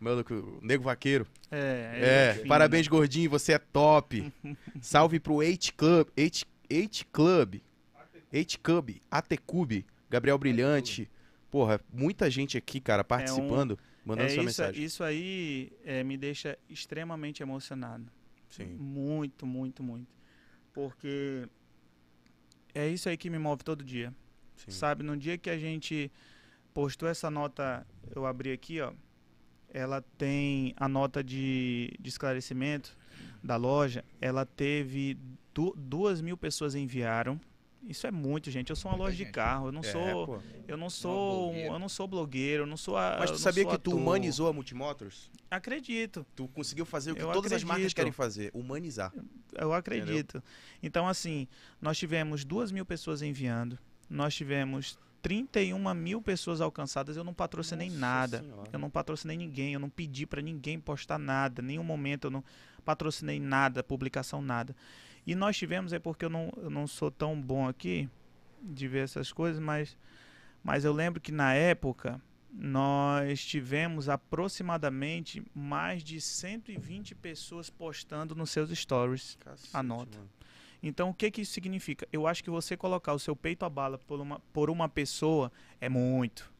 meu, 0.00 0.18
o 0.18 0.58
Nego 0.62 0.84
Vaqueiro. 0.84 1.26
É, 1.50 2.36
É, 2.42 2.46
parabéns, 2.46 2.86
né? 2.86 2.90
gordinho, 2.90 3.30
você 3.30 3.52
é 3.54 3.58
top. 3.58 4.32
Salve 4.80 5.18
pro 5.18 5.34
8 5.34 5.74
Club, 5.74 6.08
8, 6.16 6.46
8 6.70 7.06
Club, 7.12 7.54
8 8.32 8.60
Club, 8.60 8.90
AT 9.10 9.36
Cube, 9.46 9.86
Gabriel 10.10 10.38
Brilhante. 10.38 11.10
Porra, 11.50 11.80
muita 11.92 12.30
gente 12.30 12.56
aqui, 12.58 12.80
cara, 12.80 13.02
participando, 13.02 13.78
mandando 14.04 14.26
É, 14.26 14.28
sua 14.28 14.36
isso, 14.36 14.44
mensagem. 14.44 14.84
isso 14.84 15.02
aí 15.02 15.72
é, 15.84 16.04
me 16.04 16.16
deixa 16.16 16.58
extremamente 16.68 17.42
emocionado. 17.42 18.06
Sim, 18.50 18.66
Muito, 18.76 19.46
muito, 19.46 19.82
muito. 19.82 20.06
Porque 20.72 21.48
é 22.74 22.86
isso 22.88 23.08
aí 23.08 23.16
que 23.16 23.28
me 23.30 23.38
move 23.38 23.64
todo 23.64 23.82
dia. 23.84 24.12
sim. 24.56 24.70
Sabe, 24.70 25.02
no 25.02 25.16
dia 25.16 25.36
que 25.38 25.48
a 25.50 25.58
gente 25.58 26.10
postou 26.74 27.08
essa 27.08 27.30
nota, 27.30 27.86
eu 28.14 28.24
abri 28.26 28.52
aqui, 28.52 28.80
ó. 28.80 28.92
Ela 29.72 30.02
tem 30.16 30.74
a 30.76 30.88
nota 30.88 31.22
de, 31.22 31.92
de 32.00 32.08
esclarecimento 32.08 32.96
da 33.42 33.56
loja. 33.56 34.04
Ela 34.20 34.44
teve 34.46 35.16
du 35.54 35.74
duas 35.76 36.20
mil 36.20 36.36
pessoas 36.36 36.74
enviaram. 36.74 37.40
Isso 37.86 38.06
é 38.06 38.10
muito, 38.10 38.50
gente. 38.50 38.70
Eu 38.70 38.76
sou 38.76 38.90
uma 38.90 38.96
Muita 38.98 39.04
loja 39.06 39.16
de 39.16 39.24
gente. 39.24 39.32
carro. 39.32 39.68
Eu 39.68 39.72
não 39.72 39.80
É, 39.80 39.84
sou, 39.84 40.26
pô. 40.26 40.38
eu 40.66 40.76
não 40.76 40.90
sou, 40.90 41.42
blogueiro. 41.46 41.72
eu 41.74 41.78
não 41.78 41.88
sou 41.88 42.06
blogueiro. 42.08 42.62
Eu 42.64 42.66
não 42.66 42.76
sou. 42.76 42.96
A, 42.96 43.16
Mas 43.20 43.30
tu 43.30 43.38
sabia 43.38 43.64
que 43.64 43.70
tu 43.70 43.90
ator. 43.90 43.94
humanizou 43.94 44.48
a 44.48 44.52
Multimotors? 44.52 45.30
Acredito. 45.50 46.26
Tu 46.34 46.48
conseguiu 46.48 46.84
fazer 46.84 47.12
o 47.12 47.14
que 47.14 47.22
Eu 47.22 47.32
todas 47.32 47.52
as 47.52 47.62
marcas 47.62 47.76
acredito. 47.84 47.96
querem 47.96 48.12
fazer, 48.12 48.50
humanizar. 48.52 49.12
Eu 49.54 49.72
acredito. 49.72 50.42
Então, 50.82 51.08
assim, 51.08 51.46
nós 51.80 51.96
tivemos 51.96 52.44
duas 52.44 52.70
mil 52.72 52.84
pessoas 52.84 53.22
enviando. 53.22 53.78
Nós 54.10 54.34
tivemos 54.34 54.98
31 55.22 55.94
mil 55.94 56.22
pessoas 56.22 56.60
alcançadas. 56.60 57.16
Eu 57.16 57.24
não 57.24 57.34
patrocinei 57.34 57.88
Nossa 57.88 58.00
nada. 58.00 58.40
Senhora. 58.40 58.70
Eu 58.72 58.78
não 58.78 58.90
patrocinei 58.90 59.36
ninguém. 59.36 59.74
Eu 59.74 59.80
não 59.80 59.90
pedi 59.90 60.26
pra 60.26 60.40
ninguém 60.40 60.78
postar 60.78 61.18
nada. 61.18 61.62
Nenhum 61.62 61.84
momento 61.84 62.26
eu 62.26 62.30
não 62.30 62.44
patrocinei 62.84 63.38
nada, 63.38 63.82
publicação 63.82 64.40
nada. 64.40 64.74
E 65.26 65.34
nós 65.34 65.56
tivemos, 65.56 65.92
é 65.92 65.98
porque 65.98 66.24
eu 66.24 66.30
não, 66.30 66.50
eu 66.56 66.70
não 66.70 66.86
sou 66.86 67.10
tão 67.10 67.40
bom 67.40 67.68
aqui 67.68 68.08
de 68.62 68.88
ver 68.88 69.04
essas 69.04 69.32
coisas, 69.32 69.60
mas, 69.60 69.96
mas 70.64 70.84
eu 70.84 70.92
lembro 70.92 71.20
que 71.20 71.30
na 71.30 71.52
época 71.52 72.20
nós 72.50 73.44
tivemos 73.44 74.08
aproximadamente 74.08 75.44
mais 75.54 76.02
de 76.02 76.20
120 76.20 77.14
pessoas 77.14 77.68
postando 77.68 78.34
nos 78.34 78.50
seus 78.50 78.70
stories. 78.70 79.36
Cacete, 79.40 79.76
Anota. 79.76 80.16
mano. 80.16 80.30
Então, 80.82 81.10
o 81.10 81.14
que, 81.14 81.30
que 81.30 81.40
isso 81.40 81.52
significa? 81.52 82.06
Eu 82.12 82.26
acho 82.26 82.42
que 82.42 82.50
você 82.50 82.76
colocar 82.76 83.12
o 83.12 83.18
seu 83.18 83.34
peito 83.34 83.64
à 83.64 83.68
bala 83.68 83.98
por 83.98 84.20
uma, 84.20 84.40
por 84.52 84.70
uma 84.70 84.88
pessoa 84.88 85.50
é 85.80 85.88
muito. 85.88 86.52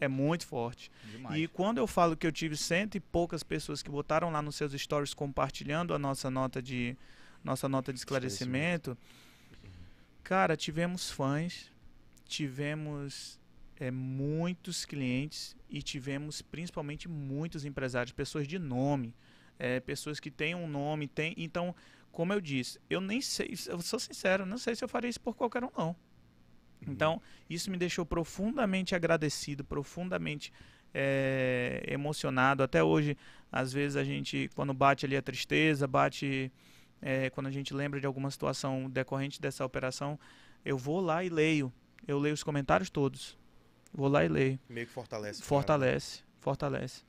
É 0.00 0.08
muito 0.08 0.46
forte. 0.46 0.90
Demais. 1.10 1.40
E 1.40 1.48
quando 1.48 1.78
eu 1.78 1.86
falo 1.86 2.16
que 2.16 2.26
eu 2.26 2.32
tive 2.32 2.56
cento 2.56 2.96
e 2.96 3.00
poucas 3.00 3.42
pessoas 3.42 3.82
que 3.82 3.90
botaram 3.90 4.30
lá 4.30 4.42
nos 4.42 4.56
seus 4.56 4.72
stories 4.72 5.14
compartilhando 5.14 5.94
a 5.94 5.98
nossa 5.98 6.30
nota 6.30 6.62
de 6.62 6.96
nossa 7.42 7.68
nota 7.68 7.92
de 7.92 7.98
esclarecimento, 7.98 8.98
cara, 10.22 10.56
tivemos 10.56 11.10
fãs, 11.10 11.70
tivemos 12.24 13.38
é, 13.78 13.90
muitos 13.90 14.84
clientes 14.84 15.56
e 15.70 15.80
tivemos 15.80 16.42
principalmente 16.42 17.08
muitos 17.08 17.64
empresários, 17.64 18.12
pessoas 18.12 18.48
de 18.48 18.58
nome, 18.58 19.14
é, 19.58 19.80
pessoas 19.80 20.18
que 20.18 20.30
têm 20.30 20.54
um 20.54 20.66
nome, 20.66 21.06
tem. 21.06 21.34
Então, 21.36 21.74
como 22.16 22.32
eu 22.32 22.40
disse, 22.40 22.80
eu 22.88 22.98
nem 22.98 23.20
sei, 23.20 23.54
eu 23.66 23.78
sou 23.82 23.98
sincero, 23.98 24.46
não 24.46 24.56
sei 24.56 24.74
se 24.74 24.82
eu 24.82 24.88
faria 24.88 25.10
isso 25.10 25.20
por 25.20 25.36
qualquer 25.36 25.62
um 25.62 25.70
não. 25.76 25.94
Então, 26.88 27.20
isso 27.48 27.70
me 27.70 27.76
deixou 27.76 28.06
profundamente 28.06 28.94
agradecido, 28.94 29.62
profundamente 29.62 30.50
é, 30.94 31.84
emocionado. 31.86 32.62
Até 32.62 32.82
hoje, 32.82 33.18
às 33.52 33.70
vezes 33.70 33.98
a 33.98 34.02
gente, 34.02 34.50
quando 34.54 34.72
bate 34.72 35.04
ali 35.04 35.14
a 35.14 35.20
tristeza, 35.20 35.86
bate 35.86 36.50
é, 37.02 37.28
quando 37.28 37.48
a 37.48 37.50
gente 37.50 37.74
lembra 37.74 38.00
de 38.00 38.06
alguma 38.06 38.30
situação 38.30 38.88
decorrente 38.88 39.38
dessa 39.38 39.62
operação, 39.62 40.18
eu 40.64 40.78
vou 40.78 41.02
lá 41.02 41.22
e 41.22 41.28
leio. 41.28 41.70
Eu 42.08 42.18
leio 42.18 42.32
os 42.32 42.42
comentários 42.42 42.88
todos. 42.88 43.38
Vou 43.92 44.08
lá 44.08 44.24
e 44.24 44.28
leio. 44.28 44.58
Meio 44.70 44.86
que 44.86 44.92
fortalece. 44.94 45.42
cara, 45.42 45.44
né? 45.44 45.48
Fortalece, 45.48 46.22
fortalece. 46.40 47.02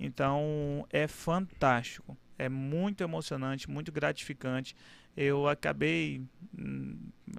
Então 0.00 0.84
é 0.90 1.06
fantástico, 1.06 2.16
É 2.38 2.48
muito 2.48 3.02
emocionante, 3.02 3.68
muito 3.68 3.90
gratificante. 3.90 4.74
Eu 5.16 5.48
acabei, 5.48 6.22
hum, 6.56 6.96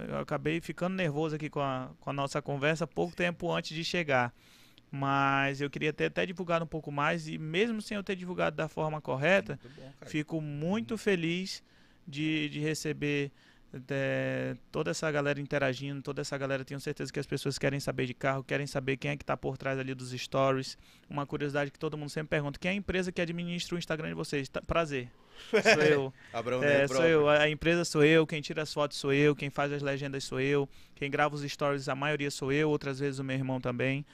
eu 0.07 0.19
acabei 0.19 0.59
ficando 0.59 0.95
nervoso 0.95 1.35
aqui 1.35 1.49
com 1.49 1.61
a, 1.61 1.91
com 1.99 2.09
a 2.09 2.13
nossa 2.13 2.41
conversa 2.41 2.85
pouco 2.85 3.15
tempo 3.15 3.51
antes 3.51 3.75
de 3.75 3.83
chegar. 3.83 4.33
Mas 4.91 5.61
eu 5.61 5.69
queria 5.69 5.93
ter 5.93 6.05
até 6.05 6.25
divulgado 6.25 6.65
um 6.65 6.67
pouco 6.67 6.91
mais 6.91 7.27
e 7.27 7.37
mesmo 7.37 7.81
sem 7.81 7.95
eu 7.95 8.03
ter 8.03 8.15
divulgado 8.15 8.55
da 8.55 8.67
forma 8.67 8.99
correta, 8.99 9.59
Muito 9.63 9.75
bom, 9.75 9.93
fico 10.07 10.41
muito 10.41 10.97
feliz 10.97 11.63
de, 12.07 12.49
de 12.49 12.59
receber 12.59 13.31
é, 13.89 14.55
toda 14.71 14.91
essa 14.91 15.09
galera 15.11 15.39
interagindo, 15.39 16.01
toda 16.01 16.21
essa 16.21 16.37
galera. 16.37 16.65
Tenho 16.65 16.79
certeza 16.79 17.11
que 17.13 17.19
as 17.19 17.25
pessoas 17.25 17.57
querem 17.57 17.79
saber 17.79 18.05
de 18.05 18.13
carro, 18.13 18.43
querem 18.43 18.65
saber 18.65 18.97
quem 18.97 19.11
é 19.11 19.17
que 19.17 19.23
está 19.23 19.37
por 19.37 19.57
trás 19.57 19.77
ali 19.77 19.93
dos 19.93 20.11
stories. 20.11 20.77
Uma 21.09 21.25
curiosidade 21.25 21.71
que 21.71 21.77
todo 21.79 21.97
mundo 21.97 22.09
sempre 22.09 22.29
pergunta: 22.29 22.59
quem 22.59 22.69
é 22.69 22.73
a 22.73 22.77
empresa 22.77 23.11
que 23.11 23.21
administra 23.21 23.75
o 23.75 23.79
Instagram 23.79 24.09
de 24.09 24.15
vocês? 24.15 24.49
Tá- 24.49 24.61
prazer. 24.61 25.09
Sou 25.51 25.83
eu. 25.83 26.13
Abraão 26.33 26.63
É, 26.63 26.87
sou 26.87 27.05
eu. 27.05 27.29
A 27.29 27.43
a 27.43 27.49
empresa 27.49 27.85
sou 27.85 28.03
eu, 28.03 28.27
quem 28.27 28.41
tira 28.41 28.63
as 28.63 28.73
fotos 28.73 28.97
sou 28.97 29.13
eu, 29.13 29.35
quem 29.35 29.49
faz 29.49 29.71
as 29.71 29.81
legendas 29.81 30.23
sou 30.23 30.39
eu, 30.41 30.67
quem 30.95 31.09
grava 31.09 31.35
os 31.35 31.41
stories, 31.41 31.87
a 31.87 31.95
maioria 31.95 32.29
sou 32.29 32.51
eu, 32.51 32.69
outras 32.69 32.99
vezes 32.99 33.19
o 33.19 33.23
meu 33.23 33.35
irmão 33.37 33.61
também. 33.61 34.05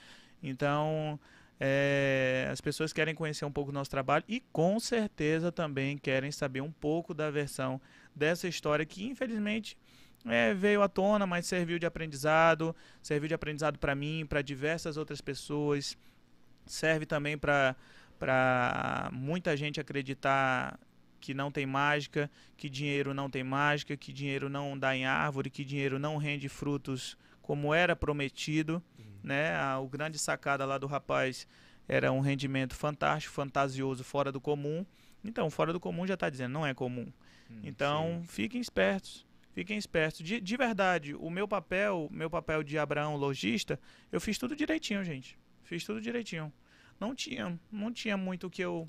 Então, 0.42 1.18
é, 1.58 2.48
as 2.52 2.60
pessoas 2.60 2.92
querem 2.92 3.14
conhecer 3.14 3.44
um 3.44 3.50
pouco 3.50 3.72
do 3.72 3.74
nosso 3.74 3.90
trabalho 3.90 4.24
e 4.28 4.40
com 4.52 4.78
certeza 4.78 5.50
também 5.50 5.96
querem 5.96 6.30
saber 6.30 6.60
um 6.60 6.70
pouco 6.70 7.14
da 7.14 7.30
versão 7.30 7.80
dessa 8.16 8.48
história 8.48 8.84
que 8.86 9.04
infelizmente 9.04 9.76
é, 10.24 10.54
veio 10.54 10.82
à 10.82 10.88
tona, 10.88 11.26
mas 11.26 11.46
serviu 11.46 11.78
de 11.78 11.86
aprendizado, 11.86 12.74
serviu 13.02 13.28
de 13.28 13.34
aprendizado 13.34 13.78
para 13.78 13.94
mim, 13.94 14.26
para 14.26 14.42
diversas 14.42 14.96
outras 14.96 15.20
pessoas, 15.20 15.96
serve 16.64 17.06
também 17.06 17.38
para 17.38 17.76
muita 19.12 19.56
gente 19.56 19.78
acreditar 19.78 20.80
que 21.20 21.34
não 21.34 21.50
tem 21.50 21.66
mágica, 21.66 22.30
que 22.56 22.68
dinheiro 22.68 23.14
não 23.14 23.28
tem 23.30 23.44
mágica, 23.44 23.96
que 23.96 24.12
dinheiro 24.12 24.48
não 24.48 24.78
dá 24.78 24.96
em 24.96 25.06
árvore, 25.06 25.50
que 25.50 25.64
dinheiro 25.64 25.98
não 25.98 26.16
rende 26.16 26.48
frutos 26.48 27.16
como 27.42 27.72
era 27.72 27.94
prometido, 27.94 28.82
né? 29.22 29.54
A, 29.56 29.78
o 29.78 29.88
grande 29.88 30.18
sacada 30.18 30.64
lá 30.64 30.78
do 30.78 30.86
rapaz 30.86 31.46
era 31.88 32.10
um 32.10 32.20
rendimento 32.20 32.74
fantástico, 32.74 33.32
fantasioso, 33.32 34.02
fora 34.02 34.32
do 34.32 34.40
comum. 34.40 34.84
Então, 35.24 35.48
fora 35.50 35.72
do 35.72 35.80
comum 35.80 36.06
já 36.06 36.14
está 36.14 36.28
dizendo, 36.28 36.52
não 36.52 36.66
é 36.66 36.74
comum. 36.74 37.12
Hum, 37.50 37.60
Então, 37.64 38.22
fiquem 38.26 38.60
espertos. 38.60 39.24
Fiquem 39.52 39.78
espertos. 39.78 40.20
De, 40.24 40.40
de 40.40 40.56
verdade, 40.56 41.14
o 41.14 41.30
meu 41.30 41.48
papel, 41.48 42.08
meu 42.10 42.28
papel 42.28 42.62
de 42.62 42.76
Abraão 42.78 43.16
lojista, 43.16 43.80
eu 44.12 44.20
fiz 44.20 44.36
tudo 44.38 44.54
direitinho, 44.54 45.02
gente. 45.02 45.38
Fiz 45.64 45.82
tudo 45.84 46.00
direitinho. 46.00 46.52
Não 47.00 47.14
tinha, 47.14 47.58
não 47.72 47.92
tinha 47.92 48.16
muito 48.16 48.46
o 48.46 48.50
que 48.50 48.62
eu 48.62 48.88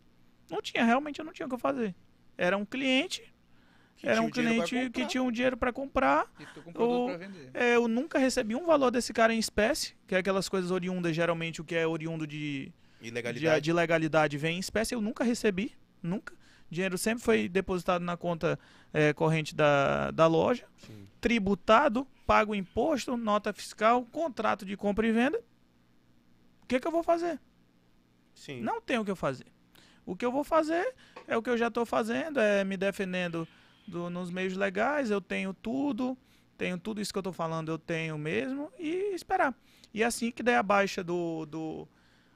não 0.50 0.62
tinha, 0.62 0.84
realmente 0.86 1.20
eu 1.20 1.26
não 1.26 1.34
tinha 1.34 1.46
o 1.46 1.50
que 1.50 1.56
eu 1.56 1.60
fazer. 1.60 1.94
Era 2.38 2.56
um 2.58 2.66
cliente, 2.66 3.22
Que 3.98 4.08
era 4.08 4.22
um 4.22 4.30
cliente 4.30 4.90
que 4.92 5.06
tinha 5.08 5.24
um 5.24 5.32
dinheiro 5.32 5.58
para 5.58 5.74
comprar. 5.74 6.26
E 6.40 6.46
tu 6.54 6.62
com 6.62 6.72
produto 6.72 7.02
O- 7.02 7.06
pra 7.08 7.18
vender. 7.18 7.50
É, 7.54 7.76
eu 7.76 7.88
nunca 7.88 8.20
recebi 8.20 8.56
um 8.56 8.66
valor 8.66 8.92
desse 8.92 9.12
cara 9.12 9.34
em 9.34 9.40
espécie, 9.40 9.96
que 10.06 10.16
é 10.16 10.20
aquelas 10.20 10.48
coisas 10.48 10.70
oriundas, 10.72 11.16
geralmente 11.16 11.60
o 11.62 11.64
que 11.66 11.76
é 11.76 11.86
oriundo 11.88 12.26
de, 12.28 12.72
de, 13.02 13.08
Ilegalidade. 13.08 13.64
de 13.64 13.74
legalidade 13.74 14.38
vem 14.38 14.58
em 14.58 14.60
espécie, 14.60 14.94
eu 14.96 15.02
nunca 15.02 15.24
recebi, 15.24 15.74
nunca. 16.02 16.34
Dinheiro 16.70 16.98
sempre 16.98 17.24
foi 17.24 17.48
depositado 17.48 18.02
na 18.04 18.18
conta 18.18 18.60
é, 18.94 19.14
corrente 19.14 19.56
da, 19.56 20.12
da 20.12 20.28
loja, 20.28 20.66
Sim. 20.78 21.08
tributado, 21.22 22.06
pago 22.26 22.54
imposto, 22.54 23.16
nota 23.16 23.54
fiscal, 23.54 24.06
contrato 24.12 24.66
de 24.66 24.76
compra 24.76 25.08
e 25.08 25.12
venda. 25.12 25.40
O 26.62 26.66
que, 26.68 26.80
que 26.80 26.88
eu 26.88 26.92
vou 26.92 27.04
fazer? 27.04 27.40
Sim. 28.36 28.62
Não 28.62 28.82
tem 28.82 28.98
o 29.00 29.06
que 29.06 29.12
eu 29.12 29.16
fazer. 29.16 29.46
O 30.06 30.16
que 30.16 30.26
eu 30.26 30.32
vou 30.32 30.44
fazer 30.44 30.94
é 31.28 31.38
o 31.38 31.42
que 31.42 31.50
eu 31.50 31.58
já 31.58 31.68
estou 31.68 31.86
fazendo, 31.86 32.40
é 32.40 32.64
me 32.64 32.76
defendendo 32.78 33.48
do- 33.88 34.10
nos 34.10 34.30
meios 34.30 34.56
legais, 34.56 35.10
eu 35.10 35.22
tenho 35.22 35.54
tudo, 35.54 36.18
tenho 36.58 36.78
tudo 36.78 37.00
isso 37.02 37.12
que 37.14 37.18
eu 37.18 37.22
estou 37.22 37.34
falando, 37.34 37.70
eu 37.70 37.78
tenho 37.80 38.18
mesmo, 38.18 38.72
e 38.78 39.14
esperar. 39.16 39.54
E 39.94 40.04
assim 40.04 40.32
que 40.32 40.44
der 40.44 40.58
a 40.58 40.64
baixa 40.64 41.04
do, 41.04 41.46
do 41.46 41.88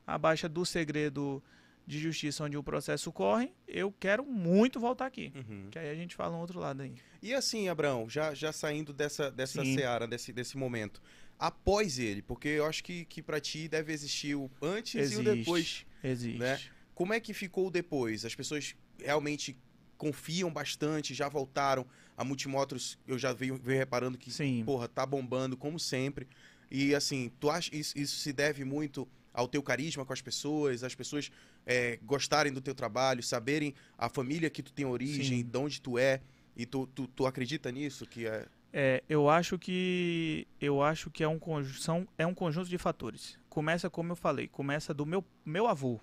a 0.07 0.17
baixa 0.17 0.47
do 0.49 0.65
segredo 0.65 1.43
de 1.91 1.99
justiça 1.99 2.45
onde 2.45 2.55
o 2.55 2.63
processo 2.63 3.11
corre, 3.11 3.51
eu 3.67 3.91
quero 3.91 4.25
muito 4.25 4.79
voltar 4.79 5.07
aqui. 5.07 5.33
Uhum. 5.35 5.67
Que 5.69 5.77
aí 5.77 5.89
a 5.89 5.95
gente 5.95 6.15
fala 6.15 6.37
um 6.37 6.39
outro 6.39 6.57
lado 6.57 6.81
aí. 6.81 6.95
E 7.21 7.33
assim, 7.33 7.67
Abraão, 7.67 8.09
já, 8.09 8.33
já 8.33 8.53
saindo 8.53 8.93
dessa, 8.93 9.29
dessa 9.29 9.61
Sim. 9.61 9.75
seara, 9.75 10.07
desse, 10.07 10.31
desse 10.31 10.57
momento, 10.57 11.01
após 11.37 11.99
ele, 11.99 12.21
porque 12.21 12.47
eu 12.47 12.65
acho 12.65 12.81
que, 12.81 13.03
que 13.03 13.21
para 13.21 13.41
ti 13.41 13.67
deve 13.67 13.91
existir 13.91 14.35
o 14.35 14.49
antes 14.61 14.93
e 14.93 14.97
o 14.99 15.01
Existe. 15.01 15.23
depois. 15.23 15.85
Existe. 16.01 16.39
Né? 16.39 16.61
Como 16.95 17.13
é 17.13 17.19
que 17.19 17.33
ficou 17.33 17.67
o 17.67 17.71
depois? 17.71 18.23
As 18.23 18.33
pessoas 18.33 18.73
realmente 18.97 19.57
confiam 19.97 20.49
bastante, 20.49 21.13
já 21.13 21.27
voltaram. 21.27 21.85
A 22.15 22.23
Multimotos, 22.23 22.97
eu 23.05 23.19
já 23.19 23.33
venho, 23.33 23.57
venho 23.57 23.79
reparando 23.79 24.17
que, 24.17 24.31
Sim. 24.31 24.63
porra, 24.63 24.87
tá 24.87 25.05
bombando 25.05 25.57
como 25.57 25.77
sempre. 25.77 26.25
E 26.69 26.95
assim, 26.95 27.29
tu 27.37 27.49
acha 27.49 27.75
isso, 27.75 27.97
isso 27.97 28.15
se 28.15 28.31
deve 28.31 28.63
muito 28.63 29.05
ao 29.33 29.47
teu 29.47 29.61
carisma 29.63 30.05
com 30.05 30.13
as 30.13 30.21
pessoas, 30.21 30.83
as 30.83 30.93
pessoas 30.95 31.31
é, 31.65 31.97
gostarem 32.03 32.51
do 32.51 32.61
teu 32.61 32.75
trabalho, 32.75 33.23
saberem 33.23 33.73
a 33.97 34.09
família 34.09 34.49
que 34.49 34.61
tu 34.61 34.73
tem 34.73 34.85
origem, 34.85 35.39
Sim. 35.39 35.43
de 35.49 35.57
onde 35.57 35.81
tu 35.81 35.97
é, 35.97 36.21
e 36.55 36.65
tu, 36.65 36.85
tu, 36.87 37.07
tu 37.07 37.25
acredita 37.25 37.71
nisso? 37.71 38.05
Que 38.05 38.27
é. 38.27 38.45
É, 38.73 39.03
eu 39.09 39.29
acho 39.29 39.59
que 39.59 40.47
eu 40.59 40.81
acho 40.81 41.09
que 41.09 41.23
é 41.23 41.27
um 41.27 41.37
conju- 41.37 41.79
são, 41.79 42.07
é 42.17 42.25
um 42.25 42.33
conjunto 42.33 42.69
de 42.69 42.77
fatores. 42.77 43.37
Começa 43.49 43.89
como 43.89 44.11
eu 44.13 44.15
falei, 44.15 44.47
começa 44.47 44.93
do 44.93 45.05
meu 45.05 45.23
meu 45.45 45.67
avô. 45.67 45.99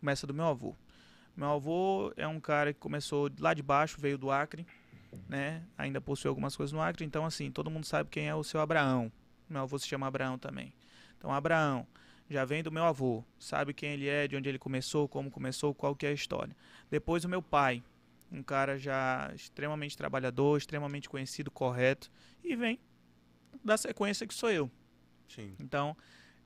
Começa 0.00 0.26
do 0.26 0.34
meu 0.34 0.46
avô. 0.46 0.74
Meu 1.36 1.48
avô 1.52 2.12
é 2.16 2.26
um 2.26 2.40
cara 2.40 2.72
que 2.72 2.80
começou 2.80 3.30
lá 3.38 3.54
de 3.54 3.62
baixo, 3.62 4.00
veio 4.00 4.18
do 4.18 4.30
Acre, 4.30 4.66
né? 5.28 5.62
Ainda 5.78 6.00
possui 6.00 6.28
algumas 6.28 6.56
coisas 6.56 6.72
no 6.72 6.80
Acre, 6.80 7.04
então 7.04 7.24
assim, 7.24 7.50
todo 7.50 7.70
mundo 7.70 7.84
sabe 7.84 8.10
quem 8.10 8.26
é 8.28 8.34
o 8.34 8.42
seu 8.42 8.60
Abraão. 8.60 9.12
Meu 9.48 9.62
avô 9.62 9.78
se 9.78 9.86
chama 9.86 10.06
Abraão 10.06 10.38
também. 10.38 10.72
Então 11.18 11.32
Abraão 11.32 11.86
já 12.28 12.44
vem 12.44 12.62
do 12.62 12.72
meu 12.72 12.84
avô, 12.84 13.24
sabe 13.38 13.72
quem 13.72 13.92
ele 13.92 14.08
é, 14.08 14.26
de 14.26 14.36
onde 14.36 14.48
ele 14.48 14.58
começou, 14.58 15.08
como 15.08 15.30
começou, 15.30 15.74
qual 15.74 15.94
que 15.94 16.06
é 16.06 16.10
a 16.10 16.12
história. 16.12 16.56
Depois 16.90 17.24
o 17.24 17.28
meu 17.28 17.40
pai, 17.40 17.82
um 18.30 18.42
cara 18.42 18.76
já 18.78 19.30
extremamente 19.34 19.96
trabalhador, 19.96 20.58
extremamente 20.58 21.08
conhecido, 21.08 21.50
correto, 21.50 22.10
e 22.42 22.56
vem 22.56 22.78
da 23.64 23.76
sequência 23.76 24.26
que 24.26 24.34
sou 24.34 24.50
eu. 24.50 24.70
Sim. 25.28 25.54
Então, 25.60 25.96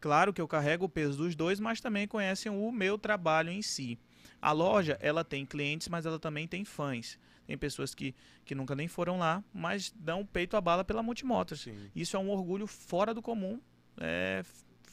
claro 0.01 0.33
que 0.33 0.41
eu 0.41 0.49
carrego 0.49 0.85
o 0.85 0.89
peso 0.89 1.19
dos 1.19 1.35
dois, 1.35 1.59
mas 1.59 1.81
também 1.81 2.07
conhecem 2.07 2.53
o 2.53 2.71
meu 2.71 2.99
trabalho 2.99 3.51
em 3.51 3.63
si. 3.63 3.99
A 4.41 4.53
loja, 4.53 4.99
ela 5.01 5.25
tem 5.25 5.45
clientes, 5.45 5.89
mas 5.89 6.07
ela 6.07 6.19
também 6.19 6.47
tem 6.47 6.65
fãs. 6.65 7.19
Tem 7.47 7.59
pessoas 7.59 7.95
que, 7.95 8.15
que 8.45 8.55
nunca 8.55 8.75
nem 8.75 8.89
foram 8.89 9.19
lá, 9.19 9.43
mas 9.53 9.93
dão 9.97 10.25
peito 10.25 10.57
à 10.57 10.61
bala 10.61 10.85
pela 10.85 11.03
Multimotos. 11.03 11.63
Sim. 11.63 11.91
Isso 11.95 12.17
é 12.17 12.21
um 12.21 12.31
orgulho 12.31 12.67
fora 12.67 13.13
do 13.13 13.21
comum, 13.21 13.61
é, 13.99 14.43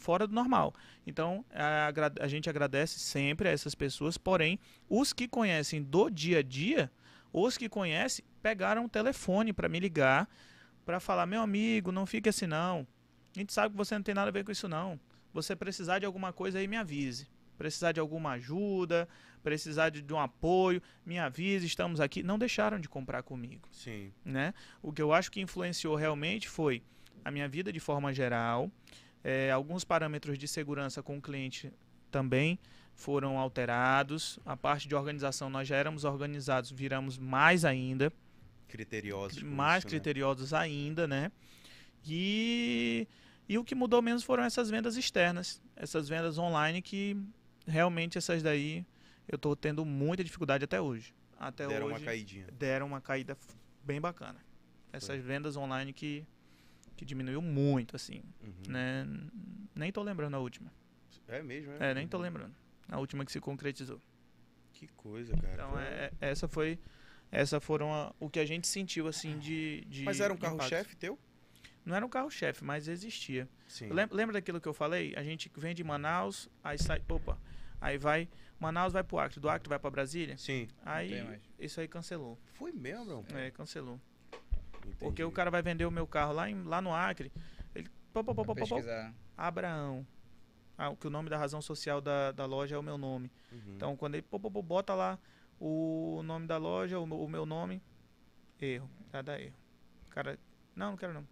fora 0.07 0.25
do 0.25 0.33
normal. 0.33 0.73
Então, 1.05 1.43
a, 1.51 1.91
a 2.21 2.27
gente 2.29 2.49
agradece 2.49 2.97
sempre 2.97 3.49
a 3.49 3.51
essas 3.51 3.75
pessoas, 3.75 4.17
porém, 4.17 4.57
os 4.87 5.11
que 5.11 5.27
conhecem 5.27 5.83
do 5.83 6.09
dia 6.09 6.39
a 6.39 6.41
dia, 6.41 6.89
os 7.33 7.57
que 7.57 7.67
conhecem, 7.67 8.23
pegaram 8.41 8.85
o 8.85 8.89
telefone 8.89 9.51
para 9.51 9.67
me 9.67 9.81
ligar, 9.81 10.29
para 10.85 11.01
falar: 11.01 11.25
meu 11.25 11.41
amigo, 11.41 11.91
não 11.91 12.05
fique 12.05 12.29
assim 12.29 12.47
não. 12.47 12.87
A 13.35 13.39
gente 13.39 13.51
sabe 13.51 13.73
que 13.73 13.77
você 13.77 13.95
não 13.95 14.01
tem 14.01 14.15
nada 14.15 14.29
a 14.29 14.31
ver 14.31 14.45
com 14.45 14.51
isso 14.51 14.69
não. 14.69 14.97
Você 15.33 15.57
precisar 15.57 15.99
de 15.99 16.05
alguma 16.05 16.31
coisa 16.31 16.57
aí, 16.57 16.69
me 16.69 16.77
avise. 16.77 17.27
Precisar 17.57 17.91
de 17.91 17.99
alguma 17.99 18.31
ajuda, 18.31 19.09
precisar 19.43 19.89
de, 19.89 20.01
de 20.01 20.13
um 20.13 20.19
apoio, 20.19 20.81
me 21.05 21.19
avise, 21.19 21.65
estamos 21.65 21.99
aqui. 21.99 22.23
Não 22.23 22.39
deixaram 22.39 22.79
de 22.79 22.87
comprar 22.87 23.23
comigo 23.23 23.67
Sim. 23.71 24.13
né? 24.23 24.53
O 24.81 24.93
que 24.93 25.01
eu 25.01 25.11
acho 25.11 25.29
que 25.29 25.41
influenciou 25.41 25.95
realmente 25.95 26.47
foi 26.47 26.81
a 27.25 27.31
minha 27.31 27.47
vida 27.49 27.73
de 27.73 27.79
forma 27.79 28.13
geral, 28.13 28.71
eh, 29.29 29.51
alguns 29.51 29.83
parâmetros 29.83 30.37
de 30.37 30.47
segurança 30.47 31.03
com 31.03 31.17
o 31.17 31.21
cliente 31.21 31.71
também 32.09 32.57
foram 32.95 33.37
alterados. 33.37 34.39
A 34.45 34.55
parte 34.55 34.87
de 34.87 34.95
organização 34.95 35.49
nós 35.49 35.67
já 35.67 35.75
éramos 35.75 36.03
organizados, 36.05 36.71
viramos 36.71 37.17
mais 37.17 37.65
ainda, 37.65 38.11
Criteriosos. 38.67 39.43
mais 39.43 39.79
isso, 39.83 39.87
né? 39.87 39.91
criteriosos 39.91 40.53
ainda, 40.53 41.05
né? 41.07 41.31
E 42.05 43.07
e 43.49 43.57
o 43.57 43.63
que 43.63 43.73
mudou 43.75 44.01
menos 44.01 44.23
foram 44.23 44.43
essas 44.43 44.69
vendas 44.69 44.97
externas, 44.97 45.61
essas 45.75 46.09
vendas 46.09 46.37
online 46.37 46.81
que 46.81 47.15
realmente 47.65 48.17
essas 48.17 48.43
daí 48.43 48.85
eu 49.27 49.35
estou 49.37 49.55
tendo 49.55 49.85
muita 49.85 50.23
dificuldade 50.23 50.63
até 50.65 50.79
hoje. 50.81 51.13
Até 51.39 51.67
Deram 51.67 51.85
hoje 51.87 51.95
uma 51.95 52.05
caidinha. 52.05 52.47
deram 52.57 52.87
uma 52.87 53.01
caída 53.01 53.37
bem 53.83 54.01
bacana. 54.01 54.39
Essas 54.91 55.21
vendas 55.21 55.55
online 55.55 55.93
que, 55.93 56.25
que 56.97 57.05
diminuiu 57.05 57.41
muito, 57.41 57.95
assim, 57.95 58.21
Uhum. 58.43 58.53
né? 58.67 59.07
Nem 59.73 59.91
tô 59.91 60.01
lembrando 60.03 60.35
a 60.35 60.39
última. 60.39 60.69
É 61.27 61.41
mesmo, 61.41 61.71
é? 61.73 61.91
É, 61.91 61.93
nem 61.93 62.07
tô 62.07 62.17
lembrando. 62.17 62.53
A 62.89 62.99
última 62.99 63.23
que 63.23 63.31
se 63.31 63.39
concretizou. 63.39 64.01
Que 64.73 64.87
coisa, 64.89 65.33
cara. 65.37 65.53
Então, 65.53 65.71
Pô. 65.71 65.79
é, 65.79 66.11
essa 66.19 66.47
foi... 66.47 66.77
Essa 67.31 67.59
foram 67.59 67.93
a- 67.93 68.13
o 68.19 68.29
que 68.29 68.39
a 68.39 68.45
gente 68.45 68.67
sentiu, 68.67 69.07
assim, 69.07 69.37
de... 69.37 69.83
de 69.87 70.03
Mas 70.03 70.19
era 70.21 70.33
um 70.33 70.37
carro-chefe 70.37 70.95
teu? 70.95 71.19
Não 71.85 71.95
era 71.95 72.05
um 72.05 72.09
carro-chefe, 72.09 72.63
mas 72.63 72.87
existia. 72.87 73.47
Sim. 73.67 73.89
Lem- 73.89 74.07
Lembra 74.11 74.33
daquilo 74.33 74.59
que 74.61 74.67
eu 74.67 74.73
falei? 74.73 75.13
A 75.15 75.23
gente 75.23 75.51
vem 75.57 75.75
de 75.75 75.83
Manaus, 75.83 76.49
aí 76.63 76.77
sai... 76.77 77.01
Opa! 77.09 77.37
Aí 77.79 77.97
vai, 77.97 78.27
Manaus 78.59 78.91
vai 78.93 79.03
pro 79.03 79.19
Acre, 79.19 79.39
do 79.39 79.49
Acre 79.49 79.69
vai 79.69 79.77
pra 79.77 79.89
Brasília. 79.91 80.37
Sim. 80.37 80.67
Aí 80.83 81.39
isso 81.59 81.79
aí 81.79 81.87
cancelou. 81.87 82.39
Foi 82.53 82.71
mesmo, 82.71 83.01
Abrão? 83.19 83.25
É, 83.37 83.51
cancelou. 83.51 83.99
Entendi. 84.87 84.99
Porque 84.99 85.23
o 85.23 85.31
cara 85.31 85.51
vai 85.51 85.61
vender 85.61 85.85
o 85.85 85.91
meu 85.91 86.07
carro 86.07 86.33
lá, 86.33 86.49
em, 86.49 86.63
lá 86.63 86.81
no 86.81 86.93
Acre. 86.93 87.31
Ele. 87.75 87.89
Pô, 88.13 88.23
pô, 88.23 88.33
pô, 88.33 88.43
pô, 88.43 88.55
pô. 88.55 88.65
Abraão. 89.35 90.05
Ah, 90.77 90.95
que 90.95 91.07
o 91.07 91.09
nome 91.09 91.29
da 91.29 91.37
razão 91.37 91.61
social 91.61 91.99
da, 91.99 92.31
da 92.31 92.45
loja 92.45 92.75
é 92.75 92.79
o 92.79 92.83
meu 92.83 92.97
nome. 92.97 93.31
Uhum. 93.51 93.73
Então, 93.75 93.97
quando 93.97 94.15
ele 94.15 94.21
pô, 94.21 94.39
pô, 94.39 94.51
pô, 94.51 94.61
bota 94.61 94.93
lá 94.93 95.17
o 95.59 96.21
nome 96.23 96.45
da 96.45 96.57
loja, 96.57 96.99
o, 96.99 97.07
meu- 97.07 97.19
o 97.19 97.27
meu 97.27 97.45
nome, 97.45 97.81
erro. 98.61 98.89
Já 99.11 99.21
dá 99.21 99.41
erro. 99.41 99.55
O 100.07 100.09
cara, 100.11 100.39
não, 100.75 100.91
não 100.91 100.97
quero 100.97 101.13
não. 101.13 101.27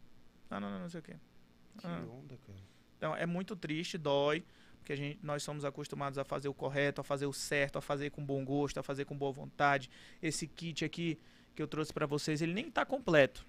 Não, 0.49 0.60
não, 0.60 0.72
não, 0.72 0.80
não 0.80 0.90
sei 0.90 0.99
o 0.99 1.03
quê. 1.03 1.15
que 1.77 1.86
ah. 1.86 2.03
onda, 2.10 2.38
cara. 2.38 2.60
Então, 2.98 3.15
é 3.15 3.26
muito 3.26 3.56
triste, 3.56 3.98
dói, 3.98 4.44
porque 4.80 4.94
a 4.94 4.95
gente, 4.95 5.19
nós 5.22 5.44
somos 5.44 5.64
acostumados 5.64 6.18
a 6.18 6.23
fazer 6.23 6.48
o 6.48 6.53
correto, 6.53 7.02
a 7.02 7.03
fazer 7.03 7.26
o 7.27 7.34
certo, 7.34 7.77
a 7.77 7.82
fazer 7.82 8.10
com 8.10 8.26
bom 8.26 8.44
gosto, 8.44 8.80
a 8.80 8.84
fazer 8.84 9.06
com 9.06 9.15
boa 9.15 9.32
vontade. 9.32 9.90
Esse 10.22 10.48
kit 10.48 10.84
aqui 10.84 11.19
que 11.56 11.61
eu 11.61 11.68
trouxe 11.68 11.94
pra 11.94 12.06
vocês, 12.06 12.41
ele 12.41 12.53
nem 12.53 12.69
tá 12.69 12.86
completo. 12.86 13.45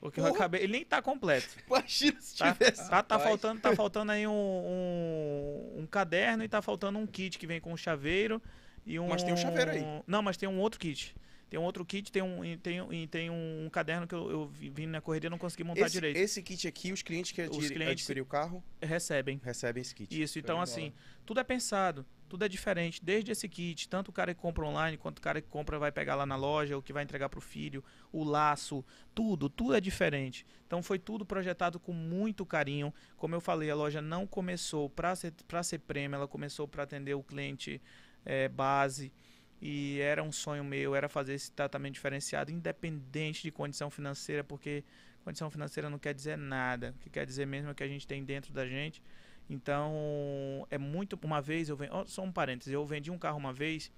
Porque 0.00 0.18
eu 0.18 0.24
Porra. 0.24 0.36
acabei, 0.36 0.62
ele 0.62 0.72
nem 0.72 0.84
tá 0.84 1.02
completo. 1.02 1.48
Imagina 1.68 2.20
se 2.20 2.38
Tá, 2.38 2.52
tivesse. 2.52 2.88
tá, 2.88 3.02
tá 3.02 3.18
faltando, 3.18 3.60
tá 3.60 3.74
faltando 3.76 4.12
aí 4.12 4.26
um, 4.26 4.32
um, 4.32 5.80
um 5.82 5.86
caderno 5.86 6.42
e 6.42 6.48
tá 6.48 6.62
faltando 6.62 6.98
um 6.98 7.06
kit 7.06 7.38
que 7.38 7.46
vem 7.46 7.60
com 7.60 7.72
um 7.72 7.76
chaveiro 7.76 8.40
e 8.86 8.98
um. 8.98 9.08
Mas 9.08 9.22
tem 9.22 9.32
um 9.32 9.36
chaveiro 9.36 9.70
aí. 9.70 9.84
Não, 10.06 10.22
mas 10.22 10.36
tem 10.36 10.48
um 10.48 10.58
outro 10.58 10.80
kit. 10.80 11.14
Tem 11.50 11.58
um 11.58 11.64
outro 11.64 11.84
kit, 11.84 12.12
tem 12.12 12.22
um, 12.22 12.56
tem, 12.58 12.80
um- 12.80 13.06
tem 13.08 13.28
um 13.28 13.68
caderno 13.72 14.06
que 14.06 14.14
eu, 14.14 14.30
eu 14.30 14.46
vi- 14.46 14.70
vim 14.70 14.86
na 14.86 15.00
correria 15.00 15.26
e 15.26 15.30
não 15.30 15.36
consegui 15.36 15.64
montar 15.64 15.80
Esse, 15.86 15.92
direito. 15.94 16.16
esse 16.16 16.42
kit 16.44 16.66
aqui, 16.68 16.92
os 16.92 17.02
clientes 17.02 17.32
que 17.32 17.42
Os 17.42 17.68
clientes- 17.68 18.04
adquirem 18.04 18.22
o 18.22 18.26
carro 18.26 18.62
Recebem. 18.80 19.40
recebem 19.44 19.80
esse 19.80 19.92
kit. 19.94 20.22
Isso, 20.22 20.38
então 20.38 20.60
assim, 20.60 20.92
tudo 21.26 21.40
é 21.40 21.44
pensado, 21.44 22.06
tudo 22.30 22.44
é 22.44 22.48
diferente, 22.48 23.04
desde 23.04 23.32
esse 23.32 23.48
kit, 23.48 23.88
tanto 23.88 24.10
o 24.10 24.12
cara 24.12 24.32
que 24.32 24.40
compra 24.40 24.64
online, 24.64 24.96
quanto 24.96 25.18
o 25.18 25.20
cara 25.20 25.40
que 25.42 25.48
compra 25.48 25.80
vai 25.80 25.90
pegar 25.90 26.14
lá 26.14 26.24
na 26.24 26.36
loja, 26.36 26.78
o 26.78 26.82
que 26.82 26.92
vai 26.92 27.02
entregar 27.02 27.28
pro 27.28 27.40
filho, 27.40 27.82
o 28.12 28.22
laço, 28.22 28.84
tudo, 29.12 29.50
tudo 29.50 29.74
é 29.74 29.80
diferente. 29.80 30.46
Então 30.64 30.80
foi 30.80 30.96
tudo 30.96 31.26
projetado 31.26 31.80
com 31.80 31.92
muito 31.92 32.46
carinho. 32.46 32.94
Como 33.16 33.34
eu 33.34 33.40
falei, 33.40 33.68
a 33.68 33.74
loja 33.74 34.00
não 34.00 34.28
começou 34.28 34.88
para 34.88 35.16
ser 35.16 35.32
para 35.48 35.60
ser 35.64 35.80
prêmio, 35.80 36.14
ela 36.14 36.28
começou 36.28 36.68
para 36.68 36.84
atender 36.84 37.14
o 37.14 37.22
cliente 37.22 37.82
eh, 38.24 38.48
base. 38.48 39.12
E 39.60 39.98
era 40.00 40.22
um 40.22 40.30
sonho 40.30 40.62
meu, 40.62 40.94
era 40.94 41.08
fazer 41.08 41.34
esse 41.34 41.50
tratamento 41.50 41.94
diferenciado, 41.94 42.52
independente 42.52 43.42
de 43.42 43.50
condição 43.50 43.90
financeira, 43.90 44.44
porque 44.44 44.84
condição 45.24 45.50
financeira 45.50 45.90
não 45.90 45.98
quer 45.98 46.14
dizer 46.14 46.38
nada. 46.38 46.94
O 46.96 47.00
que 47.00 47.10
quer 47.10 47.26
dizer 47.26 47.44
mesmo 47.44 47.70
é 47.70 47.72
o 47.72 47.74
que 47.74 47.82
a 47.82 47.88
gente 47.88 48.06
tem 48.06 48.24
dentro 48.24 48.52
da 48.52 48.66
gente. 48.66 49.02
Então, 49.50 50.64
é 50.70 50.78
muito. 50.78 51.18
Uma 51.24 51.42
vez 51.42 51.68
eu 51.68 51.76
vendi. 51.76 51.92
Só 52.06 52.22
um 52.22 52.30
parênteses. 52.30 52.72
Eu 52.72 52.86
vendi 52.86 53.10
um 53.10 53.18
carro 53.18 53.36
uma 53.36 53.52
vez 53.52 53.90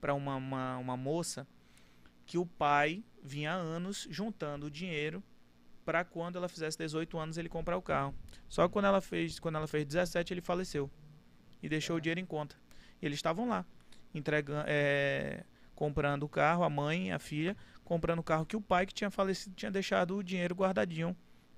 para 0.00 0.14
uma, 0.14 0.36
uma, 0.36 0.78
uma 0.78 0.96
moça 0.96 1.46
que 2.24 2.38
o 2.38 2.46
pai 2.46 3.04
vinha 3.22 3.52
há 3.52 3.54
anos 3.54 4.08
juntando 4.10 4.66
o 4.66 4.70
dinheiro 4.70 5.22
para 5.84 6.02
quando 6.04 6.36
ela 6.36 6.48
fizesse 6.48 6.78
18 6.78 7.18
anos 7.18 7.36
ele 7.36 7.50
comprar 7.50 7.76
o 7.76 7.82
carro. 7.82 8.14
Só 8.48 8.66
que 8.66 8.72
quando 8.72 8.86
ela 8.86 9.02
fez, 9.02 9.38
quando 9.38 9.56
ela 9.56 9.66
fez 9.66 9.84
17, 9.84 10.32
ele 10.32 10.40
faleceu. 10.40 10.90
E 11.62 11.68
deixou 11.68 11.96
o 11.96 12.00
dinheiro 12.00 12.20
em 12.20 12.24
conta. 12.24 12.56
E 13.02 13.04
eles 13.04 13.18
estavam 13.18 13.46
lá, 13.46 13.66
entregando, 14.14 14.64
é, 14.66 15.44
comprando 15.74 16.22
o 16.22 16.28
carro, 16.30 16.64
a 16.64 16.70
mãe, 16.70 17.12
a 17.12 17.18
filha, 17.18 17.54
comprando 17.84 18.20
o 18.20 18.22
carro 18.22 18.46
que 18.46 18.56
o 18.56 18.60
pai 18.60 18.86
que 18.86 18.94
tinha 18.94 19.10
falecido 19.10 19.54
tinha 19.54 19.70
deixado 19.70 20.16
o 20.16 20.22
dinheiro 20.22 20.54
guardadinho 20.54 21.14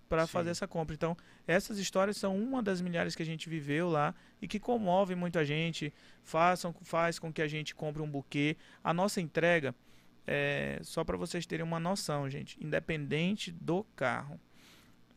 para 0.08 0.26
fazer 0.26 0.50
essa 0.50 0.66
compra. 0.68 0.94
Então, 0.94 1.16
essas 1.46 1.78
histórias 1.78 2.16
são 2.16 2.36
uma 2.36 2.62
das 2.62 2.80
milhares 2.80 3.14
que 3.14 3.22
a 3.22 3.26
gente 3.26 3.48
viveu 3.48 3.88
lá 3.88 4.14
e 4.40 4.46
que 4.48 4.58
comove 4.60 5.14
muita 5.14 5.44
gente, 5.44 5.92
façam, 6.22 6.74
faz 6.82 7.18
com 7.18 7.32
que 7.32 7.42
a 7.42 7.48
gente 7.48 7.74
compre 7.74 8.02
um 8.02 8.10
buquê. 8.10 8.56
A 8.82 8.94
nossa 8.94 9.20
entrega, 9.20 9.74
é, 10.26 10.78
só 10.82 11.04
para 11.04 11.16
vocês 11.16 11.46
terem 11.46 11.64
uma 11.64 11.80
noção, 11.80 12.28
gente, 12.30 12.56
independente 12.64 13.50
do 13.50 13.84
carro, 13.96 14.40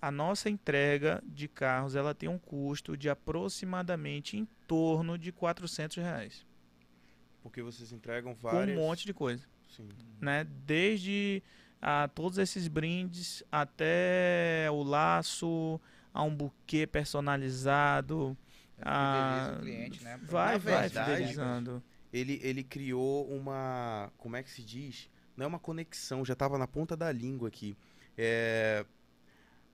a 0.01 0.09
nossa 0.11 0.49
entrega 0.49 1.21
de 1.25 1.47
carros 1.47 1.95
ela 1.95 2.15
tem 2.15 2.29
um 2.29 2.37
custo 2.39 2.95
de 2.95 3.09
aproximadamente 3.09 4.37
em 4.37 4.47
torno 4.67 5.17
de 5.17 5.31
400 5.31 5.97
reais. 5.97 6.45
Porque 7.43 7.61
vocês 7.61 7.91
entregam 7.91 8.33
Com 8.35 8.41
várias. 8.41 8.77
um 8.77 8.81
monte 8.81 9.05
de 9.05 9.13
coisa 9.13 9.45
Sim. 9.69 9.87
né? 10.19 10.45
Desde 10.65 11.43
a 11.81 12.07
todos 12.07 12.37
esses 12.37 12.67
brindes 12.67 13.43
até 13.51 14.67
o 14.71 14.83
laço, 14.83 15.79
a 16.13 16.23
um 16.23 16.33
buquê 16.35 16.85
personalizado. 16.85 18.37
Fideliza 18.77 18.89
a- 18.91 19.53
o 19.57 19.59
cliente, 19.61 20.03
né? 20.03 20.19
Vai, 20.23 20.53
Na 20.53 20.57
vai 20.59 20.89
fidelizando. 20.89 21.83
Ele, 22.11 22.39
ele 22.43 22.63
criou 22.63 23.27
uma. 23.29 24.11
Como 24.17 24.35
é 24.35 24.41
que 24.43 24.49
se 24.49 24.63
diz? 24.63 25.09
Não 25.37 25.43
é 25.45 25.47
uma 25.47 25.59
conexão, 25.59 26.25
já 26.25 26.35
tava 26.35 26.57
na 26.57 26.67
ponta 26.67 26.95
da 26.97 27.11
língua 27.11 27.47
aqui. 27.47 27.75
É. 28.17 28.85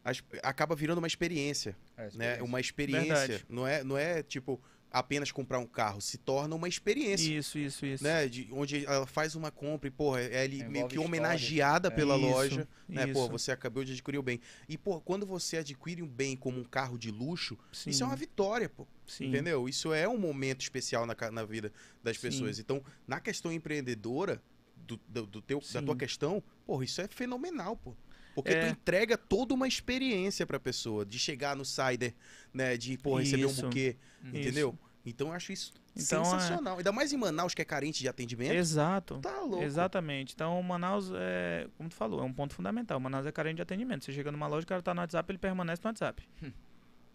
as- 0.04 0.22
acaba 0.44 0.76
virando 0.76 1.00
uma 1.00 1.08
experiência, 1.08 1.76
É, 1.98 2.02
né? 2.04 2.08
experiência. 2.10 2.44
Uma 2.44 2.60
experiência. 2.62 3.16
Verdade. 3.16 3.46
Não 3.50 3.66
é, 3.68 3.84
não 3.84 3.98
é 3.98 4.22
tipo 4.22 4.62
apenas 4.96 5.30
comprar 5.30 5.60
um 5.60 5.66
carro, 5.68 6.00
se 6.00 6.18
torna 6.18 6.56
uma 6.56 6.70
experiência. 6.70 7.30
Isso, 7.38 7.60
isso, 7.60 7.86
isso. 7.86 8.02
Né, 8.04 8.28
de, 8.30 8.48
onde 8.52 8.86
ela 8.86 9.06
faz 9.06 9.36
uma 9.36 9.52
compra 9.52 9.90
e, 9.90 9.92
porra, 9.92 10.22
é 10.22 10.44
ali 10.44 10.56
Envolve 10.58 10.72
meio 10.72 10.88
que 10.88 10.96
história. 10.96 11.08
homenageada 11.10 11.88
É. 11.90 11.92
pela 11.92 12.16
Isso, 12.16 12.26
loja. 12.26 12.68
Né? 12.88 13.06
Pô, 13.08 13.24
isso. 13.24 13.30
você 13.30 13.52
acabou 13.52 13.84
de 13.84 13.92
adquirir 13.92 14.18
o 14.18 14.24
bem. 14.24 14.40
E, 14.70 14.78
pô, 14.78 15.02
quando 15.02 15.26
você 15.26 15.58
adquire 15.58 16.02
um 16.02 16.08
bem 16.08 16.38
como 16.38 16.60
um 16.60 16.64
carro 16.64 16.98
de 16.98 17.12
luxo, 17.12 17.58
Sim, 17.74 17.90
isso 17.90 18.04
é 18.04 18.06
uma 18.06 18.16
vitória, 18.16 18.70
pô. 18.70 18.88
sim. 19.06 19.26
Entendeu? 19.28 19.68
Isso 19.68 19.92
é 19.92 20.08
um 20.08 20.18
momento 20.18 20.62
especial 20.62 21.06
na, 21.06 21.16
na 21.30 21.44
vida 21.44 21.74
das 22.02 22.16
Sim. 22.16 22.22
pessoas. 22.30 22.58
Então, 22.58 22.82
na 23.06 23.20
questão 23.20 23.52
empreendedora, 23.52 24.42
do, 24.78 25.00
do, 25.10 25.26
do 25.26 25.42
teu, 25.42 25.60
da 25.60 25.66
Sim. 25.66 25.86
tua 25.86 25.96
questão, 25.96 26.44
porra, 26.66 26.86
isso 26.86 27.02
é 27.02 27.08
fenomenal, 27.08 27.76
pô. 27.76 27.94
Porque 28.36 28.52
É. 28.52 28.66
tu 28.68 28.72
entrega 28.74 29.18
toda 29.18 29.54
uma 29.54 29.68
experiência 29.68 30.46
pra 30.46 30.60
pessoa, 30.60 31.06
de 31.06 31.18
chegar 31.18 31.56
no 31.56 31.66
Cider, 31.66 32.14
né? 32.54 32.76
De, 32.78 32.98
pô, 32.98 33.16
receber 33.18 33.46
um 33.46 33.50
Isso. 33.50 33.62
buquê, 33.64 33.96
Isso. 34.24 34.36
entendeu? 34.38 34.78
Então 35.06 35.28
eu 35.28 35.34
acho 35.34 35.52
isso 35.54 35.72
Então, 35.96 36.22
é- 36.24 36.26
sensacional. 36.26 36.78
Ainda 36.78 36.92
mais 36.92 37.14
em 37.14 37.18
Manaus, 37.18 37.54
que 37.54 37.62
é 37.62 37.66
carente 37.66 38.00
de 38.02 38.10
atendimento. 38.10 38.52
Exato. 38.54 39.20
Tá 39.20 39.40
louco. 39.42 39.64
Exatamente. 39.64 40.34
Então, 40.34 40.62
Manaus 40.64 41.12
é, 41.16 41.68
como 41.78 41.88
tu 41.90 41.96
falou, 41.96 42.20
é 42.20 42.24
um 42.24 42.34
ponto 42.34 42.54
fundamental. 42.56 43.00
Manaus 43.00 43.26
é 43.26 43.32
carente 43.32 43.58
de 43.58 43.62
atendimento. 43.62 44.04
Você 44.04 44.12
chega 44.12 44.32
numa 44.32 44.48
loja, 44.48 44.66
o 44.66 44.68
cara 44.68 44.82
tá 44.82 44.94
no 44.94 45.02
WhatsApp, 45.02 45.32
ele 45.32 45.38
permanece 45.38 45.82
no 45.84 45.90
WhatsApp. 45.90 46.28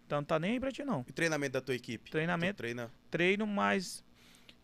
então, 0.05 0.19
não 0.19 0.23
tá 0.23 0.39
nem 0.39 0.53
aí 0.53 0.59
pra 0.59 0.71
ti, 0.71 0.83
não. 0.85 1.05
E 1.07 1.11
treinamento 1.11 1.51
da 1.53 1.61
tua 1.61 1.75
equipe? 1.75 2.09
Tu 2.09 2.11
Treinamento, 2.13 2.55
treina. 2.57 2.89
treino, 3.11 3.45
mais. 3.45 4.03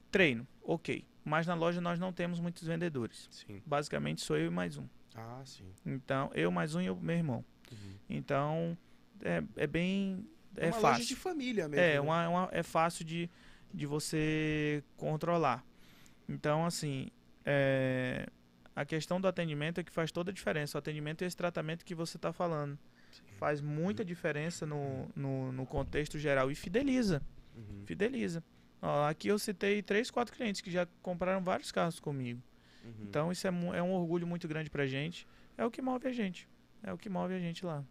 Treino, 0.09 0.47
ok. 0.63 1.05
Mas 1.25 1.45
na 1.45 1.53
loja 1.53 1.81
nós 1.81 1.99
não 1.99 2.13
temos 2.13 2.39
muitos 2.39 2.63
vendedores. 2.65 3.27
Sim. 3.29 3.61
Basicamente 3.65 4.21
sou 4.21 4.37
eu 4.37 4.47
e 4.47 4.49
mais 4.49 4.77
um. 4.77 4.87
Ah, 5.17 5.41
sim. 5.45 5.65
Então, 5.85 6.29
eu 6.35 6.51
mais 6.51 6.75
um 6.75 6.81
e 6.81 6.89
o 6.89 6.95
meu 6.95 7.15
irmão. 7.15 7.43
Uhum. 7.71 7.93
Então, 8.09 8.77
é, 9.21 9.43
é 9.55 9.67
bem. 9.67 10.25
É, 10.55 10.67
uma 10.67 10.73
fácil. 10.73 10.87
loja 10.89 11.05
de 11.05 11.15
família 11.15 11.67
mesmo. 11.67 11.83
É, 11.83 11.93
né? 11.95 11.99
uma, 11.99 12.29
uma- 12.29 12.49
é 12.51 12.61
fácil 12.63 13.03
de, 13.03 13.29
de 13.73 13.85
você 13.85 14.83
controlar. 14.95 15.65
Então, 16.29 16.65
assim, 16.65 17.07
é, 17.45 18.27
a 18.75 18.85
questão 18.85 19.19
do 19.19 19.27
atendimento 19.27 19.79
é 19.79 19.83
que 19.83 19.91
faz 19.91 20.11
toda 20.11 20.29
a 20.29 20.33
diferença. 20.33 20.77
O 20.77 20.79
atendimento 20.79 21.23
é 21.23 21.27
esse 21.27 21.35
tratamento 21.35 21.83
que 21.83 21.95
você 21.95 22.17
está 22.17 22.31
falando. 22.31 22.77
Faz 23.39 23.61
muita 23.61 24.05
diferença 24.05 24.65
no, 24.65 25.09
no, 25.15 25.51
no 25.51 25.65
contexto 25.65 26.19
geral 26.19 26.51
e 26.51 26.55
fideliza. 26.55 27.21
Uhum. 27.55 27.83
Fideliza. 27.85 28.43
Ó, 28.81 29.07
aqui 29.07 29.27
eu 29.27 29.39
citei 29.39 29.81
três, 29.81 30.11
quatro 30.11 30.35
clientes 30.35 30.61
que 30.61 30.69
já 30.69 30.87
compraram 31.01 31.43
vários 31.43 31.71
carros 31.71 31.99
comigo. 31.99 32.41
Uhum. 32.87 33.05
Então, 33.07 33.31
isso 33.31 33.47
é, 33.47 33.49
é 33.49 33.83
um 33.83 33.91
orgulho 33.91 34.25
muito 34.25 34.47
grande 34.47 34.69
pra 34.69 34.85
gente. 34.85 35.27
É 35.57 35.65
o 35.65 35.71
que 35.71 35.81
move 35.81 36.07
a 36.07 36.11
gente. 36.11 36.47
É 36.83 36.93
o 36.93 36.97
que 36.97 37.09
move 37.09 37.33
a 37.33 37.39
gente 37.39 37.65
lá. 37.65 37.83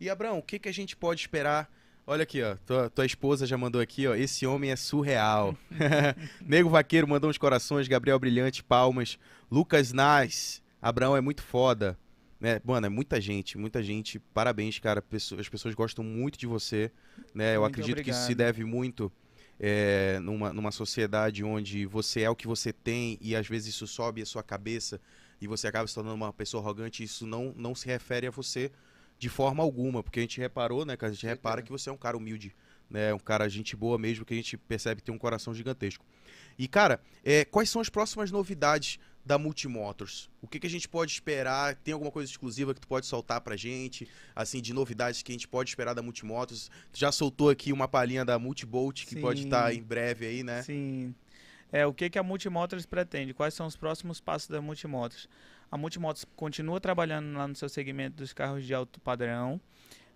E 0.00 0.10
Abraão, 0.10 0.38
o 0.38 0.42
que, 0.42 0.58
que 0.58 0.68
a 0.68 0.72
gente 0.72 0.96
pode 0.96 1.20
esperar? 1.20 1.70
Olha 2.06 2.24
aqui, 2.24 2.42
ó. 2.42 2.56
Tua, 2.66 2.90
tua 2.90 3.06
esposa 3.06 3.46
já 3.46 3.56
mandou 3.56 3.80
aqui, 3.80 4.06
ó. 4.06 4.14
Esse 4.14 4.46
homem 4.46 4.70
é 4.70 4.76
surreal. 4.76 5.56
Nego 6.44 6.68
Vaqueiro 6.68 7.08
mandou 7.08 7.30
uns 7.30 7.38
corações. 7.38 7.88
Gabriel 7.88 8.18
Brilhante, 8.18 8.62
palmas. 8.62 9.18
Lucas 9.50 9.92
Nas. 9.92 10.62
Abraão 10.82 11.16
é 11.16 11.20
muito 11.20 11.42
foda. 11.42 11.98
Né? 12.38 12.60
Mano, 12.62 12.86
é 12.86 12.90
muita 12.90 13.18
gente, 13.20 13.56
muita 13.56 13.82
gente. 13.82 14.18
Parabéns, 14.18 14.78
cara. 14.78 15.02
As 15.38 15.48
pessoas 15.48 15.74
gostam 15.74 16.04
muito 16.04 16.38
de 16.38 16.46
você. 16.46 16.92
Né? 17.34 17.56
Eu 17.56 17.62
Muito 17.62 17.72
acredito 17.72 18.02
que 18.02 18.10
isso 18.10 18.18
se 18.18 18.32
obrigado. 18.32 18.46
deve 18.48 18.64
muito 18.64 19.10
é, 19.58 20.18
numa, 20.20 20.52
numa 20.52 20.70
sociedade 20.70 21.44
onde 21.44 21.86
você 21.86 22.22
é 22.22 22.30
o 22.30 22.36
que 22.36 22.46
você 22.46 22.72
tem 22.72 23.18
e 23.20 23.36
às 23.36 23.46
vezes 23.46 23.68
isso 23.74 23.86
sobe 23.86 24.22
a 24.22 24.26
sua 24.26 24.42
cabeça 24.42 25.00
e 25.40 25.46
você 25.46 25.68
acaba 25.68 25.86
se 25.86 25.94
tornando 25.94 26.16
uma 26.16 26.32
pessoa 26.32 26.62
arrogante. 26.62 27.02
Isso 27.02 27.26
não, 27.26 27.52
não 27.56 27.74
se 27.74 27.86
refere 27.86 28.26
a 28.26 28.30
você 28.30 28.70
de 29.18 29.28
forma 29.28 29.62
alguma, 29.62 30.02
porque 30.02 30.18
a 30.18 30.22
gente 30.22 30.40
reparou, 30.40 30.84
né, 30.84 30.96
cara? 30.96 31.12
A 31.12 31.14
gente 31.14 31.26
repara 31.26 31.62
que 31.62 31.70
você 31.70 31.88
é 31.88 31.92
um 31.92 31.96
cara 31.96 32.16
humilde, 32.16 32.54
né? 32.90 33.14
Um 33.14 33.18
cara 33.18 33.48
gente 33.48 33.76
boa 33.76 33.96
mesmo, 33.96 34.24
que 34.24 34.34
a 34.34 34.36
gente 34.36 34.56
percebe 34.56 35.00
que 35.00 35.06
tem 35.06 35.14
um 35.14 35.18
coração 35.18 35.54
gigantesco. 35.54 36.04
E, 36.58 36.66
cara, 36.68 37.00
é, 37.24 37.44
quais 37.44 37.70
são 37.70 37.80
as 37.80 37.88
próximas 37.88 38.30
novidades 38.30 38.98
da 39.24 39.38
Multimotors? 39.38 40.28
O 40.42 40.46
que, 40.46 40.60
que 40.60 40.66
a 40.66 40.70
gente 40.70 40.88
pode 40.88 41.12
esperar? 41.12 41.74
Tem 41.76 41.94
alguma 41.94 42.10
coisa 42.10 42.30
exclusiva 42.30 42.74
que 42.74 42.80
tu 42.80 42.88
pode 42.88 43.06
soltar 43.06 43.40
pra 43.40 43.56
gente? 43.56 44.08
Assim, 44.34 44.60
de 44.60 44.72
novidades 44.72 45.22
que 45.22 45.32
a 45.32 45.34
gente 45.34 45.48
pode 45.48 45.70
esperar 45.70 45.94
da 45.94 46.02
Multimotors? 46.02 46.70
Tu 46.92 46.98
já 46.98 47.10
soltou 47.10 47.48
aqui 47.48 47.72
uma 47.72 47.88
palhinha 47.88 48.24
da 48.24 48.38
Multibolt, 48.38 49.06
que 49.06 49.16
pode 49.16 49.40
Sim. 49.40 49.46
estar 49.46 49.74
em 49.74 49.82
breve 49.82 50.26
aí, 50.26 50.42
né? 50.42 50.62
Sim. 50.62 51.14
É, 51.72 51.86
o 51.86 51.92
que, 51.92 52.08
que 52.10 52.18
a 52.18 52.22
Multimotors 52.22 52.86
pretende? 52.86 53.34
Quais 53.34 53.54
são 53.54 53.66
os 53.66 53.76
próximos 53.76 54.20
passos 54.20 54.48
da 54.48 54.60
Multimotors? 54.60 55.28
A 55.70 55.76
Multimotors 55.76 56.24
continua 56.36 56.80
trabalhando 56.80 57.36
lá 57.36 57.48
no 57.48 57.56
seu 57.56 57.68
segmento 57.68 58.18
dos 58.18 58.32
carros 58.32 58.64
de 58.64 58.72
alto 58.72 59.00
padrão. 59.00 59.60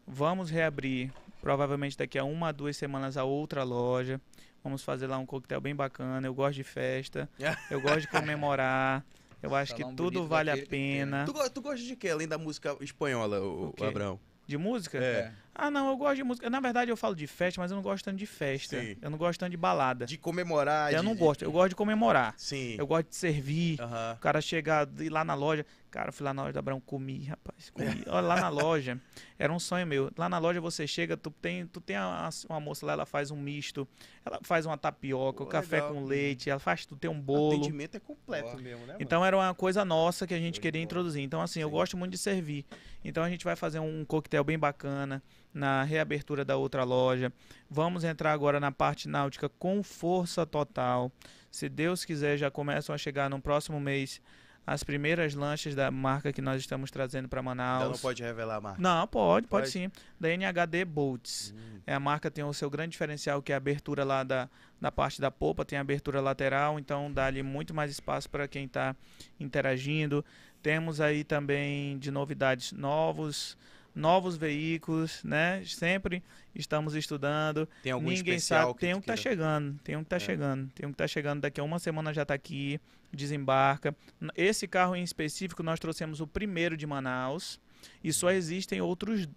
Vamos 0.07 0.51
reabrir, 0.51 1.13
provavelmente 1.41 1.97
daqui 1.97 2.19
a 2.19 2.25
uma 2.25 2.49
a 2.49 2.53
duas 2.53 2.77
semanas, 2.77 3.17
a 3.17 3.25
outra 3.25 3.65
loja. 3.65 4.21
Vamos 4.69 4.85
fazer 4.85 5.07
lá 5.07 5.17
um 5.17 5.25
coquetel 5.25 5.61
bem 5.63 5.75
bacana. 5.75 6.27
Eu 6.27 6.35
gosto 6.35 6.57
de 6.57 6.63
festa, 6.65 7.27
eu 7.71 7.81
gosto 7.81 8.01
de 8.03 8.09
comemorar. 8.09 9.03
Eu 9.43 9.55
acho 9.55 9.75
que 9.75 9.83
tudo 9.97 10.27
vale 10.29 10.51
a 10.51 10.55
pena. 10.69 11.25
Tu, 11.25 11.33
go- 11.33 11.51
tu 11.51 11.61
gosta 11.63 11.85
de 11.85 11.97
quê, 11.97 12.11
além 12.11 12.29
da 12.29 12.37
música 12.37 12.77
espanhola, 12.81 13.41
o, 13.41 13.45
O 13.45 13.75
o 13.83 13.85
Abraão? 13.89 14.21
De 14.47 14.59
música? 14.59 14.99
É. 14.99 15.33
Ah, 15.61 15.73
não, 15.73 15.89
eu 15.89 15.97
gosto 15.97 16.15
de 16.17 16.23
música. 16.23 16.49
Na 16.49 16.61
verdade, 16.61 16.89
eu 16.89 16.97
falo 16.97 17.17
de 17.17 17.27
festa, 17.27 17.61
mas 17.61 17.73
eu 17.73 17.75
não 17.75 17.83
gosto 17.83 18.05
tanto 18.05 18.17
de 18.17 18.27
festa. 18.27 18.81
Sim. 18.81 18.97
Eu 19.03 19.11
não 19.11 19.19
gosto 19.19 19.41
tanto 19.41 19.51
de 19.51 19.57
balada. 19.57 20.07
De 20.07 20.17
comemorar. 20.17 20.93
eu 20.93 21.01
de- 21.01 21.05
não 21.05 21.17
gosto. 21.17 21.43
Eu 21.43 21.51
gosto 21.51 21.71
de 21.71 21.75
comemorar. 21.75 22.33
Sim. 22.37 22.77
Eu 22.79 22.87
gosto 22.87 23.09
de 23.09 23.17
servir. 23.17 23.77
O 24.15 24.19
cara 24.21 24.41
chega 24.41 24.89
ir 25.01 25.09
lá 25.11 25.25
na 25.25 25.35
loja. 25.35 25.67
Cara, 25.91 26.11
eu 26.11 26.13
fui 26.13 26.23
lá 26.23 26.35
na 26.35 26.43
loja 26.43 26.53
da 26.53 26.61
Abrão, 26.61 26.79
comi, 26.81 27.25
rapaz. 27.25 27.71
Comi. 27.71 28.05
Olha, 28.07 28.21
lá 28.21 28.41
na 28.41 28.49
loja. 28.51 29.01
Era 29.39 29.53
um 29.53 29.59
sonho 29.59 29.87
meu. 29.87 30.11
Lá 30.17 30.29
na 30.29 30.39
loja 30.39 30.61
você 30.61 30.87
chega, 30.87 31.17
tu 31.17 31.31
tem, 31.31 31.67
tu 31.67 31.81
tem 31.81 31.97
a- 31.97 32.29
uma 32.49 32.61
moça 32.61 32.85
lá, 32.87 32.93
ela 32.93 33.07
faz 33.07 33.31
um 33.31 33.37
misto, 33.37 33.89
ela 34.25 34.39
faz 34.43 34.67
uma 34.67 34.77
tapioca, 34.77 35.39
Pô, 35.39 35.45
o 35.45 35.47
café 35.47 35.77
legal. 35.77 35.95
com 35.95 36.05
leite, 36.05 36.51
ela 36.51 36.61
faz, 36.61 36.85
tu 36.85 36.95
tem 36.95 37.11
um 37.11 37.19
O 37.19 37.23
bolo. 37.23 37.53
atendimento 37.57 37.97
é 37.97 38.01
completo 38.01 38.51
Ó. 38.53 38.57
mesmo, 38.59 38.81
né? 38.83 38.87
mano? 38.93 38.99
Então 39.01 39.25
era 39.25 39.35
uma 39.37 39.55
coisa 39.55 39.83
nossa 39.85 40.27
que 40.27 40.35
a 40.35 40.39
gente 40.39 40.55
de 40.55 40.61
queria 40.61 40.79
bola. 40.81 40.85
introduzir. 40.85 41.23
Então, 41.23 41.41
assim, 41.41 41.61
eu 41.61 41.69
Sim. 41.69 41.73
gosto 41.75 41.97
muito 41.97 42.13
de 42.13 42.19
servir. 42.19 42.67
Então 43.03 43.25
a 43.25 43.31
gente 43.31 43.45
vai 43.45 43.57
fazer 43.57 43.79
um 43.79 44.05
coquetel 44.05 44.45
bem 44.45 44.59
bacana 44.59 45.23
na 45.53 45.83
reabertura 45.83 46.45
da 46.45 46.57
outra 46.57 46.85
loja. 46.85 47.33
Vamos 47.71 48.05
entrar 48.05 48.33
agora 48.33 48.61
na 48.61 48.73
parte 48.73 49.09
náutica 49.09 49.49
com 49.49 49.83
força 49.83 50.47
total. 50.47 51.11
Se 51.51 51.69
Deus 51.69 52.05
quiser, 52.05 52.37
já 52.37 52.51
começam 52.51 52.95
a 52.95 52.99
chegar 52.99 53.29
no 53.31 53.41
próximo 53.41 53.81
mês 53.81 54.21
as 54.69 54.83
primeiras 54.83 55.35
lanchas 55.35 55.75
da 55.75 55.91
marca 55.91 56.31
que 56.31 56.43
nós 56.43 56.61
estamos 56.61 56.91
trazendo 56.91 57.27
para 57.27 57.41
Manaus. 57.43 57.81
Então 57.81 57.93
não 57.93 57.99
pode 57.99 58.23
revelar 58.23 58.57
a 58.57 58.61
marca. 58.61 58.83
Não, 58.83 59.07
pode, 59.07 59.47
pode, 59.47 59.63
Pode? 59.63 59.71
sim. 59.71 59.91
Da 60.21 60.29
NHD 60.29 60.85
Boats. 60.85 61.55
Hum. 61.57 61.81
É, 61.87 61.95
a 61.95 62.01
marca 62.01 62.31
tem 62.31 62.45
o 62.45 62.53
seu 62.53 62.69
grande 62.69 62.91
diferencial, 62.91 63.41
que 63.41 63.51
é 63.51 63.55
a 63.55 63.57
abertura 63.57 64.05
lá 64.05 64.23
da, 64.23 64.47
da 64.79 64.93
parte 64.93 65.23
da 65.23 65.31
polpa, 65.31 65.65
tem 65.65 65.79
a 65.79 65.81
abertura 65.81 66.21
lateral, 66.21 66.79
então 66.79 67.11
dá 67.11 67.25
ali 67.25 67.43
muito 67.43 67.73
mais 67.73 67.91
espaço 67.91 68.29
para 68.29 68.47
quem 68.47 68.67
está 68.67 68.95
interagindo. 69.41 70.23
Temos 70.63 71.01
aí 71.01 71.25
também 71.25 71.99
de 71.99 72.11
novidades 72.11 72.73
novos, 72.73 73.57
novos 73.99 74.37
veículos, 74.37 75.23
né? 75.25 75.63
Sempre 75.67 76.23
estamos 76.55 76.95
estudando. 76.95 77.69
Tem 77.83 77.93
algum 77.93 78.09
Ninguém 78.09 78.37
especial 78.37 78.69
sabe. 78.69 78.75
que 78.75 78.81
Tem 78.81 78.95
um 78.95 79.01
que 79.01 79.07
tá 79.07 79.15
queira- 79.15 79.31
chegando, 79.31 79.79
tem 79.83 79.97
um 79.97 80.03
que 80.05 80.09
tá 80.09 80.17
É. 80.17 80.21
chegando, 80.21 80.71
tem 80.75 80.87
um 80.87 80.91
que 80.93 80.97
tá 80.97 81.07
chegando. 81.09 81.41
Daqui 81.41 81.61
a 81.61 81.65
uma 81.65 81.79
semana 81.79 82.13
já 82.15 82.25
tá 82.25 82.35
aqui, 82.35 82.81
desembarca. 83.13 83.95
Esse 84.37 84.67
carro 84.69 84.95
em 84.95 85.03
específico 85.03 85.63
nós 85.63 85.81
trouxemos 85.81 86.21
o 86.21 86.27
primeiro 86.27 86.77
de 86.77 86.87
Manaus 86.87 87.61
e 88.03 88.13
só 88.13 88.31
existem 88.31 88.81
outros. 88.81 89.29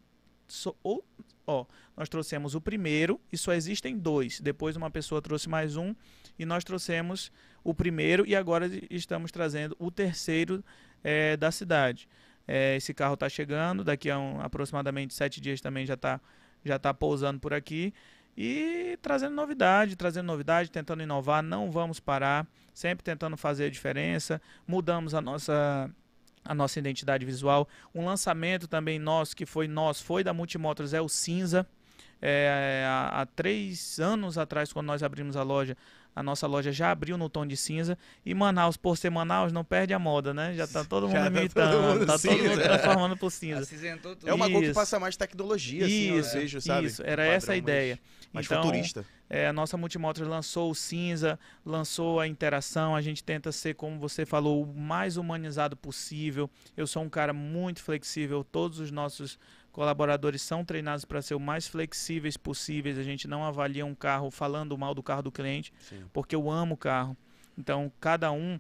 só- 0.48 0.76
ou- 0.84 1.02
ó, 1.48 1.66
nós 1.96 2.10
trouxemos 2.10 2.56
o 2.56 2.60
primeiro 2.62 3.22
e 3.32 3.38
só 3.38 3.54
existem 3.54 3.98
dois. 3.98 4.42
Depois 4.42 4.76
uma 4.76 4.92
pessoa 4.92 5.22
trouxe 5.22 5.48
mais 5.48 5.78
um 5.78 5.96
e 6.38 6.46
nós 6.46 6.66
trouxemos 6.66 7.32
o 7.64 7.74
primeiro 7.74 8.26
e 8.28 8.36
agora 8.36 8.70
estamos 8.90 9.32
trazendo 9.32 9.76
o 9.80 9.90
terceiro 9.90 10.62
eh, 11.04 11.38
da 11.38 11.52
cidade. 11.52 12.06
Eh, 12.48 12.76
esse 12.76 12.94
carro 12.94 13.14
está 13.14 13.30
chegando, 13.30 13.84
daqui 13.84 14.10
a 14.10 14.18
um- 14.20 14.42
aproximadamente 14.42 15.14
sete 15.14 15.40
dias 15.40 15.62
também 15.62 15.86
já 15.86 15.94
está 15.96 16.20
já 16.64 16.78
tá 16.78 16.94
pousando 16.94 17.40
por 17.40 17.54
aqui 17.54 17.92
e 18.38 18.98
trazendo 19.02 19.36
novidade, 19.36 19.96
trazendo 19.96 20.28
novidade, 20.28 20.70
tentando 20.70 21.02
inovar, 21.02 21.42
não 21.42 21.72
vamos 21.72 22.00
parar, 22.00 22.48
sempre 22.74 23.04
tentando 23.04 23.36
fazer 23.36 23.66
a 23.66 23.70
diferença. 23.70 24.42
Mudamos 24.68 25.14
a 25.14 25.22
nossa 25.22 25.90
a 26.44 26.56
nossa 26.56 26.80
identidade 26.80 27.24
visual. 27.26 27.68
Um 27.94 28.06
lançamento 28.06 28.68
também 28.68 28.98
nosso, 28.98 29.36
que 29.36 29.46
foi 29.46 29.68
nosso, 29.68 30.04
foi 30.04 30.24
da 30.24 30.34
Multimotors, 30.34 30.94
é 30.94 31.02
o 31.02 31.08
cinza. 31.08 31.68
É, 32.20 32.84
há, 32.88 33.22
há 33.22 33.26
três 33.26 34.00
anos 34.00 34.38
atrás, 34.38 34.72
quando 34.72 34.88
nós 34.88 35.02
abrimos 35.04 35.36
a 35.36 35.44
loja, 35.44 35.76
a 36.16 36.22
nossa 36.22 36.46
loja 36.48 36.72
já 36.72 36.92
abriu 36.92 37.18
no 37.18 37.30
tom 37.30 37.46
de 37.46 37.56
cinza. 37.56 37.98
E 38.26 38.34
Manaus, 38.34 38.76
por 38.78 38.98
ser 38.98 39.10
Manaus, 39.10 39.52
não 39.54 39.64
perde 39.64 39.94
a 39.94 40.00
moda, 40.00 40.34
né? 40.34 40.54
Já 40.54 40.68
tá 40.68 40.84
todo 40.84 41.08
mundo 41.08 41.14
Já 41.16 41.24
tá 41.24 41.30
todo 41.30 41.40
imitando, 41.40 41.82
mundo 41.82 42.06
tá 42.06 42.18
todo 42.20 42.32
mundo 42.32 42.40
cinza. 42.50 42.62
transformando 42.62 43.18
por 43.18 43.32
cinza. 43.32 43.68
Tudo. 44.02 44.28
É 44.30 44.34
uma 44.34 44.50
cor 44.50 44.62
que 44.62 44.74
passa 44.74 45.00
mais 45.00 45.16
tecnologia, 45.16 45.86
assim, 45.86 46.10
eu 46.10 46.20
Isso, 46.20 46.34
vejo, 46.34 46.62
sabe? 46.62 46.88
isso, 46.88 47.02
era 47.06 47.24
Um 47.24 47.26
essa 47.32 47.54
a 47.54 47.56
ideia. 47.58 48.00
Mais, 48.34 48.34
mais 48.34 48.46
Então, 48.46 48.64
futurista. 48.64 49.06
é, 49.30 49.48
a 49.48 49.54
nossa 49.54 49.76
Multimotors 49.78 50.28
lançou 50.28 50.70
o 50.72 50.76
cinza, 50.76 51.38
lançou 51.66 52.20
a 52.20 52.28
interação. 52.28 52.96
A 52.96 53.02
gente 53.02 53.24
tenta 53.24 53.52
ser, 53.52 53.76
como 53.76 54.00
você 54.00 54.26
falou, 54.26 54.64
o 54.64 54.74
mais 54.74 55.18
humanizado 55.18 55.76
possível. 55.76 56.50
Eu 56.78 56.88
sou 56.88 57.04
um 57.04 57.10
cara 57.10 57.34
muito 57.34 57.82
flexível. 57.82 58.44
Todos 58.44 58.80
os 58.80 58.92
nossos 58.92 59.38
colaboradores 59.72 60.42
são 60.42 60.64
treinados 60.66 61.06
para 61.06 61.22
ser 61.22 61.36
o 61.36 61.40
mais 61.40 61.68
flexíveis 61.68 62.38
possíveis. 62.38 62.98
A 62.98 63.04
gente 63.04 63.28
não 63.28 63.44
avalia 63.44 63.86
um 63.86 63.96
carro 63.96 64.30
falando 64.30 64.78
mal 64.78 64.94
do 64.94 65.02
carro 65.04 65.22
do 65.24 65.32
cliente, 65.32 65.74
Sim. 65.80 66.04
porque 66.14 66.36
eu 66.36 66.50
amo 66.50 66.76
o 66.76 66.78
carro. 66.78 67.16
Então, 67.58 67.92
cada 68.00 68.32
um, 68.32 68.60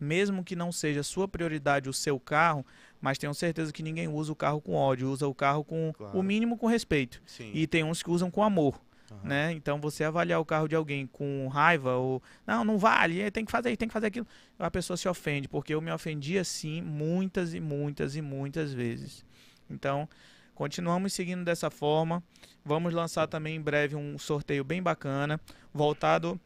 mesmo 0.00 0.44
que 0.44 0.54
não 0.54 0.70
seja 0.70 1.02
sua 1.02 1.26
prioridade 1.26 1.88
o 1.88 1.92
seu 1.92 2.18
carro, 2.20 2.64
mas 3.00 3.18
tenho 3.18 3.34
certeza 3.34 3.72
que 3.72 3.82
ninguém 3.82 4.08
usa 4.08 4.32
o 4.32 4.36
carro 4.36 4.60
com 4.60 4.74
ódio, 4.74 5.10
usa 5.10 5.26
o 5.26 5.34
carro 5.34 5.64
com 5.64 5.92
Claro. 5.96 6.18
o 6.18 6.22
mínimo 6.22 6.56
com 6.56 6.66
respeito. 6.66 7.20
Sim. 7.26 7.50
E 7.54 7.66
tem 7.66 7.82
uns 7.84 8.02
que 8.02 8.10
usam 8.10 8.30
com 8.30 8.42
amor 8.42 8.80
Aham. 9.10 9.20
né? 9.24 9.52
Então 9.52 9.80
você 9.80 10.04
avaliar 10.04 10.38
o 10.40 10.44
carro 10.44 10.68
de 10.68 10.76
alguém 10.76 11.06
com 11.06 11.48
raiva 11.48 11.96
ou 11.96 12.22
não, 12.46 12.64
não 12.64 12.78
vale, 12.78 13.20
eh, 13.20 13.30
tem 13.30 13.44
que 13.44 13.50
fazer, 13.50 13.76
tem 13.76 13.88
que 13.88 13.92
fazer 13.94 14.06
aquilo, 14.08 14.26
a 14.58 14.70
pessoa 14.70 14.96
se 14.96 15.08
ofende, 15.08 15.48
porque 15.48 15.74
eu 15.74 15.80
me 15.80 15.90
ofendi 15.90 16.38
assim 16.38 16.82
muitas 16.82 17.54
e 17.54 17.60
muitas 17.60 18.14
e 18.16 18.20
muitas 18.22 18.72
vezes. 18.72 19.24
Então, 19.70 20.08
continuamos 20.54 21.12
seguindo 21.12 21.44
dessa 21.44 21.70
forma. 21.70 22.22
Vamos 22.64 22.92
lançar 22.92 23.26
também 23.26 23.56
em 23.56 23.60
breve 23.60 23.96
um 23.96 24.18
sorteio 24.18 24.64
bem 24.64 24.82
bacana, 24.82 25.40
voltado 25.72 26.40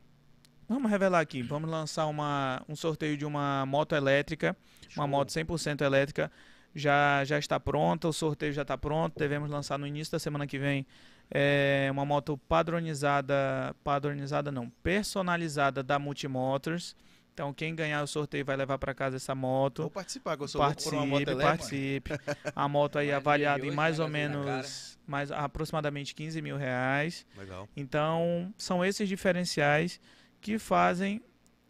Vamos 0.73 0.91
revelar 0.91 1.21
aqui, 1.21 1.43
vamos 1.43 1.71
lançar 1.71 2.07
uma, 2.07 2.63
um 2.67 2.75
sorteio 2.75 3.15
de 3.15 3.27
uma 3.27 3.67
moto 3.67 3.95
elétrica, 3.95 4.57
uma 4.97 5.05
Show. 5.05 5.07
moto 5.07 5.29
100% 5.29 5.83
elétrica. 5.83 6.33
Já, 6.75 7.23
já 7.25 7.39
está 7.39 7.61
pronta, 7.61 8.09
o 8.09 8.13
sorteio 8.13 8.55
já 8.55 8.63
está 8.63 8.79
pronto. 8.79 9.19
Devemos 9.19 9.51
lançar 9.51 9.79
no 9.79 9.87
início 9.87 10.11
da 10.13 10.19
semana 10.19 10.47
que 10.47 10.59
vem 10.59 10.87
é, 11.31 11.91
uma 11.93 12.07
moto 12.07 12.39
padronizada, 12.49 13.77
padronizada 13.85 14.51
não, 14.51 14.71
personalizada 14.83 15.83
da 15.83 15.99
Multimotors. 15.99 16.97
Então 17.35 17.53
quem 17.53 17.75
ganhar 17.75 18.03
o 18.03 18.07
sorteio 18.07 18.45
vai 18.45 18.57
levar 18.57 18.79
para 18.79 18.95
casa 18.95 19.17
essa 19.17 19.35
moto. 19.35 19.83
Vou 19.83 19.91
participar, 19.91 20.37
que 20.37 20.43
eu 20.43 20.49
sou 20.49 20.61
louco 20.63 20.83
por 20.83 20.93
uma 20.95 21.07
moto 21.07 21.25
Participe, 21.37 22.11
elétrica. 22.13 22.25
participe. 22.25 22.53
A 22.55 22.69
moto 22.69 22.99
aí 22.99 23.11
avaliada 23.11 23.67
em 23.67 23.71
mais 23.71 23.99
ou 23.99 24.09
menos, 24.09 24.99
mais 25.07 25.33
aproximadamente 25.33 26.15
15 26.15 26.43
mil 26.43 26.57
reais. 26.57 27.27
Legal. 27.37 27.69
Então, 27.77 28.53
são 28.57 28.85
esses 28.85 29.09
diferenciais 29.09 30.01
que 30.41 30.59
fazem 30.59 31.23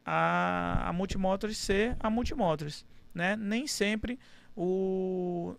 a, 0.05 0.89
a 0.89 0.93
Multimotors 0.93 1.57
ser 1.57 1.97
a 2.01 2.11
Multimotors, 2.11 2.85
né? 3.15 3.37
Nem 3.37 3.67
sempre 3.67 4.19
o 4.57 5.55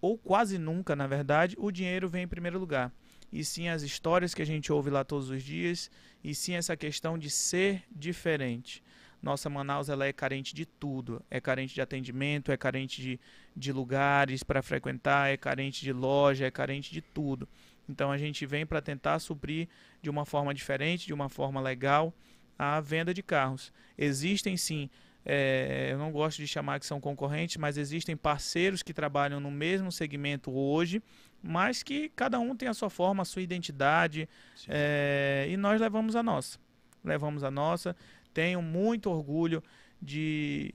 ou 0.00 0.18
quase 0.18 0.58
nunca, 0.58 0.94
na 0.94 1.06
verdade, 1.06 1.56
o 1.58 1.70
dinheiro 1.70 2.10
vem 2.10 2.24
em 2.24 2.28
primeiro 2.28 2.58
lugar. 2.58 2.92
E 3.32 3.42
sim 3.42 3.68
as 3.70 3.82
histórias 3.82 4.34
que 4.34 4.42
a 4.42 4.44
gente 4.44 4.70
ouve 4.70 4.90
lá 4.90 5.02
todos 5.02 5.30
os 5.30 5.42
dias, 5.42 5.90
e 6.22 6.34
sim 6.34 6.54
essa 6.54 6.76
questão 6.76 7.16
de 7.16 7.30
ser 7.30 7.82
diferente. 7.90 8.82
Nossa 9.24 9.48
Manaus 9.48 9.88
ela 9.88 10.04
é 10.06 10.12
carente 10.12 10.54
de 10.54 10.66
tudo. 10.66 11.24
É 11.30 11.40
carente 11.40 11.74
de 11.74 11.80
atendimento, 11.80 12.52
é 12.52 12.58
carente 12.58 13.00
de, 13.00 13.18
de 13.56 13.72
lugares 13.72 14.42
para 14.42 14.62
frequentar, 14.62 15.30
é 15.32 15.36
carente 15.38 15.80
de 15.80 15.94
loja, 15.94 16.44
é 16.44 16.50
carente 16.50 16.92
de 16.92 17.00
tudo. 17.00 17.48
Então 17.88 18.12
a 18.12 18.18
gente 18.18 18.44
vem 18.44 18.66
para 18.66 18.82
tentar 18.82 19.18
suprir 19.18 19.66
de 20.02 20.10
uma 20.10 20.26
forma 20.26 20.52
diferente, 20.52 21.06
de 21.06 21.14
uma 21.14 21.30
forma 21.30 21.58
legal, 21.58 22.12
a 22.58 22.78
venda 22.82 23.14
de 23.14 23.22
carros. 23.22 23.72
Existem 23.96 24.58
sim, 24.58 24.90
é, 25.24 25.88
eu 25.90 25.96
não 25.96 26.12
gosto 26.12 26.36
de 26.36 26.46
chamar 26.46 26.78
que 26.78 26.84
são 26.84 27.00
concorrentes, 27.00 27.56
mas 27.56 27.78
existem 27.78 28.14
parceiros 28.14 28.82
que 28.82 28.92
trabalham 28.92 29.40
no 29.40 29.50
mesmo 29.50 29.90
segmento 29.90 30.50
hoje, 30.54 31.02
mas 31.42 31.82
que 31.82 32.10
cada 32.10 32.38
um 32.38 32.54
tem 32.54 32.68
a 32.68 32.74
sua 32.74 32.90
forma, 32.90 33.22
a 33.22 33.24
sua 33.24 33.40
identidade, 33.40 34.28
é, 34.68 35.46
e 35.48 35.56
nós 35.56 35.80
levamos 35.80 36.14
a 36.14 36.22
nossa. 36.22 36.58
Levamos 37.02 37.42
a 37.42 37.50
nossa. 37.50 37.96
Tenho 38.34 38.60
muito 38.60 39.08
orgulho 39.08 39.62
de, 40.02 40.72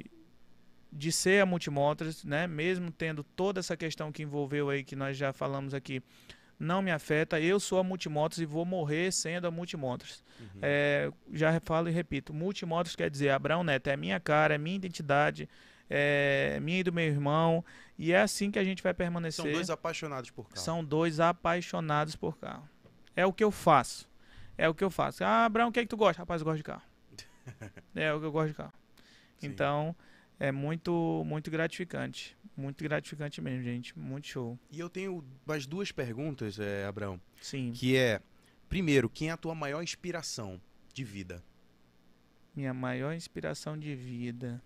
de 0.91 1.11
ser 1.11 1.41
a 1.41 1.45
Multimotors, 1.45 2.23
né? 2.23 2.47
Mesmo 2.47 2.89
tendo 2.89 3.23
toda 3.23 3.59
essa 3.59 3.75
questão 3.75 4.11
que 4.11 4.23
envolveu 4.23 4.69
aí, 4.69 4.83
que 4.83 4.95
nós 4.95 5.17
já 5.17 5.33
falamos 5.33 5.73
aqui, 5.73 6.01
não 6.57 6.81
me 6.81 6.89
afeta. 6.89 7.39
Eu 7.39 7.59
sou 7.59 7.79
a 7.79 7.83
Multimotors 7.83 8.39
e 8.39 8.45
vou 8.45 8.65
morrer 8.65 9.11
sendo 9.11 9.45
a 9.45 9.51
Multimotors. 9.51 10.23
Uhum. 10.39 10.59
É, 10.61 11.11
já 11.33 11.59
falo 11.59 11.89
e 11.89 11.91
repito, 11.91 12.33
Multimotors 12.33 12.95
quer 12.95 13.09
dizer 13.09 13.29
Abraão 13.29 13.63
Neto, 13.63 13.87
é 13.87 13.97
minha 13.97 14.19
cara, 14.19 14.55
é 14.55 14.57
minha 14.57 14.77
identidade, 14.77 15.49
é 15.89 16.59
minha 16.61 16.79
e 16.79 16.83
do 16.83 16.93
meu 16.93 17.05
irmão, 17.05 17.63
e 17.97 18.13
é 18.13 18.21
assim 18.21 18.49
que 18.49 18.59
a 18.59 18.63
gente 18.63 18.81
vai 18.81 18.93
permanecer. 18.93 19.43
São 19.43 19.51
dois 19.51 19.69
apaixonados 19.69 20.31
por 20.31 20.47
carro. 20.49 20.63
São 20.63 20.83
dois 20.83 21.19
apaixonados 21.19 22.15
por 22.15 22.37
carro. 22.37 22.67
É 23.15 23.25
o 23.25 23.33
que 23.33 23.43
eu 23.43 23.51
faço. 23.51 24.09
É 24.57 24.67
o 24.67 24.73
que 24.73 24.83
eu 24.83 24.89
faço. 24.89 25.23
Ah, 25.23 25.45
Abraão, 25.45 25.69
o 25.69 25.71
que 25.71 25.79
é 25.79 25.83
que 25.83 25.89
tu 25.89 25.97
gosta? 25.97 26.21
Rapaz, 26.21 26.41
eu 26.41 26.45
gosto 26.45 26.57
de 26.57 26.63
carro. 26.63 26.88
É 27.95 28.13
o 28.13 28.19
que 28.19 28.25
eu 28.25 28.31
gosto 28.31 28.49
de 28.49 28.55
carro. 28.55 28.73
Sim. 29.37 29.47
Então, 29.47 29.95
é 30.39 30.51
muito, 30.51 31.23
muito 31.25 31.51
gratificante. 31.51 32.37
Muito 32.55 32.83
gratificante 32.83 33.41
mesmo, 33.41 33.63
gente. 33.63 33.97
Muito 33.97 34.27
show. 34.27 34.59
E 34.71 34.79
eu 34.79 34.89
tenho 34.89 35.23
mais 35.45 35.65
duas 35.65 35.91
perguntas, 35.91 36.59
é, 36.59 36.85
Abraão. 36.85 37.19
Sim. 37.41 37.71
Que 37.73 37.97
é, 37.97 38.21
primeiro, 38.67 39.09
quem 39.09 39.29
é 39.29 39.31
a 39.31 39.37
tua 39.37 39.55
maior 39.55 39.81
inspiração 39.81 40.61
de 40.93 41.03
vida? 41.03 41.43
Minha 42.55 42.73
maior 42.73 43.13
inspiração 43.13 43.77
de 43.77 43.95
vida. 43.95 44.61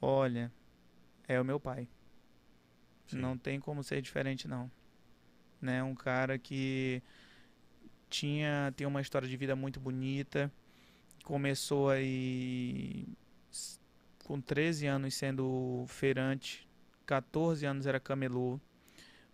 Olha, 0.00 0.52
é 1.28 1.40
o 1.40 1.44
meu 1.44 1.60
pai. 1.60 1.88
Sim. 3.06 3.18
Não 3.18 3.38
tem 3.38 3.60
como 3.60 3.82
ser 3.82 4.02
diferente, 4.02 4.48
não. 4.48 4.70
Né? 5.60 5.82
Um 5.82 5.94
cara 5.94 6.38
que 6.38 7.02
tinha 8.08 8.72
tem 8.76 8.86
uma 8.86 9.00
história 9.00 9.28
de 9.28 9.36
vida 9.36 9.54
muito 9.56 9.80
bonita. 9.80 10.52
Começou 11.26 11.90
aí 11.90 13.04
com 14.24 14.40
13 14.40 14.86
anos 14.86 15.12
sendo 15.12 15.84
feirante, 15.88 16.68
14 17.04 17.66
anos 17.66 17.84
era 17.84 17.98
camelô. 17.98 18.60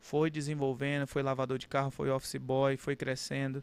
Foi 0.00 0.30
desenvolvendo, 0.30 1.06
foi 1.06 1.22
lavador 1.22 1.58
de 1.58 1.68
carro, 1.68 1.90
foi 1.90 2.08
office 2.08 2.36
boy, 2.36 2.78
foi 2.78 2.96
crescendo. 2.96 3.62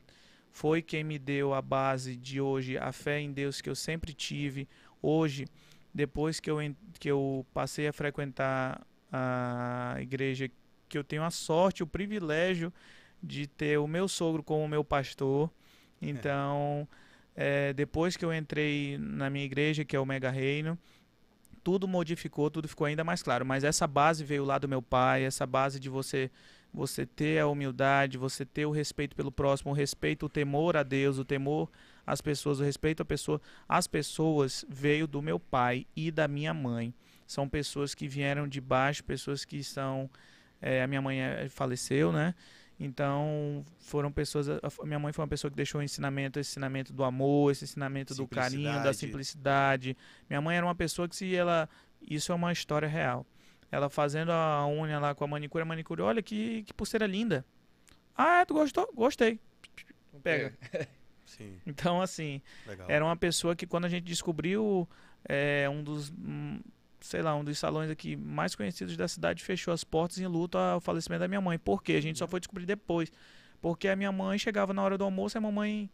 Foi 0.52 0.80
quem 0.84 1.04
me 1.04 1.18
deu 1.18 1.56
a 1.56 1.62
base 1.62 2.16
de 2.16 2.40
hoje, 2.40 2.78
a 2.78 2.92
fé 2.92 3.20
em 3.20 3.34
Deus 3.34 3.62
que 3.62 3.70
eu 3.70 3.74
sempre 3.74 4.14
tive. 4.14 4.70
Hoje, 5.02 5.48
depois 5.92 6.40
que 6.40 6.52
eu, 6.52 6.60
que 7.00 7.10
eu 7.10 7.44
passei 7.52 7.88
a 7.88 7.92
frequentar 7.92 8.86
a 9.12 9.96
igreja, 10.00 10.52
que 10.88 11.00
eu 11.00 11.04
tenho 11.04 11.24
a 11.24 11.32
sorte, 11.32 11.82
o 11.82 11.88
privilégio 11.88 12.72
de 13.24 13.48
ter 13.48 13.80
o 13.80 13.88
meu 13.88 14.08
sogro 14.08 14.44
como 14.44 14.68
meu 14.68 14.84
pastor. 14.84 15.50
Então, 16.00 16.88
eh, 17.42 17.72
depois 17.72 18.18
que 18.18 18.26
eu 18.26 18.34
entrei 18.34 18.98
na 18.98 19.30
minha 19.30 19.46
igreja, 19.46 19.86
que 19.86 19.96
é 19.96 20.00
o 20.00 20.06
Mega 20.06 20.30
Reino, 20.30 20.78
tudo 21.64 21.88
modificou, 21.88 22.52
tudo 22.52 22.68
ficou 22.68 22.86
ainda 22.86 23.02
mais 23.02 23.24
claro. 23.24 23.46
Mas 23.46 23.64
essa 23.64 23.88
base 23.88 24.26
veio 24.26 24.44
lá 24.44 24.58
do 24.58 24.68
meu 24.68 24.82
pai, 24.82 25.24
essa 25.24 25.46
base 25.46 25.80
de 25.80 25.88
você 25.88 26.30
você 26.72 27.04
ter 27.04 27.40
a 27.40 27.48
humildade, 27.48 28.18
você 28.18 28.46
ter 28.46 28.66
o 28.66 28.72
respeito 28.72 29.16
pelo 29.16 29.32
próximo, 29.32 29.72
o 29.72 29.74
respeito, 29.74 30.28
o 30.28 30.30
temor 30.30 30.78
a 30.78 30.84
Deus, 30.84 31.18
o 31.18 31.26
temor 31.26 31.68
às 32.06 32.22
pessoas, 32.22 32.60
o 32.60 32.64
respeito 32.64 33.02
à 33.02 33.06
pessoa, 33.06 33.42
às 33.68 33.88
pessoas 33.88 34.64
veio 34.70 35.08
do 35.08 35.20
meu 35.20 35.40
pai 35.40 35.88
e 35.96 36.12
da 36.12 36.28
minha 36.28 36.54
mãe. 36.54 36.94
São 37.26 37.50
pessoas 37.50 37.96
que 37.96 38.08
vieram 38.08 38.48
de 38.48 38.60
baixo, 38.62 39.04
pessoas 39.04 39.46
que 39.46 39.58
estão 39.58 40.10
eh, 40.62 40.84
a 40.84 40.88
minha 40.88 41.02
mãe 41.02 41.22
eh, 41.22 41.48
faleceu, 41.50 42.12
né? 42.12 42.36
Então, 42.80 43.66
foram 43.80 44.10
pessoas. 44.12 44.48
Minha 44.84 45.00
mãe 45.00 45.12
foi 45.12 45.24
uma 45.24 45.28
pessoa 45.28 45.52
que 45.52 45.58
deixou 45.58 45.82
o 45.82 45.84
ensinamento, 45.84 46.40
esse 46.40 46.52
ensinamento 46.52 46.94
do 46.94 47.04
amor, 47.04 47.52
esse 47.52 47.66
ensinamento 47.66 48.16
do 48.16 48.26
carinho, 48.28 48.82
da 48.82 48.94
Simplicidade. 48.94 49.98
Minha 50.30 50.40
mãe 50.40 50.56
era 50.56 50.66
uma 50.66 50.76
pessoa 50.76 51.08
que, 51.08 51.16
se 51.16 51.36
ela. 51.36 51.68
Isso 52.02 52.32
é 52.32 52.36
uma 52.36 52.54
história 52.54 52.88
real. 52.88 53.26
Ela 53.70 53.90
fazendo 53.90 54.32
a 54.32 54.66
unha 54.68 54.98
lá 54.98 55.14
com 55.14 55.26
a 55.26 55.28
manicure, 55.28 55.62
a 55.62 55.66
manicure, 55.66 56.02
olha 56.02 56.24
que, 56.24 56.64
que 56.64 56.74
pulseira 56.74 57.06
linda. 57.06 57.46
Ah, 58.16 58.42
é, 58.42 58.46
tu 58.46 58.54
gostou? 58.54 58.90
Gostei. 58.96 59.40
Pega. 60.24 60.54
Sim, 61.26 61.60
Então, 61.66 62.02
assim, 62.02 62.42
legal. 62.66 62.90
era 62.90 63.06
uma 63.06 63.16
pessoa 63.16 63.56
que 63.56 63.68
quando 63.68 63.86
a 63.86 63.90
gente 63.90 64.04
descobriu 64.04 64.90
é, 65.24 65.70
um 65.70 65.84
dos 65.84 66.10
hum, 66.10 66.60
sei 67.02 67.22
lá 67.22 67.36
um 67.36 67.44
dos 67.44 67.58
salões 67.58 67.90
aqui 67.90 68.16
mais 68.16 68.56
conhecidos 68.56 68.96
da 68.98 69.08
cidade 69.08 69.44
fechou 69.44 69.74
as 69.74 69.84
portas 69.84 70.20
em 70.20 70.28
luto 70.28 70.58
ao 70.58 70.80
falecimento 70.82 71.22
da 71.22 71.28
minha 71.28 71.42
mãe. 71.42 71.58
Por 71.58 71.82
quê? 71.84 71.94
A 71.94 72.02
gente 72.02 72.18
só 72.20 72.28
foi 72.28 72.40
descobrir 72.40 72.66
depois. 72.66 73.12
Porque 73.62 73.88
a 73.88 73.96
minha 73.96 74.12
mãe 74.12 74.38
chegava 74.40 74.74
na 74.74 74.82
hora 74.82 74.98
do 74.98 75.04
almoço 75.04 75.36
e 75.36 75.40
a 75.40 75.42
mamãe 75.42 75.90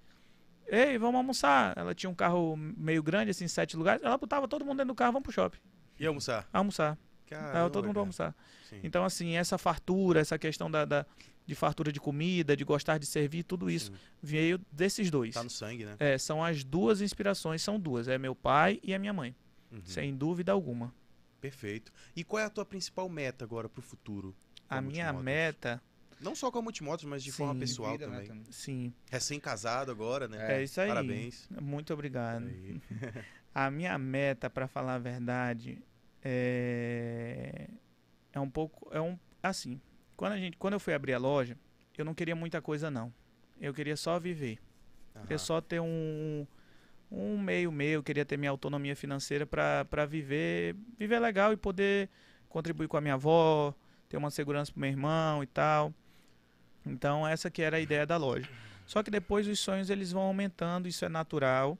ei 0.67 0.97
vamos 0.97 1.15
almoçar. 1.15 1.73
Ela 1.77 1.93
tinha 1.93 2.09
um 2.09 2.15
carro 2.15 2.55
meio 2.57 3.01
grande 3.03 3.31
assim 3.31 3.47
sete 3.47 3.75
lugares. 3.77 4.03
Ela 4.03 4.17
botava 4.17 4.47
todo 4.47 4.63
mundo 4.65 4.77
dentro 4.77 4.93
do 4.93 4.95
carro 4.95 5.13
vamos 5.13 5.23
pro 5.23 5.31
shopping. 5.31 5.59
E 5.99 6.05
almoçar? 6.05 6.47
almoçar. 6.51 6.97
Caramba, 7.27 7.69
todo 7.71 7.85
mundo 7.87 7.99
almoçar. 7.99 8.35
Sim. 8.69 8.79
então 8.83 9.03
assim 9.03 9.35
essa 9.35 9.57
fartura 9.57 10.19
essa 10.19 10.37
questão 10.37 10.69
da, 10.69 10.85
da- 10.85 11.05
de 11.45 11.53
fartura 11.55 11.91
de 11.91 11.99
comida 11.99 12.55
de 12.55 12.63
gostar 12.63 12.97
de 12.97 13.05
servir 13.05 13.43
tudo 13.43 13.69
isso 13.69 13.91
Sim. 13.91 13.97
veio 14.21 14.59
desses 14.71 15.09
dois. 15.11 15.33
Tá 15.33 15.43
no 15.43 15.49
sangue, 15.49 15.85
né? 15.85 15.95
é, 15.99 16.17
são 16.17 16.43
as 16.43 16.63
duas 16.63 17.01
inspirações 17.01 17.61
são 17.61 17.79
duas. 17.79 18.07
É 18.07 18.17
meu 18.17 18.35
pai 18.35 18.79
e 18.83 18.93
a 18.93 18.99
minha 18.99 19.13
mãe 19.13 19.35
Uhum. 19.75 19.81
sem 19.85 20.15
dúvida 20.15 20.51
alguma. 20.51 20.93
Perfeito. 21.41 21.91
E 22.15 22.23
qual 22.23 22.41
é 22.41 22.45
a 22.45 22.49
tua 22.49 22.65
principal 22.65 23.07
meta 23.09 23.45
agora 23.45 23.69
pro 23.69 23.81
futuro? 23.81 24.35
A 24.69 24.81
minha 24.81 25.05
multimotos? 25.13 25.23
meta, 25.25 25.83
Não 26.19 26.33
só 26.33 26.49
com 26.49 26.59
a 26.59 26.61
Multimotos, 26.61 27.05
mas 27.05 27.21
de 27.23 27.31
forma 27.31 27.53
Sim. 27.53 27.59
pessoal 27.59 27.91
Vida, 27.91 28.07
né, 28.07 28.21
também. 28.23 28.45
sim, 28.49 28.93
Recém-casado 29.11 29.91
agora, 29.91 30.27
né? 30.27 30.59
é, 30.59 30.63
isso 30.63 30.79
aí. 30.81 30.87
Parabéns. 30.87 31.47
Muito 31.61 31.93
obrigado. 31.93 32.49
A 33.53 33.69
minha 33.71 33.97
meta, 33.97 34.49
para 34.49 34.67
falar 34.67 34.95
a 34.95 34.99
verdade, 34.99 35.81
é 36.21 37.69
é 38.33 38.39
um 38.39 38.49
pouco 38.49 38.89
é 38.93 38.99
um 38.99 39.17
assim. 39.41 39.79
Quando 40.17 40.33
a 40.33 40.37
gente, 40.37 40.57
quando 40.57 40.73
eu 40.73 40.79
fui 40.79 40.93
abrir 40.93 41.13
a 41.13 41.17
loja, 41.17 41.57
eu 41.97 42.03
não 42.03 42.13
queria 42.13 42.35
muita 42.35 42.61
coisa 42.61 42.89
não. 42.91 43.13
Eu 43.59 43.73
queria 43.73 43.95
só 43.95 44.19
viver. 44.19 44.59
Queria 45.21 45.35
Aham. 45.37 45.45
só 45.45 45.61
ter 45.61 45.79
um 45.79 46.45
um 47.15 47.37
meio 47.37 47.71
meu, 47.71 48.03
queria 48.03 48.25
ter 48.25 48.37
minha 48.37 48.51
autonomia 48.51 48.95
financeira 48.95 49.45
para 49.45 50.05
viver, 50.05 50.75
viver 50.97 51.19
legal 51.19 51.53
e 51.53 51.57
poder 51.57 52.09
contribuir 52.49 52.87
com 52.87 52.97
a 52.97 53.01
minha 53.01 53.13
avó, 53.13 53.73
ter 54.09 54.17
uma 54.17 54.29
segurança 54.29 54.71
pro 54.71 54.81
meu 54.81 54.89
irmão 54.89 55.41
e 55.41 55.47
tal. 55.47 55.93
Então 56.85 57.25
essa 57.25 57.49
que 57.49 57.61
era 57.61 57.77
a 57.77 57.79
ideia 57.79 58.05
da 58.05 58.17
loja. 58.17 58.49
Só 58.85 59.01
que 59.01 59.09
depois 59.09 59.47
os 59.47 59.59
sonhos 59.59 59.89
eles 59.89 60.11
vão 60.11 60.23
aumentando, 60.23 60.87
isso 60.87 61.05
é 61.05 61.09
natural. 61.09 61.77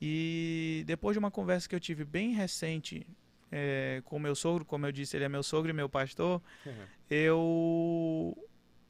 E 0.00 0.84
depois 0.86 1.14
de 1.14 1.18
uma 1.18 1.30
conversa 1.30 1.68
que 1.68 1.74
eu 1.74 1.80
tive 1.80 2.04
bem 2.04 2.34
recente 2.34 3.06
eh, 3.50 4.02
com 4.04 4.16
o 4.16 4.20
meu 4.20 4.34
sogro, 4.34 4.64
como 4.64 4.86
eu 4.86 4.92
disse, 4.92 5.16
ele 5.16 5.24
é 5.24 5.28
meu 5.28 5.42
sogro 5.42 5.70
e 5.70 5.72
meu 5.72 5.88
pastor, 5.88 6.42
eu 7.10 8.36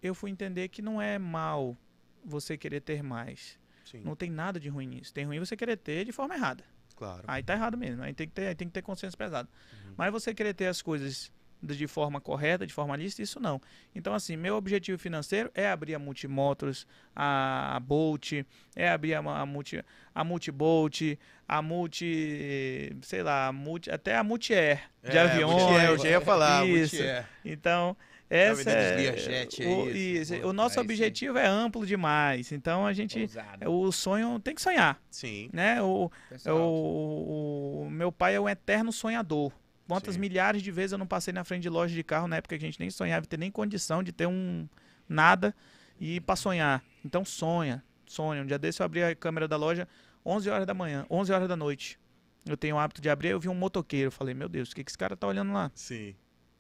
eu 0.03 0.15
fui 0.15 0.31
entender 0.31 0.69
que 0.69 0.83
não 0.83 1.01
é 1.01 1.19
mal 1.19 1.77
você 2.25 2.59
querer 2.59 2.81
ter 2.81 3.03
mais. 3.03 3.59
Sim, 3.85 4.01
Não 4.05 4.17
tem 4.17 4.31
nada 4.31 4.59
de 4.59 4.69
ruim 4.69 4.87
nisso. 4.87 5.13
Tem 5.13 5.25
ruim 5.25 5.39
você 5.39 5.57
querer 5.57 5.77
ter 5.77 6.05
de 6.05 6.13
forma 6.13 6.35
errada. 6.35 6.65
claro. 6.97 7.23
Aí 7.27 7.43
tá 7.43 7.55
errado 7.55 7.77
mesmo. 7.77 8.03
Aí 8.03 8.13
tem 8.15 8.27
que 8.27 8.33
ter, 8.35 8.47
aí 8.49 8.55
tem 8.55 8.69
que 8.69 8.75
ter 8.75 8.83
consciência 8.83 9.17
pesada. 9.17 9.49
Uhum. 9.87 9.95
Mas 9.97 10.13
você 10.13 10.33
querer 10.35 10.55
ter 10.55 10.67
as 10.67 10.81
coisas 10.83 11.31
de 11.63 11.87
forma 11.87 12.21
correta, 12.21 12.67
de 12.67 12.75
forma 12.75 12.95
lista, 12.95 13.23
isso 13.23 13.41
não. 13.41 13.59
Então, 13.95 14.13
assim, 14.13 14.37
meu 14.37 14.55
objetivo 14.57 14.99
financeiro 14.99 15.51
é 15.55 15.67
abrir 15.71 15.95
a 15.95 15.99
Multimotors, 15.99 16.87
a, 17.17 17.81
Bolt, 17.81 18.33
é 18.77 18.91
abrir 18.91 19.15
a, 19.15 19.21
a 19.21 19.47
Multi, 19.47 19.83
a 20.15 20.23
Multibolt, 20.25 21.01
a 21.49 21.63
Multi, 21.63 22.95
sei 23.03 23.23
lá, 23.23 23.47
a 23.49 23.53
multi, 23.53 23.91
até 23.91 24.17
a 24.17 24.23
Multiair 24.23 24.91
de 25.03 25.17
É, 25.17 25.21
aviões. 25.21 25.63
Multier, 25.63 25.89
eu 25.89 25.99
já 25.99 26.09
ia 26.11 26.21
falar. 26.21 26.67
Isso. 26.67 26.97
Multier. 26.97 27.29
Então, 27.45 27.97
essa 28.29 28.71
é, 28.71 28.97
Learjet, 28.97 29.63
é 29.63 29.67
o, 29.67 29.89
isso. 29.91 30.35
o 30.47 30.53
nosso 30.53 30.81
objetivo 30.81 31.39
é 31.39 31.47
amplo 31.47 31.87
demais. 31.87 32.53
Então, 32.53 32.87
a 32.87 32.93
gente, 32.93 33.21
Ousado. 33.21 33.71
o 33.71 33.93
sonho 33.93 34.41
tem 34.41 34.55
que 34.55 34.63
sonhar, 34.63 35.01
Sim. 35.11 35.51
né? 35.53 35.83
O, 35.83 36.11
o, 36.47 37.83
o 37.83 37.91
meu 37.91 38.11
pai 38.11 38.35
é 38.35 38.41
um 38.41 38.49
eterno 38.49 38.93
sonhador. 38.93 39.53
Quantas 39.87 40.15
Sim. 40.15 40.21
milhares 40.21 40.63
de 40.63 40.71
vezes 40.71 40.93
eu 40.93 40.99
não 40.99 41.07
passei 41.07 41.33
na 41.33 41.45
frente 41.45 41.63
de 41.63 41.69
loja 41.69 41.95
de 41.95 42.03
carro 42.03 42.27
na 42.27 42.37
época 42.37 42.57
que 42.59 42.65
a 42.65 42.67
gente 42.67 42.81
nem 42.81 42.91
sonhava, 42.91 43.27
ter 43.27 43.39
nem 43.39 43.51
condição 43.51 44.03
de 44.03 44.13
ter 44.13 44.27
um 44.27 44.67
nada 45.09 45.55
e 46.01 46.17
ir 46.17 46.21
pra 46.21 46.37
sonhar. 46.37 46.83
Então 47.05 47.25
sonha, 47.25 47.85
sonha. 48.07 48.43
Um 48.43 48.47
dia 48.47 48.59
desse 48.59 48.81
eu 48.81 48.87
abri 48.87 49.03
a 49.05 49.15
câmera 49.15 49.47
da 49.47 49.57
loja 49.57 49.87
11 50.25 50.49
horas 50.49 50.67
da 50.67 50.73
manhã, 50.73 51.07
11 51.11 51.33
horas 51.33 51.49
da 51.49 51.57
noite. 51.57 51.99
Eu 52.47 52.57
tenho 52.57 52.77
o 52.77 52.79
hábito 52.79 53.01
de 53.01 53.09
abrir, 53.11 53.29
eu 53.29 53.41
vi 53.41 53.49
um 53.49 53.55
motoqueiro, 53.55 54.09
eu 54.09 54.13
falei, 54.13 54.35
meu 54.35 54.49
Deus, 54.49 54.71
o 54.71 54.75
que 54.75 54.85
que 54.85 54.91
esse 54.91 54.99
cara 54.99 55.17
tá 55.17 55.27
olhando 55.27 55.53
lá? 55.53 55.71
Sim. 55.75 56.15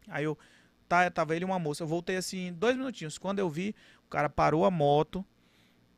Aí 0.08 0.24
eu 0.24 0.36
tá, 1.02 1.10
tava 1.10 1.34
ele 1.34 1.44
e 1.44 1.46
uma 1.46 1.58
moça. 1.58 1.82
Eu 1.82 1.86
voltei 1.86 2.16
assim, 2.16 2.52
dois 2.52 2.76
minutinhos. 2.76 3.18
Quando 3.18 3.38
eu 3.38 3.48
vi, 3.48 3.74
o 4.06 4.08
cara 4.10 4.28
parou 4.28 4.64
a 4.64 4.70
moto, 4.70 5.24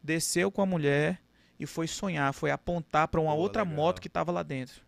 desceu 0.03 0.51
com 0.51 0.63
a 0.63 0.67
mulher 0.67 1.21
e 1.59 1.67
foi 1.67 1.87
sonhar, 1.87 2.33
foi 2.33 2.51
apontar 2.51 3.09
para 3.09 3.21
uma 3.21 3.35
outra 3.35 3.63
legal. 3.63 3.77
moto 3.77 4.01
que 4.01 4.09
tava 4.09 4.31
lá 4.33 4.43
dentro. 4.43 4.83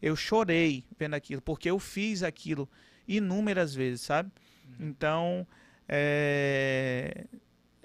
Eu 0.00 0.14
chorei 0.14 0.84
vendo 0.98 1.14
aquilo, 1.14 1.42
porque 1.42 1.70
eu 1.70 1.78
fiz 1.78 2.22
aquilo 2.22 2.68
inúmeras 3.06 3.74
vezes, 3.74 4.02
sabe? 4.02 4.30
Então, 4.78 5.46
é, 5.88 7.24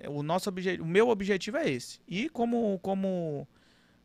o 0.07 0.21
nosso 0.21 0.49
objetivo, 0.49 0.83
o 0.83 0.87
meu 0.87 1.09
objetivo 1.09 1.57
é 1.57 1.69
esse. 1.69 1.99
E 2.07 2.29
como 2.29 2.77
como 2.79 3.47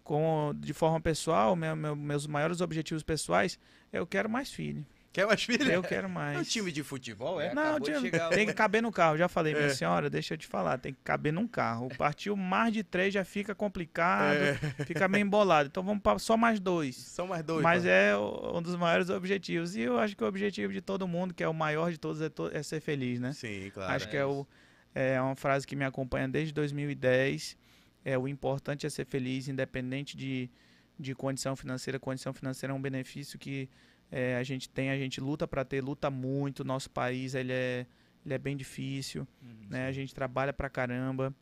como 0.05 0.55
de 0.55 0.73
forma 0.73 1.01
pessoal, 1.01 1.55
meu- 1.55 1.77
meu- 1.77 1.95
meus 1.97 2.27
maiores 2.27 2.61
objetivos 2.63 3.03
pessoais, 3.03 3.59
eu 3.93 4.07
quero 4.07 4.29
mais 4.31 4.51
filho. 4.51 4.87
Quer 5.13 5.27
mais 5.27 5.43
filha? 5.43 5.73
Eu 5.73 5.83
quero 5.83 6.07
É 6.07 6.11
um 6.11 6.13
mais. 6.13 6.49
time 6.53 6.71
de 6.71 6.83
futebol, 6.85 7.41
é? 7.41 7.53
Não, 7.55 7.81
tinha- 7.81 8.01
chegar 8.01 8.29
tem 8.29 8.47
que 8.47 8.53
caber 8.53 8.83
no 8.83 8.93
carro. 8.93 9.17
Já 9.17 9.27
falei, 9.29 9.55
minha 9.55 9.67
É. 9.67 9.71
senhora, 9.75 10.09
deixa 10.11 10.35
eu 10.35 10.39
te 10.39 10.47
falar, 10.47 10.79
tem 10.79 10.93
que 10.93 11.01
caber 11.03 11.33
num 11.33 11.49
carro. 11.49 11.89
Partiu 11.97 12.37
mais 12.37 12.73
de 12.73 12.83
três 12.85 13.13
já 13.15 13.25
fica 13.25 13.55
complicado, 13.55 14.37
É. 14.37 14.55
fica 14.85 15.09
meio 15.09 15.23
embolado. 15.25 15.69
Então 15.69 15.83
vamos 15.83 16.03
para 16.03 16.19
só 16.19 16.37
mais 16.37 16.61
dois. 16.61 16.95
São 16.97 17.27
mais 17.27 17.43
dois. 17.43 17.63
Mas 17.63 17.83
pô. 17.85 17.89
é 17.89 18.17
um 18.19 18.61
dos 18.63 18.77
maiores 18.77 19.09
objetivos. 19.09 19.75
E 19.75 19.81
eu 19.81 19.99
acho 19.99 20.15
que 20.17 20.23
o 20.23 20.27
objetivo 20.27 20.73
de 20.73 20.81
todo 20.83 21.09
mundo, 21.09 21.33
que 21.35 21.43
é 21.43 21.49
o 21.49 21.55
maior 21.55 21.91
de 21.91 21.99
todos, 21.99 22.21
é, 22.21 22.29
to- 22.29 22.51
é 22.53 22.63
ser 22.63 22.81
feliz, 22.81 23.19
né? 23.19 23.33
Sim, 23.33 23.71
claro. 23.73 23.93
acho 23.93 24.09
que 24.09 24.17
é 24.17 24.21
é, 24.21 24.27
o, 24.27 24.47
é 24.95 25.21
uma 25.21 25.35
frase 25.37 25.67
que 25.67 25.75
me 25.75 25.85
acompanha 25.85 26.29
desde 26.29 26.53
2010. 26.53 27.57
É, 28.05 28.17
o 28.17 28.29
importante 28.29 28.87
é 28.87 28.91
ser 28.91 29.05
feliz, 29.07 29.49
independente 29.49 30.17
de, 30.17 30.51
de 30.99 31.15
condição 31.15 31.57
financeira. 31.57 31.99
Condição 31.99 32.33
financeira 32.33 32.73
é 32.73 32.77
um 32.77 32.81
benefício 32.81 33.39
que 33.39 33.69
é, 34.11 34.37
a 34.37 34.43
gente 34.43 34.69
tem, 34.69 34.91
a 34.91 34.97
gente 34.97 35.21
luta 35.21 35.47
para 35.47 35.65
ter, 35.65 35.83
luta 35.83 36.11
muito. 36.11 36.65
Nosso 36.65 36.91
país 36.91 37.35
ele 37.35 37.53
é, 37.53 37.87
ele 38.25 38.35
é 38.35 38.39
bem 38.39 38.57
difícil, 38.57 39.27
Uhum. 39.43 39.67
né? 39.69 39.87
A 39.87 39.93
gente 39.93 40.15
trabalha 40.15 40.53
pra 40.53 40.69
caramba. 40.69 41.35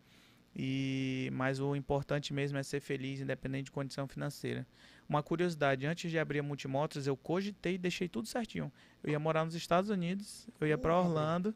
E 0.59 1.29
mas 1.35 1.61
o 1.61 1.77
importante 1.77 2.33
mesmo 2.33 2.57
é 2.57 2.63
ser 2.63 2.81
feliz, 2.81 3.21
independente 3.21 3.65
de 3.67 3.71
condição 3.71 4.09
financeira. 4.09 4.67
Uma 5.09 5.23
curiosidade, 5.23 5.87
antes 5.87 6.11
de 6.11 6.19
abrir 6.19 6.39
a 6.39 6.43
Multimotos, 6.43 7.07
eu 7.07 7.15
cogitei 7.17 7.75
e 7.75 7.79
deixei 7.79 8.09
tudo 8.09 8.27
certinho. 8.27 8.73
Eu 9.05 9.11
ia 9.11 9.19
morar 9.19 9.45
nos 9.45 9.55
Estados 9.55 9.91
Unidos, 9.91 10.49
eu 10.61 10.67
ia 10.67 10.79
para. 10.79 10.99
Orlando, 10.99 11.55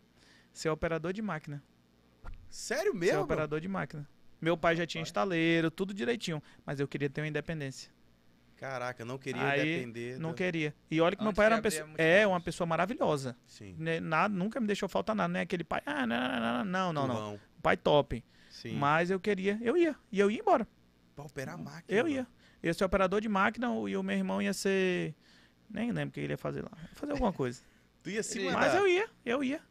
ser 0.53 0.69
operador 0.69 1.13
de 1.15 1.23
máquina. 1.23 1.63
Sério 2.49 2.93
Ser 2.93 2.99
mesmo? 2.99 3.17
bro? 3.19 3.25
operador 3.25 3.61
de 3.61 3.69
máquina. 3.69 4.07
Meu 4.41 4.57
pai 4.57 4.77
já 4.77 4.87
tinha 4.87 5.03
estaleiro, 5.03 5.71
tudo 5.71 5.95
direitinho, 5.95 6.43
mas 6.67 6.79
eu 6.81 6.87
queria 6.89 7.09
ter 7.09 7.21
uma 7.23 7.29
independência. 7.29 7.91
Caraca, 8.61 9.07
não 9.07 9.17
queria 9.17 9.43
Aí, 9.43 9.77
depender. 9.79 10.19
Não 10.19 10.31
do- 10.31 10.35
queria. 10.35 10.75
E 10.91 11.01
olha 11.01 11.17
que 11.17 11.23
meu 11.23 11.31
Antes 11.31 11.37
pai 11.39 11.47
era 11.47 11.55
uma 11.55 11.63
pessoa, 11.63 11.89
é 11.97 12.27
uma 12.27 12.41
pessoa 12.43 12.67
maravilhosa. 12.67 13.35
Sim. 13.47 13.75
Né, 13.79 14.01
Nada, 14.01 14.35
nunca 14.35 14.61
me 14.61 14.67
deixou 14.67 14.87
faltar 14.87 15.17
nada, 15.17 15.33
não 15.33 15.41
é 15.41 15.45
aquele 15.45 15.65
pai, 15.65 15.81
ah, 15.87 16.07
não, 16.07 16.65
não, 16.65 16.65
não, 16.65 16.93
não, 16.93 17.07
não. 17.09 17.41
Pai 17.63 17.79
top. 17.79 18.23
Sim. 18.51 18.77
Mas 18.77 19.11
eu 19.11 19.19
queria, 19.19 19.59
eu 19.63 19.79
ia, 19.79 19.97
e 20.13 20.21
eu 20.21 20.31
ia 20.31 20.41
embora. 20.41 20.69
Pra 21.17 21.25
operar 21.25 21.55
a 21.55 21.59
máquina. 21.59 21.85
Eu 21.89 22.07
ia. 22.07 22.27
Eu 22.63 22.67
ia 22.69 22.75
ser 22.75 22.85
operador 22.85 23.23
de 23.23 23.31
máquina 23.31 23.69
e 23.89 23.97
o 23.97 24.03
meu 24.03 24.15
irmão 24.15 24.43
ia 24.43 24.53
ser. 24.53 25.15
Nem 25.71 25.91
lembro 25.91 26.11
o 26.11 26.13
que 26.13 26.21
ele 26.21 26.35
ia 26.35 26.39
fazer 26.39 26.61
lá. 26.61 26.71
Ia 26.83 26.89
fazer 26.97 27.13
alguma 27.13 27.33
coisa. 27.33 27.63
Tu 28.03 28.11
ia 28.11 28.23
se. 28.23 28.41
Mas 28.51 28.75
eu 28.75 28.87
ia, 28.87 29.09
eu 29.25 29.43
ia. 29.43 29.63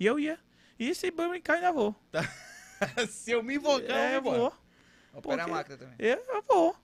E 0.00 0.04
eu 0.06 0.18
ia. 0.18 0.36
E 0.76 0.92
se 0.96 1.12
brincar, 1.12 1.54
ainda 1.54 1.70
vou. 1.70 1.94
se 3.08 3.30
eu 3.30 3.40
me 3.40 3.54
invocar, 3.54 3.96
é, 3.96 4.16
eu 4.16 4.22
vou. 4.22 4.34
vou. 4.34 4.52
Opera 5.12 5.44
a 5.44 5.48
máquina 5.48 5.76
também. 5.76 5.94
Eu, 5.96 6.16
eu 6.28 6.42
vou. 6.48 6.76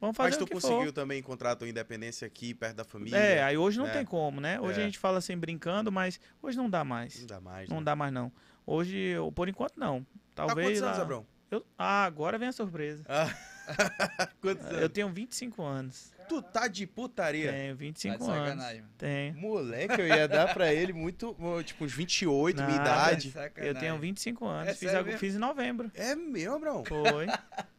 Vamos 0.00 0.16
fazer 0.16 0.30
Mas 0.30 0.38
tu 0.38 0.46
conseguiu 0.46 0.84
for. 0.86 0.92
também 0.92 1.18
encontrar 1.18 1.52
a 1.52 1.56
tua 1.56 1.68
independência 1.68 2.26
aqui, 2.26 2.54
perto 2.54 2.76
da 2.76 2.84
família? 2.84 3.16
É, 3.16 3.42
aí 3.42 3.56
hoje 3.58 3.78
não 3.78 3.86
né? 3.86 3.92
tem 3.92 4.04
como, 4.04 4.40
né? 4.40 4.60
Hoje 4.60 4.78
É. 4.80 4.82
a 4.82 4.86
gente 4.86 4.98
fala 4.98 5.18
assim 5.18 5.36
brincando, 5.36 5.90
mas 5.90 6.20
hoje 6.40 6.56
não 6.56 6.70
dá 6.70 6.84
mais. 6.84 7.18
Não 7.20 7.26
dá 7.26 7.40
mais, 7.40 7.68
Não 7.68 7.78
né? 7.78 7.84
dá 7.84 7.96
mais 7.96 8.12
não. 8.12 8.30
Hoje, 8.64 8.96
eu- 8.96 9.32
por 9.32 9.48
enquanto 9.48 9.76
não. 9.76 10.06
Talvez 10.34 10.68
quantos 10.68 10.82
anos, 10.82 10.96
lá- 10.98 11.02
Abrão? 11.02 11.26
Eu- 11.50 11.66
Ah, 11.76 12.04
agora 12.04 12.38
vem 12.38 12.48
a 12.48 12.52
surpresa. 12.52 13.02
Quantos 14.40 14.64
anos? 14.66 14.80
Eu 14.82 14.88
tenho 14.88 15.08
25 15.10 15.62
anos. 15.62 16.12
Tu 16.28 16.42
tá 16.42 16.68
de 16.68 16.86
putaria. 16.86 17.52
Tenho 17.52 17.74
Tá 17.74 17.78
25 17.78 18.24
de 18.24 18.30
anos. 18.30 18.64
Tenho. 18.98 19.34
Moleque, 19.38 20.00
eu 20.00 20.06
ia 20.06 20.28
dar 20.28 20.52
pra 20.52 20.72
ele 20.72 20.92
muito, 20.92 21.36
tipo, 21.64 21.84
uns 21.84 21.92
28, 21.92 22.56
minha 22.56 22.68
Nada. 22.68 22.82
idade. 22.82 23.30
Sacanagem. 23.32 23.74
Eu 23.74 23.80
tenho 23.80 23.98
25 23.98 24.46
anos. 24.46 24.68
É 24.68 24.74
fiz, 24.74 24.92
mesmo? 24.92 25.18
fiz 25.18 25.34
em 25.34 25.38
novembro. 25.38 25.90
É 25.94 26.14
meu, 26.14 26.54
Abrão. 26.54 26.84
Foi. 26.84 27.26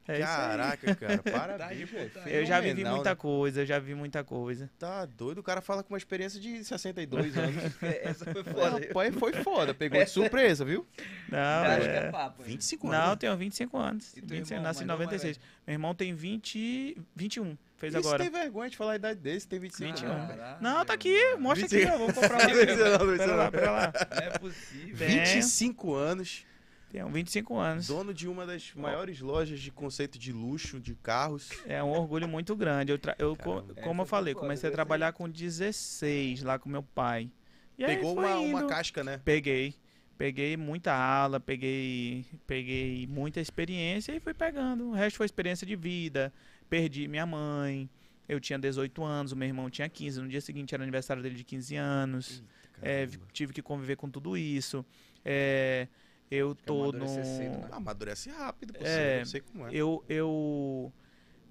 É. 0.08 0.22
Caraca, 0.22 0.95
cara, 0.95 1.18
Tá 1.19 1.24
de 1.24 1.32
parabéns, 1.38 1.88
velho. 1.90 2.10
puta. 2.10 2.28
Eu 2.28 2.44
já 2.44 2.60
vivi 2.60 2.84
muita 2.84 3.11
né? 3.11 3.16
coisa, 3.16 3.61
eu 3.61 3.66
já 3.68 3.78
vi 3.78 3.94
muita 3.94 4.24
coisa. 4.24 4.68
Tá 4.80 5.06
doido, 5.06 5.38
o 5.38 5.44
cara 5.44 5.61
fala 5.61 5.84
com 5.84 5.94
uma 5.94 6.00
experiência 6.00 6.40
de 6.40 6.64
62 6.64 7.38
anos. 7.38 7.64
Essa 8.02 8.26
foi 8.26 8.44
foda. 8.44 8.80
Rapaz, 8.88 9.14
foi 9.16 9.34
foda, 9.44 9.72
pegou 9.76 10.03
de 10.03 10.10
surpresa, 10.10 10.66
viu? 10.66 10.88
Não, 11.30 11.38
Eu 11.38 11.72
acho 11.72 11.82
que 11.82 11.88
é... 11.90 11.95
é 11.98 12.11
papo. 12.11 12.42
hein? 12.42 12.48
25 12.50 12.88
Não, 12.88 12.95
eu 12.95 13.03
anos. 13.03 13.18
tenho 13.19 13.38
25 13.38 13.78
anos. 13.78 14.18
E 14.18 14.22
teu 14.22 14.30
25, 14.30 14.53
irmão, 14.53 14.64
nasci 14.64 14.84
em 14.84 14.88
mais 14.88 15.00
novo 15.00 15.03
ou 15.03 15.08
mais 15.10 15.22
96. 15.24 15.40
Meu 15.68 15.74
irmão 15.76 15.94
tem 15.94 16.14
20, 16.16 16.98
21. 17.16 17.56
Fez 17.80 17.93
Isso 17.93 18.06
agora. 18.06 18.22
tem 18.24 18.30
vergonha 18.32 18.69
de 18.69 18.75
falar 18.77 18.91
a 18.91 18.95
idade 18.98 19.19
desse, 19.22 19.48
tem 19.48 19.58
25 19.59 19.91
21. 19.93 20.11
anos. 20.11 20.27
Caralho, 20.35 20.58
Não, 20.61 20.85
tá 20.85 20.93
aqui. 20.93 21.17
Mostra 21.40 21.67
25. 21.67 21.83
aqui, 21.91 21.95
ó. 21.95 21.98
Vou 21.98 22.14
comprar 22.14 22.40
isso 22.51 22.75
não, 22.77 23.17
Pera 23.17 23.35
lá, 23.35 23.51
pera 23.51 23.72
lá. 23.72 23.93
Não 24.11 24.17
é 24.27 24.38
possível. 24.38 24.98
Tenho. 25.08 25.25
25 25.25 25.93
anos, 25.95 26.45
Tenho 26.91 27.08
25 27.08 27.56
anos. 27.58 27.88
dono 27.88 28.14
de 28.14 28.27
uma 28.27 28.45
das 28.45 28.74
maiores 28.75 29.22
lojas 29.22 29.59
de 29.61 29.72
conceito 29.72 30.19
de 30.19 30.33
luxo 30.33 30.80
de 30.80 30.93
carros. 30.95 31.49
É 31.66 31.82
um 31.82 31.90
orgulho 31.91 32.27
muito 32.27 32.53
grande. 32.56 32.91
Eu, 32.91 32.99
tra- 32.99 33.16
eu 33.17 33.35
co- 33.38 33.61
Caramba. 33.61 33.82
como 33.82 34.01
eu 34.01 34.03
Essa 34.03 34.09
falei, 34.09 34.33
comecei 34.35 34.67
a 34.67 34.69
essa 34.69 34.75
trabalhar 34.75 35.14
com 35.14 35.30
16 35.30 36.43
lá 36.43 36.59
com 36.59 36.67
meu 36.69 36.83
pai. 36.83 37.32
E 37.77 37.85
Pegou 37.85 38.14
uma, 38.14 38.35
uma 38.40 38.67
casca, 38.67 39.03
né? 39.06 39.22
Peguei. 39.24 39.74
Peguei 40.17 40.58
muita 40.58 40.93
aula, 40.93 41.40
peguei, 41.40 42.25
peguei 42.45 43.08
muita 43.08 43.40
experiência 43.40 44.11
e 44.14 44.19
fui 44.19 44.33
pegando. 44.33 44.90
O 44.90 44.91
resto 44.91 45.16
foi 45.16 45.25
experiência 45.25 45.66
de 45.66 45.77
vida. 45.77 46.33
Perdi 46.70 47.08
minha 47.08 47.26
mãe. 47.26 47.90
Eu 48.28 48.40
tinha 48.40 48.60
18 48.60 49.04
anos, 49.04 49.32
o 49.32 49.36
meu 49.36 49.48
irmão 49.48 49.70
tinha 49.70 49.90
15. 49.90 50.22
No 50.22 50.28
dia 50.28 50.40
seguinte 50.42 50.74
era 50.76 50.84
aniversário 50.84 51.22
dele 51.24 51.36
de 51.36 51.44
15 51.44 51.76
anos. 51.76 52.44
É, 52.82 53.06
vi- 53.06 53.14
Caramba. 53.18 53.34
tive 53.34 53.54
que 53.54 53.62
conviver 53.62 53.96
com 53.96 54.10
tudo 54.10 54.38
isso. 54.38 54.86
É, 55.26 55.88
eu 56.30 56.54
tô 56.54 56.92
no. 56.92 57.08
cedo, 57.08 57.58
né? 57.58 57.68
Amadurece 57.72 58.30
rápido, 58.30 58.74
pô, 58.74 58.86
É, 58.86 59.22
eu 59.22 59.26
sei 59.26 59.42
como 59.42 59.68
é. 59.68 59.72
Eu, 59.74 60.04
eu, 60.08 60.94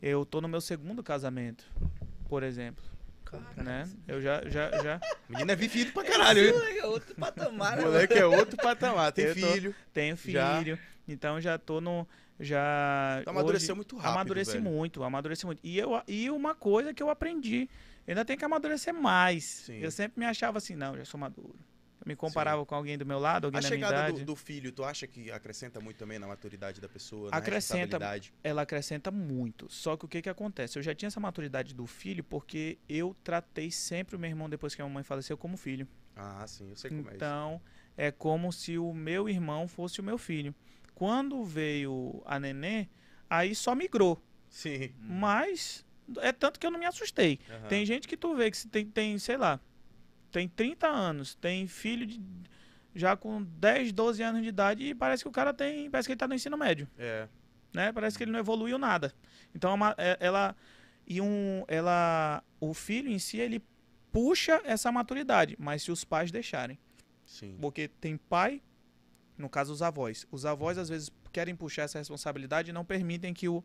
eu 0.00 0.24
tô 0.24 0.40
no 0.40 0.48
meu 0.48 0.60
segundo 0.60 1.02
casamento, 1.02 1.64
por 2.28 2.42
exemplo. 2.44 2.84
Né? 3.56 3.86
Eu 4.06 4.22
já, 4.22 4.40
já, 4.48 4.70
já 4.82 5.00
Menino 5.28 5.50
é 5.52 5.56
vivido 5.56 5.92
pra 5.92 6.02
caralho, 6.02 6.40
hein? 6.46 6.78
É 6.78 6.86
outro 6.86 7.14
patamar, 7.14 7.76
né, 7.76 7.82
Moleque 7.82 8.14
é 8.14 8.24
outro 8.24 8.56
patamar, 8.56 9.12
tem 9.12 9.26
Eu 9.26 9.34
tô- 9.34 9.46
filho. 9.52 9.74
tenho 9.92 10.16
Já. 10.24 10.58
filho, 10.58 10.78
então 11.06 11.38
já 11.40 11.58
tô 11.58 11.78
no. 11.80 12.08
Já. 12.40 13.20
Tu 13.24 13.30
amadureceu 13.30 13.72
hoje- 13.72 13.76
muito 13.76 13.96
rápido, 13.96 14.12
Amadureci 14.12 14.52
velho. 14.52 14.64
muito, 14.64 15.02
amadureci 15.02 15.46
muito. 15.46 15.60
E, 15.62 15.78
eu, 15.78 15.90
e 16.06 16.30
uma 16.30 16.54
coisa 16.54 16.94
que 16.94 17.02
eu 17.02 17.10
aprendi, 17.10 17.68
eu 18.06 18.12
ainda 18.12 18.24
tenho 18.24 18.38
que 18.38 18.44
amadurecer 18.44 18.94
mais. 18.94 19.44
Sim. 19.44 19.78
Eu 19.78 19.90
sempre 19.90 20.18
me 20.20 20.26
achava 20.26 20.58
assim, 20.58 20.76
não, 20.76 20.96
já 20.96 21.04
sou 21.04 21.18
maduro. 21.18 21.56
Eu 22.00 22.04
me 22.06 22.14
comparava 22.14 22.64
com 22.64 22.74
alguém 22.76 22.96
do 22.96 23.04
meu 23.04 23.18
lado, 23.18 23.46
alguém 23.46 23.58
A 23.58 23.60
da 23.60 23.68
minha 23.68 23.76
chegada 23.86 24.08
idade. 24.08 24.20
do, 24.24 24.26
do 24.26 24.36
filho, 24.36 24.70
tu 24.70 24.84
acha 24.84 25.04
que 25.06 25.32
acrescenta 25.32 25.80
muito 25.80 25.96
também 25.96 26.16
na 26.18 26.28
maturidade 26.28 26.80
da 26.80 26.88
pessoa, 26.88 27.28
Acrescenta. 27.32 27.98
ela 28.44 28.62
acrescenta 28.62 29.10
muito. 29.10 29.66
Só 29.68 29.96
que 29.96 30.04
o 30.04 30.08
que 30.08 30.22
que 30.22 30.28
acontece? 30.28 30.78
Eu 30.78 30.82
já 30.82 30.94
tinha 30.94 31.08
essa 31.08 31.18
maturidade 31.18 31.74
do 31.74 31.86
filho 31.86 32.22
porque 32.22 32.78
eu 32.88 33.16
tratei 33.24 33.70
sempre 33.72 34.14
o 34.14 34.18
meu 34.18 34.30
irmão 34.30 34.48
depois 34.48 34.76
que 34.76 34.80
a 34.80 34.84
mamãe 34.84 35.02
faleceu 35.02 35.36
como 35.36 35.56
filho. 35.56 35.88
Ah, 36.14 36.44
sim, 36.46 36.70
eu 36.70 36.76
sei 36.76 36.90
como 36.90 37.00
é 37.02 37.04
isso. 37.06 37.14
Então, 37.16 37.60
é 37.96 38.12
como 38.12 38.52
se 38.52 38.78
o 38.78 38.92
meu 38.94 39.28
irmão 39.28 39.66
fosse 39.66 40.00
o 40.00 40.04
meu 40.04 40.16
filho. 40.18 40.54
Quando 40.98 41.44
veio 41.44 42.20
a 42.26 42.40
nenê, 42.40 42.88
aí 43.30 43.54
só 43.54 43.72
migrou. 43.72 44.20
Sim. 44.48 44.90
Mas 44.98 45.86
é 46.16 46.32
tanto 46.32 46.58
que 46.58 46.66
eu 46.66 46.72
não 46.72 46.78
me 46.80 46.86
assustei. 46.86 47.38
aham. 47.48 47.68
Tem 47.68 47.86
gente 47.86 48.08
que 48.08 48.16
tu 48.16 48.34
vê 48.34 48.50
que 48.50 48.66
tem, 48.66 48.84
tem, 48.84 49.16
sei 49.16 49.36
lá, 49.36 49.60
tem 50.32 50.48
30 50.48 50.88
anos, 50.88 51.36
tem 51.36 51.68
filho 51.68 52.04
de, 52.04 52.20
já 52.96 53.16
com 53.16 53.40
10, 53.44 53.92
12 53.92 54.20
anos 54.24 54.42
de 54.42 54.48
idade 54.48 54.82
e 54.86 54.92
parece 54.92 55.22
que 55.22 55.28
o 55.28 55.32
cara 55.32 55.54
tem, 55.54 55.88
parece 55.88 56.08
que 56.08 56.12
ele 56.14 56.18
tá 56.18 56.26
no 56.26 56.34
ensino 56.34 56.56
médio 56.58 56.88
É. 56.98 57.28
né? 57.72 57.92
Parece 57.92 58.18
que 58.18 58.24
ele 58.24 58.32
não 58.32 58.40
evoluiu 58.40 58.76
nada. 58.76 59.14
Então, 59.54 59.70
é 59.70 59.74
uma- 59.74 59.94
é- 59.96 60.16
ela 60.18 60.56
e 61.06 61.20
um, 61.20 61.62
ela, 61.68 62.42
o 62.58 62.74
filho 62.74 63.08
em 63.08 63.20
si 63.20 63.38
ele 63.38 63.62
puxa 64.10 64.60
essa 64.64 64.90
maturidade, 64.90 65.54
mas 65.60 65.82
se 65.84 65.92
os 65.92 66.02
pais 66.02 66.32
deixarem, 66.32 66.76
Sim. 67.24 67.56
porque 67.60 67.86
tem 67.86 68.16
pai, 68.16 68.60
no 69.38 69.48
caso 69.48 69.72
os 69.72 69.80
avós, 69.82 70.26
os 70.30 70.44
avós 70.44 70.76
às 70.78 70.88
vezes 70.88 71.10
querem 71.32 71.54
puxar 71.56 71.82
essa 71.84 71.98
responsabilidade 71.98 72.70
e 72.70 72.72
não 72.72 72.84
permitem 72.84 73.32
que 73.32 73.48
o 73.48 73.62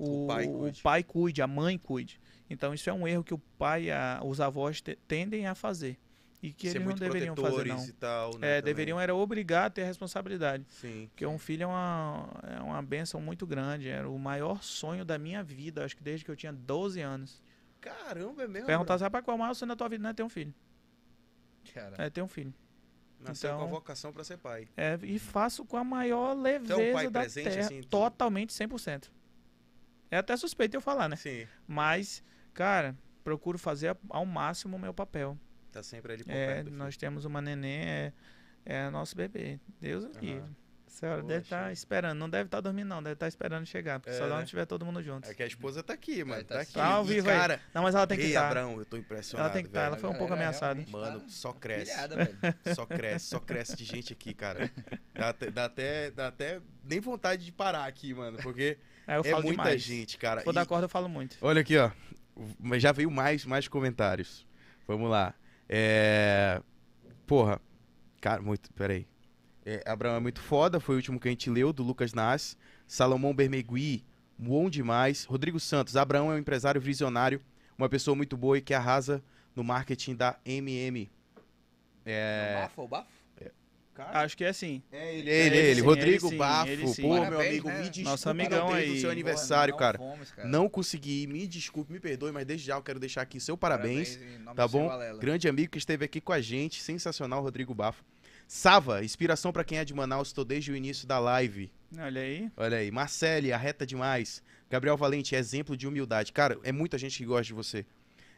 o, 0.00 0.24
O 0.24 0.26
pai 0.28 0.46
o 0.46 0.52
cuide. 0.58 0.82
pai 0.82 1.02
cuide, 1.02 1.42
a 1.42 1.46
mãe 1.48 1.76
cuide. 1.76 2.20
Então 2.48 2.72
isso 2.72 2.88
é 2.88 2.92
um 2.92 3.08
erro 3.08 3.24
que 3.24 3.34
o 3.34 3.38
pai, 3.58 3.90
a, 3.90 4.20
os 4.24 4.40
avós 4.40 4.80
te- 4.80 4.96
tendem 5.08 5.48
a 5.48 5.56
fazer 5.56 5.98
e 6.40 6.52
que 6.52 6.70
Ser 6.70 6.76
eles 6.76 6.86
não 6.88 6.94
deveriam 6.94 7.34
fazer 7.34 7.66
não. 7.66 7.84
e 7.84 7.92
tal, 7.94 8.38
né, 8.38 8.58
É, 8.58 8.62
deveriam 8.62 9.00
era 9.00 9.12
obrigar 9.12 9.66
a 9.66 9.70
ter 9.70 9.82
responsabilidade. 9.82 10.64
Sim. 10.68 11.08
Porque 11.10 11.26
um 11.26 11.36
filho 11.36 11.64
é 11.64 11.66
uma, 11.66 12.28
é 12.44 12.60
uma 12.60 12.80
benção 12.80 13.20
muito 13.20 13.44
grande. 13.44 13.88
Era 13.88 14.08
o 14.08 14.16
maior 14.20 14.62
sonho 14.62 15.04
da 15.04 15.18
minha 15.18 15.42
vida, 15.42 15.84
acho 15.84 15.96
que 15.96 16.02
desde 16.04 16.24
que 16.24 16.30
eu 16.30 16.36
tinha 16.36 16.52
12 16.52 17.00
anos. 17.00 17.42
Caramba, 17.80 18.44
é 18.44 18.46
mesmo. 18.46 18.66
Perguntar, 18.68 18.98
sabe 18.98 19.20
qual 19.22 19.34
é 19.34 19.36
o 19.36 19.40
maior 19.40 19.54
sonho 19.54 19.68
da 19.70 19.74
tua 19.74 19.88
vida? 19.88 20.00
Não 20.04 20.10
é 20.10 20.14
ter 20.14 20.22
um 20.22 20.28
filho. 20.28 20.54
Cara, 21.74 21.96
É 21.98 22.08
ter 22.08 22.22
um 22.22 22.28
filho. 22.28 22.54
Nasceu 23.20 23.50
com 23.50 23.56
a 23.56 23.58
então- 23.58 23.70
vocação 23.70 24.12
pra 24.12 24.22
ser 24.24 24.36
pai. 24.38 24.68
É, 24.76 24.98
e 25.02 25.18
faço 25.18 25.64
com 25.64 25.76
a 25.76 25.84
maior 25.84 26.34
leveza 26.34 26.80
é 26.80 26.90
um 26.90 26.92
pai 26.94 27.10
da 27.10 27.20
presente, 27.20 27.44
terra. 27.50 27.60
assim, 27.66 27.80
tu- 27.82 27.88
Totalmente 27.88 28.52
100%. 28.52 29.10
É 30.10 30.16
até 30.18 30.36
suspeito 30.36 30.76
eu 30.76 30.80
falar, 30.80 31.08
né? 31.08 31.16
Sim. 31.16 31.46
Mas, 31.66 32.22
cara, 32.54 32.96
procuro 33.24 33.58
fazer 33.58 33.96
ao 34.08 34.24
máximo 34.24 34.76
o 34.76 34.80
meu 34.80 34.94
papel. 34.94 35.36
Tá 35.70 35.82
sempre 35.82 36.12
ali 36.14 36.24
por 36.24 36.32
É, 36.32 36.46
perto 36.54 36.70
nós 36.70 36.96
temos 36.96 37.24
uma 37.24 37.42
neném, 37.42 37.80
é, 37.84 38.12
é 38.64 38.88
nosso 38.90 39.14
bebê. 39.14 39.60
Deus 39.80 40.04
o 40.04 40.08
Aham. 40.08 40.20
livre. 40.20 40.56
A 40.98 41.00
senhora 41.00 41.20
Poxa. 41.22 41.28
deve 41.28 41.44
estar 41.44 41.72
esperando. 41.72 42.18
Não 42.18 42.28
deve 42.28 42.48
estar 42.48 42.60
dormindo, 42.60 42.88
não. 42.88 43.00
Deve 43.00 43.12
estar 43.14 43.28
esperando 43.28 43.64
chegar. 43.66 44.00
Porque 44.00 44.10
É, 44.10 44.14
só 44.18 44.24
lá 44.24 44.30
né? 44.30 44.34
não 44.36 44.42
estiver 44.42 44.66
todo 44.66 44.84
mundo 44.84 45.00
junto. 45.00 45.30
É 45.30 45.32
que 45.34 45.44
a 45.44 45.46
esposa 45.46 45.80
tá 45.80 45.92
aqui, 45.92 46.24
mano. 46.24 46.42
Tá, 46.42 46.56
tá 46.56 46.60
aqui. 46.62 46.72
Tá 46.72 46.84
ao 46.86 47.04
vivo 47.04 47.30
aí. 47.30 47.36
cara, 47.38 47.60
Não, 47.72 47.82
mas 47.84 47.94
ela 47.94 48.04
tem 48.06 48.18
que 48.18 48.24
Ei, 48.24 48.30
estar. 48.30 48.48
Abrão, 48.48 48.78
eu 48.78 48.84
tô 48.84 48.96
impressionado, 48.96 49.46
Ela 49.46 49.54
tem 49.54 49.62
que 49.62 49.68
estar. 49.68 49.80
velho. 49.82 49.92
Ela 49.92 49.96
foi 49.98 50.10
um 50.10 50.14
pouco 50.14 50.32
ela 50.32 50.42
ameaçada. 50.42 50.84
Mano, 50.90 51.20
tá 51.20 51.26
só 51.28 51.52
cresce. 51.52 51.92
Só 52.74 52.84
cresce, 52.84 53.26
só 53.26 53.38
cresce 53.38 53.76
de 53.76 53.84
gente 53.84 54.12
aqui, 54.12 54.34
cara. 54.34 54.70
Dá 55.14 55.28
até, 55.28 55.50
dá 55.52 55.64
até, 55.66 56.10
dá 56.10 56.26
até 56.28 56.60
nem 56.82 56.98
vontade 56.98 57.44
de 57.44 57.52
parar 57.52 57.84
aqui, 57.86 58.12
mano, 58.12 58.38
porque 58.42 58.76
Aí 59.06 59.16
eu 59.16 59.22
é 59.24 59.30
falo 59.30 59.44
muita 59.44 59.62
demais. 59.62 59.82
gente, 59.82 60.18
cara. 60.18 60.40
Se 60.40 60.44
for 60.44 60.50
E- 60.50 60.54
dar 60.54 60.66
corda, 60.66 60.86
eu 60.86 60.88
falo 60.88 61.08
muito. 61.08 61.36
Olha 61.40 61.60
aqui, 61.60 61.78
ó. 61.78 61.90
Mas 62.58 62.82
já 62.82 62.90
veio 62.92 63.10
mais, 63.10 63.44
mais 63.44 63.68
comentários. 63.68 64.44
Vamos 64.86 65.08
lá. 65.08 65.32
É... 65.68 66.60
Porra. 67.26 67.60
Cara, 68.20 68.42
muito. 68.42 68.72
Peraí. 68.72 69.06
É, 69.70 69.82
Abraão 69.84 70.16
é 70.16 70.20
muito 70.20 70.40
foda, 70.40 70.80
foi 70.80 70.94
o 70.94 70.96
último 70.96 71.20
que 71.20 71.28
a 71.28 71.30
gente 71.30 71.50
leu, 71.50 71.74
do 71.74 71.82
Lucas 71.82 72.14
Nas. 72.14 72.56
Salomão 72.86 73.34
Bermegui. 73.34 74.02
Bom 74.38 74.70
demais. 74.70 75.26
Rodrigo 75.26 75.60
Santos, 75.60 75.94
Abraão 75.94 76.32
é 76.32 76.36
um 76.36 76.38
empresário 76.38 76.80
visionário, 76.80 77.42
uma 77.76 77.86
pessoa 77.86 78.14
muito 78.14 78.34
boa 78.34 78.56
e 78.56 78.62
que 78.62 78.72
arrasa 78.72 79.22
no 79.54 79.62
marketing 79.62 80.14
da 80.14 80.38
MM. 80.42 81.10
É, 82.06 82.62
Bafo, 82.62 82.82
o 82.82 82.88
bafo? 82.88 83.18
Acho 83.98 84.36
que 84.36 84.44
é 84.44 84.48
assim. 84.48 84.80
é 84.92 85.14
ele, 85.16 85.28
É 85.28 85.46
ele, 85.46 85.56
ele 85.56 85.66
ele. 85.66 85.80
sim, 85.80 85.86
Rodrigo 85.86 86.26
ele 86.26 86.30
sim, 86.30 86.36
Bafo. 86.38 86.70
ele 86.70 86.86
sim. 86.86 87.02
Pô, 87.02 87.14
meu 87.14 87.22
Parabéns, 87.24 87.48
amigo, 87.48 87.68
né? 87.68 87.78
me 87.82 87.90
desculpa. 87.90 88.10
Nosso 88.10 88.30
amigão 88.30 88.66
parabéns 88.68 88.88
aí. 88.88 88.94
do 88.94 89.00
seu 89.00 89.10
aniversário, 89.10 89.72
não 89.72 89.78
cara. 89.78 89.98
fomos, 89.98 90.30
cara. 90.30 90.48
Não 90.48 90.68
consegui, 90.68 91.26
me 91.26 91.46
desculpe, 91.48 91.92
me 91.92 91.98
perdoe, 91.98 92.30
mas 92.30 92.46
desde 92.46 92.66
já 92.68 92.76
eu 92.76 92.82
quero 92.82 93.00
deixar 93.00 93.22
aqui 93.22 93.40
seu 93.40 93.58
parabéns. 93.58 94.16
em 94.16 94.38
nome 94.38 94.56
tá 94.56 94.68
bom? 94.68 94.88
Grande 95.18 95.48
amigo 95.48 95.72
que 95.72 95.78
esteve 95.78 96.04
aqui 96.04 96.20
com 96.20 96.32
a 96.32 96.40
gente, 96.40 96.80
sensacional, 96.80 97.42
Rodrigo 97.42 97.74
Bafo. 97.74 98.04
Sava, 98.50 99.04
inspiração 99.04 99.52
pra 99.52 99.62
quem 99.62 99.76
é 99.76 99.84
de 99.84 99.92
Manaus, 99.92 100.28
estou 100.28 100.42
desde 100.42 100.72
o 100.72 100.76
início 100.76 101.06
da 101.06 101.18
live. 101.18 101.70
Olha 101.98 102.22
aí. 102.22 102.50
Olha 102.56 102.78
aí, 102.78 102.90
Marcele, 102.90 103.52
arreta 103.52 103.86
demais. 103.86 104.42
Gabriel 104.70 104.96
Valente, 104.96 105.34
exemplo 105.34 105.76
de 105.76 105.86
humildade. 105.86 106.32
Cara, 106.32 106.58
é 106.64 106.72
muita 106.72 106.96
gente 106.96 107.18
que 107.18 107.26
gosta 107.26 107.44
de 107.44 107.52
você. 107.52 107.84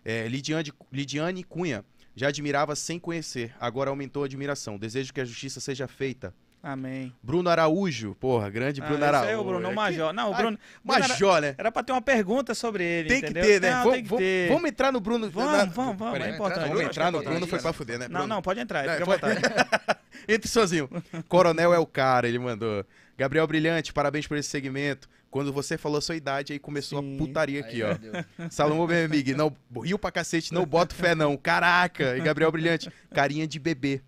É, 0.05 0.27
Lidiane, 0.27 0.73
Lidiane 0.93 1.45
Cunha, 1.45 1.85
já 2.17 2.27
admirava 2.27 2.75
sem 2.75 2.99
conhecer, 2.99 3.55
agora 3.61 3.89
aumentou 3.89 4.25
a 4.25 4.27
admiração. 4.27 4.77
Desejo 4.77 5.15
que 5.15 5.21
a 5.21 5.25
justiça 5.25 5.61
seja 5.61 5.87
feita. 5.87 6.35
Amém. 6.63 7.11
Bruno 7.23 7.49
Araújo, 7.49 8.15
porra, 8.21 8.51
grande 8.51 8.83
Ah, 8.83 8.85
Bruno 8.85 8.99
esse 9.01 9.09
Araújo. 9.09 9.31
é 9.31 9.37
o 9.39 9.45
Bruno, 9.45 9.61
o 9.61 9.67
Aqui- 9.67 9.75
Major. 9.77 10.13
Não, 10.13 10.31
o 10.31 10.35
Ah, 10.35 10.37
Bruno. 10.37 10.59
Bruno 10.85 10.99
era, 11.05 11.09
Major, 11.09 11.41
né? 11.41 11.55
era 11.57 11.73
pra 11.73 11.83
ter 11.83 11.93
uma 11.93 12.03
pergunta 12.03 12.55
sobre 12.55 12.85
ele. 12.85 13.09
Tem 13.09 13.21
que 13.21 13.27
entendeu? 13.27 13.43
ter, 13.45 13.61
né? 13.63 13.71
Não, 13.71 13.79
Vamos, 13.79 13.93
tem 13.95 14.05
que 14.05 14.17
ter. 14.17 14.49
vamos 14.51 14.69
entrar 14.71 14.93
no 14.93 15.01
Bruno. 15.01 15.31
Vamos, 15.31 15.53
na- 15.53 15.65
vamos, 15.65 15.97
vamos, 15.97 16.13
Peraí, 16.13 16.31
é 16.31 16.35
importante. 16.35 16.69
Vamos 16.69 16.83
entrar 16.83 17.11
no 17.11 17.21
que 17.21 17.27
é 17.27 17.31
Bruno, 17.31 17.47
foi 17.47 17.59
pra 17.61 17.73
fuder, 17.73 17.99
né? 17.99 18.09
Não, 18.09 18.21
Bruno? 18.21 18.35
não, 18.35 18.43
pode 18.43 18.61
entrar. 18.61 18.85
Não, 18.85 18.93
Fica 18.93 19.03
à 19.05 19.07
vontade. 19.15 19.41
Entre 20.29 20.49
sozinho. 20.49 20.89
Coronel 21.29 21.73
é 21.73 21.79
o 21.79 21.87
cara, 21.87 22.29
ele 22.29 22.39
mandou. 22.39 22.85
Gabriel 23.17 23.47
Brilhante, 23.47 23.93
parabéns 23.93 24.27
por 24.27 24.37
esse 24.37 24.49
segmento. 24.51 25.09
Quando 25.31 25.53
você 25.53 25.79
falou 25.79 25.99
a 25.99 26.01
sua 26.03 26.17
idade, 26.17 26.53
aí 26.53 26.59
começou 26.59 27.01
Sim. 27.01 27.15
a 27.15 27.19
putaria 27.19 27.61
aqui, 27.61 27.83
Aí, 27.83 27.91
ó. 28.39 28.49
Salomão, 28.51 28.87
meu 28.87 29.05
amigo, 29.05 29.35
não, 29.37 29.55
rio 29.83 29.99
pra 29.99 30.11
cacete, 30.11 30.53
não 30.53 30.67
boto 30.67 30.95
fé 30.95 31.15
não. 31.15 31.37
Caraca! 31.37 32.17
E 32.17 32.21
Gabriel 32.21 32.51
Brilhante, 32.51 32.91
carinha 33.15 33.47
de 33.47 33.59
bebê. 33.59 34.03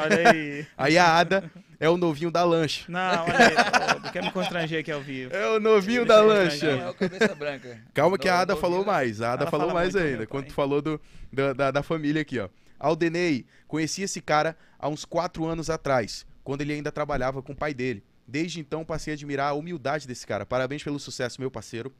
Olha 0.00 0.30
aí. 0.30 0.66
Aí 0.76 0.98
a 0.98 1.16
Ada 1.18 1.50
é 1.80 1.88
o 1.88 1.96
novinho 1.96 2.30
da 2.30 2.44
lancha. 2.44 2.84
Não, 2.88 3.24
olha 3.24 3.36
aí. 3.38 3.96
Ô, 4.08 4.12
Quer 4.12 4.22
me 4.22 4.30
constranger 4.30 4.80
aqui 4.80 4.90
ao 4.92 5.00
vivo. 5.00 5.34
É 5.34 5.48
o 5.50 5.60
novinho 5.60 6.04
da 6.06 6.16
eu 6.18 6.26
lancha. 6.26 6.76
Não 6.76 6.84
é 6.86 6.90
o 6.90 6.94
cabeça 6.94 7.34
branca. 7.34 7.80
Calma 7.92 8.16
que 8.18 8.28
a 8.28 8.40
Ada 8.40 8.56
falou 8.56 8.80
da- 8.84 8.92
mais. 8.92 9.20
A 9.20 9.32
Ada 9.32 9.42
Ela 9.44 9.50
falou 9.50 9.66
fala 9.68 9.80
mais 9.80 9.92
muito, 9.94 10.04
ainda. 10.06 10.18
meu 10.18 10.28
Quando 10.28 10.44
pai. 10.44 10.50
tu 10.50 10.54
falou 10.54 10.80
do, 10.82 11.00
da, 11.32 11.52
da, 11.52 11.70
da 11.70 11.82
família 11.82 12.22
aqui, 12.22 12.38
ó. 12.38 12.48
Aldenei, 12.78 13.46
conheci 13.66 14.02
esse 14.02 14.20
cara 14.20 14.56
há 14.78 14.88
uns 14.88 15.04
quatro 15.04 15.46
anos 15.46 15.70
atrás, 15.70 16.26
quando 16.42 16.60
ele 16.60 16.72
ainda 16.74 16.92
trabalhava 16.92 17.42
com 17.42 17.52
o 17.52 17.56
pai 17.56 17.72
dele. 17.74 18.02
Desde 18.26 18.60
então 18.60 18.84
passei 18.84 19.12
a 19.12 19.16
admirar 19.16 19.50
a 19.50 19.54
humildade 19.54 20.06
desse 20.06 20.26
cara. 20.26 20.44
Parabéns 20.46 20.82
pelo 20.82 20.98
sucesso, 20.98 21.40
meu 21.40 21.50
parceiro. 21.50 21.92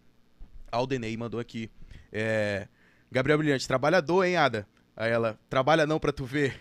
Aldenei 0.71 1.17
mandou 1.17 1.39
aqui. 1.41 1.71
É, 2.13 2.67
Gabriel 3.11 3.39
Brilhante, 3.39 3.67
trabalhador, 3.69 4.25
hein, 4.25 4.37
Ada? 4.37 4.67
Aí 4.97 5.11
ela, 5.11 5.39
trabalha 5.51 5.87
não 5.87 5.99
pra 5.99 6.13
tu 6.13 6.25
ver. 6.25 6.57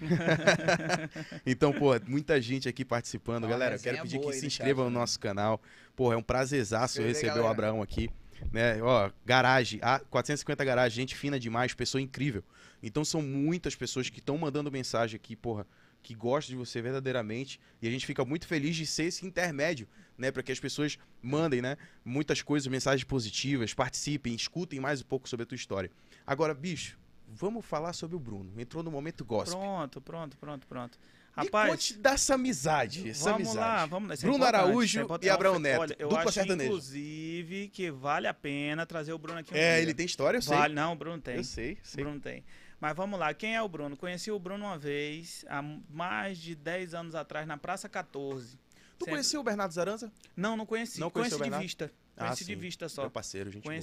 então, 1.46 1.72
pô, 1.72 1.92
muita 2.08 2.42
gente 2.42 2.68
aqui 2.68 2.84
participando. 2.84 3.44
Ó, 3.44 3.48
Galera, 3.48 3.76
eu 3.76 3.80
quero 3.80 3.98
resenha 3.98 4.22
pedir 4.22 4.28
que 4.28 4.34
se 4.34 4.42
no 4.42 4.48
inscrevam 4.48 4.86
no 4.86 4.92
né? 4.92 5.00
nosso 5.00 5.20
canal. 5.20 5.62
Pô, 5.96 6.12
é 6.12 6.18
um 6.18 6.24
prazerzaço 6.24 7.02
receber 7.02 7.32
o 7.32 7.36
galera. 7.36 7.52
Abraão 7.52 7.82
aqui. 7.82 8.10
Né? 8.52 8.82
Ó, 8.82 9.12
garagem, 9.24 9.80
a 9.84 10.00
450 10.00 10.66
garagem, 10.66 10.96
gente 10.96 11.16
fina 11.16 11.40
demais, 11.40 11.74
pessoa 11.74 12.02
incrível. 12.02 12.44
Então 12.82 13.06
são 13.06 13.22
muitas 13.22 13.76
pessoas 13.76 14.10
que 14.10 14.20
estão 14.20 14.38
mandando 14.38 14.72
mensagem 14.72 15.16
aqui, 15.16 15.36
porra, 15.36 15.66
que 16.02 16.16
gostam 16.16 16.54
de 16.54 16.58
você 16.58 16.82
verdadeiramente. 16.82 17.60
E 17.82 17.88
a 17.88 17.92
gente 17.92 18.06
fica 18.06 18.26
muito 18.26 18.48
feliz 18.48 18.76
de 18.76 18.86
ser 18.86 19.06
esse 19.06 19.26
intermédio, 19.26 19.88
né? 20.18 20.32
Para 20.32 20.42
que 20.42 20.52
as 20.52 20.60
pessoas 20.60 20.98
mandem, 21.22 21.62
né? 21.62 21.78
Muitas 22.04 22.42
coisas, 22.42 22.68
mensagens 22.68 23.04
positivas, 23.04 23.74
participem, 23.76 24.34
escutem 24.34 24.80
mais 24.80 25.02
um 25.02 25.06
pouco 25.06 25.30
sobre 25.30 25.44
a 25.44 25.46
tua 25.46 25.56
história. 25.56 25.90
Agora, 26.26 26.54
bicho, 26.54 26.98
vamos 27.36 27.66
falar 27.66 27.94
sobre 27.94 28.16
o 28.16 28.20
Bruno. 28.20 28.52
Entrou 28.60 28.84
no 28.84 28.92
momento 28.92 29.24
gospel. 29.26 29.60
Pronto, 29.60 30.02
pronto, 30.02 30.38
pronto, 30.38 30.68
pronto. 30.68 30.98
Rapaz, 31.36 31.72
conte 31.72 31.98
dessa 31.98 32.36
amizade, 32.36 33.10
essa 33.10 33.32
vamos 33.32 33.48
amizade. 33.48 33.58
lá, 33.58 33.86
vamos 33.88 34.10
lá. 34.10 34.14
é 34.14 34.18
Bruno 34.18 34.36
importante, 34.38 34.56
Araújo 34.56 35.00
é 35.00 35.26
e 35.26 35.30
Abraão 35.32 35.58
Neto, 35.58 35.82
Olha, 35.82 35.96
eu 35.98 36.08
dupla 36.10 36.24
acho, 36.26 36.32
sertaneja. 36.32 36.70
inclusive, 36.70 37.70
que 37.70 37.90
vale 37.90 38.28
a 38.28 38.34
pena 38.36 38.86
trazer 38.86 39.14
o 39.14 39.18
Bruno 39.18 39.40
aqui 39.40 39.52
um 39.52 39.58
É, 39.58 39.74
dia. 39.76 39.82
ele 39.82 39.94
tem 39.96 40.06
história, 40.06 40.38
eu 40.38 40.42
sei. 40.44 40.56
Vale, 40.56 40.76
não, 40.76 40.94
o 40.94 40.96
Bruno 40.96 41.20
tem. 41.20 41.38
Eu 41.38 41.44
sei, 41.44 41.74
O 41.74 41.78
sei. 41.88 42.04
Bruno 42.04 42.20
tem. 42.20 42.44
Mas 42.80 42.96
vamos 42.96 43.20
lá, 43.20 43.34
quem 43.34 43.56
é 43.56 43.62
o 43.62 43.68
Bruno? 43.68 43.98
Conheci 43.98 44.30
o 44.30 44.38
Bruno 44.38 44.66
uma 44.66 44.78
vez, 44.78 45.44
há 45.50 45.64
mais 45.90 46.38
de 46.38 46.54
10 46.54 46.94
anos 46.94 47.16
atrás, 47.16 47.48
na 47.48 47.58
Praça 47.58 47.90
14. 47.90 48.56
Tu 49.00 49.06
conhecia 49.06 49.40
o 49.40 49.44
Bernardo 49.44 49.74
Zaranza? 49.74 50.12
Não, 50.38 50.56
não 50.56 50.68
conheci. 50.68 51.00
Não 51.00 51.10
conheci 51.10 51.34
o 51.34 51.40
de 51.44 51.50
vista. 51.50 51.92
Ah, 52.16 52.26
Conheci 52.26 52.46
de 52.46 52.54
sim. 52.54 52.60
vista 52.60 52.88
só. 52.88 53.02
Meu 53.02 53.10
parceiro, 53.12 53.50
gente 53.50 53.64
boa. 53.64 53.74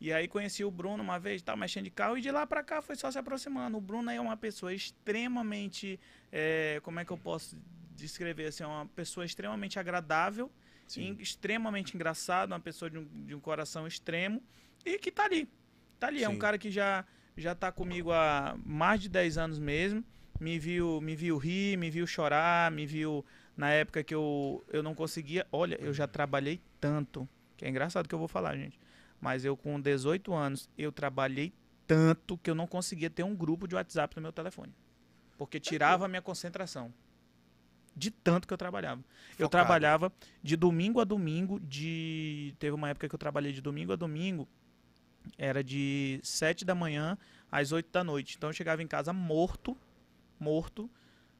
E 0.00 0.12
aí 0.12 0.28
conheci 0.28 0.64
o 0.64 0.70
Bruno 0.70 1.02
uma 1.02 1.18
vez, 1.18 1.42
tava 1.42 1.58
mexendo 1.58 1.84
de 1.84 1.90
carro, 1.90 2.16
e 2.16 2.20
de 2.20 2.30
lá 2.30 2.46
pra 2.46 2.62
cá 2.62 2.80
foi 2.80 2.94
só 2.94 3.10
se 3.10 3.18
aproximando. 3.18 3.76
O 3.78 3.80
Bruno 3.80 4.10
é 4.10 4.20
uma 4.20 4.36
pessoa 4.36 4.72
extremamente. 4.72 5.98
é, 6.30 6.80
como 6.82 7.00
é 7.00 7.04
que 7.04 7.10
eu 7.10 7.18
posso 7.18 7.58
descrever 7.96 8.46
assim? 8.46 8.62
É 8.62 8.66
uma 8.66 8.86
pessoa 8.86 9.26
extremamente 9.26 9.78
agradável, 9.78 10.50
Sim. 10.86 11.16
e 11.18 11.22
extremamente 11.22 11.94
engraçado, 11.96 12.52
uma 12.52 12.60
pessoa 12.60 12.88
de 12.88 12.98
um, 12.98 13.24
de 13.26 13.34
um 13.34 13.40
coração 13.40 13.86
extremo 13.86 14.42
e 14.84 14.98
que 14.98 15.10
tá 15.10 15.24
ali. 15.24 15.48
Tá 15.98 16.06
ali. 16.06 16.22
É 16.22 16.28
um 16.28 16.34
Sim. 16.34 16.38
cara 16.38 16.56
que 16.58 16.70
já, 16.70 17.04
já 17.36 17.54
tá 17.54 17.72
comigo 17.72 18.12
há 18.12 18.56
mais 18.64 19.00
de 19.00 19.08
10 19.08 19.36
anos 19.36 19.58
mesmo. 19.58 20.04
Me 20.40 20.58
viu, 20.58 21.00
me 21.00 21.16
viu 21.16 21.36
rir, 21.36 21.76
me 21.76 21.90
viu 21.90 22.06
chorar, 22.06 22.70
me 22.70 22.86
viu 22.86 23.24
na 23.56 23.70
época 23.70 24.04
que 24.04 24.14
eu, 24.14 24.64
eu 24.68 24.82
não 24.82 24.94
conseguia. 24.94 25.44
Olha, 25.50 25.76
eu 25.80 25.92
já 25.92 26.06
trabalhei 26.06 26.60
tanto. 26.80 27.28
Que 27.56 27.64
é 27.64 27.68
engraçado 27.68 28.08
que 28.08 28.14
eu 28.14 28.18
vou 28.20 28.28
falar, 28.28 28.56
gente. 28.56 28.77
Mas 29.20 29.44
eu, 29.44 29.56
com 29.56 29.80
18 29.80 30.32
anos, 30.32 30.68
eu 30.76 30.92
trabalhei 30.92 31.52
tanto 31.86 32.36
que 32.38 32.50
eu 32.50 32.54
não 32.54 32.66
conseguia 32.66 33.08
ter 33.08 33.22
um 33.22 33.34
grupo 33.34 33.66
de 33.66 33.74
WhatsApp 33.74 34.14
no 34.16 34.22
meu 34.22 34.32
telefone. 34.32 34.72
Porque 35.36 35.58
tirava 35.58 36.04
a 36.04 36.08
minha 36.08 36.20
concentração. 36.20 36.92
De 37.96 38.10
tanto 38.10 38.46
que 38.46 38.54
eu 38.54 38.58
trabalhava. 38.58 39.00
Eu 39.00 39.46
Focado. 39.46 39.50
trabalhava 39.50 40.12
de 40.42 40.56
domingo 40.56 41.00
a 41.00 41.04
domingo, 41.04 41.58
de. 41.58 42.54
Teve 42.58 42.74
uma 42.74 42.90
época 42.90 43.08
que 43.08 43.14
eu 43.14 43.18
trabalhei 43.18 43.52
de 43.52 43.60
domingo 43.60 43.92
a 43.92 43.96
domingo. 43.96 44.46
Era 45.36 45.64
de 45.64 46.20
7 46.22 46.64
da 46.64 46.74
manhã 46.74 47.18
às 47.50 47.72
8 47.72 47.90
da 47.90 48.04
noite. 48.04 48.36
Então 48.36 48.50
eu 48.50 48.54
chegava 48.54 48.82
em 48.82 48.86
casa 48.86 49.12
morto, 49.12 49.76
morto, 50.38 50.88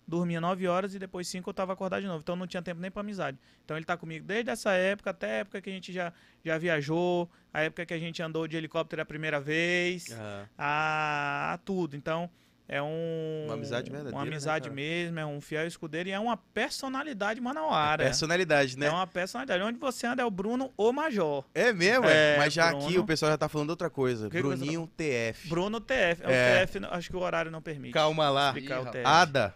dormia 0.08 0.40
9 0.40 0.66
horas 0.66 0.94
e 0.94 0.98
depois 0.98 1.28
5 1.28 1.48
eu 1.50 1.54
tava 1.54 1.74
acordado 1.74 2.00
de 2.00 2.08
novo. 2.08 2.20
Então 2.20 2.34
não 2.34 2.46
tinha 2.46 2.62
tempo 2.62 2.80
nem 2.80 2.90
pra 2.90 3.00
amizade. 3.02 3.38
Então 3.64 3.76
ele 3.76 3.84
tá 3.84 3.96
comigo 3.96 4.24
desde 4.26 4.50
essa 4.50 4.72
época 4.72 5.10
até 5.10 5.26
a 5.26 5.34
época 5.40 5.60
que 5.60 5.68
a 5.68 5.72
gente 5.72 5.92
já, 5.92 6.12
já 6.42 6.56
viajou, 6.56 7.30
a 7.52 7.60
época 7.60 7.84
que 7.84 7.92
a 7.94 7.98
gente 7.98 8.22
andou 8.22 8.48
de 8.48 8.56
helicóptero 8.56 9.02
a 9.02 9.04
primeira 9.04 9.38
vez, 9.38 10.06
Ah, 10.18 10.46
a, 10.56 11.52
a 11.54 11.58
tudo. 11.58 11.94
Então 11.94 12.30
é 12.70 12.82
um 12.82 13.44
Uma 13.46 13.54
amizade 13.54 13.88
verdadeira, 13.90 14.14
uma 14.16 14.24
né, 14.24 14.30
amizade 14.30 14.64
cara? 14.64 14.74
mesmo, 14.74 15.18
é 15.18 15.24
um 15.24 15.40
fiel 15.40 15.66
escudeiro 15.66 16.08
e 16.10 16.12
é 16.12 16.18
uma 16.18 16.36
personalidade 16.36 17.40
manauara. 17.40 18.04
personalidade, 18.04 18.78
né? 18.78 18.86
É 18.86 18.90
uma 18.90 19.06
personalidade. 19.06 19.62
Onde 19.62 19.78
você 19.78 20.06
anda 20.06 20.22
é 20.22 20.24
o 20.24 20.30
Bruno 20.30 20.70
ou 20.76 20.92
Major. 20.92 21.44
É 21.54 21.72
mesmo, 21.72 22.04
é. 22.06 22.34
É, 22.34 22.38
Mas 22.38 22.52
já 22.52 22.68
Bruno. 22.70 22.84
aqui 22.86 22.98
o 22.98 23.04
pessoal 23.04 23.30
já 23.32 23.38
tá 23.38 23.48
falando 23.48 23.70
outra 23.70 23.88
coisa. 23.88 24.28
que 24.28 24.36
que 24.36 24.42
Bruninho 24.42 24.86
TF. 24.96 25.48
Bruno 25.48 25.80
TF. 25.80 26.22
É, 26.24 26.60
É. 26.60 26.62
o 26.62 26.66
TF, 26.66 26.80
não- 26.80 26.92
acho 26.92 27.08
que 27.10 27.16
o 27.16 27.20
horário 27.20 27.50
não 27.50 27.62
permite. 27.62 27.92
Calma 27.94 28.28
lá. 28.28 28.54
Ih, 28.56 28.62
TF. 28.62 29.02
Ada, 29.04 29.54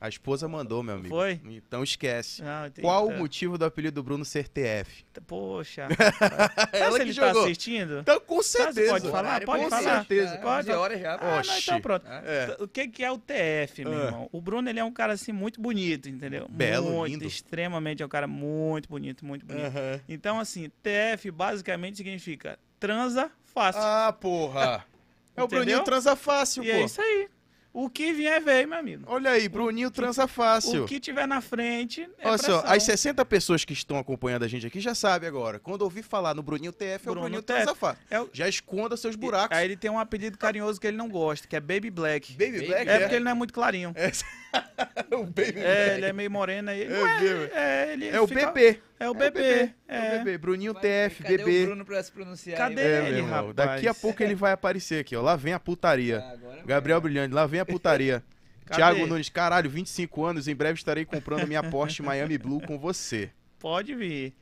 a 0.00 0.08
esposa 0.08 0.46
mandou, 0.48 0.82
meu 0.82 0.94
amigo. 0.94 1.08
Foi? 1.14 1.40
Então 1.44 1.82
esquece. 1.82 2.42
Ah. 2.42 2.70
Qual 2.80 3.06
o 3.08 3.10
Tá. 3.12 3.16
motivo 3.18 3.58
do 3.58 3.64
apelido 3.64 3.96
do 3.96 4.02
Bruno 4.02 4.24
ser 4.24 4.48
TF? 4.48 5.04
Poxa. 5.26 5.88
Ela 6.72 6.90
se 6.92 6.96
que 6.96 7.02
ele 7.02 7.12
jogou. 7.12 7.32
tá 7.34 7.40
assistindo? 7.40 7.98
Então, 8.00 8.20
com 8.20 8.36
Você 8.42 8.58
certeza. 8.58 8.92
pode 8.92 9.10
falar? 9.10 9.44
Pode 9.44 9.64
com 9.64 9.70
falar. 9.70 9.82
certeza. 9.98 10.34
É, 10.34 10.38
Pode. 10.38 10.70
11 10.70 10.78
horas 10.78 11.00
já. 11.00 11.14
Ah, 11.16 11.42
não, 11.44 11.58
então 11.58 11.80
pronto. 11.80 12.06
É. 12.06 12.56
O 12.60 12.68
que, 12.68 12.88
que 12.88 13.04
é 13.04 13.10
o 13.10 13.18
TF, 13.18 13.84
meu 13.84 13.92
Ah. 14.00 14.04
irmão? 14.06 14.28
O 14.32 14.40
Bruno, 14.40 14.68
ele 14.68 14.78
é 14.80 14.84
um 14.84 14.92
cara, 14.92 15.12
assim, 15.14 15.32
muito 15.32 15.60
bonito, 15.60 16.08
entendeu? 16.08 16.46
Belo, 16.48 16.90
muito, 16.90 17.12
lindo. 17.12 17.24
extremamente, 17.26 18.02
é 18.02 18.06
um 18.06 18.08
cara 18.08 18.26
muito 18.26 18.88
bonito, 18.88 19.24
muito 19.26 19.44
bonito. 19.44 19.72
Então, 20.08 20.38
assim, 20.38 20.70
TF 20.82 21.30
basicamente 21.30 21.96
significa 21.96 22.58
transa 22.78 23.30
fácil. 23.44 23.80
Ah, 23.82 24.12
porra. 24.12 24.84
É 25.38 25.42
o? 25.42 25.46
Bruninho 25.46 25.84
transa 25.84 26.16
fácil, 26.16 26.64
e 26.64 26.66
pô. 26.66 26.72
é 26.72 26.82
isso 26.82 27.00
aí. 27.00 27.28
O 27.72 27.88
que 27.88 28.12
vier, 28.12 28.40
veio, 28.42 28.66
meu 28.66 28.78
amigo. 28.78 29.04
Olha 29.06 29.30
aí, 29.30 29.48
Bruninho 29.48 29.90
transa 29.90 30.26
fácil. 30.26 30.84
O 30.84 30.86
que 30.86 30.98
tiver 30.98 31.28
na 31.28 31.40
frente 31.40 32.08
é 32.18 32.26
Olha 32.28 32.38
só, 32.38 32.62
as 32.66 32.82
60 32.82 33.24
pessoas 33.24 33.64
que 33.64 33.72
estão 33.72 33.98
acompanhando 33.98 34.42
a 34.44 34.48
gente 34.48 34.66
aqui 34.66 34.80
já 34.80 34.94
sabem 34.94 35.28
agora. 35.28 35.58
Quando 35.60 35.82
ouvir 35.82 36.02
falar 36.02 36.34
no 36.34 36.42
Bruninho 36.42 36.72
TF, 36.72 37.06
é 37.06 37.10
o 37.10 37.14
Bruno 37.14 37.20
Bruninho 37.20 37.42
TF. 37.42 37.56
transa 37.64 37.74
fácil. 37.74 38.02
É 38.10 38.20
o- 38.20 38.28
Já 38.32 38.48
esconda 38.48 38.96
seus 38.96 39.14
buracos. 39.14 39.56
Aí 39.56 39.64
ele 39.66 39.76
tem 39.76 39.90
um 39.90 39.98
apelido 39.98 40.36
carinhoso 40.38 40.80
que 40.80 40.86
ele 40.86 40.96
não 40.96 41.08
gosta, 41.08 41.46
que 41.46 41.54
é 41.54 41.60
Baby 41.60 41.90
Black. 41.90 42.32
Baby 42.32 42.66
Black 42.66 42.88
É 42.90 42.98
porque 43.00 43.14
ele 43.16 43.24
não 43.24 43.30
é 43.30 43.34
muito 43.34 43.52
clarinho. 43.54 43.92
É 43.94 44.10
o 45.14 45.24
Baby 45.24 45.60
É, 45.60 45.94
ele 45.98 46.06
é 46.06 46.12
meio 46.12 46.30
moreno 46.30 46.70
aí. 46.70 46.82
É 46.82 46.86
é, 46.86 47.50
é, 47.52 47.92
ele 47.92 48.08
É 48.08 48.20
o 48.20 48.26
fica- 48.26 48.50
bebê. 48.50 48.80
É 49.00 49.04
o 49.04 49.06
É 49.06 49.10
o 49.10 49.14
bebê. 49.14 49.70
É 49.86 49.98
o 49.98 50.02
É. 50.02 50.18
bebê. 50.18 50.38
Bruninho 50.38 50.72
Vai- 50.72 50.82
TF, 50.82 51.22
Cadê 51.22 51.36
bebê. 51.38 51.62
o 51.62 51.66
Bruno 51.66 51.84
pra 51.84 52.02
se 52.02 52.10
pronunciar? 52.12 52.56
Cadê 52.58 52.80
aí, 52.82 52.86
É, 52.88 53.08
ele, 53.08 53.20
rapaz? 53.22 53.54
Daqui 53.54 53.88
a 53.88 53.94
pouco 53.94 54.22
ele 54.22 54.34
vai 54.34 54.52
aparecer 54.52 55.00
aqui, 55.00 55.14
ó. 55.16 55.22
Lá 55.22 55.36
vem 55.36 55.52
a 55.52 55.60
putaria. 55.60 56.18
Ah, 56.20 56.32
agora 56.32 56.62
Gabriel 56.66 57.00
vai. 57.00 57.10
Brilhante, 57.10 57.34
lá 57.34 57.46
vem 57.46 57.60
a 57.60 57.66
putaria. 57.66 58.22
Cadê? 58.66 58.76
Thiago 58.82 59.06
Nunes, 59.06 59.28
caralho, 59.30 59.70
25 59.70 60.24
anos, 60.24 60.46
em 60.48 60.54
breve 60.54 60.74
estarei 60.78 61.04
comprando 61.04 61.46
minha 61.46 61.62
Porsche 61.62 62.02
Miami 62.02 62.36
Blue 62.36 62.60
com 62.60 62.78
você. 62.78 63.30
Pode 63.58 63.94
vir. 63.94 64.34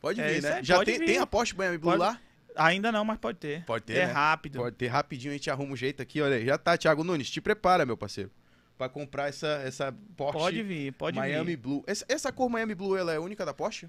Pode 0.00 0.20
É 0.20 0.28
vir, 0.28 0.38
isso 0.38 0.48
né? 0.48 0.60
Já 0.62 0.84
tem, 0.84 0.98
vir. 0.98 1.06
tem 1.06 1.18
a 1.18 1.26
Porsche 1.26 1.56
Miami 1.56 1.78
Blue 1.78 1.90
Pode- 1.90 2.00
lá? 2.02 2.20
Ainda 2.54 2.92
não, 2.92 3.04
mas 3.04 3.18
pode 3.18 3.38
ter. 3.38 3.64
Pode 3.64 3.84
ter, 3.84 3.94
É 3.96 4.06
né? 4.06 4.12
rápido. 4.12 4.58
Pode 4.58 4.76
ter 4.76 4.86
rapidinho, 4.88 5.32
a 5.32 5.36
gente 5.36 5.50
arruma 5.50 5.72
um 5.72 5.76
jeito 5.76 6.02
aqui, 6.02 6.20
olha 6.20 6.36
aí. 6.36 6.44
Já 6.44 6.58
tá, 6.58 6.76
Thiago 6.76 7.02
Nunes, 7.02 7.30
te 7.30 7.40
prepara, 7.40 7.86
meu 7.86 7.96
parceiro. 7.96 8.30
Pra 8.82 8.88
comprar 8.88 9.28
essa, 9.28 9.62
essa 9.64 9.94
Porsche 10.16 10.38
Pode 10.40 10.62
vir, 10.64 10.92
pode 10.94 11.16
Miami 11.16 11.52
vir. 11.52 11.56
Blue. 11.56 11.84
Essa, 11.86 12.04
essa 12.08 12.32
cor 12.32 12.50
Miami 12.50 12.74
Blue, 12.74 12.96
ela 12.96 13.12
é 13.12 13.18
única 13.18 13.46
da 13.46 13.54
Porsche? 13.54 13.88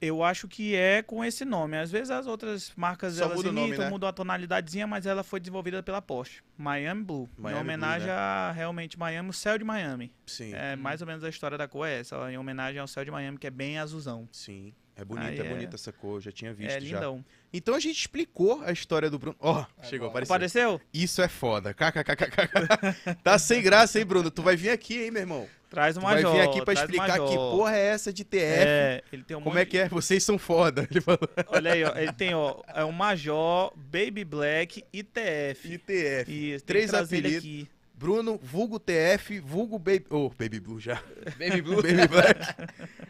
Eu 0.00 0.22
acho 0.22 0.48
que 0.48 0.74
é 0.74 1.02
com 1.02 1.22
esse 1.22 1.44
nome. 1.44 1.76
Às 1.76 1.90
vezes 1.90 2.10
as 2.10 2.26
outras 2.26 2.72
marcas 2.74 3.16
Só 3.16 3.24
elas 3.24 3.36
muda 3.36 3.50
o 3.50 3.52
nome, 3.52 3.66
imitam, 3.66 3.84
né? 3.84 3.90
mudam 3.90 4.08
a 4.08 4.12
tonalidadezinha, 4.12 4.86
mas 4.86 5.04
ela 5.04 5.22
foi 5.22 5.38
desenvolvida 5.38 5.82
pela 5.82 6.00
Porsche. 6.00 6.42
Miami 6.56 7.04
Blue. 7.04 7.28
Miami 7.36 7.58
em 7.58 7.60
homenagem 7.60 8.06
Blue, 8.06 8.16
né? 8.16 8.18
a 8.18 8.52
realmente 8.52 8.98
Miami, 8.98 9.28
o 9.28 9.34
céu 9.34 9.58
de 9.58 9.64
Miami. 9.64 10.10
Sim. 10.24 10.54
É 10.54 10.76
mais 10.76 11.02
ou 11.02 11.06
menos 11.06 11.22
a 11.22 11.28
história 11.28 11.58
da 11.58 11.68
cor 11.68 11.86
é 11.86 12.00
essa, 12.00 12.32
em 12.32 12.38
homenagem 12.38 12.80
ao 12.80 12.88
céu 12.88 13.04
de 13.04 13.10
Miami, 13.10 13.36
que 13.36 13.46
é 13.46 13.50
bem 13.50 13.78
azulzão. 13.78 14.26
Sim. 14.32 14.72
É 14.96 15.04
bonita, 15.04 15.28
Aí 15.28 15.38
é 15.38 15.44
é- 15.46 15.48
bonita 15.48 15.74
essa 15.76 15.92
cor, 15.92 16.20
já 16.20 16.30
tinha 16.30 16.52
visto 16.54 16.70
é 16.76 16.80
já. 16.80 16.94
lindão. 16.96 17.24
Então 17.52 17.74
a 17.74 17.80
gente 17.80 17.98
explicou 17.98 18.62
a 18.64 18.70
história 18.72 19.10
do 19.10 19.18
Bruno. 19.18 19.36
Ó, 19.40 19.64
chegou, 19.82 20.08
Agora. 20.08 20.24
apareceu. 20.24 20.74
Apareceu? 20.74 20.80
Isso 20.92 21.20
é 21.22 21.28
foda. 21.28 21.74
KKKKK. 21.74 23.16
tá 23.22 23.38
sem 23.38 23.60
graça, 23.62 23.98
hein, 23.98 24.04
Bruno? 24.04 24.30
Tu 24.30 24.42
vai 24.42 24.56
vir 24.56 24.70
aqui, 24.70 25.02
hein, 25.04 25.10
meu 25.10 25.22
irmão? 25.22 25.46
Traz 25.70 25.96
o 25.96 26.00
Tu 26.00 26.04
vai 26.04 26.14
Major. 26.22 26.32
vir 26.32 26.40
aqui 26.42 26.64
pra 26.64 26.74
explicar 26.74 27.14
que 27.14 27.18
Major. 27.20 27.50
porra 27.56 27.76
é 27.76 27.86
essa 27.86 28.12
de 28.12 28.22
TF. 28.24 28.62
É, 28.64 29.02
ele 29.12 29.24
tem 29.24 29.36
um 29.36 29.40
Como 29.40 29.54
monte 29.56 29.62
é 29.62 29.66
que 29.66 29.78
é? 29.78 29.88
Vocês 29.88 30.22
são 30.22 30.38
foda. 30.38 30.86
Ele 30.90 31.00
falou. 31.00 31.18
Olha 31.48 31.72
aí, 31.72 31.82
ó. 31.82 31.96
Ele 31.96 32.12
tem, 32.12 32.32
ó, 32.32 32.60
é 32.68 32.84
o 32.84 32.92
Major, 32.92 33.72
Baby 33.76 34.24
Black 34.24 34.84
e 34.92 35.02
TF. 35.02 35.72
ITF. 35.74 36.30
Isso, 36.54 36.64
tem 36.64 36.66
Três 36.66 36.94
apelidos. 36.94 37.66
Bruno, 37.96 38.38
vulgo 38.42 38.80
TF, 38.80 39.38
vulgo 39.38 39.78
Baby. 39.78 40.06
Oh, 40.10 40.28
Baby 40.30 40.58
Blue 40.58 40.80
já. 40.80 41.00
Baby 41.38 41.62
Blue. 41.62 41.76
Baby 41.82 42.08
Black. 42.08 42.40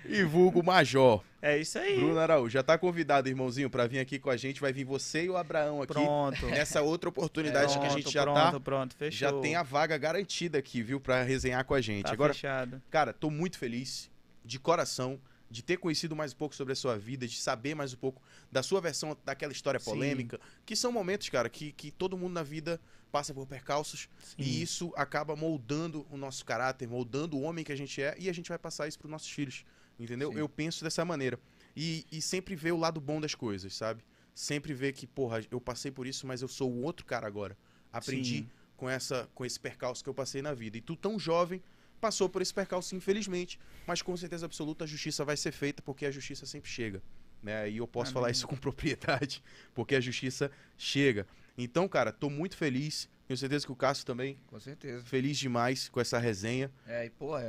e 0.05 0.23
vulgo 0.23 0.63
Major. 0.63 1.25
É 1.41 1.59
isso 1.59 1.79
aí. 1.79 1.99
Bruno 1.99 2.19
Araújo, 2.19 2.51
já 2.51 2.63
tá 2.63 2.77
convidado, 2.77 3.29
irmãozinho, 3.29 3.71
pra 3.71 3.87
vir 3.87 3.99
aqui 3.99 4.19
com 4.19 4.29
a 4.29 4.37
gente. 4.37 4.61
Vai 4.61 4.73
vir 4.73 4.85
você 4.85 5.25
e 5.25 5.31
o 5.31 5.37
Abraão 5.37 5.81
aqui. 5.83 5.95
Pronto. 5.95 6.47
Nessa 6.47 6.83
outra 6.83 7.09
oportunidade 7.09 7.79
que 7.79 7.85
a 7.85 7.89
gente 7.89 8.03
Pronto, 8.03 8.13
já 8.13 8.23
pronto, 8.23 8.53
tá. 8.53 8.61
Pronto, 8.61 8.97
fechou. 8.97 9.29
Já 9.29 9.41
tem 9.41 9.57
a 9.57 9.63
vaga 9.63 9.97
garantida 9.97 10.59
aqui, 10.59 10.83
viu? 10.83 11.01
Pra 11.01 11.23
resenhar 11.23 11.65
com 11.65 11.75
a 11.75 11.81
gente. 11.81 12.05
Tá 12.05 12.13
Agora, 12.13 12.35
fechado. 12.35 12.81
Cara, 12.91 13.13
tô 13.13 13.31
muito 13.31 13.59
feliz, 13.59 14.11
de 14.45 14.59
coração, 14.59 15.19
de 15.51 15.63
ter 15.63 15.79
conhecido 15.79 16.15
mais 16.15 16.33
um 16.33 16.37
pouco 16.37 16.55
sobre 16.55 16.73
a 16.73 16.77
sua 16.77 16.99
vida, 16.99 17.27
de 17.27 17.37
saber 17.37 17.75
mais 17.75 17.95
um 17.95 17.97
pouco 17.97 18.23
da 18.51 18.63
sua 18.63 18.81
versão 18.81 19.17
daquela 19.25 19.53
história 19.53 19.81
Sim. 19.81 19.91
polêmica, 19.91 20.41
que 20.67 20.77
são 20.77 20.93
momentos, 20.93 21.29
cara, 21.29 21.49
que, 21.49 21.73
que 21.73 21.91
todo 21.91 22.19
mundo 22.19 22.33
na 22.33 22.43
vida 22.43 22.81
passa 23.15 23.33
por 23.33 23.47
percalços 23.47 24.09
Sim. 24.19 24.35
e 24.39 24.61
isso 24.61 24.93
acaba 24.97 25.37
moldando 25.37 26.05
o 26.11 26.17
nosso 26.17 26.45
caráter, 26.45 26.89
moldando 26.89 27.37
o 27.37 27.43
homem 27.43 27.65
que 27.65 27.71
a 27.71 27.77
gente 27.77 28.03
é 28.03 28.17
e 28.19 28.29
a 28.29 28.33
gente 28.33 28.49
vai 28.49 28.59
passar 28.59 28.89
isso 28.89 28.99
pros 28.99 29.09
nossos 29.09 29.31
filhos, 29.31 29.65
entendeu? 29.97 30.33
Sim. 30.33 30.39
Eu 30.41 30.49
penso 30.49 30.83
dessa 30.83 31.05
maneira. 31.05 31.39
E, 31.77 32.05
e 32.11 32.21
sempre 32.21 32.57
ver 32.57 32.73
o 32.73 32.77
lado 32.77 33.01
bom 33.01 33.21
das 33.21 33.33
coisas, 33.33 33.73
sabe? 33.73 34.03
Sempre 34.35 34.75
ver 34.75 34.93
que, 34.95 35.07
porra, 35.07 35.41
eu 35.49 35.61
passei 35.61 35.93
por 35.93 36.09
isso, 36.09 36.27
mas 36.27 36.43
eu 36.43 36.49
sou 36.49 36.73
o 36.73 36.83
outro 36.83 37.07
cara 37.07 37.25
agora. 37.25 37.57
Aprendi 37.93 38.39
Sim. 38.39 38.51
com 38.77 38.91
essa 38.91 39.31
com 39.33 39.45
esse 39.45 39.61
percalço 39.61 40.03
que 40.03 40.11
eu 40.11 40.15
passei 40.15 40.43
na 40.43 40.53
vida. 40.53 40.77
E 40.77 40.81
tu 40.81 40.97
tão 40.97 41.17
jovem 41.17 41.63
passou 42.01 42.29
por 42.29 42.43
esse 42.43 42.53
percalço 42.53 42.97
infelizmente, 42.97 43.61
mas 43.87 44.03
com 44.03 44.17
certeza 44.17 44.45
absoluta 44.45 44.83
a 44.83 44.89
justiça 44.89 45.25
vai 45.25 45.37
ser 45.37 45.53
feita 45.53 45.81
porque 45.83 46.05
a 46.05 46.11
justiça 46.11 46.47
sempre 46.47 46.69
chega, 46.69 47.01
né? 47.41 47.71
E 47.71 47.77
eu 47.77 47.87
posso 47.87 48.09
Amém. 48.09 48.15
falar 48.15 48.31
isso 48.33 48.49
com 48.49 48.57
propriedade, 48.59 49.41
porque 49.73 49.95
a 49.95 50.01
justiça 50.01 50.51
chega. 50.77 51.29
Então, 51.57 51.89
cara, 51.89 52.13
tô 52.13 52.29
muito 52.29 52.57
feliz. 52.57 53.09
Tenho 53.27 53.39
certeza 53.39 53.65
que 53.65 53.73
o 53.73 53.77
Cássio 53.77 54.05
também 54.05 54.37
Com 54.49 54.61
certeza. 54.61 55.03
feliz 55.07 55.39
demais 55.39 55.89
com 55.89 55.99
essa 55.99 56.19
resenha. 56.19 56.71
É, 56.87 57.07
e 57.07 57.11
porra, 57.11 57.45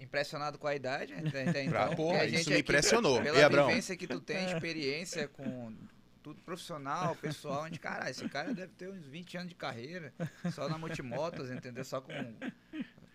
impressionado 0.00 0.58
com 0.58 0.66
a 0.66 0.74
idade, 0.74 1.12
né, 1.14 1.22
até, 1.28 1.48
até 1.48 1.64
Pra- 1.70 1.84
então. 1.84 1.94
porra, 1.96 2.18
porque 2.18 2.24
a 2.24 2.28
gente 2.28 2.40
isso 2.40 2.50
me 2.50 2.56
aqui, 2.56 2.62
impressionou. 2.62 3.22
Pela 3.22 3.38
E, 3.38 3.42
Abraão? 3.44 3.68
vivência 3.68 3.96
que 3.96 4.08
tu 4.08 4.20
tem, 4.20 4.46
experiência 4.52 5.28
com 5.28 5.72
tudo 6.20 6.40
profissional, 6.40 7.14
pessoal, 7.16 7.64
onde, 7.64 7.78
caralho, 7.78 8.10
esse 8.10 8.26
cara 8.28 8.52
deve 8.54 8.72
ter 8.72 8.88
uns 8.88 9.06
20 9.06 9.36
anos 9.36 9.48
de 9.50 9.54
carreira, 9.54 10.12
só 10.52 10.68
na 10.68 10.78
multimotos, 10.78 11.50
entendeu? 11.50 11.84
Só 11.84 12.00
com, 12.00 12.12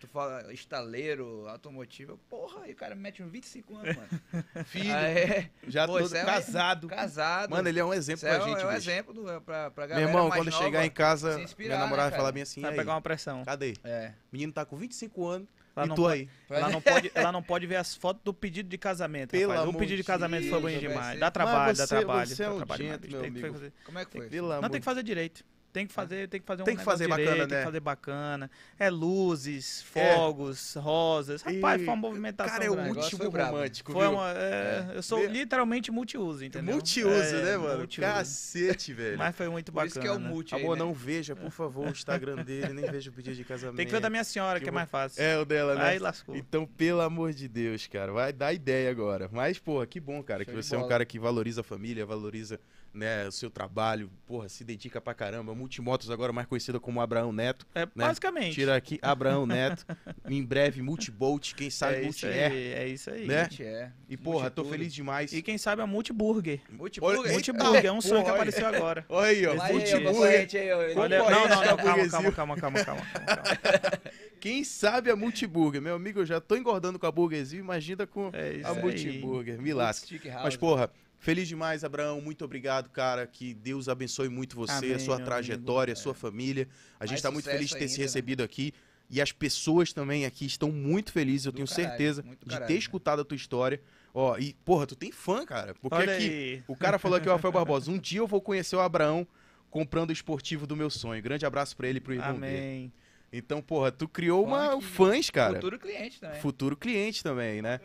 tu 0.00 0.08
fala, 0.08 0.52
estaleiro, 0.52 1.46
automotivo, 1.48 2.18
porra, 2.28 2.62
aí 2.64 2.72
o 2.72 2.76
cara 2.76 2.94
mete 2.94 3.22
uns 3.22 3.30
25 3.30 3.76
anos, 3.76 3.96
mano. 3.96 4.08
Filho, 4.66 4.94
Aí, 4.94 5.16
é, 5.18 5.50
já 5.68 5.86
pô, 5.86 5.98
todo 5.98 6.16
é 6.16 6.22
um- 6.22 6.26
casado. 6.26 6.88
casado. 6.88 7.50
Mano, 7.50 7.68
ele 7.68 7.78
é 7.78 7.84
um 7.84 7.92
exemplo 7.92 8.20
pra 8.22 8.30
é, 8.30 8.38
um- 8.38 8.44
gente, 8.48 8.60
é 8.62 8.64
um 8.64 8.68
bicho. 8.68 8.76
exemplo 8.90 9.14
do, 9.14 9.22
pra, 9.42 9.70
pra 9.70 9.86
Meu 9.86 9.88
galera 9.88 10.08
irmão, 10.08 10.28
mais 10.28 10.40
quando 10.40 10.50
nova 10.50 10.64
chegar 10.64 10.84
em 10.86 10.90
casa, 10.90 11.36
minha 11.58 11.78
namorada 11.78 12.06
né, 12.06 12.10
vai 12.10 12.18
falar 12.18 12.32
bem 12.32 12.42
assim, 12.42 12.60
Vai 12.62 12.70
"E 12.70 12.72
aí, 12.72 12.78
pegar 12.78 12.92
uma 12.94 13.02
pressão. 13.02 13.44
cadê? 13.44 13.74
É. 13.84 14.12
O 14.32 14.32
menino 14.32 14.52
tá 14.52 14.64
com 14.64 14.76
25 14.76 15.26
anos 15.26 15.48
Ela 15.76 15.86
e 15.86 15.88
não 15.88 15.94
tu 15.96 16.02
pode- 16.02 16.14
aí. 16.20 16.28
Ela 16.58 16.68
não, 16.70 16.80
pode, 16.82 17.12
ela 17.14 17.32
não 17.32 17.42
pode 17.42 17.66
ver 17.66 17.76
as 17.76 17.94
fotos 17.94 18.22
do 18.24 18.32
pedido 18.34 18.68
de 18.68 18.78
casamento. 18.78 19.30
Pelo 19.30 19.52
rapaz. 19.52 19.68
O 19.68 19.74
pedido 19.74 19.96
de 19.98 20.04
casamento 20.04 20.48
foi 20.48 20.60
vai 20.60 20.78
demais. 20.78 21.20
Dá 21.20 21.30
trabalho, 21.30 21.76
dá 21.76 21.86
você- 21.86 21.96
trabalho. 21.96 22.26
você 22.26 22.42
é 22.42 22.46
dá 22.46 22.52
um 22.52 22.56
trabalho, 22.56 22.82
gentleman, 22.84 23.00
bicho. 23.00 23.12
meu 23.16 23.22
Tem 23.22 23.32
que 23.32 23.46
amigo. 23.58 23.72
Como 23.84 23.98
é 23.98 24.04
que 24.04 24.10
foi? 24.12 24.40
Não, 24.40 24.68
tem 24.70 24.80
que 24.80 24.84
fazer 24.84 25.02
direito. 25.02 25.44
Tem 25.72 25.86
que 25.86 25.92
fazer, 25.92 26.28
tem 26.28 26.40
que 26.40 26.46
fazer 26.46 26.62
um 26.62 26.64
Tem 26.64 26.76
que 26.76 26.82
fazer 26.82 27.04
negócio 27.04 27.24
bacana, 27.24 27.34
direito, 27.34 27.48
Tem 27.48 27.56
né? 27.58 27.62
que 27.62 27.66
fazer 27.66 27.80
bacana. 27.80 28.50
É 28.78 28.90
luzes, 28.90 29.84
É. 29.94 30.14
fogos, 30.14 30.74
rosas. 30.74 31.42
Rapaz, 31.42 31.80
E- 31.80 31.84
foi 31.84 31.94
uma 31.94 31.96
movimentação 31.96 32.52
Cara, 32.52 32.64
é 32.64 32.70
o 32.70 32.74
grande. 32.74 32.98
último 32.98 33.30
foi 33.30 33.40
romântico, 33.42 33.92
Foi 33.92 34.02
viu? 34.08 34.16
uma, 34.16 34.30
é, 34.32 34.90
Eu 34.94 35.02
sou 35.02 35.24
literalmente 35.26 35.90
multiuso, 35.92 36.44
entendeu? 36.44 36.74
Multiuso, 36.74 37.36
É, 37.36 37.42
né, 37.44 37.56
mano? 37.56 37.78
multiuso. 37.78 38.08
Cacete, 38.10 38.92
velho. 38.92 39.16
Mas 39.18 39.36
foi 39.36 39.48
muito 39.48 39.66
Por 39.70 39.76
bacana. 39.76 39.88
isso 39.88 40.00
que 40.00 40.06
é 40.06 40.12
o 40.12 40.18
multi 40.18 40.54
aí, 40.54 40.62
Amor, 40.62 40.76
né? 40.76 40.82
não 40.84 40.92
veja, 40.92 41.36
por 41.36 41.50
favor, 41.50 41.86
o 41.86 41.90
Instagram 41.90 42.36
dele, 42.44 42.72
nem 42.72 42.90
veja 42.90 43.10
o 43.10 43.12
pedido 43.12 43.36
de 43.36 43.44
casamento. 43.44 43.76
Tem 43.76 43.86
que 43.86 43.92
ver 43.92 44.00
da 44.00 44.10
minha 44.10 44.24
senhora, 44.24 44.58
Que 44.58 44.64
que, 44.64 44.68
é 44.70 44.72
mais 44.72 44.90
fácil. 44.90 45.22
É, 45.22 45.38
o 45.38 45.44
dela, 45.44 45.74
né? 45.76 45.84
Aí 45.84 45.98
lascou. 45.98 46.34
Então, 46.36 46.66
pelo 46.66 47.00
amor 47.00 47.32
de 47.32 47.46
Deus, 47.46 47.86
cara, 47.86 48.12
vai 48.12 48.32
dar 48.32 48.52
ideia 48.52 48.90
agora. 48.90 49.28
Mas, 49.32 49.58
porra, 49.58 49.86
que 49.86 50.00
bom, 50.00 50.22
cara, 50.22 50.44
que 50.44 50.50
Show 50.50 50.62
você 50.62 50.74
é 50.74 50.78
um 50.78 50.88
cara 50.88 51.04
que 51.04 51.18
valoriza 51.18 51.60
a 51.60 51.64
família, 51.64 52.04
valoriza 52.04 52.58
né, 52.92 53.26
o 53.26 53.32
seu 53.32 53.50
trabalho, 53.50 54.10
porra, 54.26 54.48
se 54.48 54.64
dedica 54.64 55.00
pra 55.00 55.14
caramba. 55.14 55.54
Multimotos 55.54 56.10
agora 56.10 56.32
mais 56.32 56.46
conhecida 56.46 56.80
como 56.80 57.00
Abraão 57.00 57.32
Neto. 57.32 57.66
É, 57.74 57.86
basicamente. 57.86 58.54
Tira 58.54 58.76
aqui 58.76 58.98
Abraão 59.00 59.46
Neto. 59.46 59.86
em 60.28 60.44
breve, 60.44 60.82
Multibolt, 60.82 61.54
quem 61.54 61.70
sabe 61.70 61.94
é 61.96 61.98
isso 62.00 62.26
Multi-Air. 62.26 62.52
aí, 62.52 62.72
é 62.72 62.88
isso 62.88 63.10
aí. 63.10 63.26
Né? 63.26 63.40
Multi 63.42 63.64
é. 63.64 63.92
E, 64.08 64.16
porra, 64.16 64.50
tô 64.50 64.64
feliz 64.64 64.92
demais. 64.92 65.32
E 65.32 65.40
quem 65.42 65.56
sabe 65.56 65.82
a 65.82 65.86
Multiburger. 65.86 66.60
Multiburger. 66.70 67.32
Multiburger, 67.32 67.86
é 67.86 67.92
um 67.92 68.00
sonho 68.00 68.24
que 68.24 68.30
apareceu 68.30 68.66
agora. 68.66 69.04
Olha 69.08 69.28
aí, 69.28 69.46
ó. 69.46 69.54
Multiburger. 69.72 70.48
Olha, 70.96 71.18
não, 71.18 71.30
não, 71.30 71.48
não, 71.48 71.76
calma, 71.76 72.08
calma, 72.08 72.32
calma, 72.32 72.32
calma, 72.32 72.56
calma, 72.56 72.84
calma, 72.84 72.84
calma. 72.84 74.00
Quem 74.40 74.64
sabe 74.64 75.10
a 75.10 75.16
Multiburger. 75.16 75.82
Meu 75.82 75.94
amigo, 75.94 76.20
eu 76.20 76.26
já 76.26 76.40
tô 76.40 76.56
engordando 76.56 76.98
com 76.98 77.06
a 77.06 77.12
burguesia, 77.12 77.58
imagina 77.58 78.06
com 78.06 78.30
É 78.32 78.60
a. 78.64 78.74
Multiburger. 78.74 79.60
Me 79.60 79.72
lasca. 79.74 80.06
Mas, 80.42 80.56
porra, 80.56 80.90
feliz 81.20 81.46
demais, 81.46 81.84
Abraão. 81.84 82.20
Muito 82.20 82.44
obrigado, 82.44 82.88
cara. 82.90 83.26
Que 83.26 83.54
Deus 83.54 83.88
abençoe 83.88 84.28
muito 84.28 84.56
você, 84.56 84.72
Amém, 84.72 84.94
a 84.94 84.98
sua 84.98 85.20
trajetória, 85.20 85.92
a 85.92 85.94
amigo. 85.94 86.02
sua 86.02 86.14
família. 86.14 86.66
A 86.98 87.06
gente 87.06 87.12
Mais 87.14 87.22
tá 87.22 87.30
muito 87.30 87.44
feliz 87.48 87.68
de 87.68 87.76
ter 87.76 87.86
se 87.86 87.94
ainda, 87.94 87.98
né? 87.98 88.04
recebido 88.06 88.42
aqui. 88.42 88.72
E 89.08 89.20
as 89.20 89.32
pessoas 89.32 89.92
também 89.92 90.24
aqui 90.24 90.46
estão 90.46 90.70
muito 90.70 91.10
felizes, 91.12 91.46
eu 91.46 91.52
Do 91.52 91.56
tenho 91.56 91.68
caralho, 91.68 91.88
certeza, 91.88 92.22
de 92.22 92.36
caralho, 92.46 92.66
ter 92.66 92.72
né? 92.74 92.78
escutado 92.78 93.20
a 93.20 93.24
tua 93.24 93.34
história. 93.34 93.80
Ó, 94.14 94.38
e, 94.38 94.54
porra, 94.64 94.86
tu 94.86 94.94
tem 94.94 95.10
fã, 95.10 95.44
cara. 95.44 95.74
Porque 95.80 95.96
Olha 95.96 96.14
aqui, 96.14 96.24
aí. 96.28 96.62
o 96.68 96.76
cara 96.76 96.96
falou 96.98 97.16
aqui, 97.18 97.28
o 97.28 97.32
Rafael 97.32 97.52
Barbosa, 97.52 97.90
um 97.90 97.98
dia 97.98 98.20
eu 98.20 98.26
vou 98.26 98.40
conhecer 98.40 98.76
o 98.76 98.80
Abraão 98.80 99.26
comprando 99.68 100.10
o 100.10 100.12
esportivo 100.12 100.64
do 100.66 100.76
meu 100.76 100.90
sonho. 100.90 101.20
Grande 101.22 101.44
abraço 101.44 101.76
pra 101.76 101.88
ele 101.88 101.98
e 101.98 102.00
pro 102.00 102.12
irmão 102.14 102.38
dele. 102.38 102.56
Amém. 102.56 102.92
Então, 103.32 103.60
porra, 103.62 103.90
tu 103.92 104.08
criou 104.08 104.44
uma 104.44 104.80
fãs, 104.80 105.28
cara. 105.30 105.54
Futuro 105.54 105.78
cliente 105.78 106.20
também. 106.20 106.40
Futuro 106.40 106.76
cliente 106.76 107.22
também, 107.22 107.62
né? 107.62 107.80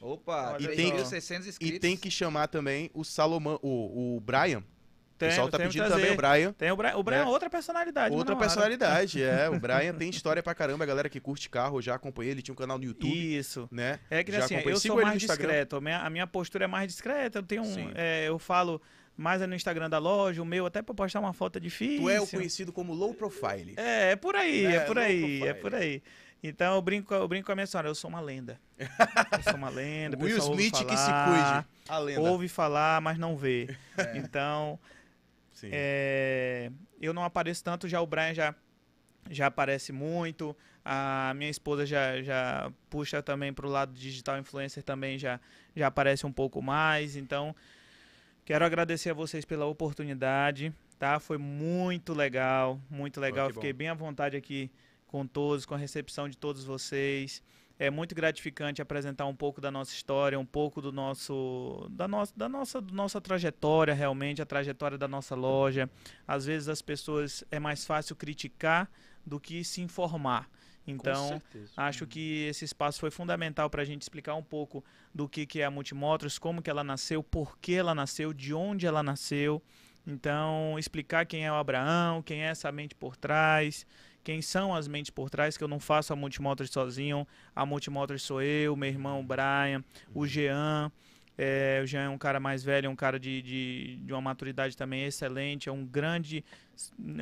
Opa, 0.00 0.56
E 0.60 0.68
tem- 0.68 0.92
tem 0.94 1.04
600 1.04 1.48
inscritos. 1.48 1.76
E 1.76 1.80
tem 1.80 1.96
que 1.96 2.10
chamar 2.10 2.46
também 2.48 2.90
o 2.94 3.04
Salomão, 3.04 3.58
o, 3.62 4.16
o 4.16 4.20
Brian. 4.20 4.60
o 4.60 5.18
pessoal 5.18 5.48
tá 5.48 5.58
pedindo 5.58 5.82
que 5.84 5.90
também 5.90 6.12
o. 6.12 6.16
Brian. 6.16 6.52
Tem 6.52 6.70
o 6.70 6.76
Brian, 6.76 6.96
o 6.96 7.02
Brian 7.02 7.18
Né? 7.18 7.24
é 7.24 7.28
outra 7.28 7.50
personalidade. 7.50 8.14
Outra 8.14 8.34
mano, 8.36 8.46
personalidade, 8.46 9.20
é. 9.20 9.48
O 9.50 9.58
Brian 9.60 9.92
tem 9.94 10.08
história 10.10 10.40
pra 10.42 10.54
caramba. 10.54 10.84
A 10.84 10.86
galera 10.86 11.08
que 11.08 11.18
curte 11.18 11.50
carro, 11.50 11.82
já 11.82 11.96
acompanhei. 11.96 12.30
Ele 12.32 12.42
tinha 12.42 12.52
um 12.52 12.56
canal 12.56 12.78
no 12.78 12.84
YouTube, 12.84 13.12
Isso. 13.36 13.68
né? 13.72 13.98
É 14.08 14.22
que 14.22 14.30
Já 14.30 14.44
assim, 14.44 14.54
acompanhei. 14.54 14.76
eu 14.76 14.80
Sigo 14.80 14.94
sou 14.94 15.02
mais 15.02 15.20
discreto. 15.20 15.74
A 15.76 15.80
minha, 15.80 15.98
a 15.98 16.08
minha 16.10 16.26
postura 16.28 16.64
é 16.66 16.68
mais 16.68 16.86
discreta. 16.86 17.40
Eu 17.40 17.42
tenho 17.42 17.62
um. 17.64 17.90
É, 17.96 18.28
eu 18.28 18.38
falo 18.38 18.80
mais 19.16 19.42
é 19.42 19.48
no 19.48 19.54
Instagram 19.56 19.90
da 19.90 19.98
loja, 19.98 20.40
o 20.40 20.44
meu, 20.44 20.64
até 20.64 20.80
pra 20.80 20.94
postar 20.94 21.18
uma 21.18 21.32
foto 21.32 21.56
é 21.56 21.60
difícil. 21.60 22.02
Tu 22.02 22.08
é 22.08 22.20
o 22.20 22.26
conhecido 22.28 22.72
como 22.72 22.94
low 22.94 23.12
profile. 23.12 23.74
É, 23.76 24.12
é 24.12 24.16
por 24.16 24.36
aí, 24.36 24.62
Né? 24.62 24.76
é 24.76 24.80
por 24.84 24.96
aí, 24.96 25.18
profile. 25.20 25.48
é 25.48 25.54
por 25.54 25.74
aí. 25.74 26.02
Então 26.42 26.74
eu 26.74 26.82
brinco, 26.82 27.12
eu 27.12 27.26
brinco 27.26 27.46
com 27.46 27.52
a 27.52 27.54
minha 27.54 27.66
senhora, 27.66 27.88
eu 27.88 27.94
sou 27.94 28.08
uma 28.08 28.20
lenda. 28.20 28.60
Eu 28.78 29.42
sou 29.42 29.56
uma 29.56 29.68
lenda, 29.68 30.16
o 30.16 30.22
Will 30.22 30.38
Smith 30.38 30.84
que 30.86 30.96
se 30.96 31.06
falar, 31.06 31.64
cuide. 31.64 31.68
A 31.88 31.98
lenda. 31.98 32.20
Ouve 32.20 32.48
falar, 32.48 33.00
mas 33.00 33.18
não 33.18 33.36
vê. 33.36 33.76
É. 33.96 34.16
Então, 34.18 34.78
Sim. 35.52 35.70
é, 35.72 36.70
eu 37.00 37.12
não 37.12 37.24
apareço 37.24 37.64
tanto, 37.64 37.88
já 37.88 38.00
o 38.00 38.06
Brian 38.06 38.32
já, 38.34 38.54
já 39.28 39.46
aparece 39.46 39.92
muito. 39.92 40.56
A 40.84 41.34
minha 41.34 41.50
esposa 41.50 41.84
já, 41.84 42.22
já 42.22 42.72
puxa 42.88 43.20
também 43.20 43.52
pro 43.52 43.68
lado 43.68 43.92
digital 43.92 44.38
influencer 44.38 44.82
também 44.82 45.18
já, 45.18 45.40
já 45.74 45.88
aparece 45.88 46.24
um 46.24 46.32
pouco 46.32 46.62
mais. 46.62 47.16
Então, 47.16 47.54
quero 48.44 48.64
agradecer 48.64 49.10
a 49.10 49.14
vocês 49.14 49.44
pela 49.44 49.66
oportunidade, 49.66 50.72
tá? 51.00 51.18
Foi 51.18 51.36
muito 51.36 52.14
legal, 52.14 52.80
muito 52.88 53.20
legal. 53.20 53.48
bom. 53.48 53.54
Fiquei 53.54 53.72
bem 53.72 53.88
à 53.88 53.94
vontade 53.94 54.36
aqui 54.36 54.70
com 55.08 55.26
todos, 55.26 55.66
com 55.66 55.74
a 55.74 55.78
recepção 55.78 56.28
de 56.28 56.38
todos 56.38 56.64
vocês. 56.64 57.42
é 57.80 57.90
muito 57.90 58.14
gratificante 58.14 58.82
apresentar 58.82 59.26
um 59.26 59.34
pouco 59.34 59.60
da 59.60 59.70
nossa 59.70 59.92
história, 59.92 60.38
um 60.38 60.46
pouco 60.46 60.80
do 60.82 60.92
nosso 60.92 61.86
da 61.90 62.06
nossa 62.08 62.32
da 62.36 62.48
nossa 62.48 62.80
da 62.80 62.92
nossa 62.92 63.20
trajetória 63.20 63.94
realmente, 63.94 64.42
a 64.42 64.46
trajetória 64.46 64.98
da 64.98 65.08
nossa 65.08 65.34
loja. 65.34 65.88
Às 66.26 66.44
vezes 66.44 66.68
as 66.68 66.82
pessoas 66.82 67.44
é 67.50 67.58
mais 67.58 67.84
fácil 67.84 68.14
criticar 68.14 68.90
do 69.24 69.40
que 69.40 69.64
se 69.64 69.80
informar. 69.80 70.48
Então, 70.86 71.40
acho 71.76 72.06
que 72.06 72.46
esse 72.48 72.64
espaço 72.64 72.98
foi 72.98 73.10
fundamental 73.10 73.68
para 73.68 73.82
a 73.82 73.84
gente 73.84 74.02
explicar 74.02 74.34
um 74.34 74.42
pouco 74.42 74.82
do 75.14 75.28
que, 75.28 75.44
que 75.44 75.60
é 75.60 75.66
a 75.66 75.70
Multimotors, 75.70 76.38
como 76.38 76.62
que 76.62 76.70
ela 76.70 76.82
nasceu, 76.82 77.22
por 77.22 77.58
que 77.58 77.74
ela 77.74 77.94
nasceu, 77.94 78.32
de 78.32 78.54
onde 78.54 78.86
ela 78.86 79.02
nasceu. 79.02 79.62
Então, 80.06 80.78
explicar 80.78 81.26
quem 81.26 81.44
é 81.44 81.52
o 81.52 81.56
Abraão, 81.56 82.22
quem 82.22 82.42
é 82.42 82.46
essa 82.46 82.72
mente 82.72 82.94
por 82.94 83.14
trás, 83.16 83.86
quem 84.28 84.42
são 84.42 84.74
as 84.74 84.86
mentes 84.86 85.08
por 85.08 85.30
trás, 85.30 85.56
que 85.56 85.64
eu 85.64 85.68
não 85.68 85.80
faço 85.80 86.12
a 86.12 86.16
Multimotors 86.16 86.70
sozinho. 86.70 87.26
A 87.56 87.64
Multimotors 87.64 88.20
sou 88.20 88.42
eu, 88.42 88.76
meu 88.76 88.90
irmão 88.90 89.24
Brian, 89.24 89.82
o 90.14 90.26
Jean. 90.26 90.92
É, 91.38 91.80
o 91.82 91.86
Jean 91.86 92.02
é 92.02 92.08
um 92.10 92.18
cara 92.18 92.38
mais 92.38 92.62
velho, 92.62 92.88
é 92.88 92.90
um 92.90 92.94
cara 92.94 93.18
de, 93.18 93.40
de, 93.40 93.96
de, 94.02 94.12
uma 94.12 94.20
maturidade 94.20 94.76
também 94.76 95.04
excelente, 95.04 95.70
é 95.70 95.72
um 95.72 95.86
grande 95.86 96.44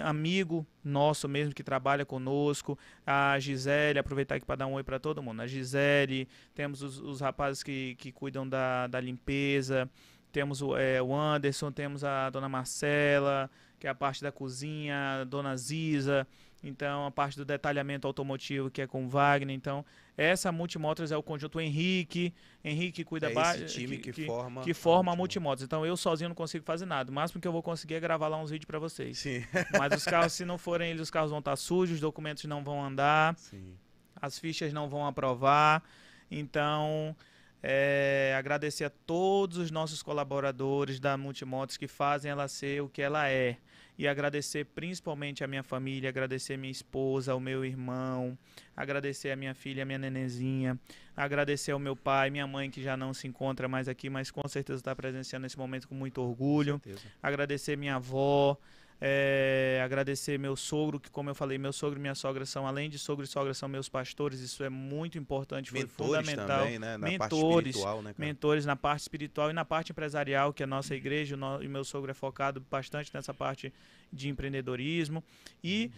amigo 0.03 0.67
nosso 0.83 1.29
mesmo 1.29 1.55
que 1.55 1.63
trabalha 1.63 2.05
conosco. 2.05 2.77
A 3.07 3.39
Gisele, 3.39 4.01
aproveitar 4.01 4.35
aqui 4.35 4.45
para 4.45 4.57
dar 4.57 4.67
um 4.67 4.73
oi 4.73 4.83
para 4.83 4.99
todo 4.99 5.23
mundo. 5.23 5.43
A 5.43 5.47
Gisele, 5.47 6.27
temos 6.57 6.83
os, 6.83 6.99
os 6.99 7.21
rapazes 7.21 7.63
que, 7.63 7.95
que 8.01 8.11
cuidam 8.11 8.49
da, 8.49 8.89
da 8.89 8.99
limpeza, 8.99 9.89
temos 10.33 10.61
o, 10.61 10.77
é, 10.77 11.01
o 11.01 11.15
Anderson, 11.15 11.71
temos 11.71 12.03
a 12.03 12.29
dona 12.31 12.49
Marcela, 12.49 13.49
que 13.79 13.87
é 13.87 13.91
a 13.91 13.95
parte 13.95 14.23
da 14.23 14.33
cozinha, 14.33 15.21
a 15.21 15.25
dona 15.25 15.57
Ziza. 15.57 16.27
Então, 16.63 17.07
a 17.07 17.11
parte 17.11 17.37
do 17.37 17.45
detalhamento 17.45 18.07
automotivo 18.07 18.71
que 18.71 18.83
é 18.83 18.87
com 18.87 19.09
Wagner. 19.09 19.55
Então, 19.55 19.85
essa 20.17 20.51
Multimotors 20.51 21.13
é 21.13 21.17
o 21.17 21.23
conjunto 21.23 21.61
Henrique. 21.61 22.35
Henrique 22.65 23.05
cuida 23.05 23.31
é 23.31 23.33
base. 23.33 23.67
time 23.67 23.99
que, 23.99 24.13
que, 24.13 24.27
forma, 24.27 24.63
que 24.63 24.75
forma 24.75 25.13
a 25.13 25.17
Multimotors. 25.17 25.63
Então, 25.63 25.85
eu 25.85 25.97
sozinho 25.97 26.29
não 26.29 26.35
consigo 26.35 26.65
fazer 26.65 26.87
nada. 26.87 27.11
O 27.11 27.15
máximo 27.15 27.41
que 27.41 27.47
eu 27.47 27.53
vou 27.53 27.63
conseguir 27.63 27.95
é 27.95 28.01
gravar 28.01 28.29
lá 28.29 28.39
uns 28.39 28.51
vídeos 28.51 28.67
para 28.67 28.79
vocês. 28.79 29.19
Sim. 29.19 29.45
Mas 29.79 29.93
os 29.95 30.05
carros, 30.05 30.33
se 30.33 30.45
não 30.45 30.59
forem 30.59 30.91
eles, 30.91 31.03
os 31.03 31.11
carros 31.11 31.31
vão 31.31 31.41
estar 31.41 31.57
sujos, 31.57 31.97
os 31.97 32.01
documentos 32.01 32.45
não 32.45 32.65
vão 32.65 32.85
andar, 32.85 33.37
Sim. 33.37 33.75
as 34.21 34.39
fichas 34.39 34.73
não 34.73 34.89
vão 34.89 35.07
aprovar. 35.07 35.83
Então, 36.31 37.15
é, 37.63 38.35
agradecer 38.39 38.85
a 38.85 38.91
todos 38.91 39.59
os 39.59 39.71
nossos 39.71 40.03
colaboradores 40.03 40.99
da 40.99 41.17
Multimotos 41.17 41.77
que 41.77 41.87
fazem 41.87 42.31
ela 42.31 42.49
ser 42.49 42.83
o 42.83 42.89
que 42.89 43.03
ela 43.03 43.29
é 43.29 43.57
e 43.99 44.07
agradecer 44.07 44.67
principalmente 44.67 45.43
a 45.43 45.47
minha 45.47 45.63
família, 45.63 46.09
agradecer 46.09 46.57
minha 46.57 46.71
esposa, 46.71 47.35
o 47.35 47.41
meu 47.41 47.65
irmão, 47.65 48.37
agradecer 48.77 49.31
a 49.31 49.37
minha 49.37 49.55
filha, 49.55 49.83
a 49.83 49.87
minha 49.87 49.99
nenenzinha, 49.99 50.79
agradecer 51.17 51.73
ao 51.73 51.79
meu 51.79 51.97
pai, 51.97 52.29
minha 52.31 52.47
mãe 52.47 52.71
que 52.71 52.83
já 52.83 52.97
não 52.97 53.15
se 53.15 53.27
encontra 53.27 53.67
mais 53.69 53.89
aqui, 53.89 54.11
mas 54.11 54.31
com 54.31 54.47
certeza 54.47 54.81
está 54.81 54.95
presenciando 54.95 55.47
esse 55.47 55.57
momento 55.57 55.89
com 55.89 55.95
muito 55.95 56.21
orgulho, 56.21 56.81
agradecer 57.23 57.77
minha 57.77 57.97
avó, 57.97 58.59
é, 59.01 59.81
agradecer 59.85 60.39
meu 60.39 60.57
sogro, 60.57 60.99
que 60.99 61.11
como 61.11 61.29
eu 61.29 61.35
falei, 61.35 61.59
meu 61.59 61.73
sogro 61.73 61.99
e 61.99 62.01
minha 62.01 62.15
sogra 62.15 62.47
são, 62.47 62.67
além 62.67 62.89
de 62.89 62.99
sogro 62.99 63.25
e 63.25 63.29
sogra, 63.29 63.53
são 63.53 63.69
meus 63.69 63.89
pastores, 63.89 64.41
isso 64.41 64.65
é 64.65 64.71
muito 64.71 65.19
importante, 65.19 65.71
foi 65.71 65.81
mentores 65.81 66.27
fundamental. 66.27 66.61
Também, 66.61 66.79
né? 66.79 66.97
Na 66.97 67.07
mentores, 67.07 67.77
né, 67.77 68.15
mentores 68.17 68.65
na 68.65 68.75
parte 68.75 69.03
espiritual 69.03 69.51
e 69.51 69.53
na 69.53 69.65
parte 69.65 69.93
empresarial, 69.93 70.53
que 70.53 70.63
a 70.63 70.67
nossa 70.67 70.95
igreja 70.95 71.37
e 71.61 71.69
meu 71.69 71.85
sogro 71.85 72.11
é 72.11 72.15
focado 72.15 72.65
bastante 72.71 73.11
nessa 73.13 73.35
parte 73.35 73.73
de 74.13 74.29
empreendedorismo. 74.29 75.23
E 75.63 75.91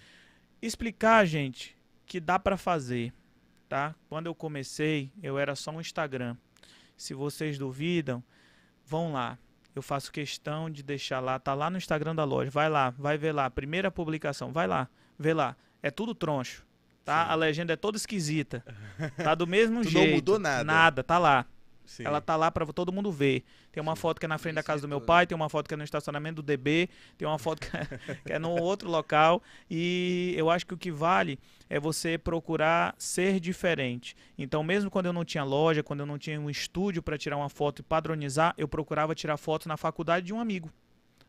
explicar, 0.60 1.24
gente, 1.24 1.76
que 2.04 2.18
dá 2.18 2.38
para 2.38 2.56
fazer, 2.56 3.12
tá? 3.68 3.94
Quando 4.08 4.26
eu 4.26 4.34
comecei, 4.34 5.10
eu 5.22 5.38
era 5.38 5.54
só 5.54 5.70
um 5.70 5.80
Instagram. 5.80 6.36
Se 6.96 7.14
vocês 7.14 7.56
duvidam, 7.58 8.24
vão 8.84 9.12
lá, 9.12 9.38
eu 9.78 9.82
faço 9.82 10.10
questão 10.12 10.68
de 10.68 10.82
deixar 10.82 11.20
lá, 11.20 11.38
tá 11.38 11.54
lá 11.54 11.70
no 11.70 11.78
Instagram 11.78 12.14
da 12.14 12.24
loja, 12.24 12.50
vai 12.50 12.68
lá, 12.68 12.90
vai 12.90 13.16
ver 13.16 13.32
lá, 13.32 13.48
primeira 13.48 13.90
publicação, 13.90 14.52
vai 14.52 14.66
lá, 14.66 14.88
vê 15.18 15.32
lá. 15.32 15.56
É 15.82 15.90
tudo 15.90 16.14
troncho, 16.14 16.64
tá? 17.04 17.24
Sim. 17.24 17.30
A 17.30 17.34
legenda 17.34 17.72
é 17.72 17.76
toda 17.76 17.96
esquisita. 17.96 18.64
Tá 19.16 19.34
do 19.34 19.46
mesmo 19.46 19.82
jeito. 19.84 20.06
Não 20.08 20.14
mudou 20.16 20.38
nada. 20.38 20.64
Nada, 20.64 21.04
tá 21.04 21.18
lá. 21.18 21.46
Sim. 21.88 22.04
Ela 22.04 22.20
tá 22.20 22.36
lá 22.36 22.50
para 22.50 22.66
todo 22.66 22.92
mundo 22.92 23.10
ver. 23.10 23.42
Tem 23.72 23.82
uma 23.82 23.96
Sim. 23.96 24.02
foto 24.02 24.20
que 24.20 24.26
é 24.26 24.28
na 24.28 24.36
frente 24.36 24.56
da 24.56 24.62
casa 24.62 24.82
do 24.82 24.88
meu 24.88 25.00
pai, 25.00 25.26
tem 25.26 25.34
uma 25.34 25.48
foto 25.48 25.66
que 25.66 25.72
é 25.72 25.76
no 25.76 25.82
estacionamento 25.82 26.36
do 26.36 26.42
DB, 26.42 26.90
tem 27.16 27.26
uma 27.26 27.38
foto 27.38 27.66
que 27.66 27.74
é, 27.74 27.84
que 28.26 28.32
é 28.34 28.38
no 28.38 28.50
outro 28.50 28.90
local. 28.90 29.42
E 29.70 30.34
eu 30.36 30.50
acho 30.50 30.66
que 30.66 30.74
o 30.74 30.76
que 30.76 30.92
vale 30.92 31.38
é 31.68 31.80
você 31.80 32.18
procurar 32.18 32.94
ser 32.98 33.40
diferente. 33.40 34.14
Então, 34.36 34.62
mesmo 34.62 34.90
quando 34.90 35.06
eu 35.06 35.14
não 35.14 35.24
tinha 35.24 35.42
loja, 35.42 35.82
quando 35.82 36.00
eu 36.00 36.06
não 36.06 36.18
tinha 36.18 36.38
um 36.38 36.50
estúdio 36.50 37.02
para 37.02 37.16
tirar 37.16 37.38
uma 37.38 37.48
foto 37.48 37.80
e 37.80 37.82
padronizar, 37.82 38.54
eu 38.58 38.68
procurava 38.68 39.14
tirar 39.14 39.38
foto 39.38 39.66
na 39.66 39.78
faculdade 39.78 40.26
de 40.26 40.34
um 40.34 40.40
amigo. 40.40 40.70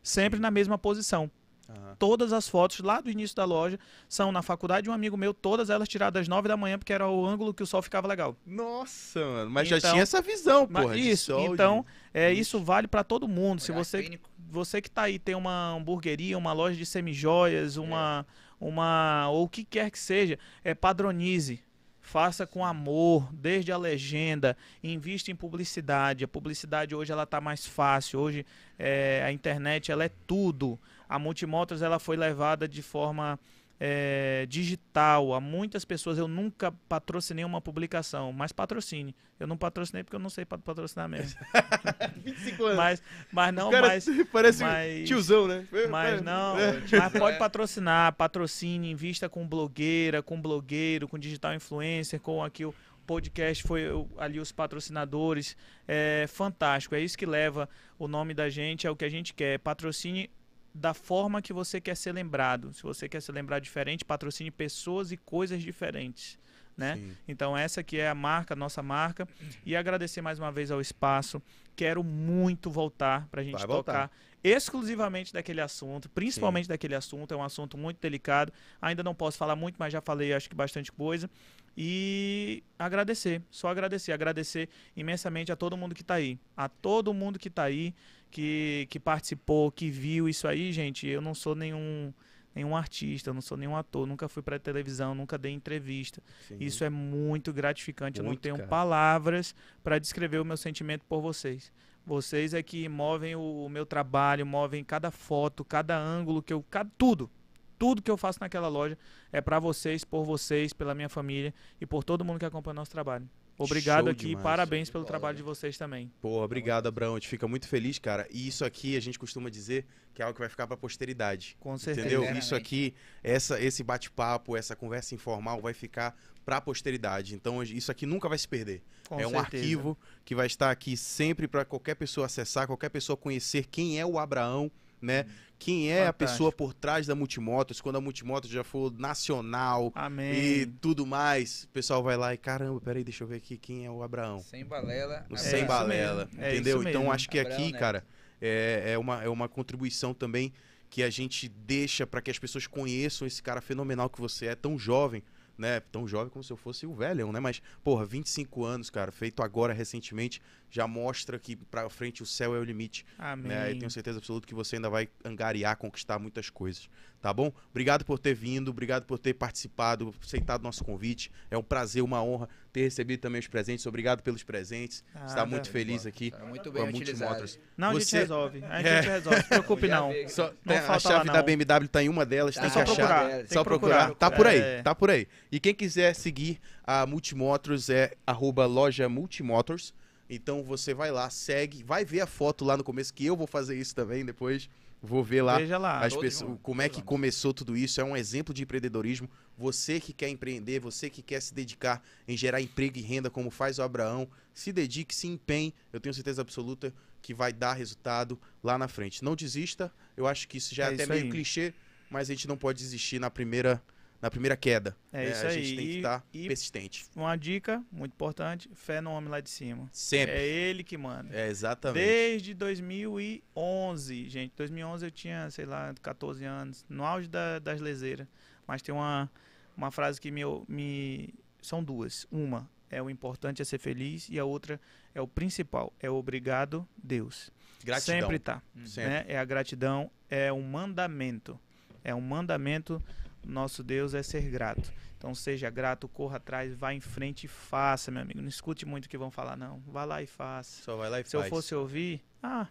Sempre 0.02 0.36
Sim. 0.36 0.42
na 0.42 0.50
mesma 0.50 0.76
posição. 0.76 1.30
Uhum. 1.70 1.94
Todas 1.98 2.32
as 2.32 2.48
fotos 2.48 2.80
lá 2.80 3.00
do 3.00 3.10
início 3.10 3.36
da 3.36 3.44
loja 3.44 3.78
são 4.08 4.32
na 4.32 4.42
faculdade 4.42 4.84
de 4.84 4.90
um 4.90 4.92
amigo 4.92 5.16
meu, 5.16 5.32
todas 5.32 5.70
elas 5.70 5.88
tiradas 5.88 6.22
às 6.22 6.28
9 6.28 6.48
da 6.48 6.56
manhã, 6.56 6.78
porque 6.78 6.92
era 6.92 7.08
o 7.08 7.24
ângulo 7.24 7.54
que 7.54 7.62
o 7.62 7.66
sol 7.66 7.82
ficava 7.82 8.08
legal. 8.08 8.36
Nossa, 8.46 9.20
mano, 9.20 9.50
mas 9.50 9.66
então, 9.66 9.78
já 9.78 9.90
tinha 9.90 10.02
essa 10.02 10.20
visão, 10.20 10.66
porra. 10.66 10.96
Isso, 10.96 11.32
sol, 11.32 11.52
então, 11.52 11.84
de... 12.12 12.20
é, 12.20 12.32
isso 12.32 12.58
vale 12.60 12.88
para 12.88 13.04
todo 13.04 13.28
mundo. 13.28 13.60
Se 13.60 13.72
você, 13.72 14.18
você 14.50 14.80
que 14.80 14.90
tá 14.90 15.02
aí 15.02 15.18
tem 15.18 15.34
uma 15.34 15.74
hamburgueria, 15.74 16.36
uma 16.36 16.52
loja 16.52 16.76
de 16.76 16.86
semijoias, 16.86 17.76
uma, 17.76 18.26
é. 18.28 18.64
uma 18.64 19.28
ou 19.30 19.44
o 19.44 19.48
que 19.48 19.64
quer 19.64 19.90
que 19.90 19.98
seja, 19.98 20.38
é 20.64 20.74
padronize 20.74 21.62
faça 22.10 22.44
com 22.44 22.64
amor, 22.64 23.32
desde 23.32 23.70
a 23.70 23.76
legenda, 23.76 24.56
invista 24.82 25.30
em 25.30 25.36
publicidade. 25.36 26.24
A 26.24 26.28
publicidade 26.28 26.92
hoje 26.92 27.12
ela 27.12 27.22
está 27.22 27.40
mais 27.40 27.64
fácil. 27.64 28.18
Hoje 28.18 28.44
é, 28.76 29.22
a 29.24 29.30
internet 29.30 29.92
ela 29.92 30.04
é 30.04 30.10
tudo. 30.26 30.76
A 31.10 31.18
Multimotos 31.18 31.82
ela 31.82 31.98
foi 31.98 32.16
levada 32.16 32.68
de 32.68 32.82
forma 32.82 33.36
é, 33.80 34.46
digital 34.48 35.34
a 35.34 35.40
muitas 35.40 35.84
pessoas. 35.84 36.16
Eu 36.16 36.28
nunca 36.28 36.70
patrocinei 36.88 37.44
uma 37.44 37.60
publicação, 37.60 38.32
mas 38.32 38.52
patrocine. 38.52 39.12
Eu 39.38 39.48
não 39.48 39.56
patrocinei 39.56 40.04
porque 40.04 40.14
eu 40.14 40.20
não 40.20 40.30
sei 40.30 40.44
patrocinar 40.44 41.08
mesmo. 41.08 41.40
25 42.24 42.64
anos. 42.64 42.76
Mas, 42.76 43.02
mas 43.32 43.52
não, 43.52 43.72
Cara, 43.72 43.88
mas. 43.88 44.06
Parece 44.30 44.62
mas, 44.62 45.08
tiozão, 45.08 45.48
né? 45.48 45.66
Mas 45.90 46.22
não. 46.22 46.54
Mas 46.92 47.12
pode 47.12 47.38
patrocinar, 47.38 48.12
patrocine, 48.12 48.92
invista 48.92 49.28
com 49.28 49.44
blogueira, 49.48 50.22
com 50.22 50.40
blogueiro, 50.40 51.08
com 51.08 51.18
digital 51.18 51.52
influencer, 51.54 52.20
com 52.20 52.40
aqui 52.44 52.64
o 52.64 52.72
podcast 53.04 53.64
foi 53.64 53.86
ali 54.18 54.38
os 54.38 54.52
patrocinadores. 54.52 55.56
É 55.88 56.26
fantástico. 56.28 56.94
É 56.94 57.00
isso 57.00 57.18
que 57.18 57.26
leva 57.26 57.68
o 57.98 58.06
nome 58.06 58.32
da 58.32 58.48
gente, 58.48 58.86
é 58.86 58.90
o 58.90 58.94
que 58.94 59.04
a 59.04 59.08
gente 59.08 59.34
quer. 59.34 59.58
Patrocine 59.58 60.30
da 60.74 60.94
forma 60.94 61.42
que 61.42 61.52
você 61.52 61.80
quer 61.80 61.96
ser 61.96 62.12
lembrado. 62.12 62.72
Se 62.72 62.82
você 62.82 63.08
quer 63.08 63.20
ser 63.20 63.32
lembrado 63.32 63.62
diferente, 63.62 64.04
patrocine 64.04 64.50
pessoas 64.50 65.12
e 65.12 65.16
coisas 65.16 65.62
diferentes. 65.62 66.38
Né? 66.76 66.98
Então 67.28 67.56
essa 67.56 67.82
que 67.82 67.98
é 67.98 68.08
a 68.08 68.14
marca, 68.14 68.56
nossa 68.56 68.82
marca. 68.82 69.28
E 69.66 69.76
agradecer 69.76 70.22
mais 70.22 70.38
uma 70.38 70.50
vez 70.50 70.70
ao 70.70 70.80
espaço. 70.80 71.42
Quero 71.76 72.02
muito 72.02 72.70
voltar 72.70 73.26
para 73.30 73.42
a 73.42 73.44
gente 73.44 73.52
Vai 73.52 73.66
tocar 73.66 73.74
voltar. 73.74 74.10
exclusivamente 74.42 75.32
daquele 75.32 75.60
assunto, 75.60 76.08
principalmente 76.08 76.64
Sim. 76.64 76.70
daquele 76.70 76.94
assunto. 76.94 77.34
É 77.34 77.36
um 77.36 77.42
assunto 77.42 77.76
muito 77.76 77.98
delicado. 78.00 78.52
Ainda 78.80 79.02
não 79.02 79.14
posso 79.14 79.36
falar 79.36 79.56
muito, 79.56 79.76
mas 79.78 79.92
já 79.92 80.00
falei 80.00 80.32
acho 80.32 80.48
que 80.48 80.54
bastante 80.54 80.90
coisa. 80.90 81.28
E 81.76 82.62
agradecer, 82.78 83.42
só 83.50 83.68
agradecer, 83.68 84.12
agradecer 84.12 84.68
imensamente 84.96 85.52
a 85.52 85.56
todo 85.56 85.76
mundo 85.76 85.94
que 85.94 86.02
está 86.02 86.14
aí, 86.14 86.38
a 86.56 86.68
todo 86.68 87.14
mundo 87.14 87.38
que 87.38 87.48
está 87.48 87.64
aí 87.64 87.94
que, 88.30 88.86
que 88.88 89.00
participou, 89.00 89.70
que 89.70 89.90
viu 89.90 90.28
isso 90.28 90.46
aí, 90.46 90.72
gente, 90.72 91.06
eu 91.06 91.20
não 91.20 91.34
sou 91.34 91.54
nenhum 91.54 92.12
nenhum 92.54 92.76
artista, 92.76 93.32
não 93.32 93.40
sou 93.40 93.56
nenhum 93.56 93.76
ator, 93.76 94.06
nunca 94.06 94.28
fui 94.28 94.42
para 94.42 94.58
televisão, 94.58 95.14
nunca 95.14 95.38
dei 95.38 95.52
entrevista. 95.52 96.22
Sim. 96.48 96.56
Isso 96.58 96.84
é 96.84 96.90
muito 96.90 97.52
gratificante. 97.52 98.20
Muito, 98.20 98.26
eu 98.26 98.32
não 98.32 98.36
tenho 98.36 98.56
cara. 98.56 98.68
palavras 98.68 99.54
para 99.84 99.98
descrever 99.98 100.38
o 100.38 100.44
meu 100.44 100.56
sentimento 100.56 101.04
por 101.08 101.20
vocês. 101.20 101.72
Vocês 102.04 102.54
é 102.54 102.62
que 102.62 102.88
movem 102.88 103.36
o, 103.36 103.66
o, 103.66 103.68
meu 103.68 103.86
trabalho, 103.86 104.44
movem 104.44 104.82
cada 104.82 105.10
foto, 105.10 105.64
cada 105.64 105.96
ângulo 105.96 106.42
que 106.42 106.52
eu, 106.52 106.64
cada, 106.68 106.90
tudo. 106.98 107.30
Tudo 107.78 108.02
que 108.02 108.10
eu 108.10 108.16
faço 108.16 108.40
naquela 108.40 108.68
loja 108.68 108.98
é 109.32 109.40
para 109.40 109.58
vocês, 109.58 110.04
por 110.04 110.24
vocês, 110.24 110.72
pela 110.72 110.94
minha 110.94 111.08
família 111.08 111.54
e 111.80 111.86
por 111.86 112.04
todo 112.04 112.24
mundo 112.24 112.38
que 112.38 112.44
acompanha 112.44 112.72
o 112.72 112.76
nosso 112.76 112.90
trabalho. 112.90 113.28
Obrigado 113.62 114.04
Show 114.04 114.12
aqui, 114.12 114.28
demais. 114.28 114.42
parabéns 114.42 114.88
pelo 114.90 115.04
trabalho 115.04 115.36
de 115.36 115.42
vocês 115.42 115.76
também. 115.76 116.10
Pô, 116.20 116.42
obrigado, 116.42 116.86
Abraão. 116.86 117.14
A 117.14 117.18
gente 117.18 117.28
fica 117.28 117.46
muito 117.46 117.68
feliz, 117.68 117.98
cara. 117.98 118.26
E 118.30 118.48
isso 118.48 118.64
aqui 118.64 118.96
a 118.96 119.00
gente 119.00 119.18
costuma 119.18 119.50
dizer 119.50 119.84
que 120.14 120.22
é 120.22 120.24
algo 120.24 120.34
que 120.34 120.40
vai 120.40 120.48
ficar 120.48 120.66
para 120.66 120.76
posteridade. 120.78 121.56
Com 121.60 121.76
certeza. 121.76 122.08
Entendeu? 122.08 122.38
Isso 122.38 122.54
aqui, 122.54 122.94
essa, 123.22 123.60
esse 123.60 123.82
bate-papo, 123.82 124.56
essa 124.56 124.74
conversa 124.74 125.14
informal 125.14 125.60
vai 125.60 125.74
ficar 125.74 126.16
para 126.44 126.56
a 126.56 126.60
posteridade. 126.60 127.34
Então 127.34 127.62
isso 127.62 127.92
aqui 127.92 128.06
nunca 128.06 128.28
vai 128.28 128.38
se 128.38 128.48
perder. 128.48 128.82
Com 129.06 129.20
é 129.20 129.26
um 129.26 129.38
arquivo 129.38 129.98
que 130.24 130.34
vai 130.34 130.46
estar 130.46 130.70
aqui 130.70 130.96
sempre 130.96 131.46
para 131.46 131.64
qualquer 131.64 131.96
pessoa 131.96 132.26
acessar, 132.26 132.66
qualquer 132.66 132.88
pessoa 132.88 133.16
conhecer 133.16 133.66
quem 133.66 134.00
é 134.00 134.06
o 134.06 134.18
Abraão, 134.18 134.70
né? 135.02 135.26
Hum 135.28 135.49
quem 135.60 135.90
é 135.92 135.92
a 135.92 136.06
Fantástico. 136.06 136.18
pessoa 136.32 136.50
por 136.52 136.72
trás 136.72 137.06
da 137.06 137.14
Multimotos, 137.14 137.80
quando 137.82 137.96
a 137.96 138.00
Multimotos 138.00 138.48
já 138.50 138.64
for 138.64 138.90
nacional 138.98 139.92
Amém. 139.94 140.34
e 140.34 140.66
tudo 140.66 141.04
mais, 141.06 141.64
o 141.64 141.68
pessoal 141.68 142.02
vai 142.02 142.16
lá 142.16 142.32
e 142.32 142.38
caramba, 142.38 142.80
peraí, 142.80 143.04
deixa 143.04 143.22
eu 143.22 143.28
ver 143.28 143.36
aqui 143.36 143.58
quem 143.58 143.84
é 143.84 143.90
o 143.90 144.02
Abraão. 144.02 144.38
Sem 144.40 144.64
balela. 144.64 145.26
No 145.28 145.36
É 145.36 145.38
Sem 145.38 145.66
Balela, 145.66 146.24
mesmo, 146.24 146.42
é 146.42 146.54
entendeu? 146.54 146.82
Então 146.82 147.12
acho 147.12 147.28
que 147.28 147.38
Abraão 147.38 147.56
aqui, 147.56 147.72
Neto. 147.72 147.78
cara, 147.78 148.06
é, 148.40 148.92
é, 148.94 148.98
uma, 148.98 149.22
é 149.22 149.28
uma 149.28 149.48
contribuição 149.48 150.14
também 150.14 150.50
que 150.88 151.02
a 151.02 151.10
gente 151.10 151.48
deixa 151.48 152.06
para 152.06 152.22
que 152.22 152.30
as 152.30 152.38
pessoas 152.38 152.66
conheçam 152.66 153.26
esse 153.26 153.42
cara 153.42 153.60
fenomenal 153.60 154.08
que 154.08 154.20
você 154.20 154.46
é, 154.46 154.54
tão 154.54 154.78
jovem, 154.78 155.22
né? 155.60 155.80
Tão 155.92 156.08
jovem 156.08 156.30
como 156.30 156.42
se 156.42 156.50
eu 156.52 156.56
fosse 156.56 156.86
o 156.86 156.94
velho, 156.94 157.30
né? 157.30 157.38
Mas, 157.38 157.62
porra, 157.84 158.04
25 158.04 158.64
anos, 158.64 158.88
cara, 158.88 159.12
feito 159.12 159.42
agora 159.42 159.72
recentemente, 159.72 160.40
já 160.70 160.86
mostra 160.88 161.38
que 161.38 161.54
pra 161.54 161.88
frente 161.90 162.22
o 162.22 162.26
céu 162.26 162.56
é 162.56 162.58
o 162.58 162.64
limite, 162.64 163.04
Amém. 163.18 163.48
né? 163.48 163.70
Eu 163.70 163.78
tenho 163.78 163.90
certeza 163.90 164.18
absoluta 164.18 164.46
que 164.46 164.54
você 164.54 164.76
ainda 164.76 164.88
vai 164.88 165.08
angariar, 165.24 165.76
conquistar 165.76 166.18
muitas 166.18 166.48
coisas, 166.48 166.88
tá 167.20 167.32
bom? 167.32 167.52
Obrigado 167.70 168.04
por 168.04 168.18
ter 168.18 168.34
vindo, 168.34 168.70
obrigado 168.70 169.04
por 169.04 169.18
ter 169.18 169.34
participado, 169.34 170.14
aceitado 170.22 170.62
nosso 170.62 170.82
convite. 170.84 171.30
É 171.50 171.56
um 171.58 171.62
prazer, 171.62 172.02
uma 172.02 172.22
honra 172.22 172.48
ter 172.72 172.82
recebido 172.82 173.20
também 173.20 173.40
os 173.40 173.46
presentes. 173.48 173.84
Obrigado 173.86 174.22
pelos 174.22 174.42
presentes. 174.42 175.04
Está 175.14 175.26
Nada. 175.36 175.46
muito 175.46 175.68
feliz 175.70 176.06
aqui. 176.06 176.30
Tá 176.30 176.44
muito 176.46 176.64
com 176.64 176.70
bem 176.70 176.82
a 176.82 176.86
utilizado. 176.88 177.30
Multimotors. 177.40 177.58
Não, 177.76 177.88
a 177.90 177.92
gente 177.94 178.04
Você- 178.04 178.18
resolve. 178.18 178.64
A 178.64 178.76
gente 178.78 178.88
É. 178.88 179.00
resolve. 179.12 179.36
Não 179.36 179.42
se 179.42 179.48
preocupe, 179.48 179.88
não. 179.88 180.12
Só, 180.28 180.46
Não 180.48 180.54
tem- 180.66 180.76
a 180.78 180.82
falta 180.82 180.92
lá, 180.92 180.98
chave 181.18 181.30
da. 181.30 181.42
BMW 181.42 181.88
tá 181.88 182.02
em 182.02 182.08
uma 182.08 182.24
delas, 182.24 182.54
Tá, 182.54 182.60
tem 182.62 182.70
que 182.70 182.74
só 182.74 182.80
achar. 182.82 182.94
procurar. 182.94 183.28
Tem 183.30 183.38
Tem 183.38 183.46
Só 183.48 183.60
que 183.60 183.64
procurar. 183.68 183.96
procurar. 184.06 184.14
Tá 184.18 184.30
por 184.30 184.46
aí, 184.46 184.58
É. 184.60 184.82
tá 184.82 184.94
por 184.94 185.10
aí. 185.10 185.26
E 185.52 185.58
quem 185.60 185.74
quiser 185.74 186.14
seguir 186.14 186.60
a 186.84 187.04
Multimotors 187.06 187.88
é 187.90 188.12
arroba 188.26 188.66
loja 188.66 189.08
Multimotors. 189.08 189.92
Então 190.32 190.62
você 190.62 190.94
vai 190.94 191.10
lá, 191.10 191.28
segue, 191.28 191.82
vai 191.82 192.04
ver 192.04 192.20
a 192.20 192.26
foto 192.26 192.64
lá 192.64 192.76
no 192.76 192.84
começo, 192.84 193.12
que 193.12 193.26
eu 193.26 193.36
vou 193.36 193.48
fazer 193.48 193.76
isso 193.76 193.94
também 193.94 194.24
depois. 194.24 194.68
Vou 195.02 195.24
ver 195.24 195.42
lá 195.42 195.58
lá. 195.78 196.00
as 196.00 196.14
pessoas, 196.14 196.58
como 196.62 196.82
é 196.82 196.88
que 196.88 197.00
começou 197.02 197.54
tudo 197.54 197.76
isso. 197.76 198.00
É 198.00 198.04
um 198.04 198.16
exemplo 198.16 198.52
de 198.52 198.62
empreendedorismo. 198.62 199.28
Você 199.56 199.98
que 199.98 200.12
quer 200.12 200.28
empreender, 200.28 200.78
você 200.78 201.08
que 201.08 201.22
quer 201.22 201.40
se 201.40 201.54
dedicar 201.54 202.02
em 202.28 202.36
gerar 202.36 202.60
emprego 202.60 202.98
e 202.98 203.02
renda, 203.02 203.30
como 203.30 203.50
faz 203.50 203.78
o 203.78 203.82
Abraão, 203.82 204.28
se 204.52 204.72
dedique, 204.72 205.14
se 205.14 205.26
empenhe. 205.26 205.74
Eu 205.92 206.00
tenho 206.00 206.14
certeza 206.14 206.42
absoluta 206.42 206.92
que 207.22 207.32
vai 207.34 207.52
dar 207.52 207.74
resultado 207.74 208.38
lá 208.62 208.76
na 208.76 208.88
frente. 208.88 209.24
Não 209.24 209.34
desista. 209.36 209.92
Eu 210.16 210.26
acho 210.26 210.46
que 210.48 210.58
isso 210.58 210.74
já 210.74 210.86
é, 210.86 210.90
É 210.90 210.94
até 210.94 211.06
meio 211.06 211.24
aí. 211.24 211.30
clichê, 211.30 211.72
mas 212.10 212.28
a 212.28 212.34
gente 212.34 212.46
não 212.48 212.56
pode 212.56 212.78
desistir 212.78 213.18
na 213.18 213.30
primeira, 213.30 213.82
na 214.20 214.30
primeira 214.30 214.56
queda. 214.56 214.96
É 215.12 215.24
né? 215.24 215.30
isso 215.30 215.46
a 215.46 215.48
aí. 215.48 215.64
gente 215.64 215.76
tem 215.76 215.86
que 215.86 215.96
estar 215.96 216.24
e- 216.32 216.46
persistente. 216.48 217.06
Uma 217.16 217.36
dica 217.36 217.82
muito 217.90 218.12
importante: 218.12 218.68
fé 218.74 219.00
no 219.00 219.10
homem 219.12 219.30
lá 219.30 219.40
de 219.40 219.50
cima. 219.50 219.88
Sempre. 219.92 220.34
É 220.34 220.46
ele 220.46 220.82
que 220.84 220.96
manda. 220.96 221.34
É, 221.34 221.48
exatamente. 221.48 222.04
Desde 222.04 222.54
2011, 222.54 224.28
gente. 224.28 224.52
2011 224.56 225.06
eu 225.06 225.10
tinha, 225.10 225.50
sei 225.50 225.64
lá, 225.64 225.94
14 226.02 226.44
anos, 226.44 226.84
no 226.88 227.04
auge 227.04 227.28
da- 227.28 227.58
das 227.58 227.80
leseiras. 227.80 228.26
Mas 228.66 228.82
tem 228.82 228.94
uma, 228.94 229.30
uma 229.76 229.90
frase 229.90 230.20
que 230.20 230.30
me, 230.30 230.42
me. 230.68 231.34
São 231.62 231.82
duas. 231.82 232.26
Uma 232.30 232.68
é 232.90 233.00
o 233.02 233.08
importante 233.08 233.62
é 233.62 233.64
ser 233.64 233.78
feliz 233.78 234.28
e 234.28 234.38
a 234.38 234.44
outra 234.44 234.80
é 235.14 235.20
o 235.20 235.28
principal, 235.28 235.92
é 236.00 236.10
o 236.10 236.14
obrigado, 236.14 236.86
Deus. 237.02 237.50
Gratidão. 237.84 238.20
Sempre 238.20 238.38
tá. 238.38 238.62
Sempre. 238.84 239.10
né? 239.10 239.24
É 239.28 239.38
a 239.38 239.44
gratidão, 239.44 240.10
é 240.28 240.52
um 240.52 240.62
mandamento. 240.62 241.58
É 242.02 242.14
um 242.14 242.20
mandamento, 242.20 243.02
nosso 243.44 243.82
Deus 243.82 244.14
é 244.14 244.22
ser 244.22 244.42
grato. 244.50 244.92
Então 245.16 245.34
seja 245.34 245.68
grato, 245.68 246.08
corra 246.08 246.38
atrás, 246.38 246.72
vá 246.74 246.94
em 246.94 247.00
frente 247.00 247.44
e 247.44 247.48
faça, 247.48 248.10
meu 248.10 248.22
amigo. 248.22 248.40
Não 248.40 248.48
escute 248.48 248.86
muito 248.86 249.04
o 249.04 249.08
que 249.08 249.18
vão 249.18 249.30
falar, 249.30 249.56
não. 249.56 249.78
Vá 249.80 250.04
lá 250.04 250.22
e 250.22 250.26
faça. 250.26 250.82
Só 250.82 250.96
vai 250.96 251.10
lá 251.10 251.20
e 251.20 251.24
Se 251.24 251.36
eu 251.36 251.40
faz. 251.40 251.50
fosse 251.50 251.74
ouvir, 251.74 252.22
ah, 252.42 252.66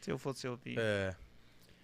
se 0.00 0.10
eu 0.10 0.18
fosse 0.18 0.46
ouvir. 0.48 0.78
É. 0.78 1.14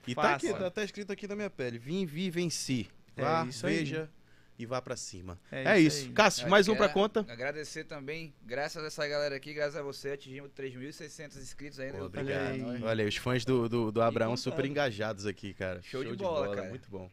E 0.06 0.14
tá 0.14 0.22
Faça. 0.22 0.34
aqui, 0.48 0.58
tá, 0.58 0.70
tá 0.70 0.82
escrito 0.84 1.12
aqui 1.12 1.28
na 1.28 1.36
minha 1.36 1.50
pele. 1.50 1.78
Vim, 1.78 2.04
vi, 2.06 2.28
venci. 2.30 2.88
É 3.16 3.22
Vá, 3.22 3.42
aí. 3.42 3.50
veja 3.50 4.10
e 4.58 4.66
vá 4.66 4.80
pra 4.82 4.96
cima. 4.96 5.38
É 5.50 5.74
É, 5.74 5.80
isso 5.80 5.98
isso. 5.98 6.06
aí. 6.08 6.12
Cássio, 6.12 6.46
Eu 6.46 6.50
mais 6.50 6.66
um 6.68 6.74
pra 6.74 6.88
conta. 6.88 7.20
Agradecer 7.28 7.84
também, 7.84 8.32
graças 8.42 8.82
a 8.82 8.86
essa 8.86 9.06
galera 9.06 9.36
aqui, 9.36 9.52
graças 9.54 9.76
a 9.76 9.82
você, 9.82 10.10
atingimos 10.12 10.50
3.600 10.52 11.36
inscritos 11.36 11.78
ainda. 11.78 11.98
Pô, 11.98 12.04
obrigado. 12.06 12.52
Olha 12.54 12.72
aí. 12.72 12.82
Olha 12.82 13.02
aí, 13.04 13.08
os 13.08 13.16
fãs 13.16 13.44
do, 13.44 13.68
do, 13.68 13.92
do 13.92 14.02
Abraão 14.02 14.36
super 14.36 14.64
engajados 14.64 15.26
aqui, 15.26 15.52
cara. 15.54 15.80
Show 15.82 16.02
de 16.02 16.16
bola, 16.16 16.54
cara. 16.54 16.68
Muito 16.68 16.88
bom. 16.90 17.10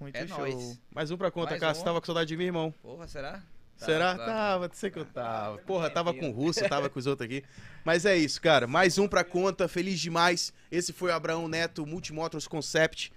Muito 0.00 0.16
É 0.16 0.26
show. 0.26 0.38
nóis. 0.38 0.80
Mais 0.94 1.10
um 1.10 1.16
pra 1.16 1.30
conta, 1.30 1.50
Mais 1.50 1.60
Cássio. 1.60 1.82
um? 1.82 1.84
Tava 1.84 2.00
com 2.00 2.06
saudade 2.06 2.28
de 2.28 2.36
mim, 2.36 2.44
irmão. 2.44 2.72
Porra, 2.82 3.06
será? 3.06 3.42
Será? 3.76 4.16
tá. 4.16 4.24
Tava, 4.26 4.70
sei 4.72 4.90
que 4.90 4.98
eu 4.98 5.04
tava. 5.06 5.58
Porra, 5.58 5.88
tava 5.90 6.12
com 6.12 6.28
o 6.28 6.32
Russo, 6.32 6.66
tava 6.68 6.90
com 6.90 6.98
os 6.98 7.06
outros 7.06 7.24
aqui. 7.26 7.42
Mas 7.84 8.04
é 8.04 8.16
isso, 8.16 8.40
cara. 8.40 8.66
Mais 8.66 8.98
um 8.98 9.08
pra 9.08 9.24
conta. 9.24 9.66
Feliz 9.68 9.98
demais. 10.00 10.52
Esse 10.70 10.92
foi 10.92 11.10
o 11.10 11.14
Abraão 11.14 11.48
Neto 11.48 11.86
Multimotors 11.86 12.46
Concept. 12.46 13.10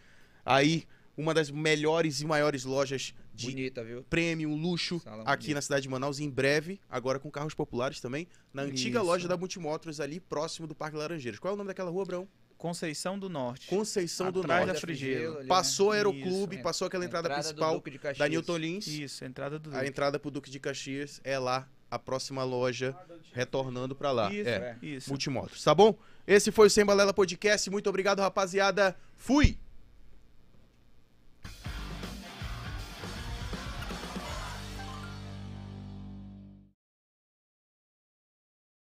Aí, 0.46 0.86
uma 1.18 1.34
das 1.34 1.50
melhores 1.52 2.22
e 2.22 2.26
maiores 2.26 2.64
lojas 2.64 3.14
de 3.34 3.48
Bonita, 3.50 3.84
viu? 3.84 4.04
premium, 4.04 4.56
luxo, 4.56 5.00
Sala 5.00 5.24
aqui 5.26 5.46
bonita. 5.46 5.56
na 5.56 5.62
cidade 5.62 5.82
de 5.84 5.90
Manaus. 5.90 6.20
Em 6.20 6.30
breve, 6.30 6.80
agora 6.90 7.20
com 7.20 7.30
carros 7.32 7.54
populares 7.54 8.00
também. 8.00 8.28
Na 8.54 8.62
antiga 8.62 9.00
Isso. 9.00 9.08
loja 9.08 9.28
da 9.28 9.36
Multimotors, 9.36 10.00
ali 10.00 10.20
próximo 10.20 10.68
do 10.68 10.76
Parque 10.76 10.96
Laranjeiras. 10.96 11.40
Qual 11.40 11.52
é 11.52 11.56
o 11.56 11.58
nome 11.58 11.68
daquela 11.70 11.90
rua, 11.92 12.04
Abraão? 12.04 12.28
Conceição 12.64 13.20
do 13.20 13.30
Norte. 13.30 13.68
Conceição 13.68 14.32
do 14.32 14.40
Atrás 14.40 14.66
Norte. 14.66 14.76
da 14.76 14.80
Frigelo. 14.80 15.40
ali, 15.40 15.48
Passou 15.50 15.90
o 15.90 15.92
né? 15.92 15.98
Aeroclube, 15.98 16.56
Isso. 16.56 16.64
passou 16.64 16.88
aquela 16.88 17.04
entrada, 17.04 17.28
do 17.28 17.34
principal 17.36 17.74
Duque 17.76 17.92
de 17.92 18.00
Caxias. 18.00 18.18
da 18.20 18.30
Newton 18.30 18.58
Lins. 18.58 18.88
Isso, 18.88 19.26
entrada 19.26 19.60
do 19.60 19.70
A 19.72 19.74
Duque. 19.74 19.86
entrada 19.90 20.18
pro 20.18 20.32
Duque 20.32 20.50
de 20.50 20.62
Caxias 20.62 21.20
é 21.26 21.38
lá, 21.38 21.68
a 21.92 22.00
próxima 22.00 22.42
loja, 22.46 22.96
retornando 23.34 23.94
pra 23.94 24.12
lá. 24.12 24.34
Isso, 24.34 24.48
É, 24.50 24.78
isso. 24.82 25.10
Multimotos, 25.10 25.62
tá 25.62 25.76
bom? 25.76 25.94
Esse 26.26 26.54
foi 26.54 26.68
o 26.68 26.70
Sem 26.70 26.86
Balela 26.86 27.14
Podcast. 27.14 27.70
Muito 27.70 27.90
obrigado, 27.90 28.20
rapaziada. 28.22 28.96
Fui! 29.18 29.58